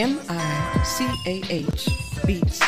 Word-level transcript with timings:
M 0.00 0.18
I 0.30 0.82
C 0.82 1.04
A 1.26 1.42
H 1.50 1.86
Beats. 2.24 2.58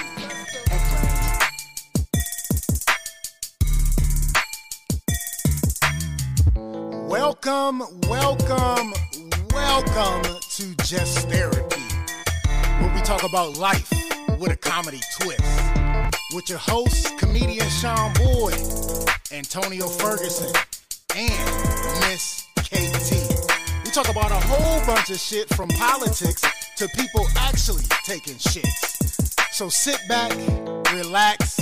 Welcome, 7.08 7.84
welcome, 8.06 8.92
welcome 9.50 10.22
to 10.50 10.74
Just 10.84 11.26
Therapy, 11.30 11.80
where 12.80 12.94
we 12.94 13.00
talk 13.00 13.22
about 13.22 13.56
life 13.56 13.90
with 14.38 14.52
a 14.52 14.56
comedy 14.56 15.00
twist. 15.18 15.40
With 16.34 16.50
your 16.50 16.58
hosts, 16.58 17.12
comedian 17.18 17.66
Shawn 17.70 18.12
Boyd, 18.12 18.60
Antonio 19.32 19.88
Ferguson, 19.88 20.52
and 21.16 22.00
Miss 22.00 22.46
KT. 22.58 23.86
We 23.86 23.90
talk 23.90 24.10
about 24.10 24.30
a 24.32 24.46
whole 24.48 24.84
bunch 24.84 25.08
of 25.08 25.18
shit 25.18 25.48
from 25.54 25.68
politics 25.70 26.42
to 26.82 26.88
people 26.96 27.24
actually 27.36 27.84
taking 28.04 28.34
shits. 28.34 29.52
So 29.52 29.68
sit 29.68 30.00
back, 30.08 30.32
relax, 30.92 31.60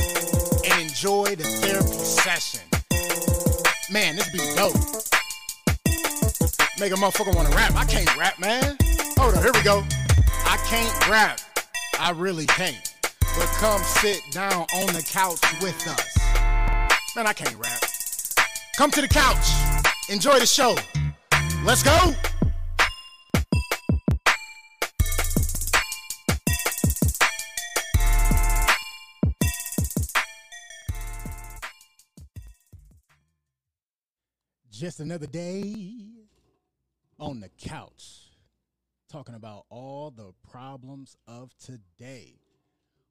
and 0.65 0.81
enjoy 0.81 1.35
the 1.37 1.45
therapy 1.45 1.93
session. 1.93 2.63
Man, 3.91 4.17
this 4.17 4.31
be 4.31 4.39
dope. 4.57 4.73
Make 6.79 6.93
a 6.93 6.97
motherfucker 6.97 7.37
wanna 7.37 7.51
rap. 7.51 7.75
I 7.75 7.85
can't 7.85 8.17
rap, 8.17 8.39
man. 8.39 8.79
Hold 9.19 9.35
on, 9.35 9.43
here 9.43 9.53
we 9.53 9.63
go. 9.63 9.85
I 10.47 10.57
can't 10.67 11.09
rap. 11.11 11.39
I 11.99 12.13
really 12.13 12.47
can't. 12.47 12.95
But 13.37 13.47
come 13.59 13.83
sit 13.83 14.23
down 14.33 14.65
on 14.75 14.87
the 14.95 15.07
couch 15.07 15.41
with 15.61 15.87
us. 15.87 16.19
Man, 17.15 17.27
I 17.27 17.35
can't 17.35 17.57
rap. 17.57 17.83
Come 18.75 18.91
to 18.93 19.03
the 19.03 19.09
couch. 19.09 19.51
Enjoy 20.09 20.39
the 20.39 20.47
show. 20.47 20.77
Let's 21.63 21.83
go. 21.83 22.15
Just 34.81 34.99
another 34.99 35.27
day 35.27 35.75
on 37.19 37.41
the 37.41 37.51
couch 37.51 38.31
talking 39.13 39.35
about 39.35 39.67
all 39.69 40.11
the 40.11 40.33
problems 40.51 41.19
of 41.29 41.51
today. 41.59 42.41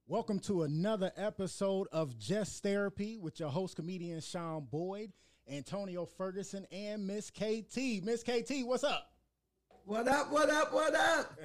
Welcome 0.08 0.40
to 0.40 0.64
another 0.64 1.12
episode 1.16 1.86
of 1.92 2.18
Just 2.18 2.64
Therapy 2.64 3.20
with 3.20 3.40
your 3.40 3.50
host, 3.50 3.76
comedian 3.76 4.20
Shawn 4.20 4.66
Boyd, 4.72 5.12
Antonio 5.48 6.08
Ferguson, 6.08 6.66
and 6.72 7.06
Miss 7.06 7.30
KT. 7.30 8.04
Miss 8.04 8.24
KT, 8.24 8.66
what's 8.66 8.84
up? 8.84 9.12
What 9.86 10.08
up, 10.08 10.32
what 10.32 10.50
up, 10.50 10.74
what 10.74 10.96
up? 10.96 11.40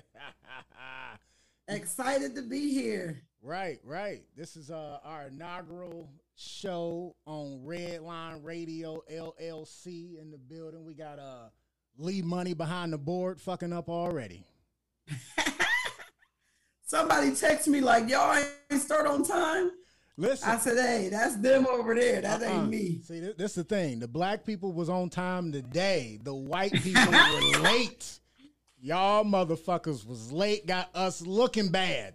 Excited 1.69 2.35
to 2.37 2.41
be 2.41 2.73
here. 2.73 3.21
right, 3.43 3.79
right. 3.85 4.23
This 4.35 4.57
is 4.57 4.71
uh, 4.71 5.01
our 5.05 5.27
inaugural 5.27 6.09
show 6.37 7.15
on 7.27 7.63
Redline 7.65 8.43
Radio 8.43 9.03
LLC 9.13 10.21
in 10.21 10.31
the 10.31 10.39
building. 10.39 10.85
We 10.85 10.95
got 10.95 11.19
uh, 11.19 11.49
Lee 11.97 12.23
Money 12.23 12.55
behind 12.55 12.93
the 12.93 12.99
board 12.99 13.41
fucking 13.41 13.73
up 13.73 13.89
already. 13.89 14.45
Somebody 16.87 17.35
text 17.35 17.67
me 17.69 17.81
like, 17.81 18.09
y'all 18.09 18.37
ain't 18.71 18.81
start 18.83 19.07
on 19.07 19.25
time. 19.25 19.71
Listen. 20.17 20.49
I 20.49 20.59
said, 20.59 20.77
hey, 20.77 21.09
that's 21.09 21.37
them 21.37 21.67
over 21.67 21.95
there. 21.95 22.21
That 22.21 22.43
Uh-uh. 22.43 22.51
ain't 22.51 22.69
me. 22.69 23.01
See, 23.03 23.19
this, 23.21 23.35
this 23.37 23.55
the 23.55 23.65
thing. 23.65 23.99
The 23.99 24.07
black 24.07 24.45
people 24.45 24.73
was 24.73 24.89
on 24.89 25.11
time 25.11 25.51
today. 25.51 26.21
The 26.23 26.35
white 26.35 26.73
people 26.73 27.11
were 27.11 27.59
late. 27.63 28.21
Y'all 28.81 29.25
motherfuckers 29.25 30.07
was 30.07 30.31
late. 30.31 30.67
Got 30.67 30.91
us 30.95 31.21
looking 31.23 31.71
bad. 31.71 32.15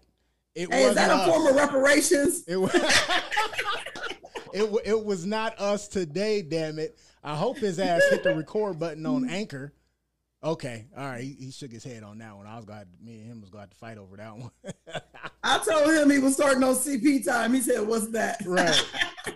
It 0.60 0.74
Hey, 0.74 0.84
is 0.84 0.96
that 0.96 1.08
wasn't 1.08 1.30
a 1.30 1.32
form 1.32 1.48
of 1.48 1.56
reparations? 1.56 2.44
It 2.46 2.58
was. 2.58 2.76
it, 4.54 4.82
it 4.86 5.06
was 5.06 5.26
not 5.26 5.58
us 5.58 5.88
today. 5.88 6.42
Damn 6.42 6.80
it! 6.80 7.00
I 7.24 7.36
hope 7.36 7.58
his 7.58 7.80
ass 7.80 8.02
hit 8.10 8.24
the 8.24 8.36
record 8.36 8.78
button 8.78 9.06
on 9.06 9.30
Anchor. 9.30 9.72
Okay, 10.44 10.86
all 10.98 11.06
right. 11.06 11.22
He, 11.24 11.36
he 11.40 11.52
shook 11.52 11.72
his 11.72 11.84
head 11.84 12.04
on 12.04 12.18
that 12.18 12.36
one. 12.36 12.46
I 12.46 12.58
was 12.58 12.66
glad 12.66 12.88
me 13.02 13.20
and 13.20 13.26
him 13.26 13.42
was 13.42 13.50
glad 13.50 13.72
to 13.72 13.78
fight 13.78 13.98
over 13.98 14.18
that 14.18 14.38
one. 14.38 14.52
I 15.44 15.60
told 15.60 15.94
him 15.94 16.10
he 16.10 16.20
was 16.20 16.34
starting 16.34 16.64
on 16.64 16.76
CP 16.76 17.26
time. 17.26 17.54
He 17.54 17.60
said, 17.62 17.86
what's 17.86 18.08
that? 18.10 18.42
right. 18.46 18.86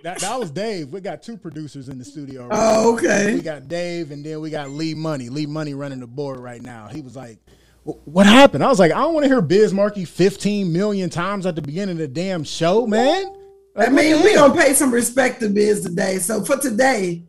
That 0.03 0.19
that 0.19 0.39
was 0.39 0.49
Dave. 0.49 0.89
We 0.89 1.01
got 1.01 1.21
two 1.21 1.35
producers 1.37 1.87
in 1.89 1.97
the 1.99 2.05
studio. 2.05 2.47
Right 2.47 2.57
Oh, 2.57 2.95
okay. 2.95 3.33
We 3.35 3.41
got 3.41 3.67
Dave, 3.69 4.11
and 4.11 4.25
then 4.25 4.39
we 4.41 4.49
got 4.49 4.69
Lee 4.69 4.93
Money. 4.93 5.27
Lee 5.29 5.45
Money 5.45 5.73
running 5.73 5.99
the 5.99 6.07
board 6.07 6.39
right 6.39 6.61
now. 6.61 6.87
He 6.87 7.01
was 7.01 7.15
like, 7.17 7.39
"Wh- 7.47 7.51
"What 7.83 8.25
happened?" 8.25 8.63
I 8.63 8.67
was 8.67 8.79
like, 8.79 8.91
"I 8.91 8.99
don't 8.99 9.13
want 9.13 9.25
to 9.25 9.29
hear 9.29 9.41
Biz 9.41 9.73
Markie 9.73 10.05
15 10.05 10.71
million 10.71 11.09
times 11.09 11.45
at 11.45 11.55
the 11.55 11.61
beginning 11.61 11.93
of 11.93 11.99
the 11.99 12.07
damn 12.07 12.43
show, 12.43 12.87
man." 12.87 13.33
Like, 13.75 13.89
I 13.89 13.91
mean, 13.91 14.23
we 14.23 14.35
gonna 14.35 14.53
pay 14.53 14.73
some 14.73 14.93
respect 14.93 15.39
to 15.41 15.49
Biz 15.49 15.81
today. 15.81 16.19
So 16.19 16.43
for 16.43 16.57
today, 16.57 17.23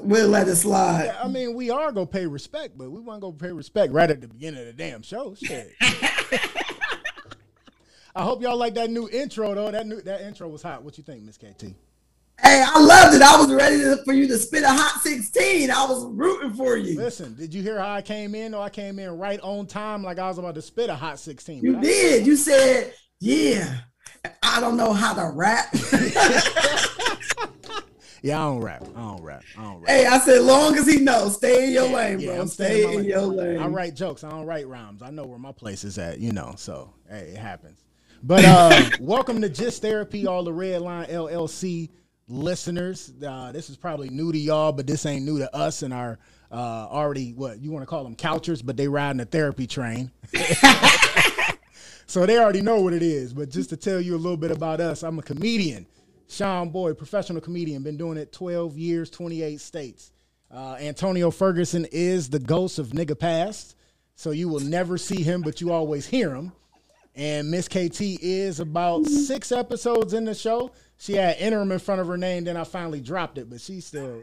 we'll 0.00 0.28
let 0.28 0.48
it 0.48 0.56
slide. 0.56 1.14
I 1.22 1.28
mean, 1.28 1.54
we 1.54 1.70
are 1.70 1.90
gonna 1.92 2.06
pay 2.06 2.26
respect, 2.26 2.78
but 2.78 2.90
we 2.90 3.00
want 3.00 3.18
to 3.18 3.22
go 3.22 3.32
pay 3.32 3.52
respect 3.52 3.92
right 3.92 4.10
at 4.10 4.20
the 4.20 4.28
beginning 4.28 4.60
of 4.60 4.66
the 4.66 4.72
damn 4.72 5.02
show. 5.02 5.34
Shit. 5.34 5.72
I 8.16 8.22
hope 8.22 8.42
y'all 8.42 8.56
like 8.56 8.74
that 8.74 8.90
new 8.90 9.08
intro 9.08 9.54
though. 9.54 9.72
That 9.72 9.86
new 9.86 10.00
that 10.02 10.20
intro 10.20 10.48
was 10.48 10.62
hot. 10.62 10.84
What 10.84 10.96
you 10.96 11.04
think, 11.04 11.24
Miss 11.24 11.36
KT? 11.36 11.74
Hey, 12.42 12.62
I 12.66 12.78
loved 12.80 13.14
it. 13.14 13.22
I 13.22 13.36
was 13.38 13.52
ready 13.52 13.78
to, 13.78 13.96
for 14.04 14.12
you 14.12 14.26
to 14.28 14.36
spit 14.38 14.64
a 14.64 14.68
hot 14.68 15.00
16. 15.02 15.70
I 15.70 15.86
was 15.86 16.04
rooting 16.06 16.52
for 16.52 16.76
you. 16.76 16.96
Listen, 16.98 17.34
did 17.36 17.54
you 17.54 17.62
hear 17.62 17.78
how 17.78 17.92
I 17.94 18.02
came 18.02 18.34
in? 18.34 18.52
Though 18.52 18.60
I 18.60 18.70
came 18.70 18.98
in 18.98 19.10
right 19.18 19.40
on 19.40 19.66
time, 19.66 20.02
like 20.02 20.18
I 20.18 20.28
was 20.28 20.38
about 20.38 20.56
to 20.56 20.62
spit 20.62 20.90
a 20.90 20.94
hot 20.96 21.18
16. 21.18 21.62
You 21.62 21.78
I- 21.78 21.80
did. 21.80 22.26
You 22.26 22.36
said, 22.36 22.92
yeah. 23.20 23.78
I 24.42 24.60
don't 24.60 24.76
know 24.76 24.92
how 24.92 25.14
to 25.14 25.30
rap. 25.34 25.74
Yeah, 28.22 28.40
I 28.40 28.44
don't 28.46 28.62
rap. 28.62 28.82
I 28.96 29.00
don't 29.02 29.22
rap. 29.22 29.42
I 29.58 29.62
don't 29.64 29.80
rap. 29.80 29.88
hey, 29.90 30.06
I 30.06 30.18
said, 30.18 30.40
long 30.40 30.78
as 30.78 30.86
he 30.86 30.98
knows, 30.98 31.34
stay 31.36 31.66
in 31.66 31.72
your 31.72 31.90
lane, 31.90 32.18
Yeah, 32.20 32.28
bro. 32.32 32.40
I'm 32.40 32.48
stay 32.48 32.90
in 32.90 33.04
your 33.04 33.20
lane. 33.20 33.58
I 33.58 33.66
write 33.66 33.94
jokes. 33.94 34.24
I 34.24 34.30
don't 34.30 34.46
write 34.46 34.66
rhymes. 34.66 35.02
I 35.02 35.10
know 35.10 35.26
where 35.26 35.38
my 35.38 35.52
place 35.52 35.84
is 35.84 35.98
at, 35.98 36.20
you 36.20 36.32
know. 36.32 36.54
So 36.56 36.90
hey, 37.06 37.32
it 37.34 37.36
happens. 37.36 37.84
But 38.22 38.46
uh 38.46 38.88
welcome 39.00 39.42
to 39.42 39.50
Just 39.50 39.82
Therapy, 39.82 40.26
all 40.26 40.42
the 40.42 40.52
Redline 40.52 41.10
LLC 41.10 41.90
listeners. 42.28 43.12
Uh, 43.26 43.52
this 43.52 43.70
is 43.70 43.76
probably 43.76 44.08
new 44.10 44.32
to 44.32 44.38
y'all, 44.38 44.72
but 44.72 44.86
this 44.86 45.06
ain't 45.06 45.24
new 45.24 45.38
to 45.38 45.54
us 45.54 45.82
and 45.82 45.92
our 45.92 46.18
uh, 46.50 46.86
already 46.90 47.32
what 47.32 47.60
you 47.60 47.70
want 47.70 47.82
to 47.82 47.86
call 47.86 48.04
them 48.04 48.16
couchers, 48.16 48.64
but 48.64 48.76
they 48.76 48.88
riding 48.88 49.18
the 49.18 49.24
therapy 49.24 49.66
train. 49.66 50.10
so 52.06 52.24
they 52.26 52.38
already 52.38 52.62
know 52.62 52.80
what 52.80 52.92
it 52.92 53.02
is. 53.02 53.32
But 53.34 53.50
just 53.50 53.70
to 53.70 53.76
tell 53.76 54.00
you 54.00 54.14
a 54.14 54.18
little 54.18 54.36
bit 54.36 54.50
about 54.50 54.80
us, 54.80 55.02
I'm 55.02 55.18
a 55.18 55.22
comedian, 55.22 55.86
Shawn 56.28 56.70
Boyd, 56.70 56.96
professional 56.96 57.40
comedian, 57.40 57.82
been 57.82 57.96
doing 57.96 58.18
it 58.18 58.32
12 58.32 58.78
years, 58.78 59.10
28 59.10 59.60
states. 59.60 60.12
Uh, 60.50 60.76
Antonio 60.78 61.30
Ferguson 61.30 61.86
is 61.90 62.30
the 62.30 62.38
ghost 62.38 62.78
of 62.78 62.88
nigga 62.88 63.18
past, 63.18 63.76
so 64.14 64.30
you 64.30 64.48
will 64.48 64.60
never 64.60 64.96
see 64.96 65.22
him, 65.22 65.42
but 65.42 65.60
you 65.60 65.72
always 65.72 66.06
hear 66.06 66.34
him. 66.34 66.52
And 67.16 67.50
Miss 67.50 67.68
KT 67.68 68.00
is 68.00 68.58
about 68.58 69.06
six 69.06 69.52
episodes 69.52 70.14
in 70.14 70.24
the 70.24 70.34
show. 70.34 70.72
She 70.98 71.14
had 71.14 71.36
interim 71.38 71.70
in 71.70 71.78
front 71.78 72.00
of 72.00 72.08
her 72.08 72.16
name, 72.16 72.44
then 72.44 72.56
I 72.56 72.64
finally 72.64 73.00
dropped 73.00 73.38
it, 73.38 73.48
but 73.48 73.60
she's 73.60 73.86
still, 73.86 74.22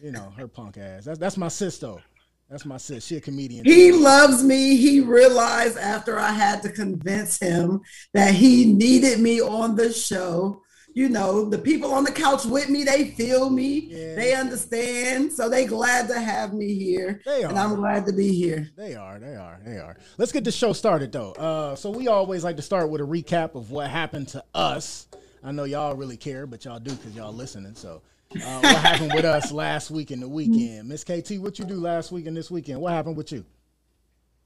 you 0.00 0.12
know, 0.12 0.32
her 0.36 0.46
punk 0.46 0.78
ass. 0.78 1.04
That's 1.04 1.18
that's 1.18 1.36
my 1.36 1.48
sis 1.48 1.78
though. 1.78 2.00
That's 2.48 2.64
my 2.64 2.78
sis. 2.78 3.04
She 3.04 3.16
a 3.16 3.20
comedian. 3.20 3.64
He 3.64 3.92
loves 3.92 4.42
me. 4.42 4.76
He 4.76 5.00
realized 5.00 5.76
after 5.76 6.18
I 6.18 6.32
had 6.32 6.62
to 6.62 6.72
convince 6.72 7.38
him 7.38 7.82
that 8.14 8.34
he 8.34 8.72
needed 8.72 9.20
me 9.20 9.40
on 9.40 9.76
the 9.76 9.92
show. 9.92 10.62
You 10.94 11.08
know, 11.08 11.44
the 11.44 11.58
people 11.58 11.92
on 11.92 12.02
the 12.02 12.10
couch 12.10 12.44
with 12.44 12.68
me, 12.68 12.82
they 12.82 13.10
feel 13.12 13.50
me, 13.50 13.80
Yeah. 13.88 14.14
they 14.16 14.34
understand. 14.34 15.32
So 15.32 15.48
they 15.48 15.64
glad 15.64 16.08
to 16.08 16.18
have 16.18 16.52
me 16.54 16.74
here. 16.74 17.20
They 17.24 17.44
are. 17.44 17.50
And. 17.50 17.58
I'm 17.58 17.76
glad 17.76 18.04
to 18.06 18.12
be 18.12 18.32
here. 18.32 18.68
They 18.76 18.94
are, 18.96 19.18
they 19.20 19.36
are, 19.36 19.60
they 19.64 19.78
are. 19.78 19.96
Let's 20.16 20.32
get 20.32 20.42
the 20.44 20.50
show 20.50 20.72
started 20.72 21.12
though. 21.12 21.32
Uh, 21.32 21.76
so 21.76 21.90
we 21.90 22.08
always 22.08 22.42
like 22.42 22.56
to 22.56 22.62
start 22.62 22.90
with 22.90 23.00
a 23.00 23.04
recap 23.04 23.54
of 23.54 23.70
what 23.70 23.88
happened 23.90 24.28
to 24.28 24.42
us. 24.54 25.06
I 25.44 25.52
know 25.52 25.64
y'all 25.64 25.94
really 25.94 26.16
care, 26.16 26.46
but 26.46 26.64
y'all 26.64 26.80
do 26.80 26.90
because 26.92 27.14
y'all 27.14 27.32
listening. 27.32 27.74
So, 27.76 28.02
uh, 28.34 28.60
what 28.60 28.76
happened 28.78 29.12
with 29.14 29.24
us 29.24 29.52
last 29.52 29.92
week 29.92 30.10
and 30.10 30.20
the 30.20 30.28
weekend? 30.28 30.88
Miss 30.88 31.04
KT, 31.04 31.38
what 31.38 31.60
you 31.60 31.64
do 31.64 31.76
last 31.76 32.10
week 32.10 32.26
and 32.26 32.36
this 32.36 32.50
weekend? 32.50 32.80
What 32.80 32.92
happened 32.92 33.16
with 33.16 33.30
you? 33.30 33.44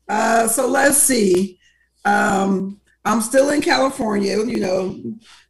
Uh, 0.07 0.49
so 0.49 0.67
let's 0.69 0.99
see. 0.99 1.59
Um, 2.05 2.79
I'm 3.05 3.21
still 3.21 3.51
in 3.51 3.61
California. 3.61 4.37
You 4.39 4.61
know, 4.61 5.03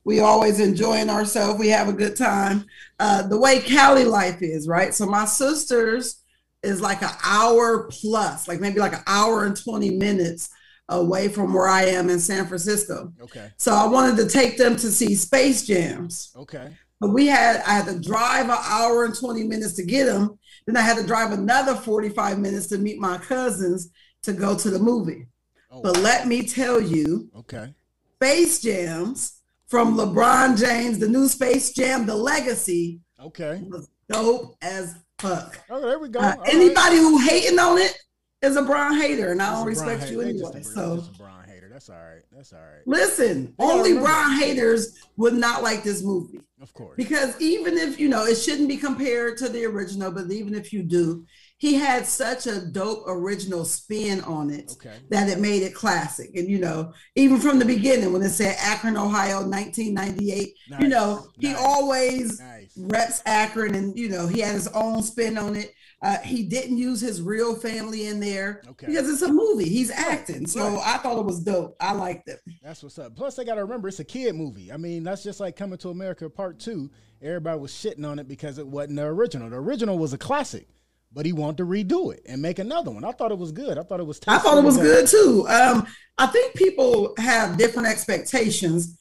we 0.04 0.20
always 0.20 0.58
enjoying 0.60 1.10
ourselves. 1.10 1.58
We 1.58 1.69
have 1.69 1.88
a 1.88 1.93
good 1.93 2.16
time. 2.16 2.64
Uh, 2.99 3.26
the 3.28 3.38
way 3.38 3.60
Cali 3.60 4.04
life 4.04 4.40
is, 4.43 4.66
right? 4.69 4.94
So 4.94 5.06
my 5.06 5.25
sisters 5.26 6.22
is 6.62 6.81
like 6.81 7.02
an 7.02 7.10
hour 7.25 7.88
plus, 7.90 8.49
like 8.49 8.60
maybe 8.60 8.78
like 8.81 8.94
an 8.94 9.02
hour 9.06 9.44
and 9.44 9.56
20 9.56 9.90
minutes 9.99 10.49
away 10.88 11.28
from 11.28 11.52
where 11.52 11.69
I 11.69 11.84
am 11.84 12.08
in 12.10 12.19
San 12.20 12.46
Francisco. 12.46 13.12
Okay, 13.20 13.50
So 13.56 13.72
I 13.72 13.87
wanted 13.87 14.16
to 14.16 14.28
take 14.28 14.56
them 14.58 14.76
to 14.76 14.90
see 14.90 15.14
Space 15.14 15.66
Jams. 15.66 16.32
okay, 16.37 16.70
But 17.00 17.10
we 17.10 17.26
had 17.26 17.62
I 17.66 17.72
had 17.72 17.87
to 17.87 17.99
drive 18.00 18.46
an 18.46 18.58
hour 18.62 19.04
and 19.04 19.14
20 19.14 19.44
minutes 19.44 19.75
to 19.75 19.84
get 19.84 20.06
them. 20.06 20.38
Then 20.66 20.76
I 20.76 20.82
had 20.82 20.96
to 20.99 21.06
drive 21.06 21.32
another 21.32 21.75
45 21.75 22.38
minutes 22.38 22.69
to 22.69 22.78
meet 22.78 22.99
my 22.99 23.19
cousins 23.19 23.90
to 24.22 24.32
go 24.32 24.56
to 24.56 24.70
the 24.70 24.78
movie. 24.78 25.26
Oh, 25.72 25.80
but 25.82 25.96
wow. 25.96 26.02
let 26.02 26.28
me 26.28 26.42
tell 26.42 26.80
you, 26.80 27.30
okay, 27.34 27.74
Space 28.16 28.60
Jams 28.60 29.40
from 29.66 29.96
LeBron 29.96 30.58
James, 30.58 30.98
the 30.98 31.08
new 31.08 31.26
Space 31.28 31.72
Jam, 31.72 32.04
The 32.04 32.14
Legacy. 32.14 33.00
Okay, 33.19 33.62
was 33.69 33.88
dope 34.08 34.54
as 34.60 34.96
fuck. 35.19 35.58
Oh, 35.70 35.80
there 35.80 35.98
we 35.98 36.10
go. 36.10 36.20
Uh, 36.20 36.36
anybody 36.46 36.74
right. 36.74 36.98
who 36.98 37.19
hating 37.19 37.58
on 37.58 37.78
it 37.78 37.96
is 38.42 38.56
a 38.56 38.62
Bron 38.62 39.00
hater, 39.00 39.32
and 39.32 39.40
I 39.40 39.54
don't 39.54 39.66
respect 39.66 40.10
you 40.10 40.20
anyway. 40.20 40.62
So 40.62 40.98
LeBron 40.98 41.46
hater. 41.46 41.70
that's 41.72 41.88
all 41.88 41.96
right. 41.96 42.22
That's 42.30 42.52
all 42.52 42.58
right. 42.58 42.86
Listen, 42.86 43.54
only 43.58 43.94
Bron 43.94 44.32
haters 44.32 44.98
would 45.16 45.34
not 45.34 45.62
like 45.62 45.82
this 45.82 46.02
movie. 46.02 46.40
Of 46.60 46.75
course. 46.75 46.96
Because 46.96 47.40
even 47.40 47.78
if, 47.78 47.98
you 47.98 48.08
know, 48.08 48.25
it 48.25 48.34
shouldn't 48.36 48.68
be 48.68 48.76
compared 48.76 49.38
to 49.38 49.48
the 49.48 49.64
original, 49.64 50.10
but 50.10 50.30
even 50.30 50.54
if 50.54 50.72
you 50.72 50.82
do, 50.82 51.25
he 51.62 51.75
had 51.75 52.05
such 52.09 52.49
a 52.49 52.59
dope 52.59 53.05
original 53.06 53.64
spin 53.64 54.20
on 54.23 54.50
it 54.50 54.73
okay. 54.73 54.97
that 55.11 55.29
it 55.29 55.38
made 55.38 55.62
it 55.62 55.73
classic. 55.73 56.35
And, 56.35 56.49
you 56.49 56.59
know, 56.59 56.93
even 57.14 57.38
from 57.38 57.61
the 57.61 57.64
beginning 57.64 58.12
when 58.12 58.20
it 58.20 58.31
said 58.31 58.56
Akron, 58.59 58.97
Ohio, 58.97 59.47
1998, 59.47 60.55
nice. 60.70 60.82
you 60.82 60.88
know, 60.88 61.14
nice. 61.14 61.26
he 61.38 61.55
always 61.55 62.41
nice. 62.41 62.73
reps 62.76 63.23
Akron 63.26 63.76
and, 63.76 63.97
you 63.97 64.09
know, 64.09 64.26
he 64.26 64.41
had 64.41 64.55
his 64.55 64.67
own 64.75 65.05
spin 65.05 65.38
on 65.38 65.55
it. 65.55 65.73
Uh, 66.03 66.19
he 66.19 66.43
didn't 66.43 66.79
use 66.79 67.00
his 67.00 67.23
real 67.23 67.55
family 67.55 68.09
in 68.09 68.19
there 68.19 68.62
okay. 68.70 68.88
because 68.88 69.09
it's 69.09 69.23
a 69.23 69.32
movie. 69.32 69.69
He's 69.69 69.93
acting. 69.93 70.49
So 70.49 70.69
right. 70.69 70.82
I 70.85 70.99
thought 70.99 71.20
it 71.20 71.25
was 71.25 71.44
dope. 71.44 71.76
I 71.79 71.93
liked 71.93 72.29
it. 72.29 72.41
That's 72.61 72.82
what's 72.82 72.99
up. 72.99 73.14
Plus, 73.14 73.38
I 73.38 73.44
got 73.44 73.55
to 73.55 73.62
remember 73.62 73.87
it's 73.87 74.00
a 74.00 74.05
kid 74.05 74.35
movie. 74.35 74.73
I 74.73 74.79
mean, 74.79 75.05
that's 75.05 75.23
just 75.23 75.38
like 75.38 75.55
Coming 75.55 75.79
to 75.79 75.91
America 75.91 76.29
Part 76.29 76.59
2. 76.59 76.91
Everybody 77.23 77.61
was 77.61 77.70
shitting 77.70 78.05
on 78.05 78.19
it 78.19 78.26
because 78.26 78.59
it 78.59 78.67
wasn't 78.67 78.97
the 78.97 79.05
original. 79.05 79.49
The 79.49 79.59
original 79.59 79.97
was 79.97 80.12
a 80.12 80.19
classic, 80.19 80.67
but 81.14 81.26
he 81.26 81.32
wanted 81.32 81.59
to 81.59 81.67
redo 81.67 82.14
it 82.14 82.23
and 82.26 82.41
make 82.41 82.59
another 82.59 82.91
one. 82.91 83.05
I 83.05 83.12
thought 83.12 83.32
it 83.32 83.38
was 83.38 83.53
good. 83.53 83.79
I 83.79 83.82
thought 83.82 84.00
it 84.00 84.06
was 84.06 84.20
I 84.26 84.38
thought 84.38 84.59
it 84.59 84.64
was 84.64 84.76
good 84.76 85.06
too. 85.06 85.47
Um, 85.49 85.87
I 86.19 86.26
think 86.26 86.55
people 86.55 87.14
have 87.19 87.56
different 87.59 87.88
expectations 87.88 88.99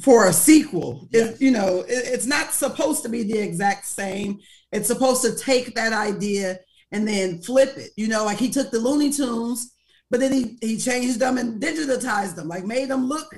for 0.00 0.28
a 0.28 0.32
sequel. 0.32 1.08
Yes. 1.10 1.34
It, 1.34 1.40
you 1.42 1.50
know, 1.50 1.80
it, 1.80 2.04
it's 2.06 2.26
not 2.26 2.52
supposed 2.52 3.02
to 3.02 3.08
be 3.08 3.24
the 3.24 3.38
exact 3.38 3.86
same. 3.86 4.40
It's 4.72 4.86
supposed 4.86 5.22
to 5.22 5.36
take 5.36 5.74
that 5.74 5.92
idea 5.92 6.60
and 6.92 7.06
then 7.06 7.42
flip 7.42 7.76
it. 7.76 7.90
You 7.96 8.08
know, 8.08 8.24
like 8.24 8.38
he 8.38 8.50
took 8.50 8.70
the 8.70 8.78
Looney 8.78 9.12
Tunes, 9.12 9.74
but 10.10 10.20
then 10.20 10.32
he 10.32 10.58
he 10.60 10.78
changed 10.78 11.18
them 11.18 11.38
and 11.38 11.60
digitized 11.60 12.36
them, 12.36 12.48
like 12.48 12.64
made 12.64 12.88
them 12.88 13.06
look 13.06 13.34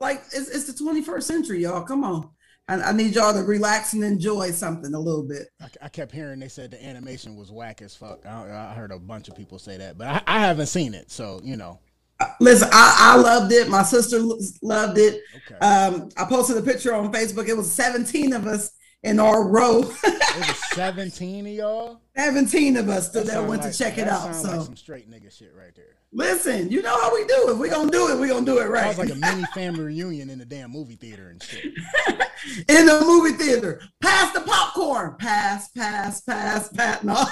like 0.00 0.22
it's, 0.32 0.48
it's 0.48 0.72
the 0.72 0.84
21st 0.84 1.22
century, 1.22 1.62
y'all. 1.62 1.82
Come 1.82 2.04
on. 2.04 2.30
I, 2.68 2.80
I, 2.80 2.92
need 2.92 3.14
y'all 3.14 3.32
to 3.32 3.40
relax 3.40 3.94
and 3.94 4.04
enjoy 4.04 4.52
something 4.52 4.94
a 4.94 4.98
little 4.98 5.26
bit. 5.26 5.48
I, 5.60 5.86
I 5.86 5.88
kept 5.88 6.12
hearing 6.12 6.38
they 6.40 6.48
said 6.48 6.70
the 6.70 6.84
animation 6.84 7.36
was 7.36 7.50
whack 7.50 7.82
as 7.82 7.94
fuck. 7.96 8.24
I, 8.24 8.70
I 8.70 8.74
heard 8.74 8.92
a 8.92 8.98
bunch 8.98 9.28
of 9.28 9.36
people 9.36 9.58
say 9.58 9.76
that, 9.76 9.98
but 9.98 10.06
I, 10.06 10.22
I 10.26 10.40
haven't 10.40 10.66
seen 10.66 10.94
it, 10.94 11.10
so 11.10 11.40
you 11.42 11.56
know. 11.56 11.80
Uh, 12.20 12.26
listen, 12.38 12.68
I, 12.70 13.14
I, 13.14 13.16
loved 13.16 13.50
it. 13.52 13.68
My 13.68 13.82
sister 13.82 14.20
loved 14.62 14.98
it. 14.98 15.22
Okay. 15.36 15.58
Um, 15.64 16.10
I 16.16 16.24
posted 16.26 16.58
a 16.58 16.62
picture 16.62 16.94
on 16.94 17.10
Facebook. 17.10 17.48
It 17.48 17.56
was 17.56 17.70
17 17.72 18.34
of 18.34 18.46
us 18.46 18.72
in 19.02 19.18
our 19.18 19.48
row. 19.48 19.78
it 20.04 20.48
was 20.48 20.70
17 20.74 21.46
of 21.46 21.52
y'all? 21.52 22.00
17 22.16 22.76
of 22.76 22.88
us 22.88 23.08
that, 23.10 23.26
that 23.26 23.46
went 23.46 23.62
like, 23.62 23.72
to 23.72 23.78
check 23.78 23.98
it 23.98 24.08
out. 24.08 24.34
So 24.34 24.50
like 24.50 24.60
some 24.66 24.76
straight 24.76 25.10
nigga 25.10 25.36
shit 25.36 25.52
right 25.56 25.74
there. 25.74 25.96
Listen, 26.12 26.70
you 26.70 26.82
know 26.82 27.00
how 27.00 27.14
we 27.14 27.24
do 27.24 27.50
it. 27.50 27.56
We're 27.56 27.70
gonna 27.70 27.90
do 27.90 28.08
it. 28.08 28.18
we're 28.18 28.28
gonna 28.28 28.44
do 28.44 28.58
it 28.58 28.68
right. 28.68 28.86
It 28.86 28.98
was 28.98 28.98
like 28.98 29.10
a 29.10 29.14
mini 29.14 29.44
family 29.54 29.84
reunion 29.84 30.28
in 30.28 30.40
the 30.40 30.44
damn 30.44 30.72
movie 30.72 30.96
theater 30.96 31.30
and 31.30 31.40
shit. 31.40 31.64
in 32.68 32.86
the 32.86 33.00
movie 33.04 33.36
theater. 33.36 33.80
Pass 34.00 34.32
the 34.32 34.40
popcorn. 34.40 35.14
Pass, 35.18 35.68
pass, 35.68 36.20
pass, 36.22 36.68
pass. 36.70 37.04
No. 37.04 37.24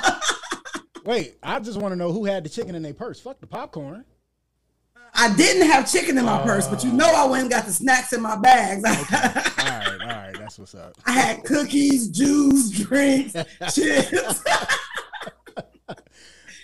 Wait, 1.05 1.39
I 1.43 1.59
just 1.59 1.81
want 1.81 1.93
to 1.93 1.97
know 1.97 2.13
who 2.13 2.25
had 2.25 2.45
the 2.45 2.49
chicken 2.49 2.77
in 2.77 2.83
their 2.83 2.95
purse. 2.95 3.19
Fuck 3.19 3.41
the 3.41 3.47
popcorn. 3.49 4.05
I 5.15 5.35
didn't 5.35 5.67
have 5.69 5.91
chicken 5.91 6.17
in 6.17 6.25
my 6.25 6.35
uh, 6.35 6.45
purse, 6.45 6.69
but 6.69 6.85
you 6.85 6.93
know 6.93 7.11
I 7.11 7.25
went 7.27 7.43
and 7.43 7.51
got 7.51 7.65
the 7.65 7.73
snacks 7.73 8.13
in 8.13 8.21
my 8.21 8.37
bags. 8.37 8.85
Okay. 8.85 9.17
all 9.17 9.79
right, 9.79 10.01
all 10.01 10.07
right, 10.07 10.37
that's 10.39 10.59
what's 10.59 10.75
up. 10.75 10.95
I 11.07 11.13
had 11.13 11.45
cookies, 11.45 12.09
juice, 12.09 12.71
drinks, 12.71 13.33
chips. 13.75 14.45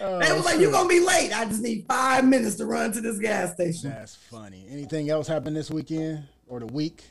Oh, 0.01 0.19
they 0.19 0.33
was 0.33 0.45
like, 0.45 0.59
"You're 0.59 0.73
gonna 0.73 0.89
be 0.89 1.01
late. 1.01 1.33
I 1.33 1.45
just 1.45 1.63
need 1.63 1.85
five 1.89 2.25
minutes 2.25 2.57
to 2.57 2.67
run 2.67 2.93
to 2.93 3.01
this 3.01 3.19
gas 3.19 3.53
station." 3.55 3.91
That's 3.91 4.17
funny. 4.17 4.67
Anything 4.71 5.11
else 5.11 5.29
happened 5.29 5.57
this 5.57 5.71
weekend 5.71 6.25
or 6.47 6.61
the 6.61 6.67
week? 6.67 7.05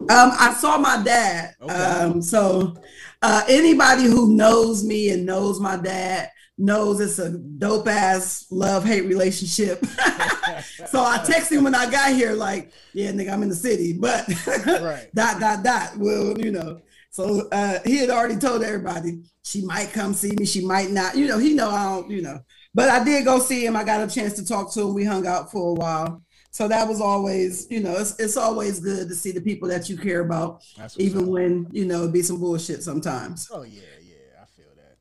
Um, 0.00 0.32
I 0.38 0.54
saw 0.54 0.76
my 0.76 1.02
dad. 1.02 1.54
Okay. 1.62 1.72
Um, 1.72 2.20
so 2.20 2.74
uh, 3.22 3.44
anybody 3.48 4.04
who 4.04 4.34
knows 4.34 4.84
me 4.84 5.10
and 5.10 5.24
knows 5.24 5.60
my 5.60 5.76
dad 5.76 6.30
knows 6.58 7.00
it's 7.00 7.18
a 7.18 7.30
dope 7.30 7.88
ass 7.88 8.46
love 8.50 8.84
hate 8.84 9.06
relationship. 9.06 9.84
so 10.86 11.02
I 11.02 11.18
texted 11.18 11.52
him 11.52 11.64
when 11.64 11.74
I 11.74 11.90
got 11.90 12.12
here, 12.12 12.32
like, 12.32 12.72
yeah, 12.92 13.10
nigga, 13.12 13.32
I'm 13.32 13.42
in 13.42 13.48
the 13.48 13.54
city, 13.54 13.92
but 13.92 14.28
right. 14.66 15.08
dot 15.14 15.40
dot 15.40 15.62
dot. 15.62 15.96
Well, 15.96 16.38
you 16.38 16.52
know. 16.52 16.80
So 17.14 17.48
uh, 17.52 17.78
he 17.84 17.98
had 17.98 18.10
already 18.10 18.34
told 18.34 18.64
everybody 18.64 19.22
she 19.44 19.64
might 19.64 19.92
come 19.92 20.14
see 20.14 20.32
me, 20.32 20.44
she 20.44 20.66
might 20.66 20.90
not. 20.90 21.16
You 21.16 21.28
know, 21.28 21.38
he 21.38 21.54
know 21.54 21.70
I 21.70 21.84
don't, 21.84 22.10
you 22.10 22.22
know. 22.22 22.40
But 22.74 22.88
I 22.88 23.04
did 23.04 23.24
go 23.24 23.38
see 23.38 23.64
him. 23.64 23.76
I 23.76 23.84
got 23.84 24.02
a 24.02 24.12
chance 24.12 24.32
to 24.32 24.44
talk 24.44 24.74
to 24.74 24.80
him. 24.80 24.94
We 24.94 25.04
hung 25.04 25.24
out 25.24 25.52
for 25.52 25.70
a 25.70 25.74
while. 25.74 26.24
So 26.50 26.66
that 26.66 26.88
was 26.88 27.00
always, 27.00 27.68
you 27.70 27.78
know, 27.78 27.92
it's, 27.92 28.18
it's 28.18 28.36
always 28.36 28.80
good 28.80 29.08
to 29.08 29.14
see 29.14 29.30
the 29.30 29.40
people 29.40 29.68
that 29.68 29.88
you 29.88 29.96
care 29.96 30.22
about, 30.22 30.64
even 30.96 31.28
when, 31.28 31.68
you 31.70 31.84
know, 31.84 32.02
it 32.02 32.12
be 32.12 32.22
some 32.22 32.40
bullshit 32.40 32.82
sometimes. 32.82 33.48
Oh, 33.52 33.62
yeah, 33.62 33.80
yeah, 34.02 34.42
I 34.42 34.46
feel 34.46 34.74
that. 34.74 34.96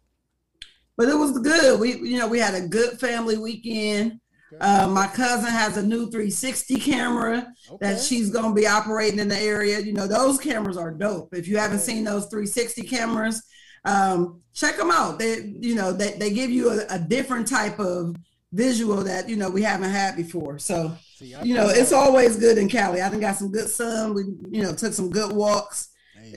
But 0.95 1.09
it 1.09 1.15
was 1.15 1.39
good. 1.39 1.79
We, 1.79 1.95
you 1.95 2.19
know, 2.19 2.27
we 2.27 2.37
had 2.37 2.53
a 2.53 2.67
good 2.67 2.99
family 2.99 3.39
weekend. 3.39 4.19
Uh, 4.59 4.87
my 4.87 5.07
cousin 5.07 5.49
has 5.49 5.77
a 5.77 5.83
new 5.83 6.09
360 6.09 6.75
camera 6.75 7.47
okay. 7.69 7.77
that 7.85 8.01
she's 8.01 8.29
going 8.29 8.49
to 8.49 8.55
be 8.55 8.67
operating 8.67 9.19
in 9.19 9.27
the 9.27 9.39
area. 9.39 9.79
You 9.79 9.93
know, 9.93 10.07
those 10.07 10.39
cameras 10.39 10.77
are 10.77 10.91
dope. 10.91 11.33
If 11.33 11.47
you 11.47 11.57
haven't 11.57 11.79
seen 11.79 12.03
those 12.03 12.25
360 12.27 12.83
cameras, 12.83 13.43
um, 13.85 14.41
check 14.53 14.77
them 14.77 14.91
out. 14.91 15.19
They, 15.19 15.53
you 15.59 15.75
know, 15.75 15.91
they, 15.91 16.11
they 16.13 16.31
give 16.31 16.49
you 16.49 16.69
a, 16.69 16.85
a 16.89 16.99
different 16.99 17.47
type 17.47 17.79
of 17.79 18.15
visual 18.53 19.03
that 19.03 19.27
you 19.27 19.35
know 19.35 19.49
we 19.49 19.63
haven't 19.63 19.89
had 19.89 20.15
before. 20.15 20.59
So 20.59 20.95
See, 21.15 21.35
you 21.43 21.55
know 21.55 21.67
it's 21.69 21.91
always 21.91 22.37
good 22.37 22.57
in 22.57 22.69
Cali. 22.69 23.01
I 23.01 23.09
done 23.09 23.19
got 23.19 23.35
some 23.35 23.51
good 23.51 23.67
sun. 23.67 24.13
We 24.13 24.23
you 24.51 24.63
know 24.63 24.73
took 24.73 24.93
some 24.93 25.09
good 25.09 25.33
walks, 25.35 25.89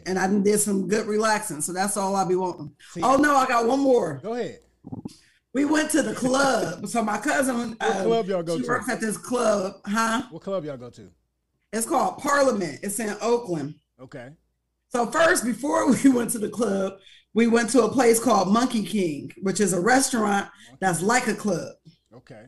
and 0.06 0.18
I 0.18 0.26
did 0.26 0.58
some 0.58 0.88
good 0.88 1.06
relaxing. 1.06 1.60
So 1.60 1.72
that's 1.72 1.96
all 1.96 2.16
I'll 2.16 2.26
be 2.26 2.34
wanting. 2.34 2.72
See, 2.92 3.02
oh 3.02 3.16
no, 3.16 3.36
I 3.36 3.46
got 3.46 3.66
one 3.66 3.80
more. 3.80 4.20
Go 4.22 4.34
ahead. 4.34 4.60
We 5.56 5.64
went 5.64 5.90
to 5.92 6.02
the 6.02 6.12
club. 6.12 6.86
so 6.86 7.02
my 7.02 7.16
cousin, 7.16 7.70
what 7.80 7.90
uh, 7.90 8.02
club 8.02 8.26
y'all 8.26 8.42
go 8.42 8.58
she 8.58 8.64
to? 8.64 8.68
works 8.68 8.90
at 8.90 9.00
this 9.00 9.16
club, 9.16 9.76
huh? 9.86 10.24
What 10.28 10.42
club 10.42 10.66
y'all 10.66 10.76
go 10.76 10.90
to? 10.90 11.10
It's 11.72 11.86
called 11.86 12.18
Parliament. 12.18 12.80
It's 12.82 13.00
in 13.00 13.16
Oakland. 13.22 13.76
Okay. 13.98 14.32
So 14.88 15.06
first, 15.06 15.46
before 15.46 15.90
we 16.04 16.10
went 16.10 16.28
to 16.32 16.38
the 16.38 16.50
club, 16.50 16.98
we 17.32 17.46
went 17.46 17.70
to 17.70 17.84
a 17.84 17.90
place 17.90 18.22
called 18.22 18.52
Monkey 18.52 18.84
King, 18.84 19.32
which 19.40 19.60
is 19.60 19.72
a 19.72 19.80
restaurant 19.80 20.46
that's 20.78 21.00
like 21.00 21.26
a 21.26 21.34
club. 21.34 21.72
Okay. 22.14 22.44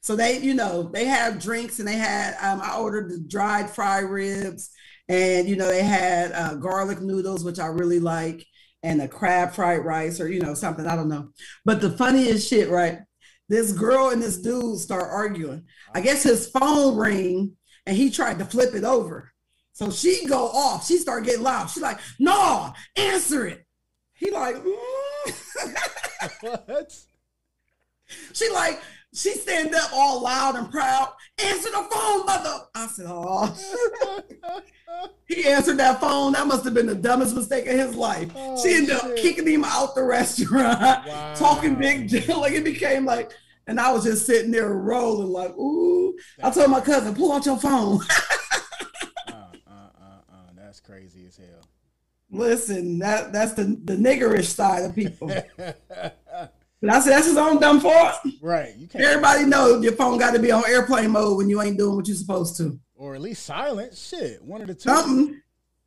So 0.00 0.16
they, 0.16 0.40
you 0.40 0.54
know, 0.54 0.90
they 0.92 1.04
have 1.04 1.40
drinks 1.40 1.78
and 1.78 1.86
they 1.86 1.98
had, 1.98 2.34
um, 2.42 2.60
I 2.60 2.78
ordered 2.78 3.12
the 3.12 3.20
dried 3.28 3.70
fry 3.70 4.00
ribs 4.00 4.70
and, 5.08 5.48
you 5.48 5.54
know, 5.54 5.68
they 5.68 5.84
had 5.84 6.32
uh, 6.32 6.56
garlic 6.56 7.00
noodles, 7.00 7.44
which 7.44 7.60
I 7.60 7.66
really 7.66 8.00
like, 8.00 8.44
and 8.82 9.00
a 9.02 9.08
crab 9.08 9.52
fried 9.52 9.84
rice 9.84 10.20
or, 10.20 10.28
you 10.28 10.40
know, 10.40 10.54
something, 10.54 10.86
I 10.86 10.96
don't 10.96 11.08
know. 11.08 11.30
But 11.64 11.80
the 11.80 11.90
funniest 11.90 12.48
shit, 12.48 12.68
right? 12.68 12.98
This 13.48 13.72
girl 13.72 14.10
and 14.10 14.22
this 14.22 14.38
dude 14.38 14.78
start 14.78 15.08
arguing. 15.10 15.64
I 15.94 16.00
guess 16.00 16.22
his 16.22 16.48
phone 16.48 16.96
ring 16.96 17.56
and 17.86 17.96
he 17.96 18.10
tried 18.10 18.38
to 18.38 18.44
flip 18.44 18.74
it 18.74 18.84
over. 18.84 19.32
So 19.72 19.90
she 19.90 20.26
go 20.26 20.48
off. 20.48 20.86
She 20.86 20.98
start 20.98 21.24
getting 21.24 21.42
loud. 21.42 21.70
She's 21.70 21.82
like, 21.82 21.98
no, 22.18 22.72
answer 22.96 23.46
it. 23.46 23.64
He 24.14 24.30
like, 24.30 24.56
mm. 24.56 25.74
what? 26.40 26.96
She 28.32 28.50
like, 28.50 28.80
she 29.18 29.34
stand 29.34 29.74
up 29.74 29.90
all 29.92 30.22
loud 30.22 30.54
and 30.54 30.70
proud. 30.70 31.12
Answer 31.38 31.70
the 31.70 31.88
phone, 31.90 32.24
mother. 32.24 32.60
I 32.72 32.86
said, 32.86 33.06
oh. 33.08 33.52
he 35.26 35.44
answered 35.44 35.78
that 35.78 36.00
phone. 36.00 36.34
That 36.34 36.46
must 36.46 36.64
have 36.64 36.74
been 36.74 36.86
the 36.86 36.94
dumbest 36.94 37.34
mistake 37.34 37.66
of 37.66 37.72
his 37.72 37.96
life. 37.96 38.30
Oh, 38.36 38.62
she 38.62 38.74
ended 38.74 38.96
shit. 38.96 39.04
up 39.04 39.16
kicking 39.16 39.46
him 39.46 39.64
out 39.64 39.96
the 39.96 40.04
restaurant, 40.04 40.80
wow. 41.06 41.34
talking 41.34 41.74
big. 41.74 41.98
Like 42.28 42.52
it 42.52 42.62
became 42.62 43.04
like, 43.04 43.32
and 43.66 43.80
I 43.80 43.90
was 43.92 44.04
just 44.04 44.24
sitting 44.24 44.52
there 44.52 44.72
rolling 44.72 45.28
like, 45.28 45.50
ooh. 45.56 46.16
I 46.42 46.50
told 46.50 46.70
my 46.70 46.80
cousin, 46.80 47.14
pull 47.14 47.32
out 47.32 47.44
your 47.44 47.58
phone. 47.58 48.00
uh, 49.28 49.32
uh, 49.32 49.32
uh, 49.68 50.04
uh, 50.32 50.36
that's 50.56 50.78
crazy 50.78 51.26
as 51.26 51.36
hell. 51.36 51.64
Listen, 52.30 53.00
that 53.00 53.32
that's 53.32 53.54
the, 53.54 53.64
the 53.84 53.96
niggerish 53.96 54.54
side 54.54 54.84
of 54.84 54.94
people. 54.94 55.32
But 56.80 56.90
I 56.90 57.00
said 57.00 57.12
that's 57.12 57.26
his 57.26 57.36
own 57.36 57.58
dumb 57.60 57.80
fault. 57.80 58.14
Right. 58.40 58.74
You 58.76 58.86
can't 58.86 59.04
Everybody 59.04 59.46
knows 59.46 59.82
your 59.82 59.94
phone 59.94 60.18
got 60.18 60.32
to 60.32 60.38
be 60.38 60.52
on 60.52 60.64
airplane 60.66 61.10
mode 61.10 61.36
when 61.36 61.48
you 61.48 61.60
ain't 61.60 61.76
doing 61.76 61.96
what 61.96 62.06
you're 62.06 62.16
supposed 62.16 62.56
to. 62.58 62.78
Or 62.94 63.14
at 63.14 63.20
least 63.20 63.44
silent. 63.44 63.96
Shit. 63.96 64.42
One 64.44 64.60
of 64.60 64.68
the 64.68 64.74
two. 64.74 64.88
Something. 64.88 65.40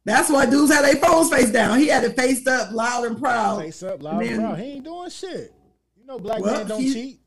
That's 0.03 0.29
why 0.29 0.47
dudes 0.47 0.73
had 0.73 0.83
their 0.83 0.95
phones 0.95 1.29
face 1.29 1.51
down. 1.51 1.79
He 1.79 1.87
had 1.87 2.03
it 2.03 2.17
faced 2.17 2.47
up, 2.47 2.71
loud 2.71 3.05
and 3.05 3.19
proud. 3.19 3.61
Face 3.61 3.83
up, 3.83 4.01
loud 4.01 4.21
and, 4.21 4.21
then, 4.21 4.33
and 4.33 4.43
proud. 4.43 4.59
He 4.59 4.65
ain't 4.65 4.83
doing 4.83 5.09
shit. 5.09 5.53
You 5.95 6.05
know, 6.05 6.19
black 6.19 6.41
well, 6.41 6.57
man 6.57 6.67
don't 6.67 6.81
he, 6.81 6.93
cheat. 6.93 7.21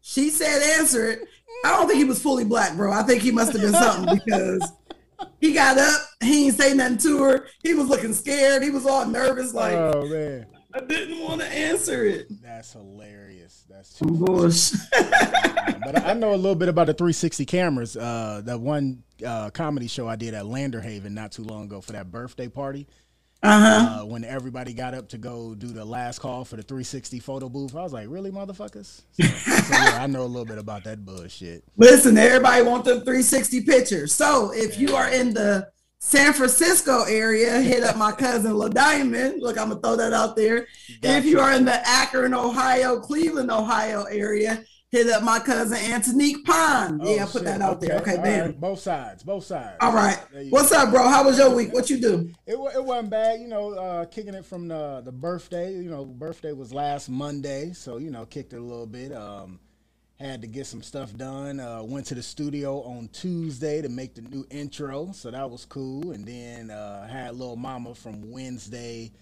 She 0.00 0.30
said 0.30 0.78
answer 0.78 1.10
it. 1.10 1.28
I 1.64 1.70
don't 1.70 1.88
think 1.88 1.98
he 1.98 2.04
was 2.04 2.22
fully 2.22 2.44
black, 2.44 2.76
bro. 2.76 2.92
I 2.92 3.02
think 3.02 3.22
he 3.22 3.32
must 3.32 3.52
have 3.52 3.60
been 3.60 3.72
something 3.72 4.20
because 4.24 4.72
he 5.40 5.52
got 5.52 5.76
up, 5.76 6.00
he 6.22 6.46
ain't 6.46 6.56
say 6.56 6.72
nothing 6.74 6.98
to 6.98 7.22
her. 7.24 7.46
He 7.62 7.74
was 7.74 7.88
looking 7.88 8.14
scared. 8.14 8.62
He 8.62 8.70
was 8.70 8.86
all 8.86 9.06
nervous, 9.06 9.52
like, 9.52 9.74
oh 9.74 10.06
man, 10.06 10.46
I 10.72 10.80
didn't 10.80 11.20
want 11.20 11.40
to 11.40 11.46
answer 11.46 12.04
it. 12.04 12.28
that's 12.42 12.72
hilarious. 12.72 13.64
That's 13.68 13.98
too 13.98 14.06
bullshit. 14.06 14.80
but 15.84 16.04
I 16.04 16.12
know 16.14 16.34
a 16.34 16.36
little 16.36 16.54
bit 16.54 16.68
about 16.68 16.86
the 16.86 16.94
360 16.94 17.44
cameras. 17.46 17.96
Uh, 17.96 18.42
that 18.44 18.60
one 18.60 19.02
uh, 19.26 19.50
comedy 19.50 19.88
show 19.88 20.08
I 20.08 20.16
did 20.16 20.34
at 20.34 20.44
Landerhaven 20.44 21.10
not 21.10 21.32
too 21.32 21.42
long 21.42 21.64
ago 21.64 21.80
for 21.80 21.92
that 21.92 22.10
birthday 22.10 22.48
party. 22.48 22.86
Uh-huh. 23.42 24.02
Uh, 24.02 24.04
when 24.04 24.22
everybody 24.22 24.74
got 24.74 24.92
up 24.92 25.08
to 25.08 25.18
go 25.18 25.54
do 25.54 25.68
the 25.68 25.84
last 25.84 26.18
call 26.18 26.44
for 26.44 26.56
the 26.56 26.62
360 26.62 27.20
photo 27.20 27.48
booth, 27.48 27.74
I 27.74 27.82
was 27.82 27.92
like, 27.92 28.06
"Really, 28.10 28.30
motherfuckers?" 28.30 29.00
So, 29.12 29.26
so 29.26 29.72
yeah, 29.72 29.98
I 29.98 30.06
know 30.06 30.22
a 30.22 30.26
little 30.28 30.44
bit 30.44 30.58
about 30.58 30.84
that 30.84 31.06
bullshit. 31.06 31.64
Listen, 31.78 32.18
everybody 32.18 32.62
want 32.62 32.84
the 32.84 32.96
360 32.96 33.62
pictures. 33.62 34.14
So 34.14 34.52
if 34.52 34.78
you 34.78 34.94
are 34.94 35.08
in 35.08 35.32
the 35.32 35.70
San 36.02 36.32
Francisco 36.32 37.04
area, 37.04 37.60
hit 37.60 37.84
up 37.84 37.94
my 37.96 38.10
cousin 38.10 38.54
La 38.56 38.68
Diamond. 38.68 39.42
Look, 39.42 39.58
I'm 39.58 39.68
gonna 39.68 39.80
throw 39.80 39.96
that 39.96 40.14
out 40.14 40.34
there. 40.34 40.66
If 41.02 41.26
you 41.26 41.38
are 41.40 41.52
in 41.52 41.66
the 41.66 41.86
Akron, 41.86 42.32
Ohio, 42.32 42.98
Cleveland, 43.00 43.50
Ohio 43.50 44.04
area, 44.04 44.64
hit 44.90 45.08
up 45.10 45.22
my 45.22 45.38
cousin 45.38 45.76
Antonique 45.92 46.42
Pond. 46.46 47.02
yeah, 47.04 47.24
Oh, 47.24 47.26
put 47.26 47.32
shit. 47.32 47.44
that 47.44 47.60
out 47.60 47.82
there. 47.82 47.98
Okay, 47.98 48.16
bam. 48.16 48.46
right. 48.46 48.60
Both 48.60 48.80
sides, 48.80 49.22
both 49.22 49.44
sides. 49.44 49.76
All 49.80 49.92
right. 49.92 50.18
What's 50.48 50.70
go. 50.70 50.78
up, 50.78 50.90
bro? 50.90 51.06
How 51.06 51.22
was 51.22 51.36
your 51.36 51.54
week? 51.54 51.74
What 51.74 51.90
you 51.90 51.98
do? 52.00 52.30
It, 52.46 52.54
it 52.54 52.82
wasn't 52.84 53.10
bad, 53.10 53.38
you 53.40 53.48
know, 53.48 53.74
uh, 53.74 54.06
kicking 54.06 54.32
it 54.34 54.46
from 54.46 54.68
the 54.68 55.02
the 55.04 55.12
birthday. 55.12 55.74
You 55.74 55.90
know, 55.90 56.06
birthday 56.06 56.52
was 56.52 56.72
last 56.72 57.10
Monday, 57.10 57.72
so 57.74 57.98
you 57.98 58.10
know, 58.10 58.24
kicked 58.24 58.54
it 58.54 58.56
a 58.58 58.62
little 58.62 58.86
bit. 58.86 59.12
Um, 59.12 59.60
had 60.20 60.42
to 60.42 60.46
get 60.46 60.66
some 60.66 60.82
stuff 60.82 61.14
done. 61.16 61.60
Uh, 61.60 61.82
went 61.82 62.06
to 62.06 62.14
the 62.14 62.22
studio 62.22 62.82
on 62.82 63.08
Tuesday 63.12 63.80
to 63.80 63.88
make 63.88 64.14
the 64.14 64.22
new 64.22 64.46
intro, 64.50 65.12
so 65.12 65.30
that 65.30 65.50
was 65.50 65.64
cool. 65.64 66.12
And 66.12 66.26
then 66.26 66.70
uh, 66.70 67.06
had 67.08 67.34
little 67.34 67.56
mama 67.56 67.94
from 67.94 68.30
Wednesday 68.30 69.12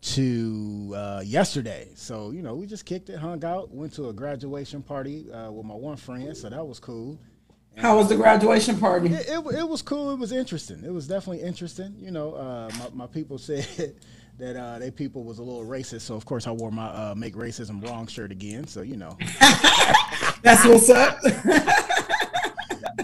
to 0.00 0.94
uh, 0.96 1.22
yesterday. 1.24 1.88
So 1.94 2.30
you 2.30 2.42
know, 2.42 2.54
we 2.54 2.66
just 2.66 2.86
kicked 2.86 3.10
it, 3.10 3.18
hung 3.18 3.44
out, 3.44 3.70
went 3.70 3.92
to 3.94 4.08
a 4.08 4.12
graduation 4.12 4.82
party 4.82 5.30
uh, 5.32 5.50
with 5.50 5.66
my 5.66 5.74
one 5.74 5.96
friend, 5.96 6.36
so 6.36 6.48
that 6.48 6.66
was 6.66 6.78
cool. 6.78 7.18
How 7.76 7.96
was 7.96 8.08
the 8.08 8.16
graduation 8.16 8.78
party? 8.78 9.08
It, 9.08 9.28
it, 9.28 9.54
it 9.54 9.68
was 9.68 9.82
cool. 9.82 10.10
It 10.10 10.18
was 10.18 10.32
interesting. 10.32 10.82
It 10.84 10.92
was 10.92 11.06
definitely 11.06 11.44
interesting. 11.44 11.94
You 11.98 12.10
know, 12.10 12.34
uh, 12.34 12.70
my, 12.78 13.04
my 13.04 13.06
people 13.06 13.38
said 13.38 13.94
that 14.38 14.56
uh, 14.56 14.78
they 14.78 14.90
people 14.90 15.24
was 15.24 15.38
a 15.38 15.42
little 15.42 15.64
racist. 15.64 16.02
So, 16.02 16.14
of 16.14 16.24
course, 16.24 16.46
I 16.46 16.50
wore 16.50 16.70
my 16.72 16.86
uh, 16.86 17.14
Make 17.16 17.34
Racism 17.34 17.84
Wrong 17.84 18.06
shirt 18.06 18.32
again. 18.32 18.66
So, 18.66 18.82
you 18.82 18.96
know, 18.96 19.16
That's 20.42 20.64
what's 20.64 20.90
up. 20.90 21.18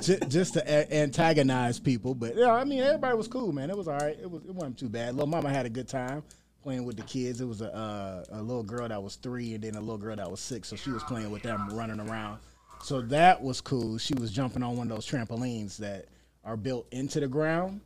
j- 0.01 0.19
just 0.29 0.55
to 0.55 0.63
a- 0.67 0.93
antagonize 1.03 1.79
people. 1.81 2.15
But, 2.15 2.37
yeah, 2.37 2.53
I 2.53 2.65
mean, 2.65 2.81
everybody 2.81 3.17
was 3.17 3.29
cool, 3.29 3.53
man. 3.53 3.71
It 3.71 3.77
was 3.77 3.89
all 3.89 3.99
right. 3.99 4.17
It, 4.21 4.31
was, 4.31 4.45
it 4.45 4.55
wasn't 4.55 4.79
too 4.79 4.89
bad. 4.89 5.15
Little 5.15 5.29
Mama 5.29 5.51
had 5.51 5.67
a 5.67 5.71
good 5.71 5.89
time 5.89 6.23
playing 6.63 6.85
with 6.85 6.97
the 6.97 7.03
kids. 7.03 7.41
It 7.41 7.47
was 7.47 7.61
a, 7.61 7.75
uh, 7.75 8.25
a 8.31 8.43
little 8.43 8.63
girl 8.63 8.89
that 8.89 9.03
was 9.03 9.17
three 9.17 9.55
and 9.55 9.65
then 9.65 9.75
a 9.75 9.81
little 9.81 9.99
girl 9.99 10.17
that 10.17 10.31
was 10.31 10.41
six. 10.41 10.69
So, 10.69 10.77
she 10.77 10.91
was 10.91 11.03
playing 11.05 11.31
with 11.31 11.43
them, 11.43 11.69
running 11.71 12.01
around. 12.01 12.39
So, 12.83 13.01
that 13.03 13.43
was 13.43 13.61
cool. 13.61 13.99
She 13.99 14.15
was 14.15 14.31
jumping 14.31 14.63
on 14.63 14.77
one 14.77 14.91
of 14.91 14.95
those 14.95 15.07
trampolines 15.07 15.77
that 15.79 16.07
are 16.45 16.57
built 16.57 16.87
into 16.93 17.21
the 17.21 17.29
ground. 17.29 17.81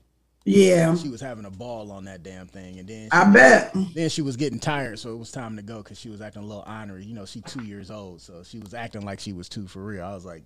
Yeah, 0.49 0.95
she 0.97 1.09
was 1.09 1.21
having 1.21 1.45
a 1.45 1.51
ball 1.51 1.93
on 1.93 2.05
that 2.07 2.23
damn 2.23 2.47
thing, 2.47 2.79
and 2.79 2.89
then 2.89 3.05
she, 3.05 3.11
I 3.13 3.31
bet. 3.31 3.75
then 3.95 4.09
she 4.09 4.23
was 4.23 4.37
getting 4.37 4.59
tired, 4.59 4.99
so 4.99 5.11
it 5.13 5.19
was 5.19 5.31
time 5.31 5.57
to 5.57 5.63
go 5.63 5.79
because 5.79 5.99
she 5.99 6.09
was 6.09 6.21
acting 6.21 6.43
a 6.43 6.47
little 6.47 6.65
ornery. 6.67 7.05
You 7.05 7.15
know, 7.15 7.27
she 7.27 7.41
two 7.41 7.65
years 7.65 7.91
old, 7.91 8.21
so 8.21 8.43
she 8.43 8.59
was 8.59 8.75
acting 8.75 9.03
like 9.05 9.21
she 9.21 9.33
was 9.33 9.49
two 9.49 9.67
for 9.67 9.85
real. 9.85 10.05
I 10.05 10.15
was 10.15 10.25
like, 10.25 10.45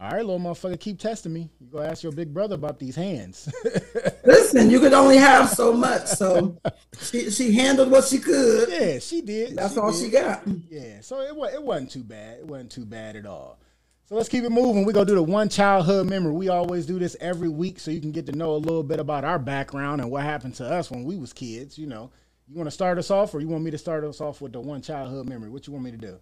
"All 0.00 0.10
right, 0.10 0.24
little 0.24 0.40
motherfucker, 0.40 0.78
keep 0.80 0.98
testing 0.98 1.32
me. 1.32 1.48
You 1.60 1.66
go 1.68 1.80
ask 1.80 2.02
your 2.02 2.12
big 2.12 2.34
brother 2.34 2.54
about 2.56 2.78
these 2.78 2.96
hands." 2.96 3.52
Listen, 4.24 4.70
you 4.70 4.80
could 4.80 4.92
only 4.92 5.16
have 5.16 5.48
so 5.50 5.72
much, 5.72 6.06
so 6.06 6.58
she 7.00 7.30
she 7.30 7.52
handled 7.52 7.90
what 7.90 8.04
she 8.04 8.18
could. 8.18 8.68
yeah, 8.68 8.98
she 8.98 9.20
did. 9.20 9.56
That's 9.56 9.74
she 9.74 9.80
all 9.80 9.92
did. 9.92 10.00
she 10.00 10.10
got. 10.10 10.42
Yeah, 10.68 11.00
so 11.00 11.20
it 11.20 11.34
was 11.34 11.54
it 11.54 11.62
wasn't 11.62 11.90
too 11.92 12.04
bad. 12.04 12.38
It 12.40 12.46
wasn't 12.46 12.72
too 12.72 12.84
bad 12.84 13.16
at 13.16 13.26
all. 13.26 13.58
So 14.08 14.14
let's 14.14 14.28
keep 14.28 14.44
it 14.44 14.50
moving. 14.50 14.84
We're 14.84 14.92
gonna 14.92 15.04
do 15.04 15.16
the 15.16 15.22
one 15.22 15.48
childhood 15.48 16.08
memory. 16.08 16.32
We 16.32 16.48
always 16.48 16.86
do 16.86 16.96
this 16.96 17.16
every 17.20 17.48
week 17.48 17.80
so 17.80 17.90
you 17.90 18.00
can 18.00 18.12
get 18.12 18.24
to 18.26 18.32
know 18.32 18.52
a 18.52 18.56
little 18.56 18.84
bit 18.84 19.00
about 19.00 19.24
our 19.24 19.38
background 19.38 20.00
and 20.00 20.08
what 20.12 20.22
happened 20.22 20.54
to 20.56 20.64
us 20.64 20.92
when 20.92 21.02
we 21.02 21.16
was 21.16 21.32
kids, 21.32 21.76
you 21.76 21.88
know. 21.88 22.12
You 22.46 22.56
wanna 22.56 22.70
start 22.70 22.98
us 22.98 23.10
off 23.10 23.34
or 23.34 23.40
you 23.40 23.48
want 23.48 23.64
me 23.64 23.72
to 23.72 23.78
start 23.78 24.04
us 24.04 24.20
off 24.20 24.40
with 24.40 24.52
the 24.52 24.60
one 24.60 24.80
childhood 24.80 25.28
memory? 25.28 25.50
What 25.50 25.66
you 25.66 25.72
want 25.72 25.84
me 25.84 25.90
to 25.90 25.96
do? 25.96 26.20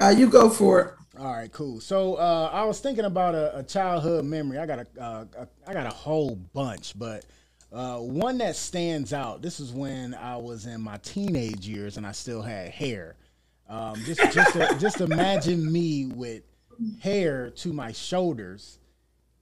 Uh, 0.00 0.14
you 0.16 0.30
go 0.30 0.48
for 0.48 0.80
it. 0.80 0.94
All 1.18 1.30
right, 1.30 1.52
cool. 1.52 1.78
So 1.78 2.14
uh, 2.14 2.48
I 2.50 2.64
was 2.64 2.80
thinking 2.80 3.04
about 3.04 3.34
a, 3.34 3.58
a 3.58 3.62
childhood 3.62 4.24
memory. 4.24 4.56
I 4.56 4.64
got 4.64 4.78
a, 4.78 4.86
uh, 4.98 5.24
a 5.38 5.48
I 5.66 5.74
got 5.74 5.84
a 5.84 5.94
whole 5.94 6.36
bunch, 6.36 6.98
but 6.98 7.26
uh, 7.70 7.98
one 7.98 8.38
that 8.38 8.56
stands 8.56 9.12
out. 9.12 9.42
This 9.42 9.60
is 9.60 9.72
when 9.72 10.14
I 10.14 10.38
was 10.38 10.64
in 10.64 10.80
my 10.80 10.96
teenage 11.02 11.68
years 11.68 11.98
and 11.98 12.06
I 12.06 12.12
still 12.12 12.40
had 12.40 12.70
hair. 12.70 13.16
Um, 13.68 13.96
just 14.06 14.22
just 14.32 14.80
just 14.80 15.00
imagine 15.02 15.70
me 15.70 16.06
with 16.06 16.42
hair 17.00 17.50
to 17.50 17.72
my 17.72 17.92
shoulders 17.92 18.78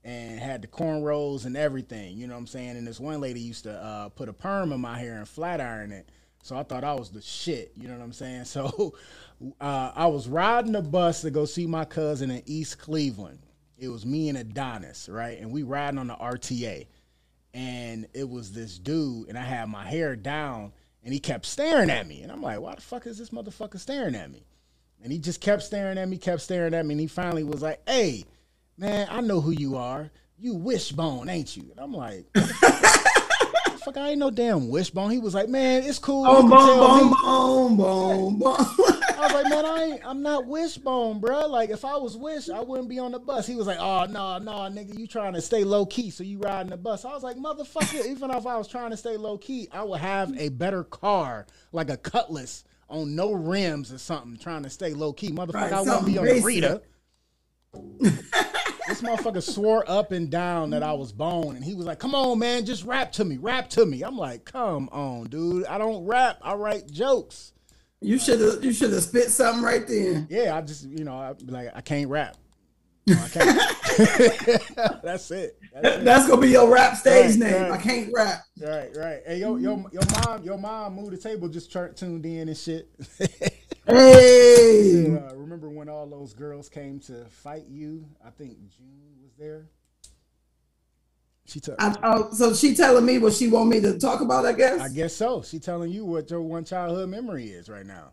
and 0.05 0.39
had 0.39 0.63
the 0.63 0.69
cornrows 0.69 1.47
and 1.47 1.57
everything. 1.57 2.19
You 2.19 2.27
know 2.27 2.35
what 2.35 2.41
I'm 2.41 2.47
saying? 2.47 2.77
And 2.77 2.87
this 2.87 3.01
one 3.01 3.21
lady 3.21 3.41
used 3.41 3.65
to 3.65 3.73
uh, 3.73 4.09
put 4.11 4.29
a 4.29 4.33
perm 4.33 4.73
in 4.73 4.81
my 4.81 4.99
hair 4.99 5.17
and 5.17 5.27
flat 5.27 5.61
iron 5.61 5.93
it. 5.93 6.11
So 6.43 6.57
I 6.57 6.63
thought 6.63 6.85
I 6.85 6.93
was 6.93 7.09
the 7.09 7.23
shit. 7.23 7.73
You 7.75 7.89
know 7.89 7.95
what 7.95 8.05
I'm 8.05 8.13
saying? 8.13 8.45
So 8.45 8.95
uh, 9.61 9.93
I 9.95 10.07
was 10.07 10.29
riding 10.29 10.73
the 10.73 10.83
bus 10.83 11.23
to 11.23 11.31
go 11.31 11.45
see 11.45 11.67
my 11.67 11.85
cousin 11.85 12.31
in 12.31 12.43
East 12.47 12.79
Cleveland. 12.79 13.39
It 13.79 13.89
was 13.89 14.07
me 14.07 14.29
and 14.29 14.39
Adonis, 14.39 15.09
right? 15.09 15.41
And 15.41 15.51
we 15.51 15.63
riding 15.63 15.99
on 15.99 16.07
the 16.07 16.15
RTA. 16.15 16.87
And 17.53 18.07
it 18.13 18.29
was 18.29 18.53
this 18.53 18.79
dude, 18.79 19.29
and 19.29 19.39
I 19.39 19.43
had 19.43 19.69
my 19.69 19.85
hair 19.85 20.17
down, 20.17 20.73
and 21.03 21.13
he 21.13 21.21
kept 21.21 21.47
staring 21.47 21.91
at 21.91 22.07
me. 22.07 22.23
And 22.23 22.31
I'm 22.31 22.43
like, 22.43 22.61
why 22.61 22.75
the 22.75 22.81
fuck 22.81 23.07
is 23.07 23.19
this 23.19 23.31
motherfucker 23.31 23.79
staring 23.79 24.15
at 24.15 24.31
me? 24.31 24.45
And 25.05 25.13
he 25.13 25.19
just 25.19 25.43
kept 25.43 25.63
staring 25.63 25.99
at 25.99 26.09
me, 26.09 26.17
kept 26.17 26.41
staring 26.41 26.73
at 26.73 26.87
me, 26.87 26.95
and 26.95 27.01
he 27.01 27.07
finally 27.07 27.45
was 27.45 27.61
like, 27.61 27.79
"Hey, 27.87 28.25
man, 28.79 29.07
I 29.11 29.21
know 29.21 29.43
who 29.43 29.51
you 29.51 29.77
are. 29.77 30.11
You 30.39 30.55
Wishbone, 30.55 31.29
ain't 31.29 31.55
you?" 31.55 31.65
And 31.71 31.79
I'm 31.79 31.93
like, 31.93 32.25
"Fuck, 33.85 33.99
I 33.99 34.09
ain't 34.09 34.19
no 34.19 34.31
damn 34.31 34.71
Wishbone." 34.71 35.11
He 35.11 35.19
was 35.19 35.35
like, 35.35 35.51
"Man, 35.51 35.83
it's 35.83 35.99
cool. 35.99 36.25
Boom, 36.25 36.49
boom, 36.49 37.11
me." 37.11 37.17
boom, 37.23 37.77
boom. 37.77 38.43
I 38.47 39.19
was 39.21 39.33
like, 39.35 39.51
"Man, 39.51 39.67
I 39.67 39.83
ain't. 39.83 40.01
I'm 40.07 40.23
not 40.23 40.47
Wishbone, 40.47 41.21
bro. 41.21 41.49
Like, 41.49 41.69
if 41.69 41.85
I 41.85 41.99
was 41.99 42.17
Wish, 42.17 42.49
I 42.49 42.61
wouldn't 42.61 42.89
be 42.89 42.99
on 42.99 43.13
the 43.13 43.19
bus." 43.19 43.47
He 43.47 43.57
was 43.57 43.67
like, 43.67 43.79
"Oh 43.79 44.07
no, 44.07 44.39
no, 44.39 44.53
nigga, 44.71 44.99
you 44.99 45.07
trying 45.07 45.35
to 45.35 45.43
stay 45.43 45.65
low 45.65 45.85
key, 45.85 46.09
so 46.09 46.25
you 46.25 46.39
riding 46.39 46.71
the 46.71 46.79
bus?" 46.79 47.05
I 47.05 47.13
was 47.13 47.23
like, 47.23 47.37
"Motherfucker, 47.37 48.07
even 48.07 48.31
if 48.31 48.47
I 48.47 48.57
was 48.57 48.69
trying 48.69 48.91
to 48.91 48.97
stay 48.97 49.19
low 49.19 49.37
key, 49.37 49.69
I 49.71 49.83
would 49.83 50.01
have 50.01 50.35
a 50.41 50.49
better 50.49 50.83
car, 50.83 51.45
like 51.73 51.91
a 51.91 51.99
Cutlass." 51.99 52.65
On 52.89 53.15
no 53.17 53.33
rims 53.33 53.93
or 53.93 53.99
something, 53.99 54.37
trying 54.37 54.63
to 54.63 54.71
stay 54.71 54.93
low 54.93 55.13
key. 55.13 55.31
Motherfucker, 55.31 55.55
Right, 55.55 55.73
I 55.73 55.81
wouldn't 55.81 56.07
be 56.07 56.19
on 56.19 56.27
the. 56.27 56.41
Rita. 56.41 56.83
this 58.01 59.01
motherfucker 59.03 59.43
swore 59.43 59.85
up 59.89 60.13
and 60.13 60.31
down 60.31 60.71
that 60.71 60.83
I 60.83 60.93
was 60.93 61.13
bone, 61.13 61.57
and 61.57 61.65
he 61.65 61.75
was 61.75 61.87
like, 61.87 61.99
"Come 61.99 62.15
on, 62.15 62.39
man, 62.39 62.65
just 62.67 62.85
rap 62.85 63.13
to 63.13 63.25
me, 63.25 63.37
rap 63.39 63.69
to 63.71 63.87
me." 63.87 64.03
I'm 64.03 64.17
like, 64.17 64.45
"Come 64.45 64.89
on, 64.93 65.25
dude, 65.25 65.67
I 65.67 65.79
don't 65.79 66.05
rap, 66.05 66.39
I 66.43 66.55
write 66.55 66.91
jokes." 66.91 67.53
You 68.01 68.19
should 68.19 68.41
have 68.41 68.63
you 68.63 68.73
should 68.73 68.93
have 68.93 69.03
spit 69.03 69.31
something 69.31 69.63
right 69.65 69.87
then. 69.87 70.27
Yeah, 70.29 70.55
I 70.57 70.61
just, 70.61 70.85
you 70.85 71.05
know, 71.05 71.15
I 71.15 71.35
like, 71.47 71.71
I 71.75 71.81
can't 71.81 72.09
rap. 72.11 72.37
No, 73.07 73.17
I 73.23 73.29
can't. 73.29 75.03
That's 75.03 75.31
it. 75.31 75.59
That's. 75.75 76.05
That's 76.05 76.29
gonna 76.29 76.41
be 76.41 76.51
your 76.51 76.73
rap 76.73 76.97
stage 76.97 77.33
Right, 77.33 77.39
name. 77.39 77.63
right. 77.63 77.73
I 77.73 77.79
can't 77.79 78.11
rap. 78.15 78.45
Right, 78.61 78.97
right. 78.97 79.21
Hey, 79.27 79.39
yo, 79.39 79.57
yo, 79.57 79.85
your 79.93 80.03
mom, 80.13 80.45
your 80.45 80.57
mom 80.59 80.95
moved 80.95 81.11
the 81.13 81.17
table, 81.17 81.49
just 81.49 81.73
tur- 81.73 81.93
tuned 81.93 82.25
in 82.25 82.49
and 82.49 82.57
shit. 82.57 82.89
Hey, 83.87 85.15
uh, 85.15 85.35
remember 85.35 85.69
when 85.69 85.91
all 85.91 86.07
those 86.07 86.33
girls 86.33 86.71
came 86.71 87.01
to 87.01 87.27
fight 87.27 87.65
you? 87.69 88.07
I 88.25 88.31
think 88.31 88.53
June 88.71 89.17
was 89.23 89.35
there. 89.39 89.69
She 91.45 91.61
took. 91.61 91.75
I, 91.79 91.95
oh, 92.03 92.31
so 92.33 92.55
she 92.55 92.75
telling 92.75 93.05
me 93.05 93.19
what 93.19 93.35
she 93.35 93.49
want 93.49 93.69
me 93.69 93.83
to 93.83 93.99
talk 93.99 94.23
about? 94.23 94.47
I 94.47 94.55
guess. 94.55 94.81
I 94.81 94.89
guess 94.89 95.15
so. 95.15 95.43
She 95.43 95.59
telling 95.59 95.93
you 95.93 96.07
what 96.07 96.31
your 96.31 96.41
one 96.41 96.65
childhood 96.65 97.11
memory 97.11 97.49
is 97.49 97.69
right 97.69 97.85
now. 97.85 98.13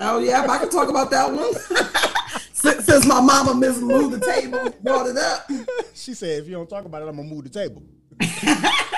Oh 0.00 0.18
yeah, 0.18 0.42
if 0.42 0.50
I 0.50 0.58
can 0.58 0.68
talk 0.68 0.88
about 0.88 1.12
that 1.12 1.32
one. 1.32 1.52
since, 2.72 2.86
since 2.86 3.06
my 3.06 3.20
mama 3.20 3.54
miss 3.54 3.78
moved 3.80 4.14
the 4.14 4.20
table, 4.20 4.74
brought 4.82 5.06
it 5.06 5.16
up. 5.16 5.50
She 5.94 6.14
said, 6.14 6.40
"If 6.40 6.46
you 6.46 6.52
don't 6.52 6.68
talk 6.68 6.84
about 6.84 7.02
it, 7.02 7.08
I'm 7.08 7.16
gonna 7.16 7.28
move 7.28 7.44
the 7.44 7.50
table." 7.50 7.82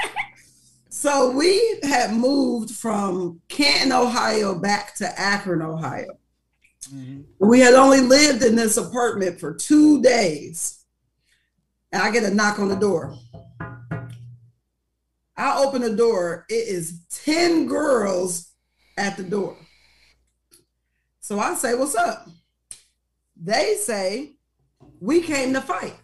So 1.04 1.28
we 1.32 1.80
had 1.82 2.14
moved 2.14 2.70
from 2.70 3.42
Canton, 3.48 3.92
Ohio, 3.92 4.54
back 4.54 4.94
to 4.94 5.20
Akron, 5.20 5.60
Ohio. 5.60 6.16
Mm-hmm. 6.94 7.46
We 7.46 7.60
had 7.60 7.74
only 7.74 8.00
lived 8.00 8.42
in 8.42 8.56
this 8.56 8.78
apartment 8.78 9.38
for 9.38 9.52
two 9.52 10.00
days. 10.00 10.82
And 11.92 12.00
I 12.00 12.10
get 12.10 12.22
a 12.22 12.32
knock 12.32 12.58
on 12.58 12.68
the 12.68 12.76
door. 12.76 13.18
I 15.36 15.62
open 15.62 15.82
the 15.82 15.94
door. 15.94 16.46
It 16.48 16.68
is 16.68 17.00
10 17.10 17.66
girls 17.66 18.52
at 18.96 19.18
the 19.18 19.24
door. 19.24 19.58
So 21.20 21.38
I 21.38 21.54
say, 21.54 21.74
What's 21.74 21.96
up? 21.96 22.28
They 23.40 23.74
say, 23.76 24.32
we 25.00 25.20
came 25.20 25.52
to 25.54 25.60
fight. 25.60 25.94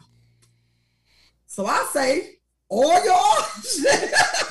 So 1.46 1.66
I 1.66 1.86
say, 1.92 2.36
all 2.68 3.04
y'all. 3.04 3.44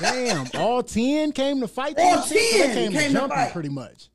Damn, 0.00 0.46
all 0.54 0.82
ten 0.82 1.32
came 1.32 1.60
to 1.60 1.68
fight. 1.68 1.98
All 1.98 2.16
you? 2.16 2.22
So 2.22 2.34
they 2.34 2.50
10 2.50 2.74
came, 2.74 2.92
came 2.92 2.92
to 2.92 3.06
to 3.08 3.12
jump 3.12 3.32
you 3.36 3.52
pretty 3.52 3.68
much. 3.70 4.08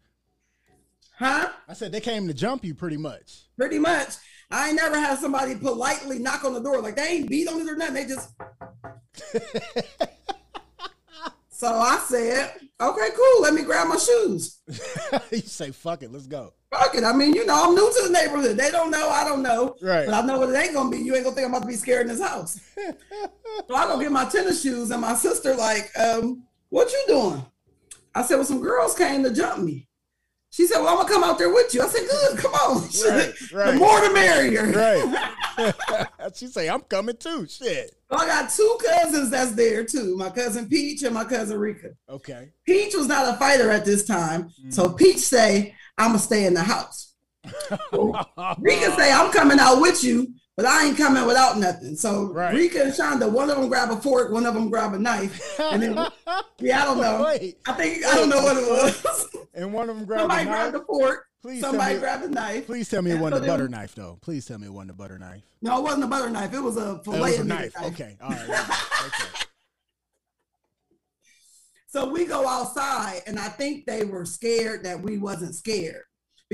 huh? 1.17 1.49
I 1.67 1.73
said 1.73 1.91
they 1.91 1.99
came 2.01 2.27
to 2.27 2.33
jump 2.33 2.63
you 2.63 2.75
pretty 2.75 2.97
much. 2.97 3.45
Pretty 3.57 3.79
much. 3.79 4.09
I 4.51 4.67
ain't 4.67 4.75
never 4.75 4.99
had 4.99 5.17
somebody 5.17 5.55
politely 5.55 6.19
knock 6.19 6.45
on 6.45 6.53
the 6.53 6.59
door. 6.59 6.81
Like 6.81 6.95
they 6.95 7.07
ain't 7.07 7.29
beat 7.29 7.47
on 7.47 7.59
it 7.61 7.67
or 7.67 7.75
nothing. 7.75 7.95
They 7.95 8.05
just. 8.05 8.29
so 11.49 11.67
I 11.73 11.97
said, 12.07 12.53
okay, 12.79 13.09
cool. 13.15 13.41
Let 13.41 13.53
me 13.53 13.63
grab 13.63 13.87
my 13.87 13.97
shoes. 13.97 14.59
you 15.31 15.39
say 15.39 15.71
fuck 15.71 16.03
it, 16.03 16.11
let's 16.11 16.27
go. 16.27 16.53
Fuck 16.71 16.95
it. 16.95 17.03
I 17.03 17.13
mean, 17.13 17.33
you 17.33 17.45
know, 17.45 17.67
I'm 17.67 17.75
new 17.75 17.93
to 17.93 18.07
the 18.07 18.13
neighborhood. 18.13 18.57
They 18.57 18.71
don't 18.71 18.91
know. 18.91 19.09
I 19.09 19.23
don't 19.23 19.41
know. 19.41 19.75
Right. 19.81 20.05
But 20.05 20.15
I 20.15 20.21
know 20.25 20.39
what 20.39 20.49
it 20.49 20.57
ain't 20.57 20.73
gonna 20.73 20.89
be. 20.89 20.97
You 20.97 21.15
ain't 21.15 21.23
gonna 21.23 21.35
think 21.35 21.47
I'm 21.47 21.53
about 21.53 21.63
to 21.63 21.67
be 21.67 21.75
scared 21.75 22.01
in 22.01 22.07
this 22.07 22.21
house. 22.21 22.59
so 23.67 23.75
I 23.75 23.85
go 23.85 23.99
get 23.99 24.11
my 24.11 24.25
tennis 24.25 24.61
shoes, 24.61 24.91
and 24.91 25.01
my 25.01 25.15
sister 25.15 25.55
like, 25.55 25.91
um, 25.97 26.43
"What 26.69 26.91
you 26.91 27.03
doing?" 27.07 27.45
I 28.13 28.23
said, 28.23 28.35
"Well, 28.35 28.45
some 28.45 28.61
girls 28.61 28.95
came 28.95 29.23
to 29.23 29.33
jump 29.33 29.63
me." 29.63 29.87
She 30.55 30.65
said, 30.67 30.79
"Well, 30.79 30.87
I'm 30.87 30.95
gonna 30.99 31.09
come 31.09 31.23
out 31.25 31.37
there 31.37 31.53
with 31.53 31.73
you." 31.73 31.81
I 31.81 31.87
said, 31.87 32.07
"Good, 32.09 32.37
come 32.37 32.53
on. 32.53 32.81
Right, 33.09 33.51
right. 33.51 33.71
the 33.73 33.77
more 33.77 33.99
the 33.99 34.13
merrier." 34.13 34.71
Right. 34.71 36.07
she 36.35 36.47
say 36.47 36.69
I'm 36.69 36.79
coming 36.79 37.17
too. 37.17 37.45
Shit. 37.45 37.91
I 38.09 38.25
got 38.25 38.49
two 38.49 38.77
cousins 38.81 39.31
that's 39.31 39.51
there 39.51 39.83
too. 39.83 40.15
My 40.15 40.29
cousin 40.29 40.69
Peach 40.69 41.03
and 41.03 41.13
my 41.13 41.25
cousin 41.25 41.59
Rika. 41.59 41.89
Okay. 42.09 42.51
Peach 42.65 42.95
was 42.95 43.07
not 43.07 43.33
a 43.33 43.37
fighter 43.37 43.69
at 43.69 43.83
this 43.83 44.05
time, 44.05 44.49
so 44.69 44.85
Mm. 44.85 44.97
Peach 44.97 45.17
say, 45.17 45.75
"I'm 45.97 46.09
gonna 46.11 46.19
stay 46.19 46.45
in 46.45 46.53
the 46.53 46.63
house." 46.63 47.11
Rika 48.59 48.95
say, 48.95 49.11
I'm 49.11 49.31
coming 49.31 49.59
out 49.59 49.81
with 49.81 50.03
you, 50.05 50.33
but 50.57 50.65
I 50.65 50.85
ain't 50.87 50.97
coming 50.97 51.25
without 51.25 51.57
nothing. 51.57 51.95
So 51.95 52.31
Right. 52.31 52.53
Rika 52.53 52.83
and 52.83 52.93
Shonda, 52.93 53.29
one 53.31 53.49
of 53.49 53.57
them 53.57 53.67
grab 53.67 53.91
a 53.91 53.97
fork, 53.97 54.31
one 54.31 54.45
of 54.45 54.53
them 54.53 54.69
grab 54.69 54.93
a 54.93 54.99
knife. 54.99 55.59
And 55.59 55.81
then, 55.83 55.93
yeah, 56.59 56.81
I 56.81 56.85
don't 56.85 57.01
know. 57.01 57.23
Wait. 57.25 57.57
I 57.67 57.73
think, 57.73 58.05
I 58.05 58.15
don't 58.15 58.29
know 58.29 58.41
what 58.43 58.57
it 58.57 58.67
was. 58.69 59.27
And 59.57 59.71
one 59.71 59.89
of 59.89 59.95
them 59.95 60.05
grabbed 60.05 60.19
Somebody 60.23 60.41
a 60.41 60.45
knife. 60.45 60.53
grabbed 60.71 60.75
the 60.75 60.85
fork, 60.85 61.25
Please 61.41 61.61
somebody 61.61 61.93
me- 61.93 61.99
grabbed 62.01 62.23
the 62.25 62.29
knife. 62.29 62.65
Please 62.65 62.89
tell 62.89 63.01
me 63.01 63.11
it 63.11 63.19
wasn't 63.19 63.39
so 63.39 63.43
a 63.45 63.47
butter 63.47 63.69
knife 63.69 63.95
though. 63.95 64.17
Please 64.21 64.45
tell 64.45 64.57
me 64.57 64.67
it 64.67 64.73
wasn't 64.73 64.91
a 64.91 64.95
butter 64.95 65.17
knife. 65.17 65.43
No, 65.61 65.77
it 65.79 65.83
wasn't 65.83 66.03
a 66.03 66.07
butter 66.07 66.29
knife. 66.29 66.53
It 66.53 66.59
was 66.59 66.75
a 66.75 66.95
It 66.95 67.05
fillet 67.05 67.19
was 67.21 67.37
a 67.37 67.41
of 67.41 67.47
knife. 67.47 67.73
Okay. 67.83 68.17
All 68.21 68.29
right. 68.31 68.49
okay. 68.49 69.29
So 71.87 72.09
we 72.09 72.25
go 72.25 72.45
outside, 72.45 73.21
and 73.25 73.39
I 73.39 73.47
think 73.47 73.85
they 73.85 74.03
were 74.03 74.25
scared 74.25 74.83
that 74.83 74.99
we 75.01 75.17
wasn't 75.17 75.55
scared 75.55 76.03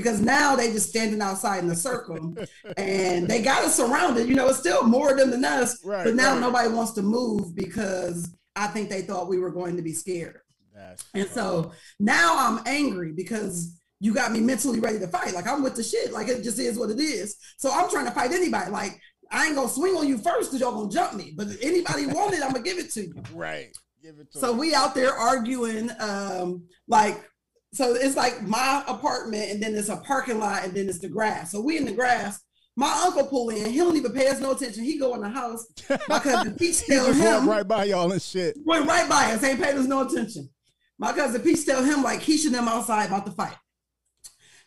because 0.02 0.22
now 0.22 0.56
they 0.56 0.72
just 0.72 0.90
standing 0.90 1.22
outside 1.22 1.64
in 1.64 1.70
a 1.70 1.76
circle, 1.76 2.36
and 2.78 3.28
they 3.28 3.42
got 3.42 3.64
us 3.64 3.76
surrounded. 3.76 4.28
You 4.28 4.36
know, 4.36 4.50
it's 4.50 4.60
still 4.60 4.84
more 4.84 5.12
of 5.12 5.18
them 5.18 5.32
than 5.32 5.46
us, 5.46 5.84
Right, 5.86 6.06
but 6.06 6.16
now 6.16 6.34
right. 6.34 6.42
nobody 6.42 6.70
wants 6.70 6.92
to 6.94 7.02
move 7.02 7.56
because 7.56 8.36
I 8.56 8.68
think 8.68 8.90
they 8.90 9.02
thought 9.02 9.30
we 9.30 9.40
were 9.40 9.52
going 9.52 9.78
to 9.78 9.82
be 9.82 9.94
scared. 9.94 10.40
That's 10.76 11.04
And 11.14 11.30
so 11.30 11.72
now 12.00 12.36
I'm 12.38 12.64
angry 12.66 13.14
because 13.14 13.80
you 14.00 14.14
got 14.14 14.32
me 14.32 14.40
mentally 14.40 14.80
ready 14.80 15.00
to 15.00 15.08
fight. 15.08 15.34
Like 15.34 15.48
I'm 15.48 15.62
with 15.62 15.76
the 15.76 15.84
shit. 15.84 16.12
Like 16.12 16.28
it 16.28 16.44
just 16.44 16.60
is 16.60 16.78
what 16.78 16.90
it 16.90 17.00
is. 17.00 17.38
So 17.58 17.72
I'm 17.72 17.90
trying 17.90 18.06
to 18.06 18.12
fight 18.12 18.32
anybody. 18.32 18.72
Like 18.72 19.00
I 19.32 19.46
ain't 19.46 19.56
gonna 19.56 19.70
swing 19.70 19.96
on 19.96 20.08
you 20.08 20.18
first 20.18 20.50
because 20.50 20.60
y'all 20.60 20.74
gonna 20.74 20.90
jump 20.92 21.14
me. 21.14 21.34
But 21.36 21.48
if 21.48 21.64
anybody 21.64 22.08
want 22.08 22.34
it, 22.34 22.42
I'm 22.42 22.52
gonna 22.52 22.64
give 22.64 22.80
it 22.80 22.92
to 22.94 23.02
you. 23.02 23.14
right. 23.34 23.70
Give 24.02 24.18
it 24.18 24.32
to 24.32 24.40
So 24.40 24.54
we 24.54 24.74
out 24.74 24.96
there 24.96 25.14
arguing, 25.14 25.92
um, 26.00 26.64
like, 26.88 27.30
so 27.74 27.94
it's 27.94 28.16
like 28.16 28.42
my 28.42 28.84
apartment, 28.88 29.52
and 29.52 29.62
then 29.62 29.76
it's 29.76 29.90
a 29.90 29.98
parking 29.98 30.40
lot, 30.40 30.64
and 30.64 30.74
then 30.74 30.90
it's 30.90 31.00
the 31.00 31.08
grass. 31.10 31.52
So 31.52 31.62
we 31.62 31.78
in 31.78 31.86
the 31.86 31.92
grass. 31.92 32.42
My 32.78 33.04
uncle 33.06 33.28
pull 33.28 33.50
in. 33.50 33.70
He 33.70 33.78
don't 33.78 33.98
even 33.98 34.14
pay 34.14 34.28
us 34.30 34.40
no 34.40 34.52
attention. 34.52 34.84
He 34.84 34.98
go 34.98 35.14
in 35.16 35.22
the 35.22 35.30
house. 35.30 35.66
My 36.08 36.20
cousin 36.20 36.56
Peach 36.58 36.86
tell 36.86 37.12
him 37.12 37.48
right 37.48 37.68
by 37.68 37.86
y'all 37.86 38.12
and 38.12 38.22
shit. 38.22 38.58
went 38.64 38.88
right 38.88 39.10
by 39.10 39.34
us. 39.34 39.44
Ain't 39.44 39.62
paid 39.62 39.76
us 39.76 39.88
no 39.88 40.08
attention. 40.08 40.50
My 40.98 41.12
cousin 41.12 41.42
Peach 41.42 41.66
tell 41.66 41.84
him 41.84 42.02
like 42.02 42.22
he 42.22 42.38
should 42.38 42.54
them 42.54 42.70
outside 42.70 43.08
about 43.08 43.26
to 43.26 43.32
fight. 43.34 43.56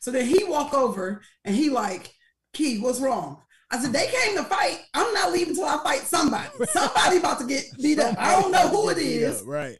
So 0.00 0.10
then 0.10 0.26
he 0.26 0.44
walk 0.44 0.74
over 0.74 1.22
and 1.44 1.56
he 1.56 1.70
like, 1.70 2.12
Key, 2.52 2.78
what's 2.78 3.00
wrong? 3.00 3.40
I 3.70 3.78
said, 3.78 3.92
they 3.92 4.06
came 4.06 4.36
to 4.36 4.44
fight. 4.44 4.80
I'm 4.92 5.12
not 5.14 5.32
leaving 5.32 5.54
till 5.54 5.64
I 5.64 5.82
fight 5.82 6.02
somebody. 6.02 6.48
Somebody 6.68 7.16
about 7.16 7.40
to 7.40 7.46
get 7.46 7.64
beat 7.82 7.98
up. 7.98 8.16
I 8.18 8.40
don't 8.40 8.52
know 8.52 8.68
who 8.68 8.90
it 8.90 8.98
is. 8.98 9.42
Right. 9.42 9.78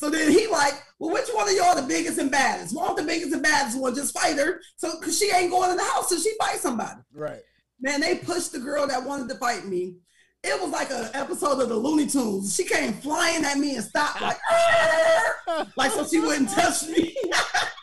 So 0.00 0.08
then 0.08 0.30
he 0.32 0.46
like, 0.46 0.82
well, 0.98 1.12
which 1.12 1.28
one 1.34 1.46
of 1.46 1.54
y'all 1.54 1.76
the 1.76 1.86
biggest 1.86 2.16
and 2.16 2.30
baddest? 2.30 2.74
Want 2.74 2.96
the 2.96 3.02
biggest 3.02 3.34
and 3.34 3.42
baddest 3.42 3.78
one? 3.78 3.94
Just 3.94 4.18
fight 4.18 4.38
her. 4.38 4.62
So 4.76 4.98
cause 4.98 5.18
she 5.18 5.30
ain't 5.30 5.50
going 5.50 5.70
in 5.70 5.76
the 5.76 5.84
house 5.84 6.08
till 6.08 6.18
she 6.18 6.32
fight 6.40 6.56
somebody. 6.56 7.00
Right. 7.12 7.42
Man, 7.82 8.00
they 8.00 8.16
pushed 8.16 8.52
the 8.52 8.60
girl 8.60 8.86
that 8.86 9.04
wanted 9.04 9.28
to 9.28 9.34
fight 9.34 9.66
me. 9.66 9.96
It 10.42 10.58
was 10.58 10.70
like 10.70 10.90
an 10.90 11.10
episode 11.12 11.60
of 11.60 11.68
the 11.68 11.74
Looney 11.74 12.06
Tunes. 12.06 12.56
She 12.56 12.64
came 12.64 12.94
flying 12.94 13.44
at 13.44 13.58
me 13.58 13.76
and 13.76 13.84
stopped 13.84 14.22
like, 14.22 14.38
ah! 14.50 15.66
like 15.76 15.90
so 15.90 16.06
she 16.06 16.18
wouldn't 16.18 16.48
touch 16.48 16.88
me. 16.88 17.14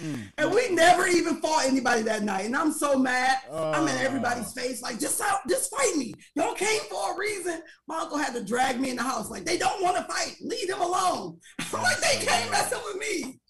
Mm. 0.00 0.32
and 0.38 0.50
we 0.52 0.70
never 0.70 1.06
even 1.06 1.36
fought 1.36 1.66
anybody 1.66 2.02
that 2.02 2.22
night. 2.22 2.46
And 2.46 2.56
I'm 2.56 2.72
so 2.72 2.98
mad. 2.98 3.38
I'm 3.52 3.86
in 3.86 3.96
everybody's 3.98 4.52
face, 4.52 4.82
like, 4.82 4.98
just 4.98 5.20
out, 5.20 5.40
just 5.48 5.70
fight 5.70 5.96
me. 5.96 6.14
Y'all 6.34 6.54
came 6.54 6.80
for 6.90 7.14
a 7.14 7.18
reason. 7.18 7.60
My 7.86 8.00
uncle 8.00 8.18
had 8.18 8.34
to 8.34 8.44
drag 8.44 8.80
me 8.80 8.90
in 8.90 8.96
the 8.96 9.02
house, 9.02 9.30
like, 9.30 9.44
they 9.44 9.58
don't 9.58 9.82
want 9.82 9.96
to 9.96 10.04
fight. 10.04 10.36
Leave 10.40 10.68
them 10.68 10.80
alone. 10.80 11.38
I'm 11.74 11.82
like, 11.82 12.00
they 12.00 12.24
came 12.24 12.50
messing 12.50 12.80
with 12.84 12.96
me. 12.98 13.40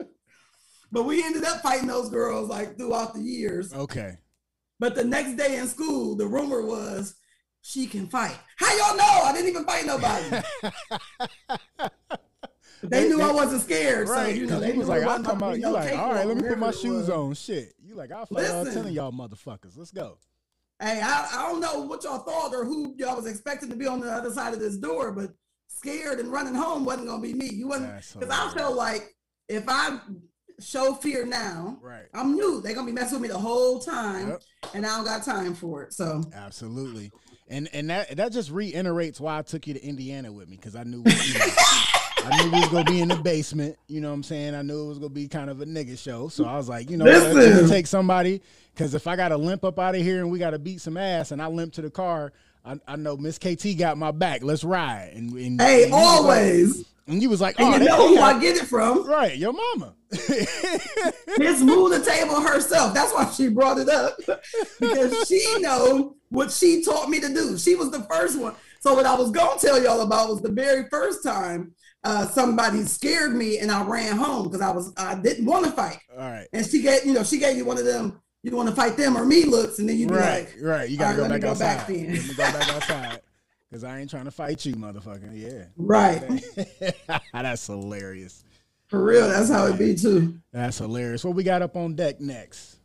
but 0.92 1.04
we 1.04 1.24
ended 1.24 1.44
up 1.44 1.60
fighting 1.62 1.88
those 1.88 2.10
girls 2.10 2.48
like 2.48 2.76
throughout 2.76 3.14
the 3.14 3.22
years. 3.22 3.72
Okay. 3.72 4.18
But 4.78 4.94
the 4.94 5.04
next 5.04 5.36
day 5.36 5.56
in 5.56 5.66
school, 5.66 6.16
the 6.16 6.26
rumor 6.26 6.62
was 6.62 7.14
she 7.62 7.86
can 7.86 8.06
fight. 8.06 8.36
How 8.58 8.76
y'all 8.76 8.96
know? 8.96 9.22
I 9.24 9.32
didn't 9.32 9.48
even 9.48 9.64
fight 9.64 9.86
nobody. 9.86 10.42
They 12.90 13.08
knew 13.08 13.20
I 13.20 13.32
wasn't 13.32 13.62
scared, 13.62 14.08
right. 14.08 14.26
so 14.26 14.32
you 14.32 14.46
know 14.46 14.60
they 14.60 14.72
he 14.72 14.78
was 14.78 14.88
like, 14.88 15.02
I'll 15.02 15.08
wasn't 15.08 15.26
come 15.26 15.42
out. 15.42 15.58
You 15.58 15.68
like, 15.70 15.96
all 15.96 16.12
right, 16.12 16.26
let 16.26 16.36
me 16.36 16.42
put 16.48 16.58
my 16.58 16.70
shoes 16.70 17.08
on. 17.10 17.34
Shit. 17.34 17.74
You 17.82 17.94
like, 17.94 18.12
I'll 18.12 18.26
fight 18.26 18.50
all 18.50 18.64
ten 18.64 18.86
of 18.86 18.90
y'all 18.90 19.12
motherfuckers. 19.12 19.76
Let's 19.76 19.90
go. 19.92 20.18
Hey, 20.80 21.00
I, 21.02 21.28
I 21.32 21.48
don't 21.50 21.60
know 21.60 21.80
what 21.82 22.04
y'all 22.04 22.18
thought 22.18 22.54
or 22.54 22.64
who 22.64 22.94
y'all 22.98 23.16
was 23.16 23.26
expecting 23.26 23.70
to 23.70 23.76
be 23.76 23.86
on 23.86 24.00
the 24.00 24.10
other 24.10 24.30
side 24.30 24.52
of 24.52 24.60
this 24.60 24.76
door, 24.76 25.10
but 25.10 25.30
scared 25.68 26.20
and 26.20 26.30
running 26.30 26.54
home 26.54 26.84
wasn't 26.84 27.06
gonna 27.08 27.22
be 27.22 27.32
me. 27.32 27.48
You 27.50 27.68
wasn't 27.68 27.90
because 28.12 28.30
I 28.30 28.52
felt 28.54 28.76
like 28.76 29.14
if 29.48 29.64
I 29.68 29.98
show 30.60 30.94
fear 30.94 31.24
now, 31.26 31.78
Right. 31.82 32.06
I'm 32.14 32.34
new. 32.34 32.60
They're 32.60 32.74
gonna 32.74 32.86
be 32.86 32.92
messing 32.92 33.20
with 33.20 33.22
me 33.22 33.28
the 33.28 33.38
whole 33.38 33.78
time, 33.78 34.28
Yep. 34.28 34.42
and 34.74 34.86
I 34.86 34.96
don't 34.96 35.04
got 35.04 35.22
time 35.24 35.54
for 35.54 35.82
it. 35.82 35.92
So 35.92 36.22
Absolutely. 36.34 37.10
And 37.48 37.68
and 37.72 37.88
that 37.90 38.16
that 38.16 38.32
just 38.32 38.50
reiterates 38.50 39.20
why 39.20 39.38
I 39.38 39.42
took 39.42 39.66
you 39.66 39.74
to 39.74 39.82
Indiana 39.82 40.32
with 40.32 40.48
me 40.48 40.56
because 40.56 40.74
I 40.74 40.82
knew 40.82 41.04
I 42.28 42.42
knew 42.44 42.50
we 42.50 42.60
was 42.60 42.68
gonna 42.68 42.84
be 42.84 43.00
in 43.00 43.08
the 43.08 43.16
basement. 43.16 43.76
You 43.86 44.00
know 44.00 44.08
what 44.08 44.14
I'm 44.14 44.22
saying? 44.22 44.54
I 44.54 44.62
knew 44.62 44.84
it 44.84 44.88
was 44.88 44.98
gonna 44.98 45.10
be 45.10 45.28
kind 45.28 45.48
of 45.50 45.60
a 45.60 45.66
nigga 45.66 45.96
show. 45.98 46.28
So 46.28 46.44
I 46.44 46.56
was 46.56 46.68
like, 46.68 46.90
you 46.90 46.96
know, 46.96 47.04
let's 47.04 47.70
take 47.70 47.86
somebody 47.86 48.42
because 48.74 48.94
if 48.94 49.06
I 49.06 49.16
got 49.16 49.28
to 49.28 49.36
limp 49.36 49.64
up 49.64 49.78
out 49.78 49.94
of 49.94 50.02
here 50.02 50.18
and 50.20 50.30
we 50.30 50.38
got 50.38 50.50
to 50.50 50.58
beat 50.58 50.80
some 50.80 50.96
ass 50.96 51.30
and 51.30 51.40
I 51.40 51.46
limp 51.46 51.72
to 51.74 51.82
the 51.82 51.90
car, 51.90 52.32
I, 52.64 52.78
I 52.86 52.96
know 52.96 53.16
Miss 53.16 53.38
KT 53.38 53.78
got 53.78 53.96
my 53.96 54.10
back. 54.10 54.42
Let's 54.42 54.64
ride. 54.64 55.12
And, 55.14 55.32
and 55.32 55.60
hey, 55.60 55.84
and 55.84 55.92
was 55.92 56.00
like- 56.02 56.20
always. 56.20 56.84
and 57.06 57.22
you 57.22 57.30
was 57.30 57.40
like, 57.40 57.58
And 57.60 57.74
oh, 57.74 57.78
you 57.78 57.84
know 57.84 58.08
who 58.08 58.18
I 58.18 58.40
get 58.40 58.56
it 58.56 58.64
from? 58.66 59.08
right, 59.08 59.36
your 59.36 59.52
mama. 59.52 59.94
Miss 60.10 61.60
Moo 61.62 61.88
the 61.88 62.04
table 62.04 62.40
herself. 62.40 62.92
That's 62.94 63.12
why 63.12 63.30
she 63.30 63.48
brought 63.48 63.78
it 63.78 63.88
up 63.88 64.16
because 64.80 65.26
she 65.28 65.58
know 65.60 66.16
what 66.30 66.50
she 66.50 66.82
taught 66.82 67.08
me 67.08 67.20
to 67.20 67.28
do. 67.32 67.56
She 67.56 67.74
was 67.76 67.90
the 67.90 68.02
first 68.04 68.38
one. 68.38 68.54
So 68.80 68.94
what 68.94 69.06
I 69.06 69.14
was 69.14 69.30
gonna 69.30 69.58
tell 69.60 69.82
y'all 69.82 70.00
about 70.02 70.28
was 70.28 70.42
the 70.42 70.50
very 70.50 70.86
first 70.90 71.22
time 71.22 71.72
uh, 72.06 72.26
somebody 72.28 72.82
scared 72.84 73.34
me 73.34 73.58
and 73.58 73.70
I 73.70 73.82
ran 73.84 74.16
home 74.16 74.44
because 74.44 74.60
I 74.60 74.70
was 74.70 74.92
I 74.96 75.14
didn't 75.16 75.44
want 75.46 75.64
to 75.66 75.72
fight. 75.72 75.98
All 76.12 76.18
right. 76.18 76.46
And 76.52 76.64
she 76.64 76.80
gave 76.82 77.04
you 77.04 77.12
know 77.12 77.22
she 77.24 77.38
gave 77.38 77.56
you 77.56 77.64
one 77.64 77.78
of 77.78 77.84
them 77.84 78.20
you 78.42 78.54
want 78.54 78.68
to 78.68 78.74
fight 78.74 78.96
them 78.96 79.16
or 79.16 79.24
me 79.24 79.44
looks 79.44 79.78
and 79.80 79.88
then 79.88 79.98
you 79.98 80.06
Right, 80.06 80.46
like 80.46 80.54
right. 80.62 80.88
You 80.88 80.96
gotta 80.96 81.20
right, 81.20 81.28
go 81.28 81.34
back 81.34 81.40
go 81.42 81.50
outside. 81.50 81.76
back 81.78 81.86
then." 81.88 82.12
Let 82.14 82.22
me 82.28 82.34
go 82.34 82.36
back 82.36 82.68
outside. 82.74 83.20
Cause 83.72 83.82
I 83.82 83.98
ain't 83.98 84.08
trying 84.08 84.26
to 84.26 84.30
fight 84.30 84.64
you, 84.64 84.74
motherfucker. 84.74 85.30
Yeah. 85.34 85.64
right 85.76 86.22
That's 87.32 87.66
hilarious. 87.66 88.44
for 88.86 89.02
real. 89.04 89.28
That's 89.28 89.50
how 89.50 89.66
it 89.66 89.76
be 89.78 89.96
too. 89.96 90.38
That's 90.52 90.78
hilarious. 90.78 91.24
What 91.24 91.34
we 91.34 91.42
got 91.42 91.60
up 91.62 91.74
on 91.76 91.96
deck 91.96 92.20
next? 92.20 92.76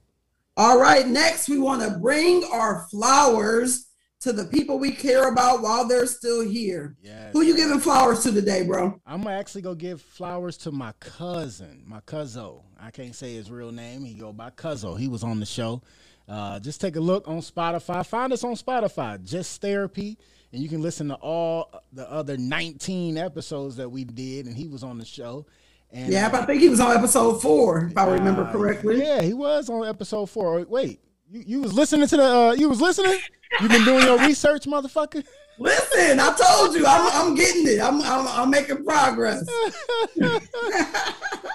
All 0.57 0.79
right, 0.79 1.07
next 1.07 1.47
we 1.47 1.59
want 1.59 1.81
to 1.83 1.97
bring 1.99 2.43
our 2.51 2.87
flowers 2.89 3.85
to 4.21 4.31
the 4.31 4.45
people 4.45 4.77
we 4.77 4.91
care 4.91 5.27
about 5.29 5.61
while 5.61 5.87
they're 5.87 6.05
still 6.05 6.41
here. 6.47 6.95
Yes. 7.01 7.33
Who 7.33 7.41
you 7.41 7.55
giving 7.55 7.79
flowers 7.79 8.23
to 8.23 8.31
today, 8.31 8.63
bro? 8.63 8.99
I'm 9.05 9.23
gonna 9.23 9.35
actually 9.35 9.63
go 9.63 9.73
give 9.73 10.01
flowers 10.01 10.57
to 10.57 10.71
my 10.71 10.93
cousin, 10.99 11.83
my 11.85 12.01
cuzzo. 12.01 12.61
I 12.79 12.91
can't 12.91 13.15
say 13.15 13.33
his 13.33 13.49
real 13.49 13.71
name. 13.71 14.05
He 14.05 14.13
go 14.13 14.31
by 14.31 14.51
cuzzo. 14.51 14.97
He 14.97 15.07
was 15.07 15.23
on 15.23 15.39
the 15.39 15.45
show. 15.45 15.81
Uh, 16.27 16.59
just 16.59 16.79
take 16.79 16.95
a 16.95 16.99
look 16.99 17.27
on 17.27 17.39
Spotify. 17.39 18.05
Find 18.05 18.31
us 18.31 18.43
on 18.43 18.53
Spotify, 18.53 19.23
Just 19.23 19.59
Therapy, 19.59 20.17
and 20.53 20.61
you 20.61 20.69
can 20.69 20.81
listen 20.81 21.07
to 21.09 21.15
all 21.15 21.73
the 21.91 22.09
other 22.09 22.37
19 22.37 23.17
episodes 23.17 23.75
that 23.77 23.89
we 23.89 24.03
did, 24.03 24.45
and 24.45 24.55
he 24.55 24.67
was 24.67 24.83
on 24.83 24.97
the 24.97 25.05
show. 25.05 25.45
And, 25.91 26.13
Yeah, 26.13 26.29
but 26.29 26.41
I 26.41 26.45
think 26.45 26.61
he 26.61 26.69
was 26.69 26.79
on 26.79 26.95
episode 26.95 27.41
four, 27.41 27.87
if 27.91 27.97
I 27.97 28.05
remember 28.05 28.43
uh, 28.43 28.51
correctly. 28.51 28.99
Yeah, 28.99 29.21
he 29.21 29.33
was 29.33 29.69
on 29.69 29.85
episode 29.85 30.27
four. 30.29 30.63
Wait, 30.69 31.01
you, 31.31 31.43
you 31.45 31.61
was 31.61 31.73
listening 31.73 32.07
to 32.07 32.17
the? 32.17 32.23
Uh, 32.23 32.51
you 32.51 32.69
was 32.69 32.81
listening? 32.81 33.17
You 33.61 33.69
been 33.69 33.85
doing 33.85 34.05
your 34.05 34.19
research, 34.19 34.65
motherfucker? 34.65 35.25
Listen, 35.59 36.19
I 36.19 36.33
told 36.33 36.75
you, 36.75 36.85
I'm, 36.87 37.09
I'm 37.13 37.35
getting 37.35 37.67
it. 37.67 37.79
I'm, 37.81 38.01
I'm, 38.01 38.27
I'm 38.27 38.49
making 38.49 38.83
progress. 38.83 39.45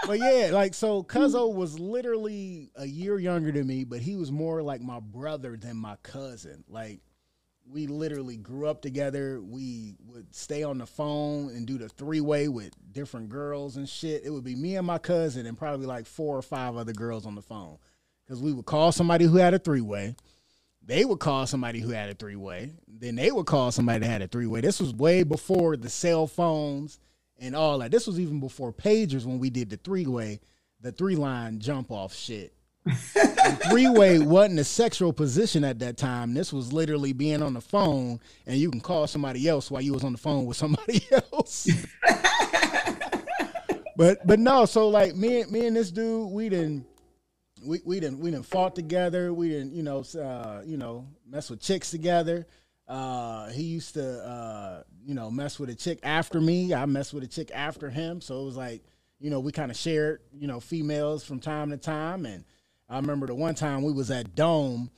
but 0.07 0.19
yeah, 0.19 0.51
like 0.53 0.75
so 0.75 1.03
Cuzzo 1.03 1.53
was 1.53 1.79
literally 1.79 2.71
a 2.77 2.87
year 2.87 3.19
younger 3.19 3.51
than 3.51 3.67
me, 3.67 3.85
but 3.85 4.01
he 4.01 4.15
was 4.15 4.31
more 4.31 4.63
like 4.63 4.81
my 4.81 5.01
brother 5.01 5.57
than 5.57 5.77
my 5.77 5.97
cousin. 6.03 6.63
Like 6.69 7.01
we 7.69 7.89
literally 7.89 8.37
grew 8.37 8.69
up 8.69 8.81
together. 8.81 9.41
We 9.43 9.97
would 10.07 10.33
stay 10.33 10.63
on 10.63 10.79
the 10.79 10.87
phone 10.87 11.49
and 11.49 11.67
do 11.67 11.77
the 11.77 11.89
three 11.89 12.21
way 12.21 12.47
with 12.49 12.75
different 12.93 13.29
girls 13.29 13.77
and 13.77 13.89
shit. 13.89 14.23
It 14.25 14.31
would 14.31 14.45
be 14.45 14.55
me 14.55 14.77
and 14.77 14.87
my 14.87 14.99
cousin 14.99 15.47
and 15.47 15.59
probably 15.59 15.87
like 15.87 16.07
four 16.07 16.37
or 16.37 16.43
five 16.43 16.77
other 16.77 16.93
girls 16.93 17.27
on 17.27 17.35
the 17.35 17.43
phone. 17.43 17.79
Cause 18.29 18.43
we 18.43 18.53
would 18.53 18.67
call 18.67 18.91
somebody 18.91 19.25
who 19.25 19.37
had 19.37 19.55
a 19.55 19.59
three 19.59 19.81
way. 19.81 20.17
They 20.85 21.05
would 21.05 21.21
call 21.21 21.47
somebody 21.47 21.81
who 21.81 21.91
had 21.91 22.11
a 22.11 22.15
three 22.15 22.37
way. 22.37 22.73
Then 22.89 23.17
they 23.17 23.31
would 23.31 23.47
call 23.47 23.71
somebody 23.71 24.01
that 24.01 24.07
had 24.07 24.23
a 24.23 24.27
three 24.27 24.47
way. 24.47 24.61
This 24.61 24.81
was 24.81 24.93
way 24.95 25.23
before 25.23 25.77
the 25.77 25.89
cell 25.89 26.27
phones 26.27 26.99
and 27.39 27.55
all 27.55 27.79
that. 27.79 27.91
This 27.91 28.07
was 28.07 28.19
even 28.19 28.41
before 28.41 28.73
pagers 28.73 29.25
when 29.25 29.39
we 29.39 29.51
did 29.51 29.71
the 29.71 29.77
three 29.77 30.07
way, 30.07 30.41
the 30.81 30.91
three 30.93 31.15
line 31.17 31.61
jump 31.61 31.91
off 31.93 32.15
shit. 32.15 32.53
three 33.69 33.89
way 33.89 34.19
wasn't 34.21 34.59
a 34.59 34.65
sexual 34.65 35.13
position 35.13 35.63
at 35.65 35.79
that 35.81 35.97
time. 35.97 36.35
This 36.35 36.53
was 36.53 36.73
literally 36.73 37.13
being 37.13 37.43
on 37.43 37.55
the 37.55 37.61
phone 37.61 38.21
and 38.47 38.57
you 38.57 38.71
can 38.71 38.81
call 38.81 39.07
somebody 39.07 39.49
else 39.49 39.71
while 39.71 39.83
you 39.83 39.93
was 39.93 40.05
on 40.05 40.13
the 40.13 40.19
phone 40.19 40.47
with 40.47 40.57
somebody 40.57 41.05
else. 41.33 41.69
but 43.97 44.25
but 44.27 44.39
no, 44.41 44.67
so 44.67 44.89
like 44.89 45.15
me 45.15 45.45
me 45.45 45.67
and 45.67 45.77
this 45.77 45.91
dude, 45.91 46.31
we 46.31 46.49
didn't 46.49 46.87
we 47.67 47.81
we 47.85 48.01
didn't 48.01 48.21
we 48.21 48.31
didn't 48.31 48.47
fought 48.47 48.75
together. 48.75 49.33
We 49.33 49.49
didn't 49.49 49.73
you 49.73 49.83
know 49.83 50.05
uh, 50.19 50.63
you 50.65 50.77
know 50.77 51.07
mess 51.29 51.51
with 51.51 51.61
chicks 51.61 51.91
together. 51.91 52.47
Uh, 52.89 53.49
he 53.51 53.63
used 53.63 53.95
to 53.95 54.25
uh, 54.25 54.83
you 55.05 55.15
know 55.15 55.31
mess 55.31 55.59
with 55.59 55.71
a 55.71 55.75
chick 55.75 55.99
after 56.03 56.41
me. 56.41 56.73
I 56.73 56.87
messed 56.87 57.13
with 57.13 57.25
a 57.25 57.29
chick 57.29 57.51
after 57.55 57.91
him. 57.91 58.21
So 58.21 58.41
it 58.43 58.45
was 58.45 58.57
like 58.57 58.83
you 59.19 59.31
know 59.31 59.41
we 59.41 59.53
kind 59.53 59.71
of 59.71 59.77
shared 59.77 60.21
you 60.33 60.47
know 60.47 60.61
females 60.61 61.25
from 61.25 61.41
time 61.41 61.71
to 61.71 61.77
time. 61.77 62.27
And 62.27 62.45
I 62.89 62.97
remember 62.97 63.27
the 63.27 63.35
one 63.35 63.55
time 63.55 63.83
we 63.83 63.93
was 63.93 64.11
at 64.11 64.35
Dome, 64.35 64.91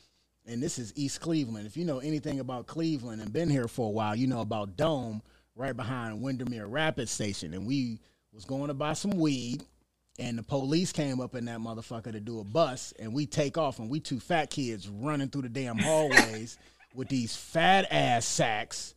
and 0.46 0.62
this 0.62 0.78
is 0.78 0.92
East 0.96 1.20
Cleveland. 1.20 1.66
If 1.66 1.76
you 1.76 1.84
know 1.84 1.98
anything 1.98 2.40
about 2.40 2.66
Cleveland 2.66 3.22
and 3.22 3.32
been 3.32 3.50
here 3.50 3.68
for 3.68 3.86
a 3.86 3.92
while, 3.92 4.14
you 4.14 4.26
know 4.26 4.40
about 4.40 4.76
Dome 4.76 5.22
right 5.56 5.76
behind 5.76 6.22
Windermere 6.22 6.66
Rapid 6.66 7.08
Station. 7.08 7.52
And 7.52 7.66
we 7.66 8.00
was 8.32 8.44
going 8.44 8.68
to 8.68 8.74
buy 8.74 8.92
some 8.92 9.10
weed 9.10 9.64
and 10.18 10.36
the 10.36 10.42
police 10.42 10.90
came 10.92 11.20
up 11.20 11.34
in 11.34 11.44
that 11.44 11.60
motherfucker 11.60 12.12
to 12.12 12.20
do 12.20 12.40
a 12.40 12.44
bus, 12.44 12.92
and 12.98 13.14
we 13.14 13.26
take 13.26 13.56
off, 13.56 13.78
and 13.78 13.88
we 13.88 14.00
two 14.00 14.18
fat 14.18 14.50
kids 14.50 14.88
running 14.88 15.28
through 15.28 15.42
the 15.42 15.48
damn 15.48 15.78
hallways 15.78 16.58
with 16.94 17.08
these 17.08 17.36
fat 17.36 17.86
ass 17.90 18.24
sacks, 18.24 18.94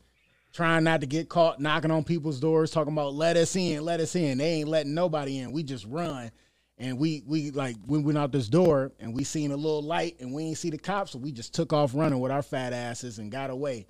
trying 0.51 0.84
not 0.84 1.01
to 1.01 1.07
get 1.07 1.29
caught 1.29 1.60
knocking 1.60 1.91
on 1.91 2.03
people's 2.03 2.39
doors, 2.39 2.71
talking 2.71 2.93
about 2.93 3.13
let 3.13 3.38
us 3.38 3.55
in, 3.55 3.86
let 3.86 3.99
us 3.99 4.15
in. 4.15 4.39
They 4.39 4.55
ain't 4.55 4.69
letting 4.69 4.95
nobody 4.95 5.38
in. 5.38 5.51
We 5.51 5.62
just 5.62 5.86
run, 5.86 6.31
and 6.79 6.97
we 6.97 7.21
we 7.27 7.51
like 7.51 7.75
we 7.86 7.99
went 7.99 8.17
out 8.17 8.31
this 8.31 8.49
door, 8.49 8.91
and 8.99 9.13
we 9.13 9.23
seen 9.23 9.51
a 9.51 9.55
little 9.55 9.84
light, 9.84 10.19
and 10.19 10.34
we 10.34 10.45
ain't 10.45 10.57
see 10.57 10.71
the 10.71 10.79
cops, 10.79 11.12
so 11.12 11.19
we 11.19 11.31
just 11.31 11.53
took 11.53 11.71
off 11.71 11.93
running 11.93 12.19
with 12.19 12.31
our 12.31 12.41
fat 12.41 12.73
asses 12.73 13.19
and 13.19 13.31
got 13.31 13.51
away, 13.51 13.86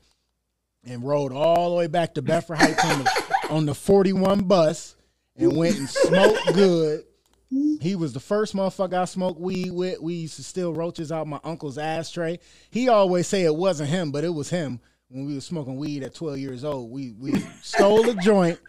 and 0.84 1.02
rode 1.02 1.32
all 1.32 1.70
the 1.70 1.78
way 1.78 1.88
back 1.88 2.14
to 2.16 2.22
Bedford 2.22 2.56
Heights 2.56 2.84
on 2.84 3.04
the 3.04 3.26
on 3.50 3.66
the 3.66 3.76
forty 3.76 4.12
one 4.12 4.42
bus, 4.42 4.98
and 5.38 5.56
went 5.56 5.78
and 5.78 5.90
smoked 5.90 6.54
good. 6.54 7.06
He 7.52 7.96
was 7.96 8.14
the 8.14 8.20
first 8.20 8.56
motherfucker 8.56 8.94
I 8.94 9.06
smoked 9.06 9.40
weed 9.40 9.72
with. 9.72 10.00
We 10.00 10.14
used 10.14 10.38
to 10.38 10.44
steal 10.44 10.74
roaches 10.74 11.12
out 11.12 11.28
my 11.28 11.40
uncle's 11.44 11.78
ashtray. 11.78 12.40
He 12.70 12.88
always 12.88 13.28
say 13.28 13.44
it 13.44 13.56
wasn't 13.56 13.90
him, 13.90 14.12
but 14.12 14.24
it 14.24 14.34
was 14.34 14.50
him 14.50 14.80
when 15.10 15.26
we 15.26 15.36
was 15.36 15.46
smoking 15.46 15.76
weed 15.76 16.04
at 16.04 16.14
12 16.14 16.38
years 16.38 16.64
old. 16.64 16.90
We 16.92 17.12
we 17.12 17.34
stole 17.62 18.10
a 18.10 18.16
joint 18.16 18.60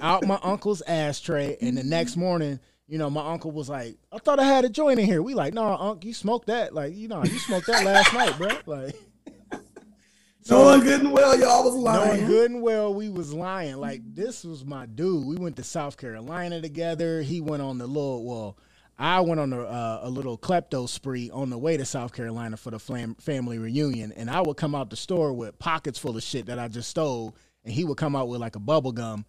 out 0.00 0.26
my 0.26 0.38
uncle's 0.42 0.82
ashtray, 0.82 1.56
and 1.60 1.76
the 1.76 1.82
next 1.82 2.16
morning, 2.16 2.60
you 2.86 2.98
know, 2.98 3.10
my 3.10 3.26
uncle 3.32 3.50
was 3.50 3.68
like, 3.68 3.96
"I 4.12 4.18
thought 4.18 4.38
I 4.38 4.44
had 4.44 4.64
a 4.64 4.68
joint 4.68 5.00
in 5.00 5.06
here." 5.06 5.22
We 5.22 5.34
like, 5.34 5.54
"No, 5.54 5.62
nah, 5.62 5.90
uncle, 5.90 6.06
you 6.06 6.14
smoked 6.14 6.46
that. 6.46 6.72
Like, 6.72 6.94
you 6.94 7.08
know, 7.08 7.24
you 7.24 7.38
smoked 7.38 7.66
that 7.66 7.84
last 7.84 8.12
night, 8.12 8.36
bro." 8.38 8.48
Like. 8.66 8.94
Knowing 10.50 10.80
good 10.80 11.00
and 11.00 11.12
well, 11.12 11.38
y'all 11.38 11.64
was 11.64 11.74
lying. 11.74 12.06
Knowing 12.06 12.26
good 12.26 12.50
and 12.50 12.62
well, 12.62 12.92
we 12.92 13.08
was 13.08 13.32
lying. 13.32 13.76
Like 13.76 14.02
this 14.14 14.44
was 14.44 14.64
my 14.64 14.86
dude. 14.86 15.26
We 15.26 15.36
went 15.36 15.56
to 15.56 15.64
South 15.64 15.96
Carolina 15.96 16.60
together. 16.60 17.22
He 17.22 17.40
went 17.40 17.62
on 17.62 17.78
the 17.78 17.86
little 17.86 18.24
well. 18.24 18.58
I 18.98 19.20
went 19.20 19.40
on 19.40 19.52
a, 19.52 19.60
uh, 19.60 20.00
a 20.04 20.10
little 20.10 20.38
klepto 20.38 20.88
spree 20.88 21.30
on 21.30 21.50
the 21.50 21.58
way 21.58 21.76
to 21.76 21.84
South 21.84 22.12
Carolina 22.12 22.56
for 22.56 22.70
the 22.70 22.78
fam- 22.78 23.16
family 23.16 23.58
reunion, 23.58 24.12
and 24.12 24.30
I 24.30 24.40
would 24.40 24.56
come 24.56 24.74
out 24.74 24.90
the 24.90 24.96
store 24.96 25.32
with 25.32 25.58
pockets 25.58 25.98
full 25.98 26.16
of 26.16 26.22
shit 26.22 26.46
that 26.46 26.60
I 26.60 26.68
just 26.68 26.90
stole, 26.90 27.34
and 27.64 27.74
he 27.74 27.84
would 27.84 27.96
come 27.96 28.14
out 28.14 28.28
with 28.28 28.40
like 28.40 28.54
a 28.54 28.60
bubble 28.60 28.92
gum, 28.92 29.24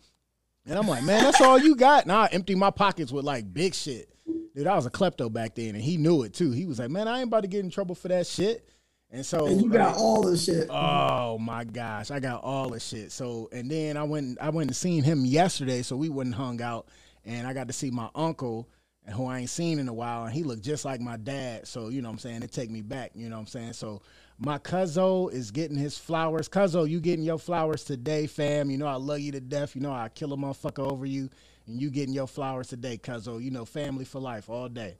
and 0.68 0.78
I'm 0.78 0.88
like, 0.88 1.04
man, 1.04 1.24
that's 1.24 1.42
all 1.42 1.58
you 1.58 1.76
got. 1.76 2.04
And 2.04 2.12
I 2.12 2.28
empty 2.28 2.54
my 2.54 2.70
pockets 2.70 3.12
with 3.12 3.26
like 3.26 3.52
big 3.52 3.74
shit. 3.74 4.10
Dude, 4.56 4.68
I 4.68 4.76
was 4.76 4.86
a 4.86 4.92
klepto 4.92 5.34
back 5.34 5.56
then, 5.56 5.74
and 5.76 5.84
he 5.84 5.98
knew 5.98 6.22
it 6.24 6.34
too. 6.34 6.52
He 6.52 6.66
was 6.66 6.78
like, 6.78 6.92
man, 6.92 7.08
I 7.08 7.20
ain't 7.20 7.28
about 7.28 7.42
to 7.42 7.48
get 7.48 7.64
in 7.64 7.72
trouble 7.72 7.96
for 7.96 8.10
that 8.10 8.28
shit. 8.28 8.68
And 9.16 9.26
so 9.26 9.46
And 9.46 9.62
you 9.62 9.70
got 9.70 9.96
all 9.96 10.24
the 10.24 10.36
shit. 10.36 10.68
Oh 10.70 11.38
my 11.38 11.64
gosh, 11.64 12.12
I 12.12 12.20
got 12.20 12.44
all 12.44 12.72
the 12.72 12.82
shit. 12.82 13.14
So 13.14 13.48
and 13.54 13.72
then 13.72 13.96
I 13.96 14.04
went 14.04 14.38
I 14.42 14.50
went 14.50 14.68
and 14.70 14.76
seen 14.76 15.04
him 15.04 15.24
yesterday, 15.24 15.84
so 15.84 15.96
we 15.96 16.10
wouldn't 16.10 16.36
hung 16.36 16.62
out, 16.62 16.90
and 17.24 17.48
I 17.48 17.54
got 17.54 17.68
to 17.68 17.74
see 17.74 17.90
my 17.90 18.10
uncle, 18.14 18.68
who 19.08 19.26
I 19.26 19.40
ain't 19.40 19.50
seen 19.50 19.80
in 19.80 19.88
a 19.88 19.94
while, 19.94 20.26
and 20.26 20.34
he 20.34 20.44
looked 20.44 20.64
just 20.64 20.84
like 20.84 21.00
my 21.00 21.16
dad. 21.16 21.66
So 21.66 21.88
you 21.88 22.02
know 22.02 22.10
what 22.10 22.16
I'm 22.16 22.20
saying, 22.20 22.44
it 22.44 22.52
take 22.52 22.70
me 22.70 22.82
back. 22.82 23.12
You 23.16 23.30
know 23.30 23.38
what 23.38 23.44
I'm 23.44 23.48
saying. 23.48 23.72
So 23.72 24.02
my 24.38 24.58
cuzzo 24.58 25.32
is 25.32 25.50
getting 25.50 25.78
his 25.78 25.98
flowers. 25.98 26.50
Cuzzo, 26.50 26.88
you 26.88 27.00
getting 27.00 27.24
your 27.24 27.40
flowers 27.40 27.86
today, 27.86 28.28
fam. 28.28 28.70
You 28.70 28.78
know 28.78 28.88
I 28.88 28.96
love 28.96 29.22
you 29.22 29.32
to 29.32 29.40
death. 29.40 29.78
You 29.78 29.82
know 29.82 29.94
I 29.94 30.10
kill 30.10 30.34
a 30.34 30.38
motherfucker 30.38 30.92
over 30.92 31.06
you, 31.06 31.30
and 31.68 31.82
you 31.82 31.90
getting 31.90 32.14
your 32.14 32.28
flowers 32.28 32.68
today, 32.68 32.98
cuzzo. 32.98 33.42
You 33.42 33.52
know 33.52 33.64
family 33.64 34.04
for 34.04 34.20
life 34.20 34.50
all 34.50 34.68
day. 34.68 34.98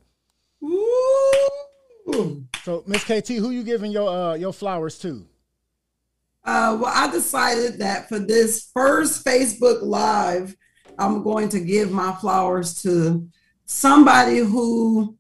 Ooh. 0.64 1.65
So 2.64 2.84
Miss 2.88 3.04
KT, 3.04 3.30
who 3.30 3.52
you 3.52 3.64
giving 3.64 3.92
your 3.92 4.10
uh 4.10 4.36
your 4.36 4.54
flowers 4.54 4.98
to? 5.00 5.26
Uh, 6.44 6.78
well, 6.80 6.92
I 6.94 7.10
decided 7.12 7.80
that 7.80 8.08
for 8.08 8.20
this 8.20 8.70
first 8.72 9.26
Facebook 9.26 9.82
Live, 9.82 10.56
I'm 11.00 11.24
going 11.24 11.50
to 11.50 11.60
give 11.60 11.92
my 11.92 12.14
flowers 12.14 12.82
to 12.84 13.28
somebody 13.66 14.38
who 14.38 15.18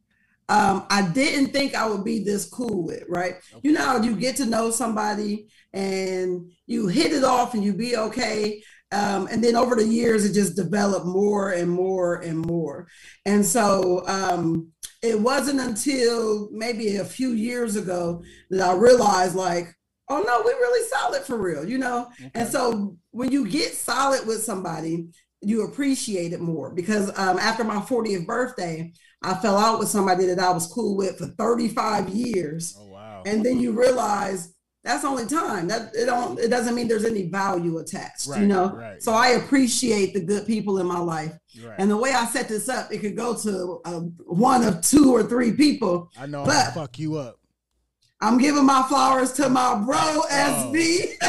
um, 0.47 0.85
I 0.91 1.01
didn't 1.01 1.51
think 1.51 1.73
I 1.73 1.87
would 1.87 2.03
be 2.03 2.23
this 2.23 2.47
cool 2.47 2.83
with, 2.83 3.03
right? 3.09 3.35
You 3.63 3.71
know, 3.71 3.99
you 4.01 4.15
get 4.15 4.35
to 4.37 4.45
know 4.45 4.69
somebody 4.69 5.47
and 5.73 6.51
you 6.67 6.87
hit 6.87 7.11
it 7.11 7.23
off 7.23 7.55
and 7.55 7.63
you 7.63 7.73
be 7.73 7.97
okay. 7.97 8.61
Um, 8.91 9.27
and 9.31 9.43
then 9.43 9.55
over 9.55 9.75
the 9.75 9.87
years, 9.87 10.23
it 10.23 10.33
just 10.33 10.55
developed 10.55 11.07
more 11.07 11.51
and 11.51 11.69
more 11.69 12.17
and 12.17 12.37
more. 12.37 12.87
And 13.25 13.43
so 13.43 14.03
um, 14.07 14.71
it 15.09 15.19
wasn't 15.19 15.59
until 15.59 16.49
maybe 16.51 16.97
a 16.97 17.05
few 17.05 17.31
years 17.31 17.75
ago 17.75 18.23
that 18.49 18.61
I 18.61 18.73
realized, 18.73 19.35
like, 19.35 19.67
oh 20.09 20.21
no, 20.21 20.41
we're 20.43 20.59
really 20.59 20.87
solid 20.89 21.23
for 21.23 21.37
real, 21.37 21.67
you 21.67 21.77
know? 21.77 22.09
And 22.33 22.47
so 22.47 22.97
when 23.11 23.31
you 23.31 23.47
get 23.47 23.73
solid 23.73 24.27
with 24.27 24.43
somebody, 24.43 25.07
you 25.41 25.65
appreciate 25.65 26.33
it 26.33 26.41
more 26.41 26.71
because 26.73 27.09
um, 27.19 27.37
after 27.37 27.63
my 27.63 27.77
40th 27.77 28.25
birthday, 28.25 28.91
I 29.21 29.35
fell 29.35 29.57
out 29.57 29.79
with 29.79 29.89
somebody 29.89 30.25
that 30.25 30.39
I 30.39 30.51
was 30.51 30.67
cool 30.67 30.97
with 30.97 31.17
for 31.17 31.27
35 31.27 32.09
years. 32.09 32.75
Oh 32.79 32.87
wow. 32.87 33.23
And 33.25 33.45
then 33.45 33.59
you 33.59 33.71
realize 33.71 34.54
that's 34.85 35.03
only 35.03 35.25
time. 35.25 35.67
That 35.67 35.93
it 35.95 36.05
don't 36.05 36.39
it 36.39 36.47
doesn't 36.49 36.75
mean 36.75 36.87
there's 36.87 37.03
any 37.03 37.23
value 37.27 37.79
attached, 37.79 38.27
Right, 38.27 38.39
you 38.41 38.47
know. 38.47 38.71
right. 38.75 39.01
So 39.03 39.11
I 39.11 39.29
appreciate 39.29 40.13
the 40.13 40.21
good 40.21 40.45
people 40.47 40.77
in 40.79 40.85
my 40.87 40.99
life. 40.99 41.33
Right. 41.61 41.75
And 41.79 41.89
the 41.91 41.97
way 41.97 42.11
I 42.11 42.25
set 42.27 42.47
this 42.47 42.69
up, 42.69 42.93
it 42.93 42.99
could 42.99 43.17
go 43.17 43.35
to 43.35 43.81
uh, 43.83 43.99
one 44.27 44.63
of 44.63 44.81
two 44.81 45.11
or 45.13 45.23
three 45.23 45.51
people. 45.53 46.11
I 46.17 46.27
know 46.27 46.45
but- 46.45 46.53
gonna 46.53 46.71
fuck 46.71 46.99
you 46.99 47.17
up. 47.17 47.39
I'm 48.21 48.37
giving 48.37 48.65
my 48.65 48.83
flowers 48.87 49.33
to 49.33 49.49
my 49.49 49.75
bro 49.85 49.97
SB. 50.31 51.15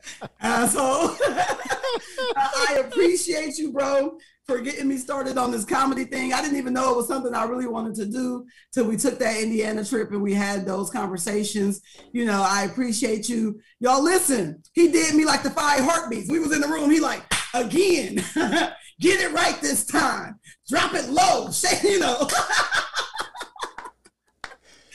Asshole. 0.40 1.16
I 2.36 2.82
appreciate 2.86 3.58
you, 3.58 3.72
bro, 3.72 4.18
for 4.52 4.60
getting 4.60 4.86
me 4.86 4.98
started 4.98 5.38
on 5.38 5.50
this 5.50 5.64
comedy 5.64 6.04
thing. 6.04 6.34
I 6.34 6.42
didn't 6.42 6.58
even 6.58 6.74
know 6.74 6.90
it 6.90 6.96
was 6.96 7.08
something 7.08 7.34
I 7.34 7.44
really 7.44 7.66
wanted 7.66 7.94
to 7.96 8.04
do 8.06 8.46
till 8.72 8.84
we 8.84 8.96
took 8.98 9.18
that 9.18 9.40
Indiana 9.40 9.84
trip 9.84 10.10
and 10.10 10.20
we 10.20 10.34
had 10.34 10.66
those 10.66 10.90
conversations. 10.90 11.80
You 12.12 12.26
know, 12.26 12.44
I 12.46 12.64
appreciate 12.64 13.28
you. 13.28 13.60
Y'all 13.80 14.02
listen, 14.02 14.62
he 14.74 14.88
did 14.88 15.14
me 15.14 15.24
like 15.24 15.42
the 15.42 15.50
five 15.50 15.80
heartbeats. 15.80 16.30
We 16.30 16.38
was 16.38 16.52
in 16.52 16.60
the 16.60 16.68
room. 16.68 16.90
He 16.90 17.00
like, 17.00 17.22
again, 17.54 18.16
get 19.00 19.20
it 19.20 19.32
right 19.32 19.58
this 19.62 19.86
time. 19.86 20.38
Drop 20.68 20.92
it 20.94 21.08
low. 21.08 21.48
Say, 21.50 21.90
you 21.90 22.00
know. 22.00 22.28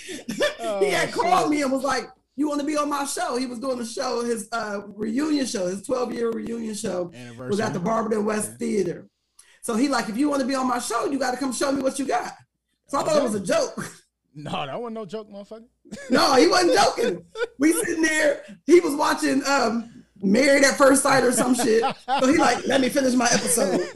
he 0.79 0.91
had 0.91 1.11
called 1.11 1.49
me 1.49 1.63
and 1.63 1.71
was 1.71 1.83
like, 1.83 2.05
you 2.35 2.47
want 2.47 2.61
to 2.61 2.67
be 2.67 2.77
on 2.77 2.89
my 2.89 3.05
show? 3.05 3.37
He 3.37 3.47
was 3.47 3.57
doing 3.57 3.79
a 3.79 3.85
show, 3.85 4.23
his 4.23 4.47
uh, 4.51 4.81
reunion 4.85 5.47
show, 5.47 5.65
his 5.65 5.81
12 5.81 6.13
year 6.13 6.29
reunion 6.29 6.75
show 6.75 7.11
was 7.39 7.59
at 7.59 7.73
the 7.73 7.79
Barberton 7.79 8.23
West 8.23 8.51
yeah. 8.51 8.57
Theater. 8.57 9.09
So 9.67 9.75
he 9.75 9.89
like, 9.89 10.07
if 10.07 10.15
you 10.15 10.29
want 10.29 10.39
to 10.39 10.47
be 10.47 10.55
on 10.55 10.65
my 10.65 10.79
show, 10.79 11.11
you 11.11 11.19
got 11.19 11.31
to 11.31 11.37
come 11.37 11.51
show 11.51 11.73
me 11.73 11.81
what 11.81 11.99
you 11.99 12.05
got. 12.05 12.31
So 12.87 12.99
I 12.99 13.03
thought 13.03 13.17
it 13.17 13.23
was 13.23 13.35
a 13.35 13.41
joke. 13.41 13.77
No, 14.39 14.51
that 14.67 14.79
wasn't 14.79 14.93
no 14.93 15.05
joke, 15.07 15.31
motherfucker. 15.31 15.65
no, 16.11 16.35
he 16.35 16.45
wasn't 16.45 16.75
joking. 16.75 17.25
We 17.57 17.73
sitting 17.73 18.03
there. 18.03 18.43
He 18.67 18.79
was 18.79 18.93
watching 18.93 19.43
um, 19.47 20.05
Married 20.21 20.63
at 20.63 20.77
First 20.77 21.01
Sight 21.01 21.23
or 21.23 21.31
some 21.31 21.55
shit. 21.55 21.83
So 22.19 22.27
he 22.27 22.37
like, 22.37 22.63
let 22.67 22.79
me 22.79 22.89
finish 22.89 23.15
my 23.15 23.25
episode. 23.25 23.81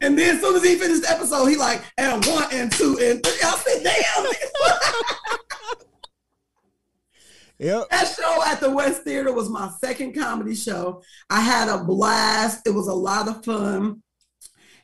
and 0.00 0.18
then 0.18 0.34
as 0.34 0.40
soon 0.40 0.56
as 0.56 0.64
he 0.64 0.74
finished 0.74 1.02
the 1.02 1.10
episode, 1.12 1.46
he 1.46 1.54
like, 1.54 1.80
and 1.96 2.26
one 2.26 2.48
and 2.50 2.72
two 2.72 2.98
and 3.00 3.22
three. 3.24 3.40
I 3.40 3.56
said, 3.64 3.84
damn. 3.84 4.26
Yep. 7.60 7.90
That 7.90 8.08
show 8.08 8.42
at 8.46 8.60
the 8.60 8.70
West 8.70 9.02
Theater 9.02 9.34
was 9.34 9.50
my 9.50 9.70
second 9.84 10.14
comedy 10.14 10.54
show. 10.54 11.02
I 11.28 11.42
had 11.42 11.68
a 11.68 11.84
blast. 11.84 12.66
It 12.66 12.70
was 12.70 12.88
a 12.88 12.94
lot 12.94 13.28
of 13.28 13.44
fun. 13.44 14.02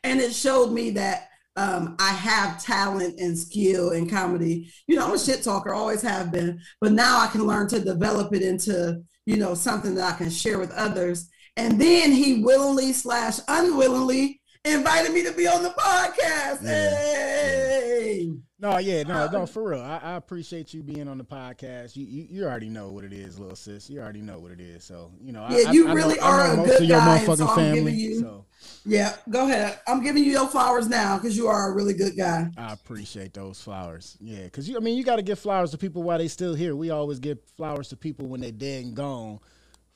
And 0.04 0.20
it 0.20 0.34
showed 0.34 0.72
me 0.72 0.90
that 0.90 1.28
um, 1.56 1.96
I 1.98 2.10
have 2.10 2.62
talent 2.62 3.18
and 3.18 3.36
skill 3.36 3.92
in 3.92 4.10
comedy. 4.10 4.70
You 4.86 4.96
know, 4.96 5.06
I'm 5.06 5.14
a 5.14 5.18
shit 5.18 5.42
talker, 5.42 5.72
always 5.72 6.02
have 6.02 6.30
been, 6.30 6.60
but 6.82 6.92
now 6.92 7.18
I 7.18 7.28
can 7.28 7.46
learn 7.46 7.66
to 7.68 7.80
develop 7.80 8.34
it 8.34 8.42
into, 8.42 9.00
you 9.24 9.38
know, 9.38 9.54
something 9.54 9.94
that 9.94 10.12
I 10.12 10.16
can 10.18 10.28
share 10.28 10.58
with 10.58 10.70
others. 10.72 11.30
And 11.56 11.80
then 11.80 12.12
he 12.12 12.42
willingly 12.44 12.92
slash 12.92 13.38
unwillingly 13.48 14.42
invited 14.66 15.14
me 15.14 15.24
to 15.24 15.32
be 15.32 15.48
on 15.48 15.62
the 15.62 15.70
podcast. 15.70 16.62
Yeah. 16.62 16.90
Hey. 16.90 18.32
No, 18.58 18.78
yeah, 18.78 19.02
no, 19.02 19.28
no, 19.28 19.40
um, 19.42 19.46
for 19.46 19.70
real. 19.70 19.82
I, 19.82 20.00
I, 20.02 20.12
appreciate 20.14 20.72
you 20.72 20.82
being 20.82 21.08
on 21.08 21.18
the 21.18 21.24
podcast. 21.24 21.94
You, 21.94 22.06
you, 22.06 22.26
you 22.30 22.44
already 22.44 22.70
know 22.70 22.88
what 22.88 23.04
it 23.04 23.12
is, 23.12 23.38
little 23.38 23.54
sis. 23.54 23.90
You 23.90 24.00
already 24.00 24.22
know 24.22 24.38
what 24.38 24.50
it 24.50 24.60
is. 24.60 24.82
So 24.82 25.12
you 25.20 25.32
know, 25.32 25.46
yeah, 25.50 25.68
I, 25.68 25.72
you 25.72 25.88
I, 25.88 25.92
really 25.92 26.14
know, 26.14 26.22
are 26.22 26.52
a 26.52 26.56
good 26.56 26.88
guy. 26.88 27.18
So 27.18 27.32
I'm 27.32 27.54
family, 27.54 27.74
giving 27.74 27.94
you, 27.98 28.20
so. 28.20 28.44
yeah, 28.86 29.14
go 29.28 29.46
ahead. 29.46 29.80
I'm 29.86 30.02
giving 30.02 30.24
you 30.24 30.30
your 30.30 30.48
flowers 30.48 30.88
now 30.88 31.18
because 31.18 31.36
you 31.36 31.48
are 31.48 31.70
a 31.70 31.74
really 31.74 31.92
good 31.92 32.16
guy. 32.16 32.50
I 32.56 32.72
appreciate 32.72 33.34
those 33.34 33.60
flowers. 33.60 34.16
Yeah, 34.22 34.44
because 34.44 34.66
you, 34.66 34.78
I 34.78 34.80
mean, 34.80 34.96
you 34.96 35.04
got 35.04 35.16
to 35.16 35.22
give 35.22 35.38
flowers 35.38 35.72
to 35.72 35.78
people 35.78 36.02
while 36.02 36.16
they 36.16 36.28
still 36.28 36.54
here. 36.54 36.74
We 36.74 36.88
always 36.88 37.18
give 37.18 37.38
flowers 37.58 37.88
to 37.90 37.96
people 37.96 38.26
when 38.26 38.40
they 38.40 38.52
dead 38.52 38.86
and 38.86 38.96
gone. 38.96 39.38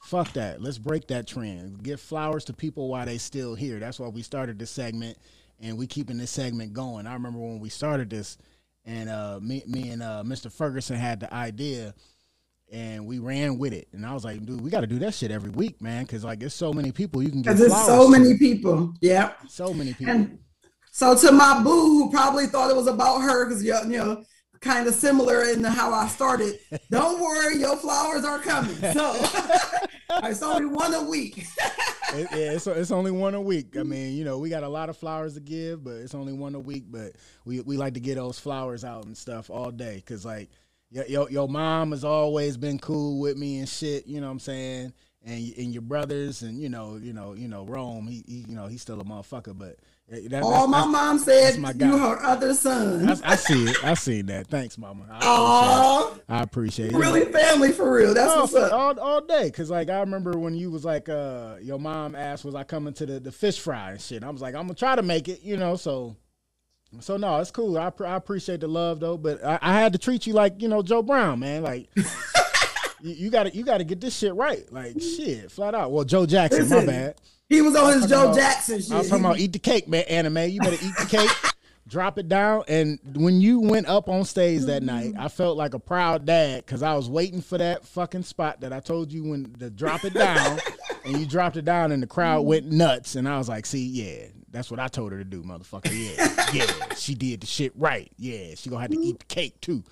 Fuck 0.02 0.34
that. 0.34 0.60
Let's 0.60 0.76
break 0.76 1.06
that 1.06 1.26
trend. 1.26 1.82
Give 1.82 1.98
flowers 1.98 2.44
to 2.46 2.52
people 2.52 2.88
while 2.88 3.06
they 3.06 3.16
still 3.16 3.54
here. 3.54 3.78
That's 3.78 3.98
why 3.98 4.08
we 4.08 4.20
started 4.20 4.58
this 4.58 4.70
segment, 4.70 5.16
and 5.60 5.78
we 5.78 5.86
keeping 5.86 6.18
this 6.18 6.30
segment 6.30 6.74
going. 6.74 7.06
I 7.06 7.14
remember 7.14 7.38
when 7.38 7.58
we 7.58 7.70
started 7.70 8.10
this 8.10 8.36
and 8.84 9.08
uh, 9.08 9.38
me, 9.40 9.62
me 9.66 9.90
and 9.90 10.02
uh, 10.02 10.22
Mr. 10.24 10.50
Ferguson 10.50 10.96
had 10.96 11.20
the 11.20 11.32
idea, 11.32 11.94
and 12.72 13.06
we 13.06 13.18
ran 13.18 13.58
with 13.58 13.72
it. 13.72 13.88
And 13.92 14.06
I 14.06 14.14
was 14.14 14.24
like, 14.24 14.44
dude, 14.44 14.60
we 14.60 14.70
got 14.70 14.80
to 14.80 14.86
do 14.86 14.98
that 15.00 15.14
shit 15.14 15.30
every 15.30 15.50
week, 15.50 15.80
man, 15.82 16.04
because 16.04 16.24
like 16.24 16.40
there's 16.40 16.54
so 16.54 16.72
many 16.72 16.92
people 16.92 17.22
you 17.22 17.30
can 17.30 17.42
get. 17.42 17.56
There's 17.56 17.72
so 17.72 18.08
many 18.08 18.38
people. 18.38 18.94
Yeah. 19.00 19.32
So 19.48 19.74
many 19.74 19.92
people. 19.92 20.14
And 20.14 20.38
so 20.90 21.16
to 21.16 21.32
my 21.32 21.62
boo, 21.62 21.70
who 21.70 22.10
probably 22.10 22.46
thought 22.46 22.70
it 22.70 22.76
was 22.76 22.86
about 22.86 23.20
her, 23.20 23.46
because 23.46 23.62
you 23.64 23.72
know, 23.84 24.24
kind 24.60 24.86
of 24.86 24.94
similar 24.94 25.44
in 25.44 25.64
how 25.64 25.92
I 25.92 26.08
started. 26.08 26.58
Don't 26.90 27.20
worry, 27.20 27.56
your 27.56 27.76
flowers 27.76 28.24
are 28.24 28.38
coming. 28.38 28.76
So 28.76 29.14
it's 30.24 30.42
only 30.42 30.66
one 30.66 30.94
a 30.94 31.02
week. 31.02 31.38
it, 32.14 32.28
yeah, 32.32 32.52
it's, 32.52 32.66
it's 32.66 32.90
only 32.90 33.10
one 33.10 33.34
a 33.34 33.40
week. 33.40 33.76
I 33.76 33.82
mean, 33.82 34.16
you 34.16 34.24
know, 34.24 34.38
we 34.38 34.50
got 34.50 34.62
a 34.62 34.68
lot 34.68 34.88
of 34.88 34.96
flowers 34.96 35.34
to 35.34 35.40
give, 35.40 35.82
but 35.82 35.94
it's 35.94 36.14
only 36.14 36.32
one 36.32 36.54
a 36.54 36.60
week. 36.60 36.84
But 36.88 37.12
we, 37.44 37.60
we 37.60 37.76
like 37.76 37.94
to 37.94 38.00
get 38.00 38.16
those 38.16 38.38
flowers 38.38 38.84
out 38.84 39.04
and 39.06 39.16
stuff 39.16 39.50
all 39.50 39.70
day 39.70 39.96
because, 39.96 40.24
like, 40.24 40.50
your, 40.90 41.06
your, 41.06 41.30
your 41.30 41.48
mom 41.48 41.92
has 41.92 42.04
always 42.04 42.56
been 42.56 42.78
cool 42.78 43.20
with 43.20 43.36
me 43.36 43.58
and 43.60 43.68
shit. 43.68 44.06
You 44.06 44.20
know 44.20 44.26
what 44.26 44.32
I'm 44.32 44.40
saying? 44.40 44.92
And 45.22 45.52
and 45.58 45.74
your 45.74 45.82
brothers 45.82 46.40
and 46.40 46.58
you 46.58 46.70
know 46.70 46.96
you 46.96 47.12
know 47.12 47.34
you 47.34 47.46
know 47.46 47.66
Rome. 47.66 48.06
He, 48.06 48.24
he 48.26 48.44
you 48.48 48.56
know 48.56 48.68
he's 48.68 48.80
still 48.80 49.02
a 49.02 49.04
motherfucker, 49.04 49.56
but 49.56 49.76
that, 50.10 50.42
All 50.42 50.66
my 50.66 50.84
mom 50.84 51.20
said, 51.20 51.56
you 51.56 51.98
her 51.98 52.20
other 52.22 52.52
son. 52.52 53.08
I, 53.08 53.32
I, 53.32 53.36
see 53.36 53.64
it. 53.64 53.84
I 53.84 53.94
see 53.94 54.22
that. 54.22 54.48
Thanks, 54.48 54.76
mama. 54.76 55.06
I 55.08 55.16
appreciate, 55.18 56.24
I 56.28 56.42
appreciate 56.42 56.92
it. 56.92 56.96
Really 56.96 57.24
family 57.32 57.70
for 57.70 57.92
real. 57.92 58.12
That's 58.12 58.34
what's 58.34 58.54
up. 58.54 58.72
All, 58.72 58.98
all 58.98 59.20
day. 59.20 59.50
Cause 59.52 59.70
like 59.70 59.88
I 59.88 60.00
remember 60.00 60.36
when 60.36 60.54
you 60.54 60.70
was 60.70 60.84
like, 60.84 61.08
uh, 61.08 61.56
your 61.62 61.78
mom 61.78 62.16
asked, 62.16 62.44
was 62.44 62.56
I 62.56 62.64
coming 62.64 62.92
to 62.94 63.06
the, 63.06 63.20
the 63.20 63.30
fish 63.30 63.60
fry 63.60 63.92
and 63.92 64.00
shit. 64.00 64.24
I 64.24 64.30
was 64.30 64.42
like, 64.42 64.56
I'm 64.56 64.62
gonna 64.62 64.74
try 64.74 64.96
to 64.96 65.02
make 65.02 65.28
it, 65.28 65.42
you 65.42 65.56
know, 65.56 65.76
so 65.76 66.16
so 66.98 67.16
no, 67.16 67.38
it's 67.38 67.52
cool. 67.52 67.78
I, 67.78 67.92
I 68.04 68.16
appreciate 68.16 68.60
the 68.60 68.68
love 68.68 68.98
though, 68.98 69.16
but 69.16 69.44
I, 69.44 69.60
I 69.62 69.74
had 69.74 69.92
to 69.92 69.98
treat 69.98 70.26
you 70.26 70.32
like, 70.32 70.60
you 70.60 70.66
know, 70.66 70.82
Joe 70.82 71.02
Brown, 71.02 71.38
man. 71.38 71.62
Like 71.62 71.88
you, 73.00 73.30
gotta 73.30 73.54
you 73.54 73.64
gotta 73.64 73.84
get 73.84 74.00
this 74.00 74.16
shit 74.16 74.34
right. 74.34 74.70
Like 74.72 75.00
shit, 75.00 75.52
flat 75.52 75.76
out. 75.76 75.92
Well, 75.92 76.04
Joe 76.04 76.26
Jackson, 76.26 76.62
Listen, 76.62 76.78
my 76.78 76.86
bad. 76.86 77.14
He 77.50 77.60
was 77.60 77.74
on 77.74 77.92
his 77.92 78.06
Joe 78.06 78.26
about, 78.26 78.36
Jackson 78.36 78.80
shit. 78.80 78.92
I 78.92 78.98
was 78.98 79.08
talking 79.08 79.24
about 79.24 79.40
eat 79.40 79.52
the 79.52 79.58
cake, 79.58 79.88
man. 79.88 80.04
Anna 80.08 80.30
Mae, 80.30 80.46
you 80.46 80.60
better 80.60 80.78
eat 80.82 80.94
the 80.96 81.06
cake. 81.06 81.28
drop 81.88 82.16
it 82.16 82.28
down. 82.28 82.62
And 82.68 83.00
when 83.16 83.40
you 83.40 83.58
went 83.58 83.88
up 83.88 84.08
on 84.08 84.24
stage 84.24 84.62
that 84.62 84.84
mm-hmm. 84.84 85.14
night, 85.14 85.14
I 85.18 85.26
felt 85.26 85.56
like 85.56 85.74
a 85.74 85.80
proud 85.80 86.24
dad 86.24 86.64
because 86.64 86.84
I 86.84 86.94
was 86.94 87.08
waiting 87.08 87.42
for 87.42 87.58
that 87.58 87.84
fucking 87.84 88.22
spot 88.22 88.60
that 88.60 88.72
I 88.72 88.78
told 88.78 89.12
you 89.12 89.24
when 89.24 89.52
to 89.54 89.68
drop 89.68 90.04
it 90.04 90.14
down, 90.14 90.60
and 91.04 91.18
you 91.18 91.26
dropped 91.26 91.56
it 91.56 91.64
down, 91.64 91.90
and 91.90 92.00
the 92.00 92.06
crowd 92.06 92.42
went 92.42 92.70
nuts. 92.70 93.16
And 93.16 93.28
I 93.28 93.36
was 93.36 93.48
like, 93.48 93.66
"See, 93.66 93.84
yeah, 93.84 94.26
that's 94.52 94.70
what 94.70 94.78
I 94.78 94.86
told 94.86 95.10
her 95.10 95.18
to 95.18 95.24
do, 95.24 95.42
motherfucker. 95.42 95.90
Yeah, 95.90 96.46
yeah, 96.52 96.94
she 96.94 97.16
did 97.16 97.40
the 97.40 97.48
shit 97.48 97.72
right. 97.74 98.12
Yeah, 98.16 98.54
she 98.54 98.70
gonna 98.70 98.82
have 98.82 98.92
to 98.92 99.00
eat 99.00 99.18
the 99.18 99.24
cake 99.24 99.60
too." 99.60 99.82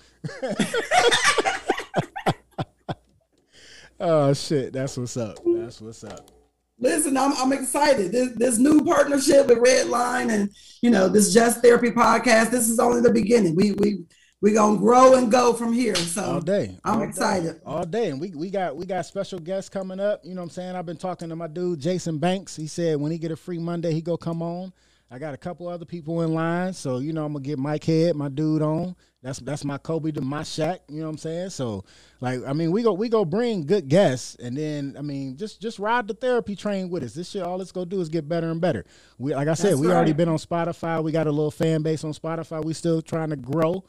oh 3.99 4.33
shit, 4.33 4.71
that's 4.71 4.97
what's 4.97 5.17
up. 5.17 5.39
That's 5.45 5.81
what's 5.81 6.05
up 6.05 6.38
listen, 6.79 7.17
I'm, 7.17 7.33
I'm 7.33 7.53
excited. 7.53 8.11
This, 8.11 8.31
this 8.35 8.57
new 8.57 8.83
partnership 8.83 9.47
with 9.47 9.59
Redline 9.59 10.31
and 10.31 10.49
you 10.81 10.89
know 10.89 11.07
this 11.07 11.33
Just 11.33 11.61
Therapy 11.61 11.91
podcast. 11.91 12.51
This 12.51 12.69
is 12.69 12.79
only 12.79 13.01
the 13.01 13.11
beginning. 13.11 13.55
We 13.55 13.73
we 13.73 14.03
we 14.41 14.53
gonna 14.53 14.77
grow 14.77 15.15
and 15.15 15.31
go 15.31 15.53
from 15.53 15.73
here. 15.73 15.95
So 15.95 16.23
all 16.23 16.41
day, 16.41 16.77
I'm 16.83 16.99
all 16.99 17.03
excited. 17.03 17.53
Day. 17.55 17.61
All 17.65 17.85
day, 17.85 18.09
and 18.09 18.21
we 18.21 18.29
we 18.31 18.49
got 18.49 18.75
we 18.75 18.85
got 18.85 19.05
special 19.05 19.39
guests 19.39 19.69
coming 19.69 19.99
up. 19.99 20.21
You 20.23 20.33
know 20.33 20.41
what 20.41 20.45
I'm 20.45 20.51
saying? 20.51 20.75
I've 20.75 20.85
been 20.85 20.97
talking 20.97 21.29
to 21.29 21.35
my 21.35 21.47
dude 21.47 21.79
Jason 21.79 22.17
Banks. 22.17 22.55
He 22.55 22.67
said 22.67 22.97
when 22.97 23.11
he 23.11 23.17
get 23.17 23.31
a 23.31 23.35
free 23.35 23.59
Monday, 23.59 23.93
he 23.93 24.01
go 24.01 24.17
come 24.17 24.41
on. 24.41 24.73
I 25.11 25.17
got 25.17 25.33
a 25.33 25.37
couple 25.37 25.67
other 25.67 25.85
people 25.85 26.21
in 26.21 26.33
line, 26.33 26.71
so 26.73 26.99
you 26.99 27.13
know 27.13 27.25
I'm 27.25 27.33
gonna 27.33 27.43
get 27.43 27.57
Mike 27.57 27.83
Head, 27.83 28.15
my 28.15 28.29
dude, 28.29 28.61
on. 28.61 28.95
That's 29.21 29.39
that's 29.39 29.65
my 29.65 29.77
Kobe 29.77 30.11
to 30.11 30.21
my 30.21 30.43
Shaq. 30.43 30.79
You 30.87 30.99
know 30.99 31.07
what 31.07 31.11
I'm 31.11 31.17
saying? 31.17 31.49
So 31.49 31.83
like, 32.21 32.39
I 32.47 32.53
mean, 32.53 32.71
we 32.71 32.83
go 32.83 32.93
we 32.93 33.09
go 33.09 33.25
bring 33.25 33.65
good 33.65 33.89
guests, 33.89 34.35
and 34.35 34.55
then 34.55 34.95
I 34.97 35.01
mean, 35.01 35.35
just 35.35 35.61
just 35.61 35.77
ride 35.77 36.07
the 36.07 36.13
therapy 36.13 36.55
train 36.55 36.89
with 36.89 37.03
us. 37.03 37.13
This 37.13 37.29
shit, 37.29 37.43
all 37.43 37.59
it's 37.59 37.73
gonna 37.73 37.85
do 37.85 37.99
is 37.99 38.07
get 38.07 38.29
better 38.29 38.49
and 38.49 38.61
better. 38.61 38.85
We 39.17 39.35
like 39.35 39.49
I 39.49 39.55
said, 39.55 39.71
that's 39.71 39.81
we 39.81 39.87
right. 39.87 39.95
already 39.95 40.13
been 40.13 40.29
on 40.29 40.37
Spotify. 40.37 41.03
We 41.03 41.11
got 41.11 41.27
a 41.27 41.31
little 41.31 41.51
fan 41.51 41.81
base 41.81 42.05
on 42.05 42.13
Spotify. 42.13 42.63
We 42.63 42.73
still 42.73 43.01
trying 43.01 43.31
to 43.31 43.35
grow 43.35 43.83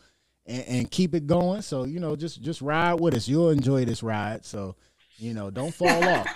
and, 0.47 0.64
and 0.66 0.90
keep 0.90 1.14
it 1.14 1.29
going. 1.29 1.62
So 1.62 1.85
you 1.85 2.01
know, 2.01 2.16
just 2.16 2.43
just 2.43 2.61
ride 2.61 2.95
with 2.95 3.14
us. 3.14 3.29
You'll 3.29 3.51
enjoy 3.51 3.85
this 3.85 4.03
ride. 4.03 4.45
So 4.45 4.75
you 5.19 5.33
know, 5.33 5.49
don't 5.49 5.73
fall 5.73 6.05
off 6.09 6.27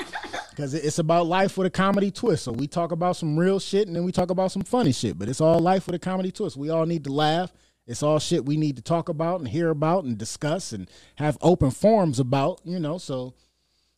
because 0.51 0.73
it's 0.73 1.01
about 1.01 1.27
life 1.27 1.57
with 1.59 1.67
a 1.67 1.71
comedy 1.71 2.13
twist. 2.13 2.45
So 2.45 2.53
we 2.53 2.69
talk 2.69 2.93
about 2.93 3.17
some 3.17 3.37
real 3.37 3.59
shit 3.59 3.89
and 3.89 3.97
then 3.97 4.05
we 4.05 4.13
talk 4.13 4.31
about 4.31 4.53
some 4.53 4.63
funny 4.63 4.93
shit, 4.93 5.19
but 5.19 5.29
it's 5.29 5.41
all 5.41 5.59
life 5.59 5.89
with 5.89 5.97
a 5.97 5.99
comedy 5.99 6.31
twist. 6.31 6.57
We 6.57 6.71
all 6.71 6.87
need 6.87 7.03
to 7.05 7.13
laugh. 7.13 7.53
It's 7.87 8.03
all 8.03 8.19
shit 8.19 8.47
we 8.47 8.57
need 8.57 8.77
to 8.77 8.83
talk 8.83 9.09
about 9.09 9.41
and 9.41 9.49
hear 9.49 9.69
about 9.69 10.05
and 10.05 10.17
discuss 10.17 10.73
and 10.73 10.89
have 11.17 11.37
open 11.43 11.71
forums 11.71 12.19
about, 12.19 12.61
you 12.65 12.79
know. 12.79 12.99
So 12.99 13.35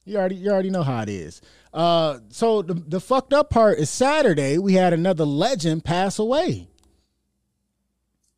you 0.05 0.17
already 0.17 0.37
you 0.37 0.51
already 0.51 0.71
know 0.71 0.83
how 0.83 1.03
it 1.03 1.09
is. 1.09 1.41
Uh, 1.73 2.19
so 2.31 2.63
the 2.63 2.75
the 2.75 3.01
fucked 3.01 3.33
up 3.33 3.51
part 3.51 3.79
is 3.79 3.91
Saturday 3.91 4.59
we 4.59 4.75
had 4.75 4.93
another 4.93 5.25
legend 5.25 5.85
pass 5.85 6.19
away. 6.19 6.69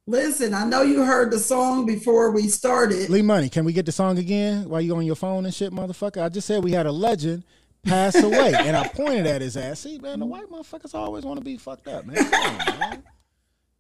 Listen, 0.07 0.55
I 0.55 0.65
know 0.65 0.81
you 0.81 1.05
heard 1.05 1.31
the 1.31 1.39
song 1.39 1.85
before 1.85 2.31
we 2.31 2.49
started. 2.49 3.11
Lee 3.11 3.21
Money, 3.21 3.51
can 3.51 3.67
we 3.67 3.75
get 3.75 3.85
the 3.85 3.93
song 3.93 4.19
again 4.19 4.67
while 4.67 4.81
you 4.81 4.97
on 4.97 5.05
your 5.05 5.15
phone 5.15 5.45
and 5.45 5.53
shit, 5.53 5.71
motherfucker? 5.71 6.23
I 6.23 6.31
just 6.31 6.47
said 6.47 6.65
we 6.65 6.73
had 6.73 6.87
a 6.87 6.93
legend 6.93 7.45
pass 7.85 8.15
away, 8.15 8.55
and 8.57 8.75
I 8.75 8.89
pointed 8.89 9.27
at 9.27 9.43
his 9.43 9.55
ass. 9.55 9.81
See, 9.81 9.99
man, 9.99 10.21
the 10.21 10.27
white 10.27 10.49
motherfuckers 10.51 10.95
always 10.95 11.25
want 11.25 11.41
to 11.41 11.45
be 11.45 11.59
fucked 11.59 11.89
up, 11.89 12.07
man. 12.07 13.03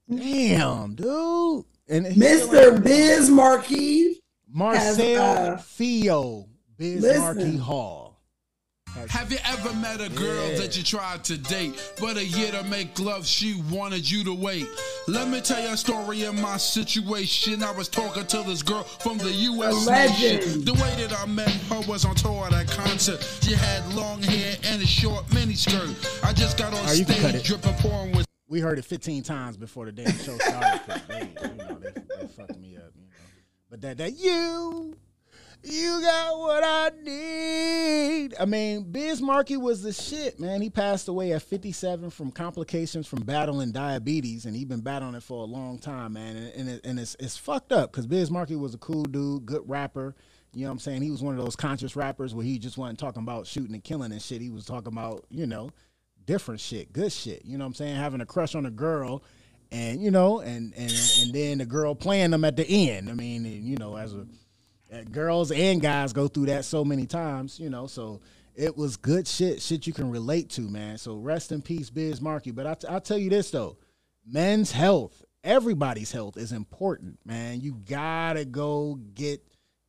Damn, 0.09 0.95
dude. 0.95 1.65
And 1.89 2.07
Mr. 2.07 2.83
Biz 2.83 3.31
Markie, 3.31 4.21
Marcel 4.51 5.55
uh, 5.55 5.57
Theo 5.59 6.47
Biz 6.77 7.19
Markie 7.19 7.57
Hall. 7.57 8.09
Have 9.09 9.31
you 9.31 9.39
ever 9.45 9.73
met 9.75 10.01
a 10.01 10.09
girl 10.09 10.51
yeah. 10.51 10.59
that 10.59 10.77
you 10.77 10.83
tried 10.83 11.23
to 11.25 11.39
date, 11.39 11.93
but 12.01 12.17
a 12.17 12.25
year 12.25 12.51
to 12.53 12.65
make 12.65 12.99
love, 12.99 13.27
she 13.27 13.63
wanted 13.71 14.11
you 14.11 14.25
to 14.25 14.35
wait? 14.35 14.67
Let 15.07 15.29
me 15.29 15.41
tell 15.41 15.63
you 15.63 15.69
a 15.69 15.77
story 15.77 16.25
of 16.25 16.35
my 16.41 16.57
situation. 16.57 17.63
I 17.63 17.71
was 17.71 17.89
talking 17.89 18.27
to 18.27 18.43
this 18.43 18.63
girl 18.63 18.83
from 18.83 19.19
the 19.19 19.31
U.S. 19.31 19.87
Nation. 19.87 20.65
The 20.65 20.75
way 20.75 21.07
that 21.07 21.15
I 21.17 21.27
met 21.27 21.49
her 21.49 21.81
was 21.89 22.05
on 22.05 22.15
tour 22.17 22.47
at 22.47 22.53
a 22.53 22.65
concert. 22.75 23.23
She 23.43 23.55
had 23.55 23.87
long 23.95 24.23
hair 24.23 24.57
and 24.65 24.83
a 24.83 24.87
short 24.87 25.27
miniskirt. 25.27 26.25
I 26.25 26.33
just 26.33 26.59
got 26.59 26.75
on 26.75 26.87
stage 26.89 27.45
dripping 27.45 27.75
pouring 27.75 28.13
with. 28.13 28.28
We 28.49 28.61
heard 28.61 28.79
it 28.79 28.85
15 28.85 29.23
times 29.23 29.57
before 29.57 29.85
the 29.85 29.93
damn 29.93 30.11
show 30.19 30.37
started. 30.39 30.81
they, 31.09 31.21
you 31.21 31.57
know, 31.57 31.81
fucked 32.29 32.59
me 32.59 32.77
up. 32.77 32.93
You 32.97 33.03
know. 33.03 33.17
But 33.71 33.81
that 33.83 33.99
that 33.99 34.19
you 34.19 34.97
You 35.63 36.01
got 36.01 36.39
what 36.39 36.63
I 36.65 36.91
need. 37.03 38.35
I 38.41 38.45
mean, 38.47 38.91
Biz 38.91 39.21
Markie 39.21 39.57
was 39.57 39.83
the 39.83 39.93
shit, 39.93 40.39
man. 40.39 40.63
He 40.63 40.71
passed 40.71 41.09
away 41.09 41.33
at 41.33 41.43
57 41.43 42.11
from 42.11 42.31
complications 42.31 43.07
from 43.07 43.21
battling 43.21 43.73
diabetes, 43.73 44.47
and 44.47 44.55
he's 44.55 44.67
been 44.67 44.81
battling 44.81 45.17
it 45.17 45.23
for 45.23 45.43
a 45.43 45.47
long 45.47 45.79
time, 45.79 46.15
man. 46.15 46.37
And, 46.37 46.55
and, 46.55 46.69
it, 46.69 46.87
and 46.87 46.99
it's, 46.99 47.17
it's 47.19 47.37
fucked 47.37 47.73
up 47.73 47.91
because 47.91 48.07
Biz 48.07 48.31
Markie 48.31 48.57
was 48.57 48.75
a 48.75 48.79
cool 48.79 49.03
dude, 49.03 49.47
good 49.47 49.63
rapper. 49.67 50.15
You 50.55 50.63
know 50.63 50.69
what 50.69 50.73
I'm 50.73 50.79
saying? 50.79 51.03
He 51.03 51.11
was 51.11 51.23
one 51.23 51.37
of 51.37 51.45
those 51.45 51.57
conscious 51.57 51.97
rappers 51.97 52.35
where 52.35 52.45
he 52.45 52.59
just 52.59 52.79
wasn't 52.79 52.99
talking 52.99 53.23
about 53.23 53.47
shooting 53.47 53.75
and 53.75 53.85
killing 53.85 54.13
and 54.13 54.23
shit. 54.23 54.41
He 54.41 54.49
was 54.49 54.65
talking 54.65 54.93
about, 54.93 55.27
you 55.29 55.47
know, 55.47 55.71
different 56.29 56.61
shit, 56.61 56.93
good 56.93 57.11
shit. 57.11 57.43
You 57.47 57.57
know 57.57 57.65
what 57.65 57.69
I'm 57.69 57.75
saying? 57.75 57.97
Having 57.97 58.21
a 58.21 58.27
crush 58.27 58.55
on 58.55 58.67
a 58.67 58.71
girl 58.71 59.25
and, 59.73 60.03
you 60.03 60.11
know, 60.11 60.41
and 60.41 60.75
and 60.77 60.93
and 61.21 61.33
then 61.33 61.59
the 61.59 61.67
girl 61.67 61.95
playing 61.95 62.31
them 62.33 62.45
at 62.45 62.55
the 62.55 62.69
end. 62.91 63.09
I 63.09 63.15
mean, 63.15 63.45
you 63.45 63.79
know, 63.79 63.97
as 63.97 64.15
a 64.15 64.27
eh, 64.91 65.05
girls 65.11 65.51
and 65.51 65.81
guys 65.81 66.13
go 66.13 66.29
through 66.29 66.47
that 66.47 66.67
so 66.67 66.85
many 66.85 67.07
times, 67.07 67.59
you 67.59 67.71
know. 67.71 67.87
So 67.87 68.21
it 68.55 68.77
was 68.77 68.99
good 68.99 69.27
shit, 69.27 69.63
shit 69.63 69.87
you 69.87 69.95
can 69.95 70.11
relate 70.11 70.51
to, 70.51 70.61
man. 70.61 70.99
So 70.99 71.17
rest 71.17 71.51
in 71.51 71.63
peace, 71.63 71.89
Biz 71.89 72.21
Markie. 72.21 72.51
But 72.51 72.67
I 72.67 72.75
t- 72.75 72.89
I'll 72.89 73.01
tell 73.01 73.19
you 73.19 73.31
this 73.31 73.51
though, 73.51 73.79
men's 74.27 74.71
health, 74.71 75.25
everybody's 75.43 76.13
health 76.13 76.37
is 76.37 76.53
important, 76.53 77.19
man. 77.25 77.63
You 77.63 77.81
gotta 77.89 78.45
go 78.45 78.99
get 79.15 79.43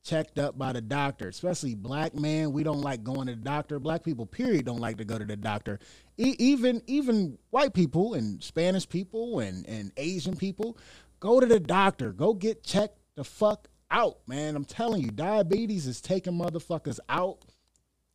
checked 0.09 0.39
up 0.39 0.57
by 0.57 0.73
the 0.73 0.81
doctor, 0.81 1.27
especially 1.27 1.75
black 1.75 2.15
men. 2.15 2.51
We 2.51 2.63
don't 2.63 2.81
like 2.81 3.03
going 3.03 3.27
to 3.27 3.35
the 3.35 3.41
doctor. 3.41 3.79
Black 3.79 4.03
people, 4.03 4.25
period, 4.25 4.65
don't 4.65 4.79
like 4.79 4.97
to 4.97 5.05
go 5.05 5.19
to 5.19 5.25
the 5.25 5.35
doctor. 5.37 5.79
E- 6.17 6.35
even 6.39 6.81
even 6.87 7.37
white 7.51 7.73
people 7.73 8.15
and 8.15 8.43
Spanish 8.43 8.89
people 8.89 9.39
and 9.39 9.67
and 9.67 9.91
Asian 9.97 10.35
people, 10.35 10.77
go 11.19 11.39
to 11.39 11.45
the 11.45 11.59
doctor. 11.59 12.11
Go 12.11 12.33
get 12.33 12.63
checked 12.63 12.97
the 13.15 13.23
fuck 13.23 13.67
out, 13.91 14.17
man. 14.27 14.55
I'm 14.55 14.65
telling 14.65 15.01
you, 15.01 15.11
diabetes 15.11 15.85
is 15.85 16.01
taking 16.01 16.33
motherfuckers 16.33 16.99
out. 17.07 17.45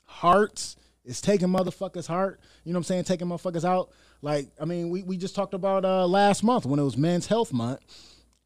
Hearts 0.03 0.77
is 1.05 1.21
taking 1.21 1.49
motherfuckers' 1.49 2.07
heart. 2.07 2.41
You 2.65 2.73
know 2.73 2.79
what 2.79 2.81
I'm 2.81 2.85
saying? 2.85 3.05
Taking 3.05 3.29
motherfuckers 3.29 3.65
out. 3.65 3.91
Like, 4.21 4.49
I 4.61 4.65
mean, 4.65 4.91
we, 4.91 5.03
we 5.03 5.17
just 5.17 5.35
talked 5.37 5.55
about 5.55 5.85
uh 5.85 6.07
last 6.07 6.43
month 6.43 6.67
when 6.67 6.81
it 6.81 6.85
was 6.85 6.97
Men's 6.97 7.27
Health 7.27 7.53
Month, 7.53 7.81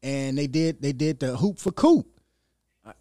and 0.03 0.37
they 0.37 0.47
did 0.47 0.81
they 0.81 0.93
did 0.93 1.19
the 1.19 1.35
hoop 1.37 1.57
for 1.57 1.71
coop. 1.71 2.18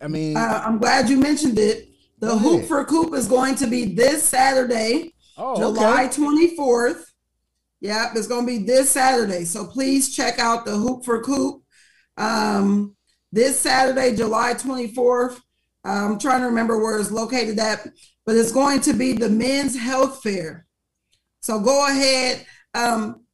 I 0.00 0.08
mean, 0.08 0.36
uh, 0.36 0.62
I'm 0.64 0.78
glad 0.78 1.08
you 1.08 1.18
mentioned 1.18 1.58
it. 1.58 1.88
The 2.20 2.36
hoop 2.36 2.64
for 2.64 2.84
coop 2.84 3.14
is 3.14 3.28
going 3.28 3.54
to 3.56 3.66
be 3.66 3.94
this 3.94 4.24
Saturday, 4.24 5.14
oh, 5.36 5.56
July 5.56 6.06
okay. 6.06 6.56
24th. 6.56 7.04
Yep, 7.80 8.10
it's 8.16 8.26
going 8.26 8.44
to 8.44 8.58
be 8.58 8.64
this 8.64 8.90
Saturday. 8.90 9.44
So 9.44 9.66
please 9.66 10.14
check 10.14 10.40
out 10.40 10.64
the 10.64 10.76
hoop 10.76 11.04
for 11.04 11.22
coop. 11.22 11.62
Um, 12.16 12.96
this 13.30 13.60
Saturday, 13.60 14.16
July 14.16 14.54
24th. 14.54 15.40
I'm 15.84 16.18
trying 16.18 16.40
to 16.40 16.46
remember 16.46 16.78
where 16.78 16.98
it's 16.98 17.12
located 17.12 17.58
at, 17.58 17.86
but 18.26 18.36
it's 18.36 18.52
going 18.52 18.80
to 18.82 18.92
be 18.92 19.12
the 19.12 19.28
men's 19.28 19.78
health 19.78 20.22
fair. 20.22 20.66
So 21.40 21.60
go 21.60 21.86
ahead. 21.86 22.44
Um, 22.74 23.24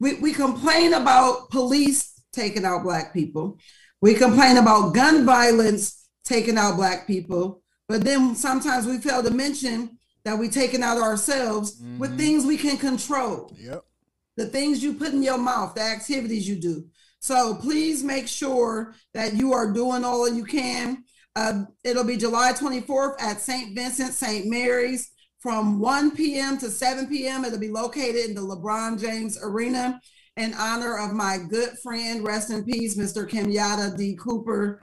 we, 0.00 0.14
we 0.14 0.32
complain 0.32 0.94
about 0.94 1.50
police 1.50 2.12
taking 2.32 2.64
out 2.64 2.82
black 2.82 3.14
people. 3.14 3.58
We 4.00 4.14
complain 4.14 4.56
about 4.56 4.94
gun 4.94 5.24
violence 5.24 6.01
taking 6.24 6.58
out 6.58 6.76
black 6.76 7.06
people. 7.06 7.62
But 7.88 8.04
then 8.04 8.34
sometimes 8.34 8.86
we 8.86 8.98
fail 8.98 9.22
to 9.22 9.30
mention 9.30 9.98
that 10.24 10.38
we 10.38 10.48
taking 10.48 10.82
out 10.82 10.98
ourselves 10.98 11.80
mm-hmm. 11.80 11.98
with 11.98 12.16
things 12.16 12.44
we 12.44 12.56
can 12.56 12.76
control. 12.76 13.52
Yep. 13.58 13.84
The 14.36 14.46
things 14.46 14.82
you 14.82 14.94
put 14.94 15.12
in 15.12 15.22
your 15.22 15.38
mouth, 15.38 15.74
the 15.74 15.82
activities 15.82 16.48
you 16.48 16.56
do. 16.56 16.86
So 17.18 17.54
please 17.54 18.02
make 18.02 18.28
sure 18.28 18.94
that 19.14 19.34
you 19.34 19.52
are 19.52 19.72
doing 19.72 20.04
all 20.04 20.28
you 20.28 20.44
can. 20.44 21.04
Uh, 21.36 21.64
it'll 21.84 22.04
be 22.04 22.16
July 22.16 22.52
24th 22.52 23.20
at 23.20 23.40
St. 23.40 23.74
Vincent 23.74 24.12
St. 24.12 24.46
Mary's 24.46 25.10
from 25.38 25.80
1 25.80 26.12
p.m. 26.12 26.56
to 26.58 26.70
7 26.70 27.08
p.m. 27.08 27.44
It'll 27.44 27.58
be 27.58 27.70
located 27.70 28.26
in 28.26 28.34
the 28.34 28.40
LeBron 28.40 29.00
James 29.00 29.38
Arena 29.42 30.00
in 30.36 30.54
honor 30.54 30.98
of 30.98 31.12
my 31.12 31.38
good 31.48 31.78
friend, 31.82 32.24
rest 32.24 32.50
in 32.50 32.64
peace, 32.64 32.96
Mr. 32.96 33.28
Kenyatta 33.28 33.96
D. 33.96 34.16
Cooper 34.16 34.80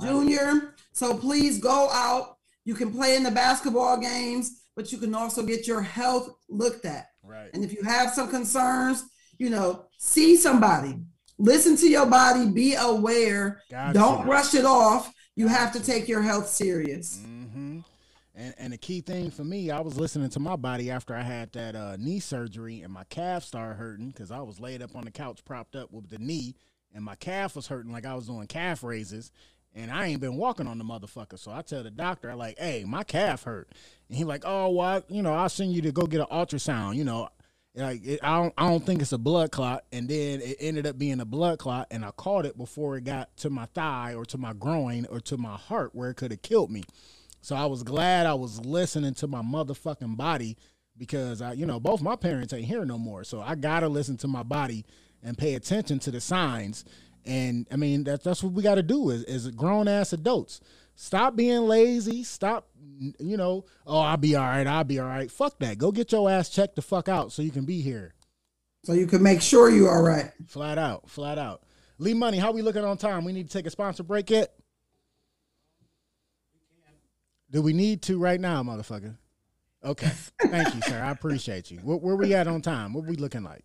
Jr. 0.00 0.66
So 0.92 1.16
please 1.16 1.58
go 1.58 1.88
out. 1.90 2.36
You 2.64 2.74
can 2.74 2.92
play 2.92 3.16
in 3.16 3.22
the 3.22 3.30
basketball 3.30 3.98
games, 3.98 4.62
but 4.76 4.92
you 4.92 4.98
can 4.98 5.14
also 5.14 5.42
get 5.42 5.66
your 5.66 5.82
health 5.82 6.30
looked 6.48 6.84
at. 6.84 7.06
Right. 7.22 7.50
And 7.54 7.64
if 7.64 7.72
you 7.72 7.82
have 7.82 8.10
some 8.10 8.28
concerns, 8.28 9.04
you 9.38 9.50
know, 9.50 9.86
see 9.98 10.36
somebody 10.36 10.98
listen 11.38 11.76
to 11.76 11.88
your 11.88 12.06
body, 12.06 12.48
be 12.48 12.74
aware, 12.74 13.60
gotcha. 13.70 13.94
don't 13.94 14.24
brush 14.24 14.54
it 14.54 14.64
off. 14.64 15.12
You 15.34 15.48
have 15.48 15.72
to 15.72 15.82
take 15.82 16.08
your 16.08 16.22
health 16.22 16.48
serious. 16.48 17.18
Mm-hmm. 17.18 17.31
And, 18.42 18.54
and 18.58 18.72
the 18.72 18.78
key 18.78 19.02
thing 19.02 19.30
for 19.30 19.44
me, 19.44 19.70
I 19.70 19.78
was 19.78 19.96
listening 19.96 20.28
to 20.30 20.40
my 20.40 20.56
body 20.56 20.90
after 20.90 21.14
I 21.14 21.22
had 21.22 21.52
that 21.52 21.76
uh, 21.76 21.96
knee 21.96 22.18
surgery 22.18 22.80
and 22.80 22.92
my 22.92 23.04
calf 23.04 23.44
started 23.44 23.76
hurting 23.76 24.08
because 24.08 24.32
I 24.32 24.40
was 24.40 24.58
laid 24.58 24.82
up 24.82 24.96
on 24.96 25.04
the 25.04 25.12
couch 25.12 25.44
propped 25.44 25.76
up 25.76 25.92
with 25.92 26.10
the 26.10 26.18
knee 26.18 26.56
and 26.92 27.04
my 27.04 27.14
calf 27.14 27.54
was 27.54 27.68
hurting 27.68 27.92
like 27.92 28.04
I 28.04 28.14
was 28.14 28.26
doing 28.26 28.48
calf 28.48 28.82
raises 28.82 29.30
and 29.72 29.92
I 29.92 30.06
ain't 30.06 30.20
been 30.20 30.36
walking 30.36 30.66
on 30.66 30.78
the 30.78 30.84
motherfucker. 30.84 31.38
So 31.38 31.52
I 31.52 31.62
tell 31.62 31.84
the 31.84 31.90
doctor, 31.92 32.32
I 32.32 32.34
like, 32.34 32.58
hey, 32.58 32.82
my 32.84 33.04
calf 33.04 33.44
hurt. 33.44 33.68
And 34.08 34.18
he 34.18 34.24
like, 34.24 34.42
oh, 34.44 34.70
well, 34.70 35.04
you 35.08 35.22
know, 35.22 35.34
I'll 35.34 35.48
send 35.48 35.72
you 35.72 35.82
to 35.82 35.92
go 35.92 36.06
get 36.06 36.20
an 36.20 36.26
ultrasound. 36.32 36.96
You 36.96 37.04
know, 37.04 37.28
like 37.76 38.04
it, 38.04 38.20
I 38.24 38.42
don't 38.42 38.54
I 38.58 38.68
don't 38.68 38.84
think 38.84 39.02
it's 39.02 39.12
a 39.12 39.18
blood 39.18 39.52
clot, 39.52 39.84
and 39.92 40.08
then 40.08 40.42
it 40.42 40.56
ended 40.58 40.86
up 40.86 40.98
being 40.98 41.20
a 41.20 41.24
blood 41.24 41.58
clot, 41.58 41.86
and 41.90 42.04
I 42.04 42.10
caught 42.10 42.44
it 42.44 42.58
before 42.58 42.96
it 42.96 43.04
got 43.04 43.34
to 43.38 43.50
my 43.50 43.66
thigh 43.66 44.14
or 44.14 44.26
to 44.26 44.36
my 44.36 44.52
groin 44.52 45.06
or 45.08 45.20
to 45.20 45.38
my 45.38 45.56
heart 45.56 45.94
where 45.94 46.10
it 46.10 46.14
could 46.14 46.32
have 46.32 46.42
killed 46.42 46.70
me. 46.70 46.82
So 47.42 47.54
I 47.54 47.66
was 47.66 47.82
glad 47.82 48.26
I 48.26 48.34
was 48.34 48.64
listening 48.64 49.14
to 49.14 49.26
my 49.26 49.42
motherfucking 49.42 50.16
body 50.16 50.56
because 50.96 51.42
I, 51.42 51.52
you 51.52 51.66
know, 51.66 51.80
both 51.80 52.00
my 52.00 52.16
parents 52.16 52.52
ain't 52.52 52.64
here 52.64 52.84
no 52.84 52.98
more, 52.98 53.24
so 53.24 53.42
I 53.42 53.56
gotta 53.56 53.88
listen 53.88 54.16
to 54.18 54.28
my 54.28 54.42
body 54.42 54.86
and 55.22 55.36
pay 55.36 55.54
attention 55.54 55.98
to 56.00 56.10
the 56.10 56.20
signs. 56.20 56.84
And 57.24 57.66
I 57.70 57.76
mean 57.76 58.04
that's 58.04 58.24
that's 58.24 58.42
what 58.42 58.52
we 58.52 58.62
got 58.62 58.76
to 58.76 58.82
do 58.82 59.10
as 59.10 59.24
as 59.24 59.50
grown 59.50 59.88
ass 59.88 60.12
adults. 60.12 60.60
Stop 60.94 61.36
being 61.36 61.62
lazy. 61.62 62.22
Stop, 62.22 62.68
you 63.18 63.36
know, 63.36 63.64
oh, 63.86 64.00
I'll 64.00 64.16
be 64.16 64.36
all 64.36 64.46
right. 64.46 64.66
I'll 64.66 64.84
be 64.84 65.00
all 65.00 65.08
right. 65.08 65.30
Fuck 65.30 65.58
that. 65.60 65.78
Go 65.78 65.90
get 65.90 66.12
your 66.12 66.30
ass 66.30 66.48
checked 66.48 66.76
the 66.76 66.82
fuck 66.82 67.08
out 67.08 67.32
so 67.32 67.42
you 67.42 67.50
can 67.50 67.64
be 67.64 67.80
here. 67.80 68.14
So 68.84 68.92
you 68.92 69.06
can 69.06 69.22
make 69.22 69.40
sure 69.40 69.70
you're 69.70 69.90
all 69.90 70.02
right. 70.02 70.30
Flat 70.46 70.78
out. 70.78 71.08
Flat 71.08 71.38
out. 71.38 71.62
Lee 71.98 72.14
Money, 72.14 72.38
how 72.38 72.52
we 72.52 72.62
looking 72.62 72.84
on 72.84 72.96
time? 72.96 73.24
We 73.24 73.32
need 73.32 73.48
to 73.48 73.52
take 73.52 73.66
a 73.66 73.70
sponsor 73.70 74.02
break 74.02 74.28
yet? 74.28 74.52
Do 77.52 77.62
we 77.62 77.72
need 77.72 78.02
to 78.02 78.18
right 78.18 78.40
now, 78.40 78.62
motherfucker? 78.62 79.16
Okay. 79.84 80.10
Thank 80.40 80.74
you, 80.74 80.80
sir. 80.82 81.00
I 81.02 81.10
appreciate 81.10 81.70
you. 81.70 81.78
Where, 81.78 81.98
where 81.98 82.16
we 82.16 82.34
at 82.34 82.48
on 82.48 82.62
time? 82.62 82.94
What 82.94 83.04
we 83.04 83.16
looking 83.16 83.44
like? 83.44 83.64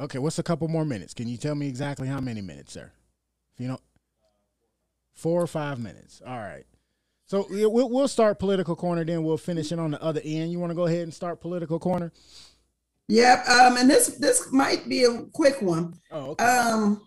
Okay, 0.00 0.18
what's 0.18 0.38
a 0.38 0.42
couple 0.42 0.66
more 0.66 0.84
minutes? 0.84 1.14
Can 1.14 1.28
you 1.28 1.36
tell 1.36 1.54
me 1.54 1.68
exactly 1.68 2.08
how 2.08 2.20
many 2.20 2.40
minutes, 2.40 2.72
sir? 2.72 2.90
You 3.58 3.68
know, 3.68 3.78
four 5.12 5.40
or 5.40 5.46
five 5.46 5.78
minutes. 5.78 6.20
All 6.26 6.36
right. 6.36 6.64
So 7.26 7.46
we'll, 7.48 7.88
we'll 7.88 8.08
start 8.08 8.38
political 8.38 8.76
corner, 8.76 9.04
then 9.04 9.22
we'll 9.22 9.38
finish 9.38 9.72
it 9.72 9.78
on 9.78 9.92
the 9.92 10.02
other 10.02 10.20
end. 10.24 10.50
You 10.50 10.58
want 10.58 10.70
to 10.70 10.74
go 10.74 10.86
ahead 10.86 11.02
and 11.02 11.14
start 11.14 11.40
political 11.40 11.78
corner? 11.78 12.12
Yep. 13.08 13.48
Um, 13.48 13.76
and 13.76 13.88
this 13.88 14.08
this 14.18 14.50
might 14.50 14.88
be 14.88 15.04
a 15.04 15.22
quick 15.32 15.62
one. 15.62 16.00
Oh, 16.10 16.30
okay. 16.30 16.44
Um, 16.44 17.02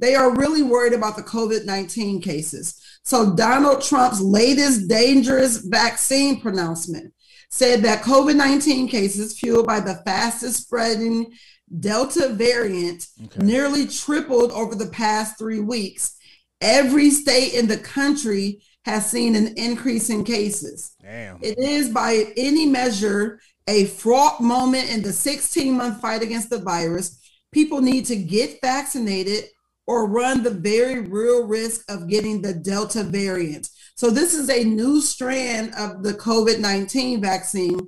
they 0.00 0.14
are 0.14 0.34
really 0.34 0.62
worried 0.62 0.94
about 0.94 1.16
the 1.16 1.22
COVID 1.22 1.64
nineteen 1.64 2.20
cases. 2.20 2.80
So 3.04 3.34
Donald 3.34 3.82
Trump's 3.82 4.20
latest 4.20 4.88
dangerous 4.88 5.58
vaccine 5.58 6.40
pronouncement 6.40 7.12
said 7.50 7.82
that 7.82 8.02
COVID 8.02 8.36
nineteen 8.36 8.88
cases 8.88 9.38
fueled 9.38 9.66
by 9.66 9.80
the 9.80 10.02
fastest 10.04 10.62
spreading 10.62 11.32
Delta 11.78 12.30
variant 12.30 13.06
okay. 13.24 13.44
nearly 13.44 13.86
tripled 13.86 14.50
over 14.52 14.74
the 14.74 14.90
past 14.90 15.38
three 15.38 15.60
weeks. 15.60 16.16
Every 16.60 17.10
state 17.10 17.54
in 17.54 17.68
the 17.68 17.78
country 17.78 18.62
has 18.84 19.10
seen 19.10 19.36
an 19.36 19.54
increase 19.56 20.10
in 20.10 20.24
cases. 20.24 20.92
Damn. 21.00 21.38
It 21.42 21.58
is, 21.58 21.90
by 21.90 22.32
any 22.36 22.66
measure, 22.66 23.40
a 23.68 23.84
fraught 23.86 24.40
moment 24.40 24.90
in 24.90 25.02
the 25.02 25.12
16 25.12 25.76
month 25.76 26.00
fight 26.00 26.22
against 26.22 26.50
the 26.50 26.58
virus. 26.58 27.20
People 27.52 27.80
need 27.80 28.06
to 28.06 28.16
get 28.16 28.60
vaccinated 28.60 29.44
or 29.90 30.06
run 30.06 30.44
the 30.44 30.50
very 30.50 31.00
real 31.00 31.48
risk 31.48 31.84
of 31.90 32.08
getting 32.08 32.40
the 32.40 32.54
Delta 32.54 33.02
variant. 33.02 33.68
So, 33.96 34.08
this 34.08 34.34
is 34.34 34.48
a 34.48 34.62
new 34.62 35.00
strand 35.00 35.74
of 35.76 36.04
the 36.04 36.14
COVID 36.14 36.60
19 36.60 37.20
vaccine 37.20 37.80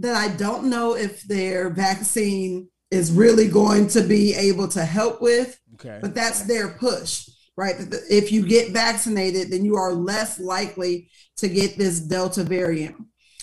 that 0.00 0.14
I 0.14 0.34
don't 0.34 0.70
know 0.70 0.96
if 0.96 1.24
their 1.24 1.68
vaccine 1.68 2.70
is 2.90 3.12
really 3.12 3.48
going 3.48 3.88
to 3.88 4.00
be 4.00 4.34
able 4.34 4.66
to 4.68 4.82
help 4.82 5.20
with. 5.20 5.60
Okay. 5.74 5.98
But 6.00 6.14
that's 6.14 6.44
their 6.44 6.68
push, 6.68 7.28
right? 7.54 7.76
If 8.08 8.32
you 8.32 8.48
get 8.48 8.72
vaccinated, 8.72 9.50
then 9.50 9.66
you 9.66 9.76
are 9.76 9.92
less 9.92 10.40
likely 10.40 11.10
to 11.36 11.48
get 11.48 11.76
this 11.76 12.00
Delta 12.00 12.44
variant. 12.44 12.96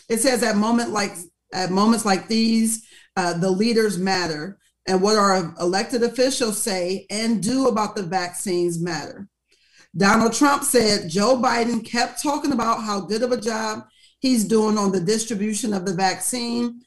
It 0.10 0.20
says 0.20 0.42
at 0.42 0.58
moment 0.58 0.90
like 0.90 1.14
at 1.54 1.70
moments 1.70 2.06
like 2.06 2.28
these, 2.28 2.88
uh, 3.16 3.38
the 3.38 3.52
leaders 3.52 4.00
matter. 4.00 4.58
And 4.88 5.02
what 5.02 5.18
our 5.18 5.54
elected 5.60 6.04
officials 6.04 6.62
say 6.62 7.06
and 7.10 7.42
do 7.42 7.68
about 7.68 7.96
the 7.96 8.04
vaccines 8.04 8.80
matter. 8.80 9.28
Donald 9.98 10.34
Trump 10.34 10.64
said 10.64 11.10
Joe 11.10 11.38
Biden 11.38 11.84
kept 11.84 12.22
talking 12.22 12.52
about 12.52 12.84
how 12.84 13.02
good 13.02 13.24
of 13.24 13.32
a 13.32 13.40
job 13.40 13.84
he's 14.20 14.44
doing 14.44 14.78
on 14.78 14.92
the 14.92 15.00
distribution 15.00 15.74
of 15.74 15.86
the 15.86 15.94
vaccine, 15.94 16.82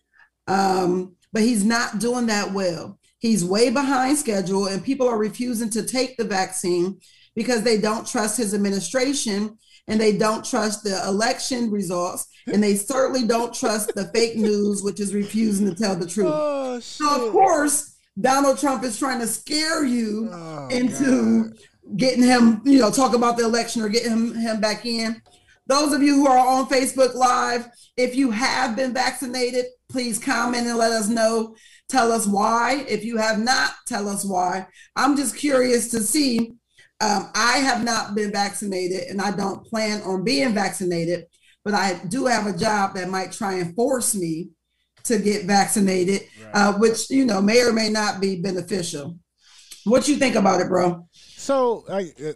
um, 0.46 1.16
but 1.32 1.42
he's 1.42 1.64
not 1.64 1.99
doing 1.99 2.26
that 2.26 2.53
well. 2.53 2.99
He's 3.18 3.44
way 3.44 3.70
behind 3.70 4.18
schedule, 4.18 4.66
and 4.66 4.84
people 4.84 5.09
are 5.09 5.18
refusing 5.18 5.70
to 5.70 5.82
take 5.82 6.16
the 6.16 6.24
vaccine 6.24 7.01
because 7.34 7.62
they 7.62 7.80
don't 7.80 8.07
trust 8.07 8.36
his 8.36 8.55
administration 8.55 9.59
and 9.88 10.01
they 10.01 10.16
don't 10.16 10.44
trust 10.44 10.84
the 10.84 11.03
election 11.07 11.70
results 11.70 12.26
and 12.53 12.62
they 12.62 12.74
certainly 12.74 13.26
don't 13.26 13.55
trust 13.55 13.94
the 13.94 14.05
fake 14.09 14.36
news 14.36 14.82
which 14.82 15.01
is 15.01 15.14
refusing 15.14 15.68
to 15.68 15.74
tell 15.74 15.96
the 15.96 16.07
truth. 16.07 16.30
Oh, 16.32 16.80
so 16.80 17.26
of 17.26 17.32
course 17.32 17.96
donald 18.20 18.59
trump 18.59 18.82
is 18.82 18.99
trying 18.99 19.20
to 19.20 19.26
scare 19.26 19.84
you 19.84 20.28
oh, 20.32 20.68
into 20.68 21.44
God. 21.44 21.96
getting 21.96 22.22
him 22.22 22.61
you 22.64 22.80
know 22.80 22.90
talk 22.90 23.14
about 23.14 23.36
the 23.36 23.44
election 23.44 23.82
or 23.82 23.88
getting 23.88 24.12
him, 24.12 24.34
him 24.34 24.61
back 24.61 24.84
in. 24.86 25.22
Those 25.66 25.92
of 25.92 26.03
you 26.03 26.14
who 26.14 26.26
are 26.26 26.38
on 26.38 26.68
facebook 26.68 27.14
live 27.14 27.68
if 27.96 28.16
you 28.16 28.30
have 28.30 28.76
been 28.76 28.92
vaccinated 28.92 29.66
please 29.88 30.18
comment 30.18 30.66
and 30.66 30.76
let 30.76 30.92
us 30.92 31.09
know. 31.09 31.57
Tell 31.88 32.12
us 32.12 32.26
why. 32.26 32.84
If 32.88 33.05
you 33.05 33.16
have 33.16 33.38
not 33.38 33.72
tell 33.86 34.09
us 34.09 34.24
why. 34.24 34.66
I'm 34.94 35.16
just 35.16 35.36
curious 35.36 35.90
to 35.92 36.01
see 36.01 36.53
um, 37.01 37.30
I 37.34 37.59
have 37.59 37.84
not 37.84 38.14
been 38.14 38.32
vaccinated 38.32 39.09
and 39.09 39.20
I 39.20 39.30
don't 39.30 39.64
plan 39.64 40.03
on 40.03 40.24
being 40.24 40.53
vaccinated, 40.53 41.26
but 41.64 41.74
I 41.74 42.00
do 42.09 42.26
have 42.26 42.46
a 42.46 42.56
job 42.56 42.94
that 42.94 43.09
might 43.09 43.32
try 43.32 43.54
and 43.54 43.74
force 43.74 44.14
me 44.14 44.50
to 45.04 45.18
get 45.18 45.46
vaccinated, 45.46 46.22
right. 46.44 46.50
uh, 46.54 46.72
which, 46.74 47.11
you 47.11 47.24
know, 47.24 47.40
may 47.40 47.62
or 47.62 47.72
may 47.72 47.88
not 47.88 48.20
be 48.20 48.40
beneficial. 48.40 49.18
What 49.84 50.09
you 50.09 50.16
think 50.16 50.34
about 50.34 50.61
it, 50.61 50.68
bro? 50.68 51.06
So 51.12 51.84
I, 51.90 52.12
uh, 52.22 52.32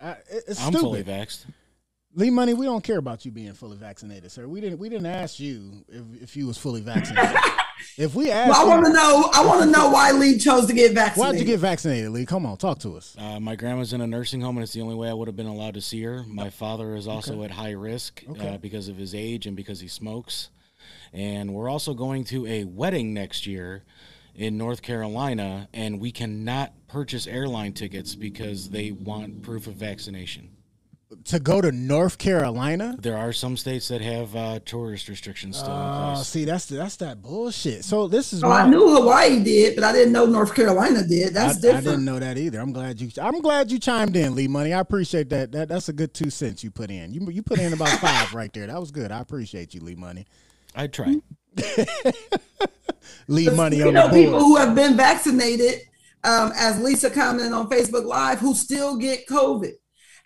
uh 0.00 0.14
it's 0.30 0.60
I'm 0.60 0.72
stupid. 0.72 0.80
fully 0.80 1.04
vaxxed. 1.04 1.46
Lee 2.16 2.30
Money, 2.30 2.54
we 2.54 2.64
don't 2.64 2.84
care 2.84 2.98
about 2.98 3.24
you 3.24 3.32
being 3.32 3.54
fully 3.54 3.76
vaccinated, 3.76 4.30
sir. 4.30 4.46
We 4.46 4.60
didn't 4.60 4.78
we 4.78 4.88
didn't 4.88 5.06
ask 5.06 5.40
you 5.40 5.84
if, 5.88 6.22
if 6.22 6.36
you 6.36 6.46
was 6.46 6.56
fully 6.56 6.80
vaccinated. 6.80 7.36
if 7.98 8.14
we 8.14 8.30
ask, 8.30 8.50
well, 8.50 8.60
I 8.60 8.68
want 8.68 8.86
to 8.86 8.92
know. 8.92 9.30
I 9.32 9.44
want 9.44 9.62
to 9.62 9.66
know 9.66 9.90
why 9.90 10.12
Lee 10.12 10.38
chose 10.38 10.66
to 10.66 10.72
get 10.72 10.92
vaccinated. 10.92 11.34
Why'd 11.34 11.40
you 11.40 11.44
get 11.44 11.58
vaccinated, 11.58 12.10
Lee? 12.10 12.24
Come 12.24 12.46
on, 12.46 12.56
talk 12.56 12.78
to 12.80 12.96
us. 12.96 13.16
Uh, 13.18 13.40
my 13.40 13.56
grandma's 13.56 13.92
in 13.92 14.00
a 14.00 14.06
nursing 14.06 14.40
home, 14.40 14.56
and 14.56 14.62
it's 14.62 14.72
the 14.72 14.80
only 14.80 14.94
way 14.94 15.08
I 15.08 15.12
would 15.12 15.26
have 15.26 15.36
been 15.36 15.46
allowed 15.46 15.74
to 15.74 15.80
see 15.80 16.02
her. 16.02 16.22
My 16.28 16.50
father 16.50 16.94
is 16.94 17.08
also 17.08 17.34
okay. 17.34 17.46
at 17.46 17.50
high 17.50 17.72
risk 17.72 18.22
uh, 18.28 18.32
okay. 18.32 18.54
uh, 18.54 18.58
because 18.58 18.88
of 18.88 18.96
his 18.96 19.12
age 19.12 19.46
and 19.46 19.56
because 19.56 19.80
he 19.80 19.88
smokes. 19.88 20.50
And 21.12 21.52
we're 21.52 21.68
also 21.68 21.94
going 21.94 22.24
to 22.24 22.46
a 22.46 22.64
wedding 22.64 23.12
next 23.12 23.44
year 23.44 23.82
in 24.36 24.56
North 24.56 24.82
Carolina, 24.82 25.68
and 25.72 26.00
we 26.00 26.12
cannot 26.12 26.72
purchase 26.86 27.26
airline 27.26 27.72
tickets 27.72 28.14
because 28.14 28.70
they 28.70 28.92
want 28.92 29.42
proof 29.42 29.66
of 29.66 29.74
vaccination 29.74 30.53
to 31.24 31.38
go 31.38 31.60
to 31.60 31.72
North 31.72 32.18
Carolina? 32.18 32.96
There 32.98 33.16
are 33.16 33.32
some 33.32 33.56
states 33.56 33.88
that 33.88 34.00
have 34.00 34.34
uh, 34.34 34.60
tourist 34.64 35.08
restrictions 35.08 35.58
still 35.58 35.70
oh, 35.72 36.12
place. 36.14 36.26
See, 36.26 36.44
that's 36.44 36.66
that's 36.66 36.96
that 36.96 37.22
bullshit. 37.22 37.84
So 37.84 38.08
this 38.08 38.32
is. 38.32 38.42
Oh, 38.42 38.50
I 38.50 38.68
knew 38.68 38.96
Hawaii 38.96 39.42
did, 39.42 39.74
but 39.74 39.84
I 39.84 39.92
didn't 39.92 40.12
know 40.12 40.26
North 40.26 40.54
Carolina 40.54 41.06
did. 41.06 41.34
That's 41.34 41.58
I, 41.58 41.60
different. 41.60 41.86
I 41.86 41.90
didn't 41.90 42.04
know 42.04 42.18
that 42.18 42.38
either. 42.38 42.60
I'm 42.60 42.72
glad 42.72 43.00
you. 43.00 43.10
I'm 43.20 43.40
glad 43.40 43.70
you 43.70 43.78
chimed 43.78 44.16
in, 44.16 44.34
Lee 44.34 44.48
Money. 44.48 44.72
I 44.72 44.80
appreciate 44.80 45.30
that. 45.30 45.52
That 45.52 45.68
that's 45.68 45.88
a 45.88 45.92
good 45.92 46.14
two 46.14 46.30
cents 46.30 46.64
you 46.64 46.70
put 46.70 46.90
in. 46.90 47.12
You 47.12 47.28
you 47.30 47.42
put 47.42 47.58
in 47.58 47.72
about 47.72 47.88
five 48.00 48.34
right 48.34 48.52
there. 48.52 48.66
That 48.66 48.80
was 48.80 48.90
good. 48.90 49.12
I 49.12 49.20
appreciate 49.20 49.74
you, 49.74 49.80
Lee 49.80 49.94
Money. 49.94 50.26
I 50.74 50.86
try. 50.86 51.16
Lee 53.28 53.50
Money 53.50 53.82
on 53.82 53.94
know, 53.94 54.02
the 54.02 54.08
board. 54.08 54.24
People 54.24 54.40
who 54.40 54.56
have 54.56 54.74
been 54.74 54.96
vaccinated, 54.96 55.80
um, 56.24 56.52
as 56.56 56.80
Lisa 56.80 57.10
commented 57.10 57.52
on 57.52 57.68
Facebook 57.68 58.04
Live, 58.04 58.40
who 58.40 58.54
still 58.54 58.96
get 58.96 59.26
COVID. 59.26 59.72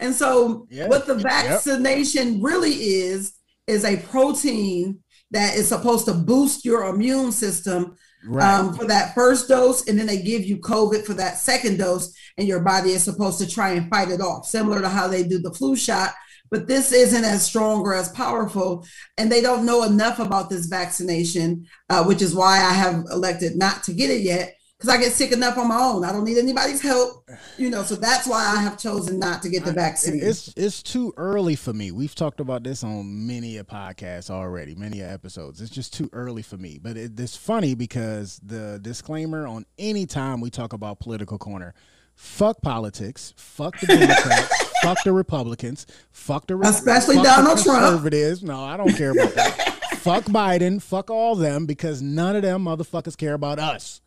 And 0.01 0.15
so, 0.15 0.67
yeah. 0.71 0.87
what 0.87 1.07
the 1.07 1.17
vaccination 1.17 2.35
yep. 2.35 2.45
really 2.45 2.73
is, 2.73 3.35
is 3.67 3.85
a 3.85 3.97
protein 3.97 5.01
that 5.31 5.57
is 5.57 5.69
supposed 5.69 6.07
to 6.07 6.15
boost 6.15 6.65
your 6.65 6.89
immune 6.89 7.33
system 7.33 7.97
right. 8.27 8.59
um, 8.59 8.75
for 8.75 8.85
that 8.87 9.15
first 9.15 9.49
dose. 9.49 9.87
And 9.89 9.99
then 9.99 10.07
they 10.07 10.23
give 10.23 10.45
you 10.45 10.59
COVID 10.59 11.05
for 11.05 11.15
that 11.15 11.37
second 11.37 11.79
dose, 11.79 12.15
and 12.37 12.47
your 12.47 12.61
body 12.61 12.91
is 12.91 13.03
supposed 13.03 13.39
to 13.41 13.49
try 13.49 13.71
and 13.71 13.91
fight 13.91 14.11
it 14.11 14.21
off, 14.21 14.47
similar 14.47 14.81
to 14.81 14.89
how 14.89 15.09
they 15.09 15.23
do 15.23 15.39
the 15.39 15.53
flu 15.53 15.77
shot. 15.77 16.15
But 16.51 16.67
this 16.67 16.93
isn't 16.93 17.25
as 17.25 17.45
strong 17.45 17.81
or 17.81 17.95
as 17.95 18.09
powerful. 18.09 18.87
And 19.19 19.31
they 19.31 19.43
don't 19.43 19.67
know 19.67 19.83
enough 19.83 20.19
about 20.19 20.49
this 20.49 20.67
vaccination, 20.67 21.67
uh, 21.91 22.05
which 22.05 22.23
is 22.23 22.35
why 22.35 22.57
I 22.57 22.73
have 22.73 23.05
elected 23.11 23.57
not 23.57 23.83
to 23.85 23.93
get 23.93 24.09
it 24.09 24.23
yet 24.23 24.55
because 24.79 24.95
I 24.95 25.01
get 25.01 25.13
sick 25.13 25.33
enough 25.33 25.59
on 25.59 25.69
my 25.69 25.79
own. 25.79 26.05
I 26.05 26.13
don't 26.13 26.25
need 26.25 26.39
anybody's 26.39 26.81
help, 26.81 27.29
you 27.57 27.69
know. 27.69 27.83
So 27.83 27.97
that's 27.97 28.29
why 28.29 28.47
I 28.47 28.63
have 28.63 28.79
chosen 28.79 29.19
not 29.19 29.43
to 29.43 29.49
get 29.49 29.65
the 29.65 29.73
vaccine. 29.73 30.21
It's 30.23 30.53
it's 30.57 30.83
too 30.83 31.13
early 31.17 31.57
for 31.57 31.73
me. 31.73 31.91
We've 31.91 32.15
talked 32.15 32.39
about 32.39 32.63
this 32.63 32.85
on 32.85 33.27
many 33.27 33.57
a 33.57 33.65
podcast 33.65 34.31
already, 34.31 34.77
many 34.77 35.01
a 35.01 35.11
episodes. 35.11 35.61
It's 35.61 35.71
just 35.71 35.93
too 35.93 36.09
early 36.13 36.43
for 36.43 36.57
me. 36.57 36.79
But 36.81 36.97
it, 36.97 37.19
it's 37.19 37.37
funny 37.37 37.75
because 37.75 38.41
the 38.45 38.79
disclaimer 38.81 39.49
on 39.49 39.67
any 39.79 40.07
time 40.07 40.41
we 40.41 40.49
talk 40.49 40.73
about 40.73 41.01
political 41.01 41.39
corner, 41.39 41.75
fuck 42.15 42.63
politics, 42.63 43.35
fuck 43.37 43.81
the 43.81 43.89
Democrats. 43.89 44.69
fuck 44.83 44.99
the 45.03 45.13
Republicans, 45.13 45.89
fuck 46.13 46.47
the 46.47 46.57
especially 46.61 47.17
fuck 47.17 47.25
Donald 47.25 47.59
the 47.59 47.65
conservatives. 47.65 48.41
Trump. 48.43 48.57
No, 48.57 48.65
I 48.65 48.77
don't 48.77 48.97
care 48.97 49.11
about 49.11 49.35
that. 49.35 49.75
fuck 49.97 50.23
Biden, 50.27 50.81
fuck 50.81 51.11
all 51.11 51.35
them 51.35 51.67
because 51.67 52.01
none 52.01 52.37
of 52.37 52.43
them 52.43 52.67
motherfuckers 52.67 53.17
care 53.17 53.35
about 53.35 53.59
us. 53.59 54.01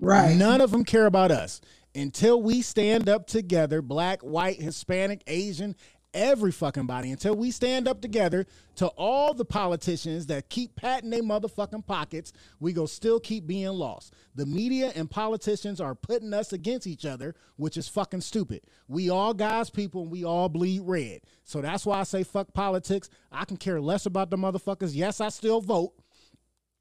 Right. 0.00 0.36
None 0.36 0.60
of 0.60 0.70
them 0.70 0.84
care 0.84 1.06
about 1.06 1.30
us. 1.30 1.60
Until 1.94 2.40
we 2.40 2.62
stand 2.62 3.08
up 3.08 3.26
together, 3.26 3.82
black, 3.82 4.20
white, 4.20 4.60
Hispanic, 4.60 5.22
Asian, 5.26 5.74
every 6.14 6.52
fucking 6.52 6.86
body, 6.86 7.10
until 7.10 7.34
we 7.34 7.50
stand 7.50 7.88
up 7.88 8.00
together 8.00 8.46
to 8.76 8.86
all 8.88 9.34
the 9.34 9.44
politicians 9.44 10.26
that 10.26 10.48
keep 10.48 10.76
patting 10.76 11.10
their 11.10 11.22
motherfucking 11.22 11.86
pockets, 11.86 12.32
we 12.60 12.72
go 12.72 12.86
still 12.86 13.18
keep 13.18 13.46
being 13.46 13.68
lost. 13.70 14.14
The 14.34 14.46
media 14.46 14.92
and 14.94 15.10
politicians 15.10 15.80
are 15.80 15.94
putting 15.94 16.32
us 16.32 16.52
against 16.52 16.86
each 16.86 17.04
other, 17.04 17.34
which 17.56 17.76
is 17.76 17.88
fucking 17.88 18.20
stupid. 18.20 18.60
We 18.86 19.10
all 19.10 19.34
guys 19.34 19.70
people 19.70 20.02
and 20.02 20.10
we 20.10 20.24
all 20.24 20.48
bleed 20.48 20.82
red. 20.84 21.22
So 21.44 21.60
that's 21.60 21.84
why 21.84 22.00
I 22.00 22.04
say 22.04 22.22
fuck 22.22 22.52
politics. 22.52 23.10
I 23.32 23.44
can 23.44 23.56
care 23.56 23.80
less 23.80 24.06
about 24.06 24.30
the 24.30 24.36
motherfuckers. 24.36 24.94
Yes, 24.94 25.20
I 25.20 25.30
still 25.30 25.60
vote 25.60 25.94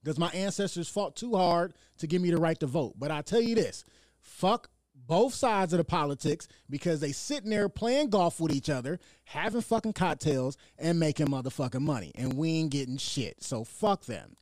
because 0.08 0.18
my 0.18 0.30
ancestors 0.30 0.88
fought 0.88 1.18
too 1.18 1.36
hard 1.36 1.74
to 1.98 2.08
give 2.08 2.22
me 2.22 2.32
the 2.32 2.38
right 2.38 2.58
to 2.62 2.66
vote. 2.66 2.94
But 2.98 3.12
I 3.12 3.22
tell 3.22 3.42
you 3.42 3.56
this 3.56 3.84
fuck 4.22 4.70
both 4.96 5.34
sides 5.34 5.74
of 5.74 5.80
the 5.80 5.84
politics 5.84 6.48
because 6.70 7.02
they 7.02 7.12
sitting 7.12 7.50
there 7.50 7.68
playing 7.68 8.10
golf 8.10 8.40
with 8.40 8.54
each 8.54 8.70
other, 8.70 9.02
having 9.26 9.60
fucking 9.60 9.92
cocktails, 9.92 10.56
and 10.80 10.98
making 10.98 11.28
motherfucking 11.28 11.82
money. 11.82 12.14
And 12.16 12.36
we 12.36 12.52
ain't 12.52 12.72
getting 12.72 12.96
shit. 12.96 13.44
So 13.44 13.66
fuck 13.66 14.06
them. 14.06 14.38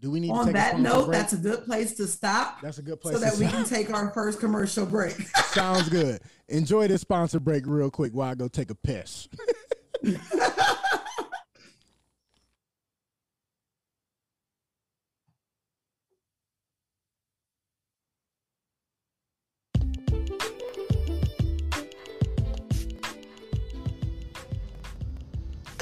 Do 0.00 0.10
we 0.10 0.18
need 0.18 0.32
on 0.32 0.52
that 0.52 0.80
note? 0.80 1.08
That's 1.12 1.34
a 1.34 1.36
good 1.36 1.64
place 1.64 1.94
to 1.94 2.08
stop. 2.08 2.60
That's 2.60 2.78
a 2.78 2.82
good 2.82 3.00
place 3.00 3.14
so 3.14 3.20
that 3.20 3.36
we 3.36 3.46
can 3.46 3.64
take 3.64 3.94
our 3.94 4.10
first 4.10 4.40
commercial 4.40 4.86
break. 4.86 5.12
Sounds 5.52 5.88
good. 5.88 6.20
Enjoy 6.48 6.88
this 6.88 7.02
sponsor 7.02 7.38
break 7.38 7.64
real 7.64 7.92
quick 7.92 8.12
while 8.12 8.28
I 8.28 8.34
go 8.34 8.48
take 8.48 8.70
a 8.70 8.74
piss. 8.74 9.28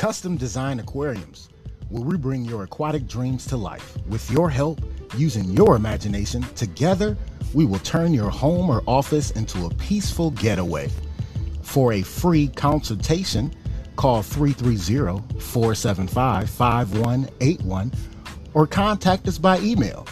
Custom 0.03 0.37
Design 0.37 0.81
Aquariums, 0.81 1.49
where 1.89 2.03
we 2.03 2.17
bring 2.17 2.45
your 2.45 2.65
aquatic 2.65 3.07
dreams 3.07 3.47
to 3.47 3.57
life. 3.57 3.97
With 4.09 4.29
your 4.33 4.51
help, 4.51 4.81
using 5.17 5.45
your 5.45 5.77
imagination, 5.77 6.43
together 6.57 7.17
we 7.55 7.67
will 7.67 7.79
turn 7.79 8.13
your 8.13 8.29
home 8.29 8.69
or 8.69 8.83
office 8.89 9.31
into 9.31 9.65
a 9.65 9.71
peaceful 9.75 10.33
getaway. 10.33 10.91
For 11.63 11.93
a 11.93 12.03
free 12.03 12.49
consultation, 12.49 13.55
call 13.95 14.23
330 14.23 15.39
475 15.39 16.51
5181 16.51 17.93
or 18.55 18.67
contact 18.67 19.29
us 19.29 19.39
by 19.39 19.61
email 19.61 20.05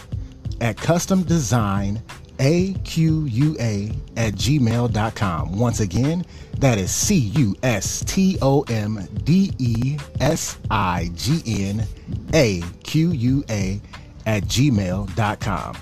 at 0.61 0.77
customdesign.com 0.77 2.20
AQUA 2.41 3.95
at 4.17 4.33
gmail.com. 4.33 5.59
Once 5.59 5.79
again, 5.79 6.25
that 6.57 6.79
is 6.79 6.91
C 6.91 7.15
U 7.15 7.55
S 7.61 8.03
T 8.05 8.37
O 8.41 8.61
M 8.63 9.07
D 9.23 9.51
E 9.59 9.97
S 10.19 10.57
I 10.71 11.11
G 11.15 11.43
N 11.45 11.85
A 12.33 12.63
Q 12.83 13.11
U 13.11 13.43
A 13.49 13.79
at 14.25 14.43
gmail.com. 14.45 15.77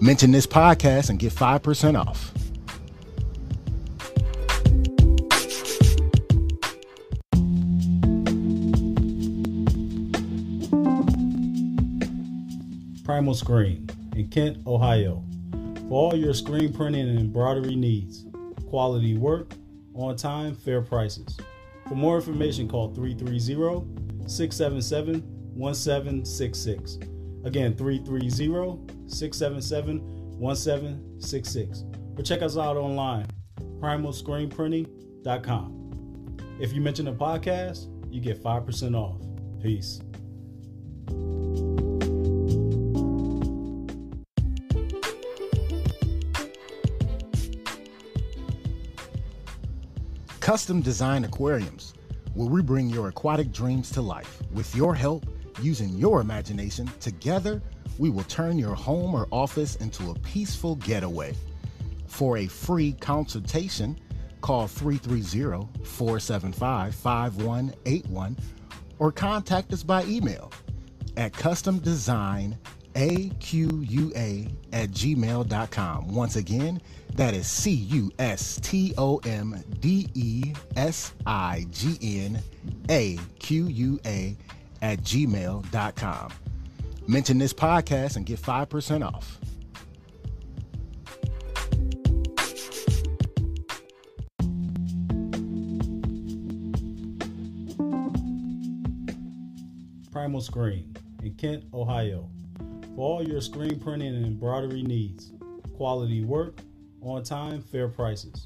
Mention 0.00 0.30
this 0.30 0.46
podcast 0.46 1.10
and 1.10 1.18
get 1.18 1.32
5% 1.32 1.98
off. 1.98 2.32
Primal 13.04 13.34
Screen 13.34 13.90
in 14.14 14.28
Kent, 14.28 14.64
Ohio. 14.66 15.24
For 15.90 16.12
all 16.12 16.14
your 16.14 16.32
screen 16.34 16.72
printing 16.72 17.08
and 17.08 17.18
embroidery 17.18 17.74
needs, 17.74 18.24
quality 18.68 19.16
work, 19.16 19.54
on 19.92 20.14
time, 20.14 20.54
fair 20.54 20.82
prices. 20.82 21.36
For 21.88 21.96
more 21.96 22.14
information, 22.14 22.68
call 22.68 22.94
330 22.94 24.28
677 24.28 25.20
1766. 25.56 26.98
Again, 27.44 27.74
330 27.74 28.28
677 29.08 30.00
1766. 30.38 31.84
Or 32.16 32.22
check 32.22 32.42
us 32.42 32.56
out 32.56 32.76
online, 32.76 33.26
primalscreenprinting.com. 33.80 36.36
If 36.60 36.72
you 36.72 36.80
mention 36.80 37.06
the 37.06 37.14
podcast, 37.14 37.88
you 38.12 38.20
get 38.20 38.40
5% 38.40 38.94
off. 38.94 39.20
Peace. 39.60 40.00
Custom 50.50 50.80
Design 50.80 51.22
Aquariums, 51.22 51.94
where 52.34 52.48
we 52.48 52.60
bring 52.60 52.90
your 52.90 53.06
aquatic 53.06 53.52
dreams 53.52 53.88
to 53.92 54.02
life. 54.02 54.42
With 54.52 54.74
your 54.74 54.96
help, 54.96 55.24
using 55.62 55.90
your 55.90 56.20
imagination, 56.20 56.90
together 56.98 57.62
we 57.98 58.10
will 58.10 58.24
turn 58.24 58.58
your 58.58 58.74
home 58.74 59.14
or 59.14 59.28
office 59.30 59.76
into 59.76 60.10
a 60.10 60.18
peaceful 60.18 60.74
getaway. 60.74 61.36
For 62.08 62.38
a 62.38 62.48
free 62.48 62.94
consultation, 62.94 63.96
call 64.40 64.66
330 64.66 65.68
475 65.84 66.96
5181 66.96 68.36
or 68.98 69.12
contact 69.12 69.72
us 69.72 69.84
by 69.84 70.02
email 70.06 70.50
at 71.16 71.32
customdesignaqua 72.94 74.52
at 74.72 74.90
gmail.com. 74.90 76.08
Once 76.08 76.36
again, 76.36 76.80
that 77.14 77.34
is 77.34 77.46
C 77.46 77.70
U 77.72 78.10
S 78.18 78.58
T 78.62 78.94
O 78.96 79.18
M 79.24 79.62
D 79.80 80.08
E 80.14 80.52
S 80.76 81.12
I 81.26 81.66
G 81.70 81.98
N 82.02 82.40
A 82.88 83.18
Q 83.38 83.66
U 83.66 84.00
A 84.06 84.36
at 84.82 85.00
gmail.com. 85.00 86.32
Mention 87.06 87.38
this 87.38 87.52
podcast 87.52 88.16
and 88.16 88.24
get 88.24 88.40
5% 88.40 89.04
off. 89.04 89.38
Primal 100.12 100.40
Screen 100.40 100.94
in 101.22 101.34
Kent, 101.34 101.64
Ohio. 101.72 102.30
All 103.00 103.26
your 103.26 103.40
screen 103.40 103.80
printing 103.80 104.14
and 104.14 104.26
embroidery 104.26 104.82
needs, 104.82 105.32
quality 105.74 106.22
work, 106.22 106.60
on 107.00 107.22
time, 107.22 107.62
fair 107.62 107.88
prices. 107.88 108.44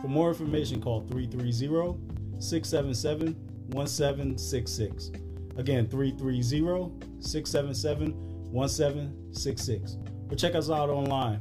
For 0.00 0.06
more 0.06 0.28
information, 0.28 0.80
call 0.80 1.00
330 1.08 1.98
677 2.38 3.34
1766. 3.72 5.10
Again, 5.56 5.88
330 5.88 7.20
677 7.20 8.12
1766. 8.52 9.96
Or 10.30 10.36
check 10.36 10.54
us 10.54 10.70
out 10.70 10.88
online, 10.88 11.40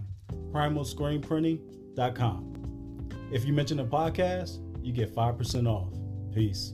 primalscreenprinting.com. 0.51 3.09
If 3.31 3.45
you 3.45 3.53
mention 3.53 3.77
the 3.77 3.85
podcast, 3.85 4.57
you 4.83 4.91
get 4.91 5.13
5% 5.13 5.67
off. 5.67 5.93
Peace. 6.33 6.73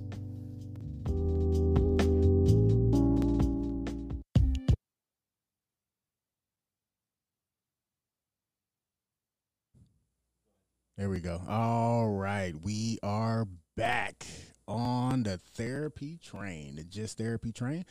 There 11.02 11.10
we 11.10 11.20
go. 11.20 11.41
All 11.49 12.10
right. 12.10 12.54
We 12.62 12.99
are 13.02 13.47
back 13.76 14.24
on 14.68 15.24
the 15.24 15.39
therapy 15.56 16.20
train, 16.24 16.76
the 16.76 16.84
Just 16.84 17.18
Therapy 17.18 17.52
train. 17.52 17.86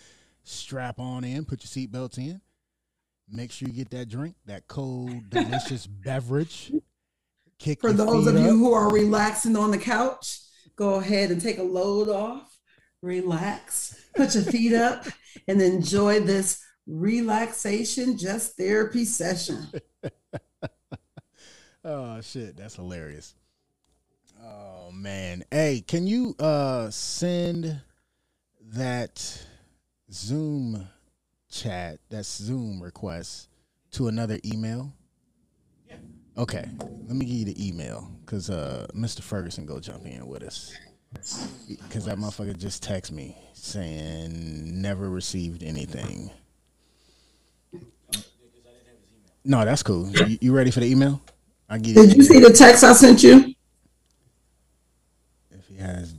Strap 0.45 1.01
on 1.01 1.25
in, 1.25 1.45
put 1.45 1.65
your 1.65 1.89
seatbelts 1.89 2.19
in. 2.19 2.41
Make 3.29 3.51
sure 3.51 3.67
you 3.67 3.75
get 3.75 3.91
that 3.91 4.09
drink, 4.09 4.37
that 4.47 4.69
cold, 4.69 5.11
delicious 5.29 5.89
beverage. 5.89 6.71
Kick 7.59 7.81
For 7.81 7.93
those 7.93 8.29
of 8.29 8.39
you 8.39 8.57
who 8.57 8.73
are 8.73 8.93
relaxing 8.93 9.57
on 9.57 9.73
the 9.73 9.79
couch, 9.79 10.39
go 10.77 10.95
ahead 11.01 11.33
and 11.33 11.41
take 11.41 11.59
a 11.59 11.65
load 11.65 12.09
off, 12.09 12.57
relax, 13.03 14.01
put 14.15 14.37
your 14.37 14.45
feet 14.45 14.73
up, 14.73 15.05
and 15.49 15.61
enjoy 15.61 16.21
this 16.21 16.63
relaxation 16.87 18.17
just 18.17 18.57
therapy 18.57 19.05
session. 19.05 19.67
Oh 21.85 22.21
shit, 22.21 22.57
that's 22.57 22.77
hilarious. 22.77 23.35
Oh 24.43 24.91
man. 24.93 25.45
Hey, 25.51 25.83
can 25.87 26.07
you 26.07 26.35
uh 26.39 26.91
send 26.91 27.81
that 28.75 29.47
Zoom 30.13 30.87
chat, 31.51 31.99
that 32.11 32.27
Zoom 32.27 32.83
request 32.83 33.49
to 33.93 34.09
another 34.09 34.39
email? 34.45 34.93
Yeah. 35.89 35.97
Okay. 36.37 36.69
Let 37.07 37.17
me 37.17 37.25
give 37.25 37.37
you 37.37 37.45
the 37.47 37.69
email 37.69 38.11
cuz 38.27 38.51
uh 38.51 38.87
Mr. 38.95 39.23
Ferguson 39.23 39.65
go 39.65 39.81
jump 39.81 40.05
in 40.05 40.27
with 40.27 40.43
us. 40.43 40.75
Cuz 41.89 42.05
that 42.05 42.19
motherfucker 42.19 42.57
just 42.57 42.83
text 42.83 43.11
me 43.11 43.39
saying 43.55 44.83
never 44.83 45.09
received 45.09 45.63
anything. 45.63 46.31
No, 49.43 49.65
that's 49.65 49.83
cool. 49.83 50.11
You, 50.11 50.39
you 50.43 50.53
ready 50.53 50.71
for 50.71 50.81
the 50.81 50.87
email? 50.87 51.23
I 51.73 51.79
give 51.79 51.95
Did 51.95 52.17
you 52.17 52.23
see 52.25 52.41
the 52.41 52.51
text 52.53 52.83
I 52.85 52.93
sent 52.93 53.23
you? 53.23 53.55
if 55.53 55.67
he 55.69 55.77
has 55.77 56.15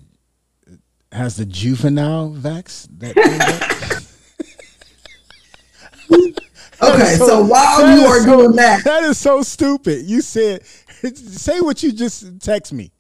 has 1.12 1.36
the 1.36 1.46
juvenile 1.46 2.32
vax 2.32 2.88
that 3.00 3.18
Okay, 6.84 7.16
so- 7.18 7.28
so 7.28 7.44
while 7.46 7.96
you 8.00 8.06
are 8.06 8.20
so- 8.22 8.38
doing 8.38 8.56
that, 8.56 8.84
that 8.86 9.04
is 9.04 9.18
so 9.18 9.42
stupid. 9.44 10.06
You 10.06 10.22
said 10.22 10.66
say 11.16 11.60
what 11.62 11.84
you 11.84 11.92
just 11.92 12.40
text 12.42 12.74
me 12.74 12.92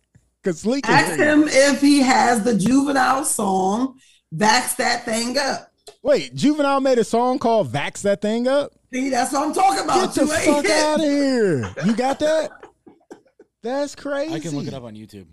because 0.43 0.65
Lee 0.65 0.81
can 0.81 0.93
ask 0.93 1.19
him 1.19 1.43
if 1.47 1.81
he 1.81 2.01
has 2.01 2.43
the 2.43 2.55
juvenile 2.55 3.23
song, 3.25 3.97
Vax 4.35 4.75
That 4.75 5.03
Thing 5.05 5.37
Up. 5.37 5.71
wait 6.03 6.35
juvenile 6.35 6.79
made 6.81 6.99
a 6.99 7.03
song 7.03 7.39
called 7.39 7.71
vax 7.71 8.01
that 8.03 8.21
thing 8.21 8.47
up 8.47 8.71
See, 8.93 9.09
that's 9.09 9.31
what 9.31 9.47
I'm 9.47 9.53
talking 9.53 9.83
about. 9.85 10.13
get 10.13 10.15
the 10.15 10.21
You 10.21 10.27
fuck 10.53 10.65
hit. 10.65 10.71
out 10.71 10.99
of 10.99 11.05
here 11.05 11.73
you 11.85 11.95
got 11.95 12.19
that 12.19 12.51
that's 13.63 13.95
crazy 13.95 14.33
I 14.33 14.39
can 14.39 14.55
look 14.55 14.67
it 14.67 14.73
up 14.73 14.83
on 14.83 14.95
YouTube. 14.95 15.27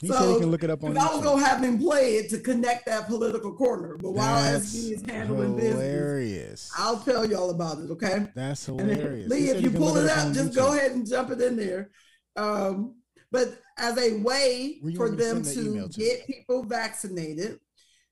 he 0.00 0.08
said 0.08 0.28
he 0.34 0.38
can 0.40 0.50
look 0.50 0.62
it 0.62 0.70
up 0.70 0.82
on 0.84 0.94
'cause 0.94 1.02
I 1.10 1.14
was 1.14 1.24
gonna 1.24 1.44
have 1.46 1.62
him 1.62 1.78
play 1.78 2.16
it 2.16 2.28
to 2.30 2.40
connect 2.40 2.86
that 2.86 3.06
political 3.06 3.52
corner, 3.54 3.96
but 3.96 4.10
while 4.10 4.34
that's 4.42 4.74
SB 4.74 4.92
is 4.92 5.02
handling 5.08 5.56
business, 5.56 5.72
hilarious 5.74 6.70
I'll 6.76 6.98
tell 6.98 7.24
y'all 7.24 7.50
about 7.50 7.78
it. 7.78 7.90
Okay. 7.90 8.26
that's 8.34 8.68
And 8.68 8.80
then, 8.80 8.88
hilarious 8.90 9.32
He 9.32 9.40
Lee, 9.40 9.48
if 9.50 9.62
you 9.62 9.70
pull 9.70 9.96
it 9.96 10.10
up, 10.10 10.26
on 10.26 10.34
just 10.34 10.50
YouTube. 10.50 10.56
go 10.56 10.72
ahead 10.76 10.92
and 10.92 11.06
jump 11.08 11.30
it 11.30 11.40
in 11.40 11.56
there. 11.56 11.90
Um, 12.36 12.96
but 13.30 13.58
as 13.78 13.96
a 13.98 14.18
way 14.18 14.80
for 14.82 15.06
want 15.06 15.12
me 15.12 15.16
to 15.18 15.24
them 15.24 15.44
send 15.44 15.66
the 15.66 15.70
email 15.70 15.88
to 15.88 15.92
to? 15.94 16.00
get 16.00 16.26
people 16.26 16.62
vaccinated, 16.64 17.58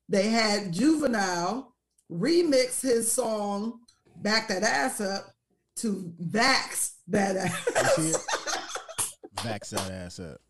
they 0.08 0.28
had 0.28 0.72
Juvenile 0.72 1.74
remix 2.10 2.80
his 2.82 3.10
song 3.10 3.80
"Back 4.22 4.48
That 4.48 4.62
Ass 4.62 5.00
Up" 5.00 5.26
to 5.76 6.12
"Vax 6.22 6.92
That 7.08 7.36
Ass." 7.36 7.96
You 7.98 8.04
see 8.04 8.10
it? 8.10 8.16
Vax 9.36 9.70
that 9.70 9.90
ass 9.90 10.20
up. 10.20 10.40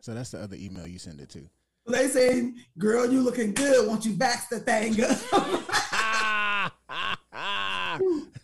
So 0.00 0.14
that's 0.14 0.30
the 0.30 0.40
other 0.40 0.56
email 0.58 0.86
you 0.86 0.98
send 0.98 1.20
it 1.20 1.28
to. 1.30 1.46
they 1.86 2.08
saying, 2.08 2.56
"Girl, 2.78 3.10
you 3.10 3.20
looking 3.20 3.52
good. 3.52 3.86
Won't 3.86 4.06
you 4.06 4.14
vax 4.14 4.48
the 4.48 4.60
thing 4.60 5.02
up?" 5.04 6.70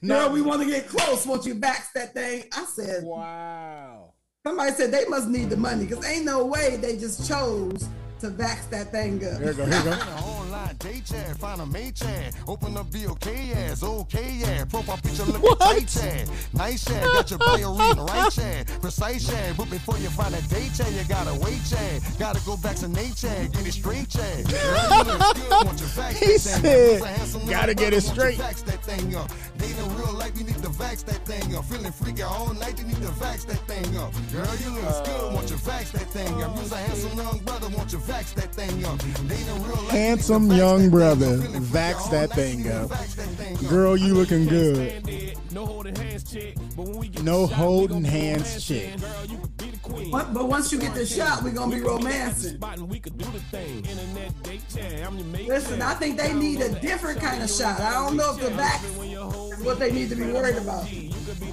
Girl, 0.06 0.30
we 0.30 0.42
want 0.42 0.62
to 0.62 0.66
get 0.66 0.88
close. 0.88 1.26
Won't 1.26 1.44
you 1.46 1.54
vax 1.54 1.92
that 1.94 2.14
thing? 2.14 2.44
I 2.52 2.64
said, 2.64 3.04
Wow. 3.04 4.14
Somebody 4.46 4.72
said 4.72 4.90
they 4.90 5.04
must 5.06 5.28
need 5.28 5.50
the 5.50 5.56
money 5.56 5.84
because 5.86 6.04
ain't 6.06 6.24
no 6.24 6.46
way 6.46 6.76
they 6.76 6.96
just 6.96 7.28
chose 7.28 7.88
to 8.20 8.30
vax 8.30 8.68
that 8.70 8.90
thing 8.90 9.16
up. 9.26 9.38
Here 9.40 9.48
we 9.50 9.54
go. 9.54 9.66
Here 9.66 9.82
go. 9.84 10.39
Online 10.60 10.76
date 10.76 11.04
chat, 11.06 11.36
find 11.38 11.60
a 11.60 11.66
mate 11.66 11.94
chat, 11.94 12.34
open 12.46 12.76
up 12.76 12.90
BOK 12.90 13.26
ass, 13.26 13.82
okay 13.82 14.36
yeah, 14.40 14.64
profile 14.64 14.98
picture 14.98 15.24
look 15.24 15.58
tight 15.58 15.88
chat, 15.88 16.28
nice 16.52 16.84
chat, 16.84 17.02
got 17.02 17.30
your 17.30 17.38
bio 17.38 17.74
reading 17.74 18.04
right 18.04 18.30
chat, 18.30 18.66
precise 18.80 19.26
chat, 19.26 19.56
but 19.56 19.70
before 19.70 19.96
you 19.98 20.10
find 20.10 20.34
a 20.34 20.42
date 20.48 20.72
chat, 20.74 20.90
you 20.92 21.02
gotta 21.08 21.38
wait 21.40 21.60
chat, 21.68 22.02
gotta 22.18 22.44
go 22.44 22.56
vaccinate 22.56 23.16
chat, 23.16 23.52
get 23.52 23.66
it 23.66 23.72
straight 23.72 24.08
chat. 24.08 24.44
Girl, 24.48 25.06
you 25.06 25.18
look 25.18 25.36
good, 25.36 25.50
want 25.50 25.80
you 25.80 25.86
vax 25.86 26.12
He 26.20 26.36
that 26.36 26.40
thing 26.40 26.62
up. 26.62 26.62
said, 26.62 26.90
Who's 26.92 27.00
a 27.00 27.06
handsome 27.06 27.48
gotta 27.48 27.74
get 27.74 27.94
it 27.94 28.04
brother, 28.04 28.16
want 28.16 28.28
you 28.28 28.34
straight. 28.34 28.38
That 28.38 28.84
thing 28.84 29.16
up. 29.16 29.30
Dating 29.58 29.76
in 29.78 29.96
real 29.96 30.12
life, 30.14 30.38
you 30.38 30.44
need 30.44 30.56
to 30.56 30.70
vax 30.70 31.04
that 31.04 31.24
thing 31.26 31.54
up. 31.56 31.64
Feeling 31.66 31.92
freaky 31.92 32.22
all 32.22 32.52
night, 32.54 32.78
you 32.78 32.84
need 32.84 32.96
to 32.96 33.12
vax 33.20 33.46
that 33.46 33.60
thing 33.68 33.96
up. 33.96 34.12
Girl, 34.32 34.54
you 34.60 34.70
look 34.80 35.04
good, 35.04 35.34
want 35.34 35.50
you 35.50 35.56
vax 35.56 35.92
that 35.92 36.08
thing 36.10 36.42
up. 36.42 36.56
You's 36.56 36.72
a 36.72 36.76
handsome 36.76 37.16
young 37.16 37.38
brother, 37.38 37.68
want 37.76 37.92
you 37.92 37.98
vax 37.98 38.34
that 38.34 38.54
thing 38.54 38.84
up. 38.84 38.98
Dating 39.28 39.46
in 39.48 39.62
real 39.64 39.76
life, 39.76 39.88
to 39.88 39.96
Handsome 39.96 40.49
young 40.56 40.90
brother, 40.90 41.36
thing 41.38 41.42
up. 41.42 41.52
Feeling 41.52 41.64
freaky 41.64 41.94
vax 41.94 42.10
that 42.10 42.30
thing 42.32 42.58
you 42.60 42.64
need 42.64 42.72
to 42.72 42.82
up. 42.84 42.90
vax 42.90 43.14
that 43.16 43.28
thing 43.28 43.64
up. 43.64 43.70
Girl, 43.70 43.96
you 43.96 44.14
looking 44.14 44.46
good. 44.46 45.36
No 45.52 45.66
holding 45.66 45.94
hands, 45.96 46.30
chick. 46.30 46.56
But 46.76 46.88
when 46.88 46.98
we 46.98 47.08
get 47.08 47.24
No 47.24 47.42
the 47.42 47.48
shot, 47.48 47.58
we 47.60 47.64
holding 47.64 48.02
gon' 48.02 48.04
hands, 48.04 48.42
romance 48.42 48.66
chick. 48.66 48.94
in. 48.94 49.00
Girl, 49.00 49.24
you 49.26 49.38
could 49.38 49.56
be 49.56 49.70
the 49.70 49.78
queen. 49.78 50.10
But, 50.10 50.32
once 50.46 50.72
you 50.72 50.78
get 50.78 50.94
the 50.94 51.06
shot, 51.06 51.42
we're 51.42 51.50
gonna 51.50 51.74
be 51.74 51.82
romancing. 51.82 52.56
Spot 52.56 52.78
and 52.78 52.88
we 52.88 53.00
could 53.00 53.18
do 53.18 53.24
the 53.26 53.40
thing. 53.40 53.84
Internet 53.84 54.42
date, 54.44 54.62
yeah, 54.76 55.06
I'm 55.06 55.16
your 55.16 55.26
mate. 55.26 55.48
Listen, 55.48 55.82
I 55.82 55.94
think 55.94 56.16
they 56.18 56.32
need 56.32 56.60
a 56.60 56.68
different 56.80 57.20
kind 57.20 57.42
of 57.42 57.50
shot. 57.50 57.80
I 57.80 57.92
don't 57.92 58.16
know 58.16 58.34
if 58.34 58.40
the 58.40 58.50
back 58.52 58.82
is 58.84 59.64
what 59.64 59.78
they 59.78 59.90
need 59.92 60.08
to 60.10 60.16
be 60.16 60.30
worried 60.32 60.56
about. 60.56 60.84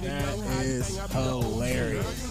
That 0.02 0.64
is 0.64 0.98
hilarious. 1.12 2.27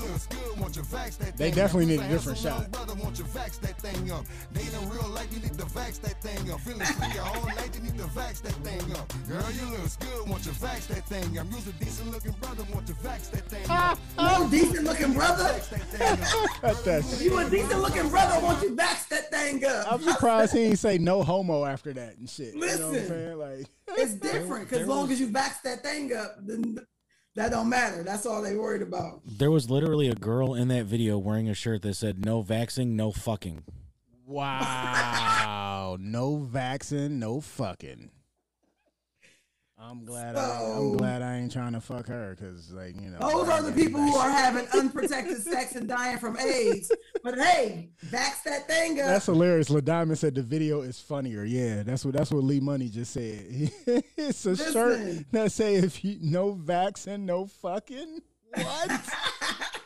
They 1.38 1.51
definitely 1.51 1.86
need 1.86 2.01
a 2.03 2.08
different 2.10 2.38
shot. 2.38 2.72
Brother, 2.72 2.95
want 2.95 3.18
you 3.20 3.26
vax 3.26 3.60
that 3.62 3.80
thing 3.80 4.12
up. 4.12 4.26
Dating 4.53 4.82
in 4.82 4.89
real 4.89 5.08
life, 5.10 5.28
you 5.32 5.39
need 5.39 5.58
to 5.58 5.66
vax 5.66 6.01
that 6.01 6.22
thing 6.22 6.51
up. 6.51 6.60
Feeling 6.62 6.86
freaky 6.86 7.20
all 7.20 7.45
night, 7.45 7.70
you 7.76 7.82
need 7.82 7.97
to 7.97 8.05
vax 8.05 8.41
that 8.41 8.53
thing 8.66 8.95
up. 8.95 9.12
Girl, 9.28 9.51
you 9.51 9.78
look 9.78 9.89
good, 9.99 10.30
want 10.30 10.45
you 10.45 10.51
vax 10.53 10.88
that 10.88 11.05
thing 11.08 11.38
up. 11.38 11.45
You's 11.51 11.68
a 11.68 11.72
decent 11.74 12.12
looking 12.12 12.32
brother, 12.41 12.64
want 12.74 12.88
you 12.89 12.95
vax 12.95 13.30
that 13.32 13.45
thing 13.49 13.70
up. 13.70 13.99
You 14.18 14.49
decent 14.49 14.84
looking 14.86 15.14
brother. 15.14 15.43
Vax 15.43 15.70
that 15.70 15.82
thing 15.82 16.24
up. 16.24 16.49
Cut 16.62 16.86
that 16.86 17.05
shit. 17.05 17.22
You 17.22 17.38
a 17.38 17.49
decent 17.49 17.82
looking 17.82 18.10
brother. 18.10 18.43
Won't 18.43 18.62
you 18.64 18.76
vax 18.76 19.08
that 19.10 19.30
thing 19.32 19.64
up? 19.66 19.91
I'm 19.91 20.01
surprised 20.01 20.53
he 20.53 20.64
ain't 20.64 20.80
say 20.80 20.97
no 20.97 21.24
homo 21.24 21.66
after 21.66 21.93
that 21.93 22.18
and 22.18 22.30
shit. 22.30 22.53
You 22.55 22.62
know 22.62 22.68
what 22.68 22.82
I'm 22.82 22.91
Listen. 22.93 23.08
saying? 23.08 23.38
Like, 23.38 23.68
It's 23.99 24.14
different 24.16 24.66
because 24.70 24.82
as 24.84 24.88
long 24.88 25.12
as 25.12 25.20
you 25.20 25.28
vax 25.28 25.62
that 25.64 25.84
thing 25.84 26.14
up, 26.16 26.36
then 26.41 26.80
that 27.38 27.52
don't 27.52 27.70
matter. 27.70 28.04
That's 28.04 28.26
all 28.26 28.42
they 28.42 28.56
worried 28.56 28.82
about. 28.82 29.22
There 29.26 29.52
was 29.52 29.70
literally 29.70 30.10
a 30.10 30.16
girl 30.16 30.56
in 30.56 30.68
that 30.70 30.86
video 30.86 31.18
wearing 31.18 31.48
a 31.48 31.54
shirt 31.54 31.84
that 31.84 31.94
said 31.94 32.26
"No 32.26 32.44
vaxing, 32.44 32.90
no 32.90 33.12
fucking." 33.12 33.64
wow, 34.26 35.96
no 36.00 36.38
vaccine, 36.38 37.20
no 37.20 37.40
fucking. 37.40 38.12
I'm 39.90 40.04
glad. 40.04 40.36
I, 40.36 40.74
I'm 40.76 40.98
glad 40.98 41.22
I 41.22 41.38
ain't 41.38 41.52
trying 41.52 41.72
to 41.72 41.80
fuck 41.80 42.08
her 42.08 42.36
because, 42.38 42.74
like, 42.74 43.00
you 43.00 43.10
know. 43.10 43.20
Those 43.20 43.48
are 43.48 43.62
the 43.62 43.72
people 43.72 44.02
who 44.02 44.18
are 44.18 44.30
having 44.30 44.68
unprotected 44.74 45.42
sex 45.42 45.76
and 45.76 45.88
dying 45.88 46.18
from 46.18 46.38
AIDS. 46.38 46.92
But 47.24 47.40
hey, 47.40 47.92
vax 48.06 48.44
that 48.44 48.68
thing 48.68 49.00
up. 49.00 49.08
That's 49.08 49.28
hilarious. 49.28 49.70
LaDiamond 49.70 50.18
said 50.18 50.36
the 50.36 50.44
video 50.44 50.82
is 50.82 51.00
funnier. 51.00 51.46
Yeah, 51.46 51.84
that's 51.84 52.04
what 52.04 52.16
that's 52.16 52.32
what 52.32 52.44
Lee 52.44 52.60
Money 52.60 52.90
just 52.90 53.14
said. 53.14 53.46
it's 54.18 54.46
a 54.46 54.58
shirt 54.58 55.00
Listen. 55.00 55.26
that 55.32 55.52
say 55.54 55.76
if 55.76 56.04
you 56.04 56.18
no 56.22 56.52
vaccine, 56.52 57.26
no 57.26 57.46
fucking. 57.46 58.22
What? 58.56 58.92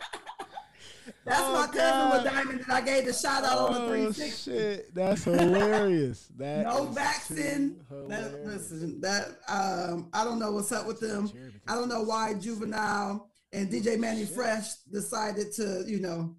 That's 1.25 1.39
Oh, 1.39 1.53
my 1.53 1.65
God. 1.67 1.73
cousin 1.75 2.09
with 2.23 2.33
Diamond 2.33 2.59
that 2.61 2.69
I 2.69 2.81
gave 2.81 3.05
the 3.05 3.13
shout 3.13 3.43
out 3.43 3.57
on 3.59 3.73
the 3.73 3.79
oh 3.81 3.87
360. 3.89 4.51
shit, 4.51 4.95
that's 4.95 5.23
hilarious. 5.23 6.27
That 6.37 6.63
No 6.65 6.85
vaccine. 6.85 7.79
That, 8.07 8.45
listen, 8.45 8.99
that 9.01 9.27
um, 9.47 10.09
I 10.13 10.23
don't 10.23 10.39
know 10.39 10.51
what's 10.51 10.71
up 10.71 10.87
with 10.87 10.99
them. 10.99 11.31
I 11.67 11.75
don't 11.75 11.89
know 11.89 12.01
why 12.01 12.33
Juvenile 12.33 13.29
and 13.53 13.69
DJ 13.69 13.99
Mannie 13.99 14.25
Fresh 14.25 14.75
decided 14.91 15.51
to, 15.53 15.83
you 15.85 15.99
know, 15.99 16.35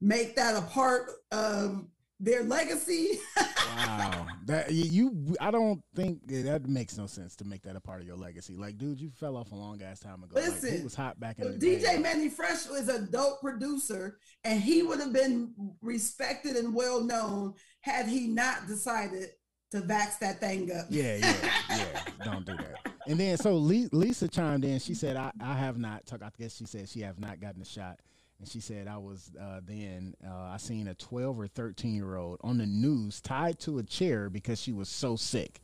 make 0.00 0.34
that 0.36 0.56
a 0.56 0.62
part 0.62 1.10
of 1.30 1.84
their 2.20 2.42
legacy. 2.42 3.18
Wow, 3.36 4.26
that 4.46 4.72
you, 4.72 5.36
I 5.40 5.50
don't 5.50 5.80
think 5.94 6.26
that, 6.28 6.66
makes 6.66 6.96
no 6.96 7.06
sense 7.06 7.36
to 7.36 7.44
make 7.44 7.62
that 7.62 7.76
a 7.76 7.80
part 7.80 8.00
of 8.00 8.06
your 8.06 8.16
legacy. 8.16 8.56
Like, 8.56 8.76
dude, 8.76 9.00
you 9.00 9.10
fell 9.10 9.36
off 9.36 9.52
a 9.52 9.54
long 9.54 9.82
ass 9.82 10.00
time 10.00 10.22
ago. 10.24 10.40
Like, 10.40 10.62
he 10.62 10.82
was 10.82 10.94
hot 10.94 11.20
back 11.20 11.38
in 11.38 11.52
the 11.52 11.58
day. 11.58 11.76
DJ 11.76 11.82
day. 11.82 11.98
Mannie 11.98 12.28
Fresh 12.28 12.66
was 12.68 12.88
a 12.88 13.02
dope 13.02 13.40
producer, 13.40 14.18
and 14.44 14.60
he 14.60 14.82
would 14.82 14.98
have 15.00 15.12
been 15.12 15.54
respected 15.80 16.56
and 16.56 16.74
well 16.74 17.02
known 17.02 17.54
had 17.82 18.06
he 18.06 18.26
not 18.26 18.66
decided 18.66 19.30
to 19.70 19.80
vax 19.82 20.18
that 20.18 20.40
thing 20.40 20.72
up. 20.72 20.86
Yeah, 20.88 21.16
yeah, 21.16 21.36
yeah. 21.70 22.04
Don't 22.24 22.44
do 22.44 22.56
that. 22.56 22.92
And 23.06 23.18
then 23.18 23.36
so 23.36 23.54
Lisa 23.54 24.28
chimed 24.28 24.64
in. 24.64 24.78
She 24.80 24.94
said, 24.94 25.16
"I, 25.16 25.30
I 25.40 25.54
have 25.54 25.78
not. 25.78 26.02
I 26.12 26.30
guess 26.38 26.56
she 26.56 26.66
said 26.66 26.88
she 26.88 27.00
have 27.00 27.18
not 27.18 27.40
gotten 27.40 27.62
a 27.62 27.66
shot." 27.66 28.00
And 28.40 28.48
she 28.48 28.60
said, 28.60 28.86
"I 28.86 28.98
was 28.98 29.30
uh, 29.40 29.60
then 29.66 30.14
uh, 30.24 30.32
I 30.52 30.58
seen 30.58 30.86
a 30.88 30.94
12 30.94 31.40
or 31.40 31.48
13 31.48 31.94
year 31.94 32.16
old 32.16 32.38
on 32.42 32.58
the 32.58 32.66
news 32.66 33.20
tied 33.20 33.58
to 33.60 33.78
a 33.78 33.82
chair 33.82 34.30
because 34.30 34.60
she 34.60 34.72
was 34.72 34.88
so 34.88 35.16
sick. 35.16 35.60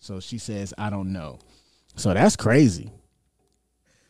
So 0.00 0.20
she 0.20 0.38
says, 0.38 0.74
I 0.78 0.90
don't 0.90 1.12
know. 1.12 1.38
So 1.96 2.14
that's 2.14 2.36
crazy. 2.36 2.90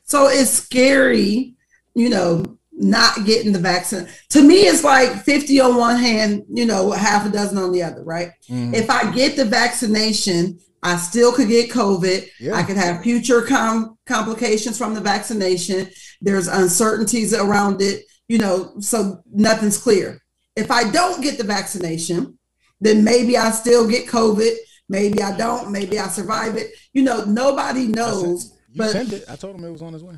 So 0.05 0.29
it's 0.29 0.51
scary, 0.51 1.55
you 1.95 2.09
know, 2.09 2.45
not 2.73 3.25
getting 3.27 3.53
the 3.53 3.59
vaccine. 3.59 4.09
To 4.31 4.43
me, 4.43 4.61
it's 4.61 4.85
like 4.85 5.25
50 5.25 5.61
on 5.61 5.77
one 5.77 5.97
hand, 5.97 6.45
you 6.53 6.65
know, 6.67 6.93
half 6.93 7.27
a 7.27 7.31
dozen 7.31 7.59
on 7.59 7.73
the 7.73 7.83
other, 7.83 8.03
right? 8.03 8.31
Mhm. 8.49 8.75
If 8.75 8.89
I 8.91 9.11
get 9.13 9.37
the 9.37 9.45
vaccination, 9.45 10.59
I 10.83 10.97
still 10.97 11.33
could 11.33 11.49
get 11.49 11.71
COVID. 11.71 12.29
Yeah. 12.39 12.55
I 12.55 12.63
could 12.63 12.77
have 12.77 13.03
future 13.03 13.43
com- 13.43 13.99
complications 14.07 14.79
from 14.79 14.95
the 14.95 15.01
vaccination. 15.01 15.91
There's 16.21 16.49
uncertainties 16.49 17.33
around 17.35 17.81
it, 17.81 18.05
you 18.29 18.39
know, 18.39 18.73
so 18.81 19.23
nothing's 19.33 19.79
clear. 19.79 20.21
If 20.57 20.71
I 20.71 20.91
don't 20.91 21.23
get 21.23 21.39
the 21.39 21.45
vaccination, 21.45 22.39
then 22.81 23.05
maybe 23.05 23.37
I 23.37 23.51
still 23.51 23.89
get 23.89 24.09
COVID. 24.09 24.55
Maybe 24.89 25.23
I 25.23 25.37
don't. 25.37 25.71
Maybe 25.71 25.99
I 25.99 26.09
survive 26.09 26.57
it. 26.57 26.73
You 26.93 27.03
know, 27.03 27.25
nobody 27.25 27.87
knows. 27.87 28.53
You 28.71 28.79
But 28.79 28.91
sent 28.91 29.13
it. 29.13 29.25
I 29.29 29.37
told 29.37 29.57
him 29.57 29.65
it 29.65 29.71
was 29.71 29.83
on 29.83 29.93
his 29.93 30.03
way. 30.03 30.17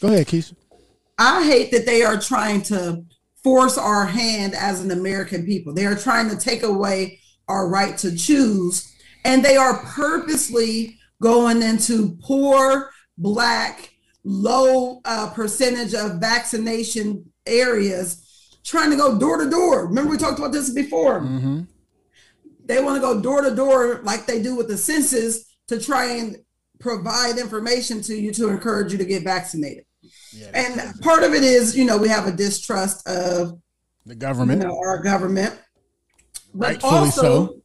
Go 0.00 0.08
ahead, 0.08 0.26
Keisha. 0.26 0.54
I 1.18 1.44
hate 1.44 1.70
that 1.70 1.86
they 1.86 2.02
are 2.02 2.18
trying 2.18 2.62
to 2.62 3.04
force 3.42 3.78
our 3.78 4.06
hand 4.06 4.54
as 4.54 4.80
an 4.80 4.90
American 4.90 5.44
people. 5.46 5.74
They 5.74 5.86
are 5.86 5.96
trying 5.96 6.28
to 6.30 6.36
take 6.36 6.62
away 6.62 7.20
our 7.48 7.68
right 7.68 7.96
to 7.98 8.16
choose, 8.16 8.92
and 9.24 9.44
they 9.44 9.56
are 9.56 9.78
purposely 9.78 10.98
going 11.20 11.62
into 11.62 12.16
poor, 12.22 12.90
black, 13.18 13.91
low 14.24 15.00
uh, 15.04 15.30
percentage 15.30 15.94
of 15.94 16.20
vaccination 16.20 17.24
areas, 17.46 18.56
trying 18.64 18.90
to 18.90 18.96
go 18.96 19.18
door 19.18 19.42
to 19.42 19.50
door. 19.50 19.86
Remember, 19.86 20.10
we 20.10 20.16
talked 20.16 20.38
about 20.38 20.52
this 20.52 20.70
before. 20.70 21.20
Mm-hmm. 21.20 21.62
They 22.64 22.82
want 22.82 22.96
to 22.96 23.00
go 23.00 23.20
door 23.20 23.42
to 23.42 23.54
door 23.54 24.00
like 24.04 24.26
they 24.26 24.40
do 24.42 24.54
with 24.56 24.68
the 24.68 24.76
census 24.76 25.44
to 25.68 25.80
try 25.80 26.06
and 26.12 26.36
provide 26.78 27.38
information 27.38 28.00
to 28.02 28.14
you 28.14 28.32
to 28.34 28.48
encourage 28.48 28.92
you 28.92 28.98
to 28.98 29.04
get 29.04 29.24
vaccinated. 29.24 29.84
Yeah, 30.32 30.50
And 30.54 30.74
crazy. 30.80 30.98
part 31.02 31.22
of 31.24 31.34
it 31.34 31.42
is, 31.42 31.76
you 31.76 31.84
know, 31.84 31.96
we 31.98 32.08
have 32.08 32.26
a 32.26 32.32
distrust 32.32 33.06
of 33.08 33.60
the 34.06 34.14
you 34.14 34.20
government. 34.20 34.62
know, 34.62 34.78
our 34.78 35.02
government. 35.02 35.58
But 36.54 36.68
Rightfully 36.74 36.94
also, 36.94 37.22
so. 37.46 37.56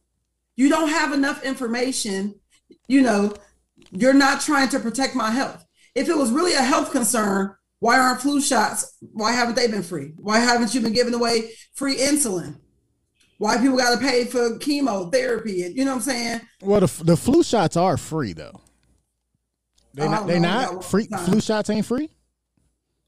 you 0.56 0.68
don't 0.68 0.88
have 0.88 1.12
enough 1.12 1.42
information. 1.44 2.34
You 2.88 3.02
know, 3.02 3.34
you're 3.90 4.14
not 4.14 4.40
trying 4.40 4.68
to 4.70 4.78
protect 4.80 5.14
my 5.14 5.30
health. 5.30 5.64
If 5.98 6.08
it 6.08 6.16
was 6.16 6.30
really 6.30 6.54
a 6.54 6.62
health 6.62 6.92
concern, 6.92 7.54
why 7.80 7.98
aren't 7.98 8.20
flu 8.20 8.40
shots? 8.40 8.96
Why 9.12 9.32
haven't 9.32 9.54
they 9.56 9.66
been 9.68 9.82
free? 9.82 10.12
Why 10.16 10.38
haven't 10.38 10.74
you 10.74 10.80
been 10.80 10.92
giving 10.92 11.14
away 11.14 11.50
free 11.74 11.96
insulin? 11.96 12.58
Why 13.38 13.56
people 13.58 13.76
got 13.76 13.94
to 13.98 14.04
pay 14.04 14.24
for 14.24 14.58
chemotherapy? 14.58 15.62
And 15.62 15.76
you 15.76 15.84
know 15.84 15.92
what 15.92 15.96
I'm 15.98 16.02
saying? 16.02 16.40
Well, 16.62 16.80
the, 16.80 17.04
the 17.04 17.16
flu 17.16 17.42
shots 17.42 17.76
are 17.76 17.96
free 17.96 18.32
though. 18.32 18.60
They 19.94 20.04
Oh, 20.04 20.10
not, 20.10 20.26
they 20.26 20.38
know. 20.38 20.48
I 20.48 20.64
got 20.64 20.72
not 20.74 20.84
free. 20.84 21.06
time. 21.06 21.24
Flu 21.24 21.40
shots 21.40 21.70
ain't 21.70 21.86
free. 21.86 22.10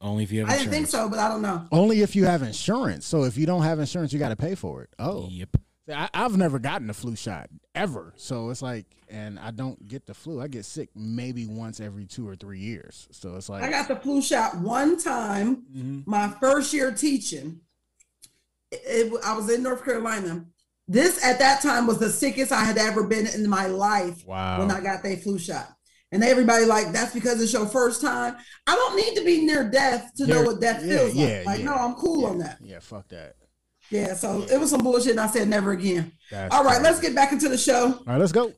Only 0.01 0.23
if 0.25 0.33
you 0.33 0.41
have 0.41 0.49
I 0.49 0.53
insurance. 0.55 0.65
didn't 0.71 0.75
think 0.75 0.87
so, 0.89 1.09
but 1.11 1.19
I 1.19 1.29
don't 1.29 1.43
know. 1.43 1.67
Only 1.73 2.01
if 2.01 2.17
you 2.17 2.25
have 2.25 2.43
insurance. 2.43 3.07
So 3.07 3.25
if 3.25 3.37
you 3.37 3.45
don't 3.47 3.63
have 3.63 3.79
insurance, 3.81 4.13
you 4.13 4.19
got 4.19 4.31
to 4.31 4.37
pay 4.37 4.55
for 4.55 4.83
it. 4.83 4.91
Oh, 4.99 5.29
Yep. 5.31 5.49
I, 5.93 6.09
I've 6.15 6.37
never 6.37 6.59
gotten 6.59 6.89
a 6.89 6.95
flu 6.95 7.17
shot 7.17 7.51
ever. 7.75 8.15
So 8.17 8.51
it's 8.51 8.63
like, 8.63 8.87
and 9.11 9.39
I 9.39 9.51
don't 9.51 9.87
get 9.89 10.07
the 10.07 10.15
flu. 10.15 10.41
I 10.41 10.49
get 10.49 10.65
sick 10.65 10.89
maybe 10.95 11.47
once 11.47 11.81
every 11.81 12.07
two 12.07 12.29
or 12.29 12.37
three 12.37 12.61
years. 12.61 13.09
So 13.11 13.35
it's 13.37 13.49
like, 13.49 13.63
I 13.63 13.71
got 13.71 13.89
the 13.89 13.97
flu 13.97 14.23
shot 14.23 14.57
one 14.59 14.97
time, 14.97 15.65
Mhm. 15.77 16.07
my 16.07 16.33
first 16.41 16.73
year 16.73 16.91
teaching. 16.93 17.61
It- 18.71 18.83
it- 19.13 19.25
I 19.25 19.33
was 19.37 19.51
in 19.51 19.63
North 19.63 19.85
Carolina. 19.85 20.45
This 20.87 21.23
at 21.25 21.39
that 21.39 21.63
time 21.63 21.87
was 21.87 21.99
the 21.99 22.11
sickest 22.11 22.53
I 22.53 22.65
had 22.65 22.79
ever 22.79 23.05
been 23.05 23.27
in 23.27 23.49
my 23.49 23.67
life 23.67 24.25
wow. 24.27 24.59
when 24.61 24.71
I 24.71 24.81
got 24.81 25.03
that 25.03 25.23
flu 25.23 25.39
shot. 25.39 25.69
And 26.13 26.25
everybody 26.25 26.65
like 26.65 26.91
that's 26.93 27.15
because 27.15 27.41
it's 27.41 27.53
your 27.53 27.67
first 27.67 28.01
time. 28.01 28.37
I 28.67 28.75
don't 28.75 28.97
need 28.97 29.15
to 29.17 29.25
be 29.25 29.45
near 29.45 29.69
death 29.71 30.11
to 30.17 30.27
know 30.27 30.37
You're- 30.37 30.47
what 30.49 30.61
death 30.61 30.85
yeah, 30.85 30.99
feels 30.99 31.15
yeah, 31.15 31.27
like. 31.39 31.47
Like, 31.47 31.59
yeah. 31.61 31.65
no, 31.67 31.75
I'm 31.75 31.95
cool 31.95 32.27
on 32.27 32.39
that. 32.39 32.59
yeah, 32.63 32.81
fuck 32.81 33.09
that. 33.09 33.37
Yeah, 33.91 34.15
so 34.15 34.43
it 34.51 34.59
was 34.59 34.71
some 34.71 34.83
bullshit, 34.83 35.13
and 35.13 35.21
I 35.21 35.27
said 35.27 35.49
never 35.49 35.73
again. 35.73 36.13
That's 36.31 36.55
All 36.55 36.63
right, 36.65 36.77
crazy. 36.77 36.83
let's 36.85 37.01
get 37.01 37.15
back 37.15 37.33
into 37.33 37.49
the 37.49 37.59
show. 37.59 37.87
All 37.93 38.05
right, 38.07 38.19
let's 38.19 38.31
go. 38.33 38.53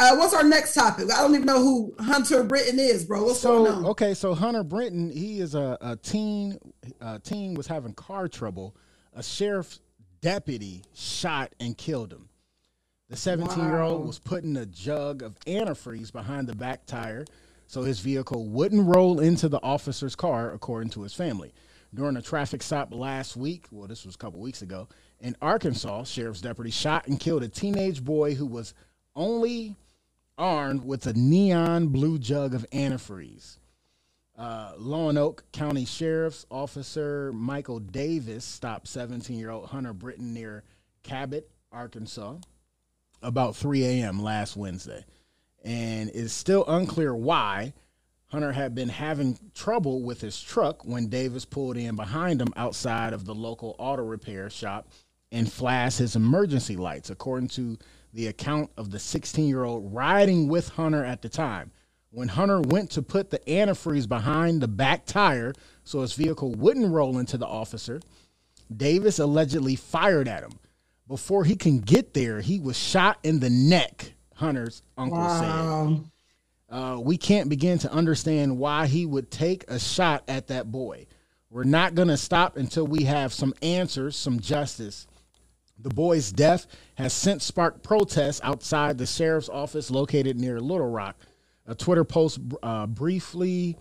Uh, 0.00 0.14
what's 0.16 0.32
our 0.32 0.44
next 0.44 0.74
topic? 0.74 1.10
I 1.12 1.22
don't 1.22 1.34
even 1.34 1.46
know 1.46 1.60
who 1.60 1.92
Hunter 1.98 2.44
Brittain 2.44 2.78
is, 2.78 3.04
bro. 3.04 3.24
What's 3.24 3.40
so 3.40 3.64
going 3.64 3.72
on? 3.72 3.86
okay, 3.86 4.14
so 4.14 4.32
Hunter 4.32 4.62
Brittain, 4.62 5.12
he 5.12 5.40
is 5.40 5.56
a, 5.56 5.76
a 5.80 5.96
teen. 5.96 6.56
A 7.00 7.18
teen 7.18 7.54
was 7.54 7.66
having 7.66 7.94
car 7.94 8.28
trouble. 8.28 8.76
A 9.14 9.22
sheriff's 9.24 9.80
deputy 10.20 10.84
shot 10.94 11.52
and 11.58 11.76
killed 11.76 12.12
him. 12.12 12.28
The 13.10 13.16
17 13.16 13.58
year 13.64 13.80
old 13.80 14.00
Wow. 14.02 14.06
was 14.06 14.18
putting 14.20 14.56
a 14.56 14.66
jug 14.66 15.22
of 15.22 15.34
antifreeze 15.46 16.12
behind 16.12 16.46
the 16.46 16.54
back 16.54 16.86
tire 16.86 17.24
so 17.66 17.82
his 17.82 17.98
vehicle 18.00 18.46
wouldn't 18.48 18.86
roll 18.86 19.18
into 19.20 19.48
the 19.48 19.60
officer's 19.62 20.14
car, 20.14 20.52
according 20.52 20.90
to 20.90 21.02
his 21.02 21.12
family. 21.12 21.52
During 21.92 22.16
a 22.16 22.22
traffic 22.22 22.62
stop 22.62 22.94
last 22.94 23.36
week, 23.36 23.66
well, 23.72 23.88
this 23.88 24.04
was 24.06 24.14
a 24.14 24.18
couple 24.18 24.40
weeks 24.40 24.62
ago, 24.62 24.88
in 25.20 25.34
Arkansas, 25.42 26.04
sheriff's 26.04 26.40
deputy 26.40 26.70
shot 26.70 27.08
and 27.08 27.18
killed 27.18 27.42
a 27.42 27.48
teenage 27.48 28.04
boy 28.04 28.34
who 28.34 28.46
was 28.46 28.74
only 29.16 29.74
armed 30.38 30.84
with 30.84 31.06
a 31.06 31.12
neon 31.12 31.88
blue 31.88 32.18
jug 32.18 32.54
of 32.54 32.64
antifreeze. 32.72 33.58
Uh, 34.36 34.72
Lonoke 34.76 35.40
County 35.52 35.84
Sheriff's 35.84 36.46
Officer 36.48 37.32
Michael 37.32 37.80
Davis 37.80 38.44
stopped 38.44 38.86
17 38.86 39.36
year 39.36 39.50
old 39.50 39.68
Hunter 39.68 39.92
Brittain 39.92 40.32
near 40.32 40.62
Cabot, 41.02 41.50
Arkansas, 41.72 42.36
about 43.20 43.56
3 43.56 43.84
a.m. 43.84 44.22
last 44.22 44.56
Wednesday. 44.56 45.04
And 45.64 46.10
it's 46.14 46.32
still 46.32 46.64
unclear 46.68 47.14
why 47.16 47.72
Hunter 48.26 48.52
had 48.52 48.74
been 48.74 48.90
having 48.90 49.38
trouble 49.54 50.02
with 50.02 50.20
his 50.20 50.40
truck 50.40 50.84
when 50.84 51.08
Davis 51.08 51.44
pulled 51.44 51.76
in 51.76 51.96
behind 51.96 52.40
him 52.40 52.52
outside 52.56 53.12
of 53.12 53.24
the 53.24 53.34
local 53.34 53.74
auto 53.78 54.02
repair 54.02 54.50
shop 54.50 54.88
and 55.32 55.50
flashed 55.50 55.98
his 55.98 56.14
emergency 56.14 56.76
lights, 56.76 57.10
according 57.10 57.48
to 57.48 57.76
the 58.12 58.26
account 58.26 58.70
of 58.76 58.90
the 58.90 58.98
16 58.98 59.46
year 59.48 59.64
old 59.64 59.92
riding 59.92 60.48
with 60.48 60.70
Hunter 60.70 61.04
at 61.04 61.22
the 61.22 61.28
time. 61.28 61.70
When 62.10 62.28
Hunter 62.28 62.60
went 62.60 62.90
to 62.92 63.02
put 63.02 63.30
the 63.30 63.38
antifreeze 63.40 64.08
behind 64.08 64.60
the 64.62 64.68
back 64.68 65.04
tire 65.04 65.52
so 65.84 66.00
his 66.00 66.14
vehicle 66.14 66.52
wouldn't 66.52 66.90
roll 66.92 67.18
into 67.18 67.36
the 67.36 67.46
officer, 67.46 68.00
Davis 68.74 69.18
allegedly 69.18 69.76
fired 69.76 70.26
at 70.28 70.42
him. 70.42 70.52
Before 71.06 71.44
he 71.44 71.56
can 71.56 71.80
get 71.80 72.14
there, 72.14 72.40
he 72.40 72.58
was 72.60 72.78
shot 72.78 73.18
in 73.22 73.40
the 73.40 73.50
neck, 73.50 74.12
Hunter's 74.34 74.82
uncle 74.96 75.18
said. 75.28 76.04
Uh, 76.70 76.98
we 77.00 77.16
can't 77.16 77.48
begin 77.48 77.78
to 77.78 77.90
understand 77.90 78.58
why 78.58 78.86
he 78.86 79.06
would 79.06 79.30
take 79.30 79.64
a 79.68 79.78
shot 79.78 80.22
at 80.28 80.48
that 80.48 80.70
boy. 80.70 81.06
We're 81.50 81.64
not 81.64 81.94
going 81.94 82.08
to 82.08 82.18
stop 82.18 82.58
until 82.58 82.86
we 82.86 83.04
have 83.04 83.32
some 83.32 83.54
answers, 83.62 84.16
some 84.16 84.38
justice. 84.38 85.06
The 85.80 85.90
boy's 85.90 86.32
death 86.32 86.66
has 86.96 87.12
since 87.12 87.44
sparked 87.44 87.82
protests 87.82 88.40
outside 88.42 88.98
the 88.98 89.06
sheriff's 89.06 89.48
office 89.48 89.90
located 89.90 90.36
near 90.36 90.60
Little 90.60 90.90
Rock. 90.90 91.16
A 91.66 91.74
Twitter 91.74 92.04
post 92.04 92.40
uh, 92.62 92.86
briefly 92.86 93.76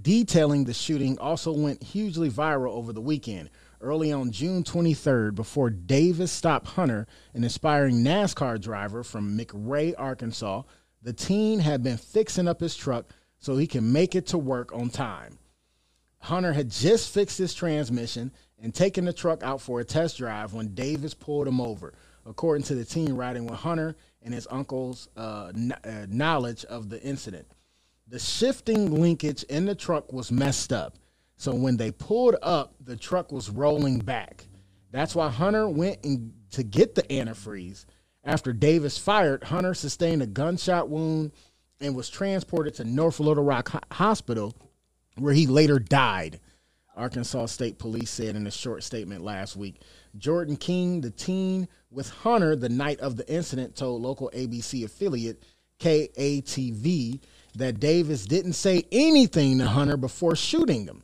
detailing 0.00 0.64
the 0.64 0.74
shooting 0.74 1.18
also 1.18 1.52
went 1.52 1.82
hugely 1.82 2.30
viral 2.30 2.72
over 2.72 2.92
the 2.92 3.00
weekend. 3.00 3.50
Early 3.80 4.12
on 4.12 4.30
June 4.30 4.62
23rd, 4.62 5.34
before 5.34 5.70
Davis 5.70 6.30
stopped 6.30 6.68
Hunter, 6.68 7.06
an 7.34 7.44
aspiring 7.44 8.04
NASCAR 8.04 8.60
driver 8.60 9.02
from 9.02 9.36
McRae, 9.36 9.94
Arkansas, 9.98 10.62
the 11.02 11.12
teen 11.14 11.60
had 11.60 11.82
been 11.82 11.96
fixing 11.96 12.46
up 12.46 12.60
his 12.60 12.76
truck 12.76 13.06
so 13.38 13.56
he 13.56 13.66
can 13.66 13.90
make 13.90 14.14
it 14.14 14.26
to 14.28 14.38
work 14.38 14.72
on 14.72 14.90
time. 14.90 15.38
Hunter 16.18 16.52
had 16.52 16.70
just 16.70 17.12
fixed 17.12 17.38
his 17.38 17.54
transmission 17.54 18.32
and 18.62 18.74
taking 18.74 19.04
the 19.04 19.12
truck 19.12 19.42
out 19.42 19.60
for 19.60 19.80
a 19.80 19.84
test 19.84 20.18
drive 20.18 20.52
when 20.52 20.74
Davis 20.74 21.14
pulled 21.14 21.48
him 21.48 21.60
over. 21.60 21.94
According 22.26 22.64
to 22.64 22.74
the 22.74 22.84
teen 22.84 23.14
riding 23.14 23.46
with 23.46 23.60
Hunter 23.60 23.96
and 24.22 24.34
his 24.34 24.46
uncle's 24.50 25.08
uh, 25.16 25.52
kn- 25.52 25.72
uh, 25.84 26.06
knowledge 26.08 26.64
of 26.66 26.90
the 26.90 27.02
incident, 27.02 27.46
the 28.06 28.18
shifting 28.18 28.92
linkage 29.00 29.42
in 29.44 29.64
the 29.64 29.74
truck 29.74 30.12
was 30.12 30.30
messed 30.30 30.72
up. 30.72 30.96
So 31.36 31.54
when 31.54 31.78
they 31.78 31.90
pulled 31.90 32.36
up, 32.42 32.74
the 32.84 32.96
truck 32.96 33.32
was 33.32 33.48
rolling 33.48 33.98
back. 33.98 34.46
That's 34.90 35.14
why 35.14 35.30
Hunter 35.30 35.68
went 35.68 36.04
in 36.04 36.34
to 36.50 36.62
get 36.62 36.94
the 36.94 37.02
antifreeze. 37.04 37.86
After 38.24 38.52
Davis 38.52 38.98
fired, 38.98 39.44
Hunter 39.44 39.72
sustained 39.72 40.20
a 40.20 40.26
gunshot 40.26 40.88
wound 40.90 41.32
and 41.80 41.96
was 41.96 42.10
transported 42.10 42.74
to 42.74 42.84
North 42.84 43.20
Little 43.20 43.44
Rock 43.44 43.72
Hospital, 43.92 44.54
where 45.16 45.32
he 45.32 45.46
later 45.46 45.78
died. 45.78 46.40
Arkansas 47.00 47.46
State 47.46 47.78
Police 47.78 48.10
said 48.10 48.36
in 48.36 48.46
a 48.46 48.50
short 48.50 48.82
statement 48.84 49.24
last 49.24 49.56
week. 49.56 49.80
Jordan 50.18 50.56
King, 50.56 51.00
the 51.00 51.10
teen 51.10 51.66
with 51.90 52.10
Hunter 52.10 52.54
the 52.54 52.68
night 52.68 53.00
of 53.00 53.16
the 53.16 53.26
incident, 53.32 53.74
told 53.74 54.02
local 54.02 54.30
ABC 54.34 54.84
affiliate 54.84 55.42
KATV 55.80 57.20
that 57.56 57.80
Davis 57.80 58.26
didn't 58.26 58.52
say 58.52 58.84
anything 58.92 59.58
to 59.58 59.66
Hunter 59.66 59.96
before 59.96 60.36
shooting 60.36 60.84
him. 60.84 61.02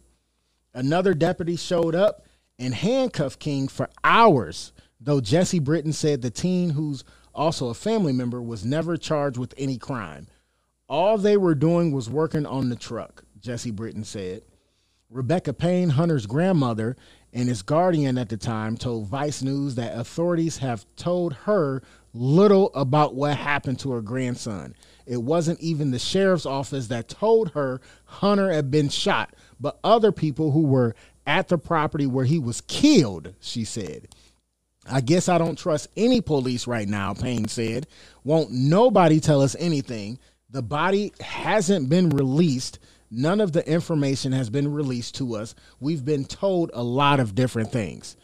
Another 0.75 1.15
deputy 1.15 1.57
showed 1.57 1.95
up 1.95 2.27
and 2.59 2.75
handcuffed 2.75 3.41
King 3.41 3.67
for 3.67 3.89
hours, 4.05 4.73
though 5.01 5.23
Jesse 5.23 5.61
Brittain 5.61 5.95
said 5.95 6.21
the 6.21 6.31
teen, 6.31 6.71
who's 6.71 7.05
also 7.35 7.69
a 7.69 7.75
family 7.75 8.13
member, 8.13 8.43
was 8.43 8.67
never 8.67 8.99
charged 8.99 9.39
with 9.39 9.55
any 9.57 9.79
crime. 9.79 10.27
All 10.91 11.17
they 11.17 11.39
were 11.39 11.55
doing 11.55 11.91
was 11.91 12.11
working 12.11 12.45
on 12.45 12.69
the 12.69 12.77
truck, 12.77 13.25
Jesse 13.41 13.73
Brittain 13.73 14.05
said. 14.05 14.43
Rebecca 15.11 15.53
Payne, 15.53 15.91
Hunter's 15.91 16.27
grandmother 16.27 16.97
and 17.33 17.49
his 17.49 17.63
guardian 17.63 18.19
at 18.19 18.29
the 18.29 18.37
time, 18.37 18.77
told 18.77 19.07
Vice 19.07 19.43
News 19.43 19.77
that 19.77 19.97
authorities 19.97 20.59
have 20.59 20.85
told 20.97 21.33
her 21.33 21.83
little 22.13 22.71
about 22.75 23.15
what 23.15 23.37
happened 23.37 23.79
to 23.81 23.93
her 23.93 24.01
grandson. 24.01 24.75
It 25.07 25.23
wasn't 25.23 25.61
even 25.61 25.91
the 25.91 25.99
sheriff's 25.99 26.47
office 26.47 26.89
that 26.89 27.09
told 27.09 27.51
her 27.51 27.81
Hunter 28.05 28.51
had 28.51 28.71
been 28.71 28.89
shot, 28.89 29.35
but 29.61 29.79
other 29.85 30.11
people 30.11 30.51
who 30.51 30.63
were 30.63 30.95
at 31.27 31.49
the 31.49 31.59
property 31.59 32.07
where 32.07 32.25
he 32.25 32.39
was 32.39 32.61
killed, 32.63 33.35
she 33.41 33.65
said. 33.65 34.09
I 34.89 35.01
guess 35.01 35.29
I 35.29 35.39
don't 35.39 35.59
trust 35.59 35.89
any 35.97 36.21
police 36.21 36.67
right 36.67 36.89
now, 36.89 37.13
Payne 37.13 37.49
said. 37.49 37.87
Won't 38.25 38.51
nobody 38.51 39.21
tell 39.21 39.43
us 39.43 39.57
anything. 39.59 40.19
The 40.51 40.63
body 40.63 41.13
hasn't 41.21 41.89
been 41.89 42.11
released. 42.11 42.79
None 43.11 43.41
of 43.41 43.53
the 43.53 43.69
information 43.69 44.33
has 44.33 44.51
been 44.51 44.73
released 44.73 45.15
to 45.17 45.37
us. 45.37 45.55
We've 45.81 46.05
been 46.05 46.25
told 46.25 46.71
a 46.75 46.83
lot 46.83 47.21
of 47.21 47.35
different 47.35 47.71
things. 47.71 48.17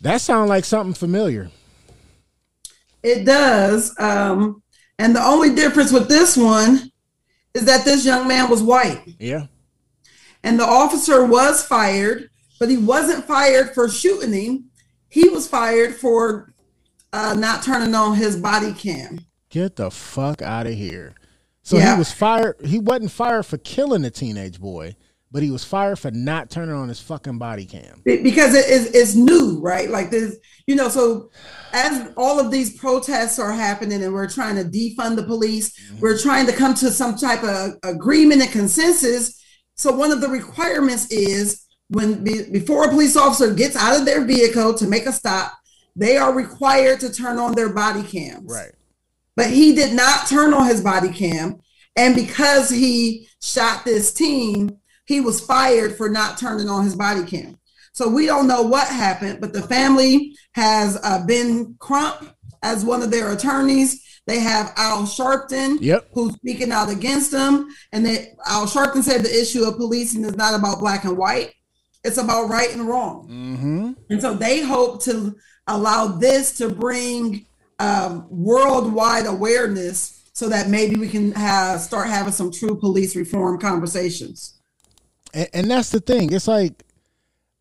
That 0.00 0.20
sounds 0.20 0.48
like 0.48 0.64
something 0.64 0.94
familiar. 0.94 1.50
It 3.02 3.24
does. 3.24 3.94
Um, 3.98 4.62
and 4.98 5.14
the 5.14 5.24
only 5.24 5.54
difference 5.54 5.92
with 5.92 6.08
this 6.08 6.36
one 6.36 6.90
is 7.54 7.64
that 7.64 7.84
this 7.84 8.04
young 8.04 8.26
man 8.26 8.48
was 8.48 8.62
white. 8.62 9.02
Yeah. 9.18 9.46
And 10.42 10.58
the 10.58 10.64
officer 10.64 11.24
was 11.24 11.64
fired, 11.64 12.30
but 12.58 12.70
he 12.70 12.76
wasn't 12.76 13.24
fired 13.24 13.74
for 13.74 13.88
shooting 13.88 14.32
him. 14.32 14.70
He 15.08 15.28
was 15.28 15.48
fired 15.48 15.94
for 15.94 16.52
uh, 17.12 17.34
not 17.38 17.62
turning 17.62 17.94
on 17.94 18.16
his 18.16 18.36
body 18.36 18.72
cam. 18.72 19.20
Get 19.50 19.76
the 19.76 19.90
fuck 19.90 20.42
out 20.42 20.66
of 20.66 20.74
here. 20.74 21.14
So 21.68 21.76
Yeah. 21.76 21.92
he 21.92 21.98
was 21.98 22.10
fired. 22.10 22.56
He 22.64 22.78
wasn't 22.78 23.10
fired 23.10 23.44
for 23.44 23.58
killing 23.58 24.02
a 24.06 24.10
teenage 24.10 24.58
boy, 24.58 24.96
but 25.30 25.42
he 25.42 25.50
was 25.50 25.64
fired 25.64 25.98
for 25.98 26.10
not 26.10 26.48
turning 26.48 26.74
on 26.74 26.88
his 26.88 26.98
fucking 26.98 27.36
body 27.36 27.66
cam. 27.66 28.00
Because 28.06 28.54
it 28.54 28.70
is 28.70 28.86
it's 28.86 29.14
new, 29.14 29.60
right? 29.60 29.90
Like 29.90 30.10
this, 30.10 30.38
you 30.66 30.74
know. 30.74 30.88
So 30.88 31.28
as 31.74 32.10
all 32.16 32.40
of 32.40 32.50
these 32.50 32.78
protests 32.78 33.38
are 33.38 33.52
happening, 33.52 34.02
and 34.02 34.14
we're 34.14 34.30
trying 34.30 34.56
to 34.56 34.64
defund 34.64 35.16
the 35.16 35.24
police, 35.24 35.78
mm-hmm. 35.78 36.00
we're 36.00 36.16
trying 36.16 36.46
to 36.46 36.54
come 36.54 36.72
to 36.76 36.90
some 36.90 37.16
type 37.16 37.44
of 37.44 37.72
agreement 37.82 38.40
and 38.40 38.50
consensus. 38.50 39.38
So 39.74 39.92
one 39.92 40.10
of 40.10 40.22
the 40.22 40.28
requirements 40.28 41.10
is 41.10 41.66
when 41.88 42.24
before 42.24 42.86
a 42.86 42.88
police 42.88 43.14
officer 43.14 43.52
gets 43.52 43.76
out 43.76 43.98
of 43.98 44.06
their 44.06 44.24
vehicle 44.24 44.72
to 44.72 44.86
make 44.86 45.04
a 45.04 45.12
stop, 45.12 45.52
they 45.94 46.16
are 46.16 46.32
required 46.32 47.00
to 47.00 47.12
turn 47.12 47.38
on 47.38 47.52
their 47.52 47.68
body 47.68 48.04
cams. 48.04 48.50
Right. 48.50 48.72
But 49.38 49.50
he 49.50 49.72
did 49.72 49.94
not 49.94 50.26
turn 50.26 50.52
on 50.52 50.66
his 50.66 50.80
body 50.80 51.10
cam, 51.10 51.60
and 51.94 52.16
because 52.16 52.68
he 52.70 53.28
shot 53.40 53.84
this 53.84 54.12
team, 54.12 54.78
he 55.06 55.20
was 55.20 55.40
fired 55.40 55.96
for 55.96 56.08
not 56.08 56.38
turning 56.38 56.68
on 56.68 56.82
his 56.82 56.96
body 56.96 57.22
cam. 57.24 57.56
So 57.92 58.08
we 58.08 58.26
don't 58.26 58.48
know 58.48 58.62
what 58.62 58.88
happened, 58.88 59.40
but 59.40 59.52
the 59.52 59.62
family 59.62 60.36
has 60.54 60.98
uh, 61.04 61.24
Ben 61.24 61.76
Crump 61.78 62.34
as 62.64 62.84
one 62.84 63.00
of 63.00 63.12
their 63.12 63.30
attorneys. 63.30 64.20
They 64.26 64.40
have 64.40 64.72
Al 64.76 65.04
Sharpton, 65.04 65.78
Yep. 65.80 66.08
who's 66.14 66.34
speaking 66.34 66.72
out 66.72 66.90
against 66.90 67.30
them. 67.30 67.68
And 67.92 68.04
then 68.04 68.26
Al 68.44 68.66
Sharpton 68.66 69.04
said 69.04 69.22
the 69.22 69.40
issue 69.40 69.62
of 69.62 69.76
policing 69.76 70.24
is 70.24 70.34
not 70.34 70.58
about 70.58 70.80
black 70.80 71.04
and 71.04 71.16
white; 71.16 71.54
it's 72.02 72.18
about 72.18 72.48
right 72.48 72.72
and 72.72 72.88
wrong. 72.88 73.28
Mm-hmm. 73.30 73.92
And 74.10 74.20
so 74.20 74.34
they 74.34 74.62
hope 74.62 75.04
to 75.04 75.36
allow 75.68 76.08
this 76.08 76.58
to 76.58 76.68
bring 76.70 77.46
um, 77.78 78.26
worldwide 78.30 79.26
awareness 79.26 80.24
so 80.32 80.48
that 80.48 80.68
maybe 80.68 80.96
we 80.96 81.08
can 81.08 81.32
have 81.32 81.80
start 81.80 82.08
having 82.08 82.32
some 82.32 82.52
true 82.52 82.76
police 82.76 83.16
reform 83.16 83.58
conversations. 83.58 84.60
And, 85.34 85.48
and 85.52 85.70
that's 85.70 85.90
the 85.90 86.00
thing. 86.00 86.32
It's 86.32 86.48
like, 86.48 86.84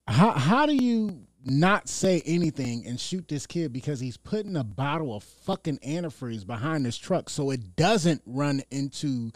how 0.07 0.31
how 0.31 0.65
do 0.65 0.75
you 0.75 1.27
not 1.43 1.87
say 1.87 2.21
anything 2.25 2.85
and 2.85 2.99
shoot 2.99 3.27
this 3.27 3.47
kid 3.47 3.71
because 3.71 3.99
he's 3.99 4.17
putting 4.17 4.55
a 4.57 4.63
bottle 4.63 5.15
of 5.15 5.23
fucking 5.23 5.77
antifreeze 5.79 6.45
behind 6.45 6.85
his 6.85 6.97
truck 6.97 7.29
so 7.29 7.51
it 7.51 7.75
doesn't 7.75 8.21
run 8.25 8.61
into 8.69 9.31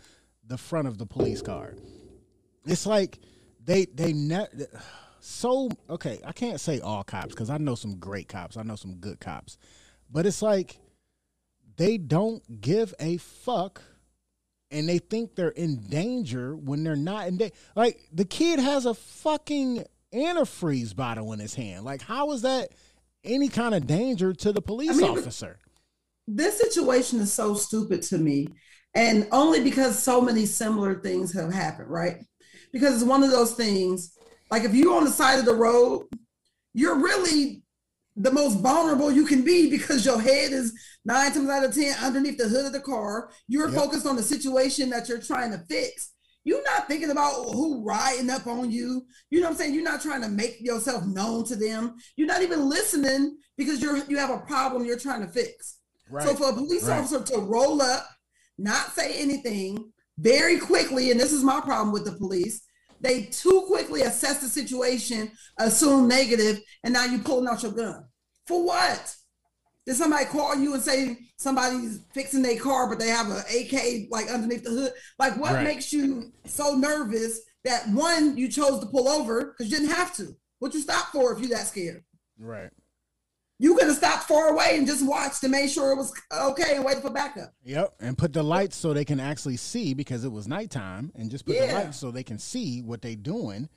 the 0.46 0.58
front 0.58 0.88
of 0.88 0.98
the 0.98 1.06
police 1.06 1.42
car? 1.42 1.74
It's 2.66 2.86
like 2.86 3.20
they 3.64 3.86
they 3.86 4.14
ne- 4.14 4.48
so 5.20 5.70
okay. 5.90 6.20
I 6.26 6.32
can't 6.32 6.60
say 6.60 6.80
all 6.80 7.04
cops 7.04 7.30
because 7.30 7.50
I 7.50 7.58
know 7.58 7.76
some 7.76 7.96
great 7.96 8.28
cops. 8.28 8.58
I 8.58 8.64
know 8.64 8.76
some 8.76 8.96
good 8.96 9.20
cops, 9.20 9.58
but 10.12 10.26
it's 10.26 10.42
like 10.42 10.78
they 11.78 11.98
don't 11.98 12.62
give 12.62 12.94
a 13.00 13.18
fuck 13.18 13.82
and 14.70 14.88
they 14.88 15.00
think 15.00 15.36
they're 15.36 15.50
in 15.50 15.78
danger 15.78 16.56
when 16.56 16.84
they're 16.84 16.96
not 16.96 17.28
in 17.28 17.38
danger. 17.38 17.56
Like 17.76 18.00
the 18.12 18.26
kid 18.26 18.60
has 18.60 18.86
a 18.86 18.94
fucking 18.94 19.86
antifreeze 20.14 20.96
bottle 20.96 21.34
in 21.34 21.40
his 21.40 21.56
hand. 21.56 21.86
Like 21.86 22.02
how 22.02 22.32
is 22.32 22.42
that 22.42 22.70
any 23.24 23.50
kind 23.50 23.76
of 23.76 23.88
danger 23.88 24.34
to 24.34 24.52
the 24.52 24.62
police 24.62 24.92
I 24.92 24.94
mean, 24.94 25.18
officer? 25.18 25.60
This 26.28 26.60
situation 26.60 27.20
is 27.20 27.34
so 27.34 27.56
stupid 27.56 28.02
to 28.04 28.18
me, 28.18 28.48
and 28.96 29.28
only 29.32 29.62
because 29.64 30.02
so 30.02 30.22
many 30.22 30.46
similar 30.46 30.96
things 30.96 31.34
have 31.34 31.54
happened, 31.54 31.90
right? 31.90 32.18
Because 32.72 32.96
it's 32.96 33.04
one 33.04 33.24
of 33.24 33.32
those 33.32 33.54
things. 33.54 34.18
Like 34.50 34.64
if 34.64 34.74
you're 34.74 34.96
on 34.96 35.06
the 35.06 35.12
side 35.12 35.40
of 35.40 35.46
the 35.46 35.56
road, 35.56 36.08
you're 36.74 37.00
really 37.00 37.64
the 38.16 38.32
most 38.32 38.60
vulnerable 38.60 39.12
you 39.12 39.26
can 39.26 39.44
be 39.44 39.70
because 39.70 40.06
your 40.06 40.20
head 40.20 40.52
is 40.52 40.74
nine 41.06 41.32
times 41.32 41.50
out 41.50 41.64
of 41.64 41.74
ten 41.74 41.96
underneath 42.04 42.38
the 42.38 42.48
hood 42.48 42.66
of 42.66 42.74
the 42.74 42.80
car. 42.80 43.32
You're 43.48 43.70
Yep. 43.70 43.76
focused 43.80 44.06
on 44.06 44.16
the 44.16 44.24
situation 44.24 44.90
that 44.90 45.08
you're 45.08 45.22
trying 45.22 45.52
to 45.52 45.64
fix. 45.70 46.12
You're 46.44 46.64
not 46.64 46.88
thinking 46.88 47.12
about 47.12 47.34
who 47.54 47.84
riding 47.86 48.30
up 48.30 48.48
on 48.48 48.72
you. 48.72 49.06
You 49.30 49.40
know 49.40 49.46
what 49.48 49.52
I'm 49.52 49.58
saying? 49.58 49.76
You're 49.76 49.84
not 49.84 50.02
trying 50.02 50.22
to 50.24 50.30
make 50.30 50.58
yourself 50.60 51.06
known 51.06 51.46
to 51.46 51.56
them. 51.56 51.96
You're 52.18 52.28
not 52.28 52.42
even 52.42 52.68
listening 52.68 53.38
because 53.58 53.82
you're 53.82 53.98
you 54.06 54.18
have 54.18 54.32
a 54.32 54.40
problem 54.40 54.84
you're 54.84 54.98
trying 55.00 55.22
to 55.26 55.32
fix. 55.32 55.78
Right. 56.10 56.28
So 56.28 56.36
for 56.36 56.50
a 56.50 56.54
police 56.54 56.88
Right. 56.88 56.98
officer 57.00 57.22
to 57.24 57.38
roll 57.40 57.82
up, 57.82 58.08
not 58.58 58.94
say 58.96 59.14
anything 59.14 59.94
very 60.18 60.58
quickly, 60.60 61.12
and 61.12 61.20
this 61.20 61.32
is 61.32 61.44
my 61.44 61.62
problem 61.62 61.92
with 61.92 62.06
the 62.06 62.12
police, 62.14 62.62
they 63.02 63.24
too 63.24 63.64
quickly 63.68 64.02
assess 64.02 64.40
the 64.40 64.48
situation, 64.48 65.32
assume 65.60 66.08
negative, 66.08 66.60
and 66.84 66.94
now 66.94 67.06
you're 67.06 67.20
pulling 67.22 67.48
out 67.48 67.64
your 67.64 67.72
gun. 67.72 68.06
For 68.48 68.64
what? 68.64 69.16
Did 69.86 69.96
somebody 69.96 70.26
call 70.26 70.56
you 70.56 70.74
and 70.76 70.84
say 70.84 71.18
somebody's 71.38 72.02
fixing 72.14 72.44
their 72.44 72.60
car, 72.60 72.88
but 72.88 73.00
they 73.00 73.08
have 73.08 73.30
an 73.30 73.40
AK 73.50 74.08
like 74.12 74.30
underneath 74.30 74.64
the 74.64 74.70
hood? 74.70 74.94
Like, 75.18 75.38
what 75.38 75.54
Right. 75.54 75.64
makes 75.64 75.92
you 75.92 76.32
so 76.46 76.76
nervous 76.76 77.40
that 77.64 77.88
one 77.90 78.38
you 78.38 78.48
chose 78.48 78.80
to 78.80 78.86
pull 78.86 79.08
over 79.10 79.46
because 79.58 79.72
you 79.72 79.78
didn't 79.80 79.96
have 79.96 80.16
to? 80.18 80.36
What 80.60 80.74
you 80.76 80.82
stop 80.82 81.12
for 81.12 81.34
if 81.34 81.40
you 81.42 81.48
that 81.50 81.68
scared? 81.68 82.04
right. 82.40 82.70
You 83.62 83.76
could 83.76 83.90
have 83.90 83.96
stopped 83.96 84.24
far 84.24 84.50
away 84.50 84.76
and 84.76 84.88
just 84.88 85.06
watched 85.06 85.42
to 85.42 85.48
make 85.48 85.70
sure 85.70 85.92
it 85.92 85.96
was 85.96 86.12
okay 86.36 86.76
and 86.76 86.84
waited 86.84 87.04
for 87.04 87.12
backup. 87.12 87.54
Yep. 87.64 87.94
And 88.00 88.18
put 88.18 88.34
the 88.34 88.42
lights 88.42 88.76
so 88.76 88.92
they 88.92 89.06
can 89.06 89.20
actually 89.20 89.58
see 89.58 89.94
because 89.94 90.26
it 90.26 90.32
was 90.32 90.48
nighttime 90.48 91.12
and 91.14 91.30
just 91.30 91.46
put 91.46 91.60
the 91.60 91.72
lights 91.72 91.98
so 91.98 92.10
they 92.10 92.24
can 92.24 92.40
see 92.40 92.82
what 92.82 93.04
they're 93.04 93.16
doing. 93.16 93.70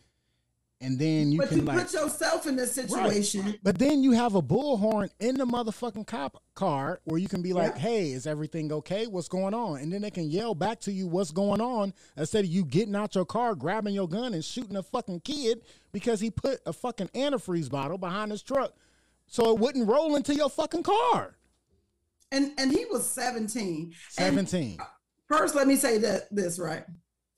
And 0.81 0.99
then 0.99 1.33
you 1.33 1.39
but 1.39 1.51
can 1.51 1.59
you 1.59 1.65
like 1.65 1.79
put 1.83 1.93
yourself 1.93 2.47
in 2.47 2.57
this 2.57 2.73
situation. 2.73 3.57
But 3.63 3.79
then 3.79 4.03
you 4.03 4.13
have 4.13 4.35
a 4.35 4.43
bullhorn 4.43 5.11
in 5.21 5.37
the 5.37 5.45
motherfucking 5.45 6.07
cop 6.07 6.43
car 6.55 7.01
where 7.05 7.19
you 7.19 7.29
can 7.29 7.43
be 7.43 7.53
like, 7.53 7.75
Yeah. 7.75 7.81
hey, 7.83 8.11
is 8.13 8.27
everything 8.27 8.73
okay? 8.73 9.07
What's 9.07 9.29
going 9.29 9.53
on? 9.53 9.81
And 9.81 9.93
then 9.93 10.01
they 10.01 10.11
can 10.11 10.31
yell 10.31 10.55
back 10.55 10.81
to 10.81 10.93
you 10.93 11.07
what's 11.09 11.31
going 11.31 11.61
on 11.61 11.93
instead 12.17 12.47
of 12.47 12.51
you 12.51 12.65
getting 12.65 12.97
out 12.97 13.15
your 13.15 13.27
car, 13.27 13.55
grabbing 13.55 13.95
your 13.95 14.09
gun, 14.09 14.33
and 14.33 14.43
shooting 14.43 14.77
a 14.77 14.83
fucking 14.83 15.21
kid 15.21 15.61
because 15.93 16.21
he 16.21 16.31
put 16.31 16.61
a 16.65 16.73
fucking 16.73 17.09
antifreeze 17.09 17.71
bottle 17.71 17.99
behind 17.99 18.31
his 18.31 18.43
truck 18.43 18.75
so 19.35 19.51
it 19.51 19.59
wouldn't 19.59 19.89
roll 19.89 20.15
into 20.15 20.33
your 20.33 20.49
fucking 20.49 20.85
car. 20.85 21.35
And 22.31 22.53
and 22.57 22.71
he 22.71 22.85
was 22.85 23.05
17. 23.11 23.93
And 24.19 24.49
17. 24.49 24.77
Uh, 24.81 24.85
first, 25.27 25.57
let 25.57 25.67
me 25.67 25.75
say 25.75 25.99
that 25.99 26.33
this 26.33 26.61
right. 26.61 26.85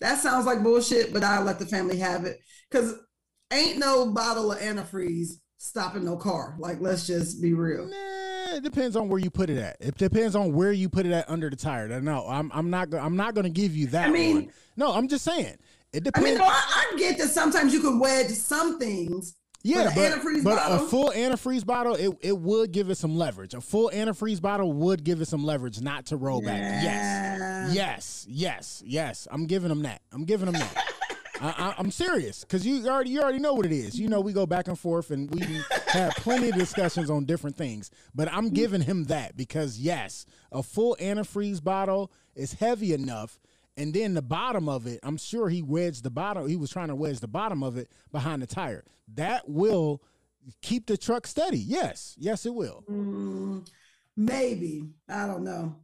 That 0.00 0.18
sounds 0.18 0.44
like 0.44 0.62
bullshit, 0.62 1.14
but 1.14 1.24
I'll 1.24 1.44
let 1.44 1.58
the 1.58 1.64
family 1.64 1.96
have 1.96 2.26
it. 2.26 2.40
Cause 2.70 2.96
ain't 3.50 3.78
no 3.78 4.10
bottle 4.10 4.52
of 4.52 4.58
antifreeze 4.58 5.40
stopping 5.56 6.04
no 6.04 6.18
car. 6.18 6.54
Like, 6.58 6.82
let's 6.82 7.06
just 7.06 7.40
be 7.40 7.54
real. 7.54 7.86
Nah, 7.86 8.56
it 8.56 8.62
depends 8.62 8.94
on 8.94 9.08
where 9.08 9.18
you 9.18 9.30
put 9.30 9.48
it 9.48 9.56
at. 9.56 9.78
It 9.80 9.96
depends 9.96 10.36
on 10.36 10.52
where 10.52 10.72
you 10.72 10.90
put 10.90 11.06
it 11.06 11.12
at 11.12 11.30
under 11.30 11.48
the 11.48 11.56
tire. 11.56 11.88
No, 12.02 12.28
I'm 12.28 12.50
I'm 12.52 12.68
not 12.68 12.92
I'm 12.92 13.16
not 13.16 13.32
going 13.32 13.44
to 13.44 13.50
give 13.50 13.74
you 13.74 13.86
that 13.88 14.08
I 14.08 14.12
mean- 14.12 14.34
one. 14.34 14.52
No, 14.76 14.92
I'm 14.92 15.08
just 15.08 15.24
saying. 15.24 15.56
It 15.94 16.04
depends. 16.04 16.28
I 16.28 16.30
mean, 16.30 16.38
no, 16.38 16.44
I, 16.44 16.92
I 16.92 16.98
get 16.98 17.16
that 17.16 17.28
sometimes 17.28 17.72
you 17.72 17.80
can 17.80 17.98
wedge 17.98 18.28
some 18.32 18.78
things. 18.78 19.34
Yeah, 19.66 19.84
but, 19.84 19.94
but, 19.94 20.12
antifreeze 20.12 20.44
but 20.44 20.56
bottle, 20.56 20.86
a 20.86 20.88
full 20.88 21.10
antifreeze 21.10 21.66
bottle, 21.66 21.94
it, 21.94 22.16
it 22.20 22.38
would 22.38 22.70
give 22.70 22.88
it 22.88 22.94
some 22.96 23.16
leverage. 23.16 23.52
A 23.54 23.60
full 23.60 23.90
antifreeze 23.92 24.40
bottle 24.40 24.72
would 24.72 25.02
give 25.02 25.20
it 25.20 25.26
some 25.26 25.44
leverage 25.44 25.80
not 25.80 26.06
to 26.06 26.16
roll 26.16 26.40
back. 26.40 26.82
Yes, 26.82 27.74
yes, 27.74 28.26
yes, 28.28 28.82
yes. 28.86 29.28
I'm 29.30 29.46
giving 29.46 29.68
them 29.68 29.82
that. 29.82 30.02
I'm 30.12 30.24
giving 30.24 30.46
them 30.46 30.54
that. 30.54 30.84
I, 31.40 31.48
I, 31.48 31.74
I'm 31.78 31.90
serious 31.90 32.42
because 32.42 32.66
you 32.66 32.86
already 32.88 33.10
you 33.10 33.20
already 33.20 33.40
know 33.40 33.54
what 33.54 33.66
it 33.66 33.72
is. 33.72 33.98
You 33.98 34.08
know 34.08 34.20
we 34.20 34.32
go 34.32 34.46
back 34.46 34.68
and 34.68 34.78
forth 34.78 35.10
and 35.10 35.30
we 35.30 35.60
have 35.88 36.14
plenty 36.14 36.48
of 36.48 36.54
discussions 36.54 37.10
on 37.10 37.24
different 37.24 37.56
things. 37.56 37.90
But 38.14 38.32
I'm 38.32 38.50
giving 38.50 38.80
him 38.80 39.04
that 39.04 39.36
because 39.36 39.78
yes, 39.78 40.26
a 40.52 40.62
full 40.62 40.96
antifreeze 41.00 41.62
bottle 41.62 42.10
is 42.34 42.54
heavy 42.54 42.92
enough. 42.92 43.38
And 43.76 43.92
then 43.92 44.14
the 44.14 44.22
bottom 44.22 44.68
of 44.68 44.86
it, 44.86 45.00
I'm 45.02 45.18
sure 45.18 45.48
he 45.48 45.62
wedged 45.62 46.02
the 46.02 46.10
bottom. 46.10 46.48
He 46.48 46.56
was 46.56 46.70
trying 46.70 46.88
to 46.88 46.94
wedge 46.94 47.20
the 47.20 47.28
bottom 47.28 47.62
of 47.62 47.76
it 47.76 47.90
behind 48.10 48.42
the 48.42 48.46
tire. 48.46 48.84
That 49.14 49.48
will 49.48 50.02
keep 50.62 50.86
the 50.86 50.96
truck 50.96 51.26
steady. 51.26 51.58
Yes, 51.58 52.14
yes, 52.18 52.46
it 52.46 52.54
will. 52.54 52.84
Mm, 52.90 53.68
maybe 54.16 54.88
I 55.08 55.26
don't 55.26 55.44
know, 55.44 55.76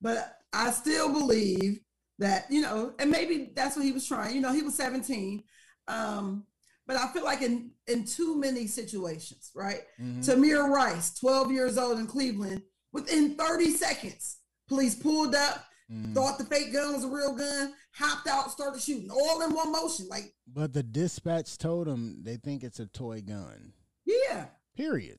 but 0.00 0.38
I 0.52 0.70
still 0.70 1.12
believe 1.12 1.80
that 2.18 2.46
you 2.50 2.62
know, 2.62 2.94
and 2.98 3.10
maybe 3.10 3.52
that's 3.54 3.76
what 3.76 3.84
he 3.84 3.92
was 3.92 4.06
trying. 4.06 4.34
You 4.34 4.40
know, 4.40 4.52
he 4.52 4.62
was 4.62 4.74
17, 4.74 5.42
um, 5.88 6.44
but 6.86 6.96
I 6.96 7.08
feel 7.12 7.24
like 7.24 7.42
in 7.42 7.70
in 7.86 8.04
too 8.04 8.36
many 8.38 8.66
situations, 8.66 9.50
right? 9.54 9.82
Mhm. 10.00 10.24
Tamir 10.24 10.68
Rice, 10.68 11.14
12 11.18 11.52
years 11.52 11.78
old 11.78 11.98
in 11.98 12.06
Cleveland, 12.06 12.62
within 12.92 13.36
30 13.36 13.70
seconds, 13.70 14.38
police 14.68 14.94
pulled 14.94 15.34
up, 15.34 15.64
Mhm. 15.90 16.14
thought 16.14 16.38
the 16.38 16.44
fake 16.46 16.72
gun 16.72 16.94
was 16.94 17.04
a 17.04 17.08
real 17.08 17.34
gun, 17.34 17.74
hopped 17.92 18.26
out, 18.26 18.50
started 18.50 18.80
shooting, 18.80 19.10
all 19.10 19.42
in 19.42 19.52
one 19.54 19.70
motion. 19.72 20.08
Like, 20.08 20.34
But 20.46 20.72
the 20.72 20.82
dispatch 20.82 21.58
told 21.58 21.86
him 21.88 22.22
they 22.22 22.36
think 22.36 22.64
it's 22.64 22.80
a 22.80 22.86
toy 22.86 23.20
gun. 23.20 23.72
yeah. 24.04 24.46
Period. 24.76 25.18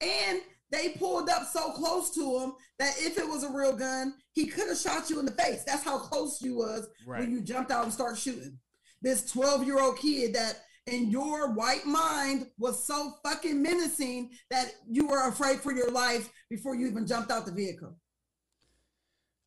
And 0.00 0.42
they 0.70 0.90
pulled 0.90 1.28
up 1.28 1.46
so 1.52 1.70
close 1.72 2.10
to 2.14 2.38
him 2.40 2.52
that 2.78 2.94
if 2.98 3.16
it 3.18 3.26
was 3.28 3.42
a 3.44 3.50
real 3.50 3.76
gun, 3.76 4.14
he 4.32 4.46
could 4.46 4.68
have 4.68 4.78
shot 4.78 5.08
you 5.10 5.18
in 5.20 5.26
the 5.26 5.32
face. 5.32 5.62
That's 5.64 5.82
how 5.84 5.98
close 5.98 6.42
you 6.42 6.56
was 6.56 6.88
Right. 7.06 7.20
when 7.20 7.30
you 7.30 7.40
jumped 7.40 7.70
out 7.70 7.84
and 7.84 7.92
started 7.92 8.18
shooting. 8.18 8.58
This 9.00 9.30
12 9.30 9.64
year 9.64 9.80
old 9.80 9.98
kid 9.98 10.34
that 10.34 10.64
in 10.86 11.10
your 11.10 11.52
white 11.52 11.86
mind 11.86 12.50
was 12.58 12.84
so 12.84 13.14
fucking 13.22 13.62
menacing 13.62 14.30
that 14.50 14.74
you 14.88 15.06
were 15.06 15.28
afraid 15.28 15.60
for 15.60 15.72
your 15.72 15.90
life 15.90 16.28
before 16.50 16.74
you 16.74 16.86
even 16.88 17.06
jumped 17.06 17.30
out 17.30 17.46
the 17.46 17.52
vehicle. 17.52 17.96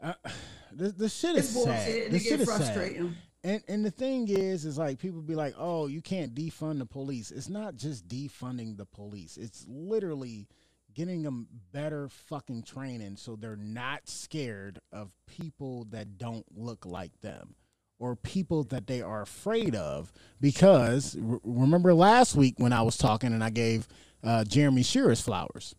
Uh, 0.01 0.13
the, 0.73 0.89
the 0.89 1.09
shit 1.09 1.35
is 1.37 1.49
sad. 1.49 2.11
The 2.11 2.19
shit 2.19 2.41
is 2.41 2.47
sad. 2.47 2.57
frustrating. 2.57 3.15
And 3.43 3.61
and 3.67 3.85
the 3.85 3.91
thing 3.91 4.27
is, 4.27 4.65
is 4.65 4.77
like 4.77 4.97
people 4.97 5.21
be 5.21 5.35
like, 5.35 5.53
oh, 5.57 5.87
you 5.87 6.01
can't 6.01 6.33
defund 6.33 6.79
the 6.79 6.85
police. 6.85 7.31
It's 7.31 7.49
not 7.49 7.75
just 7.75 8.07
defunding 8.07 8.75
the 8.75 8.85
police. 8.85 9.37
It's 9.37 9.65
literally 9.67 10.47
getting 10.95 11.21
them 11.21 11.47
better 11.71 12.07
fucking 12.07 12.63
training 12.63 13.17
so 13.17 13.35
they're 13.35 13.57
not 13.57 14.07
scared 14.07 14.79
of 14.91 15.11
people 15.27 15.85
that 15.91 16.17
don't 16.17 16.45
look 16.55 16.85
like 16.85 17.19
them 17.19 17.53
or 17.99 18.15
people 18.15 18.63
that 18.63 18.87
they 18.87 19.01
are 19.01 19.21
afraid 19.21 19.75
of. 19.75 20.11
Because 20.41 21.15
remember 21.19 21.93
last 21.93 22.35
week 22.35 22.55
when 22.57 22.73
I 22.73 22.81
was 22.81 22.97
talking 22.97 23.33
and 23.33 23.43
I 23.43 23.49
gave 23.49 23.87
uh, 24.23 24.43
Jeremy 24.43 24.83
Shearer's 24.83 25.21
flowers. 25.21 25.75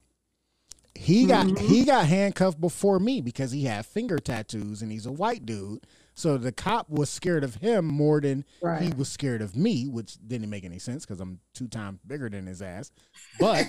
He 0.97 1.26
got 1.26 1.47
mm-hmm. 1.47 1.66
he 1.66 1.84
got 1.84 2.07
handcuffed 2.07 2.61
before 2.61 2.99
me 2.99 3.20
because 3.20 3.53
he 3.53 3.64
had 3.64 3.86
finger 3.86 4.18
tattoos 4.18 4.82
and 4.82 4.90
he's 4.90 5.07
a 5.07 5.12
white 5.12 5.47
dude. 5.47 5.86
So 6.14 6.38
the 6.38 6.51
cop 6.51 6.88
was 6.88 7.11
scared 7.11 7.44
of 7.44 7.57
him 7.57 7.84
more 7.84 8.22
than 8.22 8.47
he 8.80 8.90
was 8.94 9.11
scared 9.11 9.42
of 9.42 9.55
me, 9.55 9.86
which 9.86 10.16
didn't 10.26 10.49
make 10.49 10.64
any 10.64 10.78
sense 10.78 11.05
because 11.05 11.20
I'm 11.20 11.40
two 11.53 11.68
times 11.68 12.01
bigger 12.07 12.30
than 12.30 12.47
his 12.47 12.62
ass. 12.62 12.90
But 13.38 13.66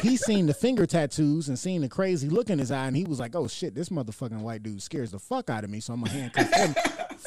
he 0.00 0.16
seen 0.16 0.46
the 0.46 0.54
finger 0.54 0.86
tattoos 0.86 1.48
and 1.48 1.56
seen 1.56 1.82
the 1.82 1.88
crazy 1.88 2.28
look 2.28 2.50
in 2.50 2.58
his 2.58 2.72
eye, 2.72 2.88
and 2.88 2.96
he 2.96 3.04
was 3.04 3.20
like, 3.20 3.36
"Oh 3.36 3.46
shit, 3.46 3.76
this 3.76 3.90
motherfucking 3.90 4.40
white 4.40 4.64
dude 4.64 4.82
scares 4.82 5.12
the 5.12 5.20
fuck 5.20 5.48
out 5.48 5.62
of 5.62 5.70
me." 5.70 5.78
So 5.78 5.92
I'm 5.92 6.02
gonna 6.02 6.10
handcuff 6.10 6.52
him 6.52 6.74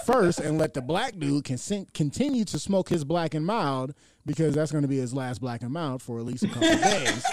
first 0.06 0.40
and 0.40 0.58
let 0.58 0.74
the 0.74 0.82
black 0.82 1.18
dude 1.18 1.46
con- 1.46 1.88
continue 1.94 2.44
to 2.46 2.60
smoke 2.60 2.90
his 2.90 3.06
black 3.06 3.36
and 3.36 3.46
mild 3.46 3.94
because 4.26 4.54
that's 4.54 4.74
gonna 4.74 4.90
be 4.90 4.98
his 4.98 5.14
last 5.14 5.40
black 5.40 5.62
and 5.62 5.72
mild 5.72 6.02
for 6.02 6.20
at 6.20 6.26
least 6.26 6.44
a 6.44 6.48
couple 6.50 6.76
days. 6.78 7.26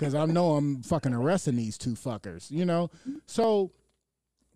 Because 0.00 0.14
I 0.14 0.24
know 0.24 0.56
I'm 0.56 0.82
fucking 0.82 1.12
arresting 1.12 1.56
these 1.56 1.76
two 1.76 1.92
fuckers, 1.92 2.50
you 2.50 2.64
know. 2.64 2.90
So 3.26 3.70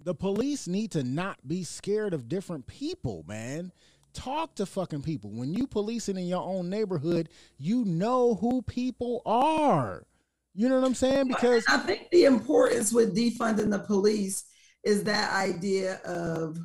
the 0.02 0.14
police 0.14 0.66
need 0.66 0.90
to 0.92 1.04
not 1.04 1.36
be 1.46 1.64
scared 1.64 2.14
of 2.14 2.30
different 2.30 2.66
people, 2.66 3.26
man. 3.28 3.70
Talk 4.14 4.54
to 4.54 4.64
fucking 4.64 5.02
people. 5.02 5.30
When 5.30 5.52
you 5.52 5.66
policing 5.66 6.16
in 6.16 6.26
your 6.26 6.42
own 6.42 6.70
neighborhood, 6.70 7.28
you 7.58 7.84
know 7.84 8.36
who 8.36 8.62
people 8.62 9.20
are. 9.26 10.06
You 10.54 10.70
know 10.70 10.80
what 10.80 10.86
I'm 10.86 10.94
saying? 10.94 11.28
Because 11.28 11.62
I 11.68 11.76
think 11.76 12.08
the 12.10 12.24
importance 12.24 12.90
with 12.90 13.14
defunding 13.14 13.70
the 13.70 13.80
police 13.80 14.44
is 14.82 15.04
that 15.04 15.30
idea 15.34 16.00
of 16.06 16.56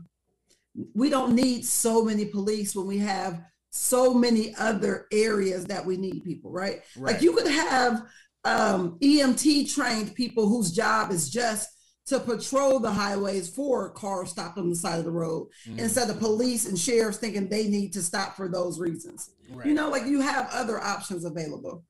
we 0.93 1.09
don't 1.09 1.33
need 1.33 1.65
so 1.65 2.05
many 2.05 2.23
police 2.23 2.73
when 2.73 2.87
we 2.87 2.99
have 2.99 3.41
so 3.71 4.13
many 4.13 4.55
other 4.55 5.07
areas 5.11 5.65
that 5.65 5.85
we 5.85 5.97
need 5.97 6.23
people, 6.23 6.49
right? 6.49 6.81
Right. 6.95 7.13
Like 7.13 7.21
you 7.21 7.33
could 7.33 7.47
have 7.47 8.03
um, 8.45 8.97
EMT 9.01 9.73
trained 9.73 10.15
people 10.15 10.47
whose 10.47 10.71
job 10.71 11.11
is 11.11 11.29
just 11.29 11.69
to 12.07 12.19
patrol 12.19 12.79
the 12.79 12.89
highways 12.91 13.49
for 13.49 13.91
cars 13.91 14.31
stopped 14.31 14.57
on 14.57 14.69
the 14.69 14.75
side 14.75 14.97
of 14.97 15.05
the 15.05 15.11
road 15.11 15.47
Mm. 15.67 15.77
instead 15.79 16.09
of 16.09 16.17
police 16.19 16.65
and 16.67 16.77
sheriffs 16.79 17.17
thinking 17.19 17.47
they 17.47 17.67
need 17.67 17.93
to 17.93 18.01
stop 18.01 18.35
for 18.35 18.47
those 18.47 18.79
reasons. 18.79 19.29
Right. 19.51 19.67
You 19.67 19.73
know, 19.75 19.89
like 19.89 20.05
you 20.05 20.21
have 20.21 20.49
other 20.51 20.79
options 20.79 21.23
available. 21.25 21.83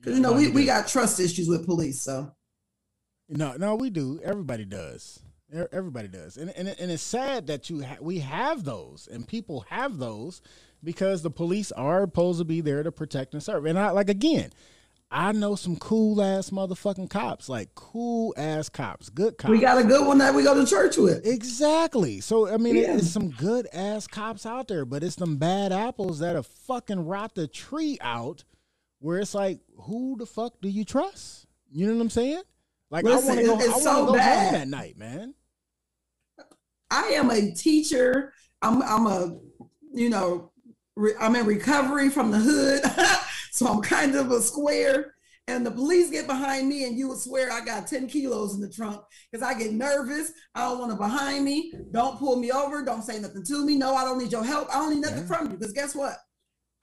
Because 0.00 0.12
Yeah, 0.12 0.16
you 0.16 0.22
know, 0.22 0.32
we, 0.34 0.48
we 0.48 0.64
got 0.66 0.88
trust 0.88 1.18
issues 1.20 1.48
with 1.48 1.64
police. 1.64 2.02
So 2.02 2.32
No, 3.28 3.54
no, 3.56 3.74
we 3.76 3.88
do. 3.88 4.20
Everybody 4.22 4.64
does. 4.64 5.20
Everybody 5.70 6.08
does, 6.08 6.38
and 6.38 6.48
and, 6.56 6.66
and 6.66 6.90
it's 6.90 7.02
sad 7.02 7.46
that 7.48 7.68
you 7.68 7.82
ha- 7.84 7.98
we 8.00 8.20
have 8.20 8.64
those, 8.64 9.06
and 9.12 9.28
people 9.28 9.66
have 9.68 9.98
those 9.98 10.40
because 10.82 11.22
the 11.22 11.30
police 11.30 11.72
are 11.72 12.02
supposed 12.02 12.38
to 12.38 12.44
be 12.44 12.60
there 12.60 12.82
to 12.82 12.92
protect 12.92 13.34
and 13.34 13.42
serve. 13.42 13.66
And 13.66 13.78
I 13.78 13.90
like 13.90 14.08
again, 14.08 14.50
I 15.10 15.32
know 15.32 15.54
some 15.56 15.76
cool 15.76 16.22
ass 16.22 16.50
motherfucking 16.50 17.10
cops, 17.10 17.48
like 17.48 17.74
cool 17.74 18.32
ass 18.36 18.68
cops, 18.68 19.10
good 19.10 19.36
cops. 19.36 19.50
we 19.50 19.58
got 19.60 19.78
a 19.78 19.84
good 19.84 20.06
one 20.06 20.18
that 20.18 20.34
we 20.34 20.42
go 20.42 20.54
to 20.54 20.64
church 20.68 20.96
with. 20.96 21.26
Exactly. 21.26 22.20
So 22.20 22.48
I 22.52 22.56
mean, 22.56 22.76
Yeah. 22.76 22.96
it's 22.96 23.10
some 23.10 23.30
good 23.30 23.68
ass 23.72 24.06
cops 24.06 24.46
out 24.46 24.68
there, 24.68 24.84
but 24.84 25.02
it's 25.04 25.16
them 25.16 25.36
bad 25.36 25.70
apples 25.72 26.20
that 26.20 26.34
have 26.34 26.46
fucking 26.46 27.06
rot 27.06 27.34
the 27.34 27.46
tree 27.46 27.98
out. 28.00 28.44
Where 29.00 29.18
it's 29.18 29.34
like, 29.34 29.58
who 29.80 30.16
the 30.16 30.26
fuck 30.26 30.54
do 30.62 30.68
you 30.68 30.84
trust? 30.84 31.46
You 31.72 31.88
know 31.88 31.94
what 31.94 32.02
I'm 32.02 32.10
saying? 32.10 32.42
Like 32.88 33.04
Listen, 33.04 33.30
I 33.30 33.48
want 33.48 33.60
to 33.62 33.66
go. 33.68 33.74
I 33.74 33.80
so 33.80 34.06
go 34.06 34.12
bad. 34.14 34.44
home 34.44 34.52
that 34.54 34.68
night, 34.68 34.96
man. 34.96 35.34
I 36.90 37.02
am 37.08 37.30
a 37.30 37.50
teacher. 37.52 38.32
I'm 38.60 38.82
I'm 38.82 39.06
a 39.06 39.38
you 39.92 40.08
know 40.10 40.51
re, 40.96 41.12
I'm 41.20 41.36
in 41.36 41.46
recovery 41.46 42.08
from 42.08 42.30
the 42.30 42.38
hood, 42.38 42.82
so 43.50 43.66
I'm 43.66 43.82
kind 43.82 44.14
of 44.14 44.30
a 44.30 44.40
square. 44.40 45.14
And 45.48 45.66
the 45.66 45.72
police 45.72 46.08
get 46.08 46.28
behind 46.28 46.68
me, 46.68 46.84
and 46.84 46.96
you 46.96 47.08
would 47.08 47.18
swear 47.18 47.50
I 47.50 47.64
got 47.64 47.88
10 47.88 48.06
kilos 48.06 48.54
in 48.54 48.60
the 48.60 48.70
trunk 48.70 49.02
because 49.30 49.44
I 49.44 49.58
get 49.58 49.72
nervous. 49.72 50.32
I 50.54 50.60
don't 50.60 50.78
want 50.78 50.92
to 50.92 50.96
behind 50.96 51.44
me. 51.44 51.72
Don't 51.90 52.16
pull 52.18 52.36
me 52.36 52.52
over. 52.52 52.84
Don't 52.84 53.02
say 53.02 53.18
nothing 53.18 53.44
to 53.46 53.66
me. 53.66 53.76
No, 53.76 53.94
I 53.94 54.04
don't 54.04 54.18
need 54.18 54.30
your 54.30 54.44
help. 54.44 54.68
I 54.70 54.78
don't 54.78 54.94
need 54.94 55.02
nothing 55.02 55.26
from 55.26 55.50
you 55.50 55.56
because 55.56 55.72
guess 55.72 55.96
what? 55.96 56.16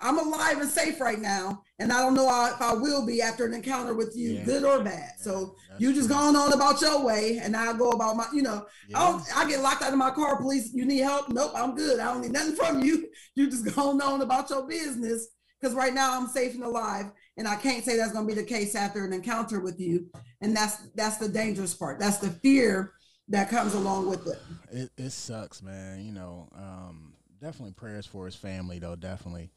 I'm 0.01 0.17
alive 0.17 0.59
and 0.61 0.69
safe 0.69 1.01
right 1.01 1.19
now, 1.19 1.63
and 1.79 1.91
I 1.91 1.99
don't 1.99 2.13
know 2.13 2.27
if 2.53 2.61
I 2.61 2.73
will 2.73 3.05
be 3.05 3.21
after 3.21 3.45
an 3.45 3.53
encounter 3.53 3.93
with 3.93 4.13
you, 4.15 4.33
Yeah. 4.35 4.45
good 4.45 4.63
or 4.63 4.81
bad. 4.83 5.13
So 5.19 5.55
That's 5.69 5.81
you 5.81 5.93
just 5.93 6.07
true. 6.07 6.17
going 6.17 6.35
on 6.35 6.53
about 6.53 6.79
your 6.81 7.03
way, 7.03 7.39
and 7.39 7.55
I 7.55 7.73
go 7.77 7.89
about 7.91 8.15
my, 8.15 8.27
you 8.33 8.41
know, 8.41 8.65
I, 8.65 8.87
Yeah. 8.87 8.99
don't, 8.99 9.37
I 9.37 9.47
get 9.49 9.61
locked 9.61 9.81
out 9.81 9.91
of 9.91 9.97
my 9.99 10.11
car. 10.11 10.37
Police, 10.37 10.71
you 10.73 10.85
need 10.85 10.99
help? 10.99 11.29
Nope, 11.29 11.51
I'm 11.55 11.75
good. 11.75 11.99
I 11.99 12.05
don't 12.13 12.21
need 12.21 12.31
nothing 12.31 12.55
from 12.55 12.79
you. 12.81 13.07
You 13.35 13.49
just 13.49 13.73
going 13.75 14.01
on 14.01 14.21
about 14.21 14.49
your 14.49 14.67
business 14.67 15.27
because 15.59 15.75
right 15.75 15.93
now 15.93 16.17
I'm 16.19 16.27
safe 16.27 16.53
and 16.55 16.63
alive, 16.63 17.11
and 17.37 17.47
I 17.47 17.55
can't 17.55 17.83
say 17.83 17.95
that's 17.97 18.11
going 18.13 18.27
to 18.27 18.33
be 18.35 18.39
the 18.39 18.47
case 18.47 18.75
after 18.75 19.03
an 19.05 19.13
encounter 19.13 19.59
with 19.59 19.79
you. 19.79 20.09
And 20.41 20.55
that's 20.55 20.77
that's 20.95 21.17
the 21.17 21.27
dangerous 21.29 21.73
part. 21.73 21.99
That's 21.99 22.17
the 22.17 22.29
fear 22.29 22.93
that 23.29 23.49
comes 23.49 23.73
along 23.75 24.09
with 24.09 24.27
it. 24.27 24.39
It, 24.71 24.89
it 24.97 25.09
sucks, 25.11 25.61
man. 25.61 26.03
You 26.05 26.11
know, 26.13 26.49
um, 26.55 27.13
definitely 27.41 27.73
prayers 27.73 28.05
for 28.05 28.25
his 28.25 28.35
family, 28.35 28.79
though. 28.79 28.95
Definitely. 28.95 29.51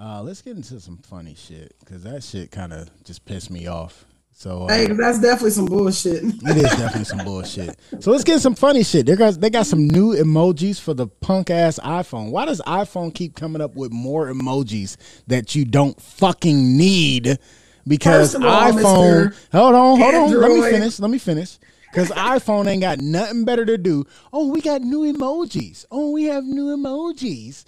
Uh, 0.00 0.22
let's 0.22 0.42
get 0.42 0.56
into 0.56 0.78
some 0.80 0.96
funny 0.98 1.34
shit 1.34 1.74
because 1.80 2.04
that 2.04 2.22
shit 2.22 2.50
kind 2.52 2.72
of 2.72 2.88
just 3.04 3.24
pissed 3.24 3.50
me 3.50 3.66
off. 3.66 4.04
So 4.32 4.66
uh, 4.66 4.68
Hey, 4.68 4.86
that's 4.86 5.18
definitely 5.18 5.50
some 5.50 5.66
bullshit. 5.66 6.22
It 6.22 6.56
is 6.56 6.70
definitely 6.70 7.04
some 7.04 7.24
bullshit. 7.24 7.76
So 7.98 8.12
let's 8.12 8.22
get 8.22 8.40
some 8.40 8.54
funny 8.54 8.84
shit. 8.84 9.06
They 9.06 9.16
got 9.16 9.34
they 9.40 9.50
got 9.50 9.66
some 9.66 9.88
new 9.88 10.14
emojis 10.14 10.80
for 10.80 10.94
the 10.94 11.08
punk 11.08 11.50
ass 11.50 11.80
iPhone. 11.82 12.30
Why 12.30 12.44
does 12.44 12.60
iPhone 12.60 13.12
keep 13.12 13.34
coming 13.34 13.60
up 13.60 13.74
with 13.74 13.90
more 13.90 14.28
emojis 14.28 14.96
that 15.26 15.56
you 15.56 15.64
don't 15.64 16.00
fucking 16.00 16.76
need? 16.76 17.38
Because 17.84 18.36
all, 18.36 18.42
iPhone. 18.42 19.34
Hold 19.50 19.74
on, 19.74 19.98
hold 19.98 20.14
on. 20.14 20.40
Let 20.40 20.52
me 20.52 20.60
finish. 20.70 21.00
Let 21.00 21.10
me 21.10 21.18
finish. 21.18 21.58
Because 21.90 22.10
iPhone 22.10 22.68
ain't 22.68 22.82
got 22.82 23.00
nothing 23.00 23.44
better 23.44 23.64
to 23.64 23.76
do. 23.76 24.04
Oh, 24.32 24.48
we 24.48 24.60
got 24.60 24.82
new 24.82 25.12
emojis. 25.12 25.84
Oh, 25.90 26.12
we 26.12 26.24
have 26.24 26.44
new 26.44 26.76
emojis. 26.76 27.64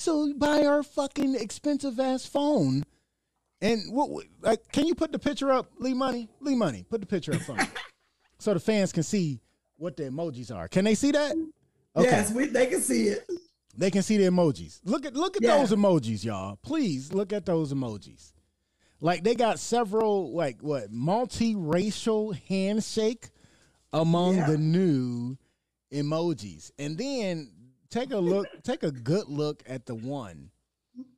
So 0.00 0.32
buy 0.32 0.64
our 0.64 0.82
fucking 0.82 1.34
expensive 1.34 2.00
ass 2.00 2.24
phone. 2.24 2.84
And 3.60 3.92
what 3.92 4.08
like 4.40 4.72
can 4.72 4.86
you 4.86 4.94
put 4.94 5.12
the 5.12 5.18
picture 5.18 5.52
up, 5.52 5.70
Lee 5.78 5.92
Money? 5.92 6.30
Lee 6.40 6.54
Money, 6.54 6.86
put 6.88 7.02
the 7.02 7.06
picture 7.06 7.34
up 7.34 7.42
for 7.42 7.54
me. 7.54 7.64
so 8.38 8.54
the 8.54 8.60
fans 8.60 8.92
can 8.92 9.02
see 9.02 9.42
what 9.76 9.98
the 9.98 10.04
emojis 10.04 10.54
are. 10.54 10.68
Can 10.68 10.86
they 10.86 10.94
see 10.94 11.10
that? 11.10 11.32
Okay. 11.94 12.08
Yes, 12.08 12.32
we, 12.32 12.46
they 12.46 12.66
can 12.66 12.80
see 12.80 13.08
it. 13.08 13.30
They 13.76 13.90
can 13.90 14.02
see 14.02 14.16
the 14.16 14.24
emojis. 14.24 14.80
Look 14.84 15.04
at 15.04 15.14
look 15.14 15.36
at 15.36 15.42
Yeah. 15.42 15.58
those 15.58 15.70
emojis, 15.72 16.24
y'all. 16.24 16.56
Please 16.62 17.12
look 17.12 17.34
at 17.34 17.44
those 17.44 17.74
emojis. 17.74 18.32
Like 19.02 19.22
they 19.22 19.34
got 19.34 19.58
several 19.58 20.32
like 20.32 20.62
what 20.62 20.90
multiracial 20.90 22.34
handshake 22.48 23.28
among 23.92 24.36
Yeah. 24.36 24.46
the 24.46 24.56
new 24.56 25.36
emojis. 25.92 26.70
And 26.78 26.96
then 26.96 27.50
take 27.90 28.12
a 28.12 28.18
look, 28.18 28.46
take 28.62 28.82
a 28.82 28.90
good 28.90 29.28
look 29.28 29.62
at 29.66 29.86
the 29.86 29.94
one. 29.94 30.50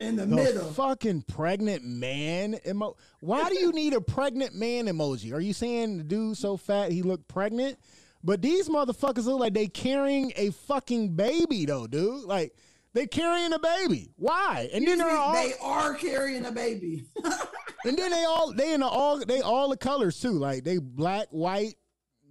In 0.00 0.16
the, 0.16 0.26
The 0.26 0.36
middle. 0.36 0.72
fucking 0.72 1.22
pregnant 1.22 1.82
man 1.84 2.58
emo. 2.66 2.96
Why 3.20 3.48
do 3.48 3.58
you 3.58 3.72
need 3.72 3.94
a 3.94 4.00
pregnant 4.00 4.54
man 4.54 4.86
emoji? 4.86 5.32
Are 5.32 5.40
you 5.40 5.52
saying 5.52 5.98
the 5.98 6.04
dude 6.04 6.36
so 6.36 6.56
fat 6.56 6.92
he 6.92 7.02
looked 7.02 7.26
pregnant? 7.26 7.78
But 8.22 8.42
these 8.42 8.68
motherfuckers 8.68 9.24
look 9.24 9.40
like 9.40 9.54
they 9.54 9.66
carrying 9.66 10.32
a 10.36 10.50
fucking 10.50 11.16
baby 11.16 11.64
though, 11.64 11.86
dude. 11.86 12.24
Like 12.24 12.54
they 12.92 13.06
carrying 13.06 13.52
a 13.52 13.58
baby. 13.58 14.10
Why? 14.16 14.68
And 14.72 14.86
then 14.86 14.98
they're 14.98 15.10
all 15.10 15.32
they 15.32 15.54
are 15.60 15.94
carrying 15.94 16.44
a 16.44 16.52
baby. 16.52 17.06
and 17.84 17.96
then 17.96 18.10
they 18.10 18.24
all 18.24 18.52
they 18.52 18.74
in 18.74 18.80
the 18.80 18.86
all 18.86 19.18
they 19.18 19.40
all 19.40 19.70
the 19.70 19.76
colors 19.76 20.20
too. 20.20 20.32
Like 20.32 20.62
they 20.62 20.78
black, 20.78 21.28
white, 21.30 21.74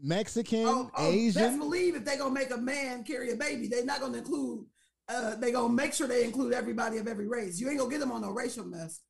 Mexican, 0.02 0.66
Oh, 0.66 0.92
oh, 0.98 1.12
best 1.12 1.38
Asian. 1.38 1.60
believe 1.60 1.96
if 1.96 2.04
they're 2.06 2.18
gonna 2.18 2.34
make 2.34 2.52
a 2.52 2.58
man 2.58 3.04
carry 3.04 3.32
a 3.32 3.36
baby, 3.36 3.68
they're 3.68 3.86
not 3.86 4.00
gonna 4.02 4.18
include. 4.20 4.66
Uh, 5.08 5.36
they 5.36 5.52
gonna 5.52 5.74
make 5.74 5.94
sure 5.94 6.08
they 6.08 6.24
include 6.24 6.54
everybody 6.54 6.98
of 6.98 7.08
every 7.08 7.28
race. 7.28 7.60
You 7.60 7.70
ain't 7.70 7.78
gonna 7.80 7.90
get 7.92 8.00
them 8.00 8.12
on 8.12 8.22
no 8.22 8.32
racial 8.32 8.66
mess. 8.66 9.02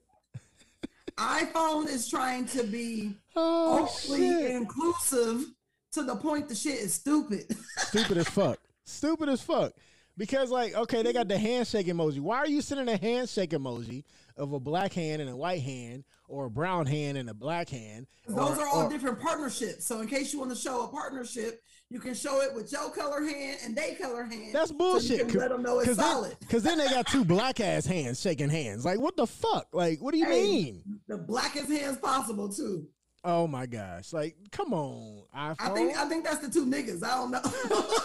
iPhone 1.18 1.88
is 1.88 2.08
trying 2.08 2.46
to 2.46 2.62
be 2.64 3.14
Oh 3.34 3.88
shit. 3.88 4.50
inclusive 4.52 5.44
to 5.92 6.02
the 6.02 6.16
point 6.16 6.48
the 6.48 6.54
shit 6.54 6.76
is 6.80 6.94
stupid. 6.94 7.44
Stupid 7.78 8.18
as 8.18 8.28
fuck. 8.28 8.58
Stupid 8.84 9.28
as 9.28 9.40
fuck. 9.40 9.72
Because 10.16 10.50
like, 10.50 10.74
okay, 10.74 11.02
they 11.02 11.12
got 11.12 11.28
the 11.28 11.38
handshake 11.38 11.86
emoji. 11.86 12.20
Why 12.20 12.38
are 12.38 12.46
you 12.46 12.60
sending 12.60 12.88
a 12.88 12.96
handshake 12.98 13.50
emoji 13.50 14.04
of 14.36 14.52
a 14.52 14.60
black 14.60 14.92
hand 14.92 15.20
and 15.22 15.30
a 15.30 15.36
white 15.36 15.62
hand, 15.62 16.04
or 16.28 16.46
a 16.46 16.50
brown 16.50 16.86
hand 16.86 17.18
and 17.18 17.28
a 17.28 17.34
black 17.34 17.68
hand? 17.68 18.06
Those 18.28 18.58
or- 18.58 18.62
are 18.62 18.68
all 18.68 18.86
or- 18.86 18.90
different 18.90 19.18
partnerships. 19.20 19.86
So 19.86 20.00
in 20.00 20.06
case 20.08 20.32
you 20.32 20.38
want 20.38 20.50
to 20.52 20.56
show 20.56 20.84
a 20.84 20.88
partnership, 20.88 21.62
you 21.90 21.98
can 22.00 22.14
show 22.14 22.42
it 22.42 22.54
with 22.54 22.70
your 22.70 22.90
color 22.90 23.24
hand 23.24 23.58
and 23.64 23.74
they 23.74 23.94
color 23.94 24.24
hand. 24.24 24.54
That's 24.54 24.68
So 24.70 24.76
bullshit. 24.76 25.18
you 25.20 25.24
can 25.26 25.40
let 25.40 25.48
them 25.50 25.62
know 25.62 25.78
it's 25.80 25.96
solid. 25.96 26.36
Cause 26.50 26.62
then 26.62 26.76
they 26.78 26.86
got 26.88 27.06
two 27.06 27.24
black 27.24 27.60
ass 27.60 27.86
hands 27.86 28.20
shaking 28.20 28.50
hands. 28.50 28.84
Like, 28.84 29.00
what 29.00 29.16
the 29.16 29.26
fuck? 29.26 29.68
Like, 29.72 30.00
what 30.00 30.12
do 30.12 30.18
you 30.18 30.26
Hey, 30.26 30.42
mean? 30.42 31.00
The 31.08 31.16
blackest 31.16 31.70
hands 31.70 31.96
possible 31.96 32.50
too. 32.52 32.86
Oh 33.24 33.46
my 33.46 33.66
gosh! 33.66 34.12
Like, 34.12 34.36
come 34.52 34.72
on, 34.72 35.24
iPhone. 35.36 35.56
I 35.58 35.74
think 35.74 35.96
I 35.96 36.08
think 36.08 36.24
that's 36.24 36.38
the 36.38 36.50
two 36.50 36.66
niggas. 36.66 37.02
I 37.02 37.16
don't 37.16 37.30
know. 37.30 37.42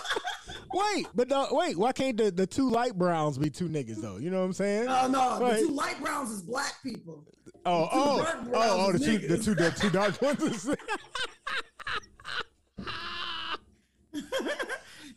wait, 0.74 1.07
but 1.14 1.30
no, 1.30 1.47
wait. 1.51 1.78
Why 1.78 1.91
can't 1.91 2.18
the, 2.18 2.32
the 2.32 2.47
two 2.47 2.70
light 2.70 2.97
browns 2.97 3.38
be 3.38 3.49
two 3.49 3.70
niggas 3.70 4.01
though? 4.01 4.18
You 4.18 4.32
know 4.32 4.39
what 4.39 4.45
I'm 4.45 4.53
saying? 4.53 4.86
no, 4.86 5.07
no. 5.07 5.39
The 5.39 5.68
two 5.68 5.74
light 5.74 6.01
browns 6.01 6.32
is 6.32 6.41
black 6.41 6.82
people. 6.82 7.26
Oh, 7.66 7.88
oh, 7.91 8.26
oh, 8.28 8.49
browns 8.49 8.70
oh, 8.74 8.91
the 8.91 8.99
two, 8.99 9.18
the 9.20 9.38
two, 9.38 9.55
the 9.55 9.72
two 9.72 9.89
dark 9.89 10.22
ones. 10.22 10.41
is- 10.41 10.76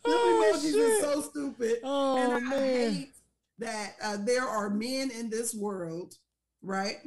Oh, 0.09 0.53
emojis 0.55 0.71
shit. 0.71 0.75
is 0.75 1.01
so 1.01 1.21
stupid. 1.21 1.79
Oh, 1.83 2.17
and 2.17 2.33
I 2.33 2.39
man. 2.39 2.93
hate 2.93 3.13
that 3.59 3.95
uh, 4.01 4.17
there 4.21 4.47
are 4.47 4.69
men 4.69 5.11
in 5.11 5.29
this 5.29 5.53
world, 5.53 6.15
right, 6.61 6.97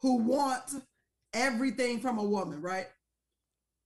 who 0.00 0.16
want 0.18 0.70
everything 1.32 2.00
from 2.00 2.18
a 2.18 2.24
woman, 2.24 2.60
right? 2.60 2.86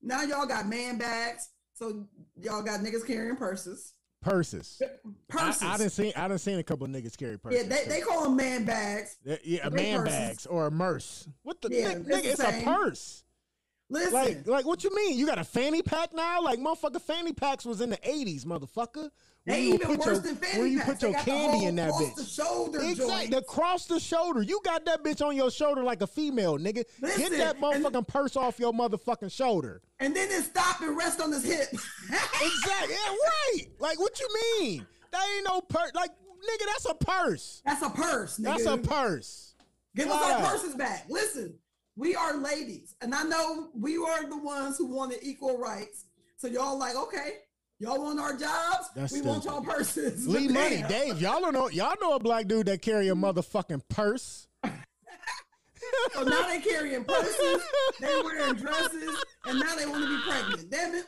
Now 0.03 0.23
y'all 0.23 0.47
got 0.47 0.67
man 0.67 0.99
bags, 0.99 1.49
so 1.73 2.07
y'all 2.41 2.63
got 2.63 2.81
niggas 2.81 3.07
carrying 3.07 3.37
purses. 3.37 3.95
Purses. 4.21 4.81
Purses. 5.29 5.63
I, 5.63 5.75
I 5.75 5.77
didn't 5.79 5.93
see. 5.93 6.15
I 6.15 6.29
didn't 6.29 6.41
seen 6.41 6.59
a 6.59 6.63
couple 6.63 6.87
niggas 6.87 7.17
carry 7.17 7.39
purses. 7.39 7.63
yeah, 7.63 7.69
they, 7.69 7.85
they 7.89 8.01
call 8.01 8.23
them 8.25 8.37
man 8.37 8.65
bags. 8.65 9.19
Yeah, 9.25 9.37
yeah, 9.45 9.67
a 9.67 9.71
man 9.71 9.99
purses. 10.01 10.15
bags 10.19 10.47
or 10.47 10.67
a 10.67 10.71
merce. 10.71 11.29
What 11.43 11.61
the 11.61 11.69
Yeah, 11.71 11.95
nigga? 11.95 11.97
it's 12.01 12.09
nigga, 12.09 12.23
the 12.23 12.31
it's 12.31 12.41
a 12.41 12.65
purse. 12.65 13.25
Listen, 13.91 14.13
Like, 14.15 14.47
like 14.47 14.67
what 14.67 14.83
you 14.83 14.95
mean? 14.95 15.19
You 15.19 15.27
got 15.27 15.39
a 15.39 15.45
fanny 15.45 15.83
pack 15.83 16.15
now? 16.15 16.41
Like, 16.43 16.59
motherfucker, 16.59 17.03
fanny 17.03 17.35
packs 17.35 17.67
was 17.67 17.83
in 17.83 17.91
the 17.91 17.99
'80s, 17.99 18.47
motherfucker. 18.47 19.11
They 19.47 19.65
you 19.65 19.75
even 19.75 19.87
put 19.87 19.99
worse 19.99 20.07
your, 20.07 20.19
than 20.21 20.37
fanny 20.37 20.59
Where 20.59 20.67
you 20.67 20.81
put 20.81 21.03
your 21.03 21.13
candy 21.13 21.67
in 21.67 21.77
that 21.77 21.91
bitch. 21.93 22.15
The 22.15 22.25
shoulder 22.25 22.81
Exactly, 22.81 23.29
joint. 23.31 23.35
across 23.35 23.87
the 23.87 24.01
shoulder. 24.01 24.41
You 24.41 24.59
got 24.65 24.87
that 24.87 25.05
bitch 25.05 25.25
on 25.25 25.37
your 25.37 25.51
shoulder 25.51 25.83
like 25.83 26.01
a 26.01 26.07
female, 26.07 26.57
nigga. 26.59 26.85
Get 27.19 27.33
that 27.33 27.61
motherfucking 27.61 28.09
purse 28.09 28.37
off 28.37 28.59
your 28.59 28.73
motherfucking 28.73 29.31
shoulder. 29.31 29.83
and 30.01 30.17
then 30.17 30.31
it 30.31 30.45
stop 30.45 30.81
and 30.81 30.97
rest 30.97 31.21
on 31.21 31.31
his 31.31 31.45
hip. 31.45 31.69
Exactly. 31.73 32.95
Yeah, 32.95 33.15
right. 33.25 33.67
Like, 33.79 34.01
what 34.01 34.19
you 34.19 34.29
mean? 34.61 34.87
That 35.13 35.23
ain't 35.37 35.45
no 35.47 35.61
purse. 35.61 35.93
Like, 35.95 36.11
nigga, 36.11 36.67
that's 36.67 36.87
a 36.87 36.95
purse. 36.95 37.63
That's 37.67 37.83
a 37.83 37.91
purse, 37.91 38.39
nigga. 38.39 38.45
That's 38.45 38.67
a 38.67 38.79
purse. 38.79 39.55
Give 39.95 40.09
us 40.09 40.23
our 40.23 40.51
purses 40.51 40.75
back. 40.75 41.05
Listen, 41.09 41.55
we 41.97 42.17
are 42.17 42.37
ladies, 42.37 42.97
and 43.01 43.15
I 43.15 43.23
know 43.25 43.69
we 43.79 43.97
are 43.97 44.27
the 44.29 44.39
ones 44.39 44.79
who 44.79 44.87
wanted 44.87 45.19
equal 45.23 45.59
rights. 45.59 46.07
So 46.37 46.49
y'all 46.49 46.79
like, 46.79 46.97
okay, 46.97 47.35
y'all 47.79 48.03
want 48.03 48.21
our 48.21 48.37
jobs, 48.37 48.91
That's 48.95 49.13
we 49.13 49.21
want 49.23 49.45
y'all 49.45 49.63
purses. 49.63 50.27
Lee 50.27 50.47
But 50.49 50.55
Money. 50.61 50.85
Dave. 50.89 51.21
Y'all 51.21 51.41
don't 51.41 51.55
know. 51.55 51.69
Y'all 51.69 51.97
know 52.01 52.15
a 52.15 52.21
black 52.21 52.47
dude 52.47 52.67
that 52.67 52.83
carry 52.83 53.09
a 53.09 53.15
motherfucking 53.15 53.83
purse. 53.89 54.47
So 56.15 56.23
now 56.23 56.47
they 56.49 56.61
carrying 56.61 57.05
purses, 57.05 57.63
they 58.01 58.21
wearing 58.23 58.55
dresses, 58.55 59.25
and 59.47 59.59
now 59.59 59.75
they 59.77 59.87
want 59.87 60.03
to 60.03 60.09
be 60.09 60.23
pregnant. 60.23 60.71
Damn 60.71 60.95
it. 60.95 61.05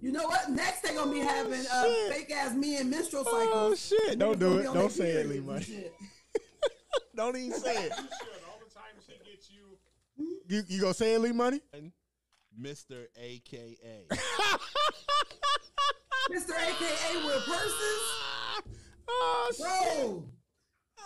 You 0.00 0.12
know 0.12 0.26
what? 0.26 0.50
Next 0.50 0.82
they're 0.82 0.94
gonna 0.94 1.10
be 1.10 1.20
having 1.20 1.64
uh, 1.72 1.84
fake 2.10 2.30
ass 2.32 2.54
men 2.54 2.82
in 2.82 2.90
menstrual 2.90 3.24
cycles. 3.24 3.48
Oh 3.52 3.74
shit! 3.74 4.18
Don't 4.18 4.38
do 4.38 4.62
gonna 4.62 4.70
it. 4.70 4.74
Don't 4.74 4.92
say 4.92 5.10
it, 5.12 5.28
Lee 5.28 5.40
Money. 5.40 5.66
Don't 7.16 7.36
even 7.36 7.58
say 7.58 7.86
it. 7.86 7.92
All 7.92 8.58
the 8.58 8.74
time 8.74 8.92
she 9.06 9.30
gets 9.30 9.50
you. 9.50 9.78
You 10.48 10.62
you 10.68 10.80
gonna 10.80 10.94
say 10.94 11.14
it, 11.14 11.20
Lee 11.20 11.32
Money? 11.32 11.60
Mr. 12.60 13.06
AKA. 13.16 14.06
Mr. 16.30 16.50
AKA 16.50 17.24
with 17.24 17.44
purses. 17.46 18.02
Oh 19.08 19.50
shit! 19.56 19.66
Bro. 19.98 20.28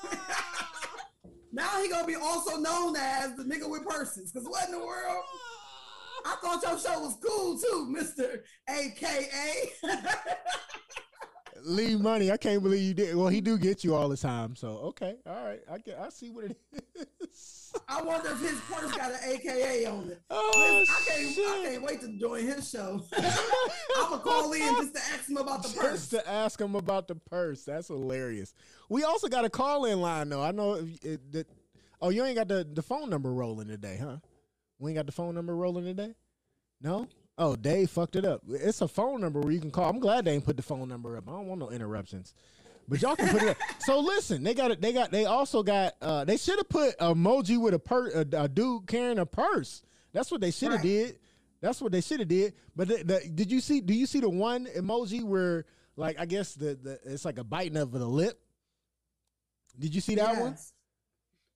now 1.53 1.83
he 1.83 1.89
gonna 1.89 2.07
be 2.07 2.15
also 2.15 2.59
known 2.59 2.97
as 2.97 3.35
the 3.37 3.45
nigga 3.45 3.69
with 3.69 3.87
purses. 3.87 4.31
Cause 4.33 4.45
what 4.45 4.67
in 4.67 4.73
the 4.73 4.79
world? 4.79 5.25
I 6.25 6.37
thought 6.43 6.63
your 6.63 6.79
show 6.79 7.01
was 7.01 7.17
cool 7.25 7.59
too, 7.59 7.95
Mr. 7.97 8.43
AKA. 8.69 9.73
Lee 11.65 11.97
Money. 11.97 12.31
I 12.31 12.37
can't 12.37 12.63
believe 12.63 12.83
you 12.83 12.95
did. 12.95 13.17
Well, 13.17 13.29
he 13.29 13.41
do 13.41 13.59
get 13.59 13.85
you 13.85 13.95
all 13.95 14.09
the 14.09 14.17
time. 14.17 14.57
So 14.57 14.69
okay, 14.69 15.17
all 15.27 15.45
right. 15.45 15.61
I 15.71 15.79
get. 15.79 15.99
I 15.99 16.09
see 16.11 16.31
what 16.31 16.45
it 16.45 16.57
is. 17.21 17.63
I 17.89 18.01
wonder 18.03 18.31
if 18.31 18.41
his 18.41 18.59
purse 18.73 18.91
got 18.97 19.13
an 19.13 19.19
AKA 19.25 19.85
on 19.87 20.09
it. 20.11 20.21
Oh, 20.31 20.85
I 20.89 21.11
can't, 21.11 21.35
shit. 21.35 21.47
I 21.47 21.65
can't 21.65 21.83
wait 21.83 22.01
to 22.01 22.19
join 22.19 22.45
his 22.45 22.69
show. 22.71 23.03
I'm 23.17 24.11
gonna 24.11 24.23
call 24.23 24.53
in 24.53 24.61
just 24.61 24.95
to 24.95 25.01
ask 25.01 25.29
him 25.29 25.37
about 25.37 25.63
the 25.63 25.69
Just 25.69 25.79
purse. 25.81 26.09
to 26.09 26.29
ask 26.29 26.61
him 26.61 26.75
about 26.75 27.07
the 27.09 27.17
purse. 27.17 27.65
That's 27.65 27.89
hilarious. 27.89 28.55
We 28.89 29.05
also 29.05 29.29
got 29.29 29.45
a 29.45 29.51
call 29.51 29.85
in 29.85 30.01
line 30.01 30.29
though. 30.31 30.43
I 30.43 30.53
know 30.53 30.75
if 30.75 31.05
it, 31.05 31.33
that. 31.33 31.47
Oh, 32.01 32.11
you 32.11 32.25
ain't 32.25 32.37
got 32.37 32.49
the 32.49 32.67
the 32.71 32.83
phone 32.83 33.11
number 33.11 33.33
rolling 33.33 33.69
today, 33.69 33.99
huh? 34.01 34.17
We 34.79 34.91
ain't 34.91 34.97
got 34.97 35.07
the 35.07 35.13
phone 35.13 35.35
number 35.35 35.55
rolling 35.55 35.85
today. 35.85 36.15
No. 36.81 37.09
Oh, 37.39 37.55
Dave 37.55 37.91
fucked 37.91 38.16
it 38.16 38.24
up. 38.24 38.43
It's 38.49 38.80
a 38.80 38.89
phone 38.89 39.20
number 39.20 39.41
where 39.41 39.53
you 39.53 39.61
can 39.61 39.70
call. 39.70 39.91
I'm 39.91 39.99
glad 40.01 40.24
they 40.24 40.32
ain't 40.32 40.45
put 40.45 40.57
the 40.57 40.62
phone 40.62 40.89
number 40.89 41.16
up. 41.16 41.28
I 41.28 41.32
don't 41.32 41.47
want 41.47 41.61
no 41.61 41.70
interruptions. 41.70 42.32
But 42.89 43.03
y'all 43.03 43.16
can 43.16 43.28
put 43.28 43.43
it 43.43 43.49
up. 43.51 43.57
So 43.80 44.01
listen, 44.01 44.43
they 44.43 44.55
got 44.55 44.70
it. 44.70 44.80
They 44.80 44.93
got. 44.93 45.11
They 45.11 45.26
also 45.26 45.62
got. 45.62 45.95
uh 46.01 46.24
They 46.24 46.37
should 46.39 46.57
have 46.59 46.68
put 46.68 46.97
emoji 46.99 47.61
with 47.61 47.74
a 47.74 47.78
per 47.78 48.09
a, 48.11 48.45
a 48.45 48.49
dude 48.49 48.87
carrying 48.87 49.18
a 49.18 49.26
purse. 49.26 49.82
That's 50.12 50.30
what 50.30 50.41
they 50.41 50.51
should 50.51 50.70
have 50.72 50.80
Right. 50.80 50.82
did. 50.89 51.18
That's 51.61 51.80
what 51.80 51.93
they 51.93 52.01
should 52.01 52.20
have 52.20 52.28
did. 52.28 52.55
But 52.74 52.89
the, 52.89 52.97
the, 53.05 53.28
did 53.34 53.51
you 53.53 53.61
see? 53.61 53.80
Do 53.80 53.93
you 53.95 54.07
see 54.07 54.20
the 54.20 54.28
one 54.30 54.66
emoji 54.66 55.22
where, 55.22 55.64
like, 55.97 56.18
I 56.18 56.26
guess 56.26 56.55
the, 56.55 56.74
the 56.74 56.99
it's 57.05 57.24
like 57.24 57.39
a 57.39 57.45
biting 57.45 57.76
of 57.76 57.93
the 57.93 58.07
lip. 58.07 58.39
Did 59.78 59.95
you 59.95 60.01
see 60.01 60.14
that 60.14 60.41
one? 60.41 60.57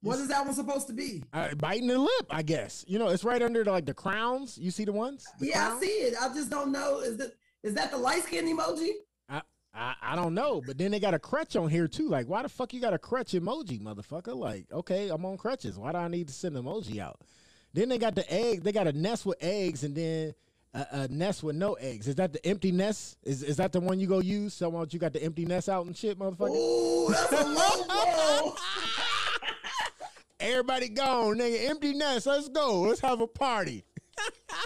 What 0.03 0.19
is 0.19 0.29
that 0.29 0.45
one 0.45 0.55
supposed 0.55 0.87
to 0.87 0.95
be? 0.95 1.23
Uh, 1.33 1.55
biting 1.57 1.87
the 1.87 1.99
lip, 1.99 2.27
I 2.31 2.43
guess. 2.43 2.85
You 2.89 2.99
know, 2.99 3.09
it's 3.09 3.25
right 3.25 3.43
under 3.43 3.63
the, 3.63 3.71
like 3.71 3.85
the 3.85 3.95
crowns. 3.95 4.57
You 4.57 4.71
see 4.71 4.85
the 4.85 4.93
ones? 4.93 5.27
The 5.39 5.49
yeah, 5.49 5.75
I 5.75 5.81
see 5.81 5.87
it. 5.87 6.15
I 6.21 6.33
just 6.33 6.51
don't 6.51 6.73
know. 6.73 7.01
Is 7.01 7.19
that 7.19 7.33
is 7.63 7.75
that 7.75 7.91
the 7.91 7.99
light 7.99 8.23
skin 8.23 8.47
emoji? 8.47 8.91
I, 9.29 9.43
I 9.75 9.95
I 10.01 10.17
don't 10.17 10.35
know, 10.35 10.63
but 10.67 10.79
then 10.79 10.91
they 10.91 11.01
got 11.01 11.13
a 11.13 11.19
crutch 11.19 11.55
on 11.55 11.69
here 11.69 11.87
too. 11.87 12.09
Like, 12.09 12.29
why 12.29 12.43
the 12.43 12.49
fuck 12.49 12.73
you 12.73 12.81
got 12.81 12.95
a 12.95 12.99
crutch 12.99 13.33
emoji, 13.33 13.79
motherfucker? 13.81 14.35
Like, 14.35 14.67
okay, 14.73 15.11
I'm 15.11 15.25
on 15.27 15.37
crutches. 15.37 15.79
Why 15.79 15.93
do 15.93 15.99
I 15.99 16.09
need 16.09 16.29
to 16.29 16.35
send 16.35 16.57
an 16.57 16.65
emoji 16.65 16.99
out? 16.99 17.21
Then 17.75 17.91
they 17.91 17.99
got 17.99 18.15
the 18.15 18.31
egg. 18.33 18.63
They 18.63 18.73
got 18.73 18.87
a 18.87 18.93
nest 18.93 19.27
with 19.27 19.37
eggs, 19.43 19.85
and 19.85 19.95
then 19.95 20.35
a, 20.73 20.87
a 20.93 21.09
nest 21.09 21.43
with 21.43 21.57
no 21.57 21.75
eggs. 21.75 22.09
Is 22.09 22.15
that 22.15 22.33
the 22.33 22.45
empty 22.47 22.73
nest? 22.73 23.19
Is 23.23 23.43
is 23.43 23.59
that 23.59 23.73
the 23.73 23.81
one 23.81 24.01
you 24.01 24.07
go 24.07 24.21
use? 24.21 24.55
Someone 24.55 24.89
you 24.91 24.99
got 24.99 25.13
the 25.13 25.23
empty 25.23 25.45
nest 25.45 25.69
out 25.69 25.85
and 25.85 25.95
shit, 25.95 26.19
motherfucker. 26.19 26.57
Ooh, 26.57 27.13
that's 27.13 27.33
a 27.33 27.45
low 27.45 27.85
blow. 27.85 28.55
Everybody 30.41 30.89
gone, 30.89 31.39
nigga. 31.39 31.69
Empty 31.69 31.95
nest. 31.95 32.27
Let's 32.27 32.49
go. 32.49 32.81
Let's 32.83 33.01
have 33.01 33.21
a 33.21 33.27
party. 33.27 33.85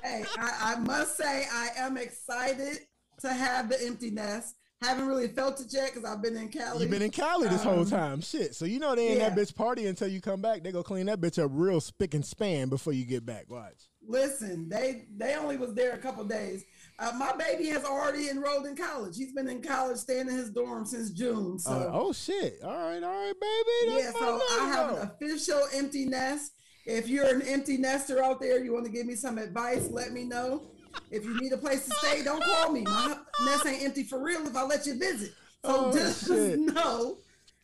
hey, 0.02 0.24
I, 0.38 0.74
I 0.76 0.80
must 0.80 1.16
say 1.16 1.46
I 1.52 1.68
am 1.76 1.96
excited 1.96 2.78
to 3.20 3.32
have 3.32 3.68
the 3.68 3.80
empty 3.84 4.10
nest. 4.10 4.56
Haven't 4.82 5.06
really 5.06 5.28
felt 5.28 5.60
it 5.60 5.72
yet 5.72 5.94
because 5.94 6.08
I've 6.08 6.20
been 6.20 6.36
in 6.36 6.48
Cali. 6.48 6.82
You've 6.82 6.90
been 6.90 7.00
in 7.00 7.10
Cali 7.10 7.48
this 7.48 7.62
whole 7.62 7.80
Um, 7.80 7.86
time. 7.86 8.20
Shit. 8.20 8.54
So 8.54 8.66
you 8.66 8.78
know 8.78 8.94
they 8.94 9.08
ain't 9.08 9.20
that 9.20 9.34
bitch 9.34 9.54
party 9.54 9.86
until 9.86 10.08
you 10.08 10.20
come 10.20 10.42
back. 10.42 10.62
They 10.62 10.72
go 10.72 10.82
clean 10.82 11.06
that 11.06 11.20
bitch 11.20 11.42
up 11.42 11.50
real 11.54 11.80
spick 11.80 12.12
and 12.12 12.24
span 12.24 12.68
before 12.68 12.92
you 12.92 13.04
get 13.06 13.24
back. 13.24 13.46
Watch. 13.48 13.88
Listen, 14.06 14.68
they 14.68 15.06
they 15.16 15.36
only 15.36 15.56
was 15.56 15.72
there 15.74 15.92
a 15.92 15.98
couple 15.98 16.22
days. 16.24 16.64
Uh, 16.98 17.12
my 17.18 17.32
baby 17.36 17.68
has 17.68 17.84
already 17.84 18.28
enrolled 18.30 18.66
in 18.66 18.76
college. 18.76 19.16
He's 19.16 19.32
been 19.32 19.48
in 19.48 19.60
college, 19.62 19.96
staying 19.98 20.28
in 20.28 20.34
his 20.36 20.50
dorm 20.50 20.84
since 20.86 21.10
June. 21.10 21.58
So 21.58 21.70
Uh, 21.72 21.90
oh 21.92 22.12
shit! 22.12 22.58
All 22.62 22.70
right, 22.70 23.02
all 23.02 23.10
right, 23.10 23.32
baby. 23.40 23.96
yeah, 24.00 24.12
so 24.12 24.40
I 24.60 24.66
have 24.68 24.90
love. 24.92 25.02
an 25.02 25.10
official 25.10 25.60
empty 25.74 26.04
nest. 26.06 26.52
If 26.86 27.08
you're 27.08 27.26
an 27.34 27.42
empty 27.42 27.78
nester 27.78 28.22
out 28.22 28.40
there, 28.40 28.62
you 28.62 28.72
want 28.72 28.84
to 28.86 28.92
give 28.92 29.06
me 29.06 29.14
some 29.16 29.38
advice, 29.38 29.88
let 29.90 30.12
me 30.12 30.24
know. 30.24 30.62
If 31.10 31.24
you 31.24 31.34
need 31.40 31.52
a 31.52 31.56
place 31.56 31.84
to 31.86 31.94
stay, 31.96 32.22
don't 32.22 32.42
call 32.44 32.70
me. 32.70 32.82
My 32.82 33.16
nest 33.46 33.66
ain't 33.66 33.82
empty 33.82 34.04
for 34.04 34.22
real 34.22 34.46
if 34.46 34.54
I 34.54 34.62
let 34.64 34.86
you 34.86 34.96
visit. 34.98 35.32
So 35.64 35.86
Oh, 35.86 35.92
just 35.92 36.26
shit. 36.28 36.58
know, 36.60 37.18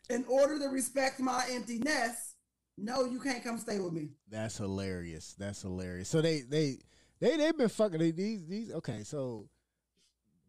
in 0.09 0.25
order 0.27 0.59
to 0.59 0.65
respect 0.69 1.19
my 1.21 1.45
empty 1.51 1.77
nest, 1.79 2.35
no, 2.77 3.05
you 3.05 3.19
can't 3.21 3.43
come 3.43 3.57
stay 3.59 3.79
with 3.79 3.93
me. 3.93 4.09
That's 4.29 4.57
hilarious. 4.57 5.35
That's 5.37 5.61
hilarious. 5.61 6.09
So 6.09 6.19
they 6.21 6.41
they 6.41 6.79
they 7.21 7.37
they've 7.37 7.57
been 7.57 7.69
fucking 7.69 7.99
they, 7.99 8.11
these 8.11 8.45
these. 8.45 8.71
Okay, 8.71 9.03
so 9.03 9.47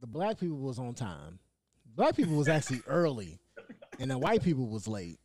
the 0.01 0.07
black 0.09 0.41
people 0.41 0.57
was 0.57 0.79
on 0.79 0.95
time. 0.95 1.39
Black 1.95 2.16
people 2.16 2.35
was 2.35 2.49
actually 2.49 2.83
early, 2.89 3.39
and 4.01 4.11
the 4.11 4.18
white 4.18 4.43
people 4.43 4.66
was 4.66 4.89
late. 4.89 5.20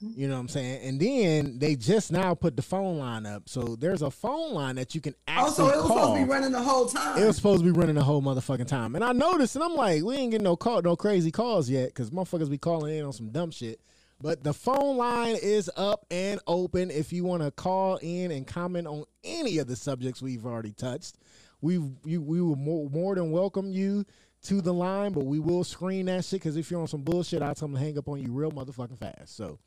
You 0.00 0.28
know 0.28 0.34
what 0.34 0.40
I'm 0.40 0.48
saying? 0.48 0.80
And 0.86 1.00
then 1.00 1.58
they 1.58 1.76
just 1.76 2.12
now 2.12 2.34
put 2.34 2.56
the 2.56 2.62
phone 2.62 2.98
line 2.98 3.24
up. 3.24 3.48
So 3.48 3.76
there's 3.76 4.02
a 4.02 4.10
phone 4.10 4.52
line 4.52 4.76
that 4.76 4.94
you 4.94 5.00
can 5.00 5.14
oh, 5.28 5.32
actually 5.32 5.54
call 5.54 5.64
Also, 5.64 5.68
it 5.68 5.76
was 5.76 5.86
call. 5.86 5.96
supposed 5.96 6.20
to 6.20 6.26
be 6.26 6.30
running 6.30 6.52
the 6.52 6.62
whole 6.62 6.86
time. 6.86 7.22
It 7.22 7.26
was 7.26 7.36
supposed 7.36 7.64
to 7.64 7.72
be 7.72 7.78
running 7.78 7.94
the 7.94 8.04
whole 8.04 8.20
motherfucking 8.20 8.66
time. 8.66 8.96
And 8.96 9.04
I 9.04 9.12
noticed, 9.12 9.54
and 9.54 9.64
I'm 9.64 9.74
like, 9.74 10.02
we 10.02 10.16
ain't 10.16 10.32
getting 10.32 10.44
no 10.44 10.56
call, 10.56 10.82
no 10.82 10.94
crazy 10.94 11.30
calls 11.30 11.70
yet, 11.70 11.88
because 11.88 12.10
motherfuckers 12.10 12.50
be 12.50 12.58
calling 12.58 12.98
in 12.98 13.04
on 13.04 13.12
some 13.14 13.30
dumb 13.30 13.50
shit. 13.50 13.80
But 14.24 14.42
the 14.42 14.54
phone 14.54 14.96
line 14.96 15.36
is 15.36 15.70
up 15.76 16.06
and 16.10 16.40
open 16.46 16.90
if 16.90 17.12
you 17.12 17.24
want 17.24 17.42
to 17.42 17.50
call 17.50 17.98
in 18.00 18.30
and 18.30 18.46
comment 18.46 18.86
on 18.86 19.04
any 19.22 19.58
of 19.58 19.66
the 19.66 19.76
subjects 19.76 20.22
we've 20.22 20.46
already 20.46 20.72
touched. 20.72 21.18
We 21.60 21.74
you, 22.06 22.22
we 22.22 22.40
will 22.40 22.56
more, 22.56 22.88
more 22.88 23.14
than 23.14 23.32
welcome 23.32 23.70
you 23.70 24.06
to 24.44 24.62
the 24.62 24.72
line, 24.72 25.12
but 25.12 25.26
we 25.26 25.40
will 25.40 25.62
screen 25.62 26.06
that 26.06 26.24
shit 26.24 26.40
because 26.40 26.56
if 26.56 26.70
you're 26.70 26.80
on 26.80 26.88
some 26.88 27.02
bullshit, 27.02 27.42
I'll 27.42 27.54
tell 27.54 27.68
them 27.68 27.76
to 27.76 27.84
hang 27.84 27.98
up 27.98 28.08
on 28.08 28.18
you 28.18 28.32
real 28.32 28.50
motherfucking 28.50 28.96
fast. 28.96 29.36
So, 29.36 29.58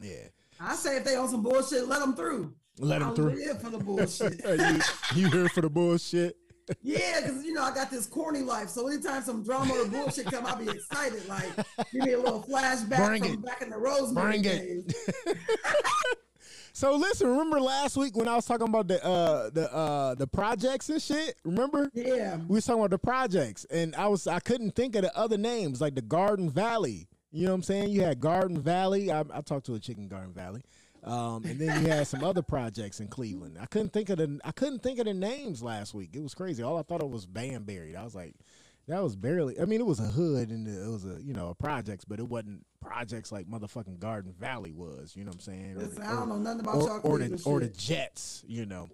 yeah, 0.00 0.30
I 0.58 0.74
say 0.74 0.96
if 0.96 1.04
they 1.04 1.14
on 1.14 1.28
some 1.28 1.44
bullshit, 1.44 1.86
let 1.86 2.00
them 2.00 2.16
through. 2.16 2.52
Let 2.80 2.98
them 2.98 3.14
through. 3.14 3.36
live 3.36 3.62
for 3.62 3.70
the 3.70 3.78
bullshit. 3.78 4.44
you, 5.14 5.22
you 5.22 5.30
here 5.30 5.48
for 5.48 5.60
the 5.60 5.70
bullshit? 5.70 6.36
Yeah, 6.82 7.20
because 7.20 7.44
you 7.44 7.52
know 7.52 7.62
I 7.62 7.74
got 7.74 7.90
this 7.90 8.06
corny 8.06 8.40
life. 8.40 8.68
So 8.68 8.88
anytime 8.88 9.22
some 9.22 9.42
drama 9.42 9.74
or 9.74 9.86
bullshit 9.86 10.26
come, 10.26 10.46
I'll 10.46 10.56
be 10.56 10.68
excited. 10.68 11.26
Like 11.28 11.48
give 11.92 12.04
me 12.04 12.12
a 12.12 12.18
little 12.18 12.42
flashback 12.42 13.06
Bring 13.06 13.22
from 13.22 13.32
it. 13.32 13.44
back 13.44 13.62
in 13.62 13.70
the 13.70 13.78
Rosemary 13.78 14.40
Bring 14.40 14.42
days. 14.42 15.08
So 16.74 16.94
listen, 16.94 17.26
remember 17.28 17.60
last 17.60 17.96
week 17.96 18.14
when 18.16 18.28
I 18.28 18.36
was 18.36 18.44
talking 18.44 18.68
about 18.68 18.86
the 18.86 19.04
uh 19.04 19.50
the 19.50 19.74
uh 19.74 20.14
the 20.14 20.28
projects 20.28 20.88
and 20.90 21.02
shit? 21.02 21.34
Remember? 21.44 21.90
Yeah. 21.92 22.36
We 22.46 22.54
was 22.54 22.66
talking 22.66 22.80
about 22.80 22.90
the 22.92 22.98
projects 22.98 23.64
and 23.68 23.96
I 23.96 24.06
was 24.06 24.28
I 24.28 24.38
couldn't 24.38 24.76
think 24.76 24.94
of 24.94 25.02
the 25.02 25.16
other 25.18 25.36
names 25.36 25.80
like 25.80 25.96
the 25.96 26.02
Garden 26.02 26.48
Valley. 26.48 27.08
You 27.32 27.46
know 27.46 27.50
what 27.50 27.56
I'm 27.56 27.62
saying? 27.64 27.88
You 27.90 28.02
had 28.02 28.20
Garden 28.20 28.60
Valley. 28.60 29.10
I, 29.10 29.24
I 29.34 29.40
talked 29.40 29.66
to 29.66 29.74
a 29.74 29.80
chicken 29.80 30.06
Garden 30.06 30.32
Valley. 30.32 30.62
Um, 31.04 31.44
and 31.44 31.58
then 31.58 31.82
you 31.82 31.88
had 31.90 32.06
some 32.06 32.24
other 32.24 32.42
projects 32.42 33.00
in 33.00 33.08
Cleveland. 33.08 33.56
I 33.60 33.66
couldn't 33.66 33.92
think 33.92 34.10
of 34.10 34.18
the 34.18 34.40
I 34.44 34.52
couldn't 34.52 34.82
think 34.82 34.98
of 34.98 35.06
the 35.06 35.14
names 35.14 35.62
last 35.62 35.94
week. 35.94 36.10
It 36.12 36.22
was 36.22 36.34
crazy. 36.34 36.62
All 36.62 36.76
I 36.78 36.82
thought 36.82 37.00
it 37.00 37.08
was 37.08 37.26
Banbury. 37.26 37.96
I 37.96 38.04
was 38.04 38.14
like, 38.14 38.34
that 38.88 39.02
was 39.02 39.14
barely. 39.16 39.60
I 39.60 39.64
mean, 39.66 39.80
it 39.80 39.86
was 39.86 40.00
a 40.00 40.04
hood 40.04 40.50
and 40.50 40.66
it 40.66 40.90
was 40.90 41.04
a 41.04 41.22
you 41.22 41.34
know 41.34 41.48
a 41.48 41.54
projects, 41.54 42.04
but 42.04 42.18
it 42.18 42.26
wasn't 42.28 42.64
projects 42.80 43.30
like 43.30 43.46
motherfucking 43.46 43.98
Garden 43.98 44.32
Valley 44.38 44.72
was. 44.72 45.14
You 45.14 45.24
know 45.24 45.28
what 45.28 45.36
I'm 45.36 45.40
saying? 45.40 45.76
Or- 45.76 46.02
I 46.02 46.14
don't 46.14 46.28
know 46.28 46.38
nothing 46.38 46.60
about 46.60 46.76
or, 46.76 46.88
y'all 46.88 47.00
or 47.02 47.18
the 47.18 47.42
or 47.44 47.60
the. 47.60 47.68
Jets. 47.68 48.44
You 48.46 48.66
know. 48.66 48.88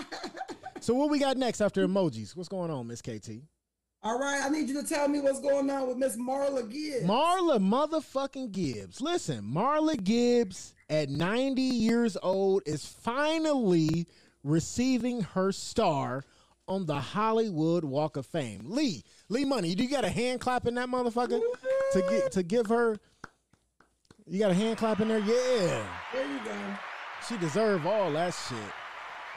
so 0.80 0.92
what 0.94 1.08
we 1.08 1.18
got 1.18 1.36
next 1.36 1.60
after 1.60 1.86
emojis? 1.86 2.36
What's 2.36 2.48
going 2.48 2.70
on, 2.70 2.86
Miss 2.88 3.00
KT? 3.00 3.42
All 4.04 4.18
right, 4.18 4.42
I 4.42 4.48
need 4.48 4.68
you 4.68 4.82
to 4.82 4.88
tell 4.88 5.06
me 5.06 5.20
what's 5.20 5.38
going 5.38 5.70
on 5.70 5.86
with 5.86 5.96
Miss 5.96 6.16
Marla 6.16 6.68
Gibbs. 6.68 7.04
Marla 7.04 7.60
motherfucking 7.60 8.50
Gibbs. 8.50 9.00
Listen, 9.00 9.42
Marla 9.42 10.02
Gibbs 10.02 10.74
at 10.90 11.08
90 11.08 11.62
years 11.62 12.16
old 12.20 12.62
is 12.66 12.84
finally 12.84 14.08
receiving 14.42 15.20
her 15.20 15.52
star 15.52 16.24
on 16.66 16.86
the 16.86 16.98
Hollywood 16.98 17.84
Walk 17.84 18.16
of 18.16 18.26
Fame. 18.26 18.62
Lee, 18.64 19.04
Lee 19.28 19.44
Money, 19.44 19.76
do 19.76 19.84
you 19.84 19.90
got 19.90 20.04
a 20.04 20.10
hand 20.10 20.40
clap 20.40 20.66
in 20.66 20.74
that 20.74 20.88
motherfucker 20.88 21.40
to 21.92 22.00
get 22.10 22.32
to 22.32 22.42
give 22.42 22.66
her? 22.66 22.96
You 24.26 24.40
got 24.40 24.50
a 24.50 24.54
hand 24.54 24.78
clap 24.78 24.98
in 24.98 25.08
there? 25.08 25.18
Yeah. 25.20 25.86
there 26.12 26.28
you 26.28 26.44
go. 26.44 26.56
She 27.28 27.36
deserved 27.36 27.86
all 27.86 28.10
that 28.12 28.34
shit. 28.48 28.58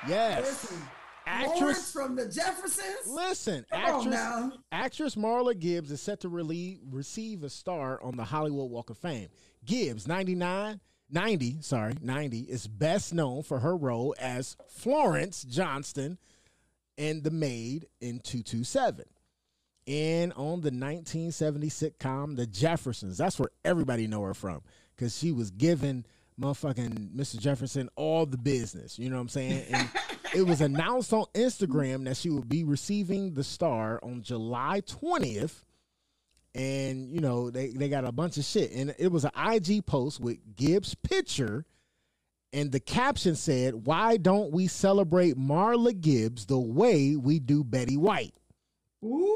Yes. 0.07 0.41
Listen, 0.41 0.81
Actress- 1.27 1.57
Florence 1.57 1.91
from 1.91 2.15
the 2.15 2.27
Jeffersons. 2.27 3.07
Listen, 3.07 3.65
Come 3.71 4.13
actress, 4.13 4.59
actress 4.71 5.15
Marla 5.15 5.57
Gibbs 5.57 5.91
is 5.91 6.01
set 6.01 6.19
to 6.21 6.29
relie- 6.29 6.79
receive 6.91 7.43
a 7.43 7.49
star 7.49 8.01
on 8.03 8.15
the 8.15 8.23
Hollywood 8.25 8.69
Walk 8.69 8.89
of 8.89 8.97
Fame. 8.97 9.29
Gibbs, 9.65 10.07
99, 10.07 10.79
90, 11.09 11.57
sorry, 11.61 11.95
90, 12.01 12.39
is 12.41 12.67
best 12.67 13.13
known 13.13 13.43
for 13.43 13.59
her 13.59 13.75
role 13.75 14.13
as 14.19 14.55
Florence 14.69 15.43
Johnston 15.43 16.17
in 16.97 17.21
The 17.23 17.31
Maid 17.31 17.87
in 18.01 18.19
227. 18.19 19.05
And 19.87 20.33
on 20.33 20.61
the 20.61 20.71
1970 20.71 21.69
sitcom 21.69 22.35
The 22.35 22.47
Jeffersons. 22.47 23.17
That's 23.17 23.37
where 23.39 23.49
everybody 23.63 24.07
know 24.07 24.21
her 24.23 24.33
from 24.33 24.61
because 24.95 25.15
she 25.17 25.31
was 25.31 25.51
giving 25.51 26.05
motherfucking 26.39 27.15
Mr. 27.15 27.39
Jefferson 27.39 27.89
all 27.95 28.25
the 28.25 28.37
business. 28.37 28.97
You 28.97 29.09
know 29.09 29.15
what 29.17 29.21
I'm 29.23 29.29
saying? 29.29 29.65
And 29.71 29.89
it 30.33 30.43
was 30.43 30.61
announced 30.61 31.13
on 31.13 31.25
Instagram 31.33 32.05
that 32.05 32.17
she 32.17 32.29
would 32.29 32.49
be 32.49 32.63
receiving 32.63 33.33
the 33.33 33.43
star 33.43 33.99
on 34.03 34.21
July 34.21 34.81
20th. 34.81 35.61
And, 36.53 37.09
you 37.11 37.19
know, 37.19 37.49
they, 37.49 37.69
they 37.69 37.89
got 37.89 38.05
a 38.05 38.11
bunch 38.11 38.37
of 38.37 38.45
shit. 38.45 38.71
And 38.71 38.95
it 38.97 39.11
was 39.11 39.25
an 39.25 39.31
IG 39.35 39.85
post 39.85 40.19
with 40.19 40.37
Gibbs' 40.55 40.95
picture. 40.95 41.65
And 42.53 42.71
the 42.71 42.79
caption 42.79 43.35
said, 43.35 43.85
Why 43.85 44.15
don't 44.15 44.51
we 44.51 44.67
celebrate 44.67 45.37
Marla 45.37 45.99
Gibbs 45.99 46.45
the 46.45 46.59
way 46.59 47.17
we 47.17 47.39
do 47.39 47.63
Betty 47.63 47.97
White? 47.97 48.33
Ooh. 49.03 49.35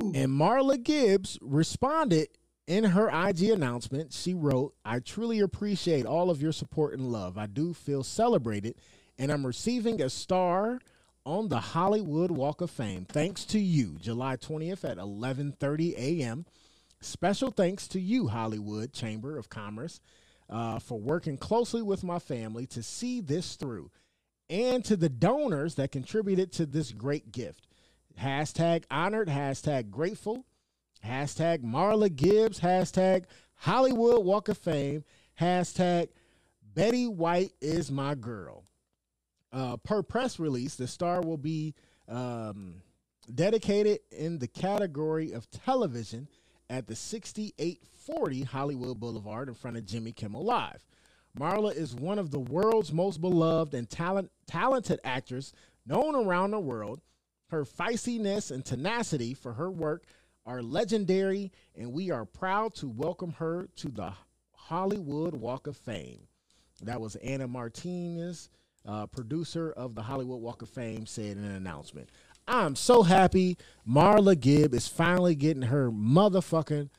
And 0.00 0.28
Marla 0.28 0.80
Gibbs 0.82 1.38
responded 1.40 2.28
in 2.66 2.84
her 2.84 3.08
IG 3.08 3.50
announcement. 3.50 4.12
She 4.12 4.34
wrote, 4.34 4.74
I 4.84 5.00
truly 5.00 5.40
appreciate 5.40 6.06
all 6.06 6.30
of 6.30 6.40
your 6.40 6.52
support 6.52 6.94
and 6.94 7.10
love. 7.10 7.36
I 7.36 7.46
do 7.46 7.74
feel 7.74 8.02
celebrated, 8.02 8.76
and 9.18 9.30
I'm 9.30 9.46
receiving 9.46 10.00
a 10.02 10.10
star 10.10 10.80
on 11.26 11.48
the 11.48 11.60
Hollywood 11.60 12.30
Walk 12.30 12.60
of 12.60 12.70
Fame. 12.70 13.06
Thanks 13.06 13.44
to 13.46 13.58
you, 13.58 13.96
July 14.00 14.36
20th 14.36 14.84
at 14.84 14.98
11:30 14.98 15.96
a.m. 15.96 16.44
Special 17.00 17.50
thanks 17.50 17.86
to 17.88 18.00
you, 18.00 18.28
Hollywood 18.28 18.92
Chamber 18.92 19.36
of 19.38 19.48
Commerce, 19.48 20.00
uh, 20.48 20.78
for 20.78 20.98
working 20.98 21.36
closely 21.36 21.82
with 21.82 22.02
my 22.02 22.18
family 22.18 22.66
to 22.68 22.82
see 22.82 23.20
this 23.20 23.56
through, 23.56 23.90
and 24.48 24.84
to 24.84 24.96
the 24.96 25.08
donors 25.08 25.74
that 25.76 25.92
contributed 25.92 26.52
to 26.52 26.66
this 26.66 26.92
great 26.92 27.32
gift. 27.32 27.66
Hashtag 28.20 28.84
honored, 28.90 29.28
hashtag 29.28 29.90
grateful, 29.90 30.44
hashtag 31.04 31.62
Marla 31.62 32.14
Gibbs, 32.14 32.60
hashtag 32.60 33.24
Hollywood 33.56 34.24
Walk 34.24 34.48
of 34.48 34.58
Fame, 34.58 35.04
hashtag 35.40 36.08
Betty 36.74 37.06
White 37.06 37.52
is 37.60 37.90
my 37.90 38.14
girl. 38.14 38.63
Uh, 39.54 39.76
per 39.76 40.02
press 40.02 40.40
release, 40.40 40.74
the 40.74 40.88
star 40.88 41.20
will 41.20 41.36
be 41.36 41.74
um, 42.08 42.82
dedicated 43.32 44.00
in 44.10 44.40
the 44.40 44.48
category 44.48 45.30
of 45.30 45.48
television 45.48 46.26
at 46.68 46.88
the 46.88 46.96
6840 46.96 48.42
Hollywood 48.42 48.98
Boulevard 48.98 49.48
in 49.48 49.54
front 49.54 49.76
of 49.76 49.86
Jimmy 49.86 50.10
Kimmel 50.10 50.44
Live. 50.44 50.84
Marla 51.38 51.72
is 51.72 51.94
one 51.94 52.18
of 52.18 52.32
the 52.32 52.40
world's 52.40 52.92
most 52.92 53.20
beloved 53.20 53.74
and 53.74 53.88
talent, 53.88 54.32
talented 54.48 54.98
actors 55.04 55.52
known 55.86 56.16
around 56.16 56.50
the 56.50 56.58
world. 56.58 57.00
Her 57.50 57.64
feistiness 57.64 58.50
and 58.50 58.64
tenacity 58.64 59.34
for 59.34 59.52
her 59.52 59.70
work 59.70 60.04
are 60.44 60.62
legendary, 60.62 61.52
and 61.76 61.92
we 61.92 62.10
are 62.10 62.24
proud 62.24 62.74
to 62.76 62.88
welcome 62.88 63.34
her 63.34 63.68
to 63.76 63.88
the 63.88 64.14
Hollywood 64.52 65.36
Walk 65.36 65.68
of 65.68 65.76
Fame. 65.76 66.26
That 66.82 67.00
was 67.00 67.14
Anna 67.16 67.46
Martinez, 67.46 68.48
uh, 68.86 69.06
producer 69.06 69.72
of 69.72 69.94
the 69.94 70.02
Hollywood 70.02 70.40
Walk 70.40 70.62
of 70.62 70.68
Fame, 70.68 71.06
said 71.06 71.36
in 71.36 71.44
an 71.44 71.54
announcement. 71.54 72.10
I'm 72.46 72.76
so 72.76 73.02
happy 73.02 73.56
Marla 73.88 74.38
Gibb 74.38 74.74
is 74.74 74.86
finally 74.86 75.34
getting 75.34 75.62
her 75.62 75.90
motherfucking 75.90 76.90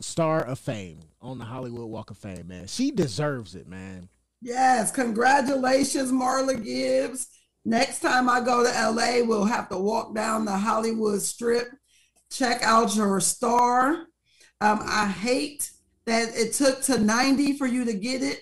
star 0.00 0.42
of 0.42 0.58
fame 0.58 1.00
on 1.20 1.38
the 1.38 1.44
Hollywood 1.44 1.88
Walk 1.88 2.10
of 2.10 2.18
Fame, 2.18 2.48
man. 2.48 2.66
She 2.66 2.90
deserves 2.90 3.54
it, 3.54 3.66
man. 3.66 4.08
Yes, 4.40 4.90
congratulations, 4.90 6.12
Marla 6.12 6.62
Gibbs. 6.62 7.28
Next 7.64 8.00
time 8.00 8.28
I 8.28 8.40
go 8.40 8.64
to 8.64 8.90
LA, 8.90 9.26
we'll 9.26 9.44
have 9.44 9.68
to 9.68 9.78
walk 9.78 10.14
down 10.14 10.44
the 10.44 10.56
Hollywood 10.56 11.20
Strip, 11.20 11.68
check 12.30 12.62
out 12.62 12.96
your 12.96 13.20
star. 13.20 14.06
Um, 14.62 14.80
I 14.82 15.06
hate 15.06 15.70
that 16.06 16.34
it 16.34 16.54
took 16.54 16.82
to 16.82 16.98
90 16.98 17.58
for 17.58 17.66
you 17.66 17.84
to 17.84 17.92
get 17.92 18.22
it, 18.22 18.40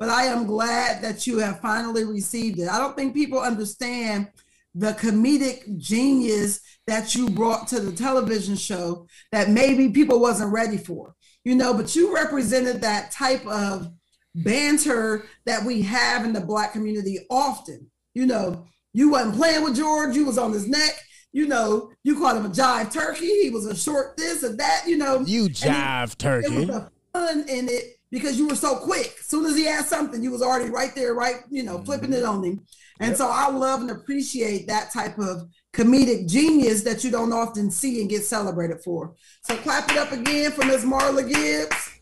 but 0.00 0.08
I 0.08 0.24
am 0.24 0.46
glad 0.46 1.02
that 1.02 1.26
you 1.26 1.38
have 1.38 1.60
finally 1.60 2.04
received 2.04 2.58
it. 2.58 2.68
I 2.68 2.78
don't 2.78 2.96
think 2.96 3.12
people 3.14 3.38
understand 3.38 4.28
the 4.74 4.92
comedic 4.92 5.76
genius 5.76 6.60
that 6.86 7.14
you 7.14 7.28
brought 7.28 7.68
to 7.68 7.80
the 7.80 7.92
television 7.92 8.56
show 8.56 9.06
that 9.30 9.50
maybe 9.50 9.90
people 9.90 10.18
wasn't 10.18 10.52
ready 10.52 10.78
for. 10.78 11.14
You 11.44 11.54
know, 11.54 11.74
but 11.74 11.94
you 11.94 12.14
represented 12.14 12.80
that 12.80 13.12
type 13.12 13.46
of 13.46 13.88
banter 14.34 15.26
that 15.44 15.64
we 15.64 15.82
have 15.82 16.24
in 16.24 16.32
the 16.32 16.40
black 16.40 16.72
community 16.72 17.18
often. 17.30 17.90
You 18.14 18.24
know, 18.24 18.66
you 18.94 19.10
wasn't 19.10 19.36
playing 19.36 19.64
with 19.64 19.76
George, 19.76 20.16
you 20.16 20.24
was 20.24 20.38
on 20.38 20.52
his 20.52 20.66
neck. 20.66 20.98
You 21.32 21.46
know, 21.46 21.92
you 22.04 22.18
called 22.18 22.38
him 22.38 22.46
a 22.46 22.50
jive 22.50 22.92
turkey. 22.92 23.42
He 23.42 23.50
was 23.50 23.66
a 23.66 23.76
short 23.76 24.16
this 24.16 24.42
and 24.42 24.58
that, 24.58 24.84
you 24.86 24.96
know. 24.96 25.20
You 25.20 25.44
jive 25.48 26.16
turkey. 26.16 26.54
It 26.54 26.58
was 26.58 26.66
the 26.66 26.90
fun 27.12 27.44
in 27.48 27.68
it 27.68 27.99
because 28.10 28.38
you 28.38 28.48
were 28.48 28.56
so 28.56 28.76
quick. 28.76 29.14
As 29.18 29.26
soon 29.26 29.46
as 29.46 29.56
he 29.56 29.68
asked 29.68 29.88
something, 29.88 30.22
you 30.22 30.30
was 30.30 30.42
already 30.42 30.70
right 30.70 30.94
there, 30.94 31.14
right, 31.14 31.36
you 31.50 31.62
know, 31.62 31.78
flipping 31.82 32.12
it 32.12 32.22
mm-hmm. 32.22 32.38
on 32.38 32.44
him. 32.44 32.66
And 33.00 33.16
so 33.16 33.30
I 33.30 33.48
love 33.48 33.80
and 33.80 33.90
appreciate 33.90 34.66
that 34.66 34.92
type 34.92 35.18
of 35.18 35.48
comedic 35.72 36.28
genius 36.28 36.82
that 36.82 37.02
you 37.02 37.10
don't 37.10 37.32
often 37.32 37.70
see 37.70 38.00
and 38.00 38.10
get 38.10 38.24
celebrated 38.24 38.82
for. 38.82 39.14
So 39.42 39.56
clap 39.56 39.90
it 39.90 39.96
up 39.96 40.12
again 40.12 40.52
for 40.52 40.66
Ms. 40.66 40.84
Marla 40.84 41.26
Gibbs. 41.26 42.00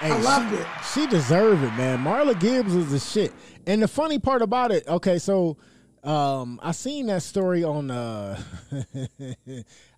Hey, 0.00 0.10
I 0.10 0.18
loved 0.18 0.50
she, 0.50 0.56
it. 0.56 0.66
She 0.92 1.06
deserved 1.06 1.62
it, 1.62 1.72
man. 1.74 2.00
Marla 2.00 2.38
Gibbs 2.38 2.74
was 2.74 2.90
the 2.90 2.98
shit. 2.98 3.32
And 3.66 3.82
the 3.82 3.88
funny 3.88 4.18
part 4.18 4.42
about 4.42 4.70
it, 4.70 4.86
okay, 4.86 5.18
so 5.18 5.56
um 6.04 6.60
I 6.62 6.72
seen 6.72 7.06
that 7.06 7.22
story 7.22 7.64
on 7.64 7.90
uh 7.90 8.40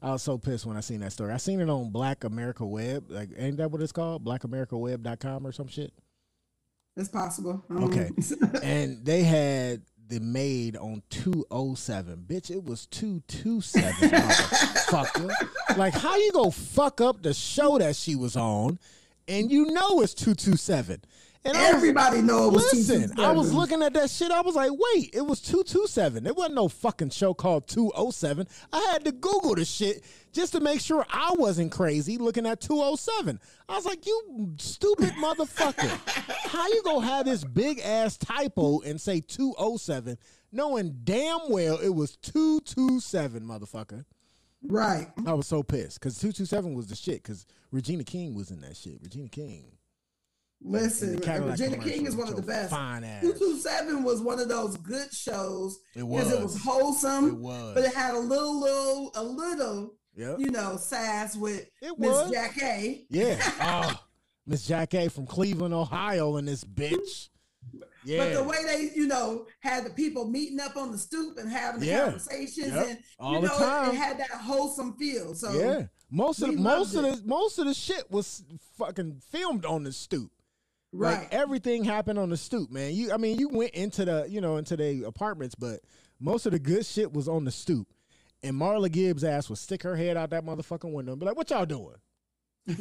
I 0.03 0.11
was 0.11 0.23
so 0.23 0.39
pissed 0.39 0.65
when 0.67 0.77
I 0.77 0.81
seen 0.81 1.01
that 1.01 1.13
story. 1.13 1.33
I 1.33 1.39
seen 1.39 1.61
it 1.61 1.69
on 1.69 1.91
Black 1.91 2.25
America 2.25 2.65
Web. 2.65 3.11
Like 3.11 3.31
ain't 3.37 3.57
that 3.59 3.71
what 3.71 3.83
it's 3.83 3.93
called? 3.93 4.25
blackamericaweb.com 4.25 5.47
or 5.47 5.53
some 5.53 5.69
shit. 5.69 5.93
It's 6.97 7.09
possible. 7.09 7.63
Okay. 7.71 8.11
and 8.63 9.05
they 9.05 9.23
had 9.23 9.83
the 10.09 10.21
maid 10.21 10.77
on 10.77 11.03
207. 11.11 12.25
Bitch, 12.27 12.51
it 12.51 12.65
was 12.65 12.87
227, 12.87 14.11
motherfucker. 14.11 15.31
Like, 15.77 15.93
how 15.93 16.17
you 16.17 16.33
gonna 16.33 16.53
fuck 16.53 17.03
up 17.03 17.23
the 17.23 17.35
show 17.35 17.77
that 17.79 17.97
she 17.97 18.17
was 18.17 18.35
on 18.35 18.79
and 19.29 19.51
you 19.51 19.67
know 19.67 20.01
it's 20.01 20.15
227? 20.15 21.03
And 21.47 21.57
I 21.57 21.67
was- 21.69 21.75
Everybody 21.77 22.23
know 22.23 22.49
it 22.49 22.53
was 22.53 22.73
Listen, 22.73 23.13
I 23.21 23.33
was 23.33 23.53
looking 23.53 23.83
at 23.83 23.93
that 23.95 24.11
shit. 24.11 24.31
I 24.31 24.41
was 24.41 24.55
like, 24.57 24.71
wait, 24.73 25.11
it 25.15 25.25
was 25.25 25.41
227. 25.41 26.25
There 26.25 26.35
wasn't 26.35 26.57
no 26.57 26.69
fucking 26.69 27.11
show 27.11 27.35
called 27.35 27.69
207. 27.69 28.47
I 28.73 28.81
had 28.93 29.05
to 29.05 29.13
Google 29.13 29.55
the 29.55 29.65
shit 29.65 30.03
just 30.33 30.53
to 30.53 30.61
make 30.61 30.81
sure 30.81 31.07
I 31.09 31.33
wasn't 31.37 31.71
crazy 31.73 32.19
looking 32.19 32.47
at 32.47 32.61
207. 32.61 33.39
I 33.69 33.75
was 33.77 33.87
like, 33.87 34.07
you 34.07 34.55
stupid 34.59 35.11
motherfucker. 35.23 35.89
How 36.51 36.67
you 36.69 36.83
gonna 36.85 37.07
have 37.07 37.27
this 37.27 37.45
big 37.45 37.79
ass 37.81 38.17
typo 38.17 38.81
and 38.81 39.01
say 39.01 39.21
207 39.21 40.19
knowing 40.53 40.97
damn 41.05 41.39
well 41.51 41.79
it 41.79 41.91
was 41.95 42.17
227, 42.17 43.43
motherfucker? 43.43 44.05
Right. 44.63 45.09
I 45.27 45.35
was 45.35 45.47
so 45.47 45.63
pissed 45.63 46.01
because 46.01 46.15
227 46.19 46.75
was 46.75 46.87
the 46.89 46.97
shit 46.97 47.23
because 47.23 47.47
Regina 47.71 48.05
King 48.05 48.35
was 48.35 48.51
in 48.51 48.61
that 48.63 48.77
shit. 48.77 48.99
Regina 49.01 49.29
King. 49.29 49.73
Listen, 50.63 51.11
And 51.11 51.19
the 51.19 51.23
Cadillac 51.23 51.59
Regina 51.59 51.79
King 51.83 52.07
is 52.07 52.17
one 52.17 52.29
of 52.29 52.37
the 52.37 52.43
best. 52.43 52.71
227 52.73 54.03
was 54.03 54.21
one 54.21 54.41
of 54.41 54.49
those 54.49 54.77
good 54.79 55.13
shows 55.13 55.79
It 55.95 56.01
because 56.09 56.33
it 56.33 56.41
was. 56.43 56.55
was 56.55 56.63
wholesome, 56.63 57.29
It 57.29 57.39
was. 57.39 57.75
but 57.75 57.85
it 57.85 57.95
had 57.95 58.15
a 58.15 58.19
little, 58.19 58.59
little, 58.61 59.13
a 59.15 59.23
little, 59.23 59.95
Yep. 60.17 60.37
you 60.41 60.51
know, 60.51 60.77
sass 60.77 61.37
with 61.37 61.69
Miss 61.83 61.95
was. 61.99 62.33
Jackée. 62.33 63.05
Yeah. 63.11 63.37
Oh, 63.61 64.01
Miss 64.47 64.69
Jackée 64.69 65.11
from 65.11 65.27
Cleveland, 65.27 65.75
Ohio, 65.75 66.37
and 66.37 66.47
this 66.49 66.65
bitch. 66.65 67.29
Yeah. 68.05 68.19
But 68.25 68.35
the 68.35 68.45
way 68.45 68.57
they, 68.65 68.91
you 68.95 69.09
know, 69.09 69.47
had 69.61 69.85
the 69.85 69.91
people 69.91 70.25
meeting 70.31 70.61
up 70.61 70.77
on 70.77 70.93
the 70.93 70.99
stoop 70.99 71.37
and 71.39 71.51
having 71.51 71.81
the 71.81 71.87
Yeah. 71.87 72.05
conversations 72.05 72.69
Yep. 72.69 72.87
and 72.89 72.99
All 73.19 73.35
you 73.35 73.41
the 73.43 73.49
know, 73.49 73.59
time. 73.59 73.91
It, 73.91 73.95
it 73.95 73.99
had 73.99 74.19
that 74.21 74.31
wholesome 74.31 74.97
feel. 74.97 75.35
So 75.35 75.53
yeah. 75.53 75.87
Most 76.09 76.41
of 76.43 76.53
the, 76.53 76.57
most 76.57 76.95
of 76.95 77.03
the 77.03 77.21
most 77.27 77.59
of 77.59 77.67
the 77.67 77.75
shit 77.75 78.09
was 78.11 78.45
fucking 78.79 79.21
filmed 79.33 79.65
on 79.67 79.83
the 79.83 79.93
stoop. 79.93 80.31
Right. 80.97 81.19
Like 81.21 81.35
everything 81.35 81.85
happened 81.85 82.19
on 82.19 82.31
the 82.31 82.37
stoop, 82.37 82.71
man. 82.71 82.95
You 82.95 83.13
I 83.13 83.17
mean, 83.17 83.39
you 83.39 83.49
went 83.49 83.73
into 83.73 84.05
the, 84.05 84.27
you 84.29 84.41
know, 84.41 84.57
into 84.57 84.77
the 84.77 85.05
apartments, 85.05 85.55
but 85.55 85.81
most 86.21 86.47
of 86.47 86.53
the 86.53 86.59
good 86.59 86.85
shit 86.87 87.13
was 87.13 87.29
on 87.29 87.45
the 87.45 87.51
stoop. 87.51 87.89
And 88.43 88.55
Marla 88.55 88.91
Gibbs 88.91 89.25
ass 89.25 89.49
would 89.49 89.59
stick 89.59 89.83
her 89.83 89.97
head 89.97 90.17
out 90.17 90.31
that 90.31 90.45
motherfucking 90.45 90.93
window 90.93 91.13
and 91.13 91.21
be 91.21 91.27
like, 91.27 91.37
What 91.37 91.51
y'all 91.51 91.67
doing? 91.67 91.95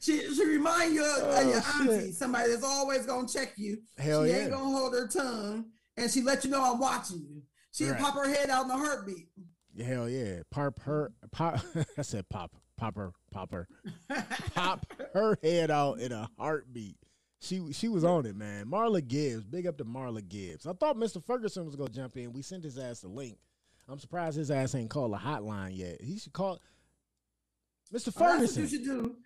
She 0.00 0.34
she 0.34 0.44
remind 0.44 0.94
you 0.94 1.04
of, 1.04 1.22
of 1.22 1.46
your 1.46 1.62
Oh, 1.64 1.78
auntie, 1.80 2.06
shit. 2.06 2.14
somebody 2.16 2.50
that's 2.50 2.64
always 2.64 3.06
gonna 3.06 3.28
check 3.28 3.52
you. 3.56 3.78
Hell 3.96 4.24
she 4.24 4.30
yeah. 4.32 4.38
ain't 4.38 4.50
gonna 4.50 4.64
hold 4.76 4.92
her 4.94 5.06
tongue, 5.06 5.66
and 5.96 6.10
she 6.10 6.22
let 6.22 6.44
you 6.44 6.50
know 6.50 6.72
I'm 6.72 6.80
watching 6.80 7.18
you. 7.30 7.42
She'll 7.72 7.92
Right. 7.92 8.00
pop 8.00 8.14
her 8.14 8.28
head 8.28 8.50
out 8.50 8.64
in 8.64 8.70
a 8.72 8.76
heartbeat. 8.76 9.28
Hell 9.80 10.08
yeah. 10.08 10.40
Pop 10.50 10.80
her 10.80 11.12
pop 11.30 11.60
I 11.96 12.02
said 12.02 12.28
pop. 12.28 12.56
Pop 12.82 12.96
her. 12.96 13.12
Pop 13.30 13.52
her. 13.52 13.68
pop 14.56 14.86
her 15.14 15.38
head 15.40 15.70
out 15.70 16.00
in 16.00 16.10
a 16.10 16.28
heartbeat. 16.36 16.96
She 17.38 17.72
she 17.72 17.86
was 17.88 18.02
on 18.02 18.26
it, 18.26 18.34
man. 18.34 18.66
Marla 18.66 19.06
Gibbs. 19.06 19.44
Big 19.44 19.68
up 19.68 19.78
to 19.78 19.84
Marla 19.84 20.26
Gibbs. 20.28 20.66
I 20.66 20.72
thought 20.72 20.96
Mr. 20.96 21.22
Ferguson 21.24 21.64
was 21.64 21.76
gonna 21.76 21.90
jump 21.90 22.16
in. 22.16 22.32
We 22.32 22.42
sent 22.42 22.64
his 22.64 22.78
ass 22.78 22.98
the 22.98 23.06
link. 23.08 23.38
I'm 23.88 24.00
surprised 24.00 24.36
his 24.36 24.50
ass 24.50 24.74
ain't 24.74 24.90
called 24.90 25.12
a 25.12 25.16
hotline 25.16 25.76
yet. 25.78 26.00
He 26.02 26.18
should 26.18 26.32
call 26.32 26.54
Mr. 26.56 26.58
Oh, 27.94 27.94
that's 27.94 28.06
what 28.06 28.14
Ferguson. 28.32 28.62
you 28.62 28.68
should 28.68 28.84
do. 28.84 29.16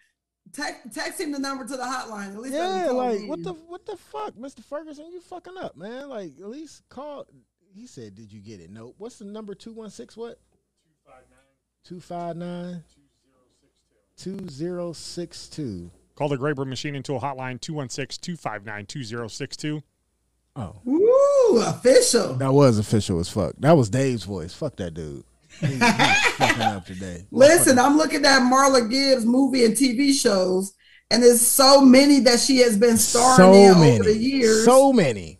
Text, 0.52 0.94
text 0.94 1.18
him 1.20 1.32
the 1.32 1.38
number 1.38 1.64
to 1.66 1.76
the 1.78 1.82
hotline. 1.82 2.34
At 2.34 2.40
least 2.40 2.54
Yeah, 2.54 2.90
like 2.90 3.20
me. 3.20 3.28
what 3.28 3.42
the 3.42 3.52
what 3.54 3.86
the 3.86 3.96
fuck, 3.96 4.34
Mr. 4.34 4.62
Ferguson? 4.62 5.10
You 5.10 5.20
fucking 5.22 5.56
up, 5.56 5.78
man. 5.78 6.10
Like 6.10 6.32
at 6.38 6.50
least 6.50 6.82
call. 6.90 7.26
He 7.74 7.86
said, 7.86 8.14
"Did 8.14 8.30
you 8.30 8.40
get 8.40 8.60
it?" 8.60 8.70
Nope. 8.70 8.96
What's 8.98 9.18
the 9.18 9.24
number? 9.24 9.54
Two 9.54 9.72
one 9.72 9.88
six 9.88 10.14
what? 10.14 10.38
Two 10.82 10.92
five 11.06 11.24
nine. 11.30 11.40
Two 11.84 12.00
zero 12.00 12.74
six 12.74 12.94
two. 12.94 13.00
Call 16.14 16.28
the 16.28 16.36
Graber 16.38 16.66
Machine 16.66 16.94
and 16.96 17.04
Tool 17.04 17.20
Hotline 17.20 17.60
216 17.60 18.22
259 18.22 18.86
2062. 18.86 19.82
Oh, 20.58 20.74
Ooh, 20.88 21.62
official. 21.66 22.34
that 22.36 22.52
was 22.52 22.78
official 22.78 23.20
as 23.20 23.28
fuck. 23.28 23.54
That 23.58 23.76
was 23.76 23.90
Dave's 23.90 24.24
voice. 24.24 24.54
Fuck 24.54 24.76
that 24.76 24.94
dude. 24.94 25.22
He, 25.60 25.66
he's 25.66 25.78
fucking 25.80 26.62
up 26.62 26.86
today. 26.86 27.26
Listen, 27.30 27.78
I'm 27.78 27.98
looking 27.98 28.24
at 28.24 28.40
Marla 28.40 28.90
Gibbs 28.90 29.26
movie 29.26 29.66
and 29.66 29.74
TV 29.76 30.14
shows, 30.14 30.72
and 31.10 31.22
there's 31.22 31.42
so 31.42 31.82
many 31.82 32.20
that 32.20 32.40
she 32.40 32.58
has 32.58 32.78
been 32.78 32.96
starring 32.96 33.36
so 33.36 33.52
in 33.52 33.80
many, 33.80 34.00
over 34.00 34.04
the 34.04 34.16
years, 34.16 34.64
so 34.64 34.94
many. 34.94 35.38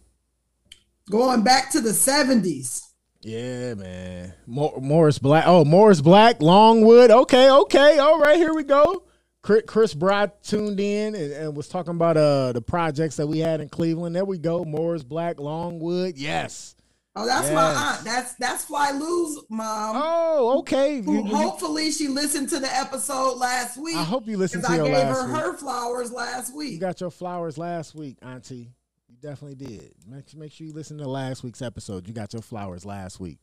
going 1.10 1.42
back 1.42 1.70
to 1.70 1.80
the 1.80 1.90
70s. 1.90 2.82
Yeah, 3.26 3.74
man. 3.74 4.34
Mor- 4.46 4.78
Morris 4.80 5.18
Black. 5.18 5.44
Oh, 5.46 5.64
Morris 5.64 6.00
Black, 6.00 6.40
Longwood. 6.40 7.10
Okay, 7.10 7.50
okay. 7.50 7.98
All 7.98 8.20
right, 8.20 8.36
here 8.36 8.54
we 8.54 8.62
go. 8.62 9.02
Chris, 9.42 9.62
Chris 9.66 9.94
Brott 9.94 10.42
tuned 10.44 10.78
in 10.78 11.14
and, 11.16 11.32
and 11.32 11.56
was 11.56 11.66
talking 11.68 11.90
about 11.94 12.16
uh 12.16 12.52
the 12.52 12.60
projects 12.62 13.16
that 13.16 13.26
we 13.26 13.38
had 13.40 13.60
in 13.60 13.68
Cleveland. 13.68 14.14
There 14.14 14.24
we 14.24 14.38
go. 14.38 14.64
Morris 14.64 15.02
Black, 15.02 15.40
Longwood. 15.40 16.16
Yes. 16.16 16.74
Oh, 17.18 17.26
that's 17.26 17.50
my 17.50 17.72
Yes. 17.72 17.76
aunt. 17.96 18.04
That's 18.04 18.34
that's 18.34 18.64
Fly 18.64 18.90
Lou's 18.92 19.40
mom. 19.48 19.96
Oh, 19.98 20.58
okay. 20.60 21.00
Who 21.00 21.12
You- 21.14 21.18
you- 21.28 21.34
hopefully 21.36 21.90
she 21.90 22.06
listened 22.08 22.48
to 22.50 22.60
the 22.60 22.72
episode 22.72 23.38
last 23.38 23.76
week. 23.76 23.96
I 23.96 24.04
hope 24.04 24.28
you 24.28 24.36
listened 24.36 24.64
to 24.64 24.70
I 24.70 24.76
your 24.76 24.84
gave 24.86 24.94
last 24.94 25.20
her 25.22 25.26
week. 25.32 25.36
her 25.42 25.56
flowers 25.56 26.12
last 26.12 26.54
week. 26.54 26.72
You 26.74 26.78
got 26.78 27.00
your 27.00 27.10
flowers 27.10 27.56
last 27.58 27.94
week, 27.96 28.18
Auntie. 28.22 28.70
You 29.22 29.28
definitely 29.30 29.66
did. 29.66 29.92
Make 30.06 30.34
make 30.34 30.52
sure 30.52 30.66
you 30.66 30.72
listen 30.74 30.98
to 30.98 31.08
last 31.08 31.42
week's 31.42 31.62
episode. 31.62 32.06
You 32.06 32.12
got 32.12 32.32
your 32.34 32.42
flowers 32.42 32.84
last 32.84 33.18
week, 33.18 33.38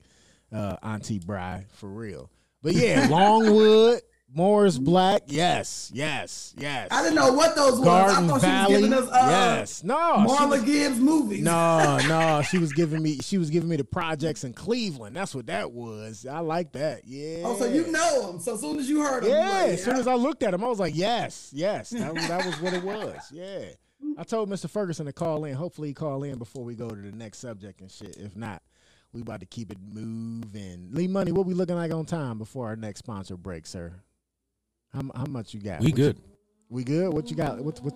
uh, 0.51 0.75
Auntie 0.83 1.17
Bry, 1.19 1.65
for 1.73 1.89
real. 1.89 2.29
But 2.61 2.73
yeah, 2.75 3.07
Longwood, 3.09 4.01
Morris 4.31 4.77
Black, 4.77 5.23
yes, 5.25 5.89
yes, 5.91 6.53
yes. 6.59 6.89
I 6.91 7.01
didn't 7.01 7.15
know 7.15 7.33
what 7.33 7.55
those 7.55 7.79
was. 7.79 7.85
Garden 7.85 8.25
I 8.25 8.27
thought 8.27 8.41
Valley, 8.41 8.67
she 8.67 8.81
was 8.81 8.81
giving 8.83 8.93
us 8.93 9.09
uh, 9.09 9.27
yes, 9.29 9.83
no, 9.83 9.95
Marla 9.95 10.49
was- 10.49 10.61
Gibbs 10.63 10.99
movies. 10.99 11.41
no, 11.43 11.97
no, 12.07 12.41
she 12.43 12.59
was 12.59 12.71
giving 12.71 13.01
me 13.01 13.17
she 13.17 13.39
was 13.39 13.49
giving 13.49 13.67
me 13.69 13.75
the 13.77 13.83
projects 13.83 14.43
in 14.43 14.53
Cleveland. 14.53 15.15
That's 15.15 15.33
what 15.33 15.47
that 15.47 15.71
was. 15.71 16.27
I 16.29 16.39
like 16.39 16.73
that. 16.73 17.01
Yeah. 17.07 17.41
Oh, 17.45 17.57
so 17.57 17.65
you 17.65 17.87
know 17.87 18.27
them. 18.27 18.39
So 18.39 18.53
as 18.53 18.61
soon 18.61 18.77
as 18.77 18.87
you 18.87 19.01
heard 19.01 19.23
them, 19.23 19.31
Yeah, 19.31 19.49
like, 19.49 19.69
as 19.71 19.83
soon 19.83 19.95
as 19.95 20.05
I 20.05 20.13
looked 20.13 20.43
at 20.43 20.53
him, 20.53 20.63
I 20.63 20.67
was 20.67 20.79
like, 20.79 20.95
yes, 20.95 21.49
yes, 21.51 21.89
that, 21.89 22.13
that 22.13 22.45
was 22.45 22.61
what 22.61 22.73
it 22.73 22.83
was. 22.83 23.17
Yeah. 23.31 23.65
I 24.17 24.23
told 24.23 24.49
Mr. 24.49 24.69
Ferguson 24.69 25.05
to 25.07 25.13
call 25.13 25.45
in. 25.45 25.53
Hopefully, 25.55 25.89
he 25.89 25.93
call 25.93 26.23
in 26.23 26.37
before 26.37 26.63
we 26.63 26.75
go 26.75 26.89
to 26.89 26.95
the 26.95 27.11
next 27.11 27.39
subject 27.39 27.81
and 27.81 27.89
shit. 27.91 28.15
If 28.17 28.35
not, 28.35 28.61
we 29.11 29.21
about 29.21 29.39
to 29.39 29.45
keep 29.45 29.71
it 29.71 29.77
moving. 29.93 30.89
Lee 30.91 31.07
Money, 31.07 31.31
what 31.31 31.45
we 31.45 31.53
looking 31.53 31.75
like 31.75 31.91
on 31.91 32.05
time 32.05 32.37
before 32.37 32.67
our 32.67 32.75
next 32.75 32.99
sponsor 32.99 33.37
break, 33.37 33.65
sir? 33.65 33.93
How, 34.93 35.01
how 35.15 35.25
much 35.25 35.53
you 35.53 35.59
got? 35.61 35.79
We 35.79 35.87
What 35.87 35.97
you- 35.97 36.03
good. 36.05 36.21
we 36.69 36.83
good. 36.83 37.13
What 37.13 37.29
you 37.29 37.35
got? 37.35 37.59
What 37.63 37.81
what 37.83 37.95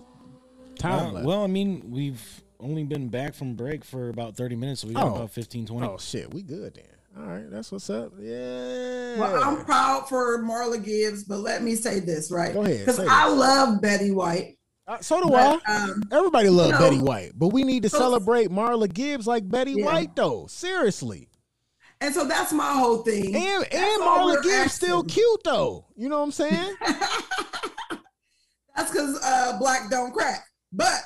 time 0.76 1.16
Uh, 1.16 1.22
well, 1.22 1.42
I 1.44 1.46
mean, 1.46 1.84
we've 1.90 2.22
only 2.60 2.82
been 2.84 3.08
back 3.08 3.34
from 3.34 3.54
break 3.54 3.84
for 3.84 4.08
about 4.08 4.36
30 4.36 4.56
minutes, 4.56 4.80
so 4.80 4.88
we 4.88 4.94
got 4.94 5.06
Oh. 5.06 5.14
about 5.14 5.30
15, 5.30 5.66
20. 5.66 5.86
oh 5.86 5.96
shit, 5.98 6.32
we 6.34 6.42
good 6.42 6.74
then. 6.74 6.84
All 7.16 7.26
right, 7.32 7.50
that's 7.50 7.72
what's 7.72 7.88
up. 7.90 8.12
Yeah. 8.18 9.18
Well, 9.18 9.42
I'm 9.42 9.64
proud 9.64 10.08
for 10.08 10.42
Marla 10.44 10.82
Gibbs, 10.84 11.24
but 11.24 11.38
let 11.38 11.62
me 11.62 11.74
say 11.74 12.00
this, 12.00 12.30
right? 12.30 12.52
Go 12.52 12.62
ahead, 12.62 12.80
Because 12.86 13.00
I 13.00 13.28
love 13.28 13.80
Betty 13.80 14.10
White. 14.10 14.57
Uh, 14.88 14.98
so 15.02 15.20
do 15.22 15.28
But, 15.28 15.60
I. 15.68 15.82
um, 15.84 16.02
Everybody 16.10 16.48
love 16.48 16.70
no. 16.70 16.78
Betty 16.78 16.98
White, 16.98 17.32
but 17.36 17.48
we 17.48 17.62
need 17.62 17.82
to 17.82 17.90
So- 17.90 17.98
celebrate 17.98 18.48
Marla 18.48 18.92
Gibbs 18.92 19.26
like 19.26 19.46
Betty 19.48 19.74
Yeah. 19.74 19.84
White, 19.84 20.16
though. 20.16 20.46
Seriously. 20.46 21.28
And 22.00 22.14
so 22.14 22.24
that's 22.26 22.52
my 22.52 22.72
whole 22.72 22.98
thing. 23.02 23.34
And 23.36 23.62
That's 23.64 23.74
and 23.74 24.02
Marla 24.02 24.42
Gibbs 24.42 24.72
still 24.72 25.02
cute 25.02 25.40
though. 25.44 25.84
You 25.96 26.08
know 26.08 26.18
what 26.18 26.24
I'm 26.26 26.30
saying? 26.32 26.74
That's 28.76 28.90
because 28.92 29.18
uh, 29.24 29.58
black 29.58 29.90
don't 29.90 30.12
crack. 30.12 30.44
But 30.72 31.02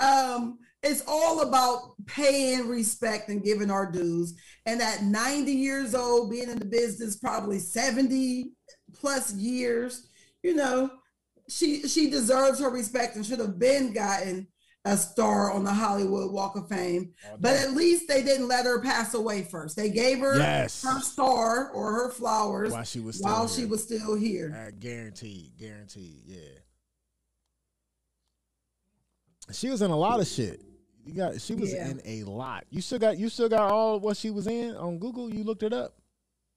um, 0.00 0.58
it's 0.82 1.04
all 1.06 1.42
about 1.42 1.94
paying 2.06 2.68
respect 2.68 3.28
and 3.28 3.44
giving 3.44 3.70
our 3.70 3.90
dues. 3.90 4.34
And 4.66 4.82
at 4.82 5.02
90 5.04 5.52
years 5.52 5.94
old, 5.94 6.30
being 6.32 6.50
in 6.50 6.58
the 6.58 6.64
business 6.64 7.16
probably 7.16 7.60
70 7.60 8.50
plus 8.92 9.32
years, 9.34 10.08
you 10.42 10.54
know, 10.54 10.90
she 11.54 11.86
she 11.88 12.10
deserves 12.10 12.58
her 12.60 12.68
respect 12.70 13.16
and 13.16 13.24
should 13.24 13.38
have 13.38 13.58
been 13.58 13.92
gotten 13.92 14.48
a 14.86 14.96
star 14.96 15.50
on 15.50 15.64
the 15.64 15.72
Hollywood 15.72 16.30
Walk 16.30 16.56
of 16.56 16.68
Fame. 16.68 17.12
But 17.40 17.56
at 17.56 17.72
least 17.72 18.06
they 18.08 18.22
didn't 18.22 18.48
let 18.48 18.66
her 18.66 18.80
pass 18.82 19.14
away 19.14 19.42
first. 19.42 19.76
They 19.76 19.88
gave 19.88 20.18
her 20.18 20.36
Yes. 20.36 20.82
her 20.82 21.00
star 21.00 21.70
or 21.70 21.92
her 21.92 22.10
flowers 22.10 22.72
While 22.72 22.84
she 22.84 23.00
was 23.00 23.16
still 23.16 23.30
while 23.32 23.46
here. 23.46 23.56
she 23.56 23.64
was 23.66 23.82
still 23.82 24.14
here. 24.14 24.54
Uh, 24.54 24.70
guaranteed, 24.78 25.56
guaranteed. 25.58 26.22
Yeah. 26.26 26.38
She 29.52 29.68
was 29.70 29.82
in 29.82 29.90
a 29.90 29.96
lot 29.96 30.20
of 30.20 30.26
shit. 30.26 30.60
You 31.04 31.14
got. 31.14 31.40
She 31.40 31.54
was 31.54 31.72
Yeah. 31.72 31.88
in 31.88 32.00
a 32.04 32.24
lot. 32.24 32.64
You 32.70 32.80
still 32.80 32.98
got. 32.98 33.18
You 33.18 33.28
still 33.28 33.48
got 33.48 33.70
all 33.70 34.00
what 34.00 34.16
she 34.16 34.30
was 34.30 34.46
in 34.46 34.74
on 34.76 34.98
Google. 34.98 35.32
You 35.32 35.44
looked 35.44 35.62
it 35.62 35.72
up. 35.72 35.94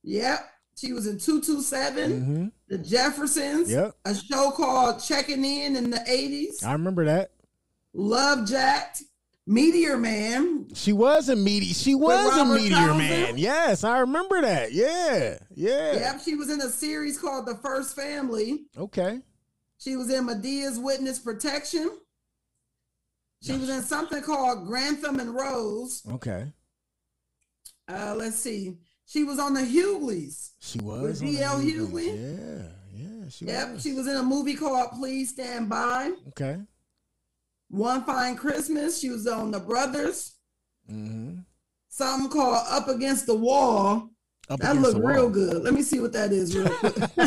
Yep. 0.04 0.40
She 0.78 0.94
was 0.94 1.08
in 1.08 1.18
227, 1.18 2.12
Mm-hmm. 2.12 2.48
The 2.68 2.78
Jeffersons, 2.78 3.72
Yep. 3.72 3.96
a 4.06 4.14
show 4.16 4.52
called 4.52 5.02
Checking 5.02 5.44
In 5.46 5.76
in 5.76 5.90
the 5.90 6.00
80s, 6.00 6.64
I 6.66 6.74
remember 6.74 7.06
that. 7.06 7.32
Love 7.94 8.46
Jacked, 8.48 9.04
Meteor 9.46 9.98
Man. 9.98 10.68
She 10.76 10.92
was 10.92 11.30
a 11.30 11.36
meteor. 11.38 11.74
She 11.74 11.96
was 11.96 12.36
a 12.38 12.44
meteor 12.46 12.76
Townsend? 12.76 12.98
man. 13.00 13.38
Yes, 13.38 13.84
I 13.86 14.00
remember 14.00 14.42
that. 14.42 14.74
Yeah, 14.74 15.38
yeah. 15.56 15.94
Yep. 15.94 16.22
She 16.26 16.36
was 16.36 16.50
in 16.50 16.60
a 16.62 16.70
series 16.70 17.18
called 17.18 17.46
The 17.46 17.56
First 17.56 17.96
Family. 17.96 18.66
Okay. 18.78 19.22
She 19.80 19.96
was 19.96 20.10
in 20.12 20.26
Madea's 20.26 20.78
Witness 20.78 21.20
Protection. 21.20 21.90
She 23.42 23.54
was 23.54 23.70
in 23.70 23.84
something 23.84 24.22
called 24.24 24.66
Grantham 24.68 25.20
and 25.20 25.34
Rose. 25.34 26.02
Okay. 26.12 26.52
Uh, 27.88 28.16
let's 28.18 28.36
see. 28.38 28.78
She 29.08 29.24
was 29.24 29.40
on 29.40 29.54
the 29.54 29.64
Hughleys. 29.66 30.52
She 30.60 30.80
was. 30.80 31.22
D.L. 31.22 31.60
Hughley. 31.60 32.08
Yeah, 32.08 32.64
yeah. 32.94 33.30
She 33.30 33.46
Yep. 33.46 33.72
was. 33.74 33.82
She 33.84 33.94
was 33.94 34.06
in 34.08 34.16
a 34.18 34.24
movie 34.24 34.54
called 34.56 34.92
Please 34.92 35.30
Stand 35.30 35.70
By. 35.70 36.12
Okay. 36.30 36.60
One 37.70 38.04
Fine 38.04 38.36
Christmas. 38.36 39.00
She 39.00 39.10
was 39.10 39.26
on 39.28 39.52
The 39.52 39.60
Brothers. 39.60 40.34
Mm-hmm. 40.92 41.40
Something 41.90 42.30
called 42.30 42.66
Up 42.70 42.88
Against 42.90 43.26
the 43.28 43.36
Wall. 43.36 44.10
Up 44.50 44.60
that 44.60 44.76
looked 44.78 45.00
real 45.04 45.30
good. 45.30 45.64
Let 45.64 45.74
me 45.74 45.82
see 45.82 46.00
what 46.00 46.14
that 46.14 46.32
is 46.32 46.56
real 46.56 46.70
quick. 46.70 46.96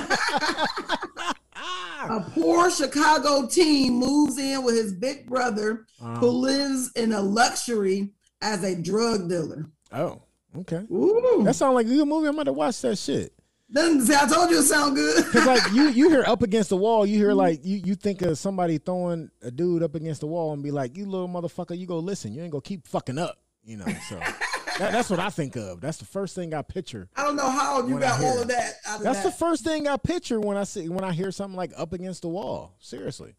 a 1.55 2.20
poor 2.35 2.70
Chicago 2.70 3.47
teen 3.47 3.94
moves 3.94 4.39
in 4.39 4.62
with 4.65 4.74
his 4.74 4.93
big 4.94 5.27
brother 5.27 5.86
Uh-huh. 6.01 6.16
who 6.16 6.28
lives 6.28 6.90
in 6.97 7.12
a 7.12 7.20
luxury 7.20 8.11
as 8.40 8.65
a 8.65 8.74
drug 8.74 9.28
dealer. 9.28 9.66
Oh, 9.93 10.23
okay. 10.59 10.85
Ooh. 10.90 11.43
That 11.44 11.55
sounds 11.55 11.74
like 11.74 11.86
a 11.86 11.90
good 11.90 12.06
movie. 12.06 12.28
I'm 12.28 12.36
gonna 12.36 12.52
watch 12.52 12.81
that 12.82 12.97
shit. 12.97 13.32
Doesn't 13.72 14.02
say 14.02 14.16
I 14.16 14.27
told 14.27 14.51
you 14.51 14.59
it 14.59 14.64
sound 14.64 14.97
good. 14.97 15.24
Cause 15.27 15.47
like 15.47 15.72
you, 15.72 15.90
you 15.90 16.10
hear 16.10 16.24
up 16.27 16.43
against 16.43 16.70
the 16.70 16.77
wall. 16.77 17.06
You 17.06 17.18
hear 17.18 17.32
like 17.35 17.64
you, 17.64 17.77
you 17.85 17.94
think 17.94 18.22
of 18.22 18.36
somebody 18.36 18.78
throwing 18.78 19.31
a 19.43 19.51
dude 19.51 19.82
up 19.82 19.94
against 19.94 20.22
the 20.22 20.27
wall 20.27 20.52
and 20.52 20.62
be 20.62 20.70
like, 20.70 20.97
"You 20.97 21.06
little 21.06 21.28
motherfucker, 21.28 21.78
you 21.78 21.86
go 21.86 21.98
listen. 21.98 22.32
You 22.32 22.43
ain't 22.43 22.51
gonna 22.51 22.62
keep 22.62 22.86
fucking 22.86 23.18
up." 23.18 23.39
You 23.62 23.77
know. 23.77 23.86
So 24.09 24.18
that, 24.78 24.93
that's 24.93 25.09
what 25.09 25.20
I 25.20 25.31
think 25.31 25.55
of. 25.55 25.81
That's 25.81 25.98
the 25.98 26.05
first 26.05 26.35
thing 26.35 26.52
I 26.52 26.62
picture. 26.62 27.09
I 27.14 27.22
don't 27.22 27.36
know 27.36 27.48
how 27.48 27.86
you 27.86 28.01
got 28.01 28.18
hear 28.18 28.28
all 28.28 28.43
of 28.43 28.48
that 28.48 28.74
out 28.86 28.98
of 28.98 29.05
That's 29.05 29.22
the 29.22 29.31
first 29.31 29.62
thing 29.62 29.86
I 29.86 29.97
picture 29.98 30.40
when 30.40 30.56
I 30.56 30.64
see 30.64 30.89
when 30.89 31.05
I 31.05 31.12
hear 31.12 31.31
something 31.31 31.56
like 31.56 31.72
up 31.77 31.93
against 31.93 32.22
the 32.22 32.28
wall. 32.28 32.74
Seriously. 32.81 33.35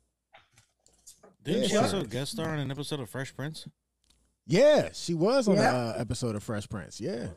Didn't 1.44 1.64
Yeah, 1.64 1.68
she 1.68 1.78
also 1.78 2.04
guest 2.04 2.34
star 2.34 2.50
on 2.50 2.60
an 2.60 2.72
episode 2.72 3.00
of 3.00 3.10
Fresh 3.10 3.36
Prince? 3.36 3.68
Yeah, 4.52 4.90
she 4.94 5.14
was 5.14 5.48
on 5.48 5.56
Yeah. 5.56 5.72
the 5.72 5.78
uh, 5.78 5.94
episode 5.98 6.36
of 6.36 6.44
Fresh 6.44 6.70
Prince. 6.70 7.00
Yeah. 7.00 7.28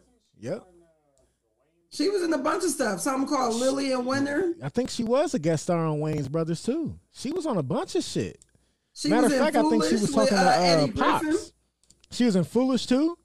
Yep. 0.40 0.64
She 1.90 2.08
was 2.08 2.22
in 2.22 2.32
a 2.32 2.38
bunch 2.38 2.64
of 2.64 2.70
stuff. 2.70 3.00
Something 3.00 3.28
called 3.28 3.54
Lily 3.54 3.92
and 3.92 4.04
Winter. 4.04 4.54
I 4.62 4.68
think 4.68 4.90
she 4.90 5.04
was 5.04 5.32
a 5.34 5.38
guest 5.38 5.62
star 5.62 5.86
on 5.86 6.00
Wayans 6.00 6.28
Brothers 6.28 6.62
too. 6.62 6.98
She 7.12 7.30
was 7.30 7.46
on 7.46 7.56
a 7.56 7.62
bunch 7.62 7.94
of 7.94 8.02
shit. 8.02 8.44
She 8.94 9.08
Matter 9.08 9.24
was 9.24 9.32
of 9.32 9.38
in 9.38 9.44
fact, 9.44 9.56
I 9.56 9.60
think 9.62 9.84
she 9.84 9.88
Foolish 9.90 10.00
was 10.00 10.16
with, 10.16 10.28
talking 10.30 10.38
uh, 10.38 10.42
to 10.44 10.82
uh, 10.82 10.86
Griffin. 10.86 11.32
Pops. 11.36 11.52
She 12.10 12.24
was 12.24 12.36
in 12.36 12.44
Foolish 12.44 12.86
too. 12.86 13.16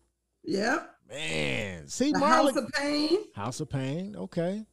Yep. 0.44 0.90
Man, 1.10 1.88
see, 1.88 2.12
The 2.12 2.20
Marla, 2.20 2.28
House 2.28 2.56
of 2.58 2.70
Payne. 2.74 3.18
House 3.34 3.60
of 3.60 3.70
Payne. 3.70 4.16
Okay. 4.16 4.66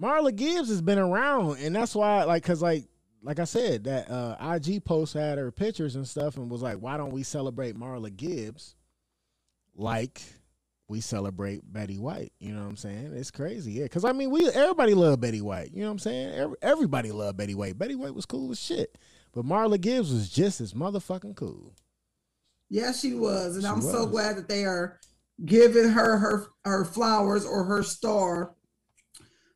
Marla 0.00 0.34
Gibbs 0.34 0.68
has 0.68 0.80
been 0.80 0.98
around, 1.00 1.58
and 1.58 1.74
that's 1.74 1.96
why, 1.96 2.22
like, 2.22 2.44
cause 2.44 2.62
like, 2.62 2.84
like 3.22 3.38
I 3.38 3.44
said, 3.44 3.84
that 3.84 4.10
uh, 4.10 4.36
IG 4.54 4.84
post 4.84 5.14
had 5.14 5.38
her 5.38 5.50
pictures 5.50 5.96
and 5.96 6.06
stuff, 6.06 6.36
and 6.36 6.50
was 6.50 6.62
like, 6.62 6.78
why 6.78 6.96
don't 6.96 7.12
we 7.12 7.22
celebrate 7.22 7.76
Marla 7.76 8.14
Gibbs 8.14 8.76
like 9.74 10.22
we 10.88 11.00
celebrate 11.00 11.60
Betty 11.70 11.98
White? 11.98 12.32
You 12.38 12.52
know 12.52 12.62
what 12.62 12.70
I'm 12.70 12.76
saying? 12.76 13.12
It's 13.14 13.30
crazy, 13.30 13.72
yeah. 13.72 13.88
Cause 13.88 14.04
I 14.04 14.12
mean, 14.12 14.30
we 14.30 14.48
everybody 14.48 14.94
love 14.94 15.20
Betty 15.20 15.40
White. 15.40 15.72
You 15.72 15.80
know 15.80 15.86
what 15.86 15.92
I'm 15.92 15.98
saying? 15.98 16.34
Every, 16.34 16.56
everybody 16.62 17.10
loved 17.10 17.36
Betty 17.36 17.54
White. 17.54 17.78
Betty 17.78 17.94
White 17.94 18.14
was 18.14 18.26
cool 18.26 18.50
as 18.52 18.60
shit, 18.60 18.96
but 19.32 19.44
Marla 19.44 19.80
Gibbs 19.80 20.12
was 20.12 20.28
just 20.28 20.60
as 20.60 20.72
motherfucking 20.72 21.36
cool. 21.36 21.74
Yes, 22.70 23.00
she 23.00 23.14
was, 23.14 23.56
and 23.56 23.64
She 23.64 23.68
I'm 23.68 23.82
so 23.82 24.06
glad 24.06 24.36
that 24.36 24.48
they 24.48 24.64
are 24.64 25.00
giving 25.44 25.88
her 25.88 26.18
her 26.18 26.46
her 26.64 26.84
flowers 26.84 27.44
or 27.44 27.64
her 27.64 27.82
star 27.82 28.54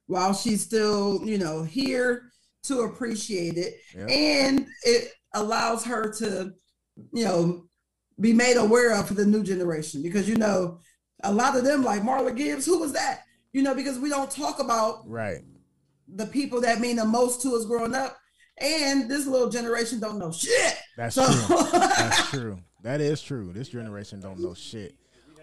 while 0.07 0.35
she's 0.35 0.63
still, 0.63 1.21
you 1.25 1.39
know, 1.39 1.63
here 1.63 2.32
to 2.65 2.81
appreciate 2.83 3.57
it, 3.57 3.75
Yeah. 3.97 4.07
and 4.07 4.67
it 4.85 5.13
allows 5.35 5.85
her 5.85 6.13
to, 6.19 6.53
you 7.13 7.25
know, 7.25 7.65
be 8.21 8.33
made 8.33 8.57
aware 8.57 8.95
of 8.95 9.09
for 9.09 9.15
the 9.15 9.27
new 9.27 9.43
generation 9.43 10.03
because 10.03 10.29
you 10.29 10.37
know 10.37 10.79
a 11.25 11.33
lot 11.33 11.57
of 11.57 11.65
them 11.65 11.83
like 11.83 12.03
Marla 12.03 12.37
Gibbs, 12.37 12.67
who 12.67 12.79
was 12.79 12.93
that? 12.93 13.23
You 13.53 13.63
know, 13.63 13.75
because 13.75 13.99
we 13.99 14.09
don't 14.11 14.31
talk 14.31 14.61
about 14.61 15.09
Right. 15.09 15.41
the 16.09 16.27
people 16.27 16.61
that 16.61 16.81
mean 16.81 16.97
the 16.97 17.05
most 17.05 17.43
to 17.43 17.55
us 17.57 17.65
growing 17.65 17.95
up, 17.95 18.17
and 18.59 19.11
this 19.11 19.27
little 19.27 19.49
generation 19.51 19.99
don't 19.99 20.19
know 20.19 20.31
shit. 20.33 20.77
That's 20.97 21.15
So- 21.17 21.27
true. 21.27 21.69
That's 21.73 22.29
true. 22.31 22.59
That 22.83 23.01
is 23.01 23.23
true. 23.23 23.53
This 23.53 23.69
generation 23.69 24.21
don't 24.21 24.41
know 24.41 24.55
shit. 24.55 24.95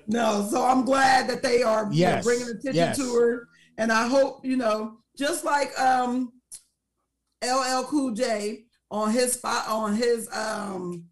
No, 0.07 0.47
so 0.49 0.65
I'm 0.65 0.85
glad 0.85 1.29
that 1.29 1.41
they 1.43 1.61
are 1.63 1.87
you 1.91 2.05
know, 2.05 2.21
bringing 2.23 2.47
attention 2.49 2.75
yes. 2.75 2.97
to 2.97 3.13
her, 3.15 3.47
and 3.77 3.91
I 3.91 4.07
hope 4.07 4.43
you 4.45 4.57
know, 4.57 4.97
just 5.17 5.45
like 5.45 5.77
um, 5.79 6.33
LL 7.43 7.83
Cool 7.85 8.11
J 8.11 8.65
on 8.91 9.11
his 9.11 9.33
spot 9.33 9.67
on 9.67 9.95
his 9.95 10.27
um 10.35 11.05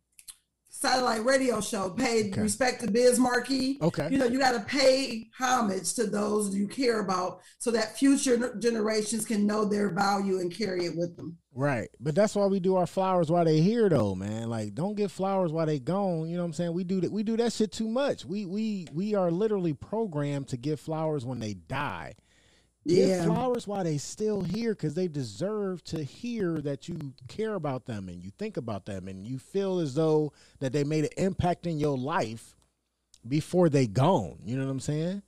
satellite 0.69 1.25
radio 1.25 1.59
show 1.59 1.89
paid 1.89 2.31
Okay. 2.33 2.41
respect 2.41 2.81
to 2.81 2.91
Biz 2.91 3.17
Markie. 3.17 3.79
Okay. 3.81 4.09
you 4.11 4.17
know 4.19 4.25
you 4.25 4.37
got 4.37 4.51
to 4.51 4.59
pay 4.59 5.27
homage 5.37 5.93
to 5.95 6.05
those 6.05 6.53
you 6.55 6.67
care 6.67 6.99
about, 6.99 7.39
so 7.57 7.71
that 7.71 7.97
future 7.97 8.55
generations 8.59 9.25
can 9.25 9.47
know 9.47 9.65
their 9.65 9.89
value 9.89 10.37
and 10.39 10.55
carry 10.55 10.85
it 10.85 10.95
with 10.95 11.15
them. 11.17 11.37
Right. 11.53 11.89
But 11.99 12.13
that's 12.13 12.35
why 12.35 12.45
we 12.45 12.59
do 12.59 12.75
our 12.75 12.85
flowers 12.85 13.31
while 13.31 13.45
they 13.45 13.59
here 13.59 13.89
though, 13.89 14.13
man. 14.13 14.49
Like 14.49 14.75
don't 14.75 14.93
get 14.95 15.09
flowers 15.09 15.51
while 15.51 15.65
they 15.65 15.79
gone. 15.79 16.29
You 16.29 16.35
know 16.35 16.43
what 16.43 16.47
I'm 16.47 16.53
saying? 16.53 16.73
We 16.73 16.83
do 16.83 17.01
that 17.01 17.11
we 17.11 17.23
do 17.23 17.37
that 17.37 17.53
shit 17.53 17.71
too 17.71 17.87
much. 17.87 18.23
We 18.25 18.45
we 18.45 18.85
we 18.93 19.15
are 19.15 19.31
literally 19.31 19.73
programmed 19.73 20.49
to 20.49 20.57
give 20.57 20.79
flowers 20.79 21.25
when 21.25 21.39
they 21.39 21.55
die. 21.55 22.13
Give 22.87 23.09
Yeah. 23.09 23.25
flowers 23.25 23.67
while 23.67 23.83
they 23.83 23.97
still 23.97 24.41
here 24.41 24.73
because 24.73 24.93
they 24.93 25.07
deserve 25.09 25.83
to 25.85 26.03
hear 26.03 26.61
that 26.61 26.87
you 26.87 27.13
care 27.27 27.55
about 27.55 27.85
them 27.85 28.07
and 28.07 28.23
you 28.23 28.31
think 28.37 28.55
about 28.55 28.85
them 28.85 29.07
and 29.09 29.27
you 29.27 29.39
feel 29.39 29.79
as 29.79 29.93
though 29.93 30.31
that 30.59 30.71
they 30.71 30.85
made 30.85 31.03
an 31.03 31.09
impact 31.17 31.67
in 31.67 31.79
your 31.79 31.97
life 31.97 32.55
before 33.27 33.67
they 33.67 33.87
gone. 33.87 34.37
You 34.45 34.57
know 34.57 34.65
what 34.65 34.71
I'm 34.71 34.79
saying? 34.79 35.21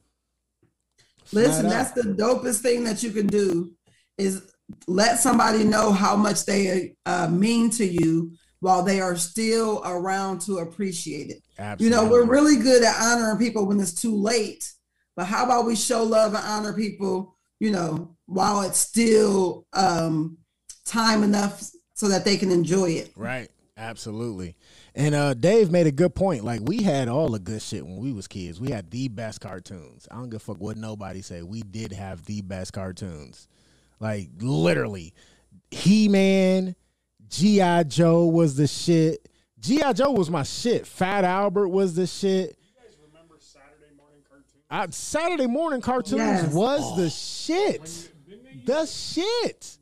Listen, 1.34 1.66
Flat 1.66 1.72
that's 1.72 1.90
out. 1.90 1.96
the 2.18 2.24
dopest 2.24 2.62
thing 2.62 2.86
that 2.86 3.04
you 3.04 3.12
can 3.12 3.28
do 3.28 3.72
is 4.18 4.42
let 4.88 5.20
somebody 5.20 5.64
know 5.66 5.92
how 5.92 6.16
much 6.16 6.46
they 6.46 6.96
uh, 7.06 7.28
mean 7.28 7.70
to 7.72 7.86
you 7.86 8.32
while 8.62 8.84
they 8.84 9.02
are 9.02 9.16
still 9.16 9.82
around 9.86 10.40
to 10.42 10.60
appreciate 10.60 11.30
it. 11.30 11.44
You 11.82 11.90
know, 11.90 12.08
we're 12.10 12.26
really 12.26 12.58
good 12.58 12.84
at 12.84 13.02
honoring 13.02 13.38
people 13.38 13.66
when 13.66 13.80
it's 13.80 13.94
too 13.94 14.16
late, 14.16 14.72
but 15.16 15.26
how 15.26 15.44
about 15.46 15.66
we 15.66 15.76
show 15.76 16.04
love 16.04 16.34
and 16.34 16.44
honor 16.46 16.74
people, 16.74 17.38
you 17.60 17.72
know, 17.72 18.16
while 18.26 18.62
it's 18.62 18.80
still 18.80 19.66
um, 19.74 20.38
time 20.86 21.24
enough 21.24 21.64
so 21.94 22.08
that 22.08 22.26
they 22.26 22.38
can 22.38 22.52
enjoy 22.52 22.92
it. 22.92 23.12
Right. 23.16 23.50
Absolutely. 23.80 24.58
And 24.94 25.16
uh 25.16 25.34
Dave 25.34 25.72
made 25.72 25.88
a 25.88 25.92
good 25.92 26.14
point. 26.14 26.44
Like 26.44 26.60
we 26.62 26.84
had 26.84 27.08
all 27.08 27.30
the 27.30 27.40
good 27.40 27.62
shit 27.62 27.86
when 27.86 27.96
we 27.98 28.12
was 28.12 28.28
kids. 28.28 28.60
We 28.60 28.72
had 28.72 28.92
the 28.92 29.08
best 29.08 29.40
cartoons. 29.40 30.06
I 30.12 30.16
don't 30.16 30.30
give 30.30 30.42
a 30.42 30.44
fuck 30.44 30.60
what 30.60 30.76
nobody 30.76 31.22
say. 31.22 31.44
We 31.44 31.62
did 31.62 31.94
have 31.94 32.26
the 32.26 32.42
best 32.42 32.74
cartoons. 32.74 33.48
Like 34.02 34.30
literally. 34.40 35.14
He-Man, 35.72 36.76
G.I. 37.30 37.84
Joe 37.84 38.26
was 38.26 38.56
the 38.56 38.68
shit. 38.68 39.30
G.I. 39.60 39.94
Joe 39.94 40.12
was 40.12 40.30
my 40.30 40.44
shit. 40.44 40.86
Fat 40.86 41.24
Albert 41.24 41.70
was 41.70 41.96
the 41.96 42.08
shit. 42.08 42.59
I, 44.70 44.88
Saturday 44.92 45.48
morning 45.48 45.82
cartoons 45.82 46.20
Yes. 46.20 46.54
was 46.54 46.96
the 46.96 47.10
shit. 47.10 48.12
The 48.66 48.86
shit. 48.86 49.78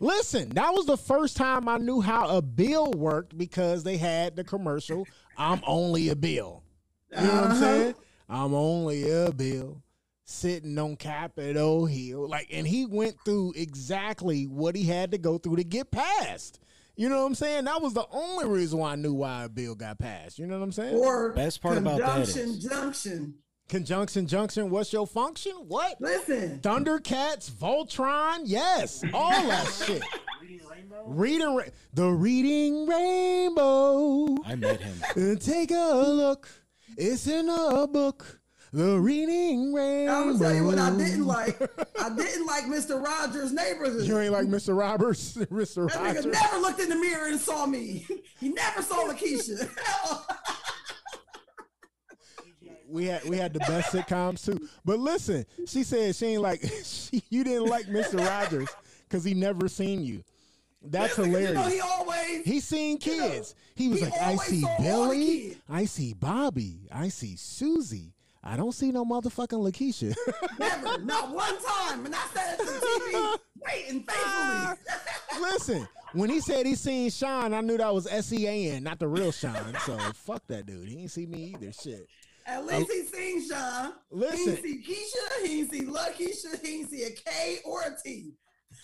Listen, 0.00 0.50
that 0.50 0.72
was 0.72 0.86
the 0.86 0.96
first 0.96 1.36
time 1.36 1.68
I 1.68 1.78
knew 1.78 2.00
how 2.00 2.28
a 2.36 2.40
bill 2.42 2.92
worked 2.92 3.36
because 3.36 3.82
they 3.82 3.96
had 3.96 4.36
the 4.36 4.44
commercial. 4.44 5.06
I'm 5.36 5.60
only 5.66 6.08
a 6.10 6.16
bill. 6.16 6.62
You 7.10 7.16
know 7.16 7.22
what 7.24 7.34
I'm 7.34 7.50
Uh-huh. 7.50 7.60
saying? 7.60 7.94
I'm 8.28 8.54
only 8.54 9.10
a 9.10 9.32
bill 9.32 9.82
sitting 10.24 10.78
on 10.78 10.94
Capitol 10.96 11.86
Hill. 11.86 12.28
Like, 12.28 12.48
and 12.52 12.66
he 12.66 12.86
went 12.86 13.16
through 13.24 13.54
exactly 13.56 14.46
what 14.46 14.76
he 14.76 14.84
had 14.84 15.10
to 15.12 15.18
go 15.18 15.38
through 15.38 15.56
to 15.56 15.64
get 15.64 15.90
passed. 15.90 16.60
You 16.94 17.08
know 17.08 17.20
what 17.22 17.26
I'm 17.26 17.34
saying? 17.34 17.64
That 17.64 17.80
was 17.80 17.94
the 17.94 18.06
only 18.10 18.46
reason 18.46 18.78
why 18.80 18.92
I 18.92 18.96
knew 18.96 19.14
why 19.14 19.44
a 19.44 19.48
bill 19.48 19.74
got 19.74 19.98
passed. 19.98 20.38
You 20.38 20.46
know 20.46 20.58
what 20.58 20.64
I'm 20.64 20.72
saying? 20.72 20.96
Or 20.96 21.32
Best 21.32 21.60
part 21.62 21.78
about 21.78 21.98
that 21.98 22.24
conjunction 22.26 22.60
junction. 22.60 23.34
Conjunction 23.68 24.26
Junction, 24.26 24.70
what's 24.70 24.92
your 24.94 25.06
function? 25.06 25.52
What? 25.68 26.00
Listen, 26.00 26.58
Thundercats, 26.60 27.50
Voltron, 27.50 28.40
yes, 28.44 29.04
all 29.12 29.30
that 29.30 29.66
shit. 29.86 30.02
Reading 30.40 30.60
Rainbow? 30.70 31.02
Reading 31.06 31.54
Ra- 31.56 31.64
the 31.92 32.06
Reading 32.08 32.86
Rainbow. 32.86 34.36
I 34.46 34.54
met 34.54 34.80
him. 34.80 35.36
Take 35.38 35.70
a 35.70 35.74
look. 36.08 36.48
It's 36.96 37.26
in 37.26 37.50
a 37.50 37.86
book. 37.86 38.40
The 38.72 38.98
Reading 38.98 39.74
Rainbow. 39.74 40.12
I'm 40.12 40.26
gonna 40.28 40.38
tell 40.38 40.54
you 40.54 40.64
what 40.64 40.78
I 40.78 40.90
didn't 40.96 41.26
like. 41.26 41.60
I 42.00 42.08
didn't 42.08 42.46
like 42.46 42.64
Mr. 42.64 43.02
Rogers' 43.04 43.52
neighborhood. 43.52 44.04
You 44.06 44.18
ain't 44.18 44.32
like 44.32 44.46
Mr. 44.46 44.76
Roberts, 44.78 45.34
Mr. 45.36 45.90
That 45.92 46.16
nigga 46.16 46.32
never 46.32 46.56
looked 46.58 46.80
in 46.80 46.88
the 46.88 46.96
mirror 46.96 47.26
and 47.28 47.38
saw 47.40 47.66
me. 47.66 48.06
He 48.40 48.48
never 48.48 48.80
saw 48.80 49.06
Lakeisha. 49.08 49.68
We 52.88 53.04
had 53.06 53.24
we 53.24 53.36
had 53.36 53.52
the 53.52 53.60
best 53.60 53.92
sitcoms 53.92 54.44
too. 54.44 54.68
But 54.84 54.98
listen, 54.98 55.44
she 55.66 55.82
said 55.82 56.16
she 56.16 56.26
ain't 56.26 56.42
like 56.42 56.62
she, 56.84 57.22
you 57.30 57.44
didn't 57.44 57.66
like 57.66 57.86
Mr. 57.86 58.24
Rogers 58.24 58.68
because 59.08 59.24
he 59.24 59.34
never 59.34 59.68
seen 59.68 60.04
you. 60.04 60.22
That's 60.82 61.16
hilarious. 61.16 61.50
You 61.50 61.54
know, 61.54 61.68
he 61.68 61.80
always 61.80 62.44
He 62.44 62.60
seen 62.60 62.98
kids. 62.98 63.54
He 63.74 63.88
was 63.88 63.98
he 63.98 64.04
like, 64.06 64.20
I 64.20 64.36
see 64.36 64.60
saw 64.60 64.68
all 64.68 64.76
the 64.78 64.82
Billy. 64.84 65.56
I 65.68 65.84
see 65.84 66.14
Bobby, 66.14 66.88
I 66.92 67.08
see 67.08 67.36
Susie. 67.36 68.14
I 68.42 68.56
don't 68.56 68.72
see 68.72 68.92
no 68.92 69.04
motherfucking 69.04 69.48
Lakeisha. 69.48 70.14
never, 70.58 70.98
not 71.04 71.34
one 71.34 71.54
time. 71.60 72.06
And 72.06 72.14
I 72.14 72.24
said 72.32 72.54
it 72.54 72.58
to 72.60 72.64
the 72.64 72.86
TV, 72.86 73.38
waiting 73.66 74.02
faithfully. 74.04 74.14
Ah. 74.14 74.76
Listen, 75.40 75.88
when 76.12 76.30
he 76.30 76.40
said 76.40 76.64
he 76.64 76.76
seen 76.76 77.10
Sean, 77.10 77.52
I 77.52 77.60
knew 77.60 77.76
that 77.76 77.92
was 77.92 78.06
S 78.06 78.32
E 78.32 78.46
A 78.46 78.70
N, 78.76 78.84
not 78.84 79.00
the 79.00 79.08
real 79.08 79.32
Sean. 79.32 79.74
So 79.84 79.98
fuck 80.14 80.46
that 80.46 80.66
dude. 80.66 80.88
He 80.88 81.00
ain't 81.00 81.10
see 81.10 81.26
me 81.26 81.54
either. 81.56 81.72
Shit. 81.72 82.08
At 82.48 82.64
least 82.66 82.90
he 82.90 83.02
seen 83.04 83.48
Sean. 83.48 83.92
Listen. 84.10 84.38
He 84.38 84.70
ain't 84.70 84.84
see 84.86 84.92
Keisha. 84.94 85.46
He 85.46 85.60
ain't 85.60 85.70
see 85.70 85.80
Lakeisha. 85.82 86.64
He 86.66 86.74
ain't 86.80 86.90
see 86.90 87.02
a 87.04 87.10
K 87.10 87.58
or 87.64 87.82
a 87.82 87.94
T. 88.02 88.32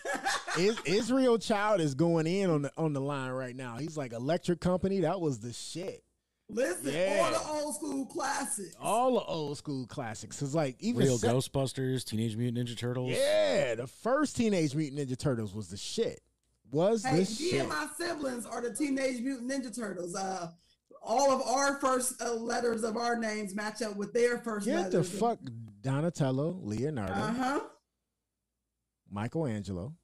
Is, 0.59 0.79
Israel 0.85 1.39
Child 1.39 1.81
is 1.81 1.95
going 1.95 2.27
in 2.27 2.51
on 2.51 2.63
the 2.63 2.73
on 2.77 2.93
the 2.93 3.01
line 3.01 3.31
right 3.31 3.57
now. 3.57 3.77
He's 3.79 3.97
like 3.97 4.13
electric 4.13 4.61
company. 4.61 5.01
That 5.01 5.21
was 5.21 5.39
the 5.41 5.53
shit. 5.53 6.05
Listen, 6.51 6.93
Yeah. 6.93 7.23
all 7.23 7.31
the 7.59 7.63
old 7.65 7.75
school 7.77 8.07
classics. 8.07 8.77
All 8.79 9.15
the 9.15 9.25
old 9.25 9.57
school 9.57 9.87
classics. 9.87 10.43
It's 10.43 10.55
like 10.55 10.77
even 10.81 11.05
Real 11.07 11.17
Se- 11.17 11.29
Ghostbusters, 11.29 12.05
Teenage 12.05 12.37
Mutant 12.37 12.69
Ninja 12.69 12.77
Turtles. 12.77 13.13
Yeah, 13.13 13.77
the 13.77 13.87
first 13.87 14.37
Teenage 14.37 14.75
Mutant 14.75 15.01
Ninja 15.09 15.19
Turtles 15.19 15.55
was 15.55 15.69
the 15.69 15.79
shit. 15.79 16.21
Was 16.71 17.03
Hey, 17.03 17.13
the 17.13 17.19
me 17.21 17.25
shit. 17.25 17.61
and 17.61 17.69
my 17.71 17.87
siblings 17.97 18.45
are 18.45 18.61
the 18.61 18.75
Teenage 18.75 19.23
Mutant 19.23 19.51
Ninja 19.51 19.75
Turtles. 19.75 20.15
Uh, 20.15 20.51
all 21.05 21.31
of 21.31 21.43
our 21.47 21.79
first 21.81 22.21
uh, 22.23 22.33
letters 22.33 22.83
of 22.85 22.97
our 22.97 23.17
names 23.17 23.55
match 23.55 23.83
up 23.83 23.97
with 23.97 24.13
their 24.13 24.39
first 24.39 24.67
Get 24.67 24.91
the 24.91 25.05
fuck 25.05 25.39
Donatello, 25.83 26.59
Leonardo, 26.63 27.13
Uh 27.13 27.33
huh. 27.33 27.61
Michelangelo, 29.11 29.95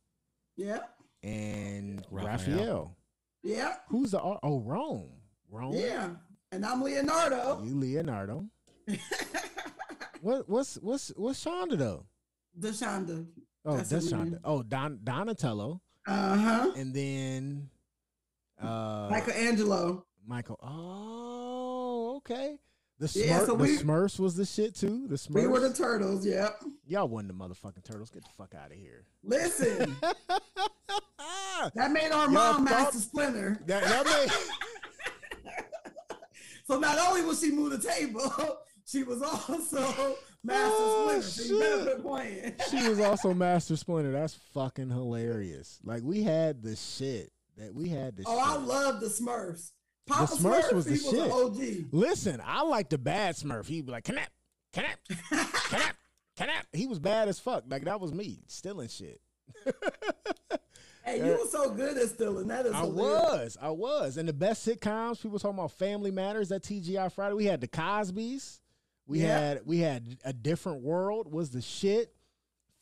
Yeah. 0.56 0.80
and 1.22 2.04
Raphael. 2.10 2.56
Raphael. 2.56 2.96
Yeah. 3.42 3.76
Who's 3.88 4.10
the 4.12 4.20
ar- 4.20 4.38
oh 4.42 4.60
Rome? 4.60 5.10
Rome. 5.50 5.74
Yeah. 5.74 6.10
And 6.52 6.64
I'm 6.66 6.82
Leonardo. 6.82 7.62
You 7.64 7.74
Leonardo. 7.78 8.44
what 10.20 10.48
what's 10.48 10.76
what's 10.76 11.08
what's 11.16 11.42
Shonda 11.44 11.78
though? 11.78 12.06
Deshonda. 12.58 13.26
Oh, 13.64 13.76
That's 13.76 13.88
that's 13.90 14.10
her 14.10 14.18
Shonda. 14.18 14.38
Oh, 14.44 14.62
Don 14.62 15.00
Donatello, 15.02 15.80
Uh 16.06 16.36
huh. 16.36 16.72
and 16.76 16.92
then 16.94 17.70
uh 18.60 19.08
Michelangelo. 19.10 20.04
Michael. 20.26 20.58
Oh, 20.62 22.14
okay. 22.18 22.56
The 22.98 23.10
Yeah, 23.14 23.40
so 23.40 23.46
the 23.46 23.54
we- 23.54 23.78
Smurfs 23.78 24.18
was 24.20 24.34
the 24.36 24.44
shit 24.44 24.74
too. 24.74 25.06
The 25.08 25.14
Smurfs. 25.16 25.34
We 25.34 25.46
were 25.46 25.60
the 25.60 25.72
turtles. 25.72 26.26
Yep. 26.26 26.62
Y'all 26.86 27.08
won 27.08 27.26
the 27.26 27.32
motherfucking 27.34 27.82
turtles. 27.84 28.10
Get 28.10 28.24
the 28.24 28.30
fuck 28.36 28.54
out 28.54 28.70
of 28.72 28.76
here. 28.76 29.06
Listen. 29.24 29.96
that 31.74 31.90
made 31.92 32.10
our 32.12 32.24
Y'all 32.24 32.28
mom 32.30 32.54
thought- 32.56 32.64
Master 32.64 32.98
Splinter. 32.98 33.58
That, 33.66 33.82
that 33.84 34.04
made, 34.04 35.52
So 36.66 36.78
not 36.78 36.98
only 37.08 37.22
was 37.22 37.40
she 37.40 37.50
move 37.50 37.72
the 37.72 37.88
table, 37.90 38.30
she 38.84 39.02
was 39.02 39.22
also 39.22 40.16
Master 40.44 40.74
Oh, 40.76 41.04
Splinter. 41.08 41.26
So 41.26 41.42
you 41.54 41.60
better 41.60 41.84
shit. 41.84 42.02
playing. 42.02 42.54
she 42.70 42.88
was 42.88 43.00
also 43.00 43.32
Master 43.34 43.76
Splinter. 43.76 44.12
That's 44.12 44.34
fucking 44.54 44.90
hilarious. 44.90 45.80
Like 45.82 46.02
we 46.02 46.22
had 46.22 46.62
the 46.62 46.76
shit 46.76 47.32
that 47.56 47.74
we 47.74 47.88
had 47.88 48.16
the 48.16 48.24
Oh, 48.26 48.38
I 48.38 48.56
love 48.56 49.00
the 49.00 49.06
Smurfs. 49.08 49.70
Papa 50.10 50.34
the 50.34 50.48
Smurfs 50.48 50.62
Smurf, 50.62 50.72
was 50.74 50.84
the 50.86 50.92
he 50.92 50.98
shit. 50.98 51.28
was. 51.30 51.58
Listen, 51.92 52.42
I 52.44 52.62
like 52.62 52.88
the 52.90 52.98
bad 52.98 53.34
Smurf. 53.36 53.66
He'd 53.66 53.86
be 53.86 53.92
like, 53.92 54.04
"Canap, 54.04 54.26
canap, 54.74 54.96
canap, 55.30 55.92
canap." 56.38 56.64
He 56.72 56.86
was 56.86 56.98
bad 56.98 57.28
as 57.28 57.38
fuck. 57.38 57.64
Like 57.68 57.84
that 57.84 58.00
was 58.00 58.12
me 58.12 58.40
stealing 58.46 58.88
shit. 58.88 59.20
Hey, 61.02 61.16
you 61.16 61.32
were 61.32 61.46
so 61.48 61.70
good 61.70 61.96
at 61.96 62.08
stealing. 62.10 62.46
That 62.48 62.66
is 62.66 62.74
I 62.74 62.80
hilarious. 62.80 63.56
was, 63.56 63.58
I 63.62 63.70
was, 63.70 64.16
and 64.18 64.28
the 64.28 64.34
best 64.34 64.68
sitcoms. 64.68 65.20
People 65.22 65.38
talking 65.38 65.58
about 65.58 65.72
Family 65.72 66.10
Matters. 66.10 66.50
That 66.50 66.62
TGI 66.62 67.10
Friday. 67.10 67.34
We 67.34 67.46
had 67.46 67.62
the 67.62 67.68
Cosby's. 67.68 68.60
We 69.06 69.20
Yeah. 69.22 69.38
had 69.40 69.60
we 69.64 69.78
had 69.78 70.18
a 70.26 70.32
different 70.34 70.82
world 70.82 71.32
was 71.32 71.50
the 71.50 71.62
shit. 71.62 72.14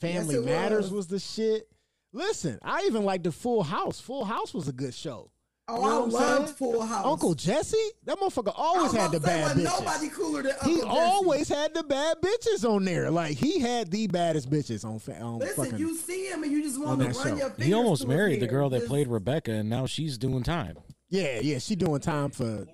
Family 0.00 0.34
Yes, 0.34 0.44
Matters 0.44 0.84
was. 0.86 0.92
was. 0.92 1.06
the 1.06 1.18
shit. 1.20 1.68
Listen, 2.12 2.58
I 2.60 2.82
even 2.86 3.04
liked 3.04 3.22
the 3.24 3.32
Full 3.32 3.62
House. 3.62 4.00
Full 4.00 4.24
House 4.24 4.52
was 4.52 4.66
a 4.66 4.72
good 4.72 4.94
show. 4.94 5.30
Oh, 5.70 5.76
You 5.76 5.82
know 5.82 5.86
I 5.88 5.98
what 5.98 6.04
I'm 6.04 6.10
loved 6.10 6.46
saying? 6.46 6.56
Full 6.72 6.82
House. 6.82 7.04
Uncle 7.06 7.34
Jesse, 7.34 7.76
that 8.06 8.18
motherfucker 8.18 8.52
always 8.56 8.94
I 8.94 9.00
had 9.00 9.10
the 9.12 9.16
about 9.18 9.26
to 9.28 9.32
say, 9.32 9.42
bad 9.42 9.56
bitches. 9.56 9.80
Nobody 9.80 10.08
cooler 10.08 10.42
than 10.42 10.52
Uncle 10.52 10.68
he 10.70 10.76
Jesse. 10.76 10.88
always 10.88 11.48
had 11.48 11.74
the 11.74 11.82
bad 11.82 12.16
bitches 12.22 12.68
on 12.70 12.84
there. 12.84 13.10
Like 13.10 13.36
he 13.36 13.58
had 13.60 13.90
the 13.90 14.06
baddest 14.06 14.48
bitches 14.50 14.84
on. 14.84 14.98
Fa- 14.98 15.20
on 15.20 15.38
Listen, 15.40 15.64
fucking, 15.64 15.78
you 15.78 15.94
see 15.96 16.26
him 16.26 16.42
and 16.42 16.50
you 16.50 16.62
just 16.62 16.80
want 16.80 17.00
to 17.00 17.04
run 17.06 17.14
show. 17.14 17.22
your 17.36 17.50
fingers 17.50 17.66
He 17.66 17.72
almost 17.74 18.06
married 18.06 18.40
the 18.40 18.46
girl 18.46 18.70
that 18.70 18.86
played 18.86 19.08
Rebecca, 19.08 19.52
and 19.52 19.68
now 19.68 19.84
she's 19.86 20.16
doing 20.16 20.42
time. 20.42 20.76
yeah, 21.10 21.40
yeah, 21.40 21.58
she 21.58 21.76
doing 21.76 22.00
time 22.00 22.30
for 22.30 22.66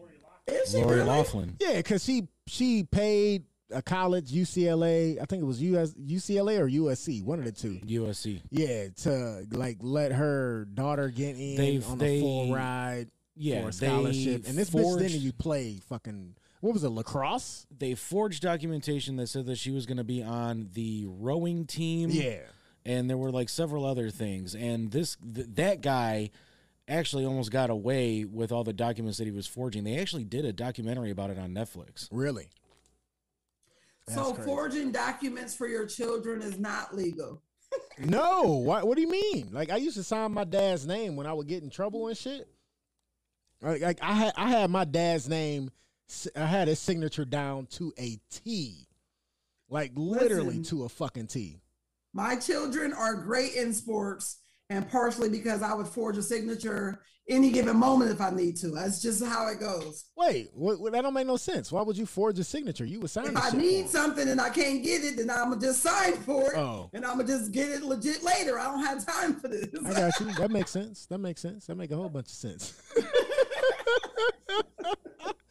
Is 0.47 0.71
she 0.71 0.77
Lori 0.79 0.97
really? 0.99 1.09
Laughlin. 1.09 1.57
Yeah, 1.61 1.77
because 1.79 2.05
she 2.05 2.29
she 2.47 2.85
paid 2.85 3.45
a 3.71 3.83
college 3.83 4.31
UCLA. 4.31 5.21
I 5.21 5.25
think 5.25 5.43
it 5.43 5.47
was 5.47 5.61
US 5.63 5.95
UCLA 5.95 6.59
or 6.59 6.69
USC, 6.69 7.23
one 7.23 7.39
of 7.39 7.45
the 7.45 7.53
two. 7.53 7.81
USC. 7.87 8.41
Yeah, 8.51 8.89
to 9.03 9.47
like 9.51 9.79
let 9.81 10.13
her 10.13 10.67
daughter 10.75 11.09
get 11.09 11.37
in 11.37 11.57
They've- 11.57 11.87
on 11.89 11.99
they- 11.99 12.19
a 12.19 12.21
full 12.21 12.53
ride 12.55 13.09
Yeah, 13.37 13.63
for 13.63 13.69
a 13.69 13.73
scholarship. 13.73 14.47
And 14.47 14.57
this 14.57 14.71
bitch 14.71 14.83
forged- 14.83 15.03
didn't 15.09 15.23
you 15.23 15.33
play 15.33 15.77
fucking 15.89 16.35
what 16.61 16.73
was 16.73 16.83
it 16.85 16.89
lacrosse? 16.89 17.67
They 17.77 17.95
forged 17.95 18.43
documentation 18.43 19.17
that 19.17 19.27
said 19.27 19.45
that 19.47 19.57
she 19.59 19.71
was 19.71 19.85
going 19.85 19.99
to 19.99 20.05
be 20.05 20.23
on 20.23 20.71
the 20.73 21.05
rowing 21.07 21.67
team. 21.67 22.11
Yeah. 22.11 22.41
and 22.87 23.09
there 23.09 23.17
were 23.17 23.33
like 23.33 23.49
several 23.49 23.85
other 23.87 24.11
things. 24.11 24.55
And 24.55 24.91
this 24.91 25.17
th- 25.35 25.47
that 25.55 25.81
guy 25.81 26.29
actually 26.87 27.25
almost 27.25 27.51
got 27.51 27.71
away 27.71 28.27
with 28.27 28.53
all 28.53 28.63
the 28.63 28.75
documents 28.75 29.17
that 29.17 29.25
he 29.25 29.31
was 29.31 29.47
forging. 29.47 29.85
They 29.85 29.97
actually 29.99 30.25
did 30.25 30.45
a 30.45 30.53
documentary 30.53 31.11
about 31.11 31.31
it 31.31 31.39
on 31.39 31.53
Netflix. 31.55 32.09
Really? 32.13 32.51
So 34.09 34.33
crazy. 34.35 34.49
forging 34.49 34.93
documents 34.93 35.55
for 35.55 35.67
your 35.67 35.87
children 35.87 36.43
is 36.43 36.59
not 36.59 36.95
legal. 36.95 37.43
No, 37.99 38.43
what 38.43 38.87
what 38.87 38.97
do 38.97 39.03
you 39.03 39.11
mean? 39.11 39.49
Like 39.53 39.71
I 39.71 39.77
used 39.77 39.97
to 39.97 40.03
sign 40.03 40.33
my 40.33 40.45
dad's 40.45 40.87
name 40.87 41.17
when 41.17 41.27
I 41.27 41.33
would 41.33 41.47
get 41.49 41.63
in 41.63 41.71
trouble 41.71 42.09
and 42.09 42.17
shit. 42.17 42.49
Like, 43.63 43.81
like 43.81 43.99
I 44.03 44.13
had 44.13 44.33
I 44.37 44.49
had 44.49 44.71
my 44.71 44.85
dad's 44.85 45.29
name. 45.29 45.71
I 46.37 46.45
had 46.45 46.69
his 46.69 46.79
signature 46.79 47.25
down 47.25 47.67
to 47.73 47.93
a 47.99 48.19
T, 48.31 48.87
like 49.71 49.93
literally 49.95 50.59
Listen. 50.59 50.79
to 50.79 50.85
a 50.85 50.89
fucking 50.89 51.29
T. 51.29 51.61
My 52.13 52.37
children 52.37 52.93
are 52.93 53.15
great 53.15 53.55
in 53.55 53.73
sports, 53.73 54.37
and 54.75 54.89
partially 54.91 55.29
because 55.29 55.63
I 55.63 55.73
would 55.75 55.87
forge 55.87 56.17
a 56.17 56.23
signature 56.23 57.01
any 57.29 57.51
given 57.51 57.77
moment 57.79 58.11
if 58.11 58.21
I 58.21 58.29
need 58.31 58.55
to. 58.57 58.69
That's 58.69 59.01
just 59.01 59.25
how 59.25 59.49
it 59.49 59.59
goes. 59.59 60.05
Wait, 60.17 60.51
what, 60.53 60.79
what- 60.81 60.93
that 60.93 61.03
don't 61.03 61.15
make 61.15 61.27
no 61.27 61.37
sense. 61.39 61.73
Why 61.73 61.81
would 61.83 61.97
you 61.97 62.05
forge 62.07 62.39
a 62.39 62.45
signature? 62.45 62.85
You 62.85 63.01
would 63.01 63.11
sign. 63.11 63.27
If 63.29 63.37
I 63.37 63.51
need 63.57 63.89
something 63.89 64.29
and 64.29 64.41
I 64.41 64.51
can't 64.51 64.83
get 64.83 65.03
it, 65.05 65.17
then 65.17 65.31
I'm 65.31 65.51
gonna 65.51 65.61
just 65.61 65.81
sign 65.83 66.17
for 66.19 66.53
it, 66.53 66.59
Oh. 66.59 66.91
and 66.93 67.05
I'm 67.05 67.17
gonna 67.19 67.29
just 67.29 67.53
get 67.53 67.71
it 67.71 67.83
legit 67.83 68.23
later. 68.23 68.59
I 68.59 68.65
don't 68.65 68.85
have 68.85 69.07
time 69.07 69.37
for 69.41 69.49
this. 69.49 69.69
I 69.87 69.93
got 69.95 70.21
you. 70.21 70.33
That 70.35 70.51
makes 70.51 70.71
sense. 70.71 71.07
That 71.07 71.19
makes 71.19 71.41
sense. 71.41 71.67
That 71.67 71.77
make 71.77 71.91
a 71.93 71.97
whole 71.97 72.09
bunch 72.11 72.27
of 72.27 72.33
sense. 72.33 72.75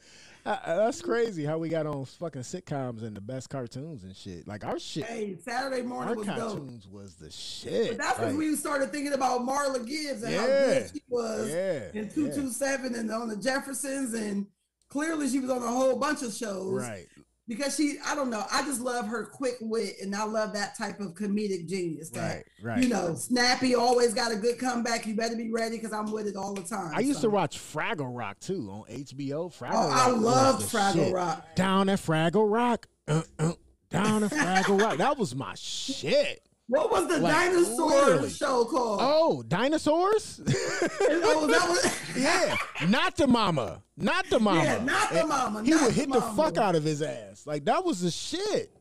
Uh, 0.45 0.57
That's 0.76 1.02
crazy 1.02 1.45
how 1.45 1.57
we 1.57 1.70
got 1.70 1.86
on 1.86 2.03
fucking 2.06 2.41
sitcoms 2.41 3.03
and 3.03 3.15
the 3.15 3.22
best 3.22 3.49
cartoons 3.49 4.03
and 4.03 4.14
shit. 4.15 4.45
Like 4.48 4.65
our 4.65 4.78
shit, 4.78 5.06
Hey, 5.06 5.38
Saturday 5.41 5.82
morning 5.84 6.10
our 6.10 6.15
was 6.18 6.28
dope. 6.28 6.38
cartoons 6.38 6.88
was 6.88 7.15
the 7.15 7.30
shit. 7.32 7.90
But 7.90 7.98
that's 7.99 8.20
when 8.20 8.36
we 8.38 8.53
started 8.57 8.91
thinking 8.91 9.14
about 9.14 9.41
Marla 9.41 9.86
Gibbs 9.88 10.22
and 10.24 10.36
how 10.36 10.45
good 10.45 10.90
she 10.94 11.02
was 11.07 11.49
Yeah. 11.49 11.90
in 11.94 12.10
227 12.10 12.94
and 12.95 13.10
on 13.11 13.30
the 13.30 13.38
Jeffersons. 13.38 14.14
And 14.14 14.48
clearly 14.90 15.30
she 15.30 15.40
was 15.40 15.49
on 15.49 15.64
a 15.64 15.68
whole 15.68 15.95
bunch 15.98 16.24
of 16.24 16.34
shows. 16.34 16.74
right. 16.82 17.07
Because 17.48 17.76
she, 17.76 17.98
I 18.06 18.15
don't 18.15 18.30
know, 18.30 18.45
I 18.52 18.64
just 18.64 18.80
love 18.80 19.06
her 19.07 19.26
quick 19.26 19.56
wit 19.60 19.95
and 20.02 20.15
I 20.15 20.24
love 20.24 20.53
that 20.53 20.78
type 20.78 21.02
of 21.02 21.14
comedic 21.14 21.68
genius. 21.68 22.10
That, 22.11 22.45
Right, 22.64 22.76
right. 22.76 22.82
You 22.84 22.88
know, 22.88 23.15
snappy, 23.15 23.76
always 23.76 24.14
got 24.14 24.32
a 24.32 24.38
good 24.38 24.57
comeback. 24.60 25.06
You 25.06 25.14
better 25.15 25.36
be 25.36 25.52
ready 25.52 25.76
because 25.76 25.91
I'm 25.91 26.10
with 26.11 26.26
it 26.28 26.38
all 26.38 26.53
the 26.53 26.61
time. 26.64 26.94
I 26.95 27.02
used 27.02 27.20
So- 27.20 27.28
to 27.28 27.32
watch 27.32 27.57
Fraggle 27.60 28.15
Rock 28.18 28.40
too 28.40 28.70
on 28.72 28.84
HBO. 28.90 29.49
Fraggle 29.49 29.72
Oh, 29.74 29.90
I 29.90 30.06
Rock 30.07 30.14
was 30.14 30.22
loved 30.24 30.72
Fraggle 30.74 30.94
shit. 30.94 31.14
Rock. 31.14 31.56
Down 31.56 31.90
at 31.90 31.99
Fraggle 31.99 32.49
Rock. 32.49 32.88
Uh, 33.10 33.24
uh, 33.38 33.52
down 33.90 34.24
at 34.24 34.32
Fraggle 34.32 34.80
Rock. 34.82 34.98
That 34.98 35.18
was 35.18 35.36
my 35.36 35.53
shit. 35.56 36.48
What 36.74 36.91
was 36.91 37.08
the 37.08 37.20
Like, 37.20 37.34
dinosaur 37.34 37.90
literally. 37.90 38.30
show 38.30 38.66
called? 38.66 39.00
Oh, 39.02 39.44
dinosaurs? 39.44 40.41
Oh, 40.45 41.48
that 41.48 41.70
was- 41.70 42.00
yeah, 42.18 42.56
not 42.90 43.16
the 43.16 43.28
mama, 43.28 43.84
not 43.95 44.26
the 44.30 44.40
mama. 44.40 44.64
Yeah, 44.64 44.84
not 44.84 45.12
the 45.12 45.20
And 45.20 45.30
mama, 45.30 45.64
He 45.64 45.74
would 45.76 45.91
hit 45.94 46.12
the 46.12 46.20
mama. 46.20 46.36
fuck 46.36 46.58
out 46.58 46.76
of 46.76 46.84
his 46.84 47.02
ass. 47.02 47.45
Like 47.45 47.66
that 47.66 47.86
was 47.86 48.02
the 48.02 48.10
shit. 48.12 48.76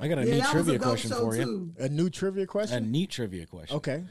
I 0.00 0.08
got 0.08 0.18
a 0.18 0.26
Yeah, 0.26 0.34
neat 0.34 0.40
that 0.42 0.48
a 0.48 0.52
trivia 0.52 0.78
question 0.78 1.10
for 1.12 1.34
you. 1.36 1.42
too. 1.44 1.74
A 1.78 1.88
new 1.88 2.10
trivia 2.10 2.46
question. 2.46 2.76
A 2.76 2.78
question. 2.80 2.92
neat 2.92 3.10
trivia 3.10 3.46
question. 3.46 3.76
Okay. 3.78 4.04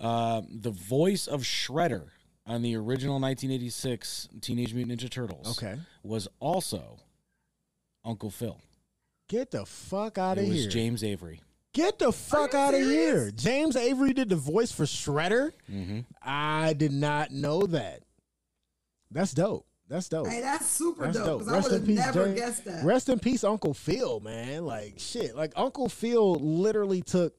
Um, 0.00 0.46
the 0.50 0.70
voice 0.72 1.26
of 1.26 1.42
Shredder 1.42 2.08
on 2.46 2.62
the 2.62 2.76
original 2.76 3.18
1986 3.20 4.28
Teenage 4.42 4.74
Mutant 4.74 5.00
Ninja 5.00 5.08
Turtles 5.08 5.56
Okay. 5.56 5.76
was 6.02 6.28
also 6.40 6.98
Uncle 8.04 8.30
Phil. 8.30 8.60
Get 9.28 9.52
the 9.52 9.64
fuck 9.64 10.18
out 10.18 10.36
It 10.38 10.42
of 10.42 10.48
was 10.48 10.62
here. 10.62 10.70
James 10.70 11.02
Avery. 11.02 11.40
Get 11.76 11.98
the 11.98 12.10
fuck 12.10 12.54
you 12.54 12.58
out 12.58 12.72
of 12.72 12.80
here. 12.80 13.30
James 13.30 13.76
Avery 13.76 14.14
did 14.14 14.30
the 14.30 14.36
voice 14.36 14.72
for 14.72 14.84
Shredder. 14.84 15.52
Mm-hmm. 15.70 16.00
I 16.22 16.72
did 16.72 16.90
not 16.92 17.32
know 17.32 17.66
that. 17.66 18.00
That's 19.10 19.32
dope. 19.34 19.66
That's 19.86 20.08
dope. 20.08 20.26
Hey, 20.26 20.40
that's 20.40 20.66
super 20.66 21.04
That's 21.04 21.18
dope. 21.18 21.26
dope. 21.26 21.38
Because 21.40 21.52
I 21.52 21.56
Rest 21.56 21.70
would 21.70 21.74
in 21.74 21.80
have 21.80 21.86
peace, 21.86 21.98
never 22.14 22.24
James. 22.28 22.40
guessed 22.40 22.64
that. 22.64 22.84
Rest 22.84 23.08
in 23.10 23.18
peace, 23.18 23.44
Uncle 23.44 23.74
Phil, 23.74 24.20
man. 24.20 24.64
Like 24.64 24.94
shit. 24.96 25.36
Like 25.36 25.52
Uncle 25.54 25.90
Phil 25.90 26.36
literally 26.36 27.02
took 27.02 27.34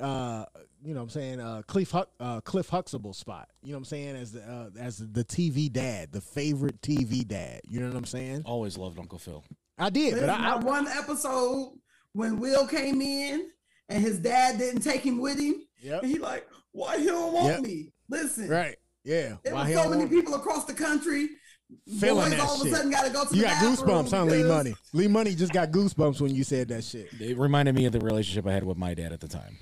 uh 0.00 0.46
you 0.82 0.92
know 0.94 1.00
what 1.00 1.04
I'm 1.04 1.10
saying, 1.10 1.40
uh 1.40 1.62
Cliff 1.68 1.92
Huck, 1.92 2.10
uh 2.18 2.40
Cliff 2.40 2.68
Huxtable 2.68 3.12
spot. 3.12 3.48
You 3.62 3.70
know 3.70 3.76
what 3.76 3.82
I'm 3.82 3.84
saying? 3.84 4.16
As 4.16 4.32
the 4.32 4.42
uh, 4.42 4.70
as 4.80 4.98
the 4.98 5.22
TV 5.24 5.72
dad, 5.72 6.10
the 6.10 6.20
favorite 6.20 6.82
TV 6.82 7.24
dad. 7.26 7.60
You 7.68 7.78
know 7.80 7.86
what 7.86 7.96
I'm 7.96 8.04
saying? 8.04 8.42
Always 8.46 8.76
loved 8.76 8.98
Uncle 8.98 9.18
Phil. 9.18 9.44
I 9.78 9.90
did, 9.90 10.14
There's 10.14 10.26
but 10.26 10.30
I, 10.30 10.54
I 10.54 10.56
one 10.56 10.88
episode 10.88 11.78
when 12.12 12.40
Will 12.40 12.66
came 12.66 13.00
in 13.00 13.48
and 13.90 14.02
his 14.02 14.18
dad 14.18 14.58
didn't 14.58 14.80
take 14.82 15.02
him 15.02 15.20
with 15.20 15.38
him. 15.38 15.56
Yep. 15.82 16.02
And 16.02 16.10
he 16.12 16.18
like, 16.18 16.46
why 16.72 16.98
he 16.98 17.06
don't 17.06 17.32
want 17.32 17.46
Yep. 17.48 17.60
me? 17.62 17.92
Listen, 18.08 18.48
right. 18.48 18.76
Yeah. 19.04 19.36
there 19.42 19.54
Why 19.54 19.62
were 19.62 19.68
he 19.68 19.74
so 19.74 19.88
many 19.88 20.02
want- 20.04 20.10
people 20.10 20.34
across 20.34 20.64
the 20.64 20.74
country. 20.74 21.28
feeling 22.00 22.30
that 22.30 22.40
all 22.40 22.56
of 22.60 22.62
shit. 22.62 22.72
a 22.72 22.76
sudden 22.76 22.90
got 22.90 23.04
to 23.06 23.12
go 23.12 23.24
to 23.24 23.34
You 23.34 23.42
the 23.42 23.46
got 23.48 23.60
bathroom 23.62 23.88
goosebumps, 24.06 24.10
huh, 24.10 24.24
Lee 24.24 24.30
because- 24.38 24.48
Money? 24.48 24.74
Lee 24.92 25.08
Money 25.08 25.34
just 25.36 25.52
got 25.52 25.70
goosebumps 25.70 26.20
when 26.20 26.34
you 26.34 26.42
said 26.44 26.68
that 26.68 26.82
shit. 26.84 27.08
It 27.20 27.38
reminded 27.38 27.74
me 27.76 27.84
of 27.86 27.92
the 27.92 28.00
relationship 28.00 28.46
I 28.46 28.52
had 28.52 28.64
with 28.64 28.76
my 28.76 28.92
dad 28.94 29.12
at 29.12 29.20
the 29.20 29.28
time. 29.28 29.56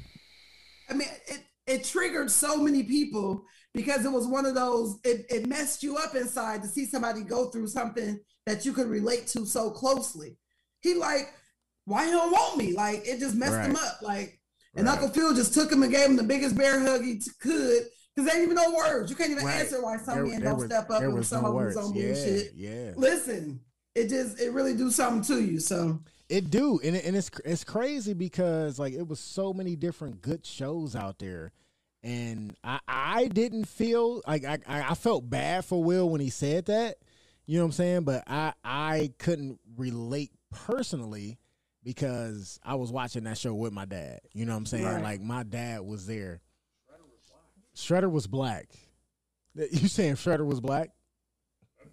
I 0.89 0.95
mean, 0.95 1.09
it, 1.27 1.41
it 1.67 1.85
triggered 1.85 2.31
so 2.31 2.57
many 2.57 2.83
people 2.83 3.45
because 3.75 4.05
it 4.07 4.11
was 4.13 4.27
one 4.27 4.47
of 4.47 4.55
those, 4.55 4.97
it, 5.05 5.27
it 5.29 5.47
messed 5.47 5.83
you 5.83 5.97
up 5.99 6.15
inside 6.15 6.63
to 6.63 6.69
see 6.69 6.87
somebody 6.87 7.23
go 7.23 7.51
through 7.51 7.67
something 7.69 8.19
that 8.47 8.65
you 8.65 8.73
could 8.73 8.87
relate 8.89 9.27
to 9.29 9.45
so 9.45 9.71
closely. 9.71 10.39
He 10.81 10.95
like, 10.95 11.29
why 11.89 12.05
he 12.07 12.11
don't 12.13 12.31
want 12.31 12.57
me? 12.59 12.73
Like, 12.75 13.07
it 13.07 13.19
just 13.19 13.35
messed 13.35 13.69
him 13.69 13.77
up. 13.77 14.03
Like, 14.03 14.39
and 14.75 14.87
Right. 14.87 14.93
Uncle 14.93 15.09
Phil 15.09 15.35
just 15.35 15.55
took 15.55 15.73
him 15.73 15.83
and 15.83 15.91
gave 15.93 16.07
him 16.09 16.17
the 16.17 16.23
biggest 16.23 16.57
bear 16.57 16.79
hug 16.81 17.03
he 17.03 17.21
could 17.41 17.85
because 18.15 18.31
they 18.31 18.37
ain't 18.39 18.43
even 18.45 18.55
no 18.55 18.75
words. 18.75 19.11
You 19.11 19.17
can't 19.17 19.31
even 19.31 19.45
Right. 19.45 19.61
answer 19.61 19.83
why 19.83 19.97
some 19.99 20.15
There- 20.17 20.27
men 20.27 20.41
there 20.41 20.51
don't 20.51 20.59
was- 20.59 20.67
step 20.67 20.91
up 20.91 21.01
there 21.01 21.09
and 21.11 21.27
some 21.27 21.43
no 21.45 21.59
of 21.59 21.65
them 21.75 21.83
some 21.85 21.95
Yeah, 21.95 22.07
bullshit. 22.13 22.53
yeah. 22.55 22.93
Listen, 22.97 23.61
it 23.95 24.09
just, 24.09 24.39
it 24.41 24.53
really 24.53 24.75
do 24.77 24.91
something 24.91 25.23
to 25.37 25.43
you. 25.43 25.59
So, 25.61 26.01
It 26.29 26.51
do, 26.51 26.79
and 26.85 26.95
it, 26.95 27.05
and 27.07 27.17
it's 27.17 27.31
it's 27.47 27.65
crazy 27.65 28.13
because 28.13 28.79
like 28.79 28.93
it 28.93 29.09
was 29.09 29.19
so 29.19 29.55
many 29.55 29.75
different 29.77 30.21
good 30.21 30.45
shows 30.45 30.95
out 30.95 31.19
there, 31.19 31.53
and 32.03 32.55
I 32.63 32.81
I 32.87 33.29
didn't 33.29 33.65
feel 33.65 34.21
like 34.27 34.45
I 34.45 34.59
I 34.67 34.91
I 34.91 34.95
felt 34.95 35.31
bad 35.31 35.65
for 35.65 35.83
Will 35.83 36.11
when 36.11 36.21
he 36.21 36.29
said 36.29 36.67
that, 36.67 36.99
you 37.47 37.57
know 37.57 37.65
what 37.65 37.69
I'm 37.69 37.73
saying, 37.73 38.03
but 38.03 38.25
I 38.27 38.53
I 38.63 39.13
couldn't 39.19 39.59
relate 39.77 40.31
personally 40.51 41.39
because 41.89 42.61
I 42.63 42.75
was 42.75 42.93
watching 42.93 43.25
that 43.25 43.39
show 43.39 43.55
with 43.55 43.73
my 43.73 43.87
dad, 43.87 44.21
you 44.35 44.45
know 44.45 44.53
what 44.53 44.59
I'm 44.59 44.67
saying, 44.67 44.85
Right. 44.85 45.03
like 45.03 45.21
my 45.23 45.43
dad 45.43 45.81
was 45.81 46.07
there. 46.07 46.43
Shredder 47.75 48.11
was 48.11 48.27
black. 48.27 48.67
You 49.55 49.89
saying 49.89 50.17
Shredder 50.17 50.45
was 50.45 50.61
black? 50.61 50.91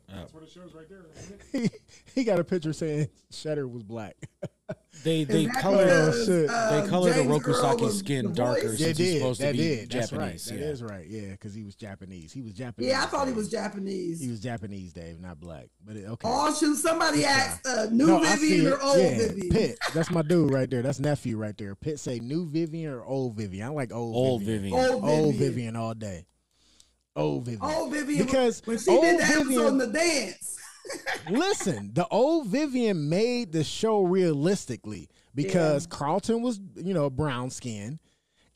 That's 0.09 0.33
what 0.33 0.43
it 0.43 0.49
shows 0.49 0.73
right 0.75 0.85
there. 0.89 1.05
he, 1.53 1.69
he 2.13 2.23
got 2.25 2.39
a 2.39 2.43
picture 2.43 2.73
saying 2.73 3.07
Shredder 3.31 3.71
was 3.71 3.83
black. 3.83 4.17
They 5.03 5.23
they 5.23 5.45
that 5.45 5.55
colored 5.61 5.85
because, 5.85 6.25
shit. 6.25 6.49
uh, 6.49 6.81
they 6.81 6.89
colored 6.89 7.11
the 7.13 7.23
James 7.23 7.29
Earl 7.31 7.39
Rokusaki 7.39 7.91
skin 7.91 8.25
the 8.29 8.33
darker 8.33 8.61
voice? 8.69 8.71
They 8.79 8.85
since 8.85 8.97
he's 8.97 9.07
did. 9.11 9.17
supposed 9.19 9.39
to 9.41 9.45
That 9.45 9.51
be 9.51 9.57
did. 9.59 9.91
That's 9.91 10.11
right. 10.11 10.19
Japanese. 10.21 10.45
That 10.45 10.59
yeah. 10.59 10.65
is 10.65 10.83
right. 10.83 11.07
Yeah, 11.07 11.31
because 11.31 11.53
he 11.53 11.63
was 11.63 11.75
Japanese. 11.75 12.33
He 12.33 12.41
was 12.41 12.53
Japanese. 12.53 12.89
Yeah, 12.89 13.03
I 13.03 13.05
thought 13.05 13.27
he 13.27 13.33
was 13.33 13.49
Japanese. 13.49 14.19
He 14.19 14.29
was 14.29 14.39
Japanese, 14.39 14.93
Dave, 14.93 15.19
not 15.19 15.39
black. 15.39 15.67
But 15.85 15.97
it, 15.97 16.05
okay. 16.07 16.27
Oh 16.27 16.51
shoot! 16.55 16.77
Somebody 16.77 17.23
asked 17.25 17.67
uh, 17.67 17.85
new 17.91 18.07
No, 18.07 18.19
Vivian 18.19 18.67
or 18.73 18.81
old 18.81 18.97
yeah, 18.97 19.17
Vivian. 19.19 19.49
Pitt. 19.51 19.77
That's 19.93 20.09
my 20.09 20.23
dude 20.23 20.51
right 20.51 20.67
there. 20.69 20.81
That's 20.81 20.99
nephew 20.99 21.37
right 21.37 21.55
there. 21.55 21.75
Pitt 21.75 21.99
say 21.99 22.17
new 22.19 22.49
Vivian 22.49 22.91
or 22.91 23.05
old 23.05 23.35
Vivian. 23.35 23.67
I 23.67 23.69
like 23.69 23.93
old, 23.93 24.15
Old 24.15 24.41
Vivian. 24.41 24.73
Vivian. 24.73 24.91
Old 24.93 25.03
Old 25.03 25.35
Vivian. 25.35 25.53
Vivian 25.53 25.75
all 25.75 25.93
day. 25.93 26.25
Old 27.15 27.45
Vivian. 27.45 27.61
Old 27.61 27.91
Vivian. 27.91 28.25
Because 28.25 28.61
when 28.65 28.79
she 28.79 28.85
did 28.99 29.19
the 29.19 29.23
episode 29.23 29.43
Vivian- 29.45 29.67
in 29.67 29.77
the 29.77 29.87
dance. 29.87 30.57
Listen, 31.29 31.91
the 31.93 32.07
old 32.07 32.47
Vivian 32.47 33.09
made 33.09 33.51
the 33.51 33.63
show 33.63 34.03
realistically 34.03 35.09
because 35.33 35.87
Carlton 35.87 36.41
was, 36.41 36.59
you 36.75 36.93
know, 36.93 37.09
brown 37.09 37.49
skin. 37.49 37.99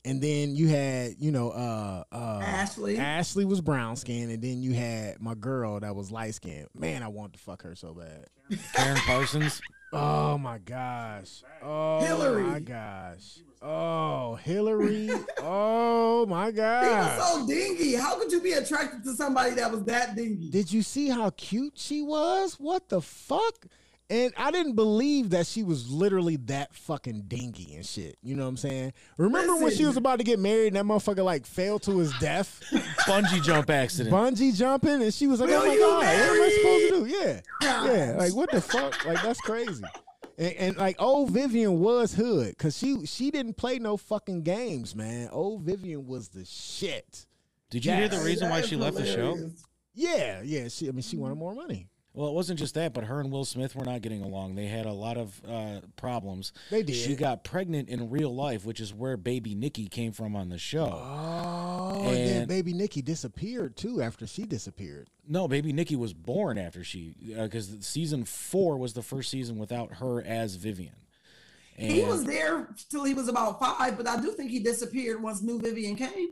And 0.02 0.22
then 0.22 0.56
you 0.56 0.68
had, 0.68 1.16
you 1.18 1.30
know, 1.30 1.50
uh 1.50 2.04
uh 2.10 2.40
Ashley. 2.42 2.96
Ashley 2.96 3.44
was 3.44 3.60
brown 3.60 3.96
skin, 3.96 4.30
and 4.30 4.42
then 4.42 4.62
you 4.62 4.72
had 4.72 5.20
my 5.20 5.34
girl 5.34 5.78
that 5.78 5.94
was 5.94 6.10
light 6.10 6.34
skinned. 6.34 6.68
Man, 6.74 7.02
I 7.02 7.08
want 7.08 7.34
to 7.34 7.38
fuck 7.38 7.62
her 7.64 7.74
so 7.74 7.92
bad. 7.92 8.26
Karyn 8.74 8.96
Parsons. 8.96 9.60
Oh 9.92 10.38
my 10.38 10.58
gosh. 10.58 11.42
Oh 11.62 12.00
Hillary. 12.00 12.42
my 12.44 12.60
gosh. 12.60 13.38
Oh, 13.62 14.36
Hillary. 14.36 15.10
oh 15.42 16.26
my 16.26 16.50
gosh. 16.50 16.84
He 16.84 16.90
was 17.20 17.28
so 17.28 17.46
dingy. 17.46 17.94
How 17.94 18.18
could 18.18 18.30
you 18.30 18.40
be 18.40 18.52
attracted 18.52 19.02
to 19.04 19.14
somebody 19.14 19.50
that 19.56 19.70
was 19.70 19.82
that 19.84 20.14
dingy? 20.14 20.48
Did 20.50 20.72
you 20.72 20.82
see 20.82 21.08
how 21.08 21.30
cute 21.30 21.74
she 21.76 22.02
was? 22.02 22.54
What 22.54 22.88
the 22.88 23.00
fuck? 23.02 23.66
And 24.10 24.34
I 24.36 24.50
didn't 24.50 24.74
believe 24.74 25.30
that 25.30 25.46
she 25.46 25.62
was 25.62 25.88
literally 25.88 26.34
that 26.46 26.74
fucking 26.74 27.26
dingy 27.28 27.74
and 27.76 27.86
shit. 27.86 28.18
You 28.22 28.34
know 28.34 28.42
what 28.42 28.48
I'm 28.48 28.56
saying? 28.56 28.92
Remember 29.16 29.54
when 29.56 29.72
she 29.72 29.84
was 29.84 29.96
about 29.96 30.18
to 30.18 30.24
get 30.24 30.40
married 30.40 30.74
and 30.74 30.76
that 30.76 30.84
motherfucker 30.84 31.24
like 31.24 31.46
fell 31.46 31.78
to 31.78 31.98
his 31.98 32.12
death? 32.18 32.60
Bungee 33.06 33.40
jump 33.40 33.70
accident. 33.70 34.12
Bungee 34.12 34.52
jumping 34.56 35.00
and 35.02 35.14
she 35.14 35.28
was 35.28 35.40
like, 35.40 35.48
Will 35.50 35.62
Oh 35.62 35.66
my 35.66 35.74
you 35.74 35.80
god, 35.80 36.02
what 36.02 36.04
am 36.04 36.42
I 36.42 36.48
supposed 36.56 36.88
to 36.88 36.90
do? 36.90 37.06
Yeah. 37.06 37.40
Yeah. 37.62 38.16
Like 38.18 38.34
what 38.34 38.50
the 38.50 38.60
fuck? 38.60 39.06
Like 39.06 39.22
that's 39.22 39.40
crazy. 39.42 39.84
And, 40.36 40.54
and 40.54 40.76
like 40.76 40.96
old 41.00 41.30
Vivian 41.30 41.78
was 41.78 42.12
hood 42.12 42.48
because 42.48 42.76
she 42.76 43.06
she 43.06 43.30
didn't 43.30 43.54
play 43.58 43.78
no 43.78 43.96
fucking 43.96 44.42
games, 44.42 44.96
man. 44.96 45.28
Old 45.30 45.62
Vivian 45.62 46.08
was 46.08 46.30
the 46.30 46.44
shit. 46.44 47.26
Did 47.70 47.84
you 47.84 47.92
hear 47.92 48.08
the 48.08 48.18
reason 48.18 48.50
why 48.50 48.62
she 48.62 48.74
is 48.74 48.80
left 48.80 48.96
the 48.96 49.06
show? 49.06 49.38
Yeah, 49.94 50.42
yeah. 50.42 50.66
She 50.66 50.88
I 50.88 50.90
mean 50.90 51.02
she 51.02 51.16
wanted 51.16 51.36
more 51.36 51.54
money. 51.54 51.86
Well, 52.12 52.28
it 52.28 52.34
wasn't 52.34 52.58
just 52.58 52.74
that, 52.74 52.92
but 52.92 53.04
her 53.04 53.20
and 53.20 53.30
Will 53.30 53.44
Smith 53.44 53.76
were 53.76 53.84
not 53.84 54.02
getting 54.02 54.20
along. 54.22 54.56
They 54.56 54.66
had 54.66 54.84
a 54.84 54.92
lot 54.92 55.16
of 55.16 55.40
uh, 55.48 55.80
problems. 55.96 56.52
They 56.68 56.82
did. 56.82 56.96
She 56.96 57.14
got 57.14 57.44
pregnant 57.44 57.88
in 57.88 58.10
real 58.10 58.34
life, 58.34 58.64
which 58.64 58.80
is 58.80 58.92
where 58.92 59.16
baby 59.16 59.54
Nikki 59.54 59.86
came 59.86 60.10
from 60.10 60.34
on 60.34 60.48
the 60.48 60.58
show. 60.58 60.90
Oh, 60.92 62.02
and 62.08 62.16
then 62.16 62.48
baby 62.48 62.72
Nikki 62.72 63.00
disappeared 63.00 63.76
too 63.76 64.02
after 64.02 64.26
she 64.26 64.42
disappeared. 64.42 65.08
No, 65.28 65.46
baby 65.46 65.72
Nikki 65.72 65.94
was 65.94 66.12
born 66.12 66.58
after 66.58 66.82
she, 66.82 67.14
because 67.36 67.76
season 67.80 68.24
four 68.24 68.76
was 68.76 68.92
the 68.92 69.02
first 69.02 69.30
season 69.30 69.56
without 69.56 69.94
her 69.94 70.20
as 70.20 70.56
Vivian. 70.56 70.96
And 71.78 71.92
He 71.92 72.02
was 72.02 72.24
there 72.24 72.68
till 72.90 73.04
he 73.04 73.14
was 73.14 73.28
about 73.28 73.60
five, 73.60 73.96
but 73.96 74.08
I 74.08 74.20
do 74.20 74.32
think 74.32 74.50
he 74.50 74.58
disappeared 74.58 75.22
once 75.22 75.42
New 75.42 75.60
Vivian 75.60 75.94
came. 75.94 76.30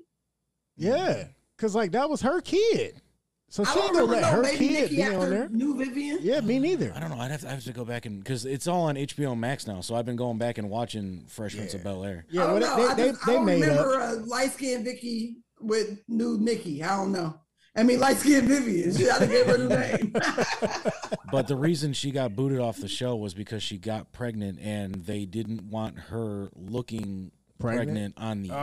Yeah, 0.77 1.29
cause 1.57 1.75
like 1.77 1.93
that 1.93 2.11
was 2.11 2.23
her 2.23 2.41
kid, 2.41 3.01
so 3.49 3.63
I 3.63 3.67
she 3.67 3.75
don't 3.75 3.85
ain't 3.85 3.95
gonna 3.95 4.07
let 4.07 4.21
no 4.23 4.29
her 4.29 4.43
baby 4.43 4.69
kid 4.69 4.83
Nikki 4.83 4.97
be 4.97 5.03
on 5.05 5.31
there. 5.31 5.49
New 5.49 5.77
Vivian. 5.77 6.19
Yeah, 6.21 6.41
me 6.41 6.59
neither. 6.59 6.93
I 6.95 7.01
don't 7.01 7.11
know. 7.11 7.19
I'd 7.19 7.31
have 7.31 7.41
to, 7.43 7.49
I 7.49 7.51
have 7.53 7.65
to 7.65 7.73
go 7.73 7.85
back 7.85 8.07
and 8.07 8.23
because 8.23 8.45
it's 8.45 8.67
all 8.67 8.83
on 8.83 8.97
HBO 8.97 9.39
Max 9.39 9.67
now. 9.67 9.81
So 9.81 9.95
I've 9.95 10.07
been 10.07 10.17
going 10.17 10.39
back 10.39 10.59
and 10.59 10.69
watching 10.71 11.25
Fresh 11.29 11.57
Prince 11.57 11.75
of 11.75 11.83
Bel 11.83 12.05
Air. 12.05 12.27
Yeah, 12.31 12.45
I 12.45 12.47
don't 12.49 12.61
well, 12.61 12.77
know. 12.79 12.85
they, 12.85 12.91
I, 12.91 12.95
they, 12.95 13.11
just, 13.11 13.27
they, 13.27 13.33
I 13.33 13.37
don't 13.37 13.45
made 13.47 13.61
remember 13.63 14.01
up. 14.01 14.11
uh, 14.11 14.17
light 14.27 14.53
skinned 14.53 14.85
Vicky 14.85 15.37
with 15.61 16.01
new 16.09 16.39
Nikki. 16.39 16.83
I 16.83 16.97
don't 16.97 17.13
know. 17.13 17.41
I 17.77 17.85
mean, 17.85 18.01
light 18.01 18.17
skinned 18.17 18.49
Vivian. 18.49 18.95
She 18.97 19.05
had 19.05 19.19
to 19.19 19.27
give 19.27 19.47
her 19.47 19.55
a 19.55 19.69
name. 19.69 20.15
But 21.31 21.47
the 21.47 21.57
reason 21.57 21.93
she 21.93 22.11
got 22.11 22.35
booted 22.35 22.59
off 22.59 22.79
the 22.79 22.89
show 22.89 23.15
was 23.15 23.35
because 23.35 23.63
she 23.63 23.77
got 23.77 24.13
pregnant 24.13 24.59
and 24.61 24.95
they 24.95 25.27
didn't 25.27 25.65
want 25.65 25.99
her 25.99 26.49
looking 26.55 27.33
Pregnant? 27.59 28.15
pregnant, 28.15 28.15
on 28.19 28.43
the 28.43 28.51
air. 28.53 28.57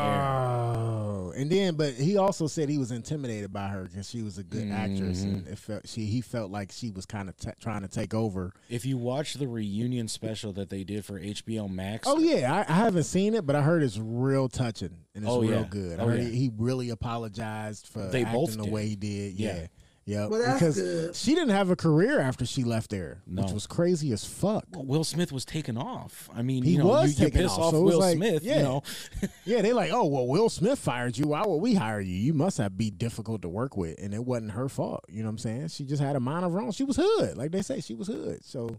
Oh, 0.77 1.33
and 1.35 1.49
then, 1.51 1.75
but 1.75 1.93
he 1.95 2.17
also 2.17 2.47
said 2.47 2.69
he 2.69 2.77
was 2.77 2.91
intimidated 2.91 3.51
by 3.51 3.67
her 3.67 3.83
because 3.83 4.09
she 4.09 4.21
was 4.21 4.37
a 4.37 4.43
good 4.43 4.71
actress, 4.71 5.21
Mm-hmm. 5.21 5.35
and 5.35 5.47
it 5.47 5.57
felt 5.57 5.87
she 5.87 6.05
he 6.05 6.21
felt 6.21 6.49
like 6.51 6.71
she 6.71 6.91
was 6.91 7.05
kind 7.05 7.27
of 7.29 7.35
t- 7.37 7.49
trying 7.59 7.81
to 7.81 7.87
take 7.87 8.13
over. 8.13 8.53
If 8.69 8.85
you 8.85 8.97
watch 8.97 9.33
the 9.33 9.47
reunion 9.47 10.07
special 10.07 10.53
that 10.53 10.69
they 10.69 10.83
did 10.83 11.03
for 11.05 11.19
HBO 11.19 11.69
Max, 11.69 12.07
Oh 12.07 12.19
yeah, 12.19 12.53
I, 12.53 12.59
I 12.71 12.75
haven't 12.75 13.03
seen 13.03 13.33
it, 13.35 13.45
but 13.45 13.55
I 13.55 13.61
heard 13.61 13.83
it's 13.83 13.97
real 13.97 14.47
touching 14.49 14.95
and 15.13 15.23
it's 15.25 15.31
Oh, 15.31 15.41
real 15.41 15.51
yeah. 15.61 15.67
good. 15.69 15.99
I 15.99 16.03
Oh, 16.03 16.07
heard 16.07 16.21
yeah. 16.21 16.29
he, 16.29 16.35
he 16.39 16.51
really 16.57 16.89
apologized 16.89 17.87
for 17.87 18.07
They 18.07 18.23
acting 18.23 18.33
both 18.39 18.55
the 18.57 18.63
did. 18.63 18.71
way 18.71 18.87
he 18.87 18.95
did. 18.95 19.33
Yeah. 19.33 19.55
Yeah. 19.55 19.67
Yep. 20.07 20.29
Well, 20.29 20.53
because 20.53 20.75
good. 20.75 21.15
she 21.15 21.33
didn't 21.33 21.49
have 21.49 21.71
a 21.71 21.75
career 21.75 22.19
after 22.19 22.45
she 22.45 22.63
left 22.63 22.91
there, 22.91 23.23
which 23.25 23.51
was 23.51 23.65
crazy 23.65 24.11
as 24.11 24.23
fuck. 24.23 24.65
Will 24.71 25.03
Smith 25.03 25.31
was 25.31 25.45
taken 25.45 25.77
off. 25.77 26.29
I 26.31 26.43
mean, 26.43 26.61
He 26.63 26.73
you 26.73 26.77
know, 26.77 26.85
was 26.85 27.17
you, 27.19 27.25
you 27.25 27.31
taken 27.31 27.41
piss 27.41 27.51
off, 27.53 27.59
off 27.59 27.71
so 27.71 27.77
it 27.79 27.81
was 27.83 27.93
Will 27.95 27.99
like, 28.01 28.15
Smith, 28.17 28.43
yeah. 28.43 28.57
you 28.57 28.63
know. 28.63 28.83
Yeah, 29.45 29.61
they 29.63 29.73
like, 29.73 29.91
oh 29.91 30.05
well, 30.05 30.27
Will 30.27 30.49
Smith 30.49 30.77
fired 30.77 31.17
you. 31.17 31.29
Why 31.29 31.43
would 31.43 31.57
we 31.57 31.73
hire 31.73 31.99
you? 32.01 32.13
You 32.13 32.33
must 32.33 32.59
have 32.59 32.77
be 32.77 32.91
difficult 32.91 33.41
to 33.41 33.49
work 33.49 33.75
with, 33.77 33.95
and 33.99 34.13
it 34.13 34.23
wasn't 34.23 34.51
her 34.51 34.69
fault. 34.69 35.05
You 35.09 35.23
know 35.23 35.27
what 35.29 35.31
I'm 35.31 35.37
saying? 35.39 35.67
She 35.69 35.85
just 35.85 36.03
had 36.03 36.15
a 36.15 36.19
mind 36.19 36.45
of 36.45 36.53
her 36.53 36.61
own. 36.61 36.71
She 36.71 36.83
was 36.83 36.97
hood, 37.01 37.35
like 37.35 37.51
they 37.51 37.63
say, 37.63 37.81
she 37.81 37.95
was 37.95 38.07
hood. 38.07 38.45
So 38.45 38.77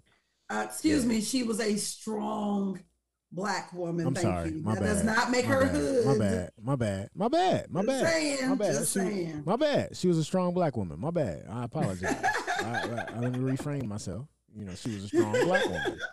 Uh, 0.48 0.62
excuse 0.68 1.04
me, 1.04 1.20
she 1.20 1.42
was 1.42 1.58
a 1.58 1.76
strong 1.76 2.78
black 3.32 3.72
woman. 3.72 4.06
I'm 4.06 4.14
Thank 4.14 4.26
sorry, 4.26 4.50
you. 4.50 4.62
my 4.62 4.74
that 4.74 4.80
bad. 4.80 4.86
does 4.86 5.04
not 5.04 5.30
make 5.30 5.46
my 5.46 5.54
her 5.54 5.60
bad, 5.66 5.70
hood. 5.74 6.06
My 6.06 6.18
bad, 6.18 6.50
my 6.62 6.76
bad, 6.76 7.10
my 7.14 7.28
bad, 7.28 7.70
my 7.70 7.82
bad, 7.82 8.06
saying, 8.06 8.48
my 8.48 8.54
bad. 8.54 8.88
She- 8.88 9.32
my 9.44 9.56
bad. 9.56 9.96
She 9.96 10.08
was 10.08 10.18
a 10.18 10.24
strong 10.24 10.54
black 10.54 10.76
woman. 10.76 10.98
My 11.00 11.10
bad. 11.10 11.44
I 11.50 11.64
apologize. 11.64 12.14
I, 12.60 13.08
I, 13.14 13.18
let 13.20 13.32
me 13.32 13.38
reframe 13.38 13.86
myself. 13.86 14.26
You 14.56 14.64
know, 14.64 14.74
she 14.74 14.94
was 14.94 15.04
a 15.04 15.08
strong 15.08 15.32
black 15.44 15.64
woman. 15.66 15.98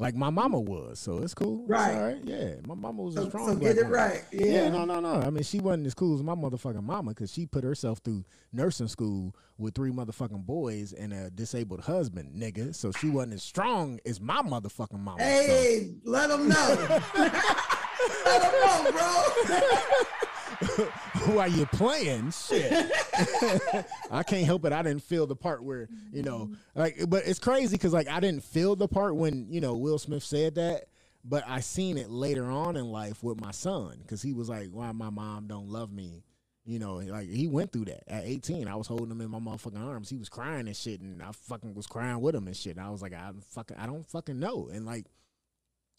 Like 0.00 0.16
my 0.16 0.28
mama 0.28 0.58
was, 0.58 0.98
so 0.98 1.18
it's 1.18 1.34
cool. 1.34 1.60
It's 1.62 1.70
Right. 1.70 1.94
all 1.94 2.02
right. 2.02 2.20
Yeah, 2.24 2.54
my 2.66 2.74
mama 2.74 3.00
was 3.02 3.14
a 3.16 3.22
So- 3.22 3.28
strong 3.28 3.48
so 3.48 3.54
get 3.54 3.78
it 3.78 3.86
right. 3.86 4.24
Yeah. 4.32 4.68
no, 4.68 4.84
no, 4.84 4.98
no. 4.98 5.14
I 5.14 5.30
mean, 5.30 5.44
she 5.44 5.60
wasn't 5.60 5.86
as 5.86 5.94
cool 5.94 6.16
as 6.16 6.22
my 6.24 6.34
motherfucking 6.34 6.82
mama 6.82 7.12
because 7.12 7.32
she 7.32 7.46
put 7.46 7.62
herself 7.62 8.00
through 8.04 8.24
nursing 8.52 8.88
school 8.88 9.34
with 9.56 9.74
three 9.76 9.92
motherfucking 9.92 10.44
boys 10.46 10.92
and 10.92 11.12
a 11.12 11.30
disabled 11.30 11.82
husband, 11.82 12.34
nigga. 12.34 12.74
So 12.74 12.90
she 12.90 13.08
wasn't 13.08 13.34
as 13.34 13.44
strong 13.44 14.00
as 14.04 14.20
my 14.20 14.42
motherfucking 14.42 14.98
mama. 14.98 15.18
so- 15.20 15.24
Hey, 15.24 15.94
let 16.02 16.28
them 16.28 16.48
know. 16.48 16.76
let 17.16 18.42
them 18.42 18.52
know, 18.84 18.90
bro. 18.90 19.56
Who 21.22 21.38
are 21.38 21.48
you 21.48 21.66
playing? 21.66 22.30
Shit. 22.30 22.72
I 24.10 24.22
can't 24.22 24.44
help 24.44 24.64
it. 24.64 24.72
I 24.72 24.82
didn't 24.82 25.02
feel 25.02 25.26
the 25.26 25.36
part 25.36 25.62
where, 25.62 25.88
you 26.12 26.22
know, 26.22 26.46
mm-hmm. 26.46 26.80
like, 26.80 26.98
but 27.08 27.26
it's 27.26 27.38
crazy 27.38 27.76
because, 27.76 27.92
like, 27.92 28.08
I 28.08 28.20
didn't 28.20 28.44
feel 28.44 28.76
the 28.76 28.88
part 28.88 29.16
when, 29.16 29.46
you 29.50 29.60
know, 29.60 29.76
Will 29.76 29.98
Smith 29.98 30.22
said 30.22 30.56
that, 30.56 30.86
but 31.24 31.44
I 31.46 31.60
seen 31.60 31.98
it 31.98 32.10
later 32.10 32.50
on 32.50 32.76
in 32.76 32.90
life 32.90 33.22
with 33.22 33.40
my 33.40 33.50
son 33.50 33.98
because 34.02 34.22
he 34.22 34.32
was 34.32 34.48
like, 34.48 34.68
why 34.70 34.92
my 34.92 35.10
mom 35.10 35.46
don't 35.46 35.68
love 35.68 35.92
me. 35.92 36.24
You 36.66 36.78
know, 36.78 36.94
like 36.94 37.28
he 37.28 37.46
went 37.46 37.72
through 37.72 37.86
that 37.86 38.10
at 38.10 38.24
18. 38.24 38.68
I 38.68 38.74
was 38.74 38.86
holding 38.86 39.10
him 39.10 39.20
in 39.20 39.30
my 39.30 39.38
motherfucking 39.38 39.86
arms. 39.86 40.08
He 40.08 40.16
was 40.16 40.30
crying 40.30 40.66
and 40.66 40.74
shit, 40.74 41.00
and 41.00 41.22
I 41.22 41.30
fucking 41.32 41.74
was 41.74 41.86
crying 41.86 42.22
with 42.22 42.34
him 42.34 42.46
and 42.46 42.56
shit. 42.56 42.78
And 42.78 42.86
I 42.86 42.88
was 42.88 43.02
like, 43.02 43.12
I 43.12 43.32
fucking, 43.50 43.76
I 43.76 43.84
don't 43.84 44.06
fucking 44.06 44.38
know. 44.38 44.70
And 44.72 44.86
like, 44.86 45.04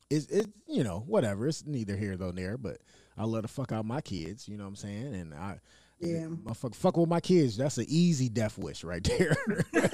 it's 0.09 0.27
it 0.27 0.47
you 0.67 0.83
know 0.83 1.03
whatever 1.07 1.47
it's 1.47 1.65
neither 1.65 1.95
here 1.95 2.15
nor 2.17 2.31
there 2.31 2.57
but 2.57 2.77
i 3.17 3.23
love 3.25 3.41
to 3.43 3.47
fuck 3.47 3.71
out 3.71 3.85
my 3.85 4.01
kids 4.01 4.47
you 4.47 4.57
know 4.57 4.63
what 4.63 4.69
i'm 4.69 4.75
saying 4.75 5.13
and 5.15 5.33
i 5.33 5.59
Yeah. 5.99 6.27
my 6.43 6.53
fuck, 6.53 6.73
fuck 6.75 6.97
with 6.97 7.09
my 7.09 7.19
kids 7.19 7.57
that's 7.57 7.77
an 7.77 7.85
easy 7.87 8.29
death 8.29 8.57
wish 8.57 8.83
right 8.83 9.03
there 9.03 9.35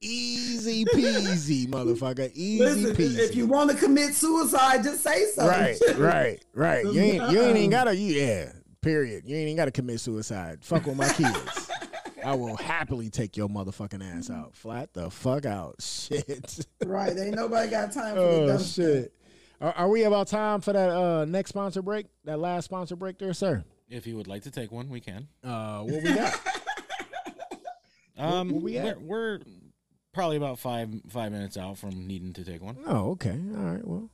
easy 0.00 0.84
peasy 0.84 1.66
motherfucker 1.66 2.30
easy 2.32 2.62
Listen, 2.62 2.94
peasy 2.96 3.18
if 3.18 3.34
you 3.34 3.46
want 3.46 3.70
to 3.70 3.76
commit 3.76 4.14
suicide, 4.14 4.84
just 4.84 5.02
say 5.02 5.26
so. 5.34 5.46
right 5.46 5.76
right 5.96 6.44
right 6.54 6.84
you 6.84 7.00
ain't 7.00 7.30
you 7.32 7.40
ain't 7.40 7.56
even 7.56 7.70
gotta 7.78 7.94
you, 7.96 8.14
yeah 8.14 8.52
period 8.80 9.24
you 9.26 9.34
ain't 9.34 9.46
even 9.48 9.56
gotta 9.56 9.72
commit 9.72 9.98
suicide 10.00 10.60
fuck 10.64 10.86
with 10.86 10.96
my 10.96 11.08
kids 11.12 11.68
I 12.24 12.34
will 12.34 12.56
happily 12.56 13.10
take 13.10 13.36
your 13.36 13.48
motherfucking 13.48 14.02
ass 14.18 14.28
out. 14.28 14.54
Flat 14.54 14.92
the 14.92 15.08
fuck 15.08 15.46
out. 15.46 15.76
Shit. 15.80 16.66
Right. 16.84 17.16
Ain't 17.16 17.36
nobody 17.36 17.70
got 17.70 17.92
time 17.92 18.16
for 18.16 18.20
the 18.20 18.28
Oh 18.42 18.46
dumb 18.48 18.62
shit. 18.62 19.12
Are, 19.60 19.72
are 19.72 19.88
we 19.88 20.04
about 20.04 20.28
time 20.28 20.60
for 20.60 20.72
that 20.72 20.90
uh 20.90 21.24
next 21.24 21.50
sponsor 21.50 21.82
break? 21.82 22.06
That 22.24 22.38
last 22.38 22.66
sponsor 22.66 22.96
break 22.96 23.18
there, 23.18 23.32
sir? 23.34 23.64
If 23.88 24.06
you 24.06 24.16
would 24.16 24.28
like 24.28 24.42
to 24.42 24.50
take 24.50 24.70
one, 24.70 24.88
we 24.88 25.00
can. 25.00 25.28
Uh 25.42 25.80
what 25.80 26.02
we 26.02 26.14
got? 26.14 26.40
Um, 28.16 28.50
where 28.50 28.60
we 28.60 28.72
we 28.72 28.78
are 28.78 28.98
we're 28.98 29.38
probably 30.12 30.36
about 30.36 30.58
five 30.58 30.88
five 31.08 31.30
minutes 31.30 31.56
out 31.56 31.78
from 31.78 32.08
needing 32.08 32.32
to 32.32 32.44
take 32.44 32.60
one. 32.60 32.76
oh, 32.86 33.10
okay. 33.12 33.38
All 33.56 33.62
right. 33.64 33.86
Well, 33.86 34.10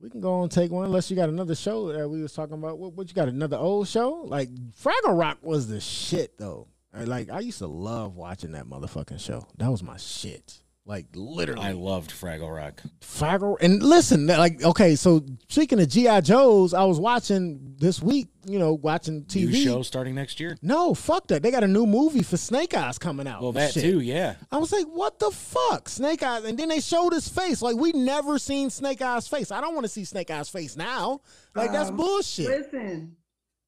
we 0.00 0.10
can 0.10 0.20
go 0.20 0.32
on 0.34 0.42
and 0.44 0.50
take 0.50 0.72
one 0.72 0.86
unless 0.86 1.08
you 1.08 1.14
got 1.16 1.28
another 1.28 1.54
show 1.54 1.92
that 1.92 2.08
we 2.08 2.20
was 2.20 2.32
talking 2.32 2.54
about. 2.54 2.78
What, 2.78 2.94
what 2.94 3.08
you 3.08 3.14
got? 3.14 3.28
Another 3.28 3.56
old 3.56 3.86
show? 3.86 4.22
Like 4.24 4.48
Fraggle 4.72 5.16
Rock 5.16 5.38
was 5.42 5.68
the 5.68 5.80
shit 5.80 6.36
though. 6.36 6.66
Like 6.92 7.30
I 7.30 7.38
used 7.40 7.58
to 7.58 7.68
love 7.68 8.16
watching 8.16 8.52
that 8.52 8.66
motherfucking 8.66 9.20
show. 9.20 9.46
That 9.58 9.70
was 9.70 9.84
my 9.84 9.96
shit. 9.98 10.60
Like 10.84 11.06
literally. 11.14 11.62
I 11.62 11.72
loved 11.72 12.10
Fraggle 12.10 12.52
Rock. 12.54 12.82
Fraggle 13.00 13.56
and 13.60 13.80
listen, 13.80 14.26
like 14.26 14.64
okay, 14.64 14.96
so 14.96 15.24
speaking 15.48 15.78
of 15.80 15.88
GI 15.88 16.22
Joes, 16.22 16.74
I 16.74 16.82
was 16.84 16.98
watching 16.98 17.76
this 17.78 18.02
week. 18.02 18.28
You 18.44 18.58
know, 18.58 18.72
watching 18.74 19.22
TV. 19.26 19.50
New 19.52 19.62
show 19.64 19.82
starting 19.82 20.16
next 20.16 20.40
year. 20.40 20.56
No, 20.60 20.94
fuck 20.94 21.28
that. 21.28 21.44
They 21.44 21.52
got 21.52 21.62
a 21.62 21.68
new 21.68 21.86
movie 21.86 22.24
for 22.24 22.36
Snake 22.36 22.74
Eyes 22.74 22.98
coming 22.98 23.28
out. 23.28 23.40
Well, 23.40 23.50
and 23.50 23.58
that 23.58 23.72
shit. 23.74 23.84
too, 23.84 24.00
yeah. 24.00 24.34
I 24.50 24.58
was 24.58 24.72
like, 24.72 24.86
what 24.86 25.20
the 25.20 25.30
fuck, 25.30 25.88
Snake 25.88 26.24
Eyes? 26.24 26.42
And 26.42 26.58
then 26.58 26.68
they 26.68 26.80
showed 26.80 27.12
his 27.12 27.28
face. 27.28 27.62
Like 27.62 27.76
we 27.76 27.92
never 27.92 28.40
seen 28.40 28.68
Snake 28.68 29.00
Eyes' 29.00 29.28
face. 29.28 29.52
I 29.52 29.60
don't 29.60 29.74
want 29.74 29.84
to 29.84 29.88
see 29.88 30.02
Snake 30.04 30.32
Eyes' 30.32 30.48
face 30.48 30.76
now. 30.76 31.20
Like 31.54 31.70
that's 31.70 31.90
Um, 31.90 31.96
bullshit. 31.96 32.48
Listen, 32.48 33.14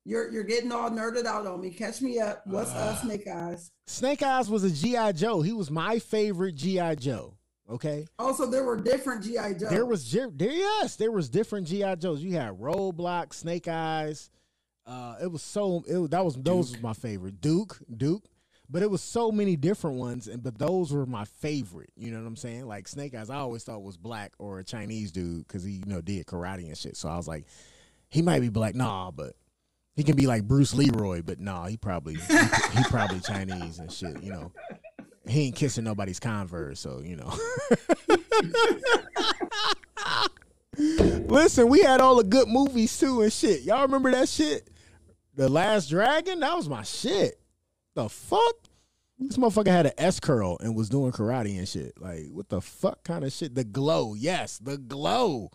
you're 0.05 0.31
you're 0.31 0.45
getting 0.45 0.73
all 0.73 0.91
nerded 0.91 1.25
out 1.27 1.47
on 1.47 1.61
me. 1.61 1.71
Catch 1.71 2.01
me 2.03 2.19
up. 2.21 2.43
What's 2.47 2.71
Ah. 2.73 2.91
uh, 2.91 2.97
Snake 3.03 3.27
Eyes? 3.27 3.71
Snake 3.87 4.23
Eyes 4.23 4.49
was 4.51 4.65
a 4.65 4.71
GI 4.71 5.13
Joe. 5.15 5.43
He 5.43 5.53
was 5.53 5.71
my 5.71 5.99
favorite 5.99 6.55
GI 6.55 6.97
Joe. 6.97 7.35
Okay. 7.69 8.07
Also, 8.19 8.47
there 8.47 8.63
were 8.65 8.77
different 8.77 9.25
GI 9.25 9.55
Joes. 9.59 9.71
There 9.71 9.87
was 9.87 10.13
there 10.13 10.29
yes, 10.53 10.97
there 10.97 11.11
was 11.11 11.29
different 11.31 11.67
GI 11.67 11.97
Joes. 11.97 12.23
You 12.23 12.35
had 12.37 12.53
Roadblock, 12.59 13.33
Snake 13.33 13.69
Eyes. 13.69 14.31
Uh, 14.87 15.17
it 15.23 15.33
was 15.33 15.43
so 15.43 15.83
it 15.89 15.97
was, 15.97 16.11
that 16.11 16.25
was 16.25 16.35
those 16.37 16.73
was 16.73 16.83
my 16.83 16.93
favorite. 16.93 17.41
Duke, 17.41 17.79
Duke, 17.97 18.25
but 18.69 18.83
it 18.83 18.91
was 18.91 19.01
so 19.01 19.33
many 19.33 19.57
different 19.57 19.97
ones, 19.97 20.29
and 20.29 20.43
but 20.43 20.59
those 20.59 20.93
were 20.93 21.07
my 21.07 21.25
favorite. 21.25 21.89
You 21.97 22.11
know 22.11 22.21
what 22.21 22.27
I'm 22.27 22.37
saying? 22.37 22.67
Like 22.67 22.87
Snake 22.87 23.15
Eyes, 23.15 23.31
I 23.31 23.37
always 23.37 23.65
thought 23.65 23.83
was 23.83 23.97
black 23.97 24.35
or 24.39 24.59
a 24.59 24.65
Chinese 24.65 25.11
dude 25.11 25.47
because 25.49 25.65
he 25.65 25.73
you 25.73 25.87
know 25.87 26.03
did 26.03 26.27
karate 26.27 26.67
and 26.67 26.77
shit. 26.77 26.99
So 26.99 27.09
I 27.09 27.17
was 27.17 27.27
like, 27.27 27.47
he 28.11 28.21
might 28.21 28.41
be 28.41 28.51
black, 28.51 28.75
nah, 28.75 29.11
but 29.11 29.37
he 29.97 30.03
can 30.03 30.17
be 30.17 30.27
like 30.27 30.45
Bruce 30.45 30.75
Leroy, 30.75 31.23
but 31.23 31.39
nah, 31.41 31.67
he 31.67 31.77
probably 31.77 32.15
he, 32.15 32.37
he 32.77 32.85
probably 32.91 33.21
Chinese 33.21 33.79
and 33.79 33.93
shit. 33.93 34.23
You 34.23 34.33
know, 34.33 34.53
he 35.27 35.47
ain't 35.47 35.57
kissing 35.57 35.85
nobody's 35.85 36.21
Converse, 36.21 36.81
so 36.81 37.01
you 37.01 37.17
know. 37.17 37.33
Listen, 41.29 41.69
we 41.69 41.83
had 41.83 42.01
all 42.01 42.17
the 42.17 42.25
good 42.25 42.49
movies 42.49 42.99
too 42.99 43.23
and 43.23 43.33
shit. 43.33 43.63
Y'all 43.63 43.83
remember 43.83 44.11
that 44.11 44.29
shit? 44.29 44.69
The 45.37 45.49
Last 45.49 45.89
Dragon? 45.89 46.41
That 46.41 46.57
was 46.57 46.69
my 46.69 46.83
shit. 46.83 47.41
The 47.95 48.09
fuck? 48.09 48.55
This 49.19 49.37
motherfucker 49.37 49.69
had 49.69 49.87
an 49.87 49.93
S 49.97 50.19
curl 50.19 50.57
and 50.61 50.75
was 50.75 50.89
doing 50.89 51.13
karate 51.13 51.57
and 51.57 51.69
shit. 51.69 51.93
Like, 52.01 52.27
what 52.33 52.49
the 52.49 52.61
fuck 52.61 53.05
kind 53.05 53.25
of 53.25 53.33
shit? 53.33 53.55
The 53.55 53.63
glow. 53.63 54.15
Yes, 54.15 54.59
the 54.59 54.77
glow. 54.77 55.51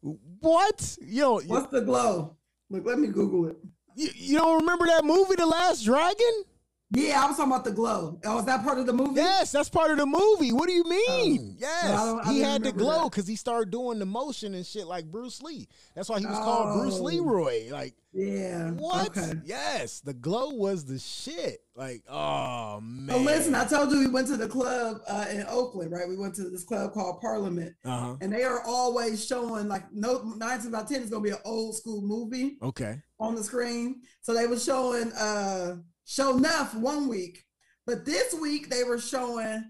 What? 0.00 0.96
Yo. 1.02 1.40
What's 1.40 1.72
the 1.72 1.80
glow? 1.80 2.36
Look, 2.70 2.86
let 2.86 2.98
me 3.00 3.08
Google 3.08 3.48
it. 3.48 3.56
You, 3.94 4.08
you 4.14 4.38
don't 4.38 4.60
remember 4.60 4.86
that 4.86 5.04
movie, 5.04 5.34
The 5.36 5.46
Last 5.46 5.84
Dragon? 5.84 6.44
Yeah, 6.92 7.22
I 7.22 7.28
was 7.28 7.36
talking 7.36 7.52
about 7.52 7.64
the 7.64 7.70
glow. 7.70 8.18
Oh, 8.24 8.40
is 8.40 8.46
that 8.46 8.64
part 8.64 8.78
of 8.78 8.86
the 8.86 8.92
movie? 8.92 9.14
Yes, 9.20 9.52
that's 9.52 9.68
part 9.68 9.92
of 9.92 9.98
the 9.98 10.06
movie. 10.06 10.50
What 10.52 10.66
do 10.66 10.72
you 10.74 10.82
mean? 10.84 11.54
yes, 11.56 11.84
No, 11.84 12.20
I 12.24 12.28
I 12.28 12.32
he 12.32 12.40
had 12.40 12.64
the 12.64 12.72
glow 12.72 13.08
because 13.08 13.28
he 13.28 13.36
started 13.36 13.70
doing 13.70 14.00
the 14.00 14.06
motion 14.06 14.54
and 14.54 14.66
shit 14.66 14.88
like 14.88 15.04
Bruce 15.06 15.40
Lee. 15.40 15.68
That's 15.94 16.08
why 16.08 16.18
he 16.18 16.26
was 16.26 16.38
called 16.38 16.80
Bruce 16.80 16.98
Oh. 16.98 17.04
Leroy. 17.04 17.70
Like, 17.70 17.94
Yeah. 18.12 18.70
what? 18.72 19.16
Okay. 19.16 19.34
Yes, 19.44 20.00
the 20.00 20.14
glow 20.14 20.48
was 20.50 20.84
the 20.84 20.98
shit. 20.98 21.60
Like, 21.76 22.02
oh 22.08 22.80
man. 22.80 23.08
So 23.16 23.22
listen, 23.22 23.54
I 23.54 23.66
told 23.66 23.92
you 23.92 24.00
we 24.00 24.08
went 24.08 24.26
to 24.26 24.36
the 24.36 24.48
club 24.48 25.00
uh, 25.06 25.26
in 25.30 25.44
Oakland, 25.48 25.92
right? 25.92 26.08
We 26.08 26.16
went 26.16 26.34
to 26.36 26.50
this 26.50 26.64
club 26.64 26.92
called 26.92 27.20
Parliament, 27.20 27.72
Uh-huh. 27.84 28.16
and 28.20 28.32
they 28.32 28.42
are 28.42 28.64
always 28.66 29.24
showing 29.24 29.68
like 29.68 29.84
no 29.92 30.22
nine 30.36 30.58
times 30.58 30.74
out 30.74 30.82
of 30.82 30.88
ten 30.88 31.02
is 31.02 31.10
gonna 31.10 31.22
be 31.22 31.30
an 31.30 31.38
old 31.44 31.76
school 31.76 32.02
movie 32.02 32.58
Okay. 32.62 33.00
on 33.20 33.36
the 33.36 33.44
screen. 33.44 34.02
So 34.22 34.34
they 34.34 34.48
were 34.48 34.58
showing 34.58 35.12
uh 35.12 35.76
Show 36.10 36.36
Enough 36.36 36.74
one 36.74 37.06
week, 37.06 37.44
but 37.86 38.04
this 38.04 38.34
week 38.34 38.68
they 38.68 38.82
were 38.82 38.98
showing 38.98 39.62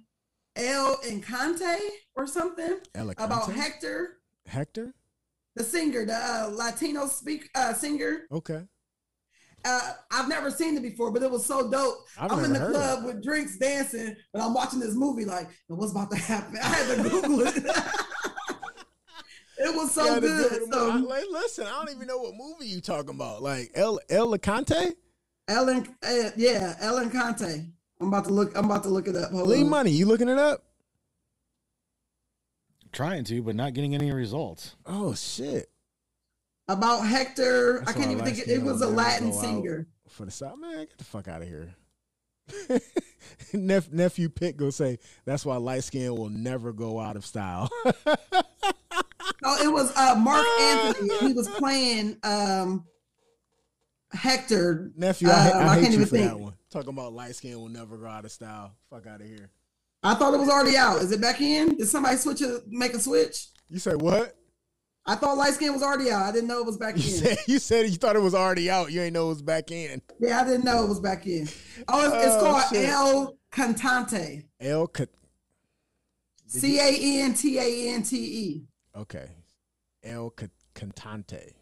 El 0.56 0.96
Encante 1.02 1.76
or 2.16 2.26
something 2.26 2.78
about 2.94 3.52
Hector, 3.52 4.20
Hector. 4.46 4.94
the 5.54 5.62
singer, 5.62 6.06
the 6.06 6.14
uh, 6.14 6.48
Latino 6.50 7.08
speak 7.08 7.50
uh, 7.54 7.74
singer. 7.74 8.22
Okay. 8.32 8.62
Uh, 9.66 9.92
I've 10.10 10.30
never 10.30 10.50
seen 10.50 10.78
it 10.78 10.82
before, 10.82 11.12
but 11.12 11.22
it 11.22 11.30
was 11.30 11.44
so 11.44 11.70
dope. 11.70 12.06
I've 12.18 12.32
I'm 12.32 12.42
in 12.42 12.54
the 12.54 12.58
never 12.58 12.72
heard 12.72 12.74
of 12.76 12.80
club 12.80 13.04
with 13.04 13.22
drinks, 13.22 13.58
dancing, 13.58 14.16
but 14.32 14.40
I'm 14.40 14.54
watching 14.54 14.80
this 14.80 14.94
movie 14.94 15.26
like, 15.26 15.50
what's 15.68 15.92
about 15.92 16.10
to 16.10 16.16
happen? 16.16 16.56
I 16.56 16.68
had 16.68 16.96
to 16.96 17.02
Google 17.10 17.40
it. 17.42 17.54
it 19.58 19.76
was 19.76 19.92
so 19.92 20.18
good. 20.18 20.72
So 20.72 20.90
I- 20.90 20.96
like, 20.96 21.24
listen, 21.30 21.66
I 21.66 21.72
don't 21.84 21.94
even 21.94 22.06
know 22.06 22.16
what 22.16 22.32
movie 22.34 22.64
you 22.64 22.80
talking 22.80 23.10
about. 23.10 23.42
Like 23.42 23.72
El 23.74 24.00
El 24.08 24.30
Licante? 24.30 24.94
Ellen, 25.50 25.96
uh, 26.02 26.30
yeah, 26.36 26.76
Ellen 26.80 27.10
Conte. 27.10 27.66
I'm 28.00 28.08
about 28.08 28.24
to 28.26 28.30
look. 28.30 28.56
I'm 28.56 28.66
about 28.66 28.84
to 28.84 28.88
look 28.88 29.08
it 29.08 29.16
up. 29.16 29.32
Hold 29.32 29.48
Lee 29.48 29.62
on. 29.62 29.68
Money, 29.68 29.90
you 29.90 30.06
looking 30.06 30.28
it 30.28 30.38
up? 30.38 30.62
Trying 32.92 33.24
to, 33.24 33.42
but 33.42 33.56
not 33.56 33.74
getting 33.74 33.94
any 33.94 34.12
results. 34.12 34.76
Oh 34.86 35.12
shit. 35.14 35.68
About 36.68 37.00
Hector. 37.00 37.80
That's 37.80 37.90
I 37.90 38.00
can't 38.00 38.12
even 38.12 38.24
think. 38.24 38.38
It, 38.38 38.48
it 38.48 38.62
was 38.62 38.80
a 38.80 38.88
Latin 38.88 39.32
singer. 39.32 39.88
For 40.08 40.24
the 40.24 40.30
South, 40.30 40.58
man, 40.58 40.78
get 40.78 40.98
the 40.98 41.04
fuck 41.04 41.26
out 41.26 41.42
of 41.42 41.48
here. 41.48 41.74
Nep- 43.52 43.92
nephew 43.92 44.28
Pitt 44.28 44.56
go 44.56 44.70
say 44.70 44.98
that's 45.24 45.44
why 45.44 45.56
light 45.56 45.84
skin 45.84 46.14
will 46.16 46.30
never 46.30 46.72
go 46.72 46.98
out 46.98 47.16
of 47.16 47.26
style. 47.26 47.68
Oh, 49.42 49.56
it 49.62 49.72
was 49.72 49.90
uh, 49.96 50.16
Marc 50.16 50.46
Anthony. 50.60 51.28
He 51.28 51.32
was 51.32 51.48
playing 51.48 52.18
um, 52.22 52.84
Hector. 54.12 54.90
Nephew, 54.96 55.28
I, 55.28 55.32
ha- 55.32 55.50
Um, 55.60 55.68
I, 55.68 55.74
hate 55.74 55.80
can't 55.82 55.92
you 55.94 55.98
even 56.00 56.06
for 56.06 56.16
think. 56.16 56.28
that 56.28 56.38
one. 56.38 56.54
Talking 56.70 56.90
about 56.90 57.12
light 57.12 57.34
skin 57.36 57.58
will 57.58 57.68
never 57.68 57.96
go 57.96 58.06
out 58.06 58.24
of 58.24 58.32
style. 58.32 58.72
Fuck 58.90 59.06
out 59.06 59.20
of 59.20 59.26
here. 59.26 59.50
I 60.02 60.14
thought 60.14 60.34
it 60.34 60.40
was 60.40 60.48
already 60.48 60.76
out. 60.76 61.02
Is 61.02 61.12
it 61.12 61.20
back 61.20 61.40
in? 61.40 61.76
Did 61.76 61.86
somebody 61.88 62.16
switch 62.16 62.40
it? 62.42 62.62
Make 62.68 62.94
a 62.94 62.98
switch? 63.00 63.48
You 63.68 63.78
said 63.78 64.00
what? 64.00 64.36
I 65.06 65.14
thought 65.16 65.36
light 65.36 65.54
skin 65.54 65.72
was 65.72 65.82
already 65.82 66.10
out. 66.10 66.22
I 66.24 66.32
didn't 66.32 66.48
know 66.48 66.60
it 66.60 66.66
was 66.66 66.76
back 66.76 66.96
You 66.96 67.02
in. 67.02 67.08
said 67.08 67.38
you 67.46 67.58
said 67.58 67.86
you 67.88 67.96
thought 67.96 68.16
it 68.16 68.22
was 68.22 68.34
already 68.34 68.70
out. 68.70 68.92
You 68.92 69.00
ain't 69.02 69.14
know 69.14 69.26
it 69.26 69.30
was 69.30 69.42
back 69.42 69.70
in. 69.70 70.00
Yeah, 70.20 70.40
I 70.40 70.44
didn't 70.44 70.64
know 70.64 70.84
it 70.84 70.88
was 70.88 71.00
back 71.00 71.26
in. 71.26 71.48
Oh, 71.88 72.04
it's, 72.06 72.26
it's 72.26 72.34
Oh, 72.36 72.40
called 72.40 72.62
shit. 72.70 72.88
El 72.88 73.38
Cantante. 73.50 74.44
El 74.60 74.86
Ca- 74.88 75.06
C 76.46 76.78
A 76.78 77.22
N 77.22 77.34
T 77.34 77.58
A 77.58 77.94
N 77.94 78.02
T 78.02 78.16
E. 78.16 78.64
okay, 78.96 79.30
El 80.02 80.30
Ca- 80.30 80.46
Cantante. 80.74 81.52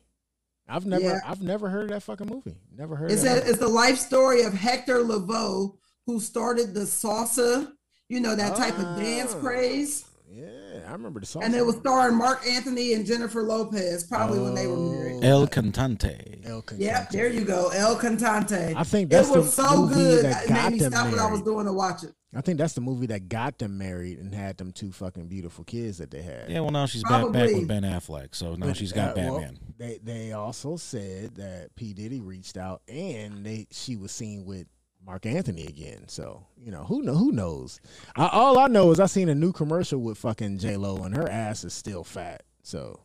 I've 0.68 0.86
never 0.86 1.02
Yeah. 1.04 1.18
I've 1.24 1.42
never 1.42 1.68
heard 1.68 1.84
of 1.84 1.90
that 1.90 2.02
fucking 2.02 2.26
movie. 2.28 2.56
Never 2.76 2.94
heard. 2.96 3.10
It 3.10 3.14
of 3.14 3.20
says 3.20 3.40
that. 3.42 3.48
it's 3.50 3.58
the 3.58 3.68
life 3.68 3.98
story 3.98 4.42
of 4.42 4.52
Hector 4.52 4.98
Lavoe, 5.02 5.76
who 6.06 6.20
started 6.20 6.74
the 6.74 6.80
salsa, 6.80 7.72
you 8.08 8.20
know, 8.20 8.34
that 8.34 8.56
type 8.56 8.78
of 8.78 8.96
dance 8.96 9.34
Ah. 9.34 9.40
craze. 9.40 10.04
Yeah, 10.30 10.80
I 10.86 10.92
remember 10.92 11.20
the 11.20 11.26
song. 11.26 11.42
And 11.42 11.54
it 11.54 11.64
was 11.64 11.76
starring 11.76 12.16
Marc 12.16 12.46
Anthony 12.46 12.92
and 12.92 13.06
Jennifer 13.06 13.42
Lopez, 13.42 14.04
probably 14.04 14.40
when 14.40 14.54
they 14.54 14.66
were 14.66 14.76
married. 14.76 15.24
El 15.24 15.46
Cantante. 15.48 16.46
El 16.46 16.62
Cantante. 16.62 16.78
Yep, 16.80 17.10
there 17.10 17.28
you 17.28 17.44
go. 17.44 17.70
El 17.70 17.96
Cantante. 17.96 18.74
I 18.76 18.84
think 18.84 19.10
that's 19.10 19.30
it 19.30 19.36
was 19.36 19.56
the 19.56 19.62
so 19.62 19.76
movie 19.86 19.94
good. 19.94 20.24
that 20.26 20.44
It 20.44 20.48
got 20.48 20.64
made 20.64 20.72
me 20.74 20.78
them 20.80 20.92
stop 20.92 21.10
what 21.10 21.18
I 21.20 21.30
was 21.30 21.42
doing 21.42 21.66
to 21.66 21.72
watch 21.72 22.04
it. 22.04 22.12
I 22.36 22.42
think 22.42 22.58
that's 22.58 22.74
the 22.74 22.82
movie 22.82 23.06
that 23.06 23.30
got 23.30 23.58
them 23.58 23.78
married 23.78 24.18
and 24.18 24.34
had 24.34 24.58
them 24.58 24.70
two 24.70 24.92
fucking 24.92 25.28
beautiful 25.28 25.64
kids 25.64 25.96
that 25.96 26.10
they 26.10 26.20
had. 26.20 26.50
Yeah, 26.50 26.60
well 26.60 26.70
now 26.70 26.84
she's 26.84 27.02
back, 27.04 27.32
back 27.32 27.50
with 27.50 27.66
Ben 27.66 27.84
Affleck, 27.84 28.34
so 28.34 28.54
now 28.54 28.66
But, 28.66 28.76
she's 28.76 28.92
got 28.92 29.16
uh, 29.16 29.22
well, 29.22 29.40
Batman. 29.40 29.58
they 29.78 29.98
they 30.02 30.32
also 30.32 30.76
said 30.76 31.36
that 31.36 31.74
P 31.74 31.94
Diddy 31.94 32.20
reached 32.20 32.58
out 32.58 32.82
and 32.86 33.46
they 33.46 33.66
she 33.70 33.96
was 33.96 34.12
seen 34.12 34.44
with 34.44 34.66
Marc 35.04 35.26
Anthony 35.26 35.66
again. 35.66 36.08
So 36.08 36.46
you 36.56 36.70
know 36.70 36.84
who 36.84 37.02
know 37.02 37.14
who 37.14 37.32
knows. 37.32 37.80
I, 38.16 38.28
all 38.28 38.58
I 38.58 38.66
know 38.66 38.90
is 38.90 39.00
I 39.00 39.06
seen 39.06 39.28
a 39.28 39.34
new 39.34 39.52
commercial 39.52 40.00
with 40.00 40.18
fucking 40.18 40.58
J 40.58 40.76
Lo 40.76 41.02
and 41.04 41.14
her 41.14 41.28
ass 41.28 41.64
is 41.64 41.72
still 41.72 42.04
fat. 42.04 42.42
So 42.62 43.00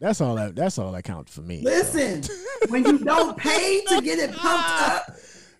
that's 0.00 0.20
all 0.20 0.36
that 0.36 0.56
that's 0.56 0.78
all 0.78 0.92
that 0.92 1.04
counts 1.04 1.34
for 1.34 1.42
me. 1.42 1.62
Listen, 1.62 2.22
when 2.68 2.84
you 2.84 2.98
don't 2.98 3.36
pay 3.36 3.82
to 3.88 4.00
get 4.00 4.18
it 4.18 4.32
pumped 4.32 4.82
up, 4.82 5.10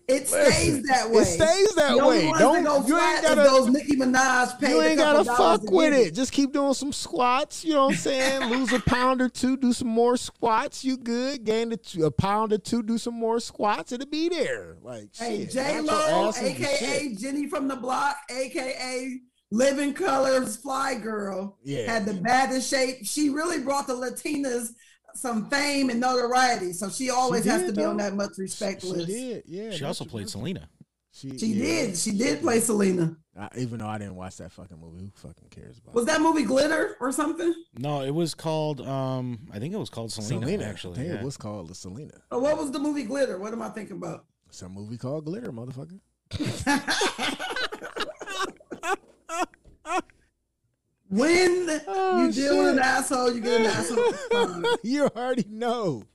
It 0.07 0.27
stays 0.27 0.83
that 0.83 1.09
way. 1.09 1.21
It 1.21 1.25
stays 1.25 1.75
that 1.75 1.95
The 1.97 2.05
way. 2.05 2.31
Don't 2.37 2.63
go 2.63 2.85
you 2.85 2.97
ain't 2.99 3.21
gotta 3.23 3.41
those 3.41 3.67
Nicki 3.69 3.95
Minaj 3.95 4.59
paid 4.59 4.69
you 4.71 4.81
ain't 4.81 4.97
gotta 4.97 5.23
fuck 5.23 5.61
with 5.63 5.91
get 5.93 6.07
it. 6.07 6.13
Just 6.15 6.31
keep 6.31 6.51
doing 6.51 6.73
some 6.73 6.91
squats. 6.91 7.63
You 7.63 7.73
know 7.75 7.85
what 7.85 7.91
I'm 7.93 7.97
saying? 7.99 8.49
Lose 8.51 8.73
a 8.73 8.79
pound 8.79 9.21
or 9.21 9.29
two, 9.29 9.55
do 9.57 9.71
some 9.73 9.87
more 9.87 10.17
squats. 10.17 10.83
You 10.83 10.97
good? 10.97 11.43
Gain 11.43 11.73
a, 11.73 12.03
a 12.05 12.11
pound 12.11 12.51
or 12.53 12.57
two, 12.57 12.83
do 12.83 12.97
some 12.97 13.13
more 13.15 13.39
squats. 13.39 13.91
It'll 13.91 14.07
be 14.07 14.29
there. 14.29 14.77
Like 14.81 15.09
Hey, 15.15 15.45
J 15.45 15.79
Lo, 15.81 16.27
ass 16.27 16.41
is 16.41 16.57
shit. 16.57 16.81
aka 16.81 17.15
Jenny 17.15 17.47
from 17.47 17.67
the 17.67 17.75
block, 17.75 18.17
aka 18.29 19.19
Living 19.53 19.93
Colors 19.93 20.55
Fly 20.57 20.95
Girl, 20.95 21.57
Yeah. 21.63 21.91
had 21.91 22.05
the 22.05 22.13
baddest 22.13 22.69
shape. 22.69 22.99
She 23.03 23.29
really 23.29 23.59
brought 23.59 23.85
the 23.87 23.93
Latinas 23.93 24.69
some 25.15 25.49
fame 25.49 25.89
and 25.89 25.99
notoriety. 25.99 26.73
So 26.73 26.89
she 26.89 27.09
always 27.09 27.45
has 27.45 27.61
did, 27.61 27.67
to 27.67 27.73
be 27.73 27.83
on 27.83 27.97
that 27.97 28.13
much 28.13 28.37
respect 28.37 28.81
She 28.81 28.87
list. 28.87 29.07
did, 29.07 29.43
yeah. 29.45 29.71
She 29.71 29.83
also 29.83 30.05
played 30.05 30.29
Selena. 30.29 30.67
She, 31.13 31.37
She 31.37 31.47
yeah. 31.47 31.65
did. 31.65 31.97
She 31.97 32.11
did 32.11 32.41
play 32.41 32.59
Selena. 32.59 33.17
I, 33.37 33.49
even 33.57 33.79
though 33.79 33.87
I 33.87 33.97
didn't 33.97 34.15
watch 34.15 34.37
that 34.37 34.51
fucking 34.51 34.79
movie, 34.79 35.01
who 35.01 35.11
fucking 35.15 35.49
cares 35.49 35.77
about? 35.77 35.93
Was 35.93 36.05
that 36.05 36.21
movie 36.21 36.43
Glitter 36.43 36.95
or 36.99 37.11
something? 37.11 37.53
No, 37.77 38.01
it 38.01 38.11
was 38.13 38.33
called. 38.33 38.81
Um, 38.81 39.39
I 39.53 39.59
think 39.59 39.73
it 39.73 39.77
was 39.77 39.89
called 39.89 40.11
Selena. 40.11 40.45
Selena? 40.45 40.63
actually, 40.65 40.99
I 41.01 41.03
yeah. 41.03 41.13
it 41.15 41.23
was 41.23 41.37
called 41.37 41.67
the 41.69 41.75
Selena. 41.75 42.13
Or 42.31 42.39
what 42.39 42.57
was 42.57 42.71
the 42.71 42.79
movie 42.79 43.03
Glitter? 43.03 43.37
What 43.37 43.53
am 43.53 43.61
I 43.61 43.69
thinking 43.69 43.97
about? 43.97 44.25
Some 44.49 44.73
movie 44.73 44.97
called 44.97 45.25
Glitter, 45.25 45.51
motherfucker. 45.51 45.99
When 51.11 51.67
Oh, 51.87 52.25
you 52.25 52.31
deal 52.31 52.57
with 52.57 52.69
an 52.69 52.79
asshole, 52.79 53.33
you 53.33 53.41
get 53.41 53.59
an 53.59 53.67
asshole. 53.67 54.63
you 54.83 55.03
already 55.07 55.45
know. 55.49 56.05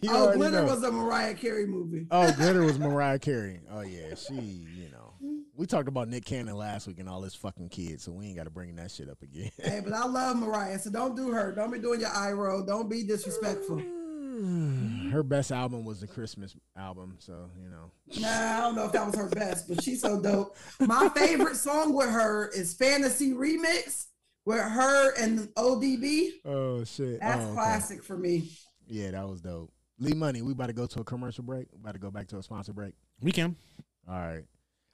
You 0.00 0.10
oh, 0.12 0.34
Glitter 0.34 0.62
know. 0.62 0.64
was 0.64 0.82
a 0.82 0.90
Mariah 0.90 1.34
Carey 1.34 1.64
movie. 1.64 2.08
Oh, 2.10 2.32
Glitter 2.32 2.64
was 2.64 2.76
Mariah 2.80 3.20
Carey. 3.20 3.60
Oh 3.70 3.82
yeah, 3.82 4.16
she, 4.16 4.34
you 4.34 4.90
know. 4.90 5.12
We 5.54 5.66
talked 5.66 5.86
about 5.86 6.08
Nick 6.08 6.24
Cannon 6.24 6.56
last 6.56 6.88
week 6.88 6.98
and 6.98 7.08
all 7.08 7.22
his 7.22 7.36
fucking 7.36 7.68
kids, 7.68 8.02
so 8.02 8.10
we 8.10 8.26
ain't 8.26 8.36
got 8.36 8.44
to 8.44 8.50
bring 8.50 8.74
that 8.76 8.90
shit 8.90 9.08
up 9.08 9.22
again. 9.22 9.52
Hey, 9.62 9.80
but 9.82 9.92
I 9.92 10.06
love 10.06 10.36
Mariah, 10.36 10.80
so 10.80 10.90
don't 10.90 11.14
do 11.14 11.30
her. 11.30 11.52
Don't 11.52 11.70
be 11.70 11.78
doing 11.78 12.00
your 12.00 12.10
eye 12.10 12.32
roll. 12.32 12.64
Don't 12.64 12.90
be 12.90 13.04
disrespectful. 13.04 13.80
Her 15.12 15.22
best 15.22 15.52
album 15.52 15.84
was 15.84 16.00
the 16.00 16.08
Christmas 16.08 16.56
album, 16.76 17.16
so 17.20 17.48
you 17.62 17.68
know. 17.68 17.92
Nah, 18.20 18.58
I 18.58 18.60
don't 18.62 18.74
know 18.74 18.86
if 18.86 18.92
that 18.92 19.06
was 19.06 19.14
her 19.14 19.28
best, 19.28 19.68
but 19.68 19.84
she's 19.84 20.00
so 20.00 20.20
dope. 20.20 20.56
My 20.80 21.10
favorite 21.10 21.54
song 21.56 21.94
with 21.94 22.08
her 22.08 22.48
is 22.48 22.74
Fantasy 22.74 23.32
Remix 23.32 24.06
with 24.44 24.60
her 24.60 25.12
and 25.20 25.38
the 25.38 25.46
ODB. 25.56 26.28
Oh 26.44 26.84
shit. 26.84 27.20
That's 27.20 27.40
Oh, 27.40 27.44
okay. 27.46 27.52
classic 27.54 28.02
for 28.02 28.16
me. 28.16 28.50
Yeah, 28.86 29.12
that 29.12 29.28
was 29.28 29.40
dope. 29.40 29.70
Lee 29.98 30.14
Money, 30.14 30.42
we 30.42 30.52
about 30.52 30.66
to 30.66 30.72
go 30.72 30.86
to 30.86 31.00
a 31.00 31.04
commercial 31.04 31.44
break. 31.44 31.68
We 31.72 31.78
about 31.80 31.92
to 31.92 32.00
go 32.00 32.10
back 32.10 32.26
to 32.28 32.38
a 32.38 32.42
sponsor 32.42 32.72
break. 32.72 32.94
We 33.20 33.30
can. 33.32 33.56
All 34.08 34.14
right. 34.18 34.44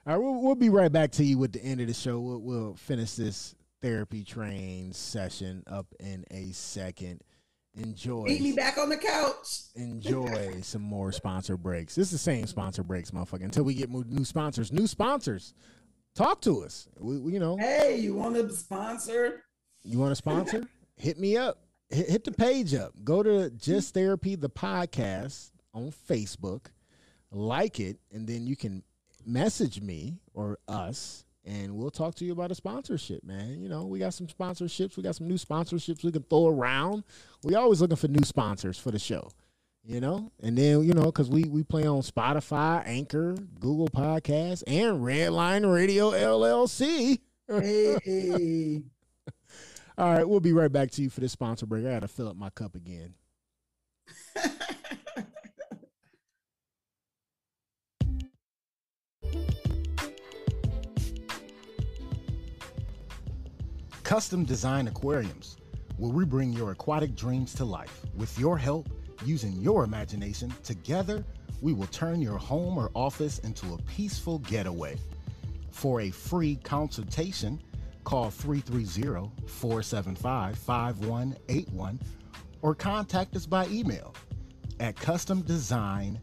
All 0.07 0.15
right, 0.15 0.23
we'll, 0.23 0.41
we'll 0.43 0.55
be 0.55 0.69
right 0.71 0.93
back 0.93 1.11
to 1.13 1.25
you 1.25 1.39
with 1.39 1.53
the 1.53 1.63
end 1.63 1.81
of 1.81 1.87
the 1.87 1.95
show. 1.95 2.19
We'll, 2.21 2.41
we'll 2.41 2.75
finish 2.75 3.13
this 3.15 3.55
therapy 3.83 4.25
train 4.25 4.93
session 4.93 5.63
up 5.67 5.87
in 6.01 6.25
a 6.31 6.51
second. 6.53 7.23
Enjoy. 7.75 8.25
Beat 8.25 8.41
me 8.43 8.53
back 8.53 8.77
on 8.79 8.89
the 8.89 8.97
couch. 8.97 9.61
enjoy 9.77 10.57
some 10.63 10.83
more 10.83 11.13
sponsor 11.13 11.57
breaks. 11.57 11.95
This 11.95 12.07
is 12.09 12.13
the 12.13 12.19
same 12.19 12.47
sponsor 12.47 12.83
breaks, 12.83 13.11
motherfucker. 13.13 13.45
Until 13.45 13.65
we 13.65 13.75
get 13.75 13.91
new 13.91 14.25
sponsors, 14.25 14.73
new 14.73 14.87
sponsors, 14.87 15.55
talk 16.19 16.41
to 16.43 16.63
us. 16.65 16.89
We, 16.99 17.19
we- 17.19 17.33
you 17.33 17.39
know, 17.39 17.57
Hey, 17.57 17.99
you 17.99 18.15
want 18.15 18.35
to 18.35 18.51
sponsor? 18.55 19.45
you 19.85 19.99
want 19.99 20.13
a 20.13 20.17
sponsor? 20.17 20.67
hit 20.97 21.19
me 21.19 21.37
up. 21.37 21.59
Hit, 21.91 22.09
hit 22.11 22.25
the 22.25 22.33
page 22.33 22.75
up. 22.75 22.93
Go 23.05 23.23
to 23.23 23.51
Just 23.51 23.95
Therapy 23.95 24.35
the 24.35 24.51
podcast 24.51 25.51
on 25.73 25.93
Facebook, 26.11 26.67
like 27.31 27.81
it, 27.81 27.99
and 28.13 28.27
then 28.27 28.47
you 28.47 28.57
can 28.57 28.83
message 29.25 29.81
me 29.81 30.19
or 30.35 30.59
us. 30.69 31.25
And 31.45 31.77
we'll 31.77 31.91
talk 31.91 32.15
to 32.17 32.27
you 32.27 32.33
about 32.33 32.51
a 32.51 32.55
sponsorship, 32.55 33.25
man. 33.25 33.63
You 33.63 33.71
know, 33.71 33.87
we 33.87 33.99
got 33.99 34.13
some 34.13 34.27
sponsorships. 34.27 34.99
We 34.99 35.03
got 35.03 35.15
some 35.17 35.29
new 35.29 35.37
sponsorships 35.37 36.05
we 36.05 36.13
can 36.13 36.23
throw 36.25 36.49
around. 36.49 37.05
We 37.43 37.55
always 37.55 37.81
looking 37.81 37.97
for 37.97 38.09
new 38.09 38.25
sponsors 38.25 38.79
for 38.79 38.91
the 38.91 38.99
show. 38.99 39.31
You 39.89 40.01
know 40.01 40.31
and 40.43 40.57
then 40.59 40.85
you 40.85 40.93
know 40.93 41.07
because 41.07 41.31
we 41.31 41.45
we 41.45 41.65
play 41.65 41.87
on 41.87 42.03
spotify 42.03 42.87
anchor 42.87 43.35
google 43.59 43.89
Podcasts, 43.89 44.63
and 44.67 45.01
redline 45.01 45.73
radio 45.73 46.11
llc 46.11 47.19
Hey. 47.49 48.83
all 49.99 50.13
right 50.13 50.29
we'll 50.29 50.41
be 50.41 50.53
right 50.53 50.71
back 50.71 50.91
to 50.91 51.03
you 51.03 51.09
for 51.09 51.21
this 51.21 51.33
sponsor 51.33 51.65
break 51.65 51.87
i 51.87 51.91
gotta 51.91 52.07
fill 52.07 52.29
up 52.29 52.37
my 52.37 52.51
cup 52.51 52.75
again 52.75 53.15
Custom 64.05 64.47
Design 64.47 64.89
Aquariums, 64.89 65.59
where 65.99 66.11
we 66.11 66.25
bring 66.25 66.51
your 66.55 66.71
aquatic 66.71 67.15
dreams 67.15 67.53
to 67.53 67.67
life. 67.67 68.07
With 68.17 68.39
your 68.39 68.57
help, 68.57 68.89
using 69.25 69.53
your 69.61 69.85
imagination, 69.85 70.53
together 70.63 71.25
we 71.61 71.73
will 71.73 71.87
turn 71.89 72.21
your 72.23 72.39
home 72.39 72.79
or 72.79 72.91
office 72.95 73.39
into 73.41 73.75
a 73.75 73.79
peaceful 73.83 74.39
getaway. 74.41 74.97
For 75.71 76.03
a 76.03 76.11
free 76.11 76.57
consultation, 76.57 77.61
call 78.05 78.31
330 78.31 79.31
475 79.47 80.59
5181 80.59 82.01
or 82.63 82.75
contact 82.75 83.37
us 83.37 83.47
by 83.47 83.67
email 83.69 84.15
at 84.81 84.97
customdesignaqua 84.97 86.19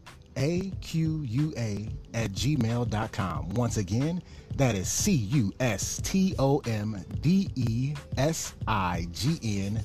at 2.14 2.32
gmail.com. 2.32 3.48
Once 3.50 3.76
again, 3.76 4.22
that 4.56 4.74
is 4.74 4.88
C 4.88 5.12
U 5.12 5.52
S 5.60 6.00
T 6.02 6.34
O 6.38 6.58
M 6.66 7.04
D 7.20 7.48
E 7.54 7.94
S 8.16 8.54
I 8.66 9.06
G 9.12 9.38
N 9.42 9.80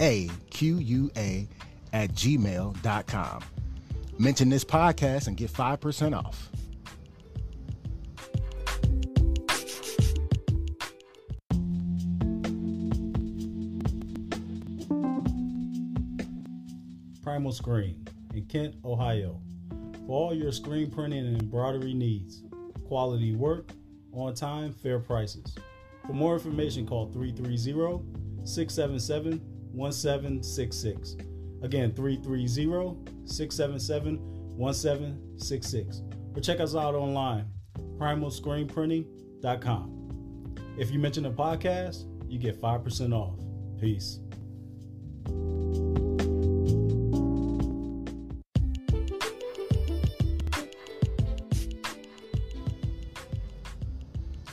A 0.00 0.28
Q 0.50 0.76
U 0.78 1.10
A 1.16 1.48
at 1.96 2.12
gmail.com. 2.12 3.42
Mention 4.18 4.50
this 4.50 4.64
podcast 4.64 5.28
and 5.28 5.36
get 5.36 5.50
5% 5.50 6.14
off. 6.14 6.50
Primal 17.22 17.52
Screen 17.52 18.06
in 18.34 18.44
Kent, 18.44 18.74
Ohio. 18.84 19.40
For 20.06 20.12
all 20.12 20.34
your 20.34 20.52
screen 20.52 20.90
printing 20.90 21.26
and 21.26 21.40
embroidery 21.40 21.94
needs, 21.94 22.42
quality 22.86 23.34
work, 23.34 23.72
on 24.12 24.34
time, 24.34 24.72
fair 24.72 24.98
prices. 24.98 25.56
For 26.06 26.12
more 26.12 26.34
information, 26.34 26.86
call 26.86 27.10
330 27.10 28.46
677 28.46 29.40
1766. 29.72 31.16
Again, 31.66 31.92
330 31.92 32.46
677 33.26 34.18
1766. 34.56 36.02
Or 36.32 36.40
check 36.40 36.60
us 36.60 36.76
out 36.76 36.94
online, 36.94 37.46
primalscreenprinting.com. 37.98 40.54
If 40.78 40.92
you 40.92 41.00
mention 41.00 41.24
the 41.24 41.32
podcast, 41.32 42.04
you 42.30 42.38
get 42.38 42.62
5% 42.62 43.12
off. 43.12 43.34
Peace. 43.80 44.20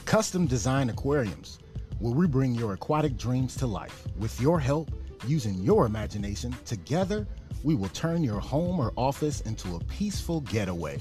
Custom 0.06 0.48
Design 0.48 0.90
Aquariums, 0.90 1.60
where 2.00 2.16
we 2.16 2.26
bring 2.26 2.56
your 2.56 2.74
aquatic 2.74 3.18
dreams 3.18 3.56
to 3.58 3.68
life. 3.68 4.08
With 4.18 4.42
your 4.42 4.60
help, 4.60 4.90
using 5.28 5.56
your 5.56 5.86
imagination, 5.86 6.56
together 6.66 7.28
we 7.64 7.76
will 7.76 7.90
turn 7.90 8.24
your 8.24 8.40
home 8.40 8.80
or 8.80 8.92
office 8.98 9.42
into 9.42 9.76
a 9.76 9.80
peaceful 9.86 10.42
getaway. 10.42 11.00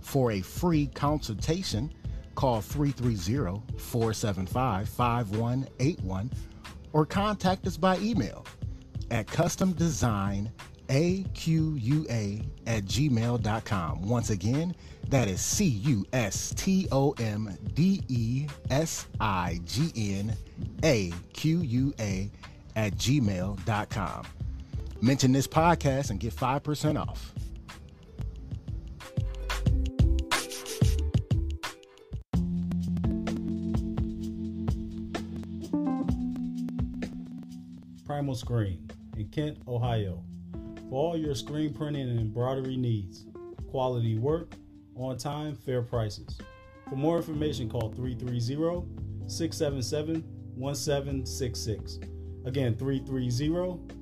For 0.00 0.32
a 0.32 0.40
free 0.40 0.86
consultation, 0.88 1.92
call 2.34 2.60
330 2.60 3.62
475 3.78 4.88
5181 4.88 6.30
or 6.92 7.06
contact 7.06 7.66
us 7.66 7.76
by 7.76 7.98
email 7.98 8.46
at 9.10 9.26
customdesignaqua 9.26 10.50
at 12.66 12.84
gmail.com. 12.84 14.08
Once 14.08 14.30
again, 14.30 14.74
that 15.08 15.28
is 15.28 15.40
C 15.40 15.64
U 15.66 16.06
S 16.12 16.54
T 16.56 16.88
O 16.90 17.12
M 17.18 17.54
D 17.74 18.02
E 18.08 18.46
S 18.70 19.06
I 19.20 19.60
G 19.64 19.92
N 19.94 20.34
A 20.84 21.12
Q 21.34 21.60
U 21.60 21.94
A 22.00 22.30
at 22.76 22.94
gmail.com. 22.96 24.26
Mention 25.00 25.32
this 25.32 25.48
podcast 25.48 26.10
and 26.10 26.20
get 26.20 26.34
5% 26.34 26.98
off. 26.98 27.32
Primal 38.06 38.34
Screen 38.34 38.88
in 39.16 39.28
Kent, 39.28 39.58
Ohio. 39.66 40.22
For 40.88 40.96
all 40.96 41.16
your 41.16 41.34
screen 41.34 41.72
printing 41.72 42.08
and 42.08 42.20
embroidery 42.20 42.76
needs, 42.76 43.24
quality 43.70 44.18
work, 44.18 44.54
on 44.94 45.16
time, 45.16 45.56
fair 45.56 45.82
prices. 45.82 46.38
For 46.88 46.96
more 46.96 47.16
information, 47.16 47.70
call 47.70 47.90
330 47.92 48.86
677 49.26 50.22
1766. 50.56 52.11
Again, 52.44 52.74
330 52.76 53.30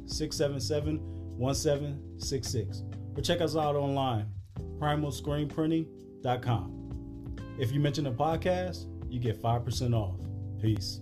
677 0.06 0.98
1766. 1.38 2.82
Or 3.16 3.22
check 3.22 3.40
us 3.40 3.56
out 3.56 3.76
online, 3.76 4.26
primalscreenprinting.com. 4.78 6.76
If 7.58 7.72
you 7.72 7.80
mention 7.80 8.04
the 8.04 8.12
podcast, 8.12 8.86
you 9.10 9.18
get 9.20 9.42
5% 9.42 9.94
off. 9.94 10.16
Peace. 10.60 11.00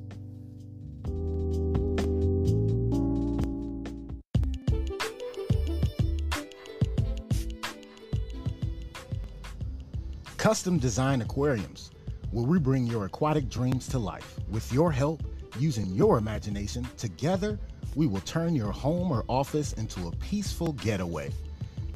Custom 10.36 10.78
Design 10.78 11.20
Aquariums, 11.20 11.90
where 12.30 12.46
we 12.46 12.58
bring 12.58 12.86
your 12.86 13.04
aquatic 13.04 13.48
dreams 13.50 13.86
to 13.88 13.98
life. 13.98 14.38
With 14.48 14.72
your 14.72 14.90
help, 14.90 15.22
using 15.58 15.94
your 15.94 16.18
imagination, 16.18 16.86
together 16.96 17.58
we 17.94 18.06
will 18.06 18.20
turn 18.20 18.54
your 18.54 18.72
home 18.72 19.10
or 19.10 19.24
office 19.28 19.72
into 19.74 20.08
a 20.08 20.12
peaceful 20.12 20.72
getaway. 20.74 21.30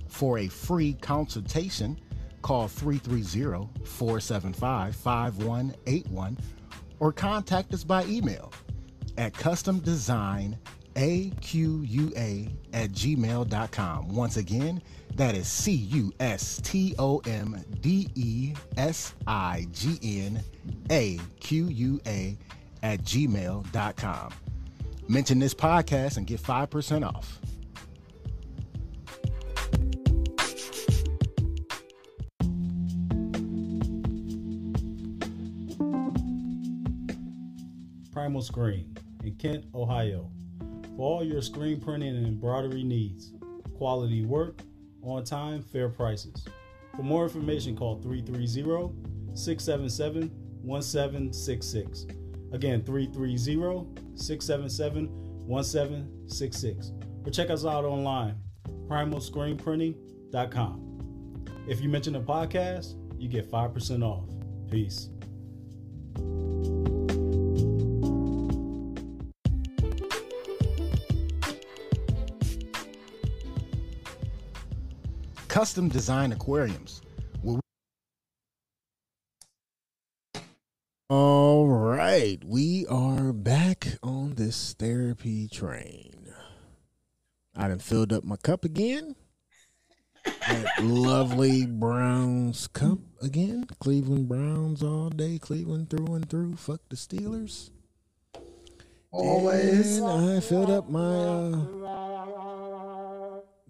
For 0.08 0.38
a 0.38 0.48
free 0.48 0.94
consultation, 0.94 1.98
call 2.42 2.68
330 2.68 3.68
475 3.84 4.96
5181 4.96 6.36
or 6.98 7.12
contact 7.12 7.72
us 7.72 7.84
by 7.84 8.04
email 8.04 8.52
at 9.16 9.32
customdesignaqua 9.32 10.56
at 12.72 12.90
gmail.com. 12.90 14.08
Once 14.08 14.36
again, 14.36 14.82
that 15.14 15.34
is 15.34 15.46
C 15.46 15.72
U 15.72 16.12
S 16.20 16.60
T 16.62 16.94
O 16.98 17.18
M 17.26 17.62
D 17.80 18.08
E 18.14 18.54
S 18.76 19.14
I 19.26 19.66
G 19.72 19.98
N 20.02 20.42
A 20.90 21.18
Q 21.40 21.66
U 21.68 22.00
A 22.06 22.36
at 22.82 23.02
gmail.com. 23.02 24.32
Mention 25.08 25.38
this 25.38 25.54
podcast 25.54 26.16
and 26.16 26.26
get 26.26 26.40
5% 26.40 27.06
off. 27.06 27.38
Primal 38.12 38.42
Screen 38.42 38.94
in 39.24 39.34
Kent, 39.36 39.64
Ohio. 39.74 40.30
For 40.96 41.02
all 41.02 41.24
your 41.24 41.42
screen 41.42 41.80
printing 41.80 42.16
and 42.16 42.26
embroidery 42.26 42.84
needs, 42.84 43.32
quality 43.76 44.24
work, 44.24 44.60
on 45.02 45.24
time, 45.24 45.62
fair 45.62 45.88
prices. 45.88 46.46
For 46.96 47.02
more 47.02 47.24
information, 47.24 47.76
call 47.76 48.00
330 48.00 48.92
677 49.34 50.30
1766. 50.62 52.06
Again, 52.52 52.84
330 52.84 53.36
677 54.14 55.08
1766. 55.46 56.92
Or 57.24 57.30
check 57.30 57.48
us 57.50 57.64
out 57.64 57.84
online, 57.84 58.36
primalscreenprinting.com. 58.86 60.88
If 61.68 61.80
you 61.80 61.88
mention 61.88 62.12
the 62.12 62.20
podcast, 62.20 62.94
you 63.18 63.28
get 63.28 63.50
5% 63.50 64.04
off. 64.04 64.26
Peace. 64.70 65.08
Custom 75.48 75.88
Design 75.90 76.32
Aquariums, 76.32 77.02
where 77.42 77.60
All 81.14 81.68
right, 81.68 82.42
we 82.42 82.86
are 82.86 83.34
back 83.34 83.98
on 84.02 84.36
this 84.36 84.74
therapy 84.78 85.46
train. 85.46 86.32
I 87.54 87.68
done 87.68 87.80
filled 87.80 88.14
up 88.14 88.24
my 88.24 88.36
cup 88.36 88.64
again. 88.64 89.14
That 90.24 90.82
lovely 90.82 91.66
Browns 91.66 92.66
cup 92.66 93.00
again. 93.20 93.66
Cleveland 93.78 94.26
Browns 94.26 94.82
all 94.82 95.10
day. 95.10 95.38
Cleveland 95.38 95.90
through 95.90 96.14
and 96.14 96.30
through. 96.30 96.56
Fuck 96.56 96.80
the 96.88 96.96
Steelers. 96.96 97.68
Always. 99.10 99.98
And 99.98 100.38
I 100.38 100.40
filled 100.40 100.70
up 100.70 100.88
my. 100.88 100.98
Uh, 100.98 102.71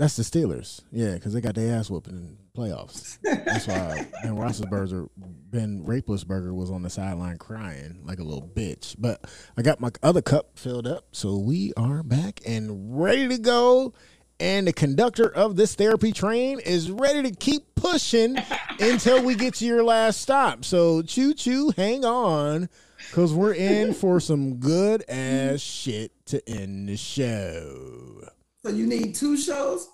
that's 0.03 0.17
the 0.17 0.25
Steelers. 0.25 0.81
Yeah, 0.91 1.15
because 1.15 1.33
they 1.33 1.41
got 1.41 1.55
their 1.55 1.77
ass 1.77 1.89
whooping 1.89 2.13
in 2.13 2.37
playoffs. 2.57 3.19
That's 3.23 3.69
why 3.69 4.05
Ben 4.25 4.35
Roethlisberger, 4.35 5.09
Ben 5.17 5.85
Raplesberger 5.87 6.53
was 6.53 6.73
on 6.73 6.83
the 6.83 6.91
sideline 6.91 7.39
crying 7.39 8.01
like 8.03 8.19
a 8.19 8.25
little 8.25 8.43
bitch. 8.43 8.97
But 8.99 9.25
I 9.57 9.63
got 9.63 9.79
my 9.79 9.91
other 10.03 10.21
cup 10.21 10.59
filled 10.59 10.89
up, 10.89 11.05
so 11.13 11.39
we 11.39 11.73
are 11.77 12.03
back 12.03 12.41
and 12.45 13.01
ready 13.01 13.29
to 13.29 13.39
go. 13.39 13.95
And 14.41 14.67
the 14.67 14.73
conductor 14.73 15.33
of 15.33 15.55
this 15.55 15.77
therapy 15.77 16.11
train 16.11 16.59
is 16.59 16.91
ready 16.91 17.23
to 17.23 17.37
keep 17.37 17.73
pushing 17.77 18.37
until 18.81 19.23
we 19.23 19.37
get 19.37 19.55
to 19.55 19.65
your 19.65 19.85
last 19.85 20.21
stop. 20.21 20.65
So 20.65 21.03
choo 21.03 21.33
choo, 21.33 21.73
hang 21.77 22.05
on, 22.05 22.69
because 23.09 23.33
we're 23.33 23.55
in 23.55 23.95
for 23.95 24.19
some 24.21 24.57
good 24.57 25.09
ass 25.09 25.61
shit 25.61 26.11
to 26.27 26.43
end 26.49 26.89
the 26.89 26.97
show. 26.97 28.31
So 28.65 28.71
you 28.71 28.87
need 28.87 29.17
two 29.17 29.37
shows? 29.37 29.89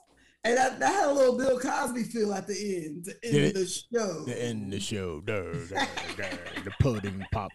And 0.44 0.58
I, 0.58 0.68
that 0.70 0.92
had 0.92 1.08
a 1.08 1.12
little 1.12 1.36
Bill 1.36 1.58
Cosby 1.58 2.04
feel 2.04 2.32
at 2.32 2.46
the 2.46 2.76
end 2.76 3.04
to 3.06 3.14
end 3.26 3.36
it? 3.36 3.54
the 3.54 3.66
show. 3.66 4.24
The 4.24 4.42
end 4.42 4.64
of 4.64 4.70
the 4.70 4.80
show. 4.80 5.20
Duh, 5.20 5.42
duh, 5.68 5.84
duh, 6.16 6.62
the 6.64 6.72
pudding 6.80 7.24
pop. 7.32 7.52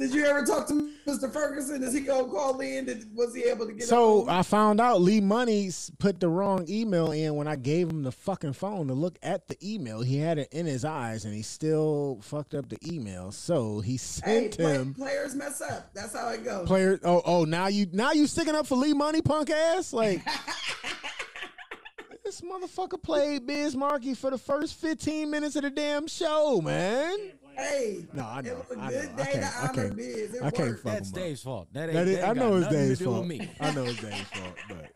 Did 0.00 0.14
you 0.14 0.24
ever 0.24 0.46
talk 0.46 0.66
to 0.68 0.90
Mr. 1.06 1.30
Ferguson? 1.30 1.82
Is 1.82 1.92
he 1.92 2.00
gonna 2.00 2.26
call 2.26 2.58
in? 2.60 2.86
Did, 2.86 3.14
was 3.14 3.34
he 3.34 3.42
able 3.42 3.66
to 3.66 3.72
get 3.74 3.86
So? 3.86 4.26
I 4.28 4.42
found 4.42 4.80
out 4.80 5.02
Lee 5.02 5.20
Money's 5.20 5.90
put 5.98 6.20
the 6.20 6.28
wrong 6.28 6.64
email 6.70 7.12
in 7.12 7.34
when 7.34 7.46
I 7.46 7.56
gave 7.56 7.90
him 7.90 8.02
the 8.02 8.10
fucking 8.10 8.54
phone 8.54 8.88
to 8.88 8.94
look 8.94 9.18
at 9.22 9.46
the 9.48 9.58
email. 9.62 10.00
He 10.00 10.16
had 10.16 10.38
it 10.38 10.48
in 10.52 10.64
his 10.64 10.86
eyes 10.86 11.26
and 11.26 11.34
he 11.34 11.42
still 11.42 12.18
fucked 12.22 12.54
up 12.54 12.70
the 12.70 12.78
email. 12.90 13.30
So 13.30 13.80
he 13.80 13.92
Hey, 13.92 13.96
sent 13.98 14.56
play- 14.56 14.72
him 14.74 14.94
players 14.94 15.34
mess 15.34 15.60
up. 15.60 15.92
That's 15.92 16.16
how 16.16 16.30
it 16.30 16.44
goes. 16.44 16.66
player. 16.66 16.98
Oh, 17.04 17.20
oh, 17.26 17.44
now 17.44 17.66
you 17.66 17.86
now 17.92 18.12
you 18.12 18.26
sticking 18.26 18.54
up 18.54 18.66
for 18.66 18.76
Lee 18.76 18.94
Money, 18.94 19.20
punk 19.20 19.50
ass. 19.50 19.92
Like 19.92 20.22
this 22.24 22.40
motherfucker 22.40 23.02
played 23.02 23.46
Biz 23.46 23.76
Markie 23.76 24.14
for 24.14 24.30
the 24.30 24.38
first 24.38 24.80
fifteen 24.80 25.30
minutes 25.30 25.56
of 25.56 25.62
the 25.62 25.70
damn 25.70 26.06
show, 26.06 26.62
man. 26.62 27.18
Hey, 27.60 28.06
No, 28.12 28.24
I 28.26 28.40
know. 28.40 28.50
it 28.50 28.56
was 28.68 28.78
a 28.78 28.80
I 28.80 28.90
good 28.90 29.04
know. 29.16 29.22
I 29.22 29.24
day 29.26 29.32
can't. 29.32 29.42
to 29.44 29.46
I 29.58 29.62
honor 29.62 29.72
can't. 29.74 29.96
Biz. 29.96 30.34
It 30.34 30.42
I 30.42 30.50
can't 30.50 30.68
worked. 30.70 30.82
fuck 30.82 30.92
That's 30.94 31.08
him 31.10 31.14
up. 31.14 31.20
Dave's 31.20 31.42
fault. 31.42 31.68
That 31.72 31.82
ain't, 31.84 31.92
That 31.94 32.08
is, 32.08 32.16
that 32.18 32.28
I 32.28 32.32
know 32.32 32.56
it's 32.56 32.68
Dave's 32.68 33.00
fault. 33.02 33.18
with 33.20 33.28
me. 33.28 33.50
I 33.60 33.74
know 33.74 33.84
it's 33.84 34.00
Dave's 34.00 34.20
fault, 34.30 34.54
but 34.68 34.90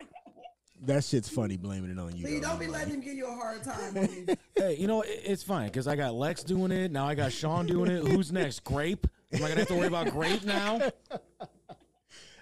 that 0.85 1.03
shit's 1.03 1.29
funny 1.29 1.57
blaming 1.57 1.91
it 1.91 1.99
on 1.99 2.15
you. 2.15 2.25
Lee, 2.25 2.35
though. 2.39 2.49
don't 2.49 2.59
be 2.59 2.67
letting 2.67 2.95
him 2.95 3.01
give 3.01 3.13
you 3.15 3.27
a 3.27 3.33
hard 3.33 3.63
time. 3.63 3.95
Hey, 4.55 4.77
you 4.77 4.87
know 4.87 5.01
it- 5.01 5.21
it's 5.25 5.43
fine 5.43 5.67
because 5.67 5.85
I 5.87 5.95
got 5.97 6.13
Lex 6.13 6.41
doing 6.43 6.71
it. 6.71 6.89
Now 6.91 7.05
I 7.07 7.13
got 7.15 7.31
Shawn 7.33 7.65
doing 7.65 7.91
it. 7.91 8.07
Who's 8.07 8.31
next? 8.31 8.63
Grape? 8.63 9.05
Am 9.33 9.43
I 9.43 9.49
gonna 9.49 9.59
have 9.61 9.67
to 9.67 9.75
worry 9.75 9.87
about 9.87 10.11
Grape 10.11 10.43
now? 10.45 10.79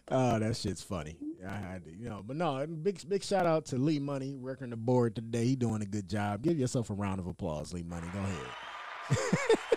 Oh, 0.10 0.38
that 0.38 0.58
shit's 0.58 0.84
funny. 0.84 1.16
I 1.48 1.56
had 1.56 1.86
to, 1.86 1.91
you 1.95 2.10
know, 2.10 2.22
but 2.28 2.36
no, 2.36 2.68
big 2.68 3.00
big 3.08 3.24
shout 3.24 3.45
out 3.45 3.66
to 3.68 3.78
Lee 3.78 4.00
Money 4.00 4.36
working 4.36 4.70
the 4.70 4.76
board 4.76 5.16
today. 5.16 5.45
He 5.45 5.56
doing 5.56 5.82
a 5.82 5.86
good 5.86 6.10
job. 6.10 6.41
Give 6.44 6.60
yourself 6.60 6.90
a 6.90 6.94
round 6.94 7.22
of 7.22 7.26
applause, 7.28 7.72
Lee 7.74 7.84
Money. 7.84 8.08
Go 8.14 8.20
ahead. 8.20 9.48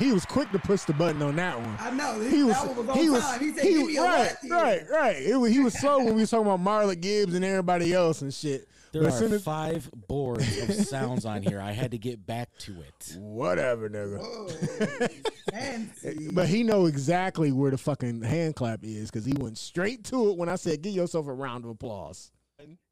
he 0.00 0.10
was 0.12 0.24
quick 0.24 0.50
to 0.50 0.58
push 0.58 0.82
the 0.82 0.92
button 0.94 1.22
on 1.22 1.36
that 1.36 1.56
one. 1.60 1.76
I 1.78 1.90
know. 1.90 2.18
He 2.20 2.42
was, 2.42 2.54
that 2.56 2.66
one 2.66 2.76
was 2.76 2.88
on 2.88 2.98
he 2.98 3.10
was. 3.10 3.36
He 3.36 3.52
said, 3.52 3.64
he 3.64 3.70
"Give 3.74 3.78
was- 3.82 3.86
me 3.88 3.96
a 3.98 4.02
right, 4.02 4.36
here?" 4.42 4.52
right, 4.54 4.82
right. 4.90 5.16
It 5.16 5.36
was, 5.36 5.52
he 5.52 5.60
was 5.60 5.74
slow 5.78 5.98
when 5.98 6.14
we 6.14 6.22
was 6.22 6.30
talking 6.30 6.46
about 6.50 6.60
Marla 6.64 7.00
Gibbs 7.00 7.34
and 7.34 7.44
everybody 7.44 7.92
else 7.92 8.22
and 8.22 8.34
shit. 8.34 8.66
There 8.92 9.02
But 9.04 9.22
are 9.22 9.34
as- 9.34 9.42
five 9.44 9.88
boards 10.08 10.58
of 10.62 10.74
sounds 10.74 11.24
on 11.24 11.42
here. 11.42 11.60
I 11.60 11.70
had 11.70 11.92
to 11.92 11.98
get 11.98 12.26
back 12.26 12.48
to 12.60 12.72
it. 12.80 13.16
whatever, 13.20 13.88
nigga. 13.88 14.18
Whoa. 14.18 15.06
Fancy. 15.52 16.28
But 16.32 16.48
he 16.48 16.64
know 16.64 16.86
exactly 16.86 17.52
where 17.52 17.70
the 17.70 17.78
fucking 17.78 18.22
hand 18.22 18.56
clap 18.56 18.80
is 18.82 19.10
because 19.10 19.24
he 19.24 19.34
went 19.38 19.58
straight 19.58 20.02
to 20.06 20.30
it 20.30 20.36
when 20.36 20.48
I 20.48 20.56
said, 20.56 20.82
"Give 20.82 20.92
yourself 20.94 21.28
a 21.28 21.32
round 21.32 21.64
of 21.64 21.70
applause." 21.70 22.32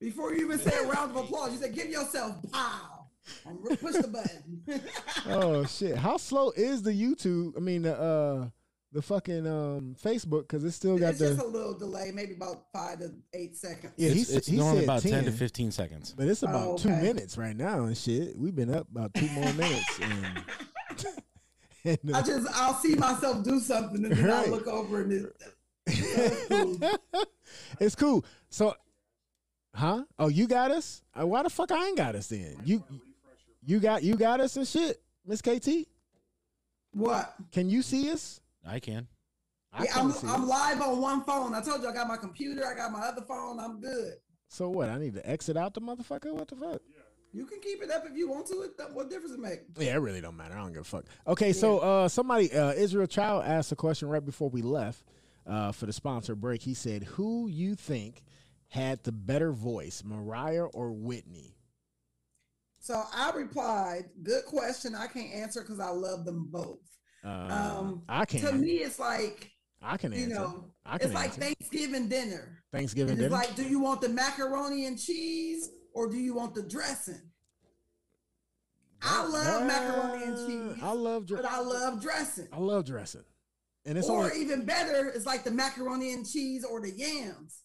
Before 0.00 0.32
you 0.32 0.46
even 0.46 0.58
said 0.58 0.84
a 0.84 0.86
round 0.86 1.10
of 1.10 1.16
applause, 1.16 1.52
you 1.52 1.58
said, 1.58 1.74
"Give 1.74 1.88
yourself 1.88 2.36
pow." 2.52 2.97
And 3.46 3.62
push 3.80 3.94
the 3.94 4.08
button. 4.08 4.82
oh 5.28 5.64
shit! 5.66 5.96
How 5.96 6.16
slow 6.16 6.50
is 6.56 6.82
the 6.82 6.92
YouTube? 6.92 7.56
I 7.56 7.60
mean 7.60 7.82
the 7.82 7.98
uh 7.98 8.48
the 8.92 9.02
fucking 9.02 9.46
um 9.46 9.94
Facebook 10.02 10.42
because 10.48 10.64
it 10.64 10.70
still 10.72 10.98
got 10.98 11.10
it's 11.10 11.18
just 11.18 11.40
a 11.40 11.46
little 11.46 11.76
delay, 11.78 12.10
maybe 12.14 12.32
about 12.34 12.64
five 12.72 12.98
to 13.00 13.12
eight 13.34 13.54
seconds. 13.56 13.92
yeah. 13.96 14.08
He, 14.10 14.20
It's, 14.22 14.30
s- 14.30 14.36
it's 14.36 14.46
he 14.48 14.56
normally 14.56 14.78
said 14.78 14.84
about 14.84 15.02
10. 15.02 15.24
to 15.26 15.32
15 15.32 15.70
seconds. 15.72 16.14
but 16.16 16.26
it's 16.26 16.42
about 16.42 16.66
Oh, 16.68 16.76
two 16.78 16.88
okay. 16.88 17.02
minutes 17.02 17.36
right 17.36 17.54
now 17.56 17.84
and 17.84 17.96
shit. 17.96 18.36
We've 18.38 18.54
been 18.56 18.72
up 18.74 18.86
about 18.90 19.12
two 19.14 19.28
more 19.28 19.52
minutes 19.52 20.00
and. 20.00 20.42
and, 21.84 22.14
uh, 22.14 22.18
I 22.18 22.22
just 22.22 22.48
I'll 22.54 22.74
see 22.74 22.94
myself 22.94 23.44
do 23.44 23.60
something 23.60 24.04
and 24.06 24.16
then 24.16 24.24
Right. 24.26 24.46
I'll 24.46 24.50
look 24.52 24.66
over 24.66 25.02
and 25.02 25.12
it, 25.12 25.36
it's 27.80 27.94
cool. 27.94 28.24
So, 28.50 28.74
Huh? 29.74 30.04
Oh, 30.18 30.28
you 30.28 30.48
got 30.48 30.70
us? 30.70 31.02
Uh, 31.14 31.26
why 31.26 31.42
the 31.42 31.50
fuck 31.50 31.70
I 31.70 31.86
ain't 31.88 31.96
got 31.96 32.14
us 32.16 32.26
then? 32.28 32.56
You 32.64 32.82
you 33.68 33.80
got 33.80 34.02
you 34.02 34.16
got 34.16 34.40
us 34.40 34.56
and 34.56 34.66
shit, 34.66 35.02
Miss 35.26 35.42
KT. 35.42 35.86
What? 36.92 37.34
Can 37.52 37.68
you 37.68 37.82
see 37.82 38.10
us? 38.10 38.40
I 38.66 38.80
can. 38.80 39.06
I 39.74 39.84
yeah, 39.84 39.90
I'm, 39.96 40.06
I'm 40.06 40.44
us. 40.44 40.48
live 40.48 40.80
on 40.80 41.00
one 41.02 41.22
phone. 41.22 41.54
I 41.54 41.60
told 41.60 41.82
you 41.82 41.88
I 41.88 41.92
got 41.92 42.08
my 42.08 42.16
computer. 42.16 42.66
I 42.66 42.74
got 42.74 42.90
my 42.90 43.00
other 43.00 43.20
phone. 43.20 43.60
I'm 43.60 43.78
good. 43.78 44.14
So 44.48 44.70
what? 44.70 44.88
I 44.88 44.96
need 44.96 45.12
to 45.14 45.30
exit 45.30 45.58
out 45.58 45.74
the 45.74 45.82
motherfucker. 45.82 46.32
What 46.32 46.48
the 46.48 46.56
fuck? 46.56 46.80
You 47.34 47.44
can 47.44 47.60
keep 47.60 47.82
it 47.82 47.90
up 47.90 48.04
if 48.10 48.16
you 48.16 48.30
want 48.30 48.46
to. 48.46 48.62
It, 48.62 48.72
what 48.94 49.10
difference 49.10 49.34
it 49.34 49.38
make? 49.38 49.60
Yeah, 49.78 49.96
it 49.96 49.98
really 49.98 50.22
don't 50.22 50.38
matter. 50.38 50.54
I 50.54 50.62
don't 50.62 50.72
give 50.72 50.80
a 50.80 50.84
fuck. 50.84 51.04
Okay, 51.26 51.52
so 51.52 51.80
uh, 51.80 52.08
somebody, 52.08 52.50
uh, 52.50 52.72
Israel 52.72 53.06
Child 53.06 53.44
asked 53.44 53.70
a 53.70 53.76
question 53.76 54.08
right 54.08 54.24
before 54.24 54.48
we 54.48 54.62
left 54.62 55.04
uh, 55.46 55.72
for 55.72 55.84
the 55.84 55.92
sponsor 55.92 56.34
break. 56.34 56.62
He 56.62 56.72
said, 56.72 57.04
"Who 57.04 57.48
you 57.48 57.74
think 57.74 58.22
had 58.68 59.04
the 59.04 59.12
better 59.12 59.52
voice, 59.52 60.02
Mariah 60.02 60.64
or 60.64 60.90
Whitney?" 60.90 61.57
So 62.80 63.02
I 63.12 63.30
replied, 63.32 64.10
"Good 64.22 64.44
question. 64.46 64.94
I 64.94 65.06
can't 65.08 65.32
answer 65.32 65.60
because 65.62 65.80
I 65.80 65.90
love 65.90 66.24
them 66.24 66.48
both." 66.50 66.78
Uh, 67.24 67.28
Um, 67.28 68.02
I 68.08 68.24
can. 68.24 68.40
To 68.42 68.52
me, 68.52 68.76
it's 68.78 68.98
like 68.98 69.50
I 69.82 69.96
can 69.96 70.12
you 70.12 70.24
answer. 70.24 70.34
know, 70.34 70.64
I 70.86 70.98
can 70.98 71.06
it's 71.08 71.14
like. 71.14 71.32
Thanksgiving 71.34 72.08
dinner. 72.08 72.62
Thanksgiving 72.72 73.14
it's 73.14 73.22
dinner. 73.22 73.34
like, 73.34 73.54
do 73.56 73.64
you 73.64 73.80
want 73.80 74.00
the 74.00 74.08
macaroni 74.08 74.86
and 74.86 74.98
cheese 74.98 75.70
or 75.94 76.08
do 76.08 76.16
you 76.18 76.34
want 76.34 76.54
the 76.54 76.62
dressing? 76.62 77.20
I 79.00 79.24
love 79.26 79.66
macaroni 79.66 80.24
and 80.24 80.36
cheese, 80.74 80.82
I 80.82 80.92
love 80.92 81.26
but 81.28 81.44
I 81.44 81.60
love 81.60 82.02
dressing. 82.02 82.48
I 82.52 82.58
love 82.58 82.84
dressing, 82.84 83.24
and 83.84 83.96
it's 83.96 84.08
or 84.08 84.24
only 84.24 84.40
even 84.40 84.64
better, 84.64 85.08
it's 85.08 85.24
like 85.26 85.44
the 85.44 85.52
macaroni 85.52 86.12
and 86.12 86.28
cheese 86.28 86.64
or 86.64 86.80
the 86.80 86.90
yams. 86.90 87.62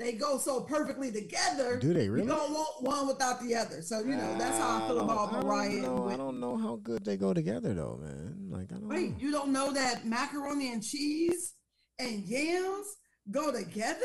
They 0.00 0.12
go 0.12 0.38
so 0.38 0.62
perfectly 0.62 1.12
together. 1.12 1.78
Do 1.78 1.92
they 1.92 2.08
really? 2.08 2.26
You 2.26 2.30
don't 2.30 2.52
want 2.52 2.82
one 2.82 3.06
without 3.06 3.38
the 3.42 3.54
other. 3.54 3.82
So 3.82 4.00
you 4.00 4.16
know 4.16 4.38
that's 4.38 4.56
how 4.56 4.82
I 4.82 4.88
feel 4.88 4.98
ah, 4.98 5.04
about 5.04 5.28
I 5.28 5.32
don't 5.32 5.44
Mariah. 5.46 5.82
know. 5.82 6.08
I 6.08 6.16
don't 6.16 6.40
know 6.40 6.56
how 6.56 6.76
good 6.76 7.04
they 7.04 7.18
go 7.18 7.34
together 7.34 7.74
though, 7.74 8.00
man. 8.02 8.46
Like 8.48 8.72
I 8.72 8.76
don't. 8.76 8.88
Wait, 8.88 9.20
you 9.20 9.30
don't 9.30 9.52
know 9.52 9.72
that 9.74 10.06
macaroni 10.06 10.72
and 10.72 10.82
cheese 10.82 11.52
and 11.98 12.24
yams 12.24 12.96
go 13.30 13.52
together? 13.52 14.00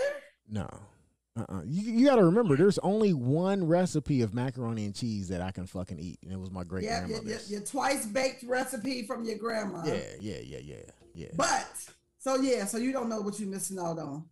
No. 0.49 0.67
Uh-uh. 1.37 1.61
You, 1.65 1.91
you 1.91 2.05
got 2.05 2.15
to 2.15 2.23
remember, 2.23 2.55
there's 2.55 2.79
only 2.79 3.13
one 3.13 3.65
recipe 3.67 4.21
of 4.21 4.33
macaroni 4.33 4.85
and 4.85 4.95
cheese 4.95 5.27
that 5.29 5.41
I 5.41 5.51
can 5.51 5.65
fucking 5.65 5.99
eat, 5.99 6.19
and 6.23 6.31
it 6.31 6.39
was 6.39 6.49
my 6.49 6.63
great 6.63 6.85
Yeah, 6.85 7.01
your, 7.01 7.09
your, 7.09 7.19
grandmother's. 7.19 7.51
your 7.51 7.61
twice 7.61 8.05
baked 8.05 8.43
recipe 8.43 9.05
from 9.05 9.25
your 9.25 9.37
grandma. 9.37 9.83
Yeah, 9.85 9.99
yeah, 10.21 10.37
yeah, 10.41 10.59
yeah, 10.59 10.75
yeah. 11.13 11.27
But 11.35 11.67
so 12.25 12.37
yeah, 12.37 12.65
so 12.65 12.79
you 12.79 12.91
don't 12.91 13.07
know 13.07 13.21
what 13.21 13.39
you're 13.39 13.47
missing 13.47 13.77
out 13.77 13.99
on. 13.99 14.23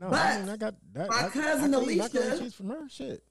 No, 0.00 0.08
but 0.08 0.14
I 0.14 0.38
mean, 0.40 0.48
I 0.48 0.56
got 0.56 0.74
that. 0.94 1.10
my 1.10 1.26
I- 1.26 1.28
cousin 1.28 1.74
I 1.74 1.80
can 1.80 1.90
eat 1.90 1.98
macaroni 1.98 2.00
and 2.00 2.32
Alicia- 2.32 2.38
cheese 2.44 2.54
from 2.54 2.70
her. 2.70 2.88
Shit. 2.88 3.22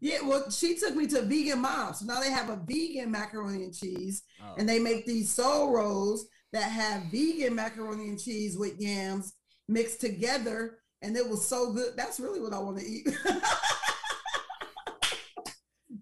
Yeah, 0.00 0.22
well, 0.24 0.50
she 0.50 0.74
took 0.78 0.96
me 0.96 1.06
to 1.08 1.20
Vegan 1.20 1.60
Mob. 1.60 1.94
So 1.94 2.06
now 2.06 2.18
they 2.20 2.30
have 2.30 2.48
a 2.48 2.56
vegan 2.56 3.10
macaroni 3.10 3.64
and 3.64 3.74
cheese, 3.76 4.22
Oh. 4.42 4.54
and 4.56 4.66
they 4.66 4.78
make 4.78 5.04
these 5.04 5.30
soul 5.30 5.70
rolls 5.70 6.26
that 6.52 6.62
have 6.64 7.02
vegan 7.12 7.54
macaroni 7.54 8.08
and 8.08 8.18
cheese 8.18 8.56
with 8.56 8.80
yams 8.80 9.34
mixed 9.68 10.00
together, 10.00 10.78
and 11.02 11.14
it 11.14 11.28
was 11.28 11.46
so 11.46 11.74
good. 11.74 11.92
That's 11.94 12.18
really 12.20 12.40
what 12.40 12.54
I 12.54 12.58
want 12.58 12.78
to 12.78 12.86
eat. 12.86 13.06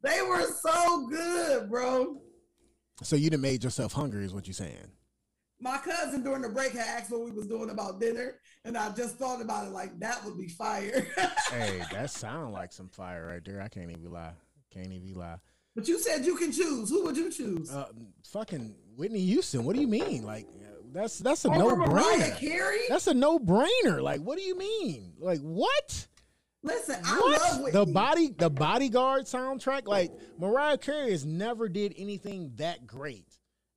they 0.05 0.23
were 0.23 0.47
so 0.63 1.07
good, 1.09 1.69
bro. 1.69 2.23
So 3.03 3.17
you 3.17 3.29
done 3.29 3.41
made 3.41 3.65
yourself 3.65 3.93
hungry, 3.93 4.25
is 4.25 4.33
what 4.33 4.47
you're 4.47 4.55
saying? 4.55 4.93
My 5.63 5.77
cousin 5.79 6.23
during 6.23 6.43
the 6.43 6.49
break 6.49 6.73
had 6.73 6.87
asked 6.87 7.11
what 7.11 7.23
we 7.23 7.31
was 7.31 7.47
doing 7.47 7.71
about 7.71 8.01
dinner, 8.01 8.37
and 8.65 8.77
I 8.79 8.91
just 8.95 9.17
thought 9.17 9.43
about 9.43 9.67
it 9.67 9.71
like 9.73 9.99
that 10.01 10.25
would 10.25 10.39
be 10.39 10.49
fire. 10.49 11.07
hey, 11.51 11.83
that 11.93 12.11
sound 12.11 12.53
like 12.53 12.73
some 12.73 12.89
fire 12.89 13.27
right 13.27 13.45
there. 13.45 13.61
I 13.61 13.69
can't 13.69 13.91
even 13.91 14.11
lie. 14.11 14.33
Can't 14.73 14.93
even 14.93 15.13
lie. 15.15 15.37
but 15.75 15.87
you 15.89 15.99
said 15.99 16.25
you 16.25 16.37
can 16.37 16.51
choose. 16.53 16.89
Who 16.89 17.05
would 17.05 17.17
you 17.17 17.31
choose? 17.31 17.71
Uh, 17.71 17.89
fucking 18.33 18.75
Whitney 18.97 19.21
Houston. 19.21 19.65
What 19.65 19.75
do 19.77 19.83
you 19.83 19.89
mean? 19.89 20.25
Like 20.25 20.47
that's 20.93 21.19
that's 21.19 21.45
a 21.45 21.49
Over 21.51 21.77
no 21.77 21.85
brainer. 21.87 22.79
That's 22.89 23.07
a 23.07 23.15
no 23.15 23.39
brainer. 23.39 24.01
Like 24.01 24.21
what 24.23 24.39
do 24.39 24.45
you 24.45 24.57
mean? 24.57 25.13
Like 25.19 25.41
what? 25.41 26.07
Listen, 26.63 26.97
I 27.05 27.19
What? 27.19 27.41
love 27.41 27.61
Whitney. 27.63 27.81
the 27.81 27.87
body 27.93 28.29
the 28.37 28.51
bodyguard 28.51 29.25
soundtrack. 29.25 29.87
Like 29.87 30.13
Mariah 30.39 30.79
Carey 30.79 31.11
has 31.11 31.25
never 31.27 31.69
did 31.69 31.95
anything 31.99 32.53
that 32.57 32.87
great 32.87 33.30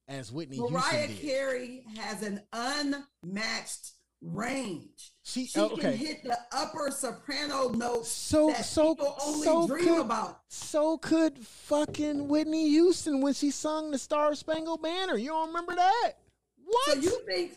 as 0.07 0.31
Whitney 0.31 0.59
Mariah 0.59 1.07
Houston 1.07 1.07
did. 1.07 1.21
Carey 1.21 1.83
has 1.97 2.23
an 2.23 2.41
unmatched 2.51 3.91
range. 4.21 5.11
She, 5.23 5.45
She 5.47 5.59
oh, 5.59 5.69
can 5.69 5.93
hit 5.93 6.23
the 6.23 6.37
upper 6.51 6.91
soprano 6.91 7.69
notes 7.69 8.09
So 8.09 8.47
that 8.47 8.65
so 8.65 8.95
people 8.95 9.15
only 9.23 9.45
so 9.45 9.67
dream 9.67 9.85
could, 9.85 10.01
about. 10.01 10.39
So 10.49 10.97
could 10.97 11.37
fucking 11.39 12.27
Whitney 12.27 12.69
Houston 12.69 13.21
when 13.21 13.33
she 13.33 13.51
sung 13.51 13.91
the 13.91 13.97
Star 13.97 14.35
Spangled 14.35 14.81
Banner. 14.81 15.17
You 15.17 15.29
don't 15.29 15.47
remember 15.47 15.75
that? 15.75 16.11
What? 16.65 16.93
So 16.93 16.99
you 16.99 17.21
think? 17.25 17.53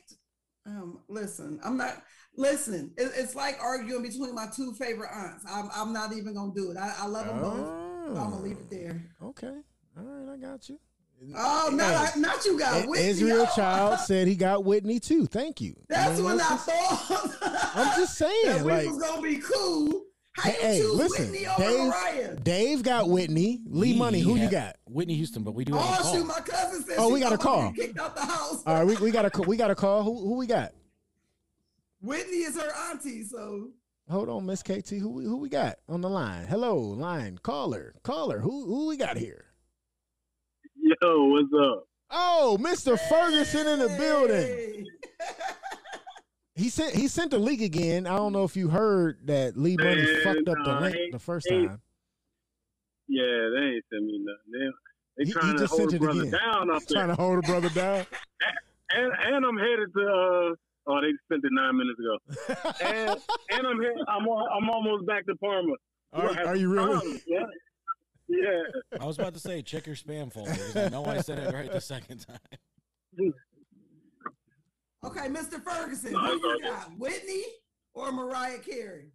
Um, 0.67 1.01
listen, 1.09 1.61
I'm 1.65 1.77
not. 1.77 2.03
Listen, 2.39 2.93
it, 2.99 3.13
it's 3.17 3.35
like 3.35 3.57
arguing 3.63 4.03
between 4.03 4.35
my 4.35 4.47
two 4.55 4.73
favorite 4.75 5.11
aunts. 5.11 5.45
I'm, 5.49 5.71
I'm 5.75 5.93
not 5.93 6.13
even 6.13 6.35
gonna 6.35 6.53
do 6.55 6.71
it. 6.71 6.77
I, 6.77 6.95
I 7.01 7.07
love 7.07 7.27
them 7.27 7.41
both. 7.41 7.57
So 7.57 8.21
I'm 8.21 8.31
gonna 8.31 8.43
leave 8.43 8.59
it 8.59 8.71
there. 8.71 9.03
Okay. 9.23 9.55
All 9.97 10.05
right, 10.05 10.35
I 10.35 10.37
got 10.37 10.69
you. 10.69 10.79
Oh, 11.35 11.71
not 11.73 12.11
Hey, 12.11 12.21
not 12.21 12.45
you 12.45 12.59
got 12.59 12.73
I- 12.75 12.87
Whitney. 12.87 13.07
Israel 13.07 13.47
Oh, 13.49 13.53
Child 13.57 14.01
said 14.01 14.29
he 14.29 14.37
got 14.37 14.65
Whitney 14.65 15.01
too. 15.01 15.27
Thank 15.27 15.61
you. 15.61 15.75
That's 15.89 16.17
mean, 16.17 16.25
when 16.25 16.35
I 16.41 16.49
that's 16.49 16.67
just- 16.67 17.39
thought 17.39 17.73
I'm 17.75 18.01
just 18.01 18.17
saying, 18.19 18.47
that 18.47 18.63
we 18.65 18.73
like, 18.73 18.87
was 18.89 18.99
gonna 18.99 19.23
be 19.23 19.37
cool. 19.39 20.03
How 20.33 20.51
you 20.51 20.57
hey, 20.61 20.83
listen, 20.83 21.31
Whitney 21.33 21.47
over 21.47 21.63
Dave, 21.63 21.89
Mariah? 21.89 22.37
Dave 22.37 22.83
got 22.83 23.09
Whitney. 23.09 23.63
Lee 23.67 23.93
He 23.95 23.99
Money, 23.99 24.21
who 24.21 24.37
you 24.37 24.51
got? 24.51 24.77
Whitney 24.87 25.15
Houston, 25.15 25.43
but 25.43 25.55
we 25.55 25.65
do 25.65 25.75
oh, 25.75 25.79
have 25.79 25.89
a 25.89 26.01
Oh 26.01 26.03
call. 26.03 26.15
shoot, 26.15 26.27
my 26.27 26.41
cousin 26.41 26.83
said. 26.85 26.97
Oh, 26.99 27.11
we 27.11 27.21
got 27.21 27.33
a 27.33 27.39
call. 27.39 27.73
Kicked 27.73 27.99
out 27.99 28.15
the 28.15 28.21
house. 28.21 28.63
All 28.67 28.75
right, 28.75 28.85
we, 28.87 28.97
we 28.97 29.11
got 29.11 29.25
a 29.25 29.43
we 29.43 29.57
got 29.57 29.71
a 29.71 29.75
call. 29.75 30.03
Who 30.03 30.15
who 30.29 30.37
we 30.37 30.47
got? 30.47 30.73
Whitney 32.03 32.39
is 32.43 32.61
her 32.61 32.71
auntie, 32.91 33.25
so 33.25 33.71
Hold 34.11 34.29
on, 34.29 34.47
Miss 34.47 34.63
KT. 34.63 34.91
Who 34.91 35.09
we- 35.09 35.25
who 35.25 35.39
we 35.39 35.49
got 35.49 35.79
on 35.89 36.01
the 36.01 36.09
line? 36.11 36.47
Hello, 36.47 36.77
line 36.79 37.39
caller, 37.43 37.95
caller. 38.03 38.39
Who 38.39 38.67
who 38.67 38.87
we 38.89 38.97
got 38.97 39.17
here? 39.17 39.46
Yo, 40.87 41.25
what's 41.25 41.49
up? 41.61 41.85
Oh, 42.11 42.57
Mr. 42.61 42.97
Ferguson 43.09 43.67
in 43.67 43.79
the 43.81 43.89
building. 43.99 44.87
He 46.55 46.69
sent 46.71 46.95
he 46.95 47.09
sent 47.09 47.33
the 47.33 47.39
leak 47.39 47.61
again. 47.61 48.07
I 48.07 48.17
don't 48.17 48.33
know 48.33 48.45
if 48.45 48.57
you 48.57 48.69
heard 48.69 49.27
that 49.27 49.57
Lee 49.57 49.77
Money 49.77 49.97
Man, 50.05 50.23
fucked 50.23 50.49
up 50.49 50.57
the 50.65 50.73
nah, 50.73 50.81
link 50.81 50.97
the 51.13 51.19
first 51.19 51.49
time. 51.51 51.81
Yeah, 53.09 53.25
they 53.25 53.65
ain't 53.75 53.85
sent 53.93 54.05
me 54.05 54.21
nothing. 54.25 54.53
They, 54.53 54.69
they 55.19 55.25
He, 55.27 55.33
trying 55.33 55.53
he 55.53 55.59
to 55.59 55.67
hold 55.67 55.93
a 55.93 55.99
brother 55.99 56.21
again. 56.23 56.33
down 56.33 56.71
up 56.71 56.83
Trying 56.89 57.09
to 57.09 57.15
hold 57.17 57.39
a 57.39 57.43
brother 57.43 57.69
down. 57.71 58.07
And 58.89 59.13
and 59.21 59.45
I'm 59.45 59.59
headed 59.59 59.93
to. 59.97 60.01
uh 60.01 60.55
Oh, 60.89 61.01
they 61.01 61.09
sent 61.29 61.45
it 61.45 61.51
nine 61.51 61.77
minutes 61.77 61.99
ago. 61.99 62.71
and 62.89 63.11
and 63.51 63.67
I'm 63.67 63.81
here. 63.81 63.93
I'm 64.07 64.23
I'm 64.23 64.71
almost 64.71 65.05
back 65.07 65.27
to 65.27 65.35
Parma. 65.35 65.73
Are- 66.13 66.47
are 66.47 66.55
you 66.57 66.75
some 66.77 66.89
really? 66.89 67.01
fun, 67.01 67.21
Yeah. 67.27 67.43
Yeah. 68.29 68.99
I 69.01 69.05
was 69.05 69.19
about 69.19 69.35
to 69.35 69.41
say, 69.41 69.63
check 69.63 69.87
your 69.87 69.97
spam 69.97 70.33
folder. 70.33 70.53
I 70.75 70.89
know 70.89 71.05
I 71.05 71.21
said 71.21 71.39
it 71.39 71.53
right 71.55 71.71
the 71.71 71.81
second 71.81 72.27
time. 72.27 73.33
okay, 75.05 75.29
Mr. 75.29 75.63
Ferguson, 75.63 76.13
No, 76.13 76.19
who 76.21 76.33
you 76.35 76.61
got? 76.63 76.91
Whitney 76.99 77.45
or 77.95 78.11
Mariah 78.13 78.59
Carey? 78.59 79.13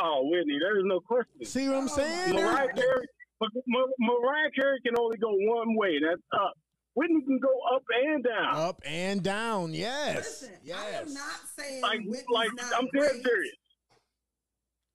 Oh, 0.00 0.28
Whitney, 0.30 0.58
there 0.60 0.78
is 0.78 0.84
no 0.86 1.00
question. 1.00 1.44
See 1.44 1.68
what 1.68 1.78
I'm 1.78 1.84
oh, 1.84 1.86
saying? 1.88 2.34
Mariah 2.34 2.68
Carey, 2.74 3.06
but 3.40 3.48
Mar- 3.66 3.86
Mariah 3.98 4.50
Carey 4.54 4.78
can 4.84 4.94
only 4.98 5.16
go 5.18 5.30
one 5.30 5.74
way. 5.76 5.98
That's 6.00 6.22
up. 6.34 6.52
Whitney 6.94 7.22
can 7.22 7.38
go 7.40 7.48
up 7.74 7.82
and 8.04 8.24
down. 8.24 8.56
Up 8.56 8.80
and 8.86 9.22
down, 9.22 9.74
yes. 9.74 10.16
Listen, 10.42 10.56
I 10.74 10.90
am 11.00 11.12
not 11.12 11.40
saying 11.58 11.82
Like, 11.82 11.98
Whitney's 12.00 12.24
like 12.30 12.48
not 12.56 12.72
I'm 12.74 12.84
dead 12.84 13.10
great. 13.10 13.24
serious. 13.24 13.56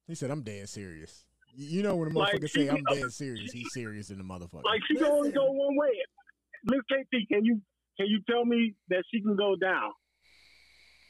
He 0.08 0.16
said, 0.16 0.32
I'm 0.32 0.42
dead 0.42 0.68
serious. 0.70 1.26
You 1.54 1.78
you 1.78 1.84
know 1.84 1.96
when 1.96 2.12
a 2.12 2.18
Like, 2.18 2.34
motherfucker 2.34 2.50
say 2.50 2.70
I'm 2.70 2.84
dead 2.84 3.12
serious, 3.12 3.52
he's 3.52 3.72
serious 3.74 4.10
in 4.10 4.18
the 4.18 4.24
motherfucker. 4.24 4.64
Like 4.64 4.82
she 4.88 4.96
can 4.96 5.06
only 5.06 5.32
go 5.32 5.46
one 5.46 5.76
way. 5.76 5.90
Miss 6.66 6.82
KT, 6.82 7.28
can 7.32 7.46
you 7.46 7.62
can 7.98 8.08
you 8.08 8.22
tell 8.30 8.46
me 8.46 8.76
that 8.90 9.04
she 9.12 9.22
can 9.22 9.36
go 9.36 9.56
down? 9.56 9.92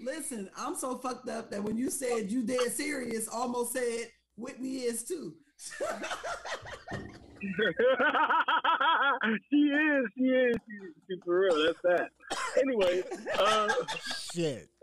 Listen, 0.03 0.49
I'm 0.57 0.75
so 0.75 0.97
fucked 0.97 1.29
up 1.29 1.51
that 1.51 1.63
when 1.63 1.77
you 1.77 1.89
said 1.89 2.31
you 2.31 2.43
dead 2.43 2.71
serious, 2.71 3.27
almost 3.27 3.73
said 3.73 4.07
Whitney 4.35 4.77
is 4.77 5.03
too. 5.03 5.35
she 9.49 9.57
is, 9.57 10.05
she 10.17 10.23
is, 10.23 10.55
she, 10.67 10.77
she 11.07 11.19
for 11.25 11.39
real. 11.39 11.65
That's 11.65 11.79
that. 11.83 12.09
Anyway, 12.61 13.03
uh, 13.39 13.67
Shit. 14.33 14.69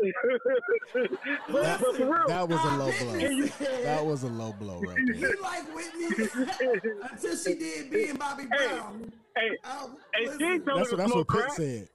but, 1.50 1.62
That, 1.62 1.80
but 1.80 1.96
for 1.96 2.05
real, 2.05 2.26
that 2.28 2.48
was 2.48 2.60
a 2.64 2.76
low 2.76 2.92
blow. 2.98 3.82
That 3.84 4.05
was 4.06 4.22
a 4.24 4.28
low 4.28 4.52
blow 4.59 4.80
right 4.80 4.96
there. 5.06 5.14
He 5.14 5.26
like 5.40 5.74
Whitney 5.74 6.06
until 7.10 7.36
she 7.36 7.55
did 7.55 7.90
being 7.90 8.16
Bobby 8.16 8.46
Brown. 8.46 9.12
hey, 9.36 9.42
hey, 9.64 10.24
she 10.24 10.26
listen. 10.26 10.42
ain't 10.44 10.64
tell 10.64 10.78
her 10.78 10.80
That's 10.84 10.90
to 10.90 10.96
what 10.96 10.98
that's 10.98 11.14
what 11.14 11.26
smoke 11.26 11.28
Pitt 11.28 11.40
crack. 11.40 11.52
said. 11.52 11.88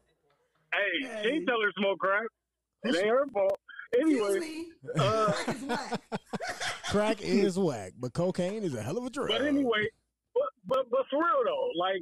Hey, 0.73 1.21
she 1.23 1.29
ain't 1.29 1.47
tell 1.47 1.61
her 1.61 1.67
to 1.67 1.73
smoke 1.77 1.99
crack. 1.99 2.27
It 2.85 2.95
ain't 2.95 3.07
her 3.07 3.25
fault. 3.33 3.59
Excuse 3.93 4.35
Anyway, 4.35 4.39
me. 4.39 4.71
uh, 4.99 5.31
Crack 5.31 5.47
is 5.55 5.63
whack. 5.67 6.01
crack 6.89 7.21
is 7.21 7.59
whack, 7.59 7.91
but 7.99 8.13
cocaine 8.13 8.63
is 8.63 8.73
a 8.73 8.81
hell 8.81 8.97
of 8.97 9.05
a 9.05 9.09
drug. 9.09 9.29
But 9.29 9.41
anyway, 9.43 9.87
but, 10.33 10.49
but 10.65 10.89
but 10.89 11.01
for 11.09 11.19
real 11.19 11.43
though, 11.45 11.69
like, 11.79 12.01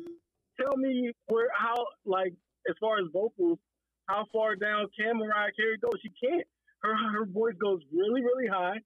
tell 0.59 0.75
me 0.77 1.11
where 1.27 1.49
how 1.57 1.85
like 2.05 2.33
as 2.69 2.75
far 2.79 2.97
as 2.99 3.05
vocals, 3.11 3.59
how 4.07 4.25
far 4.33 4.55
down 4.55 4.87
can 4.97 5.17
Mariah 5.17 5.51
Carey 5.57 5.77
go? 5.81 5.89
She 6.01 6.09
can't. 6.23 6.45
Her 6.81 6.95
her 6.95 7.25
voice 7.25 7.55
goes 7.61 7.81
really 7.93 8.21
really 8.21 8.47
high, 8.47 8.77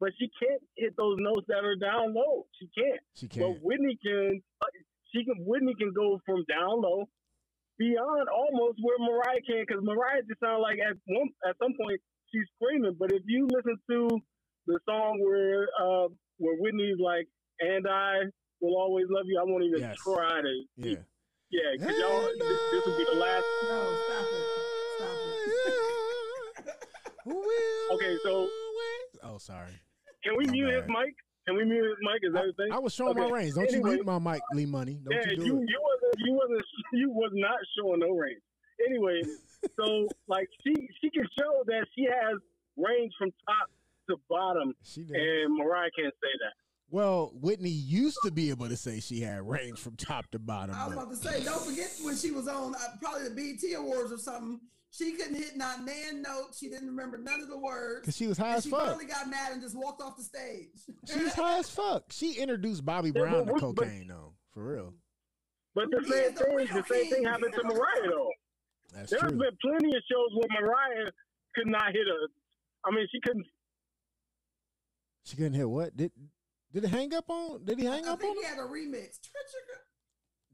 but 0.00 0.10
she 0.18 0.28
can't 0.42 0.62
hit 0.76 0.94
those 0.96 1.16
notes 1.20 1.46
that 1.48 1.64
are 1.64 1.76
down 1.76 2.14
low. 2.14 2.46
She 2.60 2.68
can't. 2.76 3.00
She 3.14 3.28
can't. 3.28 3.54
But 3.54 3.62
Whitney 3.62 3.98
can. 4.02 4.42
uh, 4.62 4.66
She 5.14 5.24
can. 5.24 5.36
Whitney 5.46 5.74
can 5.78 5.92
go 5.94 6.20
from 6.26 6.44
down 6.48 6.82
low 6.82 7.08
beyond 7.78 8.28
almost 8.28 8.78
where 8.82 8.98
Mariah 8.98 9.40
can, 9.46 9.62
because 9.66 9.82
Mariah 9.84 10.22
just 10.28 10.40
sounds 10.40 10.60
like 10.62 10.78
at 10.82 10.96
one 11.06 11.28
at 11.48 11.54
some 11.62 11.72
point 11.80 12.00
she's 12.32 12.46
screaming. 12.56 12.96
But 12.98 13.12
if 13.12 13.22
you 13.26 13.46
listen 13.50 13.76
to 13.90 14.20
the 14.66 14.78
song 14.86 15.20
where 15.24 15.68
uh, 15.80 16.08
where 16.38 16.56
Whitney's 16.58 16.98
like, 17.00 17.26
"And 17.60 17.86
I 17.88 18.24
will 18.60 18.76
always 18.76 19.06
love 19.10 19.24
you," 19.26 19.38
I 19.40 19.44
won't 19.44 19.64
even 19.64 19.80
Yes. 19.80 19.96
try 20.04 20.40
to. 20.42 20.54
Yeah. 20.76 21.02
Yeah, 21.50 21.72
because 21.72 21.96
y'all, 21.98 22.28
this, 22.36 22.58
this 22.72 22.82
will 22.84 22.96
be 22.98 23.06
the 23.10 23.18
last. 23.18 23.44
No, 23.70 23.96
stop 24.04 24.26
it. 24.32 24.46
Stop 24.96 25.18
it. 25.24 25.74
Okay, 27.92 28.16
so 28.22 28.48
Oh, 29.22 29.38
sorry. 29.38 29.72
can 30.22 30.36
we 30.36 30.44
My 30.46 30.52
mute 30.52 30.74
his 30.74 30.84
mic? 30.88 31.14
Can 31.46 31.56
we 31.56 31.64
mute 31.64 31.84
his 31.84 31.96
mic? 32.00 32.20
Is 32.22 32.32
that 32.34 32.44
the 32.46 32.52
thing? 32.52 32.72
I 32.72 32.78
was 32.78 32.92
showing 32.94 33.16
my 33.16 33.24
Okay. 33.24 33.32
range. 33.32 33.54
Don't 33.54 33.68
Anyway, 33.68 33.90
you 33.90 33.96
mute 33.96 34.06
my 34.06 34.18
mic, 34.18 34.42
Lee 34.52 34.66
Money. 34.66 35.00
Don't 35.02 35.14
yeah, 35.14 35.30
you 35.30 35.36
do 35.36 35.42
you, 35.44 35.56
it. 35.62 35.68
you 35.68 35.80
wasn't 35.80 36.14
you 36.18 36.32
wasn't 36.32 36.64
you 36.92 37.10
was 37.10 37.32
not 37.34 37.58
showing 37.76 38.00
no 38.00 38.10
range. 38.10 38.40
Anyway, 38.86 39.22
so 39.76 40.08
like 40.28 40.48
she 40.64 40.74
she 41.00 41.10
can 41.10 41.24
show 41.38 41.62
that 41.66 41.86
she 41.94 42.04
has 42.04 42.38
range 42.76 43.12
from 43.18 43.30
top 43.46 43.68
to 44.10 44.16
bottom, 44.28 44.74
She 44.82 45.02
did. 45.04 45.16
and 45.16 45.56
Mariah 45.56 45.90
can't 45.96 46.14
say 46.14 46.30
that. 46.42 46.52
Well, 46.90 47.32
Whitney 47.34 47.68
used 47.68 48.18
to 48.24 48.30
be 48.30 48.48
able 48.50 48.68
to 48.68 48.76
say 48.76 49.00
she 49.00 49.20
had 49.20 49.46
range 49.46 49.78
from 49.78 49.96
top 49.96 50.30
to 50.30 50.38
bottom. 50.38 50.74
I 50.74 50.86
was 50.86 50.94
but- 50.96 51.02
about 51.02 51.10
to 51.10 51.16
say, 51.16 51.44
don't 51.44 51.60
forget 51.62 51.90
when 52.02 52.16
she 52.16 52.30
was 52.30 52.48
on 52.48 52.74
uh, 52.74 52.78
probably 53.00 53.28
the 53.28 53.34
BT 53.34 53.74
Awards 53.74 54.10
or 54.12 54.16
something. 54.18 54.60
She 54.90 55.12
couldn't 55.12 55.34
hit 55.34 55.54
not 55.54 55.84
nan 55.84 56.22
notes. 56.22 56.58
She 56.58 56.70
didn't 56.70 56.86
remember 56.88 57.18
none 57.18 57.42
of 57.42 57.48
the 57.48 57.58
words. 57.58 58.06
'Cause 58.06 58.16
she 58.16 58.26
was 58.26 58.38
high 58.38 58.48
And 58.48 58.56
as 58.56 58.64
she 58.64 58.70
fuck. 58.70 58.80
She 58.80 58.86
finally 58.86 59.04
got 59.04 59.28
mad 59.28 59.52
and 59.52 59.60
just 59.60 59.76
walked 59.76 60.00
off 60.00 60.16
the 60.16 60.22
stage. 60.22 60.68
She's 61.06 61.34
high 61.34 61.58
as 61.58 61.68
fuck. 61.68 62.04
She 62.10 62.32
introduced 62.38 62.86
Bobby 62.86 63.12
Yeah, 63.14 63.20
Brown 63.20 63.46
to 63.48 63.52
but- 63.52 63.60
but- 63.60 63.76
cocaine, 63.84 64.08
though. 64.08 64.32
For 64.54 64.64
real. 64.72 64.94
But 65.74 65.90
the 65.90 66.02
same 66.08 66.32
thing, 66.32 66.56
the 66.74 66.84
same 66.88 67.10
thing 67.10 67.24
happened 67.24 67.52
to 67.52 67.64
Mariah 67.64 68.08
though. 68.08 68.30
That's 68.94 69.10
There's 69.10 69.22
true. 69.22 69.30
been 69.32 69.56
plenty 69.60 69.88
of 69.96 70.02
shows 70.10 70.30
where 70.34 70.60
Mariah 70.62 71.10
could 71.54 71.66
not 71.66 71.92
hit 71.92 72.06
a. 72.06 72.28
I 72.86 72.90
mean, 72.94 73.06
she 73.12 73.20
couldn't. 73.20 73.46
She 75.24 75.36
couldn't 75.36 75.54
hit 75.54 75.68
what? 75.68 75.96
Did 75.96 76.10
did 76.72 76.84
it 76.84 76.88
hang 76.88 77.12
up 77.14 77.28
on? 77.28 77.64
Did 77.64 77.78
he 77.78 77.84
hang 77.84 78.06
I 78.06 78.12
up 78.12 78.14
on 78.14 78.18
think 78.20 78.36
her? 78.36 78.42
he 78.42 78.48
had 78.48 78.58
a 78.58 78.68
remix. 78.68 79.18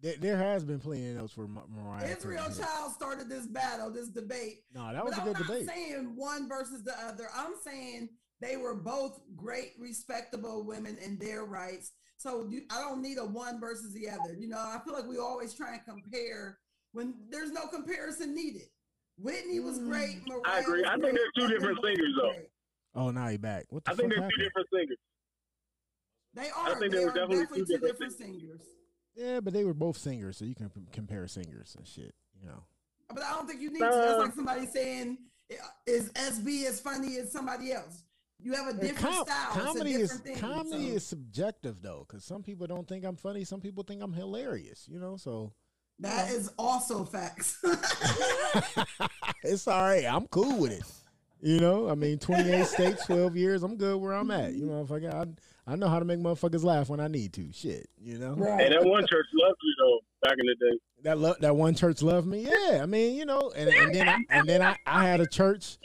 There, 0.03 0.15
there 0.21 0.37
has 0.37 0.65
been 0.65 0.81
plenty 0.81 1.11
of 1.11 1.17
those 1.17 1.33
for 1.33 1.47
Ma- 1.49 1.63
Mariah. 1.69 2.07
Israel 2.17 2.45
Child 2.45 2.93
started 2.93 3.29
this 3.29 3.47
battle, 3.47 3.91
this 3.91 4.09
debate. 4.09 4.65
No, 4.75 4.93
that 4.93 5.03
was 5.05 5.15
But 5.15 5.23
a 5.23 5.25
good 5.29 5.37
I'm 5.37 5.43
not 5.43 5.49
debate. 5.53 5.69
saying 5.69 6.13
one 6.17 6.49
versus 6.49 6.83
the 6.85 6.93
other. 7.07 7.29
I'm 7.35 7.53
saying 7.65 8.11
they 8.41 8.57
were 8.57 8.75
both 8.75 9.21
great, 9.35 9.73
respectable 9.79 10.63
women 10.67 10.99
in 11.03 11.17
their 11.19 11.45
rights. 11.45 11.93
So 12.19 12.47
you, 12.51 12.63
I 12.71 12.81
don't 12.81 13.01
need 13.01 13.17
a 13.19 13.25
one 13.25 13.59
versus 13.61 13.95
the 13.95 14.09
other. 14.11 14.35
You 14.39 14.49
know, 14.49 14.59
I 14.59 14.79
feel 14.85 14.93
like 14.95 15.07
we 15.07 15.19
always 15.19 15.55
try 15.55 15.73
and 15.75 15.85
compare 15.85 16.59
when 16.95 17.15
there's 17.31 17.51
no 17.51 17.67
comparison 17.67 18.35
needed. 18.35 18.69
Whitney 19.19 19.61
was 19.61 19.79
mm. 19.79 19.89
great. 19.91 20.27
Mariah 20.27 20.41
I 20.47 20.59
agree. 20.61 20.81
was 20.81 20.89
I 20.89 20.93
think 20.93 21.03
great, 21.03 21.15
there's 21.15 21.31
two 21.37 21.45
and 21.45 21.53
different 21.53 21.79
singers 21.85 22.15
though. 22.21 22.33
Oh, 22.97 23.11
now 23.11 23.29
he 23.29 23.37
back. 23.37 23.67
What 23.69 23.85
the 23.85 23.91
I 23.91 23.95
think 23.95 24.13
fuck 24.13 24.21
there's 24.21 24.33
two 24.37 24.45
different 24.45 24.69
singers. 24.73 24.99
They 26.35 26.51
I 26.51 26.71
are. 26.71 26.79
think 26.79 26.93
they 26.93 26.99
there 26.99 27.07
were 27.07 27.13
are 27.13 27.15
definitely 27.15 27.37
definitely, 27.45 27.59
two 27.61 27.67
two 27.67 27.73
different 27.73 27.93
different 27.93 28.13
singers. 28.13 28.61
Yeah, 29.15 29.41
but 29.41 29.53
they 29.53 29.65
were 29.65 29.75
both 29.75 29.97
singers, 29.97 30.37
so 30.37 30.45
you 30.45 30.55
can 30.55 30.71
compare 30.93 31.29
singers 31.29 31.77
and 31.77 31.87
shit. 31.87 32.15
You 32.41 32.49
know. 32.49 32.65
But 33.13 33.23
I 33.23 33.31
don't 33.31 33.47
think 33.47 33.61
you 33.61 33.71
need 33.71 33.81
to. 33.81 33.85
That's 33.85 34.19
like 34.19 34.35
somebody 34.35 34.67
saying, 34.67 35.19
"Is 35.87 36.11
SB 36.13 36.67
as 36.67 36.81
funny 36.81 37.19
as 37.19 37.31
somebody 37.31 37.73
else?" 37.73 38.05
You 38.41 38.53
have 38.55 38.67
a 38.67 38.71
uh, 38.71 38.73
different 38.73 38.99
com- 38.99 39.27
style. 39.27 39.53
comedy 39.53 39.93
it's 39.93 40.13
a 40.13 40.15
is 40.17 40.21
thing. 40.21 40.37
comedy 40.37 40.91
so 40.91 40.97
is 40.97 41.07
subjective 41.07 41.81
though, 41.83 42.05
because 42.09 42.25
some 42.25 42.43
people 42.43 42.67
don't 42.67 42.89
think 42.89 43.05
I'm 43.05 43.17
funny, 43.17 43.45
some 43.45 43.61
people 43.61 43.85
think 43.85 44.03
I'm 44.03 44.13
hilarious. 44.13 44.89
You 44.91 44.99
know, 44.99 45.17
so 45.17 45.53
that 46.01 46.31
is 46.31 46.51
also 46.59 47.05
facts. 47.05 47.59
it's 49.43 49.69
all 49.69 49.83
right. 49.83 50.05
I'm 50.05 50.27
cool 50.29 50.59
with 50.59 50.73
it. 50.73 50.83
You 51.41 51.61
know, 51.61 51.91
I 51.91 51.95
mean, 51.95 52.19
28 52.19 52.67
states, 52.67 53.07
12 53.07 53.37
years. 53.37 53.63
I'm 53.63 53.77
good 53.77 54.01
where 54.01 54.15
I'm 54.15 54.31
at. 54.31 54.55
You 54.55 54.65
motherfucker, 54.65 55.13
I, 55.13 55.27
I 55.71 55.77
know 55.77 55.89
how 55.89 55.99
to 55.99 56.05
make 56.05 56.19
motherfuckers 56.19 56.65
laugh 56.65 56.89
when 56.89 57.01
I 57.01 57.09
need 57.09 57.35
to. 57.35 57.53
Shit, 57.53 57.87
you 58.01 58.19
know. 58.19 58.35
Hey, 58.35 58.71
that 58.71 58.83
one 58.83 59.07
church 59.07 59.27
loved 59.35 59.59
you 59.63 59.75
though 59.79 60.01
back 60.23 60.39
in 60.39 60.47
the 60.47 60.55
day. 60.55 60.79
That 61.03 61.19
lo- 61.19 61.35
that 61.41 61.55
one 61.55 61.75
church 61.75 62.01
loved 62.01 62.27
me. 62.27 62.49
Yeah, 62.49 62.81
I 62.83 62.87
mean, 62.87 63.15
you 63.15 63.27
know, 63.27 63.53
and, 63.55 63.69
and 63.69 63.95
then 63.95 64.09
I, 64.09 64.19
and 64.31 64.49
then 64.49 64.63
I, 64.63 64.77
I 64.87 65.05
had 65.05 65.21
a 65.21 65.27
church 65.27 65.77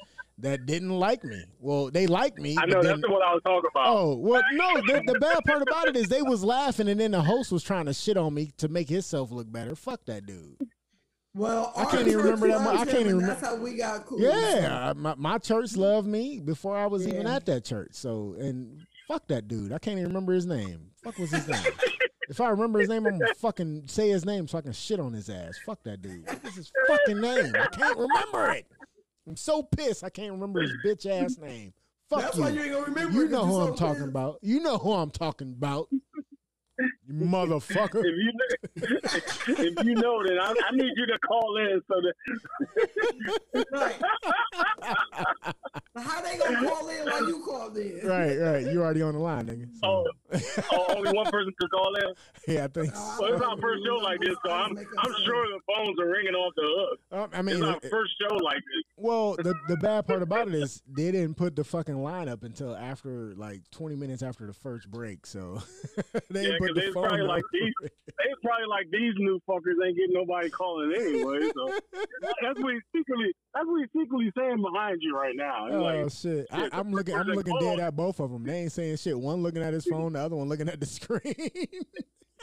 that 0.41 0.66
didn't 0.66 0.91
like 0.91 1.24
me. 1.24 1.44
Well, 1.60 1.90
they 1.90 2.07
liked 2.07 2.40
me. 2.40 2.56
I 2.60 2.66
know 2.66 2.82
then- 2.82 3.02
that's 3.02 3.11
what 3.11 3.22
I 3.24 3.34
was 3.34 3.41
talking 3.45 3.70
about. 3.74 3.86
Oh 3.88 4.16
well, 4.16 4.41
no. 4.53 4.74
The, 4.82 5.03
the 5.14 5.20
bad 5.20 5.44
part 5.45 5.61
about 5.61 5.88
it 5.88 5.95
is 5.95 6.07
they 6.07 6.22
was 6.22 6.44
laughing, 6.44 6.88
and 6.88 6.99
then 6.99 7.11
the 7.11 7.22
host 7.22 7.52
was 7.52 7.64
trying 7.64 7.86
to 7.86 7.94
shit 7.94 8.18
on 8.18 8.34
me 8.34 8.52
to 8.57 8.68
make 8.68 8.90
himself 8.90 9.32
look 9.32 9.52
better. 9.52 9.76
Fuck 9.76 10.06
that 10.06 10.26
dude. 10.26 10.57
well, 11.34 11.72
I 11.76 11.86
can't 11.86 12.07
even 12.07 12.20
remember 12.20 12.48
that 12.48 12.60
mu- 12.61 12.66
loves 12.68 12.82
I 12.82 12.86
can't 12.86 13.06
even 13.07 13.20
and 13.20 13.30
That's 13.30 13.41
how 13.41 13.56
we 13.56 13.76
got 13.76 14.06
cool. 14.06 14.20
Yeah, 14.20 14.90
uh, 14.90 14.94
my, 14.95 15.16
my 15.16 15.38
church 15.38 15.76
loved 15.78 16.07
me 16.07 16.40
before 16.40 16.76
I 16.78 16.88
was 16.88 17.07
even 17.07 17.28
at 17.28 17.45
that 17.45 17.66
church. 17.66 17.91
So 17.94 18.36
and 18.40 18.82
fuck 19.07 19.28
that 19.28 19.48
dude. 19.48 19.72
I 19.72 19.80
can't 19.80 19.98
even 19.98 20.10
remember 20.10 20.34
his 20.34 20.45
name. 20.45 20.91
Fuck 21.03 21.18
was 21.18 21.32
his 21.32 21.48
name? 21.48 21.74
if 22.30 22.40
I 22.41 22.49
remember 22.49 22.80
his 22.80 22.90
name, 22.90 23.06
I'm 23.07 23.18
gonna 23.18 23.34
fucking 23.36 23.84
say 23.88 24.10
his 24.10 24.26
name 24.26 24.48
so 24.48 24.57
I 24.57 24.61
can 24.61 24.74
shit 24.74 24.99
on 24.99 25.14
his 25.14 25.30
ass. 25.30 25.57
Fuck 25.66 25.84
that 25.84 26.02
dude. 26.02 26.26
What 26.28 26.44
was 26.44 26.56
his 26.56 26.72
fucking 26.88 27.20
name? 27.20 27.53
I 27.60 27.68
can't 27.68 27.98
remember 27.98 28.52
it. 28.52 28.66
I'm 29.30 29.35
so 29.35 29.61
pissed. 29.61 30.03
I 30.03 30.10
can't 30.10 30.31
remember 30.31 30.61
his 30.61 30.73
bitch 30.84 31.06
ass 31.06 31.38
name. 31.38 31.72
Fuck 32.10 32.22
That's 32.22 32.38
you. 32.38 32.43
why 32.43 32.49
you 32.49 32.61
ain't 32.64 32.72
gonna 32.72 32.85
remember 32.85 33.14
You 33.14 33.27
know 33.30 33.45
who 33.45 33.60
I'm 33.61 33.76
talking 33.76 34.01
about. 34.01 34.39
You 34.41 34.60
know 34.60 34.80
who 34.80 34.91
I'm 34.93 35.11
talking 35.11 35.51
about. 35.51 35.88
You 37.11 37.26
motherfucker. 37.26 38.03
If 38.06 38.15
you 38.15 38.31
if 39.65 39.84
you 39.86 39.95
know, 39.95 40.22
that 40.23 40.38
I, 40.40 40.53
I 40.68 40.72
need 40.76 40.91
you 40.95 41.06
to 41.07 41.18
call 41.19 41.57
in 41.57 41.81
so 41.88 42.02
that. 42.02 42.15
How 45.95 46.22
they 46.22 46.38
gonna 46.38 46.68
call 46.69 46.88
in 46.90 47.06
while 47.06 47.27
you 47.27 47.44
called 47.44 47.77
in? 47.77 47.99
right, 48.07 48.38
right. 48.38 48.65
You 48.72 48.81
already 48.81 49.02
on 49.02 49.14
the 49.14 49.19
line, 49.19 49.48
nigga. 49.48 49.68
So, 49.80 49.88
Oh, 49.90 50.06
oh, 50.72 50.86
only 50.98 51.11
one 51.11 51.26
person 51.31 51.52
could 51.60 51.72
call 51.72 51.95
in. 51.95 52.14
yeah, 52.56 52.65
I 52.65 52.68
think. 52.68 52.95
so. 52.95 53.18
Well, 53.19 53.34
it's 53.34 53.41
our 53.44 53.57
first 53.57 53.84
show 53.86 53.95
like 53.95 54.19
this, 54.19 54.36
so 54.45 54.52
I'm 54.52 54.77
I'm 54.77 55.14
sure 55.26 55.45
the 55.48 55.60
phones 55.68 55.99
are 55.99 56.07
ringing 56.10 56.36
off 56.36 56.53
the 56.56 56.61
hook. 56.64 56.99
Um, 57.11 57.30
I 57.34 57.41
mean, 57.41 57.56
it's 57.57 57.65
our 57.65 57.77
it- 57.81 57.90
first 57.90 58.11
show 58.22 58.36
like 58.36 58.57
this. 58.57 58.84
Well, 58.98 59.36
the 59.36 59.56
the 59.68 59.77
bad 59.77 60.06
part 60.07 60.22
about 60.22 60.48
it 60.49 60.53
is 60.56 60.81
they 60.88 61.11
didn't 61.11 61.36
put 61.36 61.56
the 61.56 61.64
fucking 61.64 61.95
lineup 61.95 62.44
until 62.44 62.76
after 62.76 63.34
like 63.36 63.61
20 63.72 63.95
minutes 63.95 64.22
after 64.22 64.45
the 64.45 64.53
first 64.53 64.90
break. 64.91 65.26
So 65.26 65.61
they 66.30 66.44
Yeah, 66.44 66.52
didn't 66.52 66.60
put 66.60 66.76
the 66.76 66.91
probably 67.02 67.26
like 67.26 67.44
these. 67.52 67.74
They 67.82 68.34
probably 68.44 68.68
like 68.68 68.90
these 68.92 69.14
new 69.18 69.40
fuckers 69.48 69.86
ain't 69.86 69.98
getting 69.98 70.14
nobody 70.14 70.50
calling 70.50 70.94
anyway. 70.96 71.50
So 71.54 71.74
that's 72.42 72.60
what 72.60 72.74
he's 72.74 72.84
secretly. 72.96 73.34
That's 73.54 73.66
what 73.66 73.80
he's 73.82 74.02
secretly 74.02 74.32
saying 74.38 74.62
behind 74.62 74.98
you 75.02 75.16
right 75.16 75.36
now. 75.36 75.68
Oh 75.72 75.84
like, 75.84 76.12
shit! 76.12 76.48
I, 76.52 76.70
I'm 76.72 76.92
looking. 76.92 77.16
I'm 77.16 77.28
looking 77.28 77.58
dead 77.60 77.80
at 77.80 77.96
both 77.96 78.20
of 78.20 78.32
them. 78.32 78.44
They 78.44 78.64
ain't 78.64 78.72
saying 78.72 78.98
shit. 78.98 79.20
One 79.20 79.44
looking 79.44 79.62
at 79.62 79.74
his 79.74 79.86
phone, 79.86 80.14
the 80.14 80.20
other 80.20 80.36
one 80.36 80.50
looking 80.50 80.70
at 80.70 80.80
the 80.80 80.86
screen. 80.86 81.22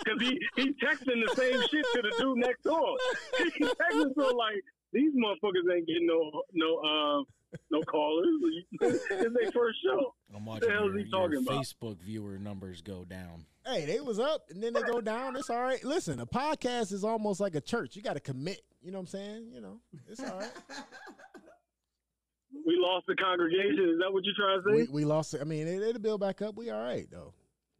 Because 0.04 0.20
he 0.20 0.38
he 0.56 0.74
texting 0.74 1.24
the 1.26 1.34
same 1.34 1.58
shit 1.70 1.86
to 1.94 2.02
the 2.02 2.14
dude 2.18 2.36
next 2.36 2.64
door. 2.64 2.96
He 3.38 3.64
texting 3.64 4.12
so 4.14 4.36
like 4.36 4.62
these 4.92 5.12
motherfuckers 5.14 5.74
ain't 5.74 5.86
getting 5.86 6.06
no 6.06 6.42
no 6.52 6.76
uh 6.78 7.24
no 7.70 7.82
callers. 7.82 8.26
it's 8.80 9.08
their 9.08 9.52
first 9.52 9.78
show. 9.82 10.14
I'm 10.34 10.44
What 10.44 10.60
the 10.60 10.70
hell 10.70 10.88
is 10.88 11.04
he 11.04 11.10
talking 11.10 11.38
about? 11.46 11.62
Facebook 11.62 11.98
viewer 12.00 12.38
numbers 12.38 12.82
go 12.82 13.04
down. 13.04 13.46
hey, 13.66 13.86
they 13.86 14.00
was 14.00 14.18
up 14.18 14.46
and 14.50 14.62
then 14.62 14.72
they 14.72 14.82
go 14.82 15.00
down. 15.00 15.36
It's 15.36 15.50
all 15.50 15.62
right. 15.62 15.82
Listen, 15.84 16.20
a 16.20 16.26
podcast 16.26 16.92
is 16.92 17.04
almost 17.04 17.40
like 17.40 17.54
a 17.54 17.60
church. 17.60 17.96
You 17.96 18.02
got 18.02 18.14
to 18.14 18.20
commit. 18.20 18.60
You 18.82 18.92
know 18.92 18.98
what 18.98 19.02
I'm 19.02 19.06
saying? 19.08 19.50
You 19.52 19.60
know, 19.60 19.80
it's 20.08 20.20
all 20.22 20.38
right. 20.38 20.50
We 22.64 22.76
lost 22.78 23.06
the 23.06 23.14
congregation. 23.14 23.90
Is 23.94 23.98
that 24.00 24.12
what 24.12 24.24
you're 24.24 24.34
trying 24.36 24.62
to 24.62 24.70
we, 24.70 24.86
say? 24.86 24.92
we 24.92 25.04
lost. 25.04 25.34
it. 25.34 25.40
I 25.40 25.44
mean, 25.44 25.68
it, 25.68 25.82
it'll 25.82 26.00
build 26.00 26.20
back 26.20 26.42
up. 26.42 26.56
We 26.56 26.70
all 26.70 26.82
right 26.82 27.06
though. 27.10 27.32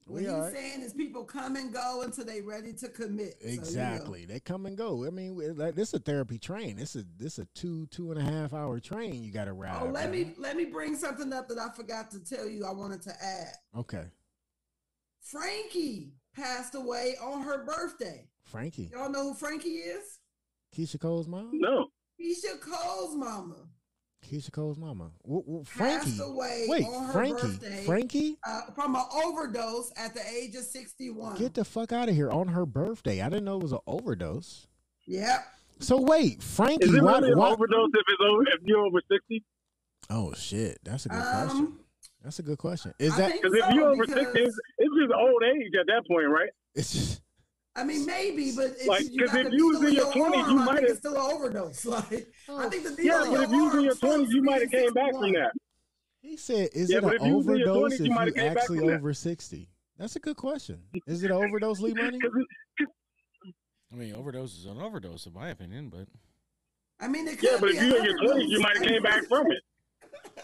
What 0.06 0.14
We 0.18 0.20
he's 0.22 0.30
all 0.30 0.40
right. 0.42 0.52
saying 0.52 0.82
is 0.82 0.92
people 0.94 1.24
come 1.24 1.56
and 1.56 1.72
go 1.72 2.02
until 2.02 2.24
they 2.24 2.40
ready 2.40 2.72
to 2.74 2.88
commit. 2.88 3.34
So, 3.42 3.48
you 3.48 3.56
know. 3.56 3.62
Exactly. 3.62 4.24
They 4.24 4.38
come 4.38 4.66
and 4.66 4.76
go. 4.76 5.04
I 5.04 5.10
mean, 5.10 5.36
like, 5.56 5.74
this 5.74 5.88
is 5.88 5.94
a 5.94 5.98
therapy 5.98 6.38
train. 6.38 6.76
This 6.76 6.94
is 6.94 7.04
this 7.18 7.38
a 7.38 7.44
two 7.56 7.86
two 7.88 8.12
and 8.12 8.20
a 8.20 8.22
half 8.24 8.54
hour 8.54 8.78
train. 8.78 9.24
You 9.24 9.32
got 9.32 9.46
to 9.46 9.52
ride. 9.52 9.78
Oh, 9.82 9.86
let 9.86 10.10
man. 10.10 10.28
me 10.28 10.34
let 10.38 10.56
me 10.56 10.64
bring 10.64 10.94
something 10.94 11.32
up 11.32 11.48
that 11.48 11.58
I 11.58 11.74
forgot 11.74 12.10
to 12.12 12.20
tell 12.24 12.48
you. 12.48 12.64
I 12.64 12.70
wanted 12.72 13.02
to 13.02 13.10
add. 13.20 13.52
Okay, 13.76 14.04
Frankie 15.20 16.12
passed 16.34 16.74
away 16.74 17.16
on 17.20 17.42
her 17.42 17.64
birthday. 17.64 18.28
Frankie, 18.44 18.90
Y'all 18.92 19.10
know 19.10 19.24
who 19.30 19.34
Frankie 19.34 19.70
is? 19.70 20.20
Keyshia 20.76 21.00
Cole's 21.00 21.26
mom. 21.26 21.50
No. 21.54 21.88
Keyshia 22.20 22.60
Cole's 22.60 23.16
mama. 23.16 23.56
Keyshia 24.31 24.53
Cole's 24.53 24.78
mama. 24.78 25.11
W- 25.24 25.43
w- 25.43 25.65
Frankie. 25.65 26.11
Passed 26.11 26.20
away 26.23 26.66
Wait, 26.69 26.85
on 26.85 27.07
her 27.07 27.12
Frankie. 27.12 27.43
birthday. 27.43 27.85
Frankie? 27.85 28.36
Uh, 28.47 28.62
from 28.74 28.94
an 28.97 29.05
overdose 29.24 29.93
at 29.97 30.15
the 30.15 30.20
age 30.28 30.55
of 30.57 30.62
61. 30.65 31.36
Get 31.39 31.55
the 31.55 31.65
fuck 31.65 31.93
out 31.93 32.09
of 32.09 32.15
here 32.15 32.31
on 32.31 32.48
her 32.48 32.66
birthday. 32.66 33.20
I 33.23 33.28
didn't 33.28 33.44
know 33.44 33.57
it 33.57 33.62
was 33.62 33.73
an 33.73 33.78
overdose. 33.86 34.66
Yep. 35.07 35.47
So 35.81 36.01
wait, 36.01 36.43
Frankie, 36.43 36.86
Is 36.86 36.94
it 36.94 37.03
why, 37.03 37.19
really 37.19 37.32
an 37.32 37.39
overdose 37.39 37.90
if 37.94 38.03
it's 38.09 38.23
over, 38.27 38.43
if 38.48 38.61
you're 38.65 38.85
over 38.86 39.01
sixty? 39.11 39.44
Oh 40.11 40.32
shit, 40.35 40.78
that's 40.82 41.07
a 41.07 41.09
good 41.11 41.19
Um, 41.23 41.47
question. 41.48 41.78
That's 42.23 42.39
a 42.39 42.43
good 42.43 42.59
question. 42.59 42.94
Is 42.98 43.12
I 43.15 43.16
that 43.19 43.31
think 43.32 43.43
Because 43.43 43.59
if 43.59 43.74
you're 43.74 43.89
over 43.90 44.07
because- 44.07 44.15
sixty, 44.23 44.40
it's, 44.43 44.59
it's 44.78 44.94
just 45.01 45.12
old 45.15 45.43
age 45.44 45.73
at 45.78 45.86
that 45.86 46.07
point, 46.09 46.28
right? 46.28 46.51
it's 46.74 46.93
just 46.93 47.23
I 47.77 47.85
mean, 47.85 48.07
maybe, 48.07 48.53
but 48.57 48.70
if 48.78 48.86
Like, 48.86 49.03
you 49.12 49.27
'cause 49.27 49.35
if 49.36 49.53
you 49.53 49.69
was 49.69 49.82
in 49.82 49.93
your 49.93 50.11
20s, 50.12 50.48
you 50.48 50.57
might 50.57 50.82
have- 50.89 50.97
still 50.97 51.12
an 51.15 51.35
overdose. 51.35 51.85
Like, 51.85 52.32
I 52.48 52.69
think 52.70 52.85
the 52.85 52.97
Yeah, 53.05 53.24
but 53.31 53.43
if 53.43 53.51
you 53.51 53.65
was 53.65 53.74
in 53.74 53.81
your 53.82 53.94
twenties, 53.94 54.31
you 54.32 54.43
might 54.43 54.62
have 54.62 54.70
came 54.70 54.93
back 54.94 55.12
from 55.12 55.32
that. 55.35 55.53
he 56.23 56.36
said, 56.39 56.70
is 56.73 56.90
Yeah, 56.90 56.98
it 56.98 57.03
but 57.03 57.15
an 57.16 57.20
if 57.20 57.27
you 57.27 57.36
was 57.36 57.47
in 57.48 57.57
your 57.59 57.69
overdose 57.69 57.93
20s, 57.93 57.93
if 57.94 58.01
you 58.01 58.05
you 58.07 58.12
have 58.19 58.35
came 58.35 58.55
back 58.55 58.62
actually 58.62 58.90
over 58.94 59.12
sixty? 59.15 59.69
That's 59.98 60.16
a 60.16 60.20
good 60.20 60.36
question. 60.36 60.82
Is 61.07 61.23
it 61.23 61.31
an 61.31 61.36
overdose, 61.36 61.81
Lee 61.81 61.93
Money? 61.94 62.19
I 63.93 63.94
mean, 63.94 64.15
overdose 64.15 64.57
is 64.59 64.65
an 64.66 64.78
overdose, 64.81 65.27
in 65.27 65.32
my 65.35 65.51
opinion, 65.51 65.89
but 65.90 66.09
I 66.98 67.09
mean, 67.09 67.28
it 67.28 67.43
Yeah, 67.43 67.59
but 67.61 67.70
be 67.73 67.77
if 67.77 67.82
you're 67.85 67.98
in 67.98 68.05
your 68.05 68.19
twenties, 68.27 68.51
you 68.51 68.61
might 68.61 68.77
have 68.78 68.86
came 68.86 69.03
back 69.03 69.24
from 69.28 69.47
it, 69.53 69.62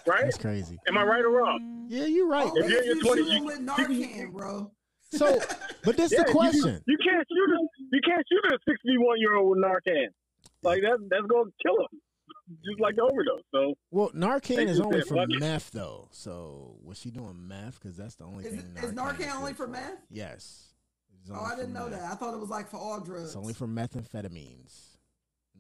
right? 0.07 0.23
That's 0.25 0.39
crazy. 0.39 0.79
Am 0.87 0.97
I 0.99 1.05
right 1.05 1.25
or 1.25 1.31
wrong? 1.31 1.87
Yeah, 1.89 2.05
you're 2.05 2.29
right. 2.29 2.47
Only 2.47 2.61
If 2.61 2.71
you're 2.71 2.79
in 2.81 2.85
your 2.87 2.97
you 2.97 3.03
20s, 3.03 3.33
you- 3.33 3.45
with 3.45 3.59
Narcan, 3.61 4.33
bro. 4.33 4.71
So, 5.13 5.39
but 5.85 5.97
that's 5.97 6.13
Yeah, 6.13 6.25
the 6.25 6.33
question. 6.33 6.83
You, 6.87 6.97
can't 7.05 7.27
shoot 7.29 7.51
a 7.55 7.61
you 7.93 8.01
can't 8.05 8.25
shoot 8.29 8.53
a 8.53 8.59
sixty 8.69 8.97
one 8.99 9.19
year 9.21 9.37
old 9.37 9.57
with 9.57 9.65
Narcan. 9.65 10.09
Like 10.63 10.81
that 10.83 10.99
that's 11.11 11.27
gonna 11.27 11.51
kill 11.65 11.77
him. 11.81 12.01
Just 12.65 12.81
like 12.81 12.97
the 12.97 13.03
overdose. 13.03 13.43
So 13.55 13.75
Well, 13.91 14.11
Narcan 14.11 14.67
is 14.67 14.81
only 14.81 15.03
for 15.03 15.15
"Fuck 15.17 15.29
meth, 15.39 15.71
though. 15.71 16.09
So, 16.13 16.77
was 16.83 16.99
she 16.99 17.11
doing 17.11 17.47
meth? 17.47 17.81
Because 17.81 17.97
that's 17.97 18.15
the 18.17 18.25
only 18.25 18.45
Is, 18.47 18.55
thing. 18.55 18.75
is 18.83 18.93
Narcan 18.93 19.21
is 19.21 19.35
only 19.35 19.53
good 19.53 19.57
for 19.59 19.67
meth? 19.69 19.99
Yes. 20.11 20.69
Oh, 21.31 21.35
I 21.41 21.55
didn't 21.55 21.73
know 21.73 21.89
meth. 21.89 22.01
that. 22.01 22.11
I 22.11 22.15
thought 22.17 22.35
it 22.35 22.41
was 22.41 22.51
like 22.51 22.69
for 22.69 22.79
all 22.79 23.01
drugs. 23.01 23.27
It's 23.27 23.37
only 23.37 23.53
for 23.55 23.67
methamphetamines. 23.69 24.97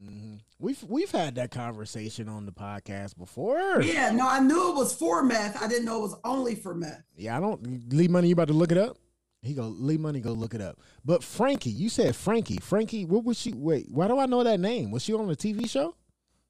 hmm 0.02 0.34
We've 0.58 0.82
we've 0.88 1.10
had 1.10 1.36
that 1.36 1.50
conversation 1.50 2.28
on 2.28 2.46
the 2.46 2.52
podcast 2.52 3.16
before. 3.16 3.80
Yeah, 3.82 4.10
no, 4.10 4.28
I 4.28 4.40
knew 4.40 4.70
it 4.70 4.76
was 4.76 4.94
for 4.94 5.22
meth. 5.22 5.62
I 5.62 5.68
didn't 5.68 5.84
know 5.84 5.98
it 5.98 6.02
was 6.02 6.16
only 6.24 6.54
for 6.56 6.74
meth. 6.74 7.02
Yeah, 7.16 7.36
I 7.36 7.40
don't. 7.40 7.92
Lee 7.92 8.08
Money, 8.08 8.28
you 8.28 8.32
about 8.32 8.48
to 8.48 8.54
look 8.54 8.72
it 8.72 8.78
up? 8.78 8.96
He 9.42 9.54
go. 9.54 9.64
Lee 9.66 9.96
Money, 9.98 10.20
go 10.20 10.32
look 10.32 10.54
it 10.54 10.60
up. 10.60 10.78
But 11.04 11.24
Frankie, 11.24 11.70
you 11.70 11.88
said 11.88 12.14
Frankie. 12.14 12.58
Frankie, 12.58 13.04
what 13.04 13.24
was 13.24 13.36
she? 13.38 13.52
Wait, 13.52 13.86
why 13.90 14.06
do 14.06 14.18
I 14.18 14.26
know 14.26 14.44
that 14.44 14.60
name? 14.60 14.90
Was 14.92 15.02
she 15.02 15.12
on 15.12 15.28
a 15.30 15.34
TV 15.34 15.68
show? 15.68 15.96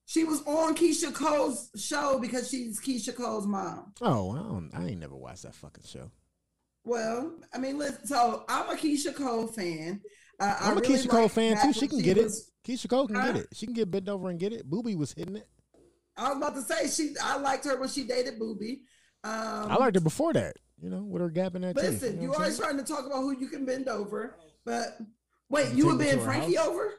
She 0.04 0.24
was 0.24 0.42
on 0.46 0.74
Keyshia 0.76 1.14
Cole's 1.14 1.70
show 1.76 2.18
because 2.18 2.50
she's 2.50 2.78
Keyshia 2.80 3.16
Cole's 3.16 3.46
mom. 3.46 3.94
Oh, 4.02 4.32
I 4.32 4.36
don't. 4.38 4.70
I 4.74 4.86
ain't 4.88 5.00
never 5.00 5.16
watched 5.16 5.44
that 5.44 5.54
fucking 5.54 5.84
show. 5.86 6.10
Well, 6.84 7.32
I 7.54 7.58
mean, 7.58 7.78
listen. 7.78 8.06
So 8.06 8.44
I'm 8.48 8.68
a 8.68 8.74
Keyshia 8.78 9.14
Cole 9.14 9.46
fan. 9.46 10.02
Uh, 10.38 10.54
I 10.60 10.70
I'm 10.70 10.76
a 10.76 10.80
really 10.80 10.94
Keyshia 10.98 11.08
Cole 11.08 11.28
fan 11.28 11.56
too. 11.62 11.72
She 11.72 11.88
can 11.88 12.00
get 12.00 12.18
was- 12.18 12.40
it. 12.64 12.70
Keyshia 12.70 12.90
Cole 12.90 13.06
can 13.06 13.16
Huh? 13.16 13.26
get 13.32 13.36
it. 13.42 13.46
She 13.54 13.66
can 13.66 13.74
get 13.74 13.90
bent 13.90 14.08
over 14.08 14.28
and 14.28 14.38
get 14.38 14.52
it. 14.52 14.68
Boobie 14.68 14.96
was 14.96 15.12
hitting 15.14 15.36
it. 15.36 15.48
I 16.16 16.28
was 16.28 16.36
about 16.36 16.54
to 16.56 16.62
say 16.62 16.88
she. 16.88 17.14
I 17.22 17.38
liked 17.38 17.64
her 17.64 17.80
when 17.80 17.88
she 17.88 18.04
dated 18.04 18.38
Boobie. 18.38 18.80
Um, 19.24 19.70
I 19.70 19.76
liked 19.76 19.94
her 19.96 20.00
before 20.02 20.32
that. 20.34 20.56
You 20.82 20.90
know, 20.90 21.02
with 21.02 21.22
her 21.22 21.30
gap 21.30 21.54
in 21.54 21.62
that 21.62 21.76
teeth. 21.76 21.84
Listen, 22.02 22.16
know 22.16 22.22
you 22.22 22.28
what 22.30 22.38
always 22.40 22.56
saying? 22.56 22.70
trying 22.70 22.84
to 22.84 22.92
talk 22.92 23.06
about 23.06 23.20
who 23.20 23.38
you 23.38 23.46
can 23.46 23.64
bend 23.64 23.86
over, 23.88 24.34
but 24.64 24.98
wait, 25.48 25.66
Take 25.68 25.74
you 25.76 25.86
were 25.86 25.92
me 25.92 25.98
to 25.98 26.04
bend 26.10 26.18
her 26.20 26.24
Frankie 26.26 26.56
house? 26.56 26.66
over? 26.66 26.94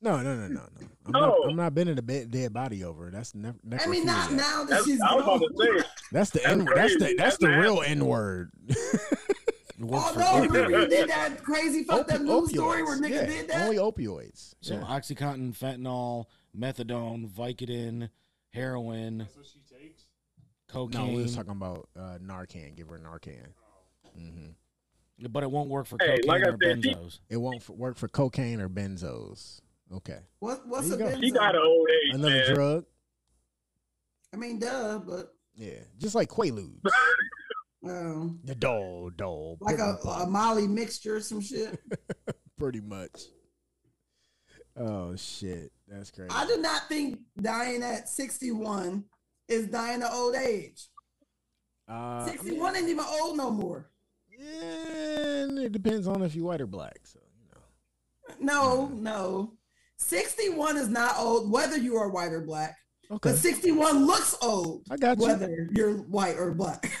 No, 0.00 0.22
no, 0.22 0.34
no, 0.34 0.46
no, 0.46 0.60
no. 0.80 0.86
I'm, 1.06 1.12
No. 1.12 1.20
not, 1.20 1.36
I'm 1.50 1.56
not 1.56 1.74
bending 1.74 1.98
a 1.98 2.02
bed, 2.02 2.30
dead 2.30 2.52
body 2.54 2.84
over. 2.84 3.10
That's 3.12 3.34
never. 3.34 3.58
I 3.78 3.86
mean, 3.86 4.06
not 4.06 4.32
now 4.32 4.64
that 4.64 4.84
she's 4.84 5.00
I 5.00 5.14
was 5.14 5.24
about 5.24 5.40
to 5.40 5.48
gone. 5.48 5.78
say 5.80 5.88
That's 6.12 6.30
the 6.30 6.46
N. 6.48 6.64
That's 6.74 6.92
the 6.94 6.98
crazy. 7.00 7.14
that's 7.16 7.36
the 7.38 7.48
real 7.48 7.82
N 7.84 8.06
word. 8.06 8.50
Oh 9.80 10.14
no! 10.16 10.42
Remember 10.42 10.70
you 10.80 10.88
did 10.88 11.08
that 11.10 11.42
crazy 11.42 11.84
fucked 11.84 12.10
up 12.10 12.20
news 12.20 12.50
story 12.50 12.82
where 12.82 12.98
nigga 12.98 13.10
yeah, 13.10 13.26
did 13.26 13.48
that? 13.48 13.62
Only 13.64 13.76
opioids. 13.76 14.54
so 14.60 14.74
Yeah. 14.74 14.80
OxyContin, 14.82 15.56
fentanyl, 15.56 16.24
methadone, 16.56 17.28
Vicodin, 17.28 18.10
heroin, 18.52 19.18
That's 19.18 19.36
what 19.36 19.46
she 19.46 19.60
takes. 19.60 20.04
Cocaine. 20.68 21.06
No, 21.08 21.12
we 21.16 21.22
was 21.22 21.34
talking 21.34 21.52
about 21.52 21.88
uh, 21.98 22.18
Narcan. 22.22 22.76
Give 22.76 22.88
her 22.88 22.98
Narcan. 22.98 23.46
hmm 24.16 24.48
but 25.30 25.42
it 25.42 25.50
won't 25.50 25.68
work 25.68 25.84
for 25.86 25.96
Hey, 26.00 26.18
cocaine 26.18 26.28
like 26.28 26.42
or 26.44 26.56
said, 26.62 26.84
she- 26.84 26.94
benzos. 26.94 27.18
It 27.28 27.36
won't 27.38 27.56
f- 27.56 27.70
work 27.70 27.96
for 27.96 28.06
cocaine 28.06 28.60
or 28.60 28.68
benzos. 28.68 29.60
Okay, 29.92 30.18
What, 30.38 30.64
what's 30.68 30.88
There 30.90 31.00
a 31.08 31.10
you 31.10 31.16
go. 31.16 31.20
she 31.20 31.30
got 31.32 31.54
an 31.56 31.62
old 31.64 31.88
age, 31.90 32.14
another 32.14 32.30
man. 32.34 32.54
drug. 32.54 32.84
I 34.32 34.36
mean, 34.36 34.58
duh, 34.60 34.98
but 35.00 35.34
Yeah, 35.56 35.80
just 35.98 36.14
like 36.14 36.28
Quaaludes. 36.28 36.78
um, 37.84 38.38
the 38.44 38.54
doll, 38.54 39.10
dole. 39.16 39.56
like 39.60 39.78
a, 39.78 39.96
a 40.06 40.26
Molly 40.28 40.68
mixture 40.68 41.16
or 41.16 41.20
some 41.20 41.40
shit. 41.40 41.80
pretty 42.58 42.80
much. 42.80 43.22
Oh 44.76 45.16
shit, 45.16 45.72
that's 45.88 46.10
crazy. 46.12 46.30
I 46.30 46.46
do 46.46 46.58
not 46.58 46.88
think 46.88 47.18
dying 47.40 47.82
at 47.82 48.08
61 48.08 49.04
is 49.48 49.66
dying 49.68 50.02
of 50.02 50.12
old 50.12 50.34
age. 50.36 50.88
Uh, 51.88 51.92
I 51.92 52.26
mean, 52.26 52.38
61 52.38 52.76
ain't 52.76 52.88
even 52.88 53.04
old 53.20 53.36
no 53.36 53.50
more. 53.50 53.90
yeah, 54.30 55.44
and 55.44 55.58
it 55.58 55.72
depends 55.72 56.06
on 56.06 56.22
if 56.22 56.34
you 56.36 56.44
white 56.44 56.60
or 56.60 56.66
black. 56.66 56.98
So 57.04 57.18
you 57.38 57.46
know. 57.50 58.54
No, 58.54 58.88
no. 58.88 59.52
61 59.96 60.76
is 60.76 60.88
not 60.88 61.18
old, 61.18 61.50
whether 61.50 61.76
you 61.76 61.96
are 61.96 62.08
white 62.10 62.32
or 62.32 62.40
black. 62.42 62.76
Okay. 63.10 63.30
But 63.30 63.36
61 63.38 64.06
looks 64.06 64.36
old, 64.42 64.82
I 64.90 64.96
got 64.98 65.16
you. 65.18 65.24
whether 65.24 65.68
you're 65.72 65.94
white 65.96 66.36
or 66.36 66.52
black. 66.52 66.84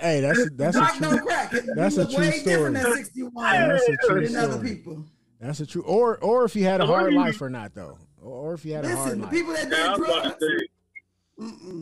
hey, 0.00 0.20
that's 0.20 0.50
that's 0.54 0.76
a 0.76 0.86
true. 0.96 1.00
don't 1.00 1.18
crack. 1.26 1.52
That's 1.74 1.96
a 1.96 2.06
true 2.06 2.18
way 2.18 2.42
different 2.42 2.76
story. 2.76 3.00
at 3.00 3.06
61 3.06 3.68
That's 3.68 3.88
a 3.88 3.96
true 4.06 4.26
than 4.26 4.36
other 4.36 4.52
story. 4.54 4.68
people. 4.76 5.04
That's 5.40 5.58
the 5.58 5.66
true. 5.66 5.82
Or 5.82 6.18
or 6.18 6.44
if 6.44 6.56
you 6.56 6.64
had 6.64 6.80
a 6.80 6.86
hard 6.86 7.12
you- 7.12 7.18
life 7.18 7.40
or 7.40 7.48
not 7.50 7.74
though, 7.74 7.98
or 8.20 8.54
if 8.54 8.64
you 8.64 8.74
had 8.74 8.84
a 8.84 8.88
hard 8.88 9.04
Listen, 9.04 9.18
the 9.20 9.24
life. 9.26 9.34
people 9.34 9.52
that 9.54 9.70
did 9.70 9.98
was 10.00 10.36
drugs. 10.38 10.44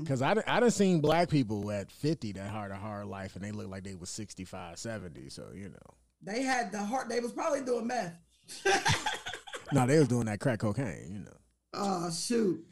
Because 0.01 0.21
I, 0.21 0.35
done- 0.35 0.45
I 0.47 0.61
done 0.61 0.71
seen 0.71 1.01
black 1.01 1.31
people 1.31 1.71
at 1.71 1.91
50 1.91 2.33
that 2.33 2.51
had 2.51 2.71
a 2.71 2.77
hard 2.77 3.07
life 3.07 3.37
and 3.37 3.45
they 3.45 3.53
look 3.53 3.69
like 3.69 3.85
they 3.85 3.95
was 3.95 4.11
65, 4.11 4.79
70. 4.79 5.31
So, 5.31 5.47
you 5.55 5.71
know. 5.71 5.95
they 6.23 6.43
had 6.43 6.71
the 6.73 6.85
heart. 6.85 7.09
They 7.09 7.21
was 7.21 7.33
probably 7.33 7.63
doing 7.63 7.87
meth. 7.87 8.15
No, 9.73 9.85
they 9.85 9.99
was 9.99 10.07
doing 10.07 10.27
that 10.27 10.39
crack 10.39 10.61
cocaine, 10.61 11.09
you 11.11 11.19
know. 11.19 11.37
Oh 11.75 12.09
shoot! 12.11 12.65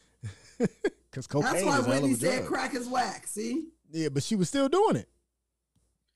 Because 1.11 1.27
cocaine 1.27 1.53
That's 1.53 1.65
why 1.65 1.79
is 1.79 1.87
a 1.87 1.89
hell 1.89 1.95
of 1.97 2.03
Whitney 2.03 2.13
a 2.13 2.17
said 2.17 2.37
drug. 2.41 2.47
crack 2.49 2.75
is 2.77 2.87
whack. 2.89 3.27
See, 3.27 3.65
Yeah, 3.91 4.11
but 4.11 4.23
she 4.23 4.37
was 4.37 4.49
still 4.49 4.69
doing 4.69 4.97
it. 4.97 5.09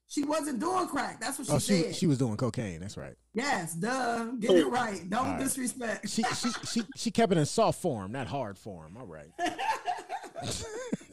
She 0.09 0.25
wasn't 0.25 0.59
doing 0.59 0.87
crack. 0.89 1.21
That's 1.21 1.39
what 1.39 1.47
she 1.47 1.53
Oh, 1.53 1.59
she 1.59 1.83
said. 1.83 1.95
she 1.95 2.07
was 2.07 2.19
doing 2.19 2.37
cocaine. 2.37 2.81
That's 2.81 2.97
right. 2.97 3.15
yes, 3.35 3.75
duh. 3.75 4.25
Get 4.41 4.51
it 4.57 4.67
right. 4.67 5.09
Don't 5.09 5.27
All 5.27 5.33
right. 5.35 5.41
disrespect. 5.43 6.09
She 6.09 6.23
she 6.25 6.49
she 6.67 6.83
she 6.97 7.11
kept 7.11 7.31
it 7.33 7.39
in 7.39 7.47
soft 7.47 7.81
form, 7.83 8.13
not 8.13 8.27
hard 8.27 8.59
form. 8.59 8.97
All 8.99 9.07
right. 9.07 9.31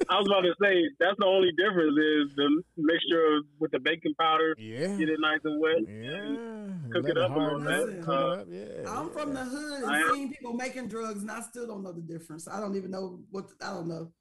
I 0.07 0.19
was 0.19 0.27
about 0.27 0.41
to 0.41 0.53
say 0.61 0.83
that's 0.99 1.15
the 1.17 1.25
only 1.25 1.49
difference 1.57 1.97
is 1.97 2.35
the 2.35 2.61
mixture 2.77 3.41
with 3.59 3.71
the 3.71 3.79
baking 3.79 4.13
powder. 4.19 4.55
Yeah. 4.59 4.95
Get 4.97 5.09
it 5.09 5.19
nice 5.19 5.39
and 5.43 5.59
wet. 5.59 5.77
Yeah. 5.87 6.91
Cook 6.93 7.09
it 7.09 7.17
up 7.17 7.31
a 7.31 7.33
hard 7.33 7.53
little 7.53 7.59
milk, 7.59 7.89
bit. 7.89 8.01
cook 8.03 8.09
Uh, 8.13 8.31
it 8.31 8.39
up. 8.39 8.47
Yeah. 8.85 8.91
I'm 8.99 9.09
from 9.09 9.33
the 9.33 9.43
hood 9.43 9.81
and 9.83 9.91
I 9.91 9.99
am- 10.01 10.13
seen 10.15 10.31
people 10.31 10.53
making 10.53 10.87
drugs, 10.89 11.21
and 11.23 11.31
I 11.31 11.41
still 11.41 11.65
don't 11.65 11.81
know 11.83 11.91
the 11.91 12.01
difference. 12.01 12.47
I 12.47 12.59
don't 12.59 12.75
even 12.75 12.91
know 12.91 13.19
what 13.31 13.45
I 13.61 13.73
don't 13.73 13.87
know. 13.87 14.11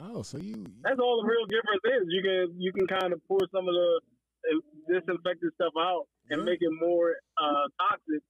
Oh, 0.00 0.22
so 0.22 0.38
you 0.38 0.64
That's 0.82 1.00
all 1.00 1.20
the 1.22 1.28
real 1.28 1.46
difference 1.46 1.82
is. 1.84 2.06
You 2.08 2.22
can 2.22 2.60
you 2.60 2.72
can 2.72 2.86
kind 2.86 3.12
of 3.12 3.20
pour 3.26 3.40
some 3.52 3.66
of 3.68 3.74
the 3.74 4.00
uh, 4.46 4.60
disinfected 4.88 5.50
stuff 5.54 5.72
out 5.78 6.06
and 6.30 6.40
Yeah. 6.40 6.44
make 6.44 6.58
it 6.62 6.72
more 6.80 7.16
uh, 7.42 7.66
toxic. 7.82 8.22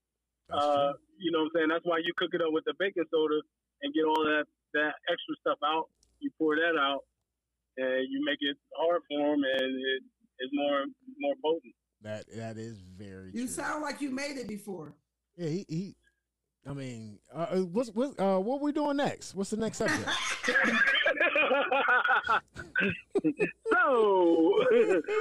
Uh, 0.50 0.92
you 1.18 1.30
know 1.30 1.40
what 1.44 1.44
I'm 1.44 1.50
saying? 1.54 1.68
That's 1.68 1.84
why 1.84 1.98
you 1.98 2.12
cook 2.16 2.30
it 2.32 2.40
up 2.40 2.52
with 2.52 2.64
the 2.64 2.72
baking 2.78 3.04
soda 3.12 3.40
and 3.82 3.92
get 3.92 4.04
all 4.04 4.24
that 4.24 4.44
that 4.74 4.94
extra 5.12 5.34
stuff 5.40 5.58
out. 5.64 5.88
You 6.20 6.30
pour 6.38 6.56
that 6.56 6.76
out 6.80 7.04
and 7.76 8.08
you 8.10 8.24
make 8.24 8.38
it 8.40 8.56
hard 8.76 9.02
for 9.08 9.18
them, 9.18 9.44
and 9.44 9.70
it 9.76 10.02
is 10.40 10.50
more 10.52 10.84
more 11.20 11.34
potent. 11.44 11.74
that 12.00 12.24
that 12.34 12.56
is 12.56 12.78
very 12.80 13.30
You 13.34 13.44
true. 13.44 13.48
sound 13.48 13.82
like 13.82 14.00
you 14.00 14.10
made 14.10 14.38
it 14.38 14.48
before. 14.48 14.94
Yeah, 15.36 15.48
he, 15.50 15.66
he 15.68 15.96
I 16.66 16.72
mean, 16.72 17.18
uh, 17.34 17.46
uh, 17.50 17.56
what's 17.60 17.90
what 17.90 18.18
uh 18.18 18.38
what 18.38 18.62
we 18.62 18.72
doing 18.72 18.96
next? 18.96 19.34
What's 19.34 19.50
the 19.50 19.58
next 19.58 19.76
subject? 19.78 20.08
so, 23.72 24.64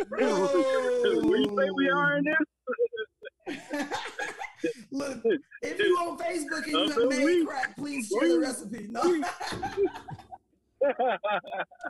where 0.09 1.37
you 1.37 1.55
say 1.57 1.69
we 1.75 1.89
are 1.89 2.17
in 2.17 2.23
this? 2.25 2.37
Look, 4.91 5.21
if 5.61 5.79
you 5.79 5.95
on 5.97 6.17
Facebook 6.17 6.63
and 6.63 6.67
you 6.71 6.77
have 6.79 6.87
Until 6.97 7.09
made 7.09 7.25
we- 7.25 7.45
crack, 7.45 7.75
please 7.77 8.07
share 8.07 8.29
the 8.29 8.39
recipe. 8.39 8.87
No, 8.89 9.23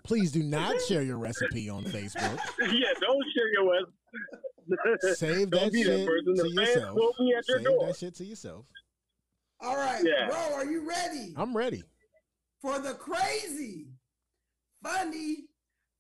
Please 0.06 0.32
do 0.32 0.44
not 0.44 0.80
share 0.88 1.02
your 1.02 1.18
recipe 1.18 1.70
on 1.70 1.84
Facebook. 1.84 2.40
yeah, 2.60 2.94
don't 3.02 3.26
share 3.36 3.52
your 3.52 3.66
West. 3.66 5.18
Save 5.20 5.50
Don't 5.50 5.64
that 5.66 5.72
be 5.74 5.84
shit 5.84 6.00
that 6.00 6.08
person. 6.08 6.36
to 6.36 6.44
The 6.44 6.50
fans 6.56 6.70
yourself. 6.76 6.96
will 6.96 7.14
be 7.20 7.34
at 7.38 7.48
your 7.48 7.58
Save 7.60 7.80
that 7.88 7.96
shit 7.98 8.16
to 8.16 8.26
yourself. 8.26 8.66
All 9.62 9.76
right, 9.76 10.04
Yeah. 10.06 10.30
bro, 10.30 10.54
are 10.56 10.66
you 10.66 10.88
ready 10.88 11.34
I'm 11.36 11.56
ready. 11.56 11.84
for 12.62 12.80
the 12.80 12.94
crazy, 12.94 13.88
funny, 14.88 15.46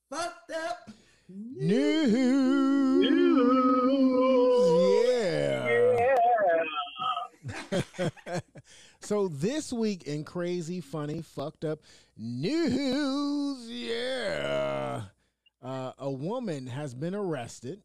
fucked 0.09 0.51
up? 0.51 0.89
News. 1.29 3.07
Yeah. 5.07 5.67
so 9.01 9.27
this 9.27 9.73
week 9.73 10.03
in 10.03 10.23
crazy, 10.23 10.79
funny, 10.79 11.21
fucked 11.21 11.65
up 11.65 11.79
news, 12.17 13.69
yeah, 13.69 15.01
uh, 15.61 15.91
a 15.97 16.09
woman 16.09 16.67
has 16.67 16.93
been 16.93 17.15
arrested 17.15 17.81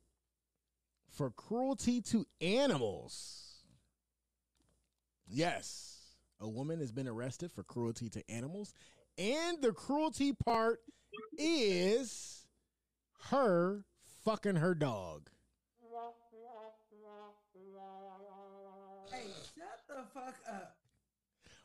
for 1.10 1.30
cruelty 1.30 2.00
to 2.00 2.24
animals. 2.40 3.64
Yes, 5.26 6.14
a 6.40 6.48
woman 6.48 6.78
has 6.80 6.92
been 6.92 7.08
arrested 7.08 7.52
for 7.52 7.64
cruelty 7.64 8.08
to 8.10 8.22
animals, 8.30 8.72
and 9.18 9.62
the 9.62 9.72
cruelty 9.72 10.32
part 10.32 10.80
is 11.38 12.46
her 13.30 13.84
fucking 14.24 14.56
her 14.56 14.74
dog. 14.74 15.30
Hey, 19.12 19.28
shut 19.54 19.80
the 19.88 20.02
fuck 20.14 20.36
up. 20.48 20.76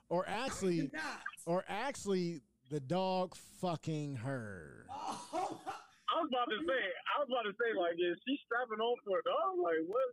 Or 0.09 0.25
actually, 0.27 0.91
or 1.45 1.63
actually, 1.67 2.41
the 2.69 2.79
dog 2.79 3.35
fucking 3.61 4.17
her. 4.17 4.85
Oh, 4.91 5.59
I 6.07 6.21
was 6.21 6.29
about 6.31 6.49
to 6.49 6.59
say, 6.67 6.83
I 6.83 7.19
was 7.19 7.27
about 7.29 7.43
to 7.43 7.55
say, 7.55 7.77
like, 7.77 7.95
is 7.95 8.17
she 8.27 8.39
strapping 8.45 8.79
on 8.79 8.95
for 9.05 9.19
a 9.19 9.23
dog? 9.23 9.59
Like, 9.61 9.83
what? 9.87 10.07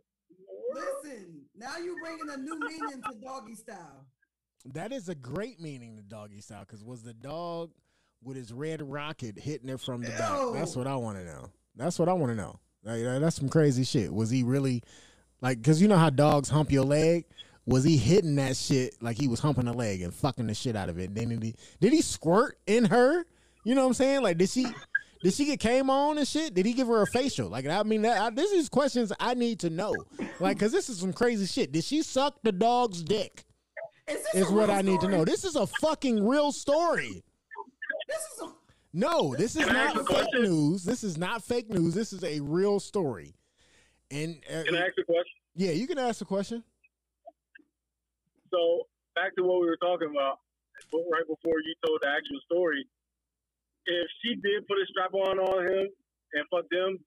Listen, 0.73 1.41
now 1.55 1.77
you're 1.77 1.99
bringing 2.01 2.29
a 2.29 2.37
new 2.37 2.59
meaning 2.59 3.01
to 3.01 3.13
doggy 3.23 3.55
style. 3.55 4.05
That 4.73 4.91
is 4.91 5.09
a 5.09 5.15
great 5.15 5.61
meaning 5.61 5.95
to 5.97 6.01
doggy 6.01 6.41
style 6.41 6.61
because 6.61 6.83
was 6.83 7.03
the 7.03 7.13
dog 7.13 7.71
with 8.23 8.35
his 8.35 8.51
red 8.51 8.81
rocket 8.81 9.37
hitting 9.37 9.69
it 9.69 9.79
from 9.79 10.01
the 10.01 10.09
back? 10.09 10.39
Ew. 10.39 10.53
That's 10.53 10.75
what 10.75 10.87
I 10.87 10.95
want 10.95 11.17
to 11.19 11.25
know. 11.25 11.49
That's 11.75 11.99
what 11.99 12.09
I 12.09 12.13
want 12.13 12.31
to 12.31 12.35
know. 12.35 12.59
Like, 12.83 13.01
that's 13.21 13.35
some 13.35 13.49
crazy 13.49 13.83
shit. 13.83 14.13
Was 14.13 14.29
he 14.29 14.43
really 14.43 14.83
like? 15.41 15.57
Because 15.57 15.81
you 15.81 15.87
know 15.87 15.97
how 15.97 16.09
dogs 16.09 16.49
hump 16.49 16.71
your 16.71 16.85
leg. 16.85 17.25
Was 17.67 17.83
he 17.83 17.97
hitting 17.97 18.35
that 18.35 18.55
shit 18.55 18.95
like 19.01 19.17
he 19.17 19.27
was 19.27 19.39
humping 19.39 19.67
a 19.67 19.73
leg 19.73 20.01
and 20.03 20.13
fucking 20.13 20.45
the 20.45 20.53
shit 20.53 20.75
out 20.75 20.89
of 20.89 20.99
it? 20.99 21.15
Then 21.15 21.29
did 21.29 21.41
he 21.41 21.55
did 21.79 21.93
he 21.93 22.01
squirt 22.01 22.59
in 22.67 22.85
her? 22.85 23.25
You 23.63 23.73
know 23.73 23.81
what 23.81 23.87
I'm 23.87 23.93
saying? 23.95 24.21
Like 24.21 24.37
did 24.37 24.49
she 24.49 24.67
did 25.23 25.33
she 25.33 25.45
get 25.45 25.59
came 25.59 25.89
on 25.89 26.19
and 26.19 26.27
shit? 26.27 26.53
Did 26.53 26.67
he 26.67 26.73
give 26.73 26.87
her 26.87 27.01
a 27.01 27.07
facial? 27.07 27.49
Like 27.49 27.65
I 27.65 27.81
mean, 27.81 28.03
that, 28.03 28.21
I, 28.21 28.29
this 28.29 28.51
is 28.51 28.69
questions 28.69 29.11
I 29.19 29.33
need 29.33 29.61
to 29.61 29.71
know. 29.71 29.95
Like 30.39 30.57
because 30.57 30.71
this 30.71 30.89
is 30.89 30.99
some 30.99 31.11
crazy 31.11 31.47
shit. 31.47 31.71
Did 31.71 31.83
she 31.83 32.03
suck 32.03 32.35
the 32.43 32.51
dog's 32.51 33.01
dick? 33.01 33.45
Is, 34.07 34.51
what 34.51 34.69
I 34.69 34.81
need 34.81 34.99
to 35.01 35.07
know. 35.07 35.25
This 35.25 35.43
is 35.43 35.55
a 35.55 35.65
fucking 35.65 36.25
real 36.27 36.51
story. 36.51 37.23
This 38.07 38.17
is 38.33 38.41
a 38.43 38.51
No, 38.93 39.35
this 39.35 39.55
is 39.55 39.65
Can 39.65 39.73
not 39.73 39.95
fake 39.95 40.05
question? 40.05 40.41
news. 40.43 40.83
This 40.83 41.03
is 41.03 41.17
not 41.17 41.43
fake 41.43 41.69
news. 41.69 41.93
This 41.93 42.13
is 42.13 42.23
a 42.23 42.39
real 42.41 42.79
story. 42.79 43.33
And 44.11 44.37
uh, 44.49 44.63
Can 44.63 44.75
I 44.75 44.81
ask 44.81 44.93
a 44.99 45.03
question? 45.03 45.33
yeah, 45.55 45.71
you 45.71 45.87
can 45.87 45.97
ask 45.97 46.21
a 46.21 46.25
question. 46.25 46.63
So 48.51 48.83
back 49.15 49.35
to 49.37 49.43
what 49.43 49.59
we 49.61 49.65
were 49.65 49.77
talking 49.77 50.09
about 50.11 50.39
but 50.91 51.01
right 51.11 51.25
before 51.27 51.59
you 51.63 51.73
told 51.85 51.99
the 52.01 52.09
actual 52.09 52.39
story. 52.45 52.85
If 53.85 54.07
she 54.21 54.35
did 54.35 54.67
put 54.67 54.77
a 54.77 54.85
strap 54.89 55.13
on 55.13 55.39
on 55.39 55.67
him 55.67 55.87
and 56.33 56.45
fuck 56.51 56.65
them, 56.69 56.99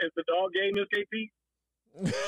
is 0.00 0.10
the 0.16 0.24
dog 0.28 0.52
game 0.52 0.74
Miss 0.74 0.86
KT? 0.92 2.14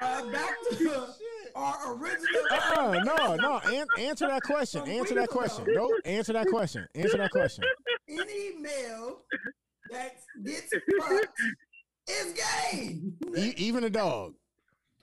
uh, 0.00 0.26
back 0.30 0.54
to 0.78 1.04
our 1.54 1.94
original. 1.94 2.42
Uh-uh, 2.50 3.00
no, 3.04 3.36
no. 3.36 3.58
An- 3.58 3.86
answer 3.98 4.26
that 4.28 4.42
question. 4.42 4.88
Answer 4.88 5.14
that 5.14 5.28
question. 5.28 5.64
No, 5.68 5.90
answer 6.04 6.32
that 6.32 6.46
question. 6.48 6.86
Answer 6.94 7.18
that 7.18 7.30
question. 7.30 7.64
Any 8.08 8.56
male 8.58 9.22
that 9.90 10.16
gets 10.44 10.72
fucked 10.98 11.40
is 12.08 12.32
gay. 12.72 12.98
E- 13.36 13.54
even 13.56 13.84
a 13.84 13.90
dog. 13.90 14.34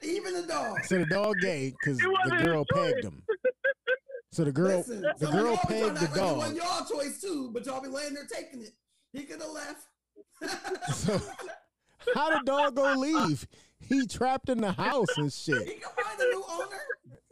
Even 0.01 0.33
the 0.33 0.43
dog. 0.47 0.83
So 0.85 0.99
the 0.99 1.05
dog 1.05 1.35
gay 1.41 1.73
because 1.79 1.97
the 1.99 2.41
girl 2.43 2.65
pegged 2.73 3.03
him. 3.03 3.23
So 4.31 4.43
the 4.43 4.51
girl, 4.51 4.77
Listen, 4.77 5.01
the 5.01 5.13
some 5.17 5.27
of 5.29 5.33
girl 5.33 5.45
y'all 5.53 5.57
pegged 5.67 5.95
the 5.97 6.01
act 6.05 6.15
like 6.37 6.55
dog. 6.55 6.55
y'all 6.55 6.85
choice 6.85 7.19
too, 7.19 7.49
but 7.53 7.65
y'all 7.65 7.81
be 7.81 7.87
laying 7.87 8.13
there 8.13 8.27
taking 8.31 8.61
it. 8.61 8.73
He 9.13 9.23
could 9.23 9.41
have 9.41 9.51
left. 9.51 9.85
So 10.93 11.19
how 12.13 12.29
the 12.29 12.41
dog 12.45 12.75
go 12.75 12.93
leave? 12.95 13.47
He 13.79 14.05
trapped 14.05 14.49
in 14.49 14.59
the 14.59 14.71
house 14.71 15.17
and 15.17 15.31
shit. 15.31 15.59
He 15.59 15.65
shit. 15.71 15.81
can 15.81 15.91
find 16.03 16.19
a 16.19 16.25
new 16.25 16.43
owner. 16.49 16.77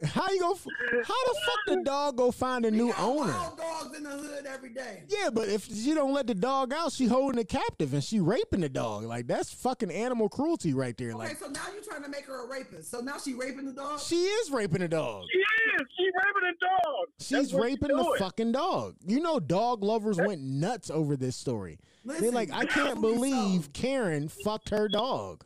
How 0.04 0.28
you 0.30 0.40
go? 0.40 0.54
How 0.54 1.24
the 1.24 1.34
fuck 1.46 1.78
the 1.78 1.82
dog 1.82 2.16
go 2.18 2.30
find 2.30 2.66
a 2.66 2.70
new 2.70 2.92
owner? 2.98 3.32
Wild 3.32 3.58
dogs 3.58 3.96
in 3.96 4.02
the 4.04 4.10
hood 4.10 4.44
every 4.46 4.68
day. 4.68 5.04
Yeah, 5.08 5.30
but 5.32 5.48
if 5.48 5.64
she 5.66 5.94
don't 5.94 6.12
let 6.12 6.26
the 6.26 6.34
dog 6.34 6.72
out, 6.74 6.92
she 6.92 7.06
holding 7.06 7.40
it 7.40 7.48
captive 7.48 7.94
and 7.94 8.04
she 8.04 8.20
raping 8.20 8.60
the 8.60 8.68
dog. 8.68 9.04
Like 9.04 9.26
that's 9.26 9.52
fucking 9.52 9.90
animal 9.90 10.28
cruelty 10.28 10.74
right 10.74 10.96
there. 10.98 11.08
Okay, 11.08 11.16
Like 11.18 11.38
so 11.38 11.46
now 11.46 11.62
you're 11.72 11.82
trying 11.82 12.02
to 12.02 12.10
make 12.10 12.26
her 12.26 12.44
a 12.44 12.48
rapist. 12.48 12.90
So 12.90 13.00
now 13.00 13.16
she 13.18 13.32
raping 13.32 13.64
the 13.64 13.72
dog. 13.72 14.00
she 14.00 14.16
is 14.16 14.50
raping 14.50 14.80
the 14.80 14.88
dog. 14.88 15.24
She 15.32 15.38
is. 15.38 15.86
She 15.96 16.04
raping 16.04 16.50
a 16.50 16.58
dog. 16.60 17.06
She's 17.18 17.54
raping 17.54 17.88
she's 17.88 18.06
the 18.06 18.16
fucking 18.18 18.52
dog. 18.52 18.96
You 19.06 19.20
know, 19.20 19.40
dog 19.40 19.82
lovers 19.82 20.18
went 20.18 20.42
nuts 20.42 20.90
over 20.90 21.16
this 21.16 21.36
story. 21.36 21.78
They're 22.04 22.30
like, 22.30 22.52
I 22.52 22.66
can't 22.66 22.98
rightfully 23.00 23.14
believe 23.14 23.72
Karen 23.72 24.28
fucked 24.28 24.68
her 24.68 24.88
dog. 24.88 25.44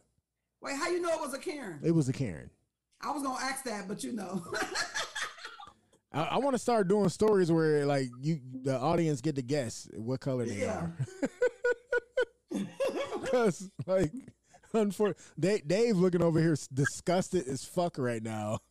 Wait, 0.62 0.76
how 0.76 0.88
you 0.90 1.00
know 1.00 1.10
it 1.10 1.20
was 1.20 1.32
a 1.34 1.38
Karen? 1.38 1.80
It 1.82 1.92
was 1.92 2.08
a 2.08 2.12
Karen. 2.12 2.50
I 3.02 3.10
was 3.12 3.22
gonna 3.22 3.38
ask 3.42 3.64
that, 3.64 3.88
but 3.88 4.04
you 4.04 4.12
know. 4.12 4.42
I, 6.12 6.22
I 6.24 6.38
want 6.38 6.54
to 6.54 6.58
start 6.58 6.88
doing 6.88 7.08
stories 7.08 7.50
where 7.52 7.86
like 7.86 8.08
you, 8.20 8.40
the 8.62 8.78
audience, 8.78 9.20
get 9.20 9.36
to 9.36 9.42
guess 9.42 9.88
what 9.94 10.20
color 10.20 10.44
they 10.44 10.60
Yeah. 10.60 10.86
are. 10.86 10.96
Because 13.20 13.70
like, 13.86 14.10
unfortunately, 14.72 15.62
Dave 15.66 15.96
looking 15.96 16.20
over 16.22 16.40
here 16.40 16.56
disgusted 16.74 17.46
as 17.46 17.64
fuck 17.64 17.96
right 17.98 18.22
now. 18.22 18.58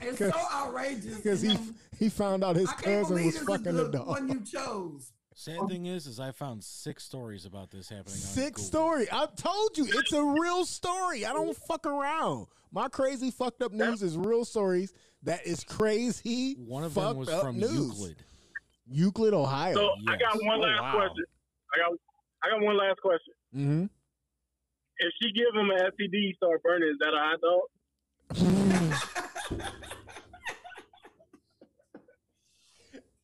It's 0.00 0.18
so 0.18 0.32
outrageous. 0.52 1.16
because 1.16 1.40
he 1.42 1.56
he 1.98 2.08
found 2.08 2.42
out 2.42 2.56
his 2.56 2.70
cousin 2.72 3.24
was 3.24 3.38
fucking 3.38 3.74
the 3.76 3.84
the 3.84 3.88
dog. 3.98 4.08
one 4.08 4.28
you 4.28 4.40
chose. 4.40 5.12
Sad 5.42 5.68
thing 5.68 5.86
is, 5.86 6.06
is 6.06 6.20
I 6.20 6.30
found 6.30 6.62
six 6.62 7.02
stories 7.02 7.46
about 7.46 7.72
this 7.72 7.88
happening. 7.88 8.14
On 8.14 8.20
Sick 8.20 8.54
Google. 8.54 8.64
story. 8.64 9.06
I 9.10 9.26
told 9.34 9.76
you 9.76 9.86
it's 9.88 10.12
a 10.12 10.22
real 10.22 10.64
story. 10.64 11.26
I 11.26 11.32
don't 11.32 11.56
fuck 11.56 11.84
around. 11.84 12.46
My 12.70 12.86
crazy 12.88 13.32
fucked 13.32 13.60
up 13.60 13.72
news 13.72 14.04
is 14.04 14.16
real 14.16 14.44
stories. 14.44 14.94
That 15.24 15.44
is 15.44 15.64
crazy. 15.64 16.54
One 16.54 16.84
of 16.84 16.94
them 16.94 17.16
was 17.16 17.28
up 17.28 17.42
from 17.42 17.58
news. 17.58 17.72
Euclid. 17.72 18.16
Euclid, 18.86 19.34
Ohio. 19.34 19.74
So 19.74 19.90
I 20.06 20.16
got 20.16 20.38
one 20.44 20.60
last 20.60 20.80
wow. 20.80 20.92
question. 20.92 21.24
I 21.74 21.78
got 21.78 21.98
I 22.44 22.50
got 22.50 22.62
one 22.64 22.76
last 22.76 23.00
question. 23.00 23.34
Mm-hmm. 23.56 23.84
If 24.98 25.12
she 25.20 25.32
give 25.32 25.52
him 25.56 25.70
an 25.70 25.90
STD, 25.90 26.36
start 26.36 26.62
burning, 26.62 26.88
is 26.88 26.98
that 27.00 27.14
a 27.14 27.18
hot 27.18 27.40
dog? 29.58 29.82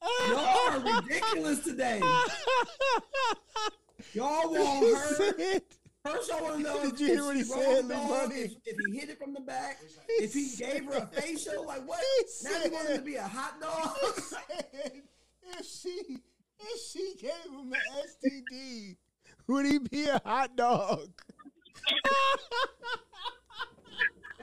Y'all 0.02 0.70
are 0.70 0.80
ridiculous 1.02 1.60
today. 1.64 2.00
Y'all 4.14 4.50
want 4.50 4.96
her. 4.96 5.60
First, 6.04 6.30
y'all 6.30 6.42
want 6.42 6.56
to 6.58 6.62
know 6.62 6.82
Did 6.90 7.00
you 7.00 7.06
if 7.08 7.12
hear 7.12 7.24
what 7.24 7.36
he 7.36 7.42
said, 7.42 7.88
the 7.88 7.94
Money? 7.96 8.34
if, 8.36 8.52
if 8.64 8.76
he 8.86 8.96
hit 8.98 9.10
it 9.10 9.18
from 9.18 9.34
the 9.34 9.40
back, 9.40 9.78
if 10.08 10.32
he 10.32 10.54
gave 10.56 10.84
her 10.86 10.92
a 10.92 11.06
facial, 11.08 11.66
like 11.66 11.86
what? 11.86 11.98
He 12.18 12.48
Now 12.48 12.64
you 12.64 12.70
want 12.72 12.88
him 12.88 12.96
to 12.98 13.02
be 13.02 13.16
a 13.16 13.22
hot 13.24 13.60
dog? 13.60 13.96
if 15.58 15.66
she 15.66 16.18
if 16.60 16.80
she 16.92 17.14
gave 17.20 17.30
him 17.52 17.72
an 17.72 17.80
STD, 18.06 18.96
would 19.48 19.66
he 19.66 19.78
be 19.80 20.04
a 20.06 20.20
hot 20.24 20.54
dog? 20.56 21.08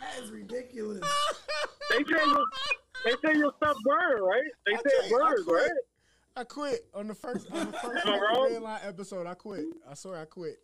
that 0.06 0.23
is 0.23 0.32
ridiculous. 0.32 1.02
They 1.91 1.98
say 1.98 2.26
you 2.26 2.45
they 3.06 3.11
say 3.23 3.38
your 3.38 3.53
stuff 3.57 3.77
burn, 3.84 4.22
right? 4.23 4.41
They 4.65 4.73
I 4.73 4.77
say 4.77 5.10
you, 5.10 5.22
I 5.22 5.34
quit. 5.45 5.48
right? 5.48 5.72
I 6.36 6.44
quit 6.44 6.86
on 6.95 7.07
the 7.07 7.14
first 7.14 7.48
on 7.52 7.68
the 7.72 7.77
first 7.77 8.06
red 8.06 8.61
line 8.61 8.80
episode. 8.84 9.27
I 9.27 9.36
quit. 9.36 9.65
I 9.90 9.94
swear 9.94 10.18
I 10.18 10.26
quit. 10.26 10.57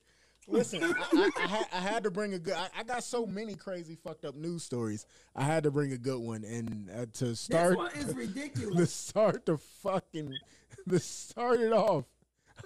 Listen, 0.47 0.83
I, 0.83 0.89
I, 0.89 1.29
I, 1.37 1.47
had, 1.47 1.65
I 1.71 1.77
had 1.79 2.03
to 2.05 2.11
bring 2.11 2.33
a 2.33 2.39
good. 2.39 2.55
I, 2.55 2.69
I 2.79 2.83
got 2.83 3.03
so 3.03 3.27
many 3.27 3.53
crazy 3.53 3.95
fucked 3.95 4.25
up 4.25 4.33
news 4.35 4.63
stories. 4.63 5.05
I 5.35 5.43
had 5.43 5.63
to 5.63 5.71
bring 5.71 5.91
a 5.91 5.97
good 5.97 6.19
one, 6.19 6.43
and 6.43 6.89
uh, 6.89 7.05
to 7.19 7.35
start 7.35 7.77
one 7.77 7.91
is 7.95 8.15
ridiculous. 8.15 8.75
to 8.77 8.85
start 8.87 9.45
the 9.45 9.57
fucking 9.59 10.33
to 10.89 10.99
start 10.99 11.59
it 11.59 11.71
off. 11.71 12.05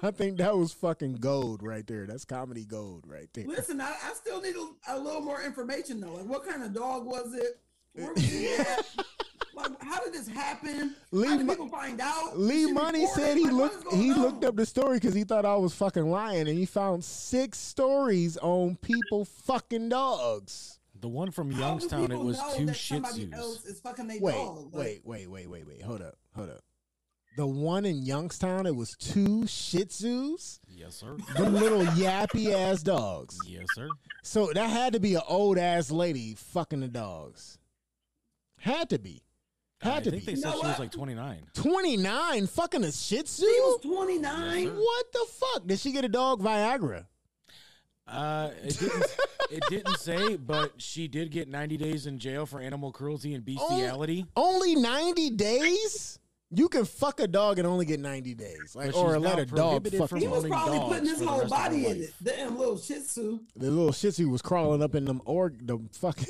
I 0.02 0.12
think 0.12 0.38
that 0.38 0.56
was 0.58 0.74
fucking 0.74 1.14
gold 1.16 1.64
right 1.64 1.86
there. 1.88 2.06
That's 2.08 2.26
comedy 2.26 2.66
gold 2.66 3.06
right 3.08 3.30
there. 3.34 3.46
Listen, 3.48 3.80
I, 3.82 3.92
I 4.04 4.14
still 4.14 4.42
need 4.42 4.56
a, 4.56 4.96
a 4.96 5.00
little 5.00 5.22
more 5.22 5.42
information 5.42 6.00
though. 6.02 6.14
Like, 6.14 6.26
what 6.26 6.48
kind 6.48 6.64
of 6.64 6.74
dog 6.74 7.06
was 7.06 7.34
it? 7.34 7.60
Where 7.94 8.14
was 8.14 8.24
he 8.24 8.54
at? 8.56 8.86
Like, 9.58 9.82
how 9.82 10.04
did 10.04 10.12
this 10.12 10.28
happen? 10.28 10.96
Lee 11.12 11.28
How 11.30 11.38
did 11.38 11.46
Mo- 11.46 11.54
people 11.54 11.70
find 11.70 12.02
out? 12.02 12.38
Lee 12.38 12.70
Money 12.74 13.04
reported? 13.06 13.22
said 13.24 13.38
he 13.38 13.46
Like, 13.46 13.54
looked 13.54 13.94
he 13.94 14.12
on? 14.12 14.22
looked 14.22 14.44
up 14.44 14.58
the 14.58 14.66
story 14.66 14.98
because 14.98 15.14
he 15.14 15.24
thought 15.24 15.46
I 15.46 15.56
was 15.56 15.74
fucking 15.76 16.12
lying, 16.12 16.50
and 16.50 16.58
he 16.58 16.66
found 16.66 17.06
six 17.06 17.58
stories 17.58 18.36
on 18.36 18.76
people 18.82 19.24
fucking 19.24 19.88
dogs. 19.88 20.78
The 21.00 21.08
one 21.08 21.32
from 21.32 21.52
How 21.52 21.58
do 21.58 21.64
Youngstown, 21.64 22.12
it 22.12 22.20
was 22.20 22.38
know 22.38 22.54
two 22.58 22.66
that 22.66 22.74
Shih 22.76 22.96
somebody 22.96 23.30
else 23.32 23.60
Tzus. 23.60 23.66
is 23.72 23.80
fucking 23.80 24.08
their 24.08 24.20
Wait, 24.20 24.34
dog? 24.34 24.74
Like, 24.74 24.74
wait, 24.74 25.02
wait, 25.06 25.28
wait, 25.30 25.48
wait, 25.50 25.66
wait. 25.66 25.82
Hold 25.84 26.02
up, 26.02 26.18
hold 26.36 26.50
up. 26.50 26.60
The 27.38 27.46
one 27.46 27.84
in 27.86 28.04
Youngstown, 28.04 28.66
it 28.66 28.76
was 28.76 28.96
two 28.98 29.46
Shih 29.46 29.86
Tzus. 29.86 30.60
Yes, 30.70 30.96
sir. 30.96 31.18
Them 31.36 31.54
little 31.54 31.82
yappy 31.84 32.54
ass 32.54 32.82
dogs. 32.82 33.38
Yes, 33.46 33.66
sir. 33.76 33.90
So 34.24 34.52
that 34.54 34.70
had 34.70 34.94
to 34.94 35.00
be 35.00 35.16
an 35.16 35.22
old 35.28 35.58
ass 35.58 35.92
lady 35.92 36.36
fucking 36.36 36.80
the 36.80 36.88
dogs. 36.88 37.58
Had 38.60 38.90
to 38.92 39.00
be. 39.00 39.22
Had 39.82 39.94
I 39.98 40.00
to 40.02 40.12
think 40.12 40.26
be. 40.26 40.34
they 40.34 40.42
said 40.42 40.52
know 40.52 40.52
she 40.54 40.58
was 40.60 40.68
what? 40.70 40.80
like 40.80 40.92
29. 40.92 41.44
29 41.54 42.48
fucking 42.48 42.84
a 42.86 42.92
Shih 42.92 43.24
Tzu? 43.24 43.42
She 43.46 43.60
was 43.60 43.82
29. 43.82 44.68
What 44.70 45.12
the 45.12 45.26
fuck? 45.32 45.68
Did 45.68 45.80
she 45.80 45.92
get 45.92 46.06
a 46.06 46.10
dog 46.10 46.42
Viagra? 46.42 47.06
Uh, 48.08 48.52
it 48.64 48.80
didn't. 48.80 49.18
it 49.52 49.64
didn't 49.70 49.98
say, 50.00 50.38
but 50.38 50.72
she 50.78 51.08
did 51.08 51.32
get 51.32 51.48
90 51.50 51.76
days 51.78 52.06
in 52.08 52.18
jail 52.20 52.46
for 52.46 52.62
animal 52.62 52.92
cruelty 52.92 53.34
and 53.34 53.44
bestiality. 53.44 54.26
Only 54.36 54.76
90 54.76 55.32
days? 55.32 56.20
You 56.56 56.70
can 56.70 56.86
fuck 56.86 57.20
a 57.20 57.28
dog 57.28 57.60
and 57.60 57.68
only 57.68 57.86
get 57.86 58.00
90 58.00 58.34
days. 58.34 58.76
Like, 58.76 58.96
or 58.96 59.20
let 59.20 59.40
a 59.40 59.46
dog 59.46 59.84
prohibited 59.84 60.00
fuck 60.00 60.18
He 60.18 60.28
was 60.28 60.46
probably 60.46 60.80
putting 60.80 61.06
his 61.10 61.22
whole 61.22 61.40
rest 61.42 61.52
of 61.54 61.58
her 61.60 61.64
body 61.70 61.86
in 61.86 61.92
it. 61.98 62.00
life. 62.02 62.14
Damn 62.24 62.58
little 62.58 62.78
Shih 62.78 63.00
Tzu. 63.02 63.40
The 63.56 63.70
little 63.72 63.92
Shih 63.92 64.12
Tzu 64.12 64.30
was 64.30 64.42
crawling 64.42 64.82
up 64.82 64.96
in 64.96 65.04
them 65.06 65.22
org, 65.26 65.66
the 65.68 65.78
fucking. 66.00 66.28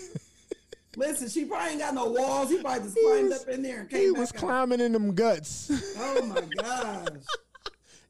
Listen, 0.97 1.27
she 1.29 1.45
probably 1.45 1.71
ain't 1.71 1.79
got 1.79 1.93
no 1.93 2.05
walls. 2.07 2.49
He 2.49 2.57
probably 2.59 2.83
just 2.85 2.97
climbed 2.97 3.33
up 3.33 3.47
in 3.49 3.61
there 3.61 3.81
and 3.81 3.89
came 3.89 3.99
he 4.01 4.11
back 4.11 4.19
was 4.19 4.29
out. 4.31 4.35
climbing 4.37 4.79
in 4.79 4.93
them 4.93 5.13
guts. 5.13 5.69
Oh 5.99 6.25
my 6.25 6.41
gosh! 6.63 7.07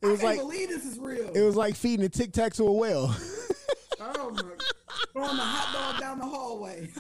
It 0.02 0.08
was 0.08 0.20
I 0.20 0.36
can't 0.36 0.38
like 0.38 0.40
believe 0.40 0.70
this 0.70 0.86
is 0.86 1.00
real. 1.00 1.32
it 1.34 1.42
was 1.42 1.56
like 1.56 1.76
feeding 1.76 2.06
a 2.06 2.10
tic 2.10 2.32
tac 2.32 2.54
to 2.56 2.68
a 2.68 2.72
whale. 2.72 3.12
oh 4.00 4.30
my! 4.30 4.42
Throwing 5.14 5.36
the 5.38 5.42
hot 5.44 5.74
dog 5.74 6.00
down 6.02 6.20
the 6.20 6.26
hallway. 6.26 6.90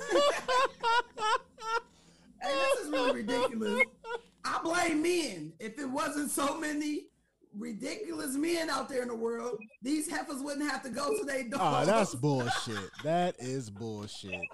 this 2.47 2.85
is 2.85 2.91
really 2.91 3.11
ridiculous. 3.13 3.81
I 4.43 4.59
blame 4.63 5.01
men. 5.01 5.53
If 5.59 5.79
it 5.79 5.89
wasn't 5.89 6.31
so 6.31 6.59
many 6.59 7.07
ridiculous 7.57 8.35
men 8.35 8.69
out 8.69 8.89
there 8.89 9.01
in 9.01 9.07
the 9.07 9.15
world, 9.15 9.57
these 9.81 10.09
heifers 10.09 10.41
wouldn't 10.41 10.69
have 10.69 10.83
to 10.83 10.89
go 10.89 11.17
to 11.17 11.25
their 11.25 11.45
ah, 11.55 11.57
dogs. 11.57 11.89
Oh, 11.89 11.91
that's 11.91 12.15
bullshit. 12.15 12.91
That 13.03 13.35
is 13.39 13.69
bullshit. 13.69 14.47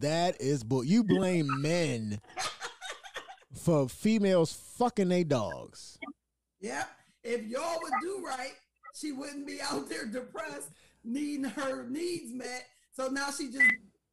That 0.00 0.40
is 0.40 0.62
bull. 0.62 0.84
You 0.84 1.02
blame 1.02 1.48
men 1.60 2.20
for 3.54 3.88
females 3.88 4.52
fucking 4.76 5.08
they 5.08 5.24
dogs. 5.24 5.98
Yep. 6.60 6.88
If 7.24 7.46
y'all 7.46 7.78
would 7.82 7.92
do 8.00 8.22
right, 8.24 8.54
she 8.94 9.12
wouldn't 9.12 9.46
be 9.46 9.60
out 9.60 9.88
there 9.88 10.06
depressed, 10.06 10.70
needing 11.04 11.44
her 11.44 11.86
needs 11.88 12.32
met. 12.32 12.66
So 12.92 13.08
now 13.08 13.30
she 13.30 13.50
just 13.50 13.64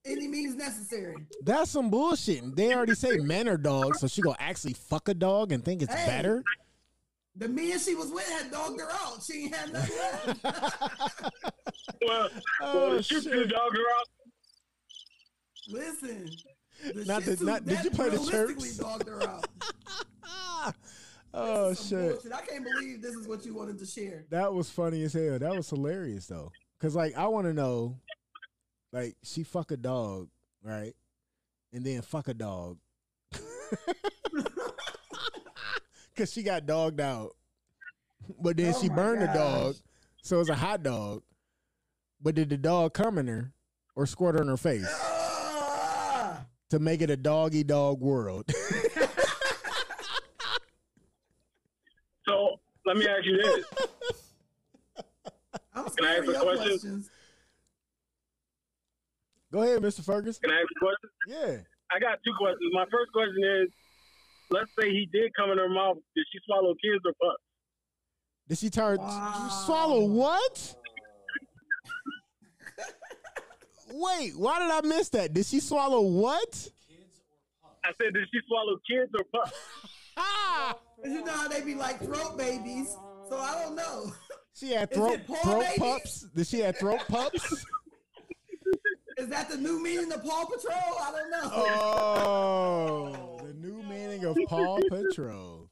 any 0.05 0.27
means 0.27 0.55
necessary. 0.55 1.15
That's 1.43 1.71
some 1.71 1.89
bullshit. 1.89 2.55
They 2.55 2.73
already 2.73 2.95
say 2.95 3.17
men 3.17 3.47
are 3.47 3.57
dogs, 3.57 3.99
so 3.99 4.07
she 4.07 4.21
gonna 4.21 4.35
actually 4.39 4.73
fuck 4.73 5.09
a 5.09 5.13
dog 5.13 5.51
and 5.51 5.63
think 5.63 5.81
it's 5.81 5.93
Hey. 5.93 6.05
better. 6.05 6.43
The 7.37 7.49
men 7.49 7.77
she 7.79 7.95
was 7.95 8.11
with 8.11 8.27
had 8.29 8.51
dogged 8.51 8.79
her 8.79 8.89
out. 8.91 9.21
She 9.23 9.43
ain't 9.43 9.55
had 9.55 9.73
nothing. 9.73 10.35
left. 10.43 11.33
Well, 12.05 12.29
Oh, 12.61 12.77
well 12.79 12.89
the 12.97 13.03
shoot 13.03 13.23
shit. 13.23 13.31
two 13.33 13.45
dogs 13.45 13.77
are 13.79 13.81
out. 13.99 14.07
Listen. 15.69 16.29
The 16.93 17.05
Not 17.05 17.23
Shih 17.23 17.35
the- 17.35 17.45
not- 17.45 17.65
did 17.65 17.83
you 17.83 17.89
play 17.89 18.09
the 18.09 18.17
church? 18.17 18.49
chirps? 18.59 18.77
dogged 18.77 19.07
her 19.07 19.23
out. 19.23 19.45
Oh 21.37 21.73
shit. 21.73 22.11
bullshit. 22.13 22.31
I 22.33 22.41
can't 22.41 22.63
believe 22.63 23.01
this 23.01 23.13
is 23.13 23.27
what 23.27 23.45
you 23.45 23.53
wanted 23.53 23.77
to 23.79 23.85
share. 23.85 24.25
That 24.29 24.53
was 24.53 24.69
funny 24.69 25.03
as 25.03 25.11
hell. 25.13 25.37
That 25.37 25.53
was 25.53 25.69
hilarious 25.69 26.27
though. 26.27 26.49
Cause 26.79 26.95
like 26.95 27.13
I 27.17 27.27
wanna 27.27 27.53
know, 27.53 27.99
like, 28.95 29.15
she 29.23 29.43
fuck 29.43 29.71
a 29.71 29.77
dog, 29.77 30.29
right? 30.63 30.95
And 31.73 31.83
then 31.85 32.01
fuck 32.01 32.29
a 32.29 32.33
dog. 32.33 32.77
Cause 36.15 36.31
she 36.31 36.43
got 36.43 36.65
dogged 36.65 37.01
out. 37.01 37.35
But 38.41 38.55
then 38.55 38.73
Oh 38.73 38.81
she 38.81 38.87
my 38.87 38.95
burned 38.95 39.21
the 39.21 39.27
dog. 39.27 39.75
So 40.23 40.39
it's 40.39 40.49
a 40.49 40.55
hot 40.55 40.81
dog. 40.81 41.23
But 42.21 42.35
did 42.35 42.49
the 42.49 42.55
dog 42.57 42.93
come 42.93 43.17
in 43.17 43.27
her 43.27 43.51
or 43.95 44.05
squirt 44.05 44.35
her 44.35 44.41
in 44.41 44.47
her 44.47 44.57
face? 44.57 44.87
To 46.71 46.79
make 46.79 47.01
it 47.01 47.11
a 47.11 47.15
doggy 47.15 47.63
dog 47.63 48.01
world. 48.01 48.49
So 52.27 52.59
let 52.87 52.97
me 52.97 53.07
ask 53.07 53.23
you 53.23 53.37
this. 53.37 53.65
I'm 55.75 55.85
Can 55.91 56.05
I 56.05 56.15
ask 56.17 56.27
a 56.27 56.33
question? 56.33 56.67
questions. 56.67 57.09
Go 59.55 59.61
ahead, 59.61 59.81
Mr. 59.81 60.03
Ferguson. 60.03 60.41
Can 60.43 60.51
I 60.51 60.59
ask 60.59 60.67
a 60.69 60.79
question? 60.81 61.09
Yeah. 61.29 61.63
I 61.89 61.99
got 62.01 62.19
two 62.25 62.33
questions. 62.37 62.73
My 62.73 62.83
first 62.91 63.09
question 63.13 63.41
is, 63.63 63.69
let's 64.49 64.69
say 64.77 64.89
he 64.89 65.07
did 65.13 65.33
come 65.33 65.49
in 65.49 65.57
her 65.57 65.69
mouth. 65.69 65.95
Did 66.13 66.25
she 66.29 66.39
swallow 66.45 66.73
kids 66.73 67.05
or 67.05 67.13
pups? 67.13 67.41
Did 68.49 68.57
she 68.57 68.69
turn 68.69 68.97
swallow 69.65 70.03
what? 70.07 70.75
Wait, 73.93 74.33
why 74.35 74.59
did 74.59 74.71
I 74.71 74.81
miss 74.85 75.07
that? 75.09 75.33
Did 75.33 75.45
she 75.45 75.61
swallow 75.61 76.01
what? 76.01 76.51
kids 76.51 77.21
I 77.85 77.91
said, 78.01 78.13
did 78.13 78.27
she 78.33 78.39
swallow 78.49 78.77
kids 78.91 79.09
or 79.17 79.23
pups? 79.23 79.57
ah! 80.17 80.77
You 81.05 81.23
know 81.23 81.31
how 81.31 81.47
they 81.47 81.61
be 81.61 81.75
like 81.75 82.03
throat 82.03 82.37
babies. 82.37 82.93
So 83.29 83.37
I 83.37 83.63
don't 83.63 83.77
know. 83.77 84.11
She 84.53 84.71
had 84.73 84.93
throat 84.93 85.13
it 85.13 85.27
throat 85.27 85.61
babies? 85.61 85.79
pups. 85.79 86.27
Did 86.35 86.45
she 86.45 86.59
have 86.59 86.77
throat 86.77 86.99
pups? 87.07 87.65
Is 89.17 89.27
that 89.29 89.49
the 89.49 89.57
new 89.57 89.81
meaning 89.81 90.11
of 90.11 90.23
Paw 90.23 90.45
Patrol? 90.45 90.73
I 90.73 91.11
don't 91.11 91.31
know. 91.31 91.51
Oh, 91.53 93.39
the 93.45 93.53
new 93.53 93.81
meaning 93.83 94.25
of 94.25 94.37
Paw 94.47 94.77
Patrol. 94.89 95.69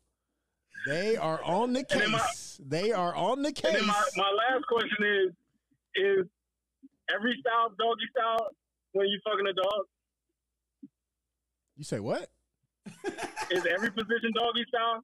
They 0.88 1.18
are 1.18 1.44
on 1.44 1.74
the 1.74 1.84
then 1.90 2.12
my- 2.12 2.20
case. 2.20 2.60
They 2.66 2.92
are 2.92 3.14
on 3.16 3.42
the 3.42 3.50
And 3.50 3.56
case. 3.58 3.74
then 3.74 3.86
my, 3.88 4.04
my 4.16 4.30
last 4.32 4.66
question 4.68 4.98
is, 5.06 5.34
is 5.96 6.26
every 7.14 7.36
style 7.42 7.70
doggy 7.78 8.08
style 8.12 8.50
when 8.94 9.08
you 9.08 9.20
fucking 9.26 9.48
a 9.48 9.54
dog? 9.54 9.86
You 11.76 11.84
say 11.84 12.00
what? 12.00 12.30
Is 13.52 13.66
every 13.66 13.92
position 13.92 14.32
doggy 14.36 14.66
style 14.70 15.04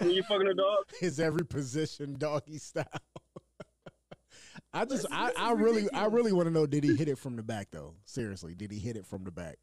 when 0.00 0.10
you 0.10 0.22
fucking 0.24 0.46
a 0.48 0.54
dog? 0.54 0.84
Is 1.00 1.18
every 1.20 1.44
position 1.46 2.16
doggy 2.18 2.58
style? 2.58 2.84
I 4.74 4.84
just, 4.84 5.02
Listen, 5.04 5.12
I, 5.12 5.26
this 5.28 5.34
I 5.38 5.52
really, 5.52 5.90
I 5.92 6.06
really 6.06 6.32
want 6.32 6.46
to 6.48 6.50
know. 6.52 6.66
Did 6.66 6.82
he 6.84 6.96
hit 6.96 7.08
it 7.08 7.18
from 7.18 7.36
the 7.36 7.42
back 7.42 7.68
though? 7.70 7.94
Seriously, 8.04 8.54
did 8.54 8.70
he 8.72 8.78
hit 8.78 8.96
it 8.96 9.06
from 9.06 9.24
the 9.24 9.30
back? 9.30 9.56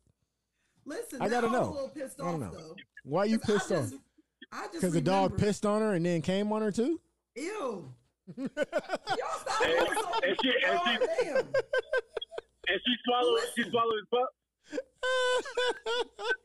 Listen, 0.86 1.22
I 1.22 1.30
gotta 1.30 1.50
know. 1.50 1.70
a 1.70 1.72
little 1.72 1.90
pissed 1.90 2.20
I 2.22 2.26
wanna 2.26 2.48
off 2.48 2.54
know. 2.54 2.60
though. 2.60 2.76
Why 3.04 3.26
you 3.26 3.40
'Cause 3.40 3.50
I 3.50 3.54
pissed 3.54 3.72
off? 3.72 3.90
just- 3.90 3.96
I 4.52 4.62
just 4.68 4.74
Because 4.76 4.94
the 4.94 5.02
dog 5.02 5.38
pissed 5.38 5.66
on 5.66 5.82
her 5.82 5.94
and 5.94 6.06
then 6.06 6.22
came 6.22 6.52
on 6.52 6.62
her 6.62 6.72
too. 6.72 7.00
Ew. 7.36 7.94
Y'all 8.38 8.48
stop 8.56 9.62
And, 9.64 9.86
doing 9.88 10.00
so 10.00 10.20
and 10.24 10.38
she 10.42 10.54
and 10.66 10.80
she 10.86 11.24
damn. 11.24 11.38
and 11.38 12.80
she 12.86 12.96
swallowed 13.06 13.40
she 13.56 13.64
swallowed 13.70 13.96
his 14.00 14.08
pup. 14.12 14.30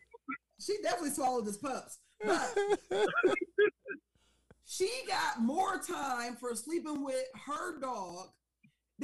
She 0.61 0.77
definitely 0.83 1.11
swallowed 1.11 1.47
his 1.47 1.59
pups. 1.59 1.99
But 2.25 2.57
she 4.65 4.89
got 5.07 5.41
more 5.43 5.79
time 5.79 6.37
for 6.37 6.55
sleeping 6.55 7.05
with 7.05 7.25
her 7.47 7.79
dog 7.81 8.29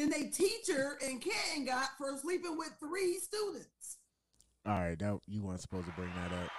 than 0.01 0.14
a 0.14 0.31
teacher 0.31 0.97
in 1.06 1.20
Canton 1.20 1.66
got 1.66 1.90
for 1.98 2.16
sleeping 2.16 2.56
with 2.56 2.72
three 2.81 3.18
students. 3.18 3.98
All 4.66 4.72
right, 4.72 4.98
that 4.98 5.20
you 5.27 5.43
weren't 5.43 5.60
supposed 5.60 5.86
to 5.86 5.93
bring 5.93 6.09
that 6.16 6.32
up. 6.32 6.51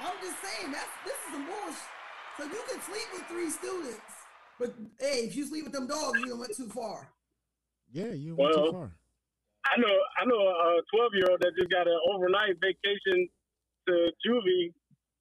I'm 0.00 0.14
just 0.22 0.36
saying 0.42 0.72
that's 0.72 0.90
this 1.04 1.14
is 1.14 1.32
some 1.32 1.46
bullshit. 1.46 1.90
So 2.38 2.44
you 2.44 2.62
can 2.70 2.80
sleep 2.82 3.08
with 3.12 3.22
three 3.26 3.50
students, 3.50 4.10
but 4.58 4.74
hey, 5.00 5.26
if 5.26 5.36
you 5.36 5.46
sleep 5.46 5.64
with 5.64 5.72
them 5.72 5.86
dogs, 5.86 6.18
you 6.20 6.26
done 6.26 6.40
went 6.40 6.54
too 6.56 6.68
far. 6.68 7.08
Yeah, 7.92 8.10
you 8.10 8.34
went 8.34 8.54
Well, 8.54 8.66
too 8.66 8.72
far. 8.72 8.90
I 9.66 9.80
know 9.80 9.94
I 10.20 10.24
know 10.26 10.38
a 10.38 10.82
twelve 10.94 11.12
year 11.14 11.26
old 11.30 11.40
that 11.40 11.52
just 11.58 11.70
got 11.70 11.86
an 11.86 11.98
overnight 12.12 12.58
vacation 12.60 13.28
to 13.88 13.92
juvie 14.26 14.74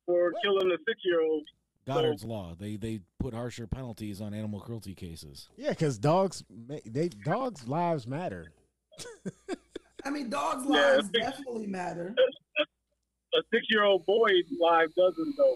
for 0.06 0.34
killing 0.44 0.72
a 0.72 0.78
six 0.88 1.00
year 1.06 1.22
old. 1.22 1.48
Goddard's 1.86 2.24
law. 2.24 2.56
They 2.58 2.76
they 2.78 3.00
put 3.20 3.34
harsher 3.34 3.68
penalties 3.68 4.22
on 4.22 4.34
animal 4.34 4.60
cruelty 4.60 4.96
cases. 4.96 5.50
Yeah, 5.58 5.70
because 5.70 5.98
dogs, 5.98 6.44
they 6.86 7.10
dogs' 7.10 7.68
lives 7.68 8.08
matter. 8.08 8.52
I 10.06 10.10
mean, 10.10 10.30
dogs' 10.30 10.64
Yeah, 10.66 10.72
lives 10.96 11.10
six- 11.14 11.20
definitely 11.26 11.68
matter. 11.68 12.16
A 13.36 13.42
six 13.52 13.66
year 13.70 13.84
old 13.84 14.06
boy's 14.06 14.44
life 14.62 14.90
doesn't 14.96 15.36
though. 15.38 15.56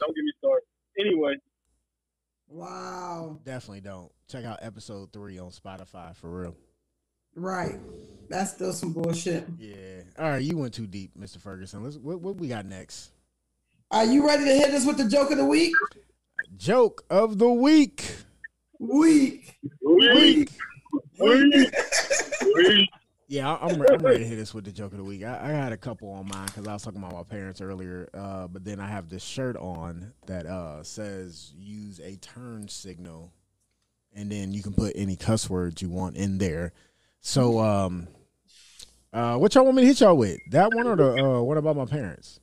Don't 0.00 0.14
get 0.14 0.22
me 0.24 0.32
started. 0.38 0.64
Anyway, 0.98 1.34
Wow. 2.48 3.38
Definitely 3.44 3.80
don't 3.80 4.10
check 4.28 4.44
out 4.44 4.58
episode 4.62 5.12
three 5.12 5.38
on 5.38 5.50
Spotify 5.50 6.14
for 6.14 6.30
real. 6.30 6.56
Right. 7.34 7.78
That's 8.28 8.52
still 8.52 8.72
some 8.72 8.92
bullshit. 8.92 9.46
Yeah. 9.58 10.02
All 10.18 10.30
right, 10.30 10.42
you 10.42 10.56
went 10.56 10.74
too 10.74 10.86
deep, 10.86 11.12
Mr. 11.18 11.38
Ferguson. 11.40 11.82
Let's 11.84 11.96
what, 11.96 12.20
what 12.20 12.36
we 12.36 12.48
got 12.48 12.64
next? 12.66 13.10
Are 13.90 14.04
you 14.04 14.26
ready 14.26 14.44
to 14.44 14.54
hit 14.54 14.70
us 14.74 14.84
with 14.84 14.96
the 14.98 15.08
joke 15.08 15.30
of 15.30 15.38
the 15.38 15.44
week? 15.44 15.72
Joke 16.56 17.04
of 17.10 17.38
the 17.38 17.50
week. 17.50 18.04
Week. 18.78 19.58
Week. 19.82 20.50
Week. 21.18 21.70
Week. 22.54 22.88
Yeah, 23.28 23.52
I- 23.54 23.66
I'm, 23.66 23.80
re- 23.82 23.88
I'm 23.90 23.98
ready 23.98 24.18
to 24.20 24.24
hit 24.24 24.36
this 24.36 24.54
with 24.54 24.64
the 24.64 24.70
joke 24.70 24.92
of 24.92 24.98
the 24.98 25.04
week. 25.04 25.24
I, 25.24 25.48
I 25.48 25.48
had 25.48 25.72
a 25.72 25.76
couple 25.76 26.12
on 26.12 26.28
mine 26.28 26.46
because 26.46 26.68
I 26.68 26.74
was 26.74 26.82
talking 26.84 27.00
about 27.02 27.12
my 27.12 27.24
parents 27.24 27.60
earlier, 27.60 28.08
uh, 28.14 28.46
but 28.46 28.64
then 28.64 28.78
I 28.78 28.86
have 28.86 29.08
this 29.08 29.24
shirt 29.24 29.56
on 29.56 30.12
that 30.26 30.46
uh, 30.46 30.84
says 30.84 31.52
use 31.58 31.98
a 31.98 32.14
turn 32.18 32.68
signal, 32.68 33.32
and 34.14 34.30
then 34.30 34.52
you 34.52 34.62
can 34.62 34.74
put 34.74 34.92
any 34.94 35.16
cuss 35.16 35.50
words 35.50 35.82
you 35.82 35.88
want 35.88 36.16
in 36.16 36.38
there. 36.38 36.72
So, 37.20 37.58
um, 37.58 38.06
uh, 39.12 39.38
what 39.38 39.56
y'all 39.56 39.64
want 39.64 39.74
me 39.78 39.82
to 39.82 39.88
hit 39.88 40.00
y'all 40.02 40.16
with? 40.16 40.38
That 40.52 40.72
one 40.72 40.86
or 40.86 40.94
the 40.94 41.16
uh, 41.24 41.42
what 41.42 41.58
about 41.58 41.74
my 41.74 41.84
parents? 41.86 42.38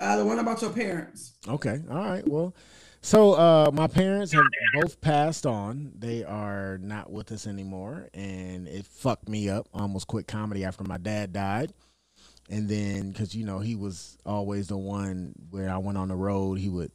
Uh, 0.00 0.16
the 0.16 0.24
one 0.24 0.38
about 0.38 0.62
your 0.62 0.70
parents. 0.70 1.34
Okay. 1.46 1.80
All 1.90 1.96
right. 1.96 2.26
Well, 2.26 2.54
so 3.00 3.34
uh, 3.34 3.70
my 3.72 3.86
parents 3.86 4.32
have 4.32 4.42
both 4.74 5.00
passed 5.00 5.46
on. 5.46 5.92
They 5.96 6.24
are 6.24 6.78
not 6.78 7.10
with 7.10 7.30
us 7.32 7.46
anymore, 7.46 8.08
and 8.12 8.66
it 8.66 8.86
fucked 8.86 9.28
me 9.28 9.48
up. 9.48 9.68
I 9.72 9.80
almost 9.80 10.06
quit 10.06 10.26
comedy 10.26 10.64
after 10.64 10.84
my 10.84 10.98
dad 10.98 11.32
died, 11.32 11.72
and 12.50 12.68
then 12.68 13.10
because 13.10 13.34
you 13.34 13.44
know 13.44 13.60
he 13.60 13.76
was 13.76 14.18
always 14.26 14.68
the 14.68 14.76
one 14.76 15.32
where 15.50 15.70
I 15.70 15.78
went 15.78 15.98
on 15.98 16.08
the 16.08 16.16
road, 16.16 16.58
he 16.58 16.68
would. 16.68 16.90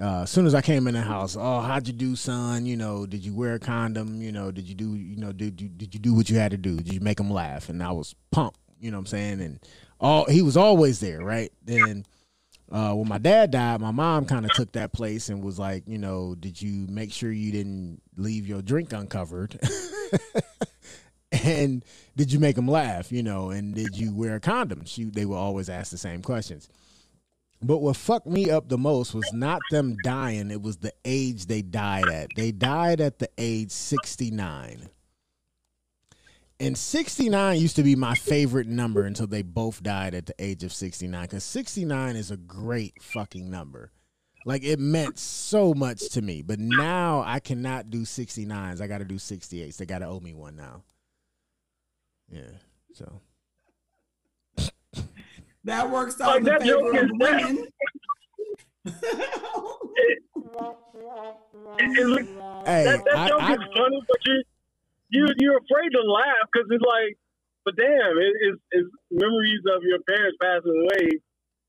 Uh, 0.00 0.22
as 0.22 0.30
soon 0.30 0.46
as 0.46 0.54
I 0.54 0.62
came 0.62 0.88
in 0.88 0.94
the 0.94 1.02
house, 1.02 1.36
oh, 1.38 1.60
how'd 1.60 1.86
you 1.86 1.92
do, 1.92 2.16
son? 2.16 2.64
You 2.64 2.76
know, 2.76 3.04
did 3.04 3.24
you 3.24 3.34
wear 3.34 3.54
a 3.54 3.58
condom? 3.58 4.22
You 4.22 4.32
know, 4.32 4.50
did 4.50 4.66
you 4.66 4.74
do, 4.74 4.94
you 4.94 5.16
know, 5.16 5.32
did 5.32 5.60
you 5.60 5.68
did 5.68 5.92
you 5.92 6.00
do 6.00 6.14
what 6.14 6.30
you 6.30 6.38
had 6.38 6.52
to 6.52 6.56
do? 6.56 6.76
Did 6.76 6.94
you 6.94 7.00
make 7.00 7.20
him 7.20 7.30
laugh? 7.30 7.68
And 7.68 7.82
I 7.82 7.92
was 7.92 8.14
pumped. 8.30 8.58
You 8.80 8.90
know 8.90 8.96
what 8.96 9.02
I'm 9.02 9.06
saying? 9.06 9.40
And 9.40 9.60
all 10.02 10.26
he 10.26 10.42
was 10.42 10.56
always 10.56 11.00
there, 11.00 11.20
right? 11.20 11.50
Then 11.64 12.04
uh, 12.70 12.92
when 12.92 13.08
my 13.08 13.18
dad 13.18 13.52
died, 13.52 13.80
my 13.80 13.92
mom 13.92 14.26
kind 14.26 14.44
of 14.44 14.52
took 14.52 14.72
that 14.72 14.92
place 14.92 15.28
and 15.28 15.42
was 15.42 15.58
like, 15.58 15.84
you 15.86 15.98
know, 15.98 16.34
did 16.34 16.60
you 16.60 16.86
make 16.88 17.12
sure 17.12 17.30
you 17.30 17.52
didn't 17.52 18.02
leave 18.16 18.46
your 18.46 18.62
drink 18.62 18.92
uncovered? 18.92 19.58
and 21.32 21.84
did 22.16 22.32
you 22.32 22.40
make 22.40 22.56
them 22.56 22.68
laugh? 22.68 23.12
You 23.12 23.22
know, 23.22 23.50
and 23.50 23.74
did 23.74 23.96
you 23.96 24.14
wear 24.14 24.36
a 24.36 24.40
condom? 24.40 24.84
She, 24.84 25.04
they 25.04 25.24
will 25.24 25.36
always 25.36 25.68
ask 25.70 25.90
the 25.90 25.98
same 25.98 26.22
questions. 26.22 26.68
But 27.62 27.78
what 27.78 27.96
fucked 27.96 28.26
me 28.26 28.50
up 28.50 28.68
the 28.68 28.78
most 28.78 29.14
was 29.14 29.32
not 29.32 29.60
them 29.70 29.96
dying, 30.02 30.50
it 30.50 30.60
was 30.60 30.78
the 30.78 30.92
age 31.04 31.46
they 31.46 31.62
died 31.62 32.08
at. 32.08 32.30
They 32.34 32.50
died 32.50 33.00
at 33.00 33.20
the 33.20 33.30
age 33.38 33.70
69. 33.70 34.88
And 36.62 36.78
69 36.78 37.58
used 37.58 37.74
to 37.76 37.82
be 37.82 37.96
my 37.96 38.14
favorite 38.14 38.68
number 38.68 39.02
until 39.04 39.26
they 39.26 39.42
both 39.42 39.82
died 39.82 40.14
at 40.14 40.26
the 40.26 40.34
age 40.38 40.62
of 40.62 40.72
69 40.72 41.26
cuz 41.28 41.42
69 41.42 42.14
is 42.16 42.30
a 42.30 42.36
great 42.36 43.02
fucking 43.02 43.50
number. 43.50 43.90
Like 44.44 44.62
it 44.64 44.78
meant 44.78 45.18
so 45.18 45.74
much 45.74 46.08
to 46.10 46.22
me, 46.22 46.40
but 46.42 46.58
now 46.60 47.22
I 47.26 47.40
cannot 47.40 47.90
do 47.90 48.02
69s. 48.02 48.80
I 48.80 48.86
got 48.86 48.98
to 48.98 49.04
do 49.04 49.16
68s. 49.16 49.76
They 49.76 49.86
got 49.86 49.98
to 50.00 50.06
owe 50.06 50.20
me 50.20 50.34
one 50.34 50.54
now. 50.56 50.84
Yeah. 52.30 52.50
So 52.94 53.20
That 55.64 55.90
works 55.90 56.20
out 56.20 56.28
Like 56.28 56.38
in 56.38 56.44
the 56.44 56.50
that 56.50 56.62
favor 56.62 56.72
joke 56.78 56.94
of 56.94 57.04
is 57.04 57.10
that- 57.18 57.42
women. 57.46 57.66
It- 61.78 61.98
it 61.98 62.06
look- 62.06 62.26
Hey, 62.66 62.84
that, 62.84 63.04
that 63.04 63.16
I- 63.16 63.28
joke 63.28 63.42
I- 63.42 63.52
is 63.54 63.58
funny, 63.76 64.02
but 64.08 64.16
you 64.26 64.42
you 65.12 65.26
you're 65.38 65.60
afraid 65.60 65.90
to 65.92 66.02
laugh 66.02 66.48
because 66.50 66.66
it's 66.72 66.82
like, 66.84 67.14
but 67.64 67.76
damn, 67.76 68.18
it, 68.18 68.32
it's, 68.48 68.60
it's 68.72 68.90
memories 69.12 69.62
of 69.70 69.82
your 69.84 70.00
parents 70.08 70.36
passing 70.42 70.74
away. 70.88 71.08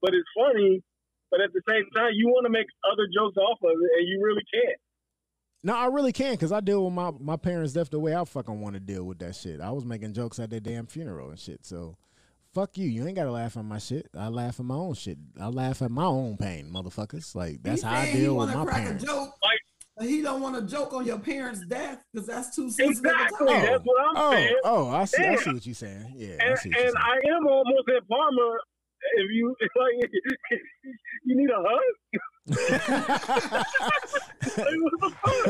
But 0.01 0.15
it's 0.15 0.27
funny, 0.35 0.81
but 1.31 1.39
at 1.39 1.53
the 1.53 1.61
same 1.69 1.85
time, 1.95 2.11
you 2.13 2.27
want 2.27 2.45
to 2.45 2.51
make 2.51 2.67
other 2.91 3.07
jokes 3.13 3.37
off 3.37 3.59
of 3.63 3.71
it, 3.71 3.91
and 3.99 4.07
you 4.07 4.19
really 4.23 4.43
can't. 4.53 4.79
No, 5.65 5.75
I 5.77 5.85
really 5.85 6.11
can 6.11 6.33
because 6.33 6.51
I 6.51 6.59
deal 6.59 6.83
with 6.83 6.93
my, 6.93 7.11
my 7.21 7.37
parents' 7.37 7.71
death 7.71 7.89
the 7.89 7.99
way 7.99 8.13
I 8.13 8.25
fucking 8.25 8.59
want 8.59 8.73
to 8.73 8.81
deal 8.81 9.05
with 9.05 9.19
that 9.19 9.35
shit. 9.35 9.61
I 9.61 9.71
was 9.71 9.85
making 9.85 10.13
jokes 10.13 10.39
at 10.39 10.49
their 10.49 10.59
damn 10.59 10.87
funeral 10.87 11.29
and 11.29 11.39
shit. 11.39 11.65
So, 11.65 11.95
fuck 12.53 12.77
you. 12.77 12.89
You 12.89 13.07
ain't 13.07 13.15
got 13.15 13.23
to 13.23 13.31
laugh 13.31 13.55
at 13.55 13.63
my 13.63 13.77
shit. 13.77 14.09
I 14.17 14.27
laugh 14.27 14.59
at 14.59 14.65
my 14.65 14.75
own 14.75 14.93
shit. 14.95 15.17
I 15.39 15.47
laugh 15.47 15.81
at 15.81 15.89
my 15.89 16.03
own 16.03 16.35
pain, 16.35 16.69
motherfuckers. 16.69 17.33
Like, 17.33 17.63
that's 17.63 17.81
He 17.81 17.87
how 17.87 17.95
I 17.95 18.11
deal 18.11 18.35
with 18.35 18.53
my 18.53 18.65
crack 18.65 18.75
parents. 18.75 19.03
A 19.03 19.07
joke. 19.07 19.35
but 19.41 19.51
he 20.01 20.21
don't 20.21 20.41
want 20.41 20.55
to 20.55 20.61
joke 20.63 20.93
on 20.93 21.05
your 21.05 21.19
parents' 21.19 21.61
death 21.67 22.03
because 22.11 22.27
that's 22.27 22.55
too 22.55 22.69
sensitive. 22.71 23.11
Exactly, 23.11 23.47
topic. 23.47 23.69
that's 23.69 23.83
what 23.83 24.01
I'm 24.01 24.17
oh, 24.17 24.27
oh, 24.27 24.31
saying. 24.31 24.55
oh, 24.63 24.89
I 24.89 25.05
see, 25.05 25.23
I 25.23 25.35
see 25.35 25.53
what 25.53 25.65
you're 25.65 25.75
saying. 25.75 26.13
Yeah, 26.15 26.35
I 26.41 26.45
and, 26.45 26.59
see 26.59 26.69
and 26.69 26.77
saying. 26.77 26.93
I 26.97 27.21
am 27.35 27.47
almost 27.47 27.89
at 27.95 28.07
Palmer. 28.07 28.59
If 29.15 29.31
you 29.31 29.55
like, 29.75 30.11
you 31.25 31.35
need 31.35 31.49
a 31.49 31.61
hug. 31.61 31.93
Like, 34.55 34.65
what 34.81 34.99
the 34.99 35.09
fuck? 35.09 35.45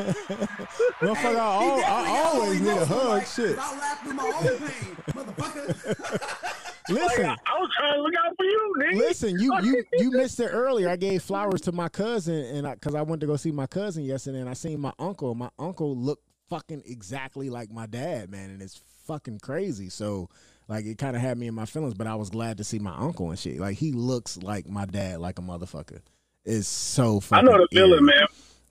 Motherfucker, 1.01 1.35
I, 1.35 1.83
I 1.87 2.31
always 2.31 2.61
need 2.61 2.69
a 2.69 2.85
hug. 2.85 3.25
Shit. 3.25 3.57
I 3.59 3.77
laugh 3.79 4.01
through 4.03 4.13
my 4.13 4.23
own 4.23 4.59
pain, 4.59 4.95
motherfucker. 5.09 6.72
Listen. 6.89 7.27
Like, 7.27 7.39
I 7.45 7.59
was 7.59 7.69
trying 7.77 7.93
to 7.93 8.01
look 8.01 8.13
out 8.25 8.33
for 8.35 8.45
you, 8.45 8.73
nigga. 8.79 8.97
Listen, 8.97 9.39
you 9.39 9.53
you 9.61 9.83
you 9.93 10.11
missed 10.11 10.39
it 10.39 10.49
earlier. 10.49 10.89
I 10.89 10.95
gave 10.95 11.23
flowers 11.23 11.61
to 11.61 11.71
my 11.71 11.89
cousin, 11.89 12.35
and 12.55 12.67
I 12.67 12.73
because 12.75 12.95
I 12.95 13.01
went 13.01 13.21
to 13.21 13.27
go 13.27 13.35
see 13.35 13.51
my 13.51 13.67
cousin 13.67 14.03
yesterday, 14.03 14.39
and 14.39 14.49
I 14.49 14.53
seen 14.53 14.79
my 14.79 14.93
uncle. 14.99 15.33
My 15.35 15.49
uncle 15.57 15.95
looked 15.95 16.23
fucking 16.49 16.83
exactly 16.85 17.49
like 17.49 17.71
my 17.71 17.85
dad, 17.85 18.29
man, 18.29 18.49
and 18.49 18.61
it's 18.61 18.81
fucking 19.07 19.39
crazy. 19.39 19.89
So, 19.89 20.29
like, 20.67 20.85
it 20.85 20.97
kind 20.97 21.15
of 21.15 21.21
had 21.21 21.37
me 21.37 21.47
in 21.47 21.53
my 21.53 21.65
feelings, 21.65 21.93
but 21.93 22.07
I 22.07 22.15
was 22.15 22.29
glad 22.29 22.57
to 22.57 22.63
see 22.63 22.79
my 22.79 22.95
uncle 22.95 23.29
and 23.29 23.39
shit. 23.39 23.59
Like, 23.59 23.77
he 23.77 23.91
looks 23.91 24.37
like 24.37 24.67
my 24.67 24.85
dad, 24.85 25.19
like 25.19 25.39
a 25.39 25.41
motherfucker. 25.41 26.01
It's 26.45 26.67
so 26.67 27.19
funny. 27.19 27.47
I 27.47 27.51
know 27.51 27.57
the 27.57 27.67
feeling, 27.71 27.91
eerie. 27.91 28.01
man. 28.01 28.27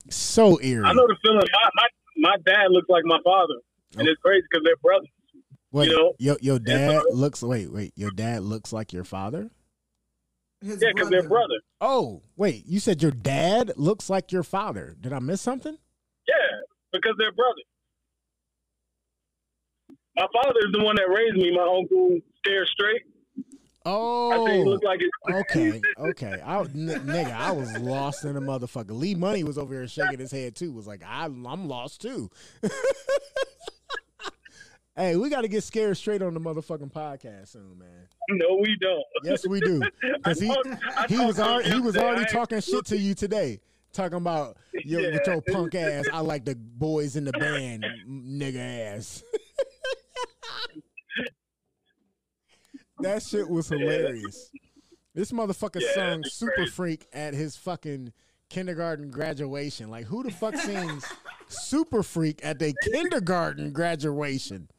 So 0.09 0.61
eerie. 0.61 0.85
I 0.85 0.93
know 0.93 1.07
the 1.07 1.17
feeling. 1.23 1.41
My 1.51 1.69
my, 1.75 1.87
my 2.29 2.35
dad 2.45 2.67
looks 2.69 2.89
like 2.89 3.03
my 3.05 3.19
father, 3.23 3.55
and 3.97 4.07
oh. 4.07 4.11
it's 4.11 4.21
crazy 4.21 4.45
because 4.49 4.63
they're 4.63 4.77
brothers. 4.77 5.09
Wait, 5.73 5.89
you 5.89 5.97
know? 5.97 6.13
your 6.19 6.37
your 6.39 6.59
dad 6.59 7.01
looks. 7.11 7.41
Wait, 7.41 7.71
wait. 7.71 7.93
Your 7.95 8.11
dad 8.11 8.43
looks 8.43 8.71
like 8.71 8.93
your 8.93 9.03
father. 9.03 9.49
His 10.61 10.79
Yeah, 10.79 10.91
because 10.93 11.09
they're 11.09 11.27
brothers. 11.27 11.63
Oh, 11.81 12.21
wait. 12.37 12.65
You 12.67 12.79
said 12.79 13.01
your 13.01 13.11
dad 13.11 13.73
looks 13.75 14.07
like 14.07 14.31
your 14.31 14.43
father. 14.43 14.95
Did 15.01 15.11
I 15.11 15.19
miss 15.19 15.41
something? 15.41 15.75
Yeah, 16.27 16.61
because 16.93 17.15
they're 17.17 17.31
brother. 17.31 17.63
My 20.15 20.27
father 20.31 20.59
is 20.59 20.71
the 20.73 20.83
one 20.83 20.95
that 20.95 21.09
raised 21.09 21.37
me. 21.37 21.51
My 21.57 21.63
uncle 21.63 22.19
stared 22.37 22.67
straight. 22.67 23.01
Oh, 23.83 24.31
I 24.31 24.37
think 24.45 24.63
he 24.63 24.63
looked 24.63 24.85
like 24.85 24.99
his. 24.99 25.09
okay, 25.35 25.81
okay. 25.99 26.39
I, 26.45 26.59
n- 26.59 27.03
nigga, 27.07 27.33
I 27.33 27.51
was 27.51 27.75
lost 27.79 28.25
in 28.25 28.37
a 28.37 28.41
motherfucker. 28.41 28.91
Lee 28.91 29.15
Money 29.15 29.43
was 29.43 29.57
over 29.57 29.73
here 29.73 29.87
shaking 29.87 30.19
his 30.19 30.31
head 30.31 30.55
too. 30.55 30.71
Was 30.71 30.85
like, 30.85 31.01
I, 31.03 31.25
I'm 31.25 31.67
lost 31.67 31.99
too. 31.99 32.29
hey, 34.95 35.15
we 35.15 35.29
got 35.29 35.41
to 35.41 35.47
get 35.47 35.63
scared 35.63 35.97
straight 35.97 36.21
on 36.21 36.33
the 36.33 36.39
motherfucking 36.39 36.91
podcast 36.91 37.49
soon, 37.49 37.77
man. 37.77 38.07
No, 38.29 38.57
we 38.61 38.77
don't. 38.79 39.03
Yes, 39.23 39.47
we 39.47 39.59
do. 39.59 39.81
Because 40.23 40.39
he 40.39 40.47
he 41.09 41.17
was 41.17 41.35
talked 41.35 41.37
to 41.37 41.41
him 41.43 41.47
already, 41.47 41.71
he 41.71 41.79
was 41.79 41.97
already 41.97 42.25
talking 42.25 42.61
shit 42.61 42.85
to 42.85 42.97
you 42.97 43.13
today. 43.13 43.59
Talking 43.91 44.17
about 44.17 44.57
yo, 44.73 44.99
with 45.11 45.21
your 45.27 45.41
punk 45.41 45.75
ass. 45.75 46.05
I 46.11 46.21
like 46.21 46.45
the 46.45 46.55
boys 46.55 47.15
in 47.15 47.25
the 47.25 47.31
band, 47.33 47.85
nigga 48.07 48.95
ass. 48.95 49.23
that 52.99 53.21
shit 53.21 53.49
was 53.49 53.67
hilarious. 53.69 54.49
This 55.13 55.31
motherfucker 55.31 55.81
Yeah, 55.81 55.93
sung 55.93 56.23
Super 56.23 56.53
crazy. 56.55 56.71
Freak 56.71 57.05
at 57.13 57.33
his 57.33 57.55
fucking 57.55 58.13
kindergarten 58.49 59.11
graduation. 59.11 59.89
Like, 59.91 60.05
who 60.05 60.23
the 60.23 60.31
fuck 60.31 60.55
sings 60.55 61.05
Super 61.47 62.01
Freak 62.01 62.39
at 62.43 62.59
their 62.59 62.73
kindergarten 62.83 63.71
graduation? 63.71 64.69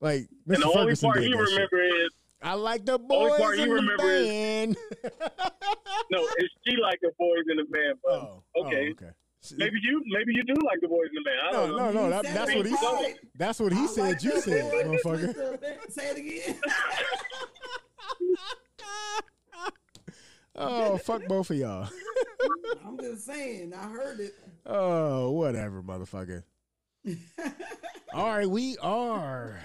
Like, 0.00 0.28
Mr. 0.48 0.54
And 0.54 0.62
the 0.62 0.66
only 0.66 0.76
Ferguson 0.84 1.10
part 1.10 1.22
he 1.22 1.28
that 1.30 1.36
shit. 1.38 1.54
remember 1.54 1.82
is 1.82 2.10
I 2.40 2.54
like 2.54 2.84
the 2.86 2.92
only 2.94 3.06
boys 3.08 3.40
part 3.40 3.56
he 3.56 3.62
in 3.64 3.68
the 3.68 3.74
remember 3.74 4.10
is- 4.14 4.26
band. 4.28 4.76
no, 6.10 6.28
it's 6.36 6.54
she 6.66 6.76
like 6.80 7.00
the 7.02 7.10
boys 7.18 7.44
in 7.50 7.56
the 7.56 7.64
band. 7.64 7.98
But 8.04 8.12
Oh, 8.12 8.42
oh 8.56 8.66
okay. 8.66 8.90
okay. 8.92 9.10
Maybe 9.56 9.78
you 9.82 10.02
maybe 10.06 10.32
you 10.34 10.42
do 10.44 10.54
like 10.64 10.80
the 10.80 10.88
boys 10.88 11.08
in 11.10 11.22
the 11.22 11.22
band. 11.24 11.40
I 11.42 11.50
No, 11.52 11.66
don't 11.66 11.76
no, 11.76 11.90
know. 11.92 12.08
no. 12.08 12.10
That, 12.22 12.34
that's 12.34 12.54
what 12.54 12.66
he 12.66 12.76
said. 12.76 13.14
That's 13.36 13.60
what 13.60 13.72
he 13.72 13.86
said. 13.88 14.22
You 14.22 14.40
said, 14.40 14.72
motherfucker. 14.86 15.90
Say 15.90 16.10
it 16.10 16.18
again. 16.18 16.60
Oh, 20.60 20.96
fuck 20.98 21.24
both 21.28 21.50
of 21.50 21.56
y'all. 21.56 21.88
I'm 22.84 22.98
just 22.98 23.24
saying. 23.26 23.72
I 23.74 23.84
heard 23.88 24.18
it. 24.18 24.34
Oh, 24.66 25.30
whatever, 25.30 25.82
motherfucker. 25.84 26.42
All 28.12 28.26
right, 28.36 28.48
we 28.50 28.76
are 28.78 29.60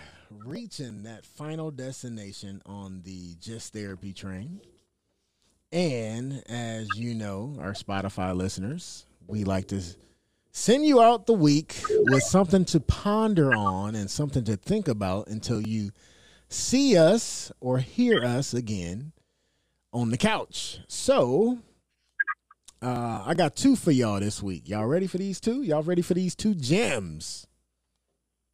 reaching 0.46 1.04
that 1.04 1.26
final 1.26 1.72
destination 1.72 2.62
on 2.66 3.02
the 3.04 3.36
Just 3.40 3.74
Therapy 3.74 4.14
train. 4.14 4.62
And 5.72 6.44
as 6.48 6.88
you 6.96 7.16
know, 7.16 7.58
our 7.60 7.74
Spotify 7.74 8.36
listeners, 8.36 9.06
we 9.28 9.44
like 9.44 9.68
to 9.70 9.82
send 10.52 10.86
you 10.86 11.02
out 11.02 11.26
the 11.26 11.34
week 11.34 11.82
with 11.90 12.24
something 12.24 12.64
to 12.66 12.80
ponder 12.80 13.54
on 13.54 13.96
and 13.96 14.10
something 14.10 14.44
to 14.44 14.56
think 14.56 14.88
about 14.88 15.28
until 15.28 15.62
you 15.62 15.92
see 16.48 16.96
us 16.98 17.52
or 17.60 17.80
hear 17.80 18.24
us 18.24 18.54
again 18.54 19.12
on 19.92 20.12
the 20.12 20.18
couch. 20.18 20.80
So 20.88 21.58
uh, 22.82 23.24
I 23.26 23.34
got 23.34 23.56
two 23.56 23.76
for 23.76 23.92
y'all 23.92 24.20
this 24.20 24.44
week. 24.44 24.70
Y'all 24.70 24.86
ready 24.86 25.08
for 25.08 25.18
these 25.18 25.40
two? 25.40 25.64
Y'all 25.64 25.84
ready 25.84 26.02
for 26.02 26.14
these 26.14 26.36
two 26.36 26.54
gems? 26.54 27.48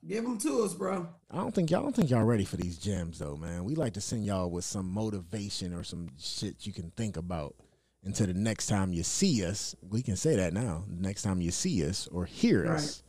Give 0.08 0.24
them 0.24 0.38
to 0.40 0.64
us, 0.64 0.74
bro. 0.74 1.08
I 1.30 1.38
don't 1.38 1.53
think 1.53 1.69
y'all 1.69 1.82
I 1.82 1.84
don't 1.84 1.95
think 1.95 2.10
y'all 2.10 2.24
ready 2.24 2.45
for 2.45 2.58
these 2.58 2.78
gems 2.78 3.19
though, 3.19 3.36
man. 3.36 3.66
We 3.66 3.76
like 3.76 3.94
to 3.94 4.02
send 4.02 4.26
y'all 4.26 4.50
with 4.50 4.64
some 4.64 4.90
motivation 4.90 5.74
or 5.74 5.84
some 5.84 6.10
shit 6.18 6.66
you 6.66 6.74
can 6.74 6.92
think 6.92 7.18
about 7.18 7.56
until 8.03 8.28
the 8.28 8.34
next 8.34 8.68
time 8.68 8.94
you 8.94 9.03
see 9.03 9.45
us. 9.45 9.76
We 9.82 10.02
can 10.02 10.16
say 10.16 10.36
that 10.38 10.53
now. 10.53 10.86
The 10.88 11.02
Next 11.02 11.24
time 11.24 11.42
you 11.42 11.52
see 11.52 11.86
us 11.86 12.08
or 12.08 12.26
hear 12.26 12.66
us 12.66 13.03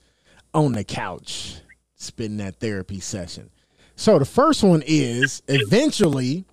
on 0.52 0.72
the 0.72 0.82
couch, 0.84 1.56
spitting 1.94 2.38
that 2.38 2.56
therapy 2.56 2.98
session. 2.98 3.50
So 3.94 4.18
the 4.18 4.24
first 4.24 4.64
one 4.64 4.82
is 4.84 5.42
eventually 5.46 6.44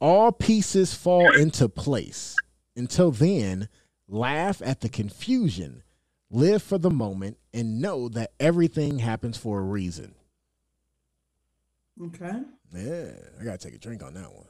all 0.00 0.32
pieces 0.32 0.92
fall 0.94 1.32
into 1.34 1.68
place. 1.68 2.34
Until 2.74 3.12
then, 3.12 3.68
laugh 4.08 4.60
at 4.64 4.80
the 4.80 4.88
confusion, 4.88 5.82
live 6.32 6.62
for 6.62 6.78
the 6.78 6.90
moment, 6.90 7.36
and 7.54 7.80
know 7.80 8.08
that 8.08 8.32
everything 8.40 8.98
happens 8.98 9.36
for 9.36 9.60
a 9.60 9.62
reason. 9.62 10.14
Okay. 12.02 12.40
Yeah, 12.74 13.10
I 13.40 13.44
gotta 13.44 13.58
take 13.58 13.74
a 13.74 13.78
drink 13.78 14.02
on 14.02 14.14
that 14.14 14.32
one. 14.32 14.46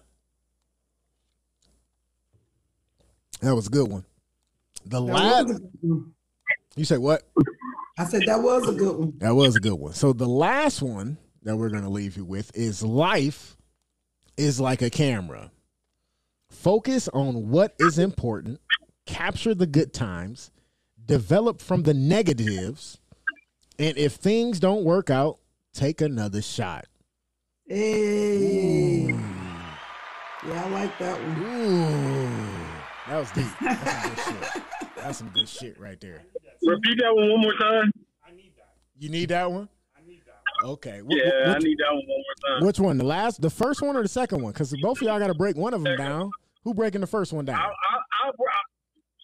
That 3.41 3.55
was 3.55 3.67
a 3.67 3.70
good 3.70 3.91
one. 3.91 4.05
The 4.86 5.01
That 5.05 5.12
last, 5.12 5.47
was 5.49 5.57
a 5.57 5.61
good 5.61 5.70
one. 5.83 6.15
you 6.77 6.85
say 6.85 6.99
what? 6.99 7.23
I 7.99 8.05
said 8.05 8.23
that 8.27 8.41
was 8.43 8.69
a 8.69 8.73
good 8.73 8.97
one. 8.97 9.12
That 9.19 9.35
was 9.35 9.57
a 9.57 9.61
good 9.61 9.75
one. 9.75 9.93
So 9.93 10.12
the 10.12 10.28
last 10.28 10.81
one 10.81 11.19
that 11.43 11.57
we're 11.57 11.70
gonna 11.70 11.91
leave 11.91 12.17
you 12.17 12.25
with 12.25 12.51
is 12.57 12.83
life 12.83 13.57
is 14.36 14.61
like 14.61 14.81
a 14.83 14.91
camera. 14.91 15.51
Focus 16.49 17.09
on 17.09 17.51
what 17.51 17.75
is 17.81 17.99
important, 17.99 18.61
capture 19.07 19.55
the 19.55 19.67
good 19.67 19.93
times, 19.93 20.51
develop 21.07 21.61
from 21.61 21.83
the 21.83 21.95
negatives, 21.95 22.99
and 23.79 23.97
if 23.97 24.15
things 24.15 24.61
don't 24.61 24.85
work 24.85 25.11
out, 25.11 25.39
take 25.73 26.01
another 26.01 26.43
shot. 26.43 26.87
Hey. 27.67 29.07
Yeah, 30.47 30.65
I 30.65 30.69
like 30.71 30.99
that 30.99 31.21
one. 31.23 31.43
Ooh, 31.43 32.57
that 33.09 33.19
was 33.19 33.31
deep. 33.31 33.47
That's 33.61 33.79
some 33.89 34.11
good 34.11 34.19
shit. 34.53 34.63
That's 34.97 35.19
some 35.19 35.29
good 35.29 35.49
shit 35.49 35.81
right 35.81 36.01
there. 36.01 36.23
Repeat 36.67 36.99
that 37.01 37.15
one 37.15 37.31
one 37.31 37.41
more 37.41 37.55
time. 37.55 37.91
You 38.99 39.09
need 39.09 39.31
that 39.31 39.51
one? 39.51 39.69
I 39.97 40.01
need 40.07 40.21
that. 40.27 40.37
one. 40.63 40.73
Okay. 40.75 41.01
Wh- 41.01 41.07
Yeah, 41.17 41.31
wh- 41.53 41.57
I 41.57 41.59
need 41.59 41.77
that 41.79 41.89
one 41.91 41.97
one 41.97 42.07
more 42.07 42.59
time. 42.59 42.67
which 42.67 42.79
one? 42.79 42.99
The 42.99 43.05
last, 43.05 43.41
the 43.41 43.51
first 43.51 43.83
one, 43.83 43.97
or 43.97 44.03
the 44.03 44.09
second 44.09 44.43
one? 44.43 44.53
Because 44.53 44.73
both 44.83 44.99
of 44.99 45.03
y'all 45.03 45.19
got 45.19 45.27
to 45.29 45.35
break 45.35 45.57
one 45.57 45.75
of 45.75 45.83
them 45.83 45.97
down. 45.97 46.31
Who 46.65 46.75
breaking 46.75 47.01
the 47.01 47.07
first 47.09 47.33
one 47.33 47.45
down? 47.45 47.57
I'll, 47.59 47.65
I'll, 47.65 47.73
I'll, 48.27 48.33
I'll, 48.33 48.37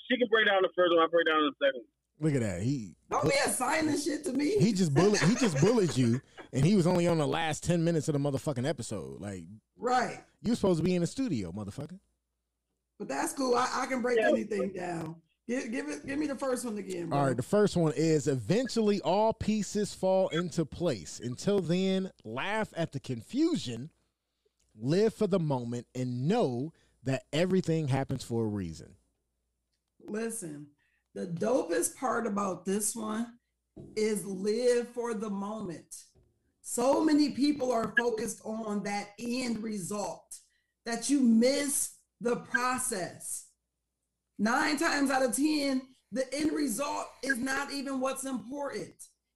she 0.09 0.17
can 0.19 0.29
break 0.31 0.47
down 0.47 0.63
the 0.63 0.69
first 0.77 0.91
one. 0.93 1.01
I'll 1.01 1.09
break 1.09 1.27
down 1.27 1.41
the 1.43 1.67
second. 1.67 1.85
Look 2.21 2.35
at 2.35 2.41
that. 2.41 2.63
He 2.63 2.95
Don't 3.11 3.25
be 3.25 3.35
assigning 3.47 3.97
shit 3.99 4.25
to 4.25 4.33
me. 4.33 4.57
he 4.59 4.73
just 4.73 4.93
bullied 4.93 5.21
he 5.21 5.35
just 5.37 5.61
bullied 5.61 5.97
you, 5.97 6.21
and 6.53 6.65
he 6.65 6.75
was 6.75 6.87
only 6.87 7.07
on 7.07 7.19
the 7.19 7.27
last 7.27 7.63
ten 7.65 7.85
minutes 7.85 8.09
of 8.09 8.15
the 8.15 8.19
motherfucking 8.19 8.67
episode. 8.69 9.21
Like 9.21 9.45
Right. 9.77 10.19
you 10.43 10.55
supposed 10.57 10.79
to 10.81 10.85
be 10.85 10.95
in 10.97 11.01
the 11.03 11.07
studio, 11.07 11.53
motherfucker. 11.53 11.99
But 12.99 13.07
that's 13.09 13.33
cool. 13.35 13.55
I, 13.55 13.69
I 13.73 13.87
can 13.87 14.03
break 14.03 14.19
anything 14.19 14.73
down. 14.73 15.17
Give, 15.47 15.71
give 15.71 15.89
it. 15.89 16.05
Give 16.05 16.19
me 16.19 16.27
the 16.27 16.35
first 16.35 16.65
one 16.65 16.77
again, 16.77 17.09
bro. 17.09 17.19
All 17.19 17.27
right, 17.29 17.37
the 17.37 17.43
first 17.45 17.77
one 17.77 17.93
is 17.97 18.27
eventually 18.27 19.01
all 19.01 19.33
pieces 19.33 19.95
fall 19.95 20.29
into 20.29 20.67
place. 20.67 21.21
Until 21.23 21.61
then, 21.61 22.11
laugh 22.25 22.69
at 22.77 22.91
the 22.93 22.99
confusion, 23.01 23.89
live 24.77 25.15
for 25.15 25.27
the 25.29 25.39
moment, 25.39 25.87
and 25.95 26.27
know 26.29 26.73
that 27.05 27.23
everything 27.33 27.89
happens 27.89 28.25
for 28.25 28.45
a 28.45 28.49
reason. 28.49 28.97
Listen, 30.11 30.67
the 31.15 31.27
dopest 31.27 31.97
part 31.97 32.27
about 32.27 32.65
this 32.65 32.95
one 32.95 33.27
is 33.97 34.25
live 34.25 34.89
for 34.89 35.15
the 35.15 35.31
moment. 35.31 36.05
So 36.61 37.03
many 37.03 37.31
people 37.31 37.73
are 37.73 37.95
focused 37.99 38.41
on 38.45 38.83
that 38.85 39.11
end 39.19 39.63
result 39.63 40.37
that 40.85 41.09
you 41.09 41.21
miss 41.21 41.95
the 42.21 42.37
process. 42.37 43.47
Nine 44.39 44.77
times 44.77 45.11
out 45.11 45.23
of 45.23 45.35
10, 45.35 45.83
the 46.13 46.33
end 46.35 46.53
result 46.53 47.07
is 47.23 47.39
not 47.39 47.73
even 47.73 48.01
what's 48.01 48.25
important. 48.25 48.95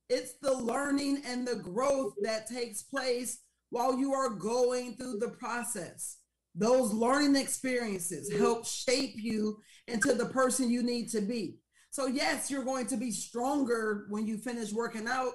It's 0.09 0.35
the 0.41 0.53
learning 0.53 1.23
and 1.27 1.47
the 1.47 1.57
growth 1.57 2.15
that 2.23 2.47
takes 2.47 2.83
place 2.83 3.39
while 3.71 3.99
you 3.99 4.13
are 4.13 4.31
going 4.31 4.97
through 4.97 5.19
the 5.19 5.31
process. 5.31 6.19
Those 6.55 6.93
learning 6.93 7.37
experiences 7.37 8.31
mm-hmm. 8.31 8.43
help 8.43 8.67
shape 8.67 9.15
you 9.17 9.59
into 9.89 10.15
the 10.15 10.27
person 10.27 10.71
you 10.71 10.83
need 10.83 11.09
to 11.11 11.21
be. 11.21 11.57
So, 11.91 12.07
yes, 12.07 12.51
you're 12.51 12.65
going 12.65 12.87
to 12.87 12.97
be 12.97 13.11
stronger 13.11 14.07
when 14.09 14.27
you 14.27 14.39
finish 14.39 14.73
working 14.73 15.07
out, 15.07 15.35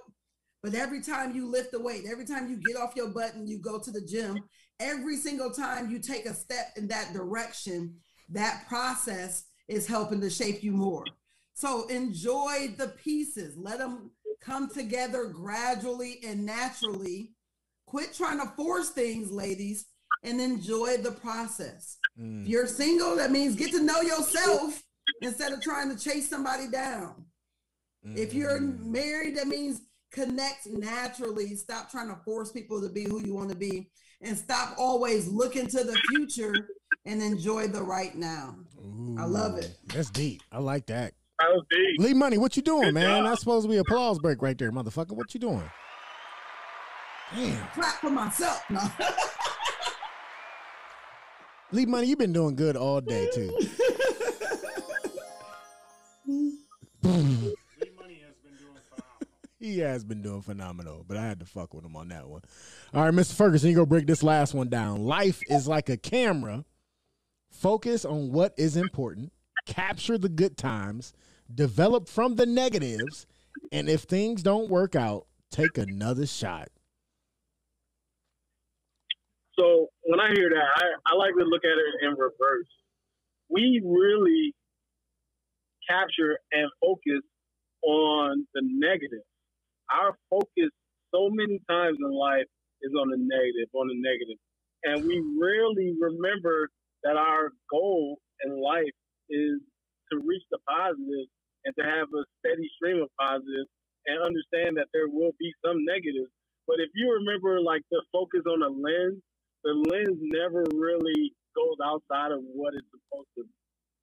but 0.64 0.74
every 0.74 1.02
time 1.02 1.36
you 1.36 1.46
lift 1.46 1.72
the 1.72 1.80
weight, 1.80 2.06
every 2.10 2.26
time 2.26 2.50
you 2.50 2.58
get 2.58 2.82
off 2.82 2.96
your 2.96 3.10
butt 3.10 3.36
and 3.36 3.48
you 3.48 3.60
go 3.60 3.80
to 3.80 3.92
the 3.92 4.02
gym, 4.02 4.40
every 4.80 5.18
single 5.18 5.52
time 5.52 5.92
you 5.92 6.00
take 6.00 6.26
a 6.26 6.34
step 6.34 6.72
in 6.76 6.88
that 6.88 7.14
direction, 7.14 7.96
that 8.30 8.66
process 8.68 9.46
is 9.68 9.86
helping 9.86 10.20
to 10.22 10.30
shape 10.30 10.64
you 10.64 10.72
more. 10.72 11.04
So, 11.54 11.88
enjoy 11.88 12.74
the 12.78 12.90
pieces, 13.04 13.56
let 13.58 13.80
them 13.80 14.12
come 14.42 14.70
together 14.70 15.26
gradually 15.26 16.20
and 16.26 16.46
naturally. 16.46 17.34
Quit 17.86 18.14
trying 18.14 18.40
to 18.40 18.48
force 18.56 18.90
things, 18.90 19.32
ladies, 19.32 19.86
and 20.24 20.42
enjoy 20.42 20.98
the 20.98 21.12
process. 21.12 21.98
Mm. 22.20 22.44
If 22.44 22.48
you're 22.48 22.68
single, 22.68 23.16
that 23.18 23.32
means 23.32 23.56
get 23.56 23.72
to 23.72 23.84
know 23.84 24.02
yourself 24.02 24.82
instead 25.22 25.52
of 25.54 25.62
trying 25.62 25.96
to 25.96 26.02
chase 26.02 26.30
somebody 26.30 26.68
down. 26.68 27.26
If 28.16 28.34
you're 28.34 28.60
mm. 28.60 28.86
married, 28.86 29.38
that 29.38 29.48
means 29.48 29.82
connect 30.12 30.68
naturally. 30.68 31.56
Stop 31.56 31.92
trying 31.92 32.10
to 32.10 32.16
force 32.24 32.52
people 32.52 32.82
to 32.82 32.90
be 32.90 33.04
who 33.04 33.22
you 33.26 33.34
want 33.34 33.50
to 33.50 33.58
be 33.58 33.90
and 34.22 34.38
stop 34.38 34.76
always 34.78 35.28
looking 35.28 35.68
to 35.68 35.84
the 35.84 36.00
future 36.10 36.70
and 37.06 37.22
enjoy 37.22 37.68
the 37.68 37.82
right 37.82 38.16
now. 38.16 38.56
I 39.18 39.26
love 39.26 39.58
it. 39.58 39.78
That's 39.88 40.10
deep. 40.10 40.42
I 40.52 40.60
like 40.60 40.86
that. 40.88 41.14
That 41.40 41.50
was 41.50 41.64
deep. 41.70 42.00
Lee 42.00 42.14
Money, 42.14 42.38
what 42.38 42.56
you 42.56 42.64
doing, 42.64 42.86
Good 42.86 42.94
man? 42.96 43.04
job. 43.04 43.26
That's 43.26 43.42
supposed 43.42 43.66
to 43.66 43.70
be 43.70 43.78
applause 43.78 44.20
break 44.20 44.42
right 44.42 44.58
there, 44.58 44.72
motherfucker. 44.72 45.12
What 45.12 45.34
you 45.34 45.40
doing? 45.40 45.70
Damn. 47.36 47.68
Clap 47.70 47.96
for 47.96 48.10
myself. 48.10 48.64
No. 48.70 48.82
Lee 51.72 51.86
Money, 51.86 52.08
you've 52.08 52.18
been 52.20 52.34
doing 52.34 52.56
good 52.56 52.78
all 52.78 53.02
day 53.02 53.30
too. 53.34 53.52
he 59.60 59.80
has 59.80 60.06
been 60.06 60.22
doing 60.22 60.42
phenomenal, 60.42 61.04
but 61.08 61.18
I 61.18 61.26
had 61.26 61.40
to 61.40 61.46
fuck 61.46 61.74
with 61.74 61.84
him 61.84 61.98
on 61.98 62.08
that 62.10 62.28
one. 62.28 62.42
All 62.94 63.04
right, 63.04 63.14
Mr. 63.14 63.34
Ferguson, 63.34 63.70
you 63.70 63.76
go 63.76 63.86
break 63.86 64.08
this 64.08 64.24
last 64.24 64.54
one 64.54 64.70
down. 64.70 65.04
Life 65.04 65.42
is 65.50 65.68
like 65.68 65.90
a 65.90 65.98
camera. 65.98 66.64
Focus 67.52 68.06
on 68.06 68.32
what 68.32 68.54
is 68.58 68.78
important, 68.78 69.34
capture 69.66 70.18
the 70.18 70.30
good 70.30 70.58
times, 70.58 71.14
develop 71.54 72.08
from 72.08 72.36
the 72.36 72.46
negatives, 72.46 73.26
and 73.72 73.90
if 73.90 74.04
things 74.04 74.42
don't 74.44 74.70
work 74.70 74.96
out, 74.96 75.28
take 75.50 75.78
another 75.78 76.26
shot. 76.28 76.70
So 79.58 79.88
when 80.03 80.19
I 80.19 80.30
hear 80.34 80.50
that, 80.50 80.68
I, 80.76 81.14
I 81.14 81.16
like 81.16 81.34
to 81.38 81.45
look 81.45 81.64
at 81.66 81.77
it 81.77 82.08
in 82.08 82.11
reverse. 82.11 82.69
We 83.50 83.82
really 83.84 84.53
capture 85.90 86.38
and 86.52 86.69
focus 86.82 87.24
on 87.84 88.45
the 88.53 88.61
negative. 88.64 89.24
Our 89.90 90.16
focus 90.30 90.69
so 91.14 91.30
many 91.32 91.60
times 91.69 91.98
in 92.00 92.11
life 92.11 92.45
is 92.82 92.92
on 92.94 93.10
the 93.10 93.18
negative, 93.18 93.69
on 93.74 93.88
the 93.88 93.98
negative. 93.98 94.38
And 94.84 95.08
we 95.08 95.24
rarely 95.42 95.95
remember 96.00 96.69
that 97.03 97.16
our 97.18 97.50
goal 97.72 98.19
in 98.45 98.61
life 98.61 98.94
is 99.30 99.58
to 100.11 100.19
reach 100.24 100.44
the 100.52 100.60
positive 100.69 101.27
and 101.66 101.74
to 101.80 101.84
have 101.84 102.08
a 102.14 102.24
steady 102.40 102.69
stream 102.77 103.02
of 103.02 103.10
and 104.08 104.24
understand 104.24 104.77
that 104.77 104.88
there 104.94 105.08
will 105.08 105.32
be 105.40 105.52
some 105.66 105.84
negatives. 105.84 106.32
But 106.68 106.80
if 106.80 106.90
you 106.95 107.11
remember 107.11 107.60
like 107.60 107.82
the 107.92 108.03
focus 108.11 108.44
on 108.48 108.61
a 108.61 108.72
lens, 108.72 109.19
the 109.64 109.74
lens 109.74 110.19
never 110.22 110.64
really 110.74 111.34
goes 111.56 111.77
outside 111.84 112.32
of 112.32 112.42
what 112.53 112.74
it's 112.74 112.88
supposed 112.92 113.30
to 113.38 113.44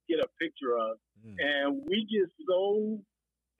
get 0.09 0.19
a 0.21 0.29
picture 0.41 0.77
of. 0.77 0.99
And 1.39 1.83
we 1.89 2.07
get 2.11 2.29
so 2.47 2.99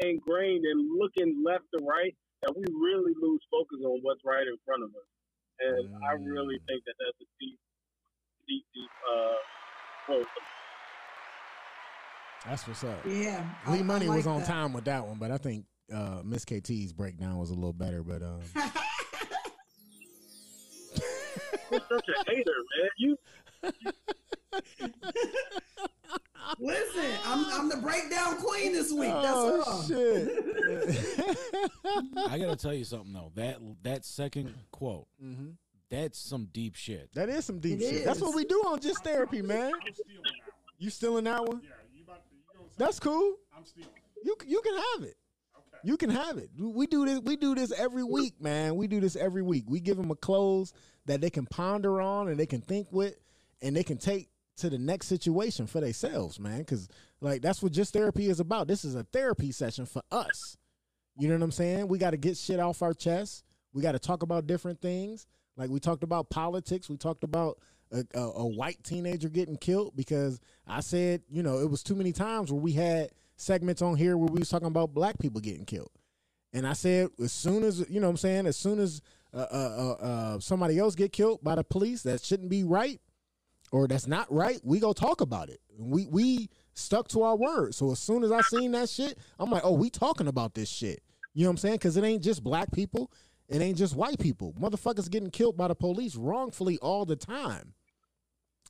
ingrained 0.01 0.65
in 0.67 0.99
looking 0.99 1.43
left 1.45 1.65
to 1.73 1.85
right 1.85 2.15
that 2.43 2.53
we 2.57 2.65
really 2.69 3.13
lose 3.21 3.41
focus 3.51 3.79
on 3.85 4.01
what's 4.03 4.21
right 4.25 4.47
in 4.47 4.57
front 4.67 4.83
of 4.83 4.91
us. 4.91 5.09
And 5.61 5.95
I 6.05 6.13
really 6.13 6.59
think 6.67 6.85
that 6.85 6.95
that's 6.99 7.21
a 7.23 7.29
deep, 7.41 7.59
deep, 8.49 8.65
deep 8.75 8.91
uh, 9.09 9.39
quote. 10.07 10.27
That's 12.47 12.69
what's 12.69 12.85
up. 12.85 12.99
Yeah. 13.07 13.45
Lee 13.69 13.79
I 13.79 13.83
Money 13.83 14.09
was 14.09 14.27
like 14.27 14.35
on 14.35 14.41
that. 14.41 14.49
time 14.49 14.73
with 14.73 14.85
that 14.85 15.07
one, 15.07 15.17
but 15.19 15.31
I 15.31 15.39
think 15.39 15.65
uh, 15.93 16.21
Miss 16.25 16.45
KT's 16.45 16.93
breakdown 16.93 17.39
was 17.39 17.51
a 17.51 17.55
little 17.55 17.73
better. 17.73 18.03
But 18.03 18.23
um, 18.23 18.41
You're 21.71 21.81
such 21.89 22.09
a 22.09 22.31
hater, 22.31 22.53
man. 22.79 22.91
You. 22.99 23.17
Listen, 26.59 27.11
I'm, 27.25 27.47
I'm 27.47 27.69
the 27.69 27.79
breakdown 27.79 28.37
queen 28.37 28.73
this 28.73 28.93
week. 28.93 29.13
Oh, 29.13 29.63
all. 29.67 29.83
Shit. 29.83 30.29
I 32.29 32.39
gotta 32.39 32.57
tell 32.57 32.75
you 32.75 32.85
something 32.85 33.13
though. 33.13 33.33
That 33.35 33.59
that 33.83 34.05
second 34.05 34.55
quote. 34.71 35.07
Mm-hmm. 35.23 35.51
That's 35.91 36.19
some 36.19 36.49
deep 36.53 36.75
shit. 36.75 37.11
That 37.15 37.29
is 37.29 37.45
some 37.45 37.61
deep 37.61 37.81
it 37.81 37.85
shit. 37.85 37.95
Is. 37.95 38.05
That's 38.05 38.21
what 38.21 38.35
we 38.35 38.45
do 38.45 38.61
on 38.67 38.81
Just 38.81 39.05
Therapy, 39.05 39.43
man. 39.43 39.73
You 40.79 40.91
stealing 40.91 41.25
that 41.25 41.45
one? 41.45 41.61
Yeah, 41.63 41.71
you 41.95 42.03
about 42.05 42.25
to, 42.25 42.35
you 42.35 42.67
That's 42.77 42.99
cool. 43.01 43.37
I'm 43.57 43.65
stealing. 43.65 43.91
You 44.23 44.37
you 44.47 44.61
can 44.61 44.75
have 44.75 45.09
it. 45.09 45.17
Okay. 45.57 45.79
You 45.85 45.97
can 45.97 46.11
have 46.11 46.39
it. 46.39 46.51
We 46.59 46.87
do 46.87 47.07
this. 47.07 47.21
We 47.21 47.37
do 47.37 47.55
this 47.55 47.73
every 47.73 48.05
week, 48.05 48.41
man. 48.41 48.77
We 48.77 48.87
do 48.87 49.01
this 49.01 49.17
every 49.17 49.43
week. 49.43 49.65
We 49.67 49.81
give 49.81 49.97
them 49.97 50.11
a 50.11 50.17
close 50.17 50.73
that 51.07 51.21
they 51.21 51.31
can 51.31 51.47
ponder 51.47 52.01
on 52.01 52.29
and 52.29 52.39
they 52.39 52.47
can 52.47 52.61
think 52.61 52.89
with, 52.91 53.15
and 53.63 53.77
they 53.77 53.83
can 53.83 53.99
take 53.99 54.29
to 54.57 54.71
the 54.71 54.79
next 54.79 55.07
situation 55.07 55.67
for 55.67 55.81
themselves, 55.81 56.39
man. 56.39 56.59
Because 56.59 56.89
like 57.21 57.43
that's 57.43 57.63
what 57.63 57.73
just 57.73 57.93
therapy 57.93 58.29
is 58.29 58.41
about. 58.41 58.69
This 58.69 58.85
is 58.85 58.95
a 58.95 59.05
therapy 59.05 59.53
session 59.53 59.87
for 59.87 60.03
us. 60.11 60.57
You 61.17 61.29
know 61.29 61.35
what 61.35 61.43
I'm 61.43 61.53
saying? 61.53 61.89
We 61.89 61.99
got 61.99 62.11
to 62.11 62.17
get 62.17 62.37
shit 62.37 62.61
off 62.61 62.83
our 62.83 62.95
chest. 62.95 63.45
We 63.73 63.83
got 63.83 63.93
to 63.93 63.99
talk 63.99 64.23
about 64.23 64.47
different 64.47 64.81
things. 64.81 65.27
Like 65.57 65.71
we 65.71 65.81
talked 65.81 66.03
about 66.03 66.31
politics. 66.31 66.89
We 66.89 66.97
talked 66.97 67.25
about 67.25 67.59
a, 67.93 68.05
a, 68.15 68.21
a 68.21 68.47
white 68.47 68.83
teenager 68.83 69.29
getting 69.29 69.57
killed 69.57 69.95
because 69.97 70.41
I 70.67 70.81
said, 70.81 71.23
you 71.29 71.43
know, 71.43 71.61
it 71.61 71.71
was 71.71 71.83
too 71.83 71.95
many 71.95 72.13
times 72.13 72.51
where 72.51 72.61
we 72.61 72.73
had 72.73 73.11
segments 73.37 73.83
on 73.83 73.97
here 73.97 74.17
where 74.17 74.29
we 74.29 74.39
was 74.39 74.49
talking 74.49 74.69
about 74.69 74.95
black 74.95 75.19
people 75.19 75.41
getting 75.41 75.65
killed. 75.65 75.91
And 76.53 76.67
I 76.67 76.73
said, 76.73 77.09
as 77.23 77.33
soon 77.33 77.65
as 77.65 77.85
you 77.89 78.01
know, 78.01 78.07
what 78.07 78.13
I'm 78.13 78.17
saying, 78.17 78.47
as 78.47 78.57
soon 78.57 78.79
as 78.79 79.03
uh, 79.35 79.47
uh, 79.51 79.97
uh, 80.01 80.05
uh, 80.05 80.41
somebody 80.41 80.79
else 80.79 80.95
get 80.95 81.13
killed 81.13 81.43
by 81.43 81.57
the 81.57 81.65
police, 81.65 82.03
that 82.03 82.23
shouldn't 82.23 82.51
be 82.51 82.63
right, 82.65 83.01
or 83.73 83.89
that's 83.89 84.07
not 84.07 84.33
right. 84.33 84.61
We 84.63 84.79
go 84.79 84.93
talk 84.93 85.21
about 85.21 85.51
it. 85.51 85.61
We 85.79 86.07
we 86.07 86.49
stuck 86.75 87.09
to 87.09 87.23
our 87.23 87.37
word. 87.37 87.75
So 87.75 87.91
as 87.91 87.99
soon 87.99 88.23
as 88.23 88.31
I 88.31 88.41
seen 88.43 88.73
that 88.73 88.89
shit, 88.89 89.19
I'm 89.39 89.51
like, 89.51 89.63
oh, 89.65 89.73
we 89.73 89.91
talking 89.91 90.29
about 90.29 90.55
this 90.55 90.69
shit. 90.69 91.03
You 91.33 91.43
know 91.43 91.49
what 91.49 91.53
I'm 91.53 91.57
saying? 91.59 91.75
Because 91.77 91.97
it 91.97 92.05
ain't 92.05 92.23
just 92.23 92.45
black 92.45 92.71
people. 92.73 93.11
It 93.49 93.61
ain't 93.61 93.77
just 93.77 93.97
white 93.97 94.19
people. 94.19 94.55
Motherfuckers 94.59 95.11
getting 95.11 95.31
killed 95.31 95.57
by 95.57 95.69
the 95.69 95.75
police 95.75 96.17
wrongfully 96.17 96.79
all 96.79 97.05
the 97.05 97.17
time. 97.17 97.75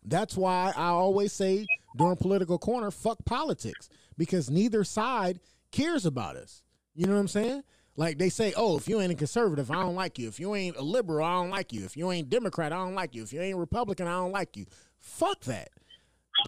That's 0.04 0.36
why 0.36 0.72
I 0.76 0.88
always 0.88 1.32
say 1.32 1.66
during 1.96 2.16
political 2.16 2.58
corner, 2.58 2.90
fuck 2.90 3.24
politics, 3.24 3.88
because 4.18 4.50
neither 4.50 4.84
side 4.84 5.40
cares 5.70 6.04
about 6.06 6.36
us. 6.36 6.62
You 6.94 7.06
know 7.06 7.14
what 7.14 7.20
I'm 7.20 7.28
saying? 7.28 7.62
Like 7.96 8.18
they 8.18 8.28
say, 8.28 8.52
oh, 8.56 8.76
if 8.76 8.88
you 8.88 9.00
ain't 9.00 9.12
a 9.12 9.14
conservative, 9.14 9.70
I 9.70 9.74
don't 9.74 9.94
like 9.94 10.18
you. 10.18 10.26
If 10.26 10.40
you 10.40 10.54
ain't 10.54 10.76
a 10.76 10.82
liberal, 10.82 11.24
I 11.24 11.34
don't 11.34 11.50
like 11.50 11.72
you. 11.72 11.84
If 11.84 11.96
you 11.96 12.10
ain't 12.10 12.28
Democrat, 12.28 12.72
I 12.72 12.76
don't 12.76 12.94
like 12.94 13.14
you. 13.14 13.22
If 13.22 13.32
you 13.32 13.40
ain't 13.40 13.58
Republican, 13.58 14.08
I 14.08 14.12
don't 14.12 14.32
like 14.32 14.56
you. 14.56 14.66
Fuck 14.98 15.42
that. 15.44 15.68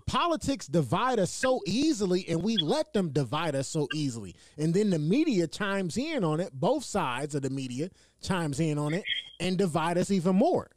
Politics 0.07 0.67
divide 0.67 1.21
us 1.21 1.31
so 1.31 1.61
easily, 1.65 2.29
and 2.29 2.43
we 2.43 2.57
let 2.57 2.93
them 2.93 3.11
divide 3.11 3.55
us 3.55 3.69
so 3.69 3.87
easily. 3.95 4.35
And 4.59 4.75
then 4.75 4.91
the 4.91 4.99
media 4.99 5.47
chimes 5.47 5.97
in 5.97 6.25
on 6.25 6.41
it. 6.41 6.53
Both 6.53 6.85
sides 6.85 7.37
of 7.37 7.43
the 7.43 7.51
media 7.51 7.91
chimes 8.21 8.59
in 8.59 8.79
on 8.79 8.95
it 8.95 9.05
and 9.39 9.57
divide 9.57 9.99
us 9.99 10.11
even 10.11 10.35
more. 10.35 10.69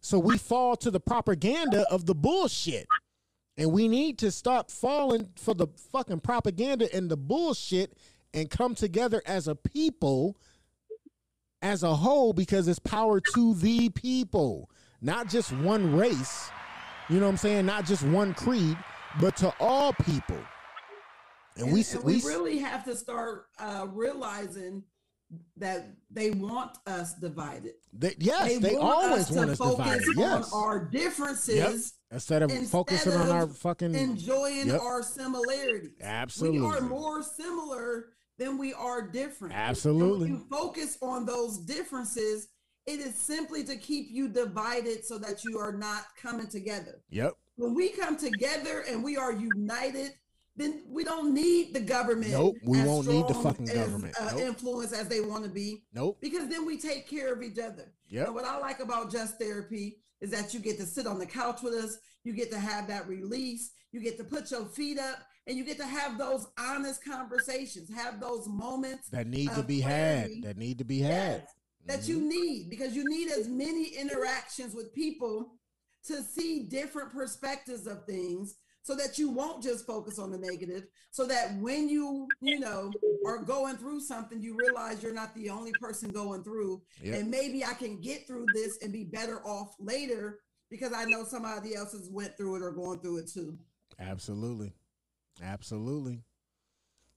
So 0.00 0.18
we 0.18 0.38
fall 0.38 0.76
to 0.76 0.90
the 0.90 1.00
propaganda 1.00 1.84
of 1.90 2.06
the 2.06 2.14
bullshit. 2.14 2.86
And 3.58 3.72
we 3.72 3.88
need 3.88 4.18
to 4.18 4.30
stop 4.30 4.70
falling 4.70 5.28
for 5.36 5.54
the 5.54 5.66
fucking 5.92 6.20
propaganda 6.20 6.94
and 6.94 7.10
the 7.10 7.16
bullshit 7.16 7.96
and 8.36 8.50
come 8.50 8.74
together 8.74 9.22
as 9.26 9.48
a 9.48 9.54
people, 9.54 10.36
as 11.62 11.82
a 11.82 11.94
whole, 11.94 12.32
because 12.32 12.68
it's 12.68 12.78
power 12.78 13.20
to 13.34 13.54
the 13.54 13.88
people, 13.88 14.70
not 15.00 15.28
just 15.28 15.50
one 15.52 15.96
race. 15.96 16.50
You 17.08 17.16
know 17.16 17.24
what 17.24 17.30
I'm 17.30 17.36
saying? 17.38 17.66
Not 17.66 17.86
just 17.86 18.04
one 18.04 18.34
creed, 18.34 18.76
but 19.20 19.36
to 19.38 19.52
all 19.58 19.92
people. 19.94 20.38
And, 21.56 21.72
we 21.72 21.82
And 21.90 22.04
we, 22.04 22.16
we 22.16 22.22
really 22.22 22.58
have 22.58 22.84
to 22.84 22.94
start 22.94 23.46
uh, 23.58 23.86
realizing 23.88 24.82
that 25.56 25.88
they 26.10 26.30
want 26.30 26.76
us 26.86 27.14
divided. 27.14 27.72
they, 27.92 28.14
yes, 28.18 28.58
they, 28.58 28.76
always 28.76 29.30
want 29.30 29.50
us 29.50 29.58
divided. 29.58 30.06
Yes, 30.14 30.52
on 30.52 30.62
our 30.62 30.84
differences 30.84 31.94
instead 32.12 32.42
of 32.42 32.50
instead 32.50 32.68
focusing 32.68 33.12
on 33.14 33.30
our 33.30 33.46
fucking 33.48 33.94
enjoying 33.94 34.68
Yep. 34.68 34.80
our 34.80 35.02
similarities. 35.02 35.98
Absolutely. 36.00 36.60
we 36.60 36.66
are 36.66 36.80
more 36.82 37.22
similar 37.22 38.10
than 38.38 38.58
we 38.58 38.72
are 38.74 39.02
different. 39.02 39.54
Absolutely. 39.54 40.30
When 40.30 40.40
you 40.40 40.46
focus 40.50 40.98
on 41.02 41.24
those 41.26 41.58
differences. 41.58 42.48
It 42.86 43.00
is 43.00 43.16
simply 43.16 43.64
to 43.64 43.76
keep 43.76 44.10
you 44.12 44.28
divided 44.28 45.04
so 45.04 45.18
that 45.18 45.42
you 45.42 45.58
are 45.58 45.72
not 45.72 46.04
coming 46.22 46.46
together. 46.46 47.02
Yep. 47.10 47.32
When 47.56 47.74
we 47.74 47.88
come 47.88 48.16
together 48.16 48.84
and 48.88 49.02
we 49.02 49.16
are 49.16 49.32
united, 49.32 50.12
then 50.54 50.84
we 50.88 51.02
don't 51.02 51.34
need 51.34 51.74
the 51.74 51.80
government. 51.80 52.30
Nope, 52.30 52.54
we 52.64 52.80
won't 52.84 53.08
need 53.08 53.26
the 53.26 53.34
fucking 53.34 53.68
as, 53.70 53.74
government. 53.74 54.14
uh, 54.20 54.30
Nope. 54.30 54.40
influence 54.40 54.92
as 54.92 55.08
they 55.08 55.20
want 55.20 55.42
to 55.42 55.50
be. 55.50 55.82
Nope. 55.94 56.18
Because 56.20 56.48
then 56.48 56.64
we 56.64 56.78
take 56.78 57.10
care 57.10 57.32
of 57.32 57.42
each 57.42 57.58
other. 57.58 57.92
Yep. 58.08 58.26
And 58.26 58.34
what 58.36 58.44
I 58.44 58.56
like 58.58 58.78
about 58.78 59.10
Just 59.10 59.36
Therapy 59.40 59.96
is 60.20 60.30
that 60.30 60.54
you 60.54 60.60
get 60.60 60.78
to 60.78 60.86
sit 60.86 61.08
on 61.08 61.18
the 61.18 61.26
couch 61.26 61.62
with 61.62 61.74
us. 61.74 61.98
You 62.22 62.34
get 62.34 62.52
to 62.52 62.58
have 62.60 62.86
that 62.86 63.08
release. 63.08 63.72
You 63.90 64.00
get 64.00 64.16
to 64.18 64.24
put 64.24 64.52
your 64.52 64.66
feet 64.66 65.00
up 65.00 65.18
and 65.46 65.56
you 65.56 65.64
get 65.64 65.78
to 65.78 65.86
have 65.86 66.18
those 66.18 66.46
honest 66.58 67.04
conversations, 67.04 67.92
have 67.94 68.20
those 68.20 68.48
moments 68.48 69.08
that 69.10 69.26
need 69.26 69.50
to 69.52 69.62
be 69.62 69.80
had. 69.80 70.30
That 70.42 70.56
need 70.56 70.78
to 70.78 70.84
be 70.84 71.00
had. 71.00 71.42
Yes, 71.42 71.54
that 71.86 72.08
you 72.08 72.18
mm-hmm. 72.18 72.28
need 72.28 72.70
because 72.70 72.94
you 72.96 73.04
need 73.08 73.30
as 73.30 73.48
many 73.48 73.88
interactions 73.88 74.74
with 74.74 74.92
people 74.92 75.52
to 76.04 76.22
see 76.22 76.64
different 76.64 77.12
perspectives 77.12 77.86
of 77.86 78.04
things 78.04 78.56
so 78.82 78.94
that 78.94 79.18
you 79.18 79.30
won't 79.30 79.62
just 79.62 79.84
focus 79.84 80.18
on 80.18 80.30
the 80.30 80.38
negative 80.38 80.84
so 81.10 81.26
that 81.26 81.54
when 81.56 81.88
you 81.88 82.28
you 82.40 82.60
know 82.60 82.92
are 83.26 83.38
going 83.38 83.76
through 83.76 84.00
something 84.00 84.40
you 84.40 84.56
realize 84.56 85.02
you're 85.02 85.12
not 85.12 85.34
the 85.34 85.50
only 85.50 85.72
person 85.80 86.08
going 86.10 86.44
through 86.44 86.80
Yep. 87.02 87.14
and 87.20 87.30
maybe 87.30 87.64
i 87.64 87.72
can 87.72 88.00
get 88.00 88.28
through 88.28 88.46
this 88.54 88.78
and 88.82 88.92
be 88.92 89.02
better 89.02 89.40
off 89.44 89.74
later 89.80 90.38
because 90.70 90.92
i 90.92 91.04
know 91.04 91.24
somebody 91.24 91.74
else 91.74 91.92
has 91.92 92.08
went 92.10 92.36
through 92.36 92.56
it 92.56 92.62
or 92.62 92.70
going 92.70 93.00
through 93.00 93.18
it 93.18 93.28
too 93.28 93.58
Absolutely. 93.98 94.72
Absolutely. 95.42 96.22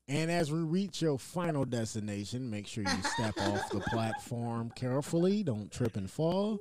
And 0.08 0.32
as 0.32 0.52
we 0.52 0.60
reach 0.60 1.04
your 1.04 1.20
final 1.20 1.66
destination, 1.66 2.50
make 2.50 2.66
sure 2.66 2.84
you 2.84 3.04
step 3.04 3.38
off 3.42 3.70
the 3.70 3.80
platform 3.82 4.72
carefully. 4.76 5.44
Don't 5.44 5.72
trip 5.72 5.96
and 5.96 6.10
fall. 6.10 6.60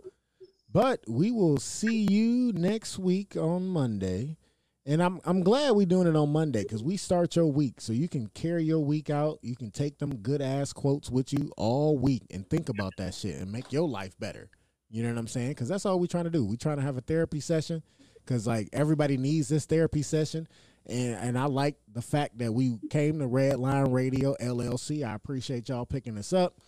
But 0.70 1.01
we 1.09 1.31
will 1.31 1.57
see 1.57 2.07
you 2.11 2.53
next 2.53 2.99
week 2.99 3.37
on 3.37 3.67
Monday. 3.67 4.37
And 4.85 5.03
I'm 5.03 5.20
I'm 5.25 5.43
glad 5.43 5.73
we're 5.73 5.87
doing 5.87 6.07
it 6.07 6.17
on 6.17 6.31
Monday 6.31 6.62
because 6.62 6.83
we 6.83 6.99
start 6.99 7.37
your 7.37 7.47
week. 7.47 7.81
So 7.81 7.93
you 7.93 8.09
can 8.09 8.28
carry 8.28 8.65
your 8.65 8.81
week 8.81 9.09
out. 9.09 9.39
You 9.43 9.57
can 9.57 9.70
take 9.70 9.99
them 9.99 10.17
good 10.17 10.43
ass 10.43 10.73
quotes 10.75 11.11
with 11.11 11.33
you 11.33 11.51
all 11.57 11.99
week 11.99 12.25
and 12.31 12.49
think 12.49 12.69
about 12.69 12.93
that 12.99 13.15
shit 13.15 13.37
and 13.37 13.51
make 13.51 13.73
your 13.73 13.89
life 13.89 14.19
better. 14.19 14.51
You 14.91 15.03
know 15.03 15.11
what 15.11 15.19
I'm 15.19 15.27
saying? 15.28 15.51
Because 15.51 15.69
that's 15.69 15.85
all 15.87 16.01
we're 16.01 16.07
trying 16.07 16.25
to 16.25 16.31
do. 16.31 16.45
We're 16.45 16.57
trying 16.57 16.78
to 16.78 16.83
have 16.83 16.97
a 16.97 17.03
therapy 17.03 17.41
session 17.41 17.83
because 18.25 18.47
like 18.47 18.69
everybody 18.73 19.17
needs 19.17 19.49
this 19.49 19.67
therapy 19.67 20.03
session. 20.03 20.49
And 20.89 21.15
and 21.15 21.39
I 21.39 21.47
like 21.47 21.76
the 21.92 22.02
fact 22.02 22.39
that 22.39 22.52
we 22.52 22.78
came 22.91 23.18
to 23.18 23.26
Redline 23.26 23.92
Radio 23.92 24.34
LLC. 24.41 25.07
I 25.07 25.15
appreciate 25.15 25.68
y'all 25.68 25.86
picking 25.86 26.17
us 26.17 26.33
up. 26.33 26.58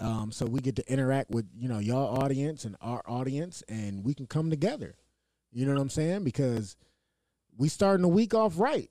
Um, 0.00 0.30
so 0.30 0.46
we 0.46 0.60
get 0.60 0.76
to 0.76 0.92
interact 0.92 1.30
with 1.30 1.46
you 1.56 1.68
know 1.68 1.78
y'all 1.78 2.22
audience 2.22 2.64
and 2.64 2.76
our 2.80 3.02
audience, 3.06 3.62
and 3.68 4.04
we 4.04 4.14
can 4.14 4.26
come 4.26 4.48
together. 4.50 4.94
You 5.52 5.66
know 5.66 5.72
what 5.72 5.80
I'm 5.80 5.90
saying? 5.90 6.24
Because 6.24 6.76
we 7.56 7.68
starting 7.68 8.02
the 8.02 8.08
week 8.08 8.34
off 8.34 8.58
right. 8.58 8.88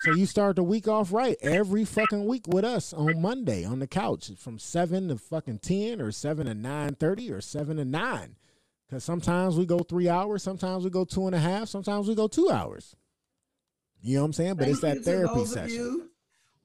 So 0.00 0.12
you 0.12 0.26
start 0.26 0.56
the 0.56 0.62
week 0.62 0.86
off 0.86 1.12
right 1.12 1.36
every 1.40 1.84
fucking 1.84 2.26
week 2.26 2.46
with 2.46 2.64
us 2.64 2.92
on 2.92 3.22
Monday 3.22 3.64
on 3.64 3.78
the 3.78 3.86
couch 3.86 4.30
from 4.38 4.58
seven 4.58 5.08
to 5.08 5.16
fucking 5.16 5.58
ten 5.58 6.00
or 6.00 6.12
seven 6.12 6.46
to 6.46 6.54
nine 6.54 6.94
thirty 6.94 7.32
or 7.32 7.40
seven 7.40 7.78
to 7.78 7.84
nine. 7.84 8.36
Cause 8.90 9.02
sometimes 9.02 9.56
we 9.56 9.64
go 9.64 9.78
three 9.78 10.08
hours, 10.08 10.42
sometimes 10.42 10.84
we 10.84 10.90
go 10.90 11.04
two 11.04 11.26
and 11.26 11.34
a 11.34 11.38
half, 11.38 11.68
sometimes 11.68 12.06
we 12.06 12.14
go 12.14 12.28
two 12.28 12.50
hours. 12.50 12.94
You 14.04 14.16
know 14.16 14.22
what 14.22 14.26
I'm 14.26 14.32
saying? 14.34 14.54
But 14.54 14.68
it's 14.68 14.80
that 14.80 14.96
you 14.96 15.00
to 15.00 15.04
therapy 15.04 15.34
those 15.34 15.48
of 15.56 15.62
session. 15.62 15.74
you 15.76 16.10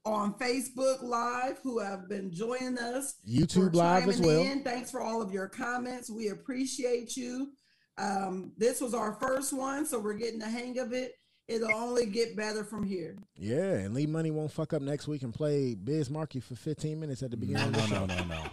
on 0.06 0.34
Facebook 0.36 1.02
Live 1.02 1.60
who 1.64 1.80
have 1.80 2.10
been 2.10 2.32
joining 2.34 2.78
us. 2.78 3.16
YouTube 3.28 3.74
Live 3.74 4.08
as 4.10 4.20
well. 4.20 4.42
in. 4.42 4.62
Thanks 4.64 4.92
for 4.92 5.02
all 5.02 5.22
of 5.22 5.32
your 5.32 5.48
comments. 5.48 6.10
We 6.10 6.30
appreciate 6.30 7.16
you. 7.16 7.52
Um, 7.98 8.52
this 8.58 8.82
was 8.82 8.94
our 8.94 9.14
first 9.14 9.54
one, 9.54 9.86
so 9.86 10.00
we're 10.00 10.14
getting 10.14 10.40
the 10.40 10.50
hang 10.50 10.80
of 10.80 10.94
it. 10.94 11.14
It'll 11.48 11.74
only 11.74 12.06
get 12.06 12.36
better 12.36 12.64
from 12.64 12.84
here. 12.84 13.16
Yeah, 13.36 13.74
and 13.74 13.94
Lee 13.96 14.06
Money 14.06 14.32
won't 14.32 14.52
fuck 14.52 14.74
up 14.74 14.82
next 14.82 15.08
week 15.08 15.24
and 15.24 15.34
play 15.34 15.76
Biz 15.76 16.10
Markie 16.10 16.40
for 16.42 16.56
15 16.56 17.00
minutes 17.00 17.24
at 17.24 17.32
the 17.32 17.38
beginning 17.38 17.72
No, 17.72 17.80
of 17.80 17.90
the 17.90 17.94
no, 17.96 18.00
show. 18.02 18.06
no, 18.06 18.16
no, 18.18 18.24
no. 18.26 18.44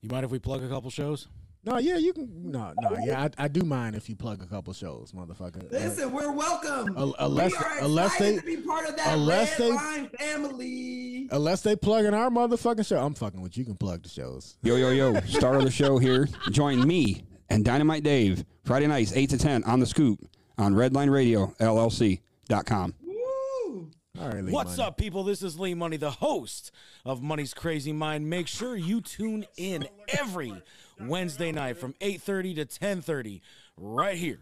You 0.00 0.08
mind 0.10 0.24
if 0.24 0.30
we 0.30 0.38
plug 0.38 0.62
a 0.64 0.68
couple 0.68 0.90
shows? 0.90 1.28
No, 1.66 1.78
yeah, 1.78 1.96
you 1.96 2.12
can. 2.12 2.28
No, 2.52 2.72
no, 2.80 2.96
yeah, 3.04 3.28
I, 3.38 3.44
I 3.44 3.48
do 3.48 3.62
mind 3.62 3.96
if 3.96 4.08
you 4.08 4.14
plug 4.14 4.40
a 4.40 4.46
couple 4.46 4.72
shows, 4.72 5.10
motherfucker. 5.12 5.68
Listen, 5.72 6.12
we're 6.12 6.30
welcome. 6.30 6.96
Uh, 6.96 7.10
unless- 7.18 7.50
we 7.50 7.56
are 7.58 7.78
unless 7.82 8.16
they- 8.18 8.36
to 8.36 8.42
be 8.42 8.56
part 8.58 8.88
of 8.88 8.96
that 8.96 9.14
unless 9.14 9.58
Red 9.58 9.68
they- 9.68 9.72
Line 9.74 10.08
family. 10.10 11.28
Unless 11.32 11.62
they 11.62 11.74
plug 11.74 12.04
in 12.04 12.14
our 12.14 12.30
motherfucking 12.30 12.86
show, 12.86 13.04
I'm 13.04 13.14
fucking 13.14 13.40
with 13.40 13.56
you. 13.56 13.62
You 13.62 13.66
can 13.66 13.76
plug 13.76 14.04
the 14.04 14.08
shows. 14.08 14.56
Yo, 14.62 14.76
yo, 14.76 14.90
yo. 14.90 15.18
Start 15.22 15.56
of 15.56 15.64
the 15.64 15.70
show 15.72 15.98
here. 15.98 16.28
Join 16.52 16.86
me 16.86 17.24
and 17.50 17.64
Dynamite 17.64 18.04
Dave 18.04 18.44
Friday 18.64 18.86
nights, 18.86 19.12
8 19.12 19.30
to 19.30 19.38
10 19.38 19.64
on 19.64 19.80
the 19.80 19.86
scoop 19.86 20.20
on 20.58 20.72
Redline 20.74 21.10
Radio, 21.10 21.52
LLC.com. 21.58 22.94
Woo! 23.04 23.90
All 24.20 24.28
right, 24.28 24.44
Lee 24.44 24.52
What's 24.52 24.76
Money. 24.76 24.86
up, 24.88 24.96
people? 24.96 25.24
This 25.24 25.42
is 25.42 25.58
Lee 25.58 25.74
Money, 25.74 25.96
the 25.96 26.10
host 26.12 26.70
of 27.04 27.22
Money's 27.22 27.52
Crazy 27.52 27.92
Mind. 27.92 28.30
Make 28.30 28.46
sure 28.46 28.76
you 28.76 29.00
tune 29.00 29.44
in 29.56 29.88
every 30.08 30.52
Wednesday 31.00 31.52
night 31.52 31.78
from 31.78 31.94
8:30 32.00 32.54
to 32.56 32.64
10:30 32.66 33.40
right 33.76 34.16
here 34.16 34.40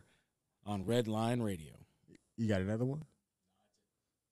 on 0.66 0.84
Redline 0.84 1.42
Radio. 1.44 1.73
You 2.36 2.49
got 2.49 2.60
another 2.60 2.84
one? 2.84 3.05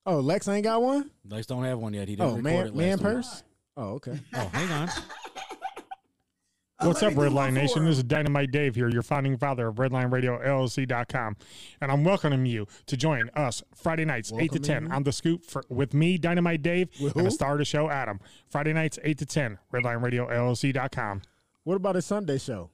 Oh, 0.04 0.18
Lex 0.20 0.48
ain't 0.48 0.64
got 0.64 0.82
one. 0.82 1.10
Lex 1.28 1.46
don't 1.46 1.64
have 1.64 1.78
one 1.78 1.94
yet. 1.94 2.08
He 2.08 2.16
didn't 2.16 2.28
Oh, 2.28 2.34
record 2.36 2.42
man, 2.44 2.66
it 2.66 2.74
man 2.74 2.88
last 2.90 2.98
week. 2.98 3.02
purse. 3.14 3.42
Oh, 3.76 3.82
okay. 3.94 4.18
Oh, 4.34 4.48
hang 4.52 4.70
on. 4.72 4.88
What's 6.80 7.00
up, 7.00 7.12
me 7.12 7.20
do 7.20 7.30
Redline 7.30 7.52
Nation? 7.52 7.76
four. 7.82 7.84
This 7.84 7.98
is 7.98 8.02
Dynamite 8.04 8.50
Dave 8.50 8.74
here, 8.74 8.88
your 8.88 9.02
founding 9.02 9.36
father 9.38 9.68
of 9.68 9.76
Redline 9.76 10.10
Radio 10.12 10.36
LLC.com. 10.40 11.36
And 11.80 11.92
I'm 11.92 12.02
welcoming 12.02 12.44
you 12.44 12.66
to 12.86 12.96
join 12.96 13.30
us 13.36 13.62
Friday 13.72 14.04
nights, 14.04 14.32
8 14.36 14.50
to 14.50 14.58
10 14.58 14.74
Welcoming 14.74 14.92
on 14.92 15.02
the 15.04 15.12
scoop 15.12 15.44
for, 15.44 15.62
with 15.68 15.94
me, 15.94 16.18
Dynamite 16.18 16.60
Dave, 16.62 16.88
With 17.00 17.14
and 17.14 17.24
the 17.24 17.30
star 17.30 17.52
of 17.52 17.58
the 17.58 17.64
show, 17.64 17.88
Adam. 17.88 18.18
Friday 18.50 18.72
nights, 18.72 18.98
8 19.04 19.16
to 19.18 19.26
10, 19.26 19.58
Redline 19.72 20.02
Radio 20.02 20.26
LLC.com. 20.26 21.22
What 21.64 21.76
about 21.76 21.96
a 21.96 22.02
Sunday 22.02 22.38
show? 22.38 22.70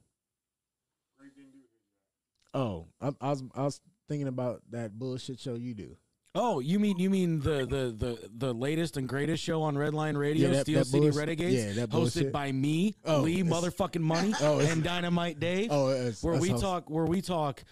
Oh, 2.53 2.87
I, 2.99 3.11
I 3.21 3.29
was 3.29 3.43
I 3.55 3.63
was 3.63 3.81
thinking 4.07 4.27
about 4.27 4.61
that 4.71 4.97
bullshit 4.97 5.39
show 5.39 5.55
you 5.55 5.73
do. 5.73 5.97
Oh, 6.35 6.59
you 6.59 6.79
mean 6.79 6.99
you 6.99 7.09
mean 7.09 7.39
the 7.39 7.65
the 7.65 7.93
the, 7.97 8.29
the 8.37 8.53
latest 8.53 8.97
and 8.97 9.09
greatest 9.09 9.43
show 9.43 9.63
on 9.63 9.75
Redline 9.75 10.15
Radio, 10.17 10.47
Yeah, 10.49 10.55
that- 10.57 10.61
Steel 10.61 10.79
that 10.79 10.85
City 10.85 10.99
bullshit- 11.01 11.19
Renegades, 11.19 11.55
yeah, 11.55 11.85
that 11.85 11.89
hosted 11.89 12.31
by 12.31 12.51
me, 12.51 12.93
Oh, 13.03 13.21
Lee 13.21 13.41
motherfucking 13.43 14.01
Money, 14.01 14.33
Oh, 14.41 14.59
and 14.59 14.83
Dynamite 14.83 15.39
Dave. 15.39 15.69
Oh, 15.71 15.89
it's- 15.89 16.21
where 16.23 16.35
we 16.39 16.49
how- 16.49 16.57
talk 16.57 16.89
where 16.89 17.05
we 17.05 17.21
talk 17.21 17.63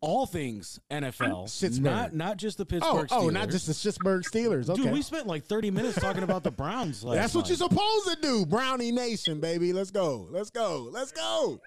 all 0.00 0.26
things 0.26 0.80
NFL, 0.90 1.44
Schittsburg. 1.46 1.80
not 1.82 2.12
not 2.12 2.36
just 2.38 2.58
the 2.58 2.64
Oh, 2.64 2.66
Pittsburgh. 2.66 3.08
oh, 3.12 3.28
Steelers. 3.28 3.32
not 3.34 3.50
just 3.50 3.66
the 3.68 3.72
Pittsburgh 3.74 4.24
oh, 4.26 4.28
oh, 4.28 4.36
Steelers. 4.36 4.68
Okay, 4.68 4.82
Dude, 4.82 4.92
we 4.92 5.00
spent 5.00 5.28
like 5.28 5.44
30 5.44 5.70
minutes 5.70 6.00
talking 6.00 6.24
about 6.24 6.42
the 6.42 6.50
Browns 6.50 7.04
last 7.04 7.14
that's 7.16 7.34
what 7.36 7.42
night. 7.42 7.50
you're 7.50 7.68
supposed 7.68 8.08
to 8.08 8.16
do, 8.20 8.44
Brownie 8.44 8.90
Nation, 8.90 9.38
baby. 9.38 9.72
Let's 9.72 9.92
go, 9.92 10.26
let's 10.32 10.50
go, 10.50 10.88
let's 10.90 11.12
go. 11.12 11.60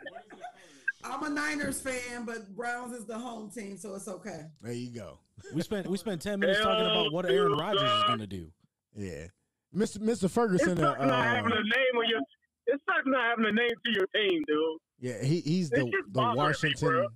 I'm 1.06 1.24
a 1.24 1.30
Niners 1.30 1.80
fan, 1.80 2.26
but 2.26 2.54
Browns 2.58 2.92
is 2.92 3.06
the 3.06 3.18
home 3.18 3.50
team, 3.52 3.78
so 3.78 3.96
it's 3.96 4.10
okay. 4.10 4.42
There 4.62 4.74
you 4.74 4.90
go. 4.90 5.20
We 5.53 5.61
spent 5.61 5.88
we 5.88 5.98
spent 5.98 6.22
10 6.22 6.40
minutes 6.40 6.59
talking 6.61 6.85
about 6.85 7.11
what 7.14 7.25
Aaron 7.25 7.53
Rodgers 7.53 7.90
is 7.91 8.03
going 8.03 8.19
to 8.19 8.27
do. 8.27 8.51
Yeah, 8.95 9.27
Mr. 9.75 9.98
Mr. 9.99 10.25
It 10.25 10.32
Ferguson. 10.32 10.77
sucks 10.77 10.99
Uh, 11.01 11.06
not 11.06 11.25
having 11.25 11.51
a 11.51 11.56
name 11.56 11.98
on 11.98 12.09
your. 12.09 12.19
It 12.67 12.82
sucks 12.88 13.03
not 13.06 13.22
having 13.30 13.45
a 13.45 13.51
name 13.51 13.69
to 13.85 13.91
your 13.91 14.07
team, 14.07 14.41
dude. 14.48 14.77
yeah, 14.99 15.24
he, 15.24 15.41
he's 15.41 15.72
It's 15.72 15.80
the 15.82 15.85
the 15.85 16.03
bothering 16.11 16.33
me, 16.35 16.38
Washington. 16.38 17.07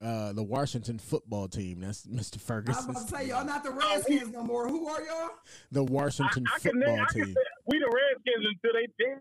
Uh, 0.00 0.32
the 0.32 0.42
Washington 0.44 0.98
football 0.98 1.48
team. 1.48 1.80
That's 1.80 2.06
Mr. 2.06 2.38
Ferguson. 2.40 2.84
I 2.84 2.92
was 2.92 2.98
Ferguson. 2.98 3.08
about 3.08 3.08
to 3.08 3.16
say 3.16 3.28
y'all 3.28 3.44
not 3.44 3.64
the 3.64 3.70
Redskins 3.72 4.30
no 4.32 4.42
more. 4.44 4.68
Who 4.68 4.86
are 4.86 5.02
y'all? 5.02 5.30
The 5.72 5.82
Washington 5.82 6.44
I 6.54 6.58
can 6.60 6.78
name. 6.78 6.88
football 6.88 7.04
I 7.04 7.12
can 7.12 7.24
team. 7.24 7.34
say 7.34 7.40
we 7.66 7.78
the 7.80 7.86
Redskins 7.86 8.46
until 8.62 8.80
they 8.80 8.86
did. 8.98 9.18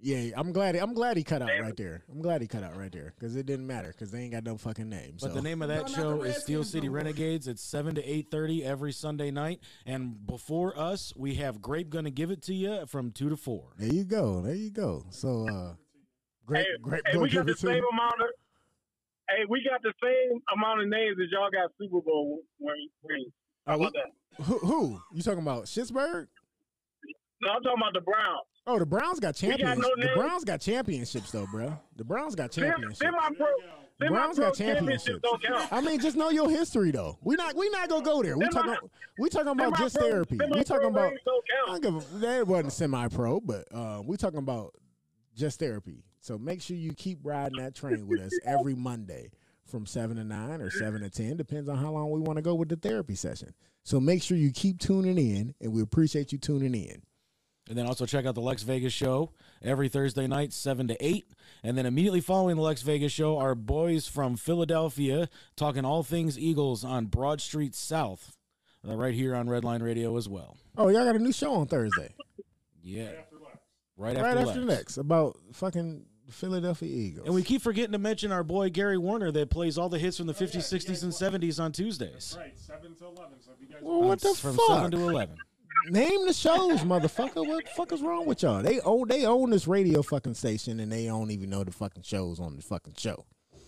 Yeah, 0.00 0.30
I'm 0.36 0.52
glad. 0.52 0.76
I'm 0.76 0.92
glad 0.92 1.16
he 1.16 1.24
cut 1.24 1.40
out 1.42 1.48
right 1.60 1.76
there. 1.76 2.04
I'm 2.12 2.20
glad 2.20 2.42
he 2.42 2.46
cut 2.46 2.62
out 2.62 2.76
right 2.76 2.92
there 2.92 3.14
because 3.18 3.34
it 3.34 3.46
didn't 3.46 3.66
matter 3.66 3.88
because 3.88 4.10
they 4.10 4.20
ain't 4.20 4.32
got 4.32 4.44
no 4.44 4.56
fucking 4.58 4.88
name. 4.88 5.12
But 5.20 5.28
so. 5.30 5.34
the 5.34 5.42
name 5.42 5.62
of 5.62 5.68
that 5.68 5.88
No, 5.88 5.94
show 5.94 6.22
is 6.22 6.36
Steel 6.42 6.64
City 6.64 6.86
no. 6.88 6.92
Renegades. 6.94 7.48
It's 7.48 7.62
7 7.62 7.94
to 7.94 8.02
8.30 8.02 8.62
every 8.62 8.92
Sunday 8.92 9.30
night. 9.30 9.60
And 9.86 10.24
before 10.26 10.78
us, 10.78 11.14
we 11.16 11.36
have 11.36 11.62
Grape 11.62 11.88
Gonna 11.88 12.10
Give 12.10 12.30
It 12.30 12.42
To 12.42 12.54
You 12.54 12.84
from 12.86 13.10
2 13.10 13.30
to 13.30 13.36
4. 13.36 13.70
There 13.78 13.92
you 13.92 14.04
go. 14.04 14.42
There 14.42 14.54
you 14.54 14.70
go. 14.70 15.06
So, 15.10 15.48
uh, 15.48 15.74
great, 16.44 16.66
Hey, 16.66 16.72
great. 16.82 17.02
hey, 17.06 17.12
go 17.14 17.20
we 17.20 17.30
give 17.30 17.36
got 17.38 17.46
the 17.46 17.52
it 17.52 17.58
to 17.58 17.66
same 17.66 17.76
you. 17.76 17.88
amount 17.90 18.20
of. 18.20 18.26
Hey, 19.30 19.44
we 19.48 19.66
got 19.68 19.82
the 19.82 19.92
same 20.02 20.40
amount 20.54 20.82
of 20.82 20.88
names 20.88 21.16
as 21.20 21.30
y'all 21.32 21.50
got 21.50 21.70
Super 21.80 22.00
Bowl 22.02 22.42
ring- 22.60 22.90
rings. 23.02 23.32
How 23.66 23.72
Uh, 23.72 23.76
about 23.76 23.94
that? 23.94 24.44
who, 24.44 24.58
who? 24.58 25.00
You 25.14 25.22
talking 25.22 25.40
about 25.42 25.64
Schittsburg? 25.64 26.28
No, 27.40 27.52
I'm 27.52 27.62
talking 27.62 27.80
about 27.80 27.94
the 27.94 28.02
Browns. 28.02 28.46
Oh, 28.66 28.78
the 28.78 28.86
Browns 28.86 29.20
got 29.20 29.40
We 29.40 29.48
got 29.48 29.58
champions. 29.58 29.78
no 29.80 29.90
the. 29.96 30.08
Browns 30.16 30.44
got 30.44 30.60
championships 30.60 31.30
though, 31.30 31.46
bro. 31.52 31.78
The 31.96 32.04
Browns 32.04 32.34
got 32.34 32.52
Semi 32.52 32.68
championships. 32.68 32.98
pro. 33.36 33.46
The 33.98 34.06
Browns 34.08 34.38
got 34.38 34.54
championships. 34.54 35.20
Don't. 35.22 35.72
I 35.72 35.80
mean, 35.80 36.00
just 36.00 36.16
know 36.16 36.30
your 36.30 36.50
history 36.50 36.90
though. 36.90 37.16
We 37.22 37.36
not 37.36 37.54
we 37.56 37.68
not 37.70 37.88
gonna 37.88 38.04
go 38.04 38.22
there. 38.22 38.36
We 38.36 38.48
talking 38.48 38.76
we 39.18 39.28
talking 39.28 39.52
about 39.52 39.78
just 39.78 39.94
semi-pro- 39.94 40.10
therapy. 40.10 40.38
We 40.52 40.64
talking 40.64 40.88
about 40.88 41.10
rings 41.10 41.20
don't 41.24 41.44
I 41.68 41.78
give 41.78 41.94
a, 41.94 42.18
that 42.18 42.46
wasn't 42.46 42.72
semi 42.72 43.08
pro, 43.08 43.40
but 43.40 43.66
uh, 43.72 44.02
we 44.04 44.16
talking 44.16 44.38
about 44.40 44.74
just 45.34 45.58
therapy. 45.58 46.02
So 46.20 46.36
make 46.36 46.60
sure 46.60 46.76
you 46.76 46.92
keep 46.92 47.20
riding 47.22 47.58
that 47.58 47.74
train 47.74 48.06
with 48.08 48.20
us 48.20 48.32
every 48.44 48.74
Monday 48.74 49.30
from 49.64 49.86
seven 49.86 50.16
to 50.16 50.24
nine 50.24 50.60
or 50.60 50.70
seven 50.70 51.02
to 51.02 51.10
ten, 51.10 51.36
depends 51.36 51.68
on 51.68 51.76
how 51.76 51.90
long 51.92 52.10
we 52.10 52.20
want 52.20 52.36
to 52.36 52.42
go 52.42 52.54
with 52.54 52.68
the 52.68 52.76
therapy 52.76 53.14
session. 53.14 53.54
So 53.84 54.00
make 54.00 54.22
sure 54.22 54.36
you 54.36 54.50
keep 54.50 54.78
tuning 54.78 55.18
in, 55.18 55.54
and 55.60 55.72
we 55.72 55.82
appreciate 55.82 56.32
you 56.32 56.38
tuning 56.38 56.74
in. 56.74 57.02
And 57.68 57.76
then 57.76 57.86
also 57.86 58.06
check 58.06 58.24
out 58.26 58.34
the 58.36 58.40
Lex 58.40 58.62
Vegas 58.62 58.92
show 58.92 59.32
every 59.60 59.88
Thursday 59.88 60.26
night, 60.28 60.52
7 60.52 60.86
to 60.88 61.04
8. 61.04 61.26
And 61.64 61.76
then 61.76 61.84
immediately 61.84 62.20
following 62.20 62.56
the 62.56 62.62
Lex 62.62 62.82
Vegas 62.82 63.10
show, 63.12 63.38
our 63.38 63.54
boys 63.56 64.06
from 64.06 64.36
Philadelphia 64.36 65.28
talking 65.56 65.84
all 65.84 66.02
things 66.04 66.38
Eagles 66.38 66.84
on 66.84 67.06
Broad 67.06 67.40
Street 67.40 67.74
South, 67.74 68.36
uh, 68.88 68.94
right 68.96 69.14
here 69.14 69.34
on 69.34 69.46
Redline 69.48 69.82
Radio 69.82 70.16
as 70.16 70.28
well. 70.28 70.56
Oh, 70.78 70.88
y'all 70.88 71.04
got 71.04 71.16
a 71.16 71.18
new 71.18 71.32
show 71.32 71.54
on 71.54 71.66
Thursday, 71.66 72.14
Yeah. 72.84 73.10
Right 73.98 74.14
after, 74.16 74.22
right 74.28 74.36
Lex. 74.36 74.48
after 74.50 74.64
next 74.64 74.96
about 74.98 75.38
fucking 75.52 76.04
Philadelphia 76.30 76.88
Eagles. 76.88 77.26
And 77.26 77.34
we 77.34 77.42
keep 77.42 77.62
forgetting 77.62 77.92
to 77.92 77.98
mention 77.98 78.30
our 78.30 78.44
boy 78.44 78.68
Gary 78.68 78.98
Warner 78.98 79.32
that 79.32 79.48
plays 79.50 79.78
all 79.78 79.88
the 79.88 79.98
hits 79.98 80.18
from 80.18 80.26
the 80.26 80.34
50s, 80.34 80.70
60s, 80.70 81.02
and 81.02 81.12
70s 81.12 81.58
on 81.58 81.72
Tuesdays. 81.72 82.36
Right, 82.38 82.56
7 82.58 82.94
to 82.96 83.04
11. 83.06 83.40
So 83.40 83.52
if 83.54 83.60
you 83.60 83.68
guys 83.68 83.78
Well, 83.82 84.02
what 84.02 84.20
the 84.20 84.34
From 84.34 84.54
fuck? 84.56 84.66
7 84.68 84.90
to 84.92 84.98
11. 84.98 85.36
Name 85.88 86.26
the 86.26 86.32
shows, 86.32 86.80
motherfucker. 86.80 87.46
What 87.46 87.64
the 87.64 87.70
fuck 87.76 87.92
is 87.92 88.02
wrong 88.02 88.26
with 88.26 88.42
y'all? 88.42 88.62
They 88.62 88.80
own 88.80 89.08
they 89.08 89.24
own 89.26 89.50
this 89.50 89.66
radio 89.68 90.02
fucking 90.02 90.34
station 90.34 90.80
and 90.80 90.90
they 90.90 91.06
don't 91.06 91.30
even 91.30 91.50
know 91.50 91.64
the 91.64 91.70
fucking 91.72 92.02
shows 92.02 92.40
on 92.40 92.56
the 92.56 92.62
fucking 92.62 92.94
show. 92.98 93.24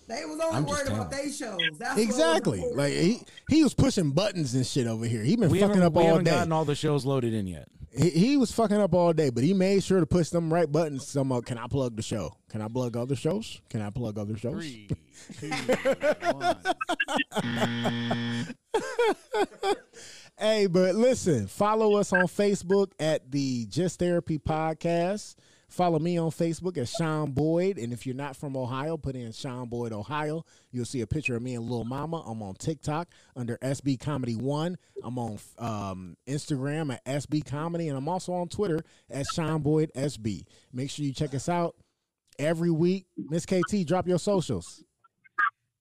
They 0.08 0.24
was 0.24 0.40
only 0.40 0.56
I'm 0.56 0.64
worried 0.64 0.86
about 0.86 1.10
telling. 1.10 1.26
they 1.26 1.32
shows. 1.32 1.58
That's 1.78 1.98
Exactly. 1.98 2.60
was 2.60 2.74
Like 2.76 2.92
he 2.94 3.20
he 3.50 3.62
was 3.62 3.74
pushing 3.74 4.10
buttons 4.12 4.54
and 4.54 4.66
shit 4.66 4.86
over 4.86 5.04
here. 5.06 5.22
He 5.22 5.36
been 5.36 5.50
We 5.50 5.58
fucking 5.60 5.74
haven't, 5.76 5.86
up 5.86 5.92
we 5.94 6.02
all 6.02 6.08
haven't 6.08 6.24
day. 6.24 6.30
gotten 6.30 6.52
all 6.52 6.64
the 6.64 6.74
shows 6.74 7.04
loaded 7.04 7.34
in 7.34 7.46
yet. 7.46 7.68
he, 7.96 8.08
he 8.10 8.36
was 8.38 8.50
fucking 8.50 8.78
up 8.78 8.94
all 8.94 9.12
day, 9.12 9.28
but 9.30 9.44
he 9.44 9.52
made 9.52 9.82
sure 9.84 10.00
to 10.00 10.06
push 10.06 10.30
them 10.30 10.52
right 10.52 10.70
buttons. 10.70 11.06
Some 11.06 11.30
uh, 11.30 11.40
can 11.42 11.58
I 11.58 11.66
plug 11.66 11.94
the 11.96 12.02
show? 12.02 12.32
Can 12.48 12.62
I 12.62 12.68
plug 12.68 12.96
other 12.96 13.16
shows? 13.16 13.60
Can 13.68 13.82
I 13.82 13.90
plug 13.90 14.18
other 14.18 14.36
shows? 14.38 14.54
Three, 14.64 14.88
two, 15.40 15.50
one. 16.32 16.56
Hey, 20.40 20.66
but 20.66 20.94
listen, 20.94 21.48
follow 21.48 21.96
us 21.96 22.12
on 22.12 22.26
Facebook 22.26 22.92
at 23.00 23.28
the 23.28 23.66
Just 23.66 23.98
Therapy 23.98 24.38
Podcast. 24.38 25.34
Follow 25.68 25.98
me 25.98 26.16
on 26.16 26.30
Facebook 26.30 26.78
at 26.78 26.86
Shawn 26.86 27.32
Boyd. 27.32 27.76
And 27.76 27.92
if 27.92 28.06
you're 28.06 28.14
not 28.14 28.36
from 28.36 28.56
Ohio, 28.56 28.96
put 28.96 29.16
in 29.16 29.32
Shawn 29.32 29.68
Boyd, 29.68 29.92
Ohio. 29.92 30.44
You'll 30.70 30.84
see 30.84 31.00
a 31.00 31.08
picture 31.08 31.34
of 31.34 31.42
me 31.42 31.56
and 31.56 31.68
Lil 31.68 31.82
Mama. 31.82 32.22
I'm 32.24 32.40
on 32.40 32.54
TikTok 32.54 33.08
under 33.34 33.58
SB 33.58 33.98
Comedy 33.98 34.36
One. 34.36 34.78
I'm 35.02 35.18
on 35.18 35.40
um, 35.58 36.16
Instagram 36.28 36.94
at 36.94 37.04
SB 37.04 37.44
Comedy. 37.44 37.88
And 37.88 37.98
I'm 37.98 38.08
also 38.08 38.32
on 38.32 38.46
Twitter 38.46 38.78
at 39.10 39.26
Shawn 39.34 39.60
Boyd 39.62 39.90
SB. 39.96 40.44
Make 40.72 40.90
sure 40.90 41.04
you 41.04 41.12
check 41.12 41.34
us 41.34 41.48
out 41.48 41.74
every 42.38 42.70
week. 42.70 43.06
Miss 43.16 43.44
KT, 43.44 43.84
drop 43.84 44.06
your 44.06 44.20
socials. 44.20 44.84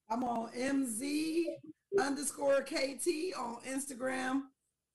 I'm 0.10 0.24
on 0.24 0.50
MZ 0.58 1.46
underscore 2.00 2.62
KT 2.62 3.08
on 3.38 3.58
Instagram, 3.68 4.44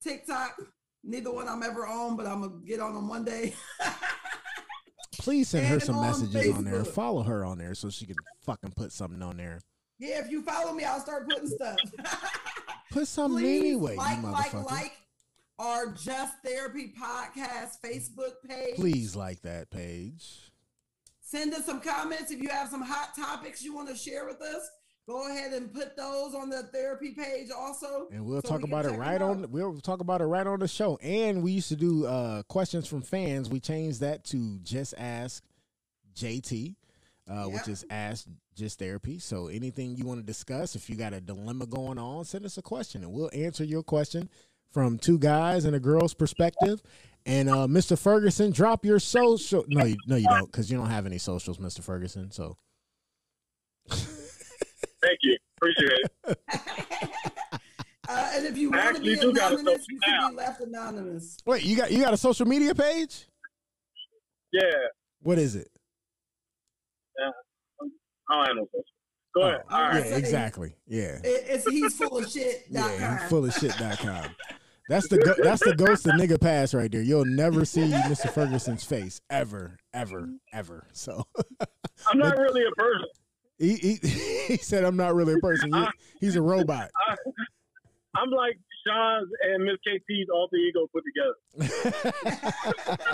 TikTok. 0.03 0.61
Neither 1.05 1.33
one 1.33 1.49
I'm 1.49 1.63
ever 1.63 1.87
on, 1.87 2.17
but 2.17 2.27
I'm 2.27 2.43
gonna 2.43 2.61
get 2.65 2.81
on 2.81 2.95
them 2.95 3.09
one 3.09 3.25
day. 3.25 3.55
Please 5.19 5.49
send 5.49 5.67
her 5.67 5.81
some 5.81 5.97
on 5.97 6.07
messages 6.07 6.55
on 6.55 6.65
there. 6.65 6.85
Follow 6.85 7.23
her 7.23 7.45
on 7.45 7.59
there 7.59 7.75
so 7.75 7.91
she 7.91 8.07
can 8.07 8.17
fucking 8.45 8.73
put 8.77 8.93
something 8.93 9.23
on 9.23 9.37
there. 9.37 9.61
yeah, 9.99 10.19
if 10.21 10.31
you 10.31 10.43
follow 10.43 10.73
me, 10.73 10.85
I'll 10.85 11.01
start 11.01 11.29
putting 11.29 11.49
stuff. 11.49 11.77
Put 12.91 13.09
something 13.09 13.41
Please 13.43 13.61
anyway, 13.61 13.97
like, 13.97 14.19
you 14.19 14.29
like, 14.29 14.51
motherfucker. 14.51 14.71
like 14.71 14.93
our 15.59 15.87
Just 15.93 16.35
Therapy 16.45 16.93
Podcast 17.01 17.81
Facebook 17.83 18.35
page. 18.47 18.75
Please 18.77 19.17
like 19.17 19.41
that 19.43 19.71
page. 19.71 20.51
Send 21.21 21.55
us 21.55 21.65
some 21.65 21.81
comments 21.81 22.31
if 22.31 22.43
you 22.43 22.51
have 22.51 22.69
some 22.69 22.83
hot 22.83 23.15
topics 23.17 23.63
you 23.65 23.75
want 23.75 23.89
to 23.89 23.95
share 23.97 24.27
with 24.27 24.43
us. 24.43 24.69
Go 25.09 25.29
ahead 25.29 25.53
and 25.53 25.73
put 25.73 25.97
those 25.97 26.35
on 26.35 26.49
the 26.49 26.63
therapy 26.65 27.11
page 27.11 27.49
also. 27.51 28.07
And 28.13 28.25
we'll 28.25 28.41
so 28.41 28.49
talk 28.49 28.59
we 28.59 28.69
about 28.69 28.87
it 28.87 28.93
right 28.93 29.21
on 29.21 29.51
we'll 29.51 29.81
talk 29.81 30.01
about 30.01 30.21
it 30.21 30.27
right 30.27 30.47
on 30.47 30.61
the 30.61 30.69
show. 30.69 30.97
And 31.03 31.43
we 31.43 31.53
used 31.53 31.69
to 31.69 31.77
do 31.77 32.07
uh 32.07 32.45
questions 32.45 32.87
from 32.87 33.03
fans. 33.03 33.51
We 33.51 33.59
changed 33.59 34.01
that 34.01 34.25
to 34.27 34.61
just 34.63 34.95
ask 34.97 35.43
JT, 36.15 36.77
uh, 37.29 37.45
which 37.47 37.67
is 37.67 37.85
ask 37.91 38.27
just 38.55 38.79
therapy. 38.79 39.19
So 39.19 39.49
anything 39.49 39.97
you 39.97 40.05
want 40.05 40.21
to 40.21 40.27
discuss, 40.27 40.77
if 40.77 40.89
you 40.89 40.95
got 40.95 41.13
a 41.13 41.21
dilemma 41.21 41.67
going 41.67 41.99
on, 41.99 42.25
send 42.25 42.45
us 42.45 42.57
a 42.59 42.63
question 42.63 43.03
and 43.03 43.13
we'll 43.13 43.31
answer 43.33 43.65
your 43.65 43.83
question 43.83 44.29
from 44.71 44.99
two 44.99 45.19
guys 45.19 45.65
and 45.65 45.75
a 45.75 45.81
girl's 45.81 46.15
perspective. 46.15 46.81
And 47.27 47.49
uh, 47.49 47.67
Mr. 47.67 47.99
Ferguson, 47.99 48.51
drop 48.51 48.85
your 48.85 48.99
social. 48.99 49.65
No, 49.69 49.85
you, 49.85 49.97
no, 50.07 50.17
you 50.17 50.29
don't, 50.29 50.47
because 50.47 50.71
you 50.71 50.77
don't 50.77 50.91
have 50.91 51.07
any 51.07 51.19
socials, 51.19 51.59
Mr. 51.59 51.83
Ferguson. 51.83 52.31
So 52.33 52.57
Thank 55.03 55.19
you. 55.23 55.37
Appreciate 55.59 56.01
it. 56.29 56.39
Uh, 58.09 58.31
and 58.35 58.47
if 58.47 58.59
you 58.59 58.71
Hey, 58.73 58.79
want 58.79 58.97
to 58.97 59.03
be 59.03 59.15
do 59.15 59.33
got 59.33 59.53
a 59.53 59.55
anonymous, 59.59 59.87
you 59.89 59.99
now. 60.07 60.21
should 60.27 60.31
be 60.33 60.37
left 60.37 60.61
anonymous. 60.61 61.37
Wait, 61.47 61.63
you 61.63 61.77
got 61.77 61.93
you 61.93 62.03
got 62.03 62.13
a 62.13 62.17
social 62.17 62.45
media 62.47 62.75
page? 62.75 63.27
Yeah. 64.53 64.61
What 65.23 65.39
is 65.39 65.55
it? 65.55 65.69
yeah. 67.17 67.31
I 68.29 68.35
don't 68.37 68.47
have 68.49 68.57
no 68.57 68.65
social. 68.67 68.85
Go 69.37 69.43
ahead. 69.43 69.61
All 69.71 69.79
Oh, 69.81 69.83
yeah, 69.97 70.01
right. 70.01 70.13
exactly. 70.19 70.75
Yeah. 70.89 71.21
It's 71.23 71.65
he's 71.71 71.97
full 71.97 72.19
of 72.19 72.29
shit. 72.29 72.65
Yeah, 72.69 73.21
he's 73.21 73.29
full 73.31 73.45
of 73.47 73.55
shit.com. 73.55 74.27
That's 74.89 75.07
the 75.09 75.19
go- 75.19 75.37
that's 75.41 75.65
the 75.65 75.75
ghost 75.77 76.05
of 76.07 76.15
nigga 76.15 76.41
pass 76.41 76.75
right 76.75 76.91
there. 76.91 77.03
You'll 77.03 77.25
never 77.25 77.65
see 77.65 77.83
Mr. 77.83 78.29
Ferguson's 78.31 78.83
face 78.85 79.21
ever, 79.31 79.79
ever, 79.95 80.29
ever. 80.53 80.89
So 80.93 81.25
I'm 82.09 82.19
not 82.19 82.37
really 82.37 82.65
a 82.67 82.71
person. 82.73 83.07
He, 83.59 83.75
he 83.77 83.95
he 84.49 84.57
said 84.59 84.85
I'm 84.85 84.97
not 84.97 85.15
really 85.15 85.35
a 85.35 85.39
person. 85.39 85.73
He- 85.73 85.87
he's 86.21 86.37
a 86.37 86.43
robot. 86.43 86.91
I, 87.09 87.15
I'm 88.15 88.31
like 88.31 88.59
Shawn's 88.87 89.29
and 89.43 89.65
Miss 89.65 89.77
KT's 89.87 90.29
alter 90.33 90.57
ego 90.57 90.87
put 90.93 91.05
together. 91.05 92.13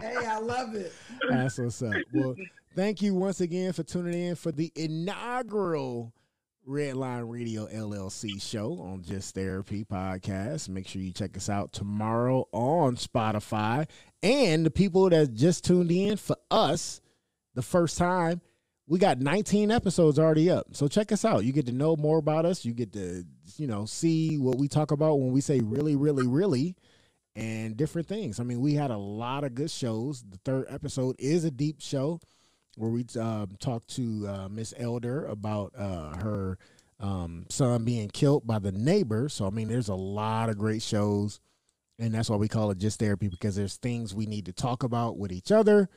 Hey, 0.00 0.14
I 0.26 0.38
love 0.38 0.74
it. 0.74 0.92
That's 1.28 1.56
what's 1.58 1.80
up. 1.82 1.94
Well, 2.12 2.34
thank 2.74 3.00
you 3.00 3.14
once 3.14 3.40
again 3.40 3.72
for 3.72 3.82
tuning 3.82 4.12
in 4.26 4.34
for 4.36 4.52
the 4.52 4.70
inaugural 4.76 6.12
Redline 6.68 7.30
Radio 7.30 7.66
LLC 7.66 8.40
show 8.42 8.78
on 8.80 9.02
Just 9.02 9.34
Therapy 9.34 9.84
podcast. 9.84 10.68
Make 10.68 10.86
sure 10.86 11.00
you 11.00 11.12
check 11.12 11.34
us 11.36 11.48
out 11.48 11.72
tomorrow 11.72 12.46
on 12.52 12.96
Spotify. 12.96 13.88
And 14.22 14.66
the 14.66 14.70
people 14.70 15.08
that 15.08 15.32
just 15.32 15.64
tuned 15.64 15.90
in 15.90 16.18
for 16.18 16.36
us 16.50 17.00
the 17.54 17.62
first 17.62 17.96
time, 17.96 18.42
we 18.88 18.98
got 18.98 19.18
19 19.18 19.70
episodes 19.70 20.18
already 20.18 20.50
up. 20.50 20.68
So 20.72 20.86
check 20.86 21.10
us 21.10 21.24
out. 21.24 21.44
You 21.44 21.52
get 21.52 21.66
to 21.66 21.72
know 21.72 21.96
more 21.96 22.18
about 22.18 22.46
us. 22.46 22.64
You 22.64 22.72
get 22.72 22.92
to, 22.92 23.24
you 23.56 23.66
know, 23.66 23.84
see 23.84 24.38
what 24.38 24.58
we 24.58 24.68
talk 24.68 24.92
about 24.92 25.16
when 25.16 25.32
we 25.32 25.40
say 25.40 25.60
really, 25.60 25.96
really, 25.96 26.26
really 26.26 26.76
and 27.34 27.76
different 27.76 28.08
things. 28.08 28.38
I 28.38 28.44
mean, 28.44 28.60
we 28.60 28.74
had 28.74 28.90
a 28.90 28.96
lot 28.96 29.44
of 29.44 29.54
good 29.54 29.70
shows. 29.70 30.22
The 30.22 30.38
third 30.38 30.66
episode 30.68 31.16
is 31.18 31.44
a 31.44 31.50
deep 31.50 31.80
show 31.80 32.20
where 32.76 32.90
we 32.90 33.04
um, 33.18 33.56
talked 33.58 33.88
to 33.96 34.26
uh, 34.28 34.48
Miss 34.48 34.72
Elder 34.76 35.26
about 35.26 35.72
uh, 35.76 36.16
her 36.18 36.58
um, 37.00 37.46
son 37.50 37.84
being 37.84 38.08
killed 38.08 38.46
by 38.46 38.58
the 38.58 38.72
neighbor. 38.72 39.28
So, 39.28 39.46
I 39.46 39.50
mean, 39.50 39.68
there's 39.68 39.88
a 39.88 39.94
lot 39.94 40.48
of 40.48 40.58
great 40.58 40.82
shows. 40.82 41.40
And 41.98 42.14
that's 42.14 42.28
why 42.28 42.36
we 42.36 42.48
call 42.48 42.70
it 42.70 42.78
just 42.78 43.00
therapy 43.00 43.28
because 43.28 43.56
there's 43.56 43.76
things 43.76 44.14
we 44.14 44.26
need 44.26 44.46
to 44.46 44.52
talk 44.52 44.82
about 44.82 45.18
with 45.18 45.32
each 45.32 45.50
other. 45.50 45.88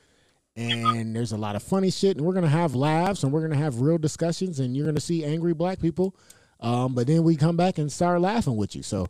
And 0.60 1.16
there's 1.16 1.32
a 1.32 1.36
lot 1.38 1.56
of 1.56 1.62
funny 1.62 1.90
shit. 1.90 2.16
And 2.16 2.26
we're 2.26 2.34
going 2.34 2.44
to 2.44 2.50
have 2.50 2.74
laughs 2.74 3.22
and 3.22 3.32
we're 3.32 3.40
going 3.40 3.52
to 3.52 3.56
have 3.58 3.80
real 3.80 3.98
discussions. 3.98 4.60
And 4.60 4.76
you're 4.76 4.84
going 4.84 4.94
to 4.94 5.00
see 5.00 5.24
angry 5.24 5.54
black 5.54 5.80
people. 5.80 6.14
Um, 6.60 6.94
but 6.94 7.06
then 7.06 7.22
we 7.22 7.36
come 7.36 7.56
back 7.56 7.78
and 7.78 7.90
start 7.90 8.20
laughing 8.20 8.56
with 8.56 8.76
you. 8.76 8.82
So, 8.82 9.06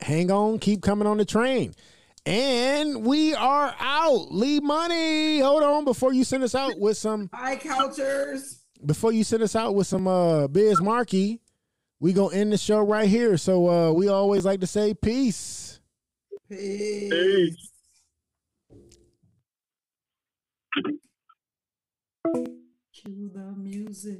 hang 0.00 0.30
on, 0.30 0.58
keep 0.58 0.82
coming 0.82 1.06
on 1.06 1.16
the 1.16 1.24
train. 1.24 1.72
And 2.26 3.02
we 3.06 3.34
are 3.34 3.74
out. 3.80 4.26
Lee 4.30 4.60
Money. 4.60 5.40
Hold 5.40 5.62
on 5.62 5.84
before 5.86 6.12
you 6.12 6.24
send 6.24 6.42
us 6.44 6.54
out 6.54 6.78
with 6.78 6.98
some 6.98 7.30
Hi, 7.32 7.56
cultures. 7.56 8.60
before 8.84 9.12
you 9.12 9.24
send 9.24 9.42
us 9.42 9.56
out 9.56 9.74
with 9.74 9.86
some 9.86 10.06
uh 10.06 10.46
Biz 10.48 10.82
Markie, 10.82 11.40
we 11.98 12.12
gonna 12.12 12.34
end 12.36 12.52
the 12.52 12.58
show 12.58 12.80
right 12.80 13.08
here. 13.08 13.38
So 13.38 13.68
uh 13.70 13.92
we 13.92 14.08
always 14.08 14.44
like 14.44 14.60
to 14.60 14.66
say 14.66 14.92
peace. 14.92 15.80
peace. 16.50 17.10
Peace. 17.10 17.69
The 22.22 23.54
music. 23.56 24.18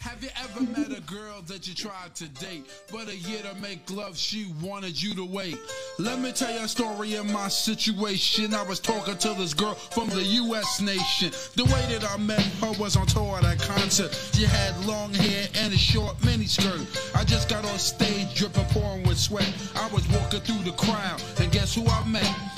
Have 0.00 0.22
you 0.22 0.28
ever 0.42 0.60
met 0.78 0.96
a 0.96 1.00
girl 1.00 1.40
that 1.46 1.66
you 1.66 1.74
tried 1.74 2.14
to 2.16 2.28
date, 2.28 2.66
but 2.92 3.08
a 3.08 3.16
year 3.16 3.40
to 3.42 3.54
make 3.62 3.90
love, 3.90 4.18
she 4.18 4.52
wanted 4.60 5.00
you 5.00 5.14
to 5.14 5.24
wait? 5.24 5.58
Let 5.98 6.20
me 6.20 6.32
tell 6.32 6.52
you 6.52 6.64
a 6.64 6.68
story 6.68 7.14
of 7.14 7.24
my 7.32 7.48
situation. 7.48 8.52
I 8.52 8.62
was 8.62 8.78
talking 8.78 9.16
to 9.16 9.28
this 9.34 9.54
girl 9.54 9.74
from 9.74 10.10
the 10.10 10.22
U.S. 10.22 10.82
nation. 10.82 11.30
The 11.56 11.64
way 11.64 11.98
that 11.98 12.04
I 12.04 12.18
met 12.18 12.42
her 12.60 12.72
was 12.78 12.96
on 12.96 13.06
tour 13.06 13.38
at 13.38 13.44
a 13.44 13.56
concert. 13.66 14.12
She 14.34 14.44
had 14.44 14.76
long 14.84 15.14
hair 15.14 15.48
and 15.54 15.72
a 15.72 15.78
short 15.78 16.18
miniskirt. 16.18 17.16
I 17.16 17.24
just 17.24 17.48
got 17.48 17.64
on 17.64 17.78
stage, 17.78 18.34
dripping, 18.34 18.66
pouring 18.66 19.04
with 19.04 19.18
sweat. 19.18 19.50
I 19.76 19.88
was 19.88 20.06
walking 20.08 20.40
through 20.40 20.62
the 20.70 20.76
crowd, 20.76 21.22
and 21.40 21.50
guess 21.50 21.74
who 21.74 21.86
I 21.86 22.06
met? 22.06 22.57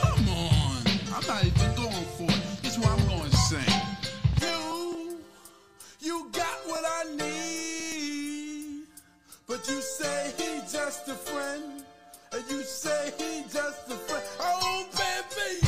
Come 0.00 0.28
on. 0.28 0.82
I'm 1.14 1.26
not 1.26 1.44
even 1.44 1.74
going 1.76 2.06
for 2.16 2.24
it. 2.24 2.62
This 2.62 2.72
is 2.76 2.78
what 2.78 2.90
I'm 2.90 3.06
going 3.08 3.30
to 3.30 3.36
sing. 3.36 3.82
You, 4.42 5.18
you 6.00 6.28
got 6.32 6.58
what 6.66 6.84
I 6.84 7.04
need. 7.16 8.84
But 9.46 9.68
you 9.68 9.80
say 9.80 10.32
he 10.38 10.60
just 10.70 11.08
a 11.08 11.14
friend. 11.14 11.84
And 12.32 12.44
you 12.50 12.62
say 12.62 13.12
he 13.18 13.42
just 13.44 13.90
a 13.90 13.96
friend. 13.96 14.24
Oh, 14.40 14.86
baby, 14.92 15.66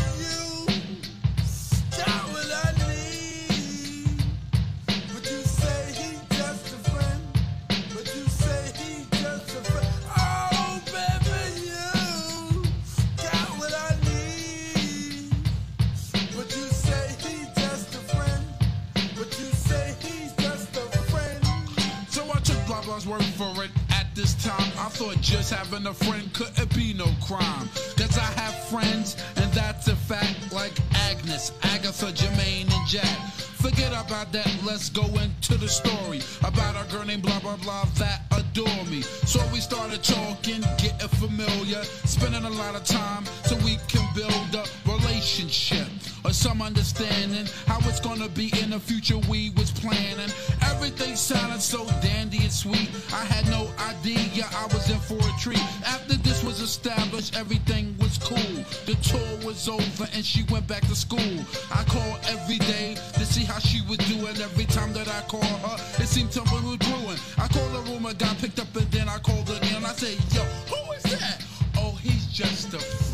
this 24.19 24.35
time, 24.43 24.73
I 24.77 24.89
thought 24.89 25.21
just 25.21 25.55
having 25.55 25.87
a 25.87 25.95
friend 25.95 26.29
couldn't 26.35 26.75
be 26.75 26.93
no 26.93 27.07
crime. 27.23 27.69
Cause 27.97 28.19
I 28.19 28.29
have 28.41 28.53
friends, 28.65 29.17
and 29.37 29.51
that's 29.53 29.87
a 29.87 29.95
fact, 29.95 30.53
like 30.53 30.73
Agnes, 31.09 31.53
Agatha, 31.63 32.07
Jermaine, 32.07 32.69
and 32.69 32.89
Jack. 32.89 33.17
Forget 33.63 33.93
about 33.93 34.33
that, 34.33 34.51
let's 34.67 34.89
go 34.91 35.05
into 35.23 35.57
the 35.57 35.69
story 35.69 36.21
about 36.43 36.75
a 36.75 36.91
girl 36.93 37.05
named 37.05 37.23
blah 37.23 37.39
blah 37.39 37.57
blah 37.59 37.85
that 37.99 38.23
adore 38.33 38.85
me. 38.91 39.03
So 39.03 39.41
we 39.53 39.61
started 39.61 40.03
talking, 40.03 40.63
getting 40.79 41.09
familiar, 41.23 41.85
spending 41.85 42.45
a 42.45 42.51
lot 42.51 42.75
of 42.75 42.83
time 42.83 43.25
so 43.45 43.55
we 43.65 43.79
can 43.87 44.03
build 44.17 44.55
a 44.55 44.65
relationship 44.91 45.87
or 46.25 46.33
some 46.33 46.63
understanding 46.63 47.47
how 47.67 47.79
it's 47.89 48.01
gonna 48.01 48.29
be 48.29 48.53
in 48.63 48.71
the 48.71 48.81
future 48.81 49.19
we 49.29 49.51
was 49.51 49.71
planning. 49.71 50.31
Everything 50.63 51.17
sounded 51.17 51.61
so 51.61 51.87
dandy 52.01 52.39
and 52.39 52.53
sweet. 52.53 52.91
I 53.13 53.25
had 53.25 53.49
no 53.49 53.69
idea 53.79 54.47
I 54.55 54.67
was 54.67 54.91
in 54.91 54.99
for 55.01 55.19
a 55.19 55.33
treat. 55.39 55.63
After 55.87 56.17
this 56.17 56.43
was 56.45 56.61
established, 56.61 57.37
everything 57.37 57.97
was 57.99 58.19
cool. 58.19 58.65
The 58.87 58.97
tour 59.03 59.47
was 59.47 59.69
over 59.69 60.09
and 60.15 60.25
she 60.25 60.45
went 60.51 60.67
back 60.67 60.83
to 60.83 60.95
school. 60.95 61.45
I 61.71 61.85
called 61.85 62.19
every 62.27 62.59
day 62.59 62.97
to 63.15 63.25
see 63.25 63.45
how 63.45 63.59
she 63.59 63.81
was 63.89 63.99
doing. 63.99 64.37
Every 64.41 64.67
time 64.67 64.93
that 64.93 65.09
I 65.09 65.21
called 65.29 65.45
her, 65.45 65.77
it 66.03 66.09
seemed 66.09 66.33
something 66.33 66.65
was 66.65 66.79
brewing. 66.79 67.19
I 67.39 67.49
called 67.49 67.73
the 67.73 67.91
room, 67.91 68.07
I 68.07 68.13
got 68.15 68.37
picked 68.39 68.59
up, 68.59 68.75
and 68.77 68.91
then 68.91 69.09
I 69.09 69.19
called 69.19 69.49
again. 69.51 69.85
I 69.85 69.93
said, 69.93 70.17
Yo, 70.35 70.43
who 70.71 70.93
is 70.93 71.03
that? 71.19 71.45
Oh, 71.77 71.93
he's 72.03 72.27
just 72.27 72.75
a 72.75 73.08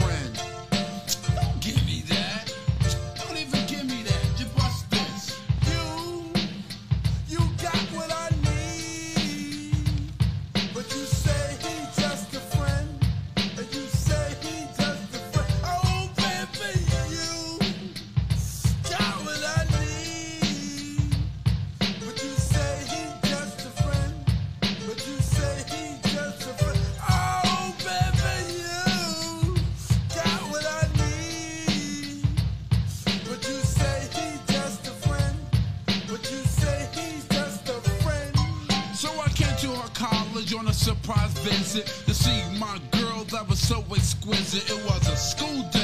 a 40.75 40.77
surprise 40.77 41.33
visit 41.39 41.87
to 42.07 42.13
see 42.13 42.43
my 42.59 42.81
girl 42.91 43.25
that 43.31 43.49
was 43.49 43.61
so 43.61 43.85
exquisite. 43.91 44.69
It 44.71 44.85
was 44.85 45.09
a 45.09 45.17
school 45.17 45.63
day. 45.71 45.75